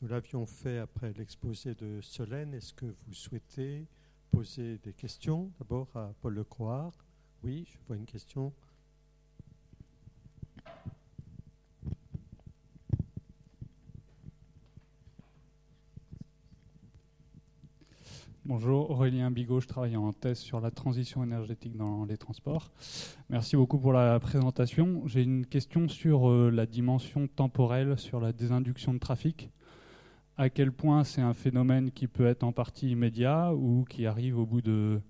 nous 0.00 0.08
l'avions 0.08 0.46
fait 0.46 0.78
après 0.78 1.12
l'exposé 1.12 1.74
de 1.74 2.00
Solène, 2.00 2.54
est-ce 2.54 2.72
que 2.72 2.86
vous 2.86 3.12
souhaitez 3.12 3.86
poser 4.30 4.78
des 4.78 4.94
questions 4.94 5.52
D'abord 5.58 5.88
à 5.94 6.14
Paul 6.22 6.32
Lecroix? 6.32 6.90
Oui, 7.42 7.68
je 7.70 7.78
vois 7.86 7.96
une 7.96 8.06
question. 8.06 8.54
Bonjour, 18.48 18.90
Aurélien 18.90 19.30
Bigot, 19.30 19.60
je 19.60 19.66
travaille 19.66 19.98
en 19.98 20.10
thèse 20.14 20.38
sur 20.38 20.58
la 20.62 20.70
transition 20.70 21.22
énergétique 21.22 21.76
dans 21.76 22.06
les 22.06 22.16
transports. 22.16 22.72
Merci 23.28 23.56
beaucoup 23.56 23.78
pour 23.78 23.92
la 23.92 24.18
présentation. 24.20 25.02
J'ai 25.04 25.22
une 25.22 25.44
question 25.44 25.86
sur 25.86 26.30
euh, 26.30 26.50
la 26.50 26.64
dimension 26.64 27.26
temporelle, 27.28 27.98
sur 27.98 28.20
la 28.20 28.32
désinduction 28.32 28.94
de 28.94 28.98
trafic. 28.98 29.50
À 30.38 30.48
quel 30.48 30.72
point 30.72 31.04
c'est 31.04 31.20
un 31.20 31.34
phénomène 31.34 31.90
qui 31.90 32.06
peut 32.06 32.24
être 32.24 32.42
en 32.42 32.52
partie 32.52 32.90
immédiat 32.90 33.52
ou 33.52 33.84
qui 33.86 34.06
arrive 34.06 34.38
au 34.38 34.46
bout 34.46 34.62
de, 34.62 35.02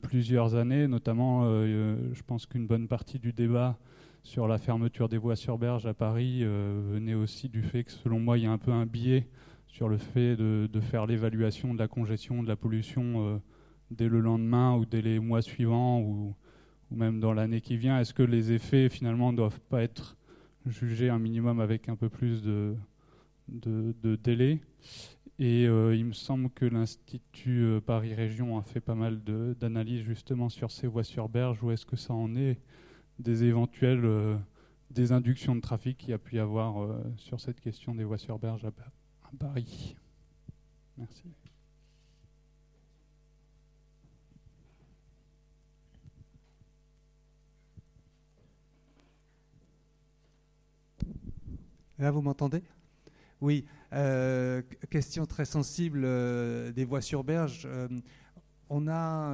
plusieurs 0.00 0.54
années, 0.54 0.88
notamment 0.88 1.42
euh, 1.44 1.98
je 2.14 2.22
pense 2.22 2.46
qu'une 2.46 2.66
bonne 2.66 2.88
partie 2.88 3.18
du 3.18 3.34
débat 3.34 3.76
sur 4.22 4.48
la 4.48 4.56
fermeture 4.56 5.10
des 5.10 5.18
voies 5.18 5.36
sur 5.36 5.58
berge 5.58 5.84
à 5.84 5.92
Paris 5.92 6.38
euh, 6.40 6.80
venait 6.90 7.12
aussi 7.12 7.50
du 7.50 7.62
fait 7.62 7.84
que 7.84 7.92
selon 7.92 8.18
moi 8.18 8.38
il 8.38 8.44
y 8.44 8.46
a 8.46 8.50
un 8.50 8.56
peu 8.56 8.72
un 8.72 8.86
biais 8.86 9.28
sur 9.76 9.90
le 9.90 9.98
fait 9.98 10.36
de, 10.36 10.80
faire 10.80 11.04
l'évaluation 11.04 11.74
de 11.74 11.78
la 11.78 11.86
congestion, 11.86 12.42
de 12.42 12.48
la 12.48 12.56
pollution 12.56 13.28
euh, 13.28 13.38
dès 13.90 14.08
le 14.08 14.20
lendemain 14.20 14.74
ou 14.74 14.86
dès 14.86 15.02
les 15.02 15.18
mois 15.18 15.42
suivants 15.42 16.00
ou, 16.00 16.34
même 16.90 17.20
dans 17.20 17.34
l'année 17.34 17.60
qui 17.60 17.76
vient. 17.76 18.00
Est-ce 18.00 18.14
que 18.14 18.22
les 18.22 18.52
effets 18.52 18.88
finalement 18.88 19.32
ne 19.32 19.36
doivent 19.36 19.60
pas 19.68 19.82
être 19.82 20.16
jugés 20.64 21.10
un 21.10 21.18
minimum 21.18 21.60
avec 21.60 21.90
un 21.90 21.96
peu 21.96 22.08
plus 22.08 22.42
de, 22.42 22.74
de, 23.48 24.16
délai? 24.16 24.62
Et 25.38 25.66
euh, 25.66 25.94
il 25.94 26.06
me 26.06 26.14
semble 26.14 26.48
que 26.48 26.64
l'Institut 26.64 27.62
euh, 27.62 27.80
Paris 27.82 28.14
Région 28.14 28.56
a 28.56 28.62
fait 28.62 28.80
pas 28.80 28.94
mal 28.94 29.20
d'analyses 29.60 30.04
justement 30.04 30.48
sur 30.48 30.70
ces 30.70 30.86
voies 30.86 31.04
sur 31.04 31.28
berge. 31.28 31.62
Où 31.62 31.70
est-ce 31.70 31.84
que 31.84 31.96
ça 31.96 32.14
en 32.14 32.34
est 32.34 32.62
des 33.18 33.44
éventuelles 33.44 34.38
désinductions 34.90 35.54
de 35.54 35.60
trafic 35.60 35.98
qu'il 35.98 36.10
y 36.10 36.14
a 36.14 36.18
pu 36.18 36.36
y 36.36 36.38
avoir 36.38 36.98
sur 37.18 37.40
cette 37.42 37.60
question 37.60 37.94
des 37.94 38.04
voies 38.04 38.16
sur 38.16 38.38
berge 38.38 38.64
à, 38.64 38.70
Paris. 39.36 39.96
Merci. 40.98 41.22
Là, 51.98 52.10
vous 52.10 52.20
m'entendez? 52.20 52.62
Oui. 53.40 53.64
Euh, 53.92 54.62
question 54.90 55.26
très 55.26 55.44
sensible 55.44 56.02
euh, 56.04 56.72
des 56.72 56.84
voies 56.84 57.00
sur 57.00 57.24
berge. 57.24 57.66
Euh, 57.66 57.88
on 58.68 58.88
a 58.88 59.32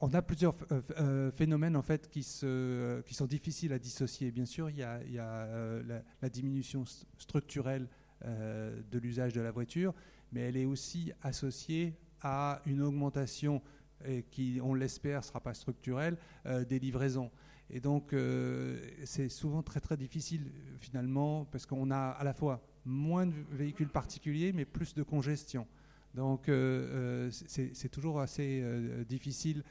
on 0.00 0.14
a 0.14 0.22
plusieurs 0.22 0.54
euh, 0.72 0.80
euh, 0.98 1.30
phénomènes 1.30 1.76
en 1.76 1.82
fait 1.82 2.10
euh, 2.42 3.02
qui, 3.02 3.14
sont 3.14 3.26
difficiles 3.26 3.72
à 3.72 3.78
dissocier. 3.78 4.30
Bien 4.30 4.46
sûr, 4.46 4.70
il 4.70 4.78
y 4.78 4.82
a, 4.82 5.00
la, 6.22 6.28
diminution 6.28 6.84
structurelle 7.18 7.88
de 8.22 8.98
l'usage 8.98 9.32
de 9.32 9.40
la 9.40 9.50
voiture, 9.50 9.94
mais 10.32 10.40
elle 10.40 10.56
est 10.56 10.66
aussi 10.66 11.12
associée 11.22 11.94
à 12.20 12.60
une 12.66 12.82
augmentation 12.82 13.62
et 14.04 14.24
qui, 14.24 14.60
on 14.62 14.74
l'espère, 14.74 15.20
ne 15.20 15.24
sera 15.24 15.40
pas 15.40 15.54
structurelle, 15.54 16.18
des 16.68 16.78
livraisons. 16.78 17.30
Et 17.70 17.80
donc, 17.80 18.14
c'est 19.04 19.30
souvent 19.30 19.62
très 19.62 19.80
très 19.80 19.96
difficile 19.96 20.52
finalement 20.78 21.46
parce 21.46 21.64
qu'on 21.64 21.90
a 21.90 22.10
à 22.10 22.24
la 22.24 22.34
fois 22.34 22.62
moins 22.84 23.26
de 23.26 23.34
véhicules 23.52 23.88
particuliers, 23.88 24.52
mais 24.52 24.66
plus 24.66 24.94
de 24.94 25.02
congestion. 25.02 25.66
Donc, 26.14 26.50
c'est 27.30 27.90
toujours 27.90 28.20
assez 28.20 28.62
difficile 29.08 29.64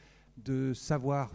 de 0.44 0.74
savoir 0.74 1.32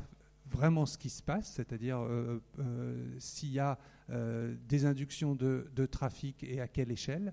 vraiment 0.50 0.86
ce 0.86 0.97
qui 0.97 1.10
se 1.10 1.23
passe, 1.23 1.52
c'est-à-dire 1.55 1.99
euh, 1.99 2.41
euh, 2.58 3.15
s'il 3.18 3.52
y 3.52 3.58
a 3.58 3.78
euh, 4.10 4.55
des 4.68 4.86
inductions 4.86 5.34
de, 5.34 5.86
trafic 5.86 6.42
et 6.44 6.60
à 6.60 6.68
quelle 6.68 6.91
échelle. 6.91 7.33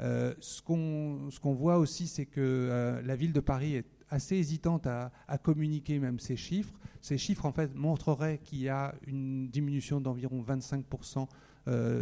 ce 0.00 0.60
qu'on 0.62 1.54
voit 1.54 1.78
aussi, 1.78 2.06
c'est 2.06 2.26
que 2.26 3.00
la 3.04 3.16
ville 3.16 3.32
de 3.32 3.40
Paris 3.40 3.74
est 3.74 3.86
assez 4.08 4.36
hésitante 4.36 4.86
à, 4.86 5.10
communiquer 5.42 5.98
même 5.98 6.18
ces 6.18 6.36
chiffres. 6.36 6.78
Ces 7.00 7.18
chiffres, 7.18 7.46
en 7.46 7.52
fait, 7.52 7.74
montreraient 7.74 8.38
qu'il 8.38 8.60
y 8.60 8.68
a 8.68 8.94
une 9.06 9.48
diminution 9.48 10.00
d'environ 10.00 10.42
25% 10.42 11.26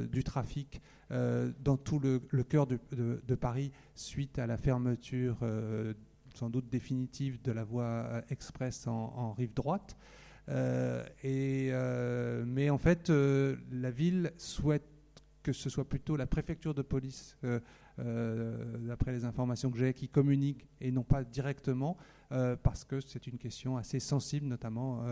du 0.08 0.24
trafic 0.24 0.80
dans 1.10 1.76
tout 1.76 1.98
le, 1.98 2.20
cœur 2.42 2.66
de, 2.66 3.34
Paris 3.34 3.70
suite 3.94 4.38
à 4.38 4.46
la 4.46 4.56
fermeture 4.56 5.38
sans 6.34 6.50
doute 6.50 6.68
définitive 6.68 7.40
de 7.42 7.52
la 7.52 7.64
voie 7.64 7.84
euh, 7.84 8.22
express 8.28 8.86
en, 8.86 9.32
rive 9.32 9.54
droite. 9.54 9.96
Euh, 10.48 11.04
et, 11.22 11.68
euh, 11.70 12.44
mais 12.46 12.70
en 12.70 12.78
fait, 12.78 13.10
la 13.10 13.90
ville 13.90 14.32
souhaite 14.36 14.84
que 15.42 15.52
ce 15.52 15.68
soit 15.68 15.86
plutôt 15.86 16.16
la 16.16 16.26
préfecture 16.26 16.72
de 16.72 16.82
police, 16.82 17.36
d'après 17.98 19.12
les 19.12 19.26
informations 19.26 19.70
que 19.70 19.78
j'ai, 19.78 19.92
qui 19.92 20.08
communique 20.08 20.66
et 20.80 20.90
non 20.90 21.02
pas 21.02 21.22
directement, 21.22 21.98
parce 22.62 22.84
que 22.84 23.00
c'est 23.00 23.26
une 23.26 23.36
question 23.36 23.76
assez 23.76 24.00
sensible, 24.00 24.46
notamment 24.46 25.04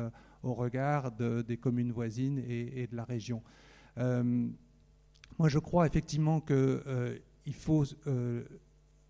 au 0.42 0.54
regard 0.54 1.12
des 1.12 1.58
communes 1.58 1.92
voisines 1.92 2.38
et, 2.38 2.86
de 2.86 2.96
la 2.96 3.04
région. 3.04 3.42
moi, 3.98 5.48
je 5.48 5.58
crois 5.58 5.86
effectivement 5.86 6.40
qu'il 6.40 7.54
faut. 7.54 7.84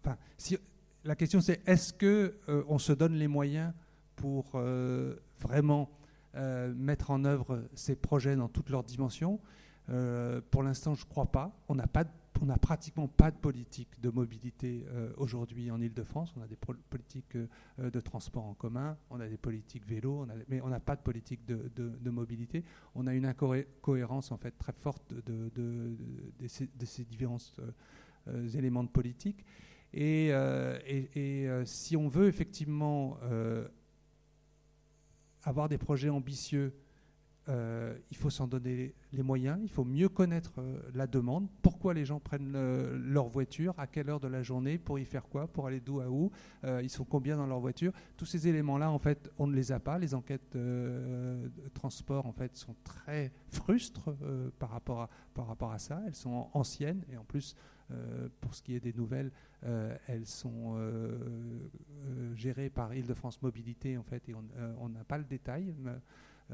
Enfin, 0.02 0.16
si, 0.36 0.58
la 1.04 1.16
question 1.16 1.40
c'est 1.40 1.60
est-ce 1.66 1.92
que 1.92 2.38
euh, 2.48 2.64
on 2.68 2.78
se 2.78 2.92
donne 2.92 3.14
les 3.14 3.28
moyens 3.28 3.72
pour 4.16 4.52
euh, 4.54 5.16
vraiment 5.40 5.90
euh, 6.34 6.72
mettre 6.74 7.10
en 7.10 7.24
œuvre 7.24 7.64
ces 7.74 7.96
projets 7.96 8.36
dans 8.36 8.48
toutes 8.48 8.70
leurs 8.70 8.84
dimensions? 8.84 9.40
Pour 10.50 10.62
l'instant, 10.62 10.94
je 10.94 11.04
ne 11.04 11.10
crois 11.10 11.26
pas. 11.26 11.52
On 11.68 11.74
n'a 11.74 12.56
pratiquement 12.56 13.08
pas 13.08 13.30
de 13.30 13.36
politique 13.36 14.00
de 14.00 14.08
mobilité 14.08 14.86
aujourd'hui 15.18 15.70
en 15.70 15.82
Ile-de-France. 15.82 16.32
On 16.38 16.40
a 16.40 16.46
des 16.46 16.56
politiques 16.56 17.36
de 17.78 18.00
transport 18.00 18.44
en 18.44 18.54
commun, 18.54 18.96
on 19.10 19.20
a 19.20 19.28
des 19.28 19.36
politiques 19.36 19.86
vélo, 19.86 20.26
mais 20.48 20.62
on 20.62 20.68
n'a 20.68 20.80
pas 20.80 20.96
de 20.96 21.02
politique 21.02 21.44
de, 21.44 22.10
mobilité. 22.10 22.64
On 22.94 23.06
a 23.06 23.12
une 23.12 23.26
incohérence 23.26 24.32
en 24.32 24.38
fait 24.38 24.52
très 24.52 24.72
forte 24.72 25.12
de 25.12 25.96
ces, 26.46 27.04
différents 27.04 27.38
éléments 28.54 28.84
de 28.84 28.88
politique. 28.88 29.44
Et, 29.94 30.28
euh, 30.32 30.78
euh, 31.16 31.64
si 31.66 31.96
on 31.96 32.08
veut 32.08 32.26
effectivement 32.26 33.18
euh, 33.24 33.66
avoir 35.42 35.68
des 35.68 35.78
projets 35.78 36.08
ambitieux, 36.08 36.74
il 37.48 38.16
faut 38.16 38.30
s'en 38.30 38.46
donner 38.46 38.94
les 39.12 39.22
moyens, 39.22 39.58
il 39.60 39.68
faut 39.68 39.84
mieux 39.84 40.08
connaître 40.08 40.54
la 40.94 41.08
demande, 41.08 41.48
pourquoi 41.60 41.92
les 41.92 42.04
gens 42.04 42.20
prennent 42.20 42.52
leur 42.52 43.26
voiture, 43.26 43.74
à 43.78 43.88
quelle 43.88 44.08
heure 44.08 44.20
de 44.20 44.28
la 44.28 44.44
journée, 44.44 44.78
pour 44.78 44.98
y 45.00 45.04
faire 45.04 45.24
quoi, 45.28 45.48
pour 45.48 45.66
aller 45.66 45.80
d'où 45.80 46.00
à 46.00 46.08
où, 46.08 46.30
ils 46.80 46.88
sont 46.88 47.04
combien 47.04 47.36
dans 47.36 47.48
leur 47.48 47.58
voiture? 47.58 47.92
Tous 48.16 48.26
ces 48.26 48.46
éléments-là, 48.46 48.92
en 48.92 48.98
fait, 49.00 49.28
on 49.38 49.48
ne 49.48 49.56
les 49.56 49.72
a 49.72 49.80
pas. 49.80 49.98
Les 49.98 50.14
enquêtes 50.14 50.56
de 50.56 51.50
transport, 51.74 52.26
en 52.26 52.32
fait, 52.32 52.56
sont 52.56 52.76
très 52.84 53.32
frustres 53.48 54.14
par, 54.60 54.70
rapport 54.70 55.00
à, 55.02 55.10
par 55.34 55.48
rapport 55.48 55.72
à 55.72 55.80
ça. 55.80 56.00
Elles 56.06 56.14
sont 56.14 56.48
anciennes 56.54 57.04
et 57.10 57.16
en 57.16 57.24
plus, 57.24 57.56
pour 58.40 58.54
ce 58.54 58.62
qui 58.62 58.74
est 58.74 58.80
des 58.80 58.92
nouvelles, 58.92 59.30
euh, 59.64 59.96
elles 60.08 60.26
sont 60.26 60.74
euh, 60.76 61.18
euh, 62.06 62.34
gérées 62.34 62.70
par 62.70 62.92
Île-de-France 62.92 63.40
Mobilité, 63.42 63.96
en 63.96 64.02
fait, 64.02 64.28
et 64.28 64.34
on 64.34 64.88
n'a 64.88 65.04
pas 65.04 65.18
le 65.18 65.24
détail. 65.24 65.74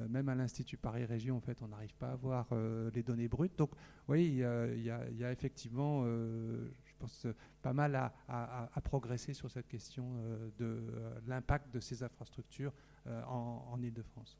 même 0.08 0.28
à 0.28 0.34
l'Institut 0.34 0.76
Paris 0.76 1.04
Région, 1.04 1.36
en 1.36 1.40
fait, 1.40 1.60
on 1.62 1.68
n'arrive 1.68 1.94
pas 1.94 2.12
à 2.12 2.16
voir 2.16 2.48
les 2.94 3.02
données 3.02 3.28
brutes. 3.28 3.56
Donc, 3.58 3.70
oui, 4.08 4.26
il 4.26 4.82
y, 4.82 5.24
a 5.24 5.32
effectivement, 5.32 6.04
je 6.04 6.94
pense, 6.98 7.26
pas 7.62 7.72
mal 7.72 7.94
à, 7.94 8.12
à, 8.28 8.80
progresser 8.80 9.32
sur 9.32 9.50
cette 9.50 9.68
question 9.68 10.04
de 10.58 10.82
l'impact 11.26 11.74
de 11.74 11.80
ces 11.80 12.02
infrastructures 12.02 12.72
en, 13.06 13.64
en 13.72 13.82
Île-de-France. 13.82 14.38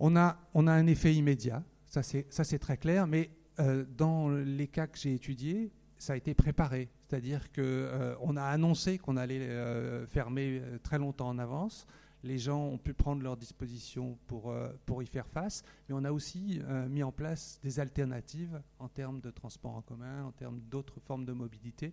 On 0.00 0.16
a, 0.16 0.36
un 0.54 0.86
effet 0.86 1.14
immédiat, 1.14 1.62
ça, 1.86 2.02
c'est 2.02 2.58
très 2.58 2.76
clair, 2.76 3.06
mais 3.06 3.30
euh, 3.60 3.84
dans 3.96 4.28
les 4.28 4.66
cas 4.66 4.86
que 4.86 4.98
j'ai 4.98 5.14
étudiés, 5.14 5.72
ça 5.96 6.14
a 6.14 6.16
été 6.16 6.34
préparé. 6.34 6.90
C'est-à-dire 7.06 7.52
qu'on 7.52 7.62
euh, 7.62 8.36
a 8.36 8.46
annoncé 8.46 8.98
qu'on 8.98 9.16
allait 9.16 9.40
euh, 9.40 10.06
fermer 10.06 10.60
très 10.82 10.98
longtemps 10.98 11.28
en 11.28 11.38
avance. 11.38 11.86
Les 12.24 12.38
gens 12.38 12.64
ont 12.64 12.78
pu 12.78 12.94
prendre 12.94 13.22
leurs 13.22 13.36
dispositions 13.36 14.18
pour, 14.26 15.02
y 15.02 15.06
faire 15.06 15.26
face, 15.28 15.62
mais 15.88 15.94
on 15.94 16.04
a 16.04 16.10
aussi 16.10 16.58
mis 16.88 17.02
en 17.02 17.12
place 17.12 17.60
des 17.62 17.80
alternatives 17.80 18.62
en 18.78 18.88
termes 18.88 19.20
de 19.20 19.30
transport 19.30 19.76
en 19.76 19.82
commun, 19.82 20.24
en 20.24 20.32
termes 20.32 20.58
d'autres 20.70 21.00
formes 21.00 21.26
de 21.26 21.34
mobilité. 21.34 21.92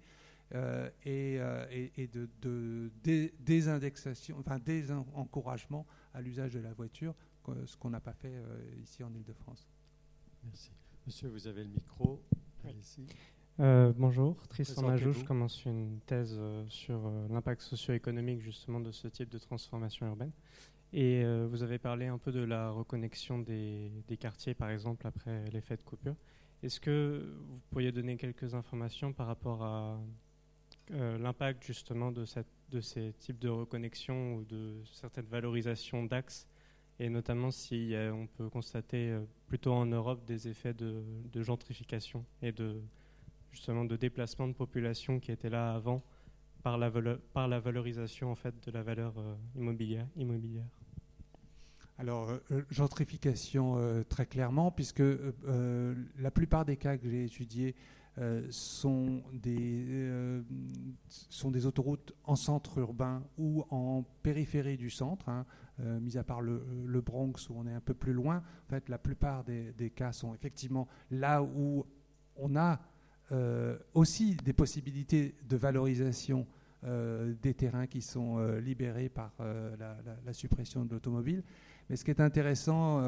et, 1.05 1.37
de 2.13 2.91
désindexation, 3.41 4.37
enfin 4.39 4.57
désencouragement 4.57 5.85
à 6.13 6.21
l'usage 6.21 6.53
de 6.53 6.61
la 6.61 6.71
voiture, 6.71 7.13
ce 7.65 7.75
qu'on 7.77 7.89
n'a 7.89 7.99
pas 7.99 8.13
fait 8.13 8.33
ici 8.81 9.03
en 9.03 9.13
Ile-de-France. 9.13 9.67
Merci. 10.43 10.71
Monsieur, 11.05 11.29
vous 11.29 11.47
avez 11.47 11.63
le 11.63 11.69
micro. 11.69 12.21
Euh, 13.59 13.91
bonjour, 13.97 14.47
Tristan 14.47 14.83
Majou, 14.87 15.11
je 15.11 15.23
commence 15.23 15.65
une 15.65 15.99
thèse 16.05 16.35
euh, 16.39 16.63
sur 16.69 17.05
euh, 17.05 17.27
l'impact 17.29 17.61
socio-économique 17.61 18.41
justement 18.41 18.79
de 18.79 18.91
ce 18.91 19.07
type 19.07 19.29
de 19.29 19.37
transformation 19.37 20.07
urbaine. 20.07 20.31
Et 20.93 21.23
vous 21.45 21.63
avez 21.63 21.77
parlé 21.77 22.07
un 22.07 22.17
peu 22.17 22.33
de 22.33 22.41
la 22.41 22.69
reconnexion 22.69 23.39
des, 23.39 23.89
des 24.09 24.17
quartiers, 24.17 24.53
par 24.53 24.69
exemple, 24.71 25.07
après 25.07 25.49
l'effet 25.51 25.77
de 25.77 25.83
coupure. 25.83 26.17
Est-ce 26.63 26.81
que 26.81 27.33
vous 27.47 27.61
pourriez 27.69 27.93
donner 27.93 28.17
quelques 28.17 28.55
informations 28.55 29.13
par 29.13 29.27
rapport 29.27 29.63
à 29.63 29.97
l'impact 30.89 31.63
justement 31.63 32.11
de, 32.11 32.25
cette, 32.25 32.51
de 32.71 32.81
ces 32.81 33.13
types 33.13 33.39
de 33.39 33.47
reconnexion 33.47 34.35
ou 34.35 34.43
de 34.43 34.81
certaines 34.91 35.27
valorisations 35.27 36.03
d'axes 36.03 36.45
et 36.99 37.09
notamment 37.09 37.51
si 37.51 37.93
on 38.13 38.27
peut 38.27 38.49
constater 38.49 39.17
plutôt 39.47 39.73
en 39.73 39.85
Europe 39.85 40.23
des 40.25 40.47
effets 40.47 40.73
de, 40.73 41.03
gentrification 41.35 42.25
et 42.41 42.51
de 42.51 42.81
justement 43.51 43.85
de 43.85 43.95
déplacement 43.95 44.47
de 44.47 44.53
population 44.53 45.19
qui 45.19 45.31
étaient 45.31 45.49
là 45.49 45.73
avant 45.73 46.03
par 46.61 46.77
la, 46.77 46.91
par 47.33 47.47
la 47.47 47.59
valorisation 47.59 48.31
en 48.31 48.35
fait 48.35 48.55
de 48.65 48.71
la 48.71 48.83
valeur 48.83 49.13
euh, 49.17 49.35
immobilière. 49.55 50.07
Alors, 51.97 52.29
euh, 52.29 52.37
euh, 52.51 52.61
gentrification 52.69 54.03
très 54.09 54.25
clairement, 54.25 54.71
puisque 54.71 55.03
la 56.17 56.31
plupart 56.31 56.65
des 56.65 56.77
cas 56.77 56.97
que 56.97 57.09
j'ai 57.09 57.25
étudiés 57.25 57.75
sont, 58.49 59.23
des, 59.33 60.41
sont 61.07 61.49
des 61.49 61.65
autoroutes 61.65 62.13
en 62.23 62.35
centre 62.35 62.77
urbain 62.77 63.23
ou 63.37 63.63
en 63.69 64.03
périphérie 64.21 64.77
du 64.77 64.89
centre, 64.89 65.29
hein, 65.29 65.45
mis 65.79 66.17
à 66.17 66.23
part 66.23 66.41
le, 66.41 67.01
Bronx 67.01 67.49
où 67.49 67.55
on 67.55 67.65
est 67.65 67.73
un 67.73 67.79
peu 67.79 67.93
plus 67.93 68.13
loin. 68.13 68.43
En 68.67 68.69
fait, 68.69 68.89
la 68.89 68.97
plupart 68.97 69.43
des, 69.43 69.71
des 69.73 69.89
cas 69.89 70.11
sont 70.11 70.33
effectivement 70.33 70.87
là 71.09 71.41
où 71.41 71.85
on 72.35 72.55
a 72.55 72.79
euh, 73.31 73.77
aussi 73.93 74.35
des 74.43 74.51
possibilités 74.51 75.35
de 75.47 75.55
valorisation 75.55 76.45
euh, 76.83 77.33
des 77.41 77.53
terrains 77.53 77.87
qui 77.87 78.01
sont 78.01 78.39
euh, 78.39 78.59
libérés 78.59 79.07
par 79.07 79.31
la, 79.39 80.33
suppression 80.33 80.83
de 80.83 80.91
l'automobile. 80.91 81.43
Mais 81.89 81.95
ce 81.95 82.03
qui 82.03 82.11
est 82.11 82.21
intéressant, 82.21 83.01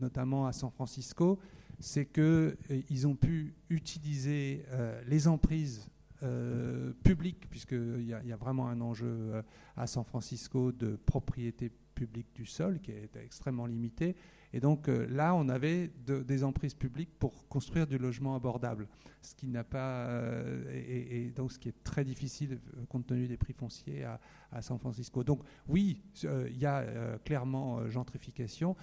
notamment 0.00 0.46
à 0.46 0.52
San 0.52 0.70
Francisco, 0.70 1.38
c'est 1.80 2.06
qu'ils 2.06 3.06
ont 3.06 3.14
pu 3.14 3.54
utiliser 3.70 4.64
les 5.06 5.28
emprises 5.28 5.88
publiques, 7.02 7.48
puisqu'il 7.50 8.06
y, 8.06 8.32
a 8.32 8.36
vraiment 8.36 8.68
un 8.68 8.80
enjeu 8.80 9.42
à 9.76 9.86
San 9.86 10.04
Francisco 10.04 10.72
de 10.72 10.96
propriété 10.96 11.70
publique 11.94 12.28
du 12.34 12.46
sol 12.46 12.80
qui 12.80 12.92
est 12.92 13.16
extrêmement 13.16 13.66
limité. 13.66 14.16
Et 14.52 14.60
donc 14.60 14.88
là, 14.88 15.34
on 15.34 15.48
avait 15.48 15.90
des 16.06 16.44
emprises 16.44 16.74
publiques 16.74 17.18
pour 17.18 17.48
construire 17.48 17.86
du 17.86 17.98
logement 17.98 18.36
abordable 18.36 18.88
ce 19.26 19.34
qui 19.34 19.46
n'a 19.48 19.64
pas 19.64 20.06
euh, 20.06 20.62
et, 20.70 21.30
donc 21.30 21.52
ce 21.52 21.58
qui 21.58 21.68
est 21.68 21.84
très 21.84 22.04
difficile 22.04 22.58
euh, 22.76 22.84
compte 22.88 23.06
tenu 23.06 23.26
des 23.26 23.36
prix 23.36 23.52
fonciers 23.52 24.04
à, 24.04 24.20
San 24.62 24.78
Francisco. 24.78 25.24
Donc 25.24 25.40
oui, 25.68 26.00
euh, 26.24 26.46
il 26.48 26.58
y 26.58 26.66
a 26.66 27.18
clairement 27.24 27.88
gentrification. 27.90 28.76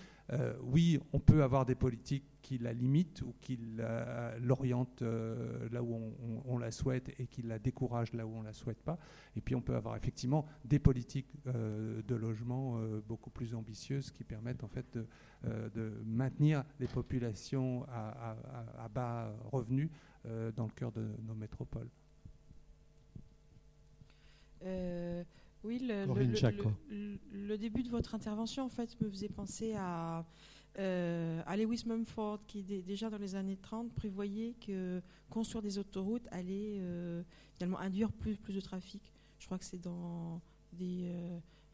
oui, 0.64 1.00
on 1.14 1.20
peut 1.20 1.44
avoir 1.44 1.66
des 1.66 1.76
politiques 1.76 2.26
qui 2.42 2.58
la 2.58 2.74
limitent 2.74 3.22
ou 3.22 3.34
qui 3.42 3.60
l'orientent 4.42 5.02
là 5.02 5.84
où 5.84 6.14
on, 6.46 6.58
la 6.58 6.72
souhaite 6.72 7.12
et 7.20 7.28
qui 7.28 7.42
la 7.42 7.60
découragent 7.60 8.14
là 8.14 8.26
où 8.26 8.36
on 8.36 8.42
la 8.42 8.54
souhaite 8.54 8.82
pas. 8.82 8.98
Et 9.36 9.42
puis 9.42 9.56
on 9.56 9.62
peut 9.62 9.76
avoir 9.76 9.96
effectivement 9.96 10.46
des 10.66 10.80
politiques 10.80 11.34
de 11.46 12.16
logement 12.16 12.80
beaucoup 13.08 13.30
plus 13.30 13.56
ambitieuses 13.56 14.12
qui 14.12 14.24
permettent 14.24 14.64
en 14.64 14.68
fait 14.68 14.98
de, 15.46 16.04
maintenir 16.06 16.64
les 16.80 16.88
populations 16.88 17.86
à 17.90 18.88
bas 18.94 19.34
revenus 19.52 19.90
euh, 20.28 20.52
dans 20.52 20.66
le 20.66 20.72
cœur 20.72 20.92
de 20.92 21.04
nos 21.24 21.34
métropoles. 21.34 21.90
Euh, 24.64 25.24
oui, 25.64 25.80
le, 25.82 27.58
début 27.58 27.82
de 27.82 27.90
votre 27.90 28.14
intervention 28.14 28.66
en 28.66 28.70
fait 28.70 29.02
me 29.02 29.10
faisait 29.10 29.30
penser 29.30 29.74
à, 29.76 30.24
euh, 30.80 31.42
à 31.46 31.58
Lewis 31.58 31.84
Mumford 31.86 32.40
qui 32.48 32.64
déjà 32.64 33.10
dans 33.10 33.18
les 33.18 33.36
années 33.36 33.58
30 33.58 33.92
prévoyait 33.94 34.56
que 34.66 35.02
construire 35.30 35.62
des 35.62 35.78
autoroutes 35.78 36.28
allait 36.32 36.82
finalement 37.54 37.80
induire 37.80 38.12
plus, 38.12 38.36
plus 38.36 38.54
de 38.54 38.62
trafic. 38.62 39.02
Je 39.40 39.46
crois 39.46 39.58
que 39.58 39.66
c'est 39.66 39.82
dans 39.82 40.42
des 40.74 41.12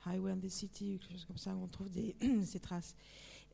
Highway 0.05 0.31
and 0.31 0.39
the 0.39 0.49
City, 0.49 0.99
quelque 0.99 1.13
chose 1.13 1.25
comme 1.25 1.37
ça, 1.37 1.55
on 1.55 1.67
trouve 1.67 1.89
ces 2.43 2.59
traces. 2.59 2.95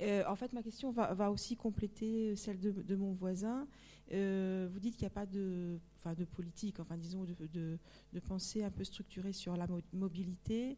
en 0.01 0.35
fait, 0.35 0.53
ma 0.53 0.63
question 0.63 0.91
va, 0.91 1.13
va 1.13 1.31
aussi 1.31 1.55
compléter 1.55 2.35
celle 2.35 2.59
de, 2.59 2.95
mon 2.95 3.13
voisin. 3.13 3.67
Euh, 4.11 4.67
vous 4.72 4.80
dites 4.80 4.95
qu'il 4.95 5.03
n'y 5.03 5.11
a 5.11 5.15
pas 5.15 5.25
de, 5.25 5.80
enfin, 5.97 6.13
de 6.13 6.25
politique, 6.25 6.80
enfin 6.80 6.97
disons 6.97 7.23
de, 7.23 7.47
de, 7.47 8.19
pensée 8.19 8.63
un 8.63 8.72
peu 8.72 8.83
structurée 8.83 9.33
sur 9.33 9.55
la 9.55 9.67
mobilité. 9.93 10.77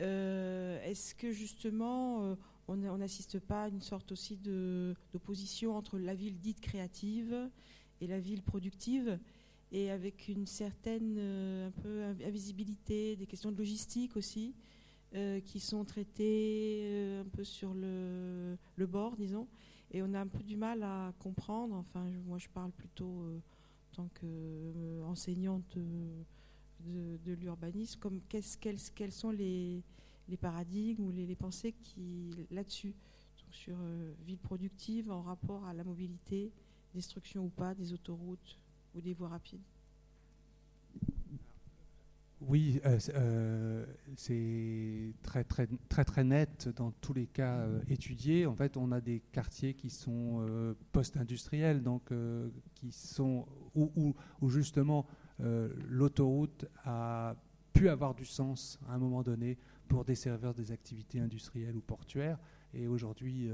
Euh, 0.00 0.82
est-ce 0.82 1.14
que 1.14 1.30
justement 1.30 2.24
euh, 2.24 2.34
on 2.68 2.98
n'assiste 2.98 3.38
pas 3.38 3.64
à 3.64 3.68
une 3.68 3.80
sorte 3.80 4.12
aussi 4.12 4.36
d'opposition 4.36 5.76
entre 5.76 5.98
la 5.98 6.14
ville 6.14 6.38
dite 6.38 6.60
créative 6.60 7.50
et 8.00 8.06
la 8.06 8.20
ville 8.20 8.42
productive 8.42 9.18
et 9.72 9.90
avec 9.90 10.28
une 10.28 10.46
certaine 10.46 11.18
un 11.18 11.70
peu 11.82 12.04
invisibilité, 12.24 13.16
des 13.16 13.26
questions 13.26 13.50
de 13.50 13.56
logistique 13.56 14.16
aussi, 14.16 14.54
qui 15.44 15.60
sont 15.60 15.84
traitées 15.84 17.18
un 17.20 17.28
peu 17.28 17.44
sur 17.44 17.74
le, 17.74 18.56
bord, 18.86 19.16
disons 19.16 19.46
et 19.94 20.02
on 20.02 20.12
a 20.12 20.20
un 20.20 20.26
peu 20.26 20.42
du 20.42 20.56
mal 20.56 20.82
à 20.82 21.14
comprendre. 21.20 21.76
Enfin, 21.76 22.04
moi, 22.26 22.38
je 22.38 22.48
parle 22.48 22.72
plutôt 22.72 23.22
euh, 23.22 23.38
en 23.92 23.94
tant 23.94 24.10
qu'enseignante 24.20 25.78
de, 26.80 27.16
de, 27.24 27.32
l'urbanisme, 27.32 28.00
comme 28.00 28.20
quels, 28.28 29.12
sont 29.12 29.30
les, 29.30 29.82
paradigmes 30.36 31.04
ou 31.04 31.10
les, 31.10 31.36
pensées 31.36 31.72
qui 31.72 32.46
là-dessus, 32.50 32.94
sur 33.54 33.76
euh, 33.80 34.12
ville 34.26 34.38
productive 34.38 35.10
en 35.10 35.22
rapport 35.22 35.64
à 35.66 35.72
la 35.72 35.84
mobilité, 35.84 36.52
destruction 36.92 37.44
ou 37.44 37.48
pas 37.48 37.74
des 37.74 37.92
autoroutes 37.92 38.58
ou 38.94 39.00
des 39.00 39.14
voies 39.14 39.28
rapides. 39.28 39.62
Oui, 42.40 42.80
euh, 42.84 42.98
euh, 43.14 43.86
c'est 44.16 45.14
très, 45.22 45.44
très, 45.44 45.66
très, 45.88 46.04
très 46.04 46.24
net 46.24 46.68
dans 46.76 46.90
tous 46.90 47.14
les 47.14 47.26
cas 47.26 47.66
étudiés. 47.88 48.44
En 48.44 48.54
fait, 48.54 48.76
on 48.76 48.92
a 48.92 49.00
des 49.00 49.20
quartiers 49.32 49.74
qui 49.74 49.88
sont 49.88 50.44
post-industriels, 50.92 51.82
donc 51.82 52.12
qui 52.74 52.92
sont 52.92 53.46
où, 53.74 54.14
justement 54.48 55.06
l'autoroute 55.38 56.66
a 56.84 57.34
pu 57.72 57.88
avoir 57.88 58.14
du 58.14 58.24
sens 58.24 58.78
à 58.88 58.94
un 58.94 58.98
moment 58.98 59.22
donné 59.22 59.58
pour 59.88 60.04
desservir 60.04 60.54
des 60.54 60.72
activités 60.72 61.20
industrielles 61.20 61.76
ou 61.76 61.80
portuaires. 61.80 62.38
Et 62.72 62.88
aujourd'hui, 62.88 63.48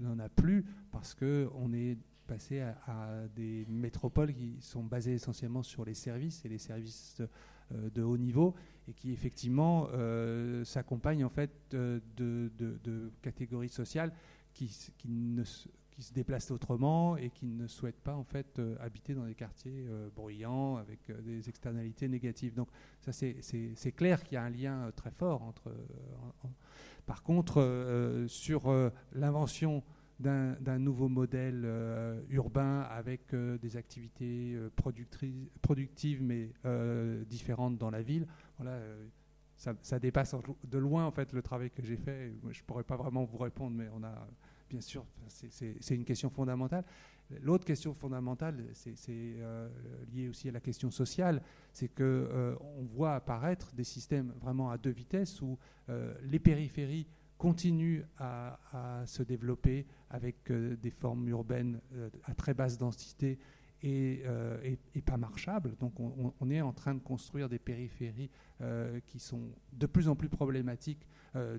n'en 0.00 0.18
a 0.18 0.28
plus 0.28 0.64
parce 0.90 1.14
qu'on 1.14 1.72
est 1.72 1.98
passé 2.26 2.60
à, 2.60 2.76
à, 2.86 3.28
des 3.34 3.66
métropoles 3.68 4.32
qui 4.32 4.56
sont 4.60 4.84
basées 4.84 5.14
essentiellement 5.14 5.62
sur 5.62 5.84
les 5.84 5.94
services 5.94 6.44
et 6.44 6.48
les 6.48 6.58
services 6.58 7.20
euh, 7.74 7.90
de 7.90 8.02
haut 8.02 8.16
niveau 8.16 8.54
et 8.88 8.92
qui 8.92 9.12
effectivement 9.12 9.88
euh, 9.92 10.64
s'accompagnent 10.64 11.24
en 11.24 11.30
fait 11.30 11.50
de, 11.70 12.00
catégories 13.22 13.68
sociales 13.68 14.12
qui, 14.52 14.66
qui, 14.98 15.08
ne, 15.08 15.44
se 16.02 16.12
déplacent 16.12 16.50
autrement 16.50 17.16
et 17.16 17.30
qui 17.30 17.46
ne 17.46 17.66
souhaitent 17.66 18.00
pas 18.00 18.14
en 18.14 18.24
fait 18.24 18.58
euh, 18.58 18.76
habiter 18.80 19.14
dans 19.14 19.24
des 19.24 19.34
quartiers 19.34 19.86
bruyants 20.14 20.76
avec 20.76 21.10
des 21.22 21.48
externalités 21.48 22.08
négatives. 22.08 22.54
Donc 22.54 22.68
ça 23.00 23.12
c'est 23.12 23.92
clair 23.92 24.22
qu'il 24.22 24.34
y 24.34 24.38
a 24.38 24.42
un 24.42 24.50
lien 24.50 24.90
très 24.96 25.10
fort 25.10 25.42
entre. 25.42 25.72
par 27.06 27.22
contre, 27.22 28.24
sur 28.28 28.72
l'invention 29.12 29.82
d'un 30.22 30.78
nouveau 30.78 31.08
modèle 31.08 31.62
euh, 31.64 32.20
urbain 32.30 32.82
avec 32.82 33.34
euh, 33.34 33.58
des 33.58 33.76
activités 33.76 34.54
euh, 34.54 34.70
productives 35.62 36.22
mais 36.22 36.50
différentes 37.26 37.78
dans 37.78 37.90
la 37.90 38.02
ville. 38.02 38.26
Voilà, 38.58 38.78
ça, 39.56 39.98
dépasse 39.98 40.34
de 40.64 40.78
loin 40.78 41.04
en 41.06 41.10
fait 41.10 41.32
le 41.32 41.42
travail 41.42 41.70
que 41.70 41.82
j'ai 41.82 41.96
fait. 41.96 42.32
Je 42.50 42.62
pourrais 42.62 42.84
pas 42.84 42.96
vraiment 42.96 43.24
vous 43.24 43.38
répondre, 43.38 43.76
mais 43.76 43.88
on 43.94 44.02
a 44.02 44.26
bien 44.72 44.80
sûr, 44.80 45.04
c'est 45.28 45.94
une 45.94 46.04
question 46.04 46.30
fondamentale. 46.30 46.84
L'autre 47.40 47.64
question 47.64 47.94
fondamentale, 47.94 48.64
c'est 48.72 49.36
lié 50.12 50.28
aussi 50.28 50.48
à 50.48 50.52
la 50.52 50.60
question 50.60 50.90
sociale, 50.90 51.42
c'est 51.72 51.88
que 51.88 52.56
on 52.78 52.84
voit 52.84 53.14
apparaître 53.14 53.72
des 53.74 53.84
systèmes 53.84 54.32
vraiment 54.40 54.70
à 54.70 54.78
deux 54.78 54.90
vitesses 54.90 55.40
où 55.40 55.58
les 56.24 56.38
périphéries 56.38 57.06
continue 57.42 58.04
à, 58.18 59.02
se 59.04 59.24
développer 59.24 59.84
avec 60.10 60.48
euh, 60.52 60.76
des 60.76 60.92
formes 60.92 61.26
urbaines 61.28 61.80
euh, 61.92 62.08
à 62.22 62.34
très 62.34 62.54
basse 62.54 62.78
densité 62.78 63.36
et, 63.82 64.22
euh, 64.26 64.76
pas 65.04 65.16
marchables. 65.16 65.74
Donc 65.80 65.94
on, 65.98 66.50
est 66.50 66.60
en 66.60 66.72
train 66.72 66.94
de 66.94 67.00
construire 67.00 67.48
des 67.48 67.58
périphéries 67.58 68.30
qui 69.08 69.18
sont 69.18 69.50
de 69.72 69.86
plus 69.86 70.06
en 70.06 70.14
plus 70.14 70.28
problématiques 70.28 71.04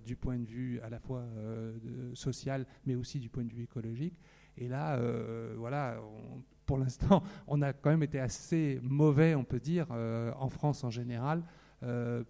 du 0.06 0.16
point 0.16 0.38
de 0.38 0.46
vue 0.46 0.80
à 0.82 0.90
la 0.90 1.00
fois 1.00 1.26
social 2.14 2.66
mais 2.86 2.96
aussi 2.96 3.20
du 3.20 3.30
point 3.30 3.44
de 3.44 3.54
vue 3.54 3.64
écologique. 3.64 4.20
Et 4.58 4.68
là, 4.68 5.00
voilà, 5.58 6.00
pour 6.66 6.78
l'instant, 6.78 7.24
on 7.48 7.62
a 7.62 7.74
quand 7.74 7.90
même 7.90 8.04
été 8.04 8.20
assez 8.20 8.80
mauvais, 8.84 9.36
on 9.36 9.44
peut 9.44 9.60
dire, 9.60 9.90
en 9.92 10.50
France 10.50 10.84
en 10.84 10.92
général, 10.92 11.44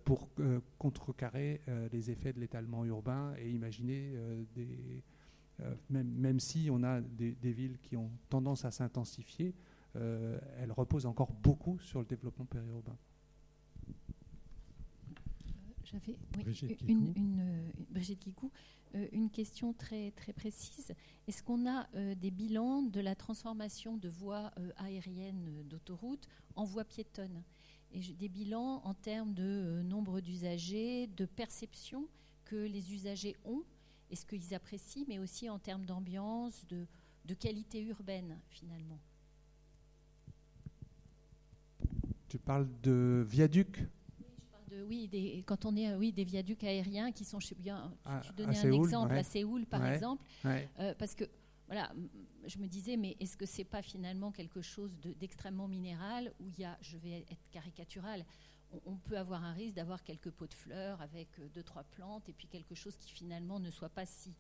pour 0.05 0.29
contrecarrer 0.77 1.61
les 1.91 2.11
effets 2.11 2.33
de 2.33 2.39
l'étalement 2.39 2.85
urbain 2.85 3.33
et 3.37 3.49
imaginer 3.51 4.13
même, 5.89 6.09
même, 6.09 6.39
si 6.39 6.69
on 6.71 6.83
a 6.83 7.01
des, 7.01 7.51
villes 7.51 7.77
qui 7.79 7.95
ont 7.95 8.11
tendance 8.29 8.65
à 8.65 8.71
s'intensifier, 8.71 9.53
elles 9.95 10.71
reposent 10.71 11.05
encore 11.05 11.31
beaucoup 11.31 11.79
sur 11.79 11.99
le 11.99 12.05
développement 12.05 12.45
périurbain. 12.45 12.97
J'avais 15.93 16.77
une, 16.87 17.13
une, 17.15 17.71
Brigitte 17.89 18.27
euh, 18.95 19.07
une 19.11 19.29
question 19.29 19.73
très, 19.73 20.11
très 20.11 20.33
précise. 20.33 20.93
Est-ce 21.27 21.43
qu'on 21.43 21.67
a 21.67 21.87
euh, 21.95 22.15
des 22.15 22.31
bilans 22.31 22.81
de 22.81 22.99
la 22.99 23.15
transformation 23.15 23.97
de 23.97 24.09
voies 24.09 24.51
euh, 24.57 24.71
aériennes 24.77 25.63
d'autoroutes 25.65 26.27
en 26.55 26.63
voies 26.63 26.85
piétonnes 26.85 27.43
et 27.91 27.99
des 27.99 28.29
bilans 28.29 28.81
en 28.83 28.93
termes 28.93 29.33
de 29.33 29.81
nombre 29.83 30.19
d'usagers, 30.19 31.07
de 31.07 31.25
perception 31.25 32.07
que 32.45 32.55
les 32.55 32.93
usagers 32.93 33.35
ont, 33.45 33.63
et 34.09 34.15
ce 34.15 34.25
qu'ils 34.25 34.53
apprécient, 34.53 35.05
mais 35.07 35.19
aussi 35.19 35.49
en 35.49 35.59
termes 35.59 35.85
d'ambiance, 35.85 36.65
de, 36.67 36.87
de 37.25 37.33
qualité 37.35 37.81
urbaine 37.81 38.39
finalement? 38.49 38.99
Tu 42.29 42.39
parles 42.39 42.67
de 42.81 43.23
oui, 44.87 45.07
des, 45.07 45.43
quand 45.45 45.65
on 45.65 45.75
est 45.75 45.89
euh, 45.89 45.97
oui, 45.97 46.11
des 46.11 46.23
viaducs 46.23 46.63
aériens 46.63 47.11
qui 47.11 47.25
sont, 47.25 47.39
je 47.39 47.53
bien, 47.55 47.91
tu, 47.91 47.99
ah, 48.05 48.21
donnais 48.35 48.57
un 48.57 48.71
exemple 48.71 49.13
à 49.13 49.23
Séoul 49.23 49.65
par 49.65 49.85
exemple, 49.85 50.23
euh, 50.45 50.93
parce 50.97 51.15
que 51.15 51.25
voilà, 51.67 51.91
je 52.45 52.59
me 52.59 52.67
disais, 52.67 52.97
mais 52.97 53.15
est-ce 53.19 53.37
que 53.37 53.45
c'est 53.45 53.63
pas 53.63 53.81
finalement 53.81 54.31
quelque 54.31 54.61
chose 54.61 54.93
d'extrêmement 55.19 55.67
minéral 55.67 56.33
où 56.39 56.47
il 56.49 56.59
y 56.59 56.65
a, 56.65 56.77
je 56.81 56.97
vais 56.97 57.25
être 57.29 57.49
caricatural, 57.51 58.25
on, 58.85 58.95
peut 58.97 59.17
avoir 59.17 59.43
un 59.43 59.53
risque 59.53 59.75
d'avoir 59.75 60.03
quelques 60.03 60.31
pots 60.31 60.47
de 60.47 60.53
fleurs 60.53 60.99
avec 61.01 61.27
euh, 61.39 61.47
deux 61.49 61.63
trois 61.63 61.83
plantes 61.83 62.27
et 62.27 62.33
puis 62.33 62.47
quelque 62.47 62.75
chose 62.75 62.97
qui 62.97 63.11
finalement 63.11 63.59
ne 63.59 63.69
soit 63.69 63.89
pas 63.89 64.05
si 64.05 64.33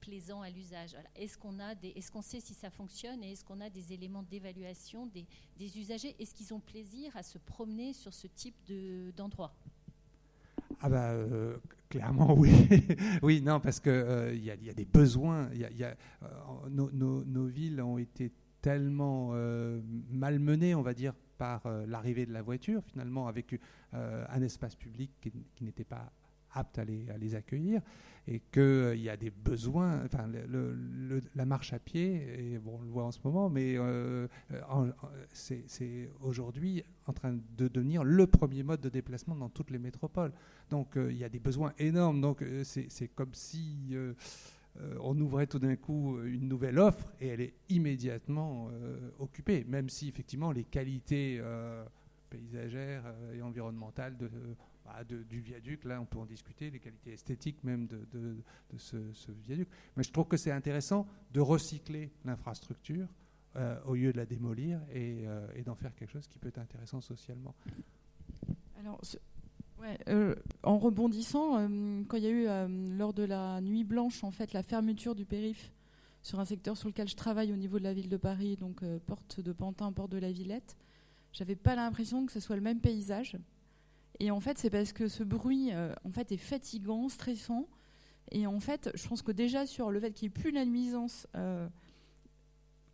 plaisant 0.00 0.42
à 0.42 0.50
l'usage. 0.50 0.96
Est-ce 1.16 1.38
qu'on 1.38 1.58
a 1.58 1.74
des, 1.74 1.88
est-ce 1.88 2.10
qu'on 2.10 2.22
sait 2.22 2.40
si 2.40 2.52
ça 2.52 2.70
fonctionne 2.70 3.22
et 3.22 3.32
est-ce 3.32 3.44
qu'on 3.44 3.60
a 3.60 3.70
des 3.70 3.92
éléments 3.92 4.22
d'évaluation 4.22 5.06
des, 5.06 5.26
des 5.56 5.78
usagers? 5.78 6.14
Est-ce 6.18 6.34
qu'ils 6.34 6.52
ont 6.52 6.60
plaisir 6.60 7.16
à 7.16 7.22
se 7.22 7.38
promener 7.38 7.92
sur 7.94 8.12
ce 8.12 8.26
type 8.26 8.56
de, 8.66 9.12
d'endroit? 9.16 9.54
Ah 10.80 10.88
bah, 10.88 11.10
euh, 11.10 11.56
clairement 11.88 12.34
oui. 12.38 12.50
oui, 13.22 13.42
non, 13.42 13.60
parce 13.60 13.80
qu'il 13.80 13.92
euh, 13.92 14.34
il 14.34 14.44
y, 14.44 14.50
a 14.50 14.74
des 14.74 14.84
besoins. 14.84 15.48
Y 15.52 15.84
a, 15.84 15.96
euh, 16.22 16.26
nos, 16.70 16.90
nos, 17.24 17.46
villes 17.46 17.80
ont 17.80 17.98
été 17.98 18.32
tellement 18.60 19.32
malmenées, 20.10 20.74
on 20.74 20.82
va 20.82 20.94
dire, 20.94 21.12
par 21.36 21.62
l'arrivée 21.86 22.24
de 22.24 22.32
la 22.32 22.40
voiture, 22.40 22.82
finalement, 22.84 23.28
avec 23.28 23.60
un 23.92 24.42
espace 24.42 24.74
public 24.74 25.10
qui 25.20 25.64
n'était 25.64 25.84
pas 25.84 26.10
apte 26.54 26.78
à 26.78 26.84
les, 26.84 27.08
à 27.10 27.18
les 27.18 27.34
accueillir 27.34 27.80
et 28.26 28.40
qu'il 28.40 28.62
euh, 28.62 28.96
y 28.96 29.08
a 29.08 29.16
des 29.16 29.30
besoins. 29.30 30.02
Enfin, 30.04 30.30
la 31.34 31.44
marche 31.44 31.72
à 31.72 31.78
pied, 31.78 32.54
et 32.54 32.60
on 32.64 32.80
le 32.80 32.88
voit 32.88 33.04
en 33.04 33.12
ce 33.12 33.18
moment, 33.22 33.50
mais 33.50 33.74
euh, 33.76 34.26
c'est 35.32 36.10
aujourd'hui 36.20 36.82
en 37.06 37.12
train 37.12 37.38
de 37.56 37.68
devenir 37.68 38.02
le 38.04 38.26
premier 38.26 38.62
mode 38.62 38.80
de 38.80 38.88
déplacement 38.88 39.34
dans 39.34 39.50
toutes 39.50 39.70
les 39.70 39.78
métropoles. 39.78 40.32
Donc 40.70 40.96
euh, 40.96 41.12
il 41.12 41.18
y 41.18 41.24
a 41.24 41.28
des 41.28 41.38
besoins 41.40 41.72
énormes. 41.78 42.20
Donc 42.20 42.42
c'est 42.62 43.08
comme 43.14 43.34
si 43.34 43.94
on 45.00 45.18
ouvrait 45.20 45.46
tout 45.46 45.58
d'un 45.58 45.76
coup 45.76 46.18
une 46.24 46.48
nouvelle 46.48 46.78
offre 46.78 47.12
et 47.20 47.28
elle 47.28 47.40
est 47.40 47.54
immédiatement 47.68 48.70
occupée, 49.18 49.64
même 49.68 49.88
si 49.88 50.08
effectivement 50.08 50.50
les 50.50 50.64
qualités 50.64 51.40
paysagères 52.30 53.04
et 53.34 53.42
environnementales 53.42 54.16
de 54.16 54.30
bah, 54.84 55.02
du 55.04 55.40
viaduc, 55.40 55.84
là 55.84 56.00
on 56.00 56.04
peut 56.04 56.18
en 56.18 56.26
discuter, 56.26 56.70
les 56.70 56.78
qualités 56.78 57.12
esthétiques 57.12 57.62
même 57.64 57.86
de, 57.86 58.36
ce, 58.76 58.96
viaduc. 59.46 59.68
Mais 59.96 60.02
je 60.02 60.12
trouve 60.12 60.26
que 60.26 60.36
c'est 60.36 60.50
intéressant 60.50 61.06
de 61.32 61.40
recycler 61.40 62.12
l'infrastructure 62.24 63.08
euh, 63.56 63.80
au 63.86 63.94
lieu 63.94 64.12
de 64.12 64.18
la 64.18 64.26
démolir 64.26 64.80
euh, 64.94 65.46
et, 65.54 65.62
d'en 65.62 65.74
faire 65.74 65.94
quelque 65.94 66.10
chose 66.10 66.26
qui 66.26 66.38
peut 66.38 66.48
être 66.48 66.58
intéressant 66.58 67.00
socialement. 67.00 67.54
Alors, 68.78 69.00
euh, 70.08 70.34
en 70.62 70.78
rebondissant, 70.78 71.66
quand 72.06 72.16
il 72.18 72.22
y 72.22 72.26
a 72.26 72.30
eu 72.30 72.96
lors 72.96 73.14
de 73.14 73.22
la 73.22 73.60
nuit 73.60 73.84
blanche 73.84 74.22
en 74.22 74.30
fait 74.30 74.52
la 74.52 74.62
fermeture 74.62 75.14
du 75.14 75.24
périph 75.24 75.72
sur 76.22 76.40
un 76.40 76.44
secteur 76.44 76.76
sur 76.76 76.88
lequel 76.88 77.08
je 77.08 77.16
travaille 77.16 77.52
au 77.52 77.56
niveau 77.56 77.78
de 77.78 77.84
la 77.84 77.94
ville 77.94 78.08
de 78.08 78.16
Paris, 78.16 78.56
donc 78.56 78.82
porte 79.06 79.40
de 79.40 79.52
Pantin, 79.52 79.92
porte 79.92 80.10
de 80.10 80.18
la 80.18 80.32
Villette, 80.32 80.76
j'avais 81.32 81.56
pas 81.56 81.74
l'impression 81.74 82.26
que 82.26 82.32
ce 82.32 82.40
soit 82.40 82.56
le 82.56 82.62
même 82.62 82.80
paysage. 82.80 83.36
Et 84.20 84.30
en 84.30 84.40
fait, 84.40 84.58
c'est 84.58 84.70
parce 84.70 84.92
que 84.92 85.08
ce 85.08 85.22
bruit 85.22 85.72
euh, 85.72 85.92
en 86.04 86.10
fait, 86.10 86.32
est 86.32 86.36
fatigant, 86.36 87.08
stressant. 87.08 87.68
Et 88.30 88.46
en 88.46 88.60
fait, 88.60 88.90
je 88.94 89.06
pense 89.08 89.22
que 89.22 89.32
déjà 89.32 89.66
sur 89.66 89.90
le 89.90 90.00
fait 90.00 90.12
qu'il 90.12 90.28
n'y 90.28 90.30
ait 90.32 90.40
plus 90.40 90.50
la 90.50 90.64
nuisance, 90.64 91.26
euh, 91.36 91.68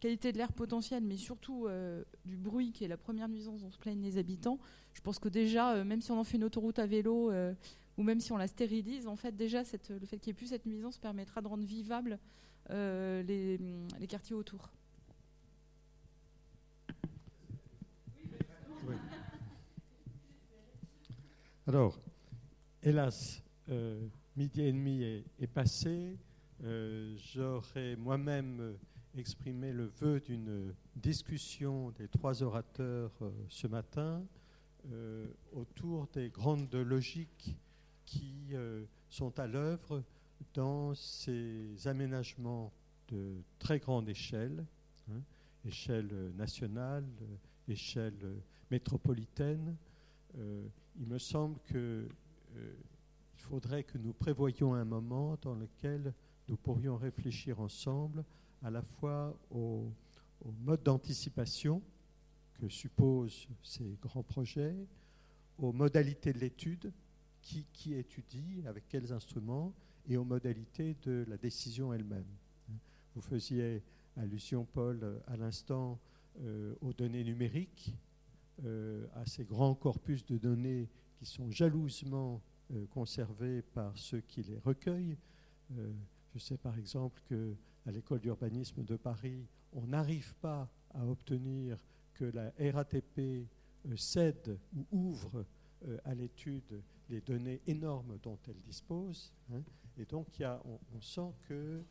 qualité 0.01 0.33
de 0.33 0.39
l'air 0.39 0.53
potentiel, 0.53 1.05
mais 1.05 1.17
surtout 1.17 1.67
euh, 1.67 2.03
du 2.25 2.37
bruit 2.37 2.73
qui 2.73 2.85
est 2.85 2.89
la 2.89 2.97
première 2.97 3.29
nuisance 3.29 3.61
dont 3.61 3.71
se 3.71 3.79
plaignent 3.79 4.03
les 4.03 4.19
habitants, 4.19 4.59
je 4.95 5.01
pense 5.03 5.19
que 5.19 5.29
déjà, 5.29 5.85
même 5.85 6.01
si 6.01 6.11
on 6.11 6.19
en 6.19 6.25
fait 6.25 6.37
une 6.37 6.45
autoroute 6.45 6.79
à 6.79 6.87
vélo 6.87 7.31
ou 7.97 8.03
même 8.03 8.19
si 8.19 8.33
on 8.33 8.37
la 8.37 8.49
stérilise, 8.49 9.07
en 9.07 9.17
fait, 9.17 9.37
déjà, 9.37 9.63
le 9.89 10.07
fait 10.07 10.19
qu'il 10.19 10.31
n'y 10.31 10.33
ait 10.33 10.35
plus 10.35 10.49
cette 10.49 10.67
nuisance 10.67 10.99
permettra 10.99 11.43
de 11.43 11.47
rendre 11.47 11.65
vivables 11.65 12.19
les, 12.71 13.59
les 14.01 14.07
quartiers 14.09 14.35
autour. 14.35 14.71
Alors, 21.73 22.01
hélas, 22.83 23.45
euh, 23.69 24.09
midi 24.35 24.61
et 24.63 24.73
demi 24.73 25.05
est, 25.05 25.47
passé. 25.47 26.19
Euh, 26.65 27.17
j'aurais 27.33 27.95
moi-même 27.95 28.59
euh, 28.61 28.77
exprimé 29.17 29.73
le 29.73 29.87
vœu 29.87 30.19
d'une 30.19 30.75
discussion 30.97 31.93
des 31.93 32.09
trois 32.09 32.43
orateurs 32.43 33.13
ce 33.49 33.69
matin 33.69 34.27
autour 35.53 36.09
des 36.09 36.29
grandes 36.31 36.75
logiques 36.75 37.57
qui 38.05 38.53
sont 39.09 39.39
à 39.39 39.47
l'œuvre 39.47 40.03
dans 40.53 40.93
ces 40.97 41.87
aménagements 41.87 42.73
de 43.07 43.45
très 43.61 43.79
grande 43.79 44.09
échelle, 44.09 44.67
hein, 45.09 45.23
échelle 45.65 46.33
nationale, 46.35 47.07
échelle 47.69 48.43
métropolitaine, 48.73 49.77
euh, 50.39 50.67
il 50.99 51.07
me 51.07 51.19
semble 51.19 51.59
qu'il 51.67 51.77
euh, 51.77 52.09
faudrait 53.35 53.85
que 53.85 53.99
nous 53.99 54.13
prévoyions 54.13 54.75
un 54.75 54.85
moment 54.85 55.37
dans 55.43 55.55
lequel 55.55 56.15
nous 56.49 56.57
pourrions 56.57 56.97
réfléchir 56.97 57.61
ensemble 57.61 58.25
à 58.63 58.71
la 58.71 58.83
fois 58.83 59.39
au, 59.51 59.93
mode 60.63 60.83
d'anticipation 60.83 61.83
que 62.55 62.69
supposent 62.69 63.47
ces 63.63 63.99
grands 64.01 64.23
projets, 64.23 64.75
aux 65.59 65.73
modalités 65.73 66.33
de 66.33 66.39
l'étude, 66.39 66.93
qui, 67.43 67.95
étudie, 67.95 68.63
avec 68.67 68.87
quels 68.89 69.13
instruments, 69.13 69.75
et 70.09 70.17
aux 70.17 70.25
modalités 70.25 70.97
de 71.03 71.25
la 71.29 71.37
décision 71.37 71.93
elle-même. 71.93 72.27
Vous 73.15 73.21
faisiez 73.21 73.83
allusion, 74.17 74.65
Paul, 74.65 75.21
à 75.27 75.37
l'instant 75.37 75.99
euh, 76.41 76.75
aux 76.81 76.93
données 76.93 77.25
numériques. 77.25 77.95
Euh, 78.67 79.07
à 79.15 79.25
ces 79.25 79.45
grands 79.45 79.75
corpus 79.75 80.27
de 80.27 80.37
données 80.37 80.91
qui 81.15 81.25
sont 81.25 81.51
jalousement 81.51 82.43
euh, 82.73 82.85
conservés 82.89 83.63
par 83.63 83.97
ceux 83.97 84.21
qui 84.21 84.43
les 84.43 84.59
recueillent. 84.59 85.17
Euh, 85.79 85.91
je 86.35 86.39
sais 86.39 86.59
par 86.59 86.77
exemple 86.77 87.23
qu'à 87.27 87.91
l'école 87.91 88.21
d'urbanisme 88.21 88.85
de 88.85 88.97
Paris, 88.97 89.47
on 89.73 89.87
n'arrive 89.87 90.35
pas 90.43 90.69
à 90.91 91.07
obtenir 91.07 91.79
que 92.13 92.27
la 92.27 92.53
RATP 92.73 93.49
cède 93.97 94.59
ou 94.77 94.87
ouvre 94.91 95.47
à 96.05 96.15
l'étude 96.15 96.83
les 97.09 97.23
données 97.23 97.63
énormes 97.67 98.19
dont 98.23 98.39
elle 98.47 98.61
dispose. 98.61 99.33
Hein. 99.55 99.63
Et 99.97 100.05
donc, 100.05 100.39
y 100.39 100.45
a, 100.45 100.61
on, 100.67 101.01
sent 101.01 101.33
que 101.49 101.83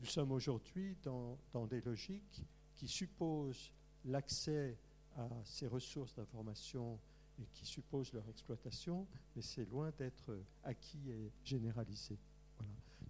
nous 0.00 0.06
sommes 0.06 0.32
aujourd'hui 0.32 0.96
dans, 1.04 1.38
des 1.68 1.80
logiques 1.82 2.42
qui 2.74 2.88
supposent 2.88 3.70
l'accès 4.06 4.76
à 5.16 5.28
ces 5.44 5.66
ressources 5.66 6.14
d'information 6.14 6.98
et 7.40 7.46
qui 7.52 7.66
suppose 7.66 8.12
leur 8.12 8.28
exploitation, 8.28 9.06
mais 9.34 9.42
c'est 9.42 9.68
loin 9.68 9.90
d'être 9.98 10.38
acquis 10.64 11.10
et 11.10 11.32
généralisé. 11.44 12.18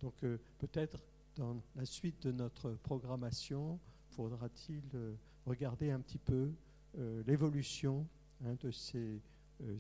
Donc 0.00 0.22
euh, 0.24 0.38
peut-être 0.58 1.02
dans 1.36 1.62
la 1.74 1.84
suite 1.84 2.26
de 2.26 2.32
notre 2.32 2.72
programmation, 2.72 3.78
faudra-t-il 4.10 4.82
euh, 4.94 5.14
regarder 5.44 5.90
un 5.90 6.00
petit 6.00 6.18
peu 6.18 6.52
euh, 6.98 7.22
l'évolution 7.26 8.06
hein, 8.44 8.56
de 8.60 8.70
ces 8.70 9.20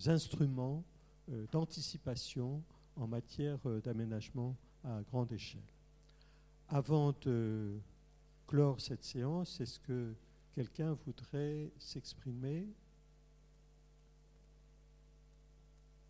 instruments 0.06 0.84
d'anticipation 1.50 2.62
en 2.94 3.08
matière 3.08 3.58
d'aménagement 3.82 4.56
à 4.84 5.02
grande 5.02 5.32
échelle. 5.32 5.60
Avant 6.68 7.12
de 7.22 7.78
clore 8.46 8.80
cette 8.80 9.02
séance, 9.04 9.60
est-ce 9.60 9.80
que 9.80 10.14
Quelqu'un 10.56 10.94
voudrait 10.94 11.70
s'exprimer 11.78 12.66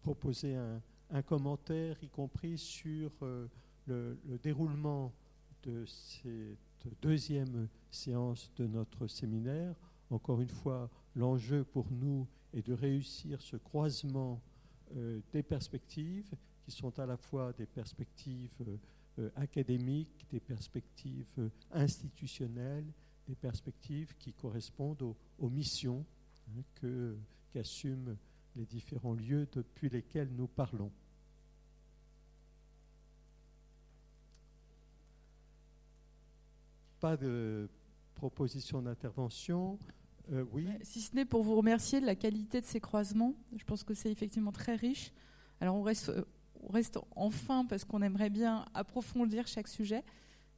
proposer 0.03 0.55
un, 0.55 1.23
commentaire, 1.23 2.01
y 2.01 2.09
compris 2.09 2.57
sur 2.57 3.11
le, 3.23 4.17
le, 4.25 4.39
déroulement 4.41 5.13
de 5.65 5.85
cette 5.85 7.03
deuxième 7.03 7.67
séance 7.91 8.53
de 8.55 8.69
notre 8.69 9.09
séminaire. 9.09 9.75
Encore 10.11 10.41
une 10.41 10.49
fois, 10.49 10.89
l'enjeu 11.17 11.65
pour 11.65 11.91
nous 11.91 12.29
est 12.53 12.65
de 12.65 12.73
réussir 12.73 13.43
ce 13.43 13.57
croisement 13.57 14.41
euh, 14.95 15.21
des 15.33 15.43
perspectives 15.43 16.37
qui 16.63 16.71
sont 16.71 16.97
à 17.01 17.07
la 17.07 17.17
fois 17.17 17.53
des 17.53 17.67
perspectives 17.67 18.55
euh, 18.61 18.77
euh, 19.19 19.31
académiques, 19.35 20.25
des 20.31 20.39
perspectives 20.39 21.51
institutionnelles, 21.73 22.93
des 23.27 23.35
perspectives 23.35 24.15
qui 24.19 24.33
correspondent 24.33 25.15
aux, 25.39 25.49
missions 25.49 26.05
hein, 26.49 26.63
que, 26.77 27.17
qu'assument 27.51 28.17
les 28.55 28.65
différents 28.65 29.15
lieux 29.15 29.47
depuis 29.53 29.89
lesquels 29.89 30.31
nous 30.35 30.47
parlons. 30.47 30.91
Pas 37.01 37.17
de 37.17 37.69
proposition 38.15 38.81
d'intervention. 38.81 39.79
oui. 40.53 40.69
Si 40.83 41.03
ce 41.03 41.15
n'est 41.15 41.27
pour 41.27 41.43
vous 41.43 41.55
remercier 41.55 42.01
de 42.01 42.07
la 42.07 42.15
qualité 42.15 42.61
de 42.61 42.67
ces 42.67 42.81
croisements, 42.81 43.35
je 43.57 43.65
pense 43.65 43.85
que 43.85 43.93
c'est 43.93 44.11
effectivement 44.11 44.53
très 44.53 44.75
riche. 44.75 45.13
Alors 45.61 45.77
on 45.77 45.83
reste, 45.83 46.11
on 46.63 46.73
reste 46.73 46.99
enfin 47.15 47.65
parce 47.67 47.85
qu'on 47.85 48.03
aimerait 48.03 48.31
bien 48.31 48.65
approfondir 48.75 49.47
chaque 49.47 49.69
sujet, 49.69 50.03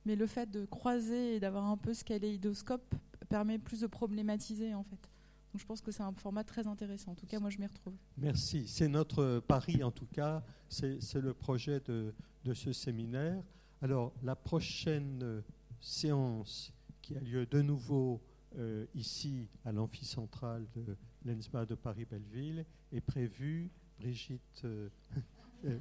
mais 0.05 0.17
le 0.17 0.27
fait 0.27 0.51
de 0.51 0.65
croiser 0.65 1.36
et 1.36 1.41
d'avoir 1.41 1.67
un 1.67 1.77
peu 1.77 1.94
ce 1.94 2.05
kaléidoscope 2.05 2.94
permet 3.28 3.59
plus 3.59 3.81
de 3.81 3.86
problématiser 3.86 4.75
en 4.75 4.83
fait. 4.83 5.10
Donc 5.52 5.60
je 5.60 5.67
pense 5.67 5.81
que 5.81 5.91
c'est 5.91 6.02
un 6.02 6.12
format 6.12 6.44
très 6.44 6.67
intéressant. 6.67 7.12
En 7.12 7.15
tout 7.15 7.27
cas, 7.27 7.41
moi 7.41 7.51
je 7.51 7.59
m'y 7.59 7.67
retrouve. 7.67 7.94
Merci. 8.17 8.67
C'est 8.68 8.89
notre 8.89 9.41
pari 9.41 9.83
en 9.83 9.91
tout 9.91 10.07
cas. 10.07 10.43
C'est 10.68 11.15
le 11.15 11.33
projet 11.33 11.81
de, 11.81 12.15
ce 12.55 12.73
séminaire. 12.73 13.43
Alors 13.83 14.12
la 14.23 14.36
prochaine 14.36 15.43
séance 15.81 16.73
qui 17.02 17.17
a 17.17 17.20
lieu 17.20 17.47
de 17.47 17.62
nouveau 17.62 18.20
euh, 18.57 18.86
ici 18.94 19.49
à 19.65 19.73
l'amphicentral 19.73 20.67
de 20.75 20.97
l'ENSMA 21.25 21.67
de 21.67 21.75
Paris-Belleville 21.75 22.65
est 22.93 23.01
prévue, 23.01 23.70
Brigitte, 23.99 24.62
euh, 24.65 24.89
euh, 25.67 25.78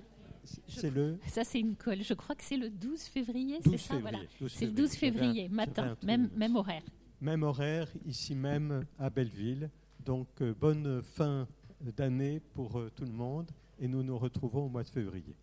c'est 0.68 0.90
le... 0.90 1.18
Ça, 1.28 1.44
c'est 1.44 1.60
une 1.60 1.76
colle. 1.76 2.02
Je 2.02 2.14
crois 2.14 2.36
que 2.36 2.44
c'est 2.44 2.58
le 2.58 2.70
12 2.70 3.02
février, 3.04 3.60
c'est 3.64 3.78
ça 3.78 3.98
voilà. 4.00 4.20
C'est 4.48 4.66
le 4.66 4.72
12 4.72 4.92
février, 4.92 5.50
matin, 5.50 5.96
même, 6.04 6.30
même 6.36 6.56
horaire. 6.56 6.84
Même 7.22 7.44
horaire, 7.44 7.88
ici 8.06 8.36
même 8.36 8.86
à 9.00 9.10
Belleville. 9.10 9.70
Donc, 10.06 10.28
bonne 10.60 11.02
fin 11.02 11.48
d'année 11.82 12.40
pour 12.54 12.82
tout 12.96 13.06
le 13.06 13.12
monde 13.12 13.52
et 13.80 13.88
nous 13.88 14.04
nous 14.04 14.18
retrouvons 14.18 14.66
au 14.66 14.70
mois 14.70 14.84
de 14.84 14.90
février. 14.90 15.36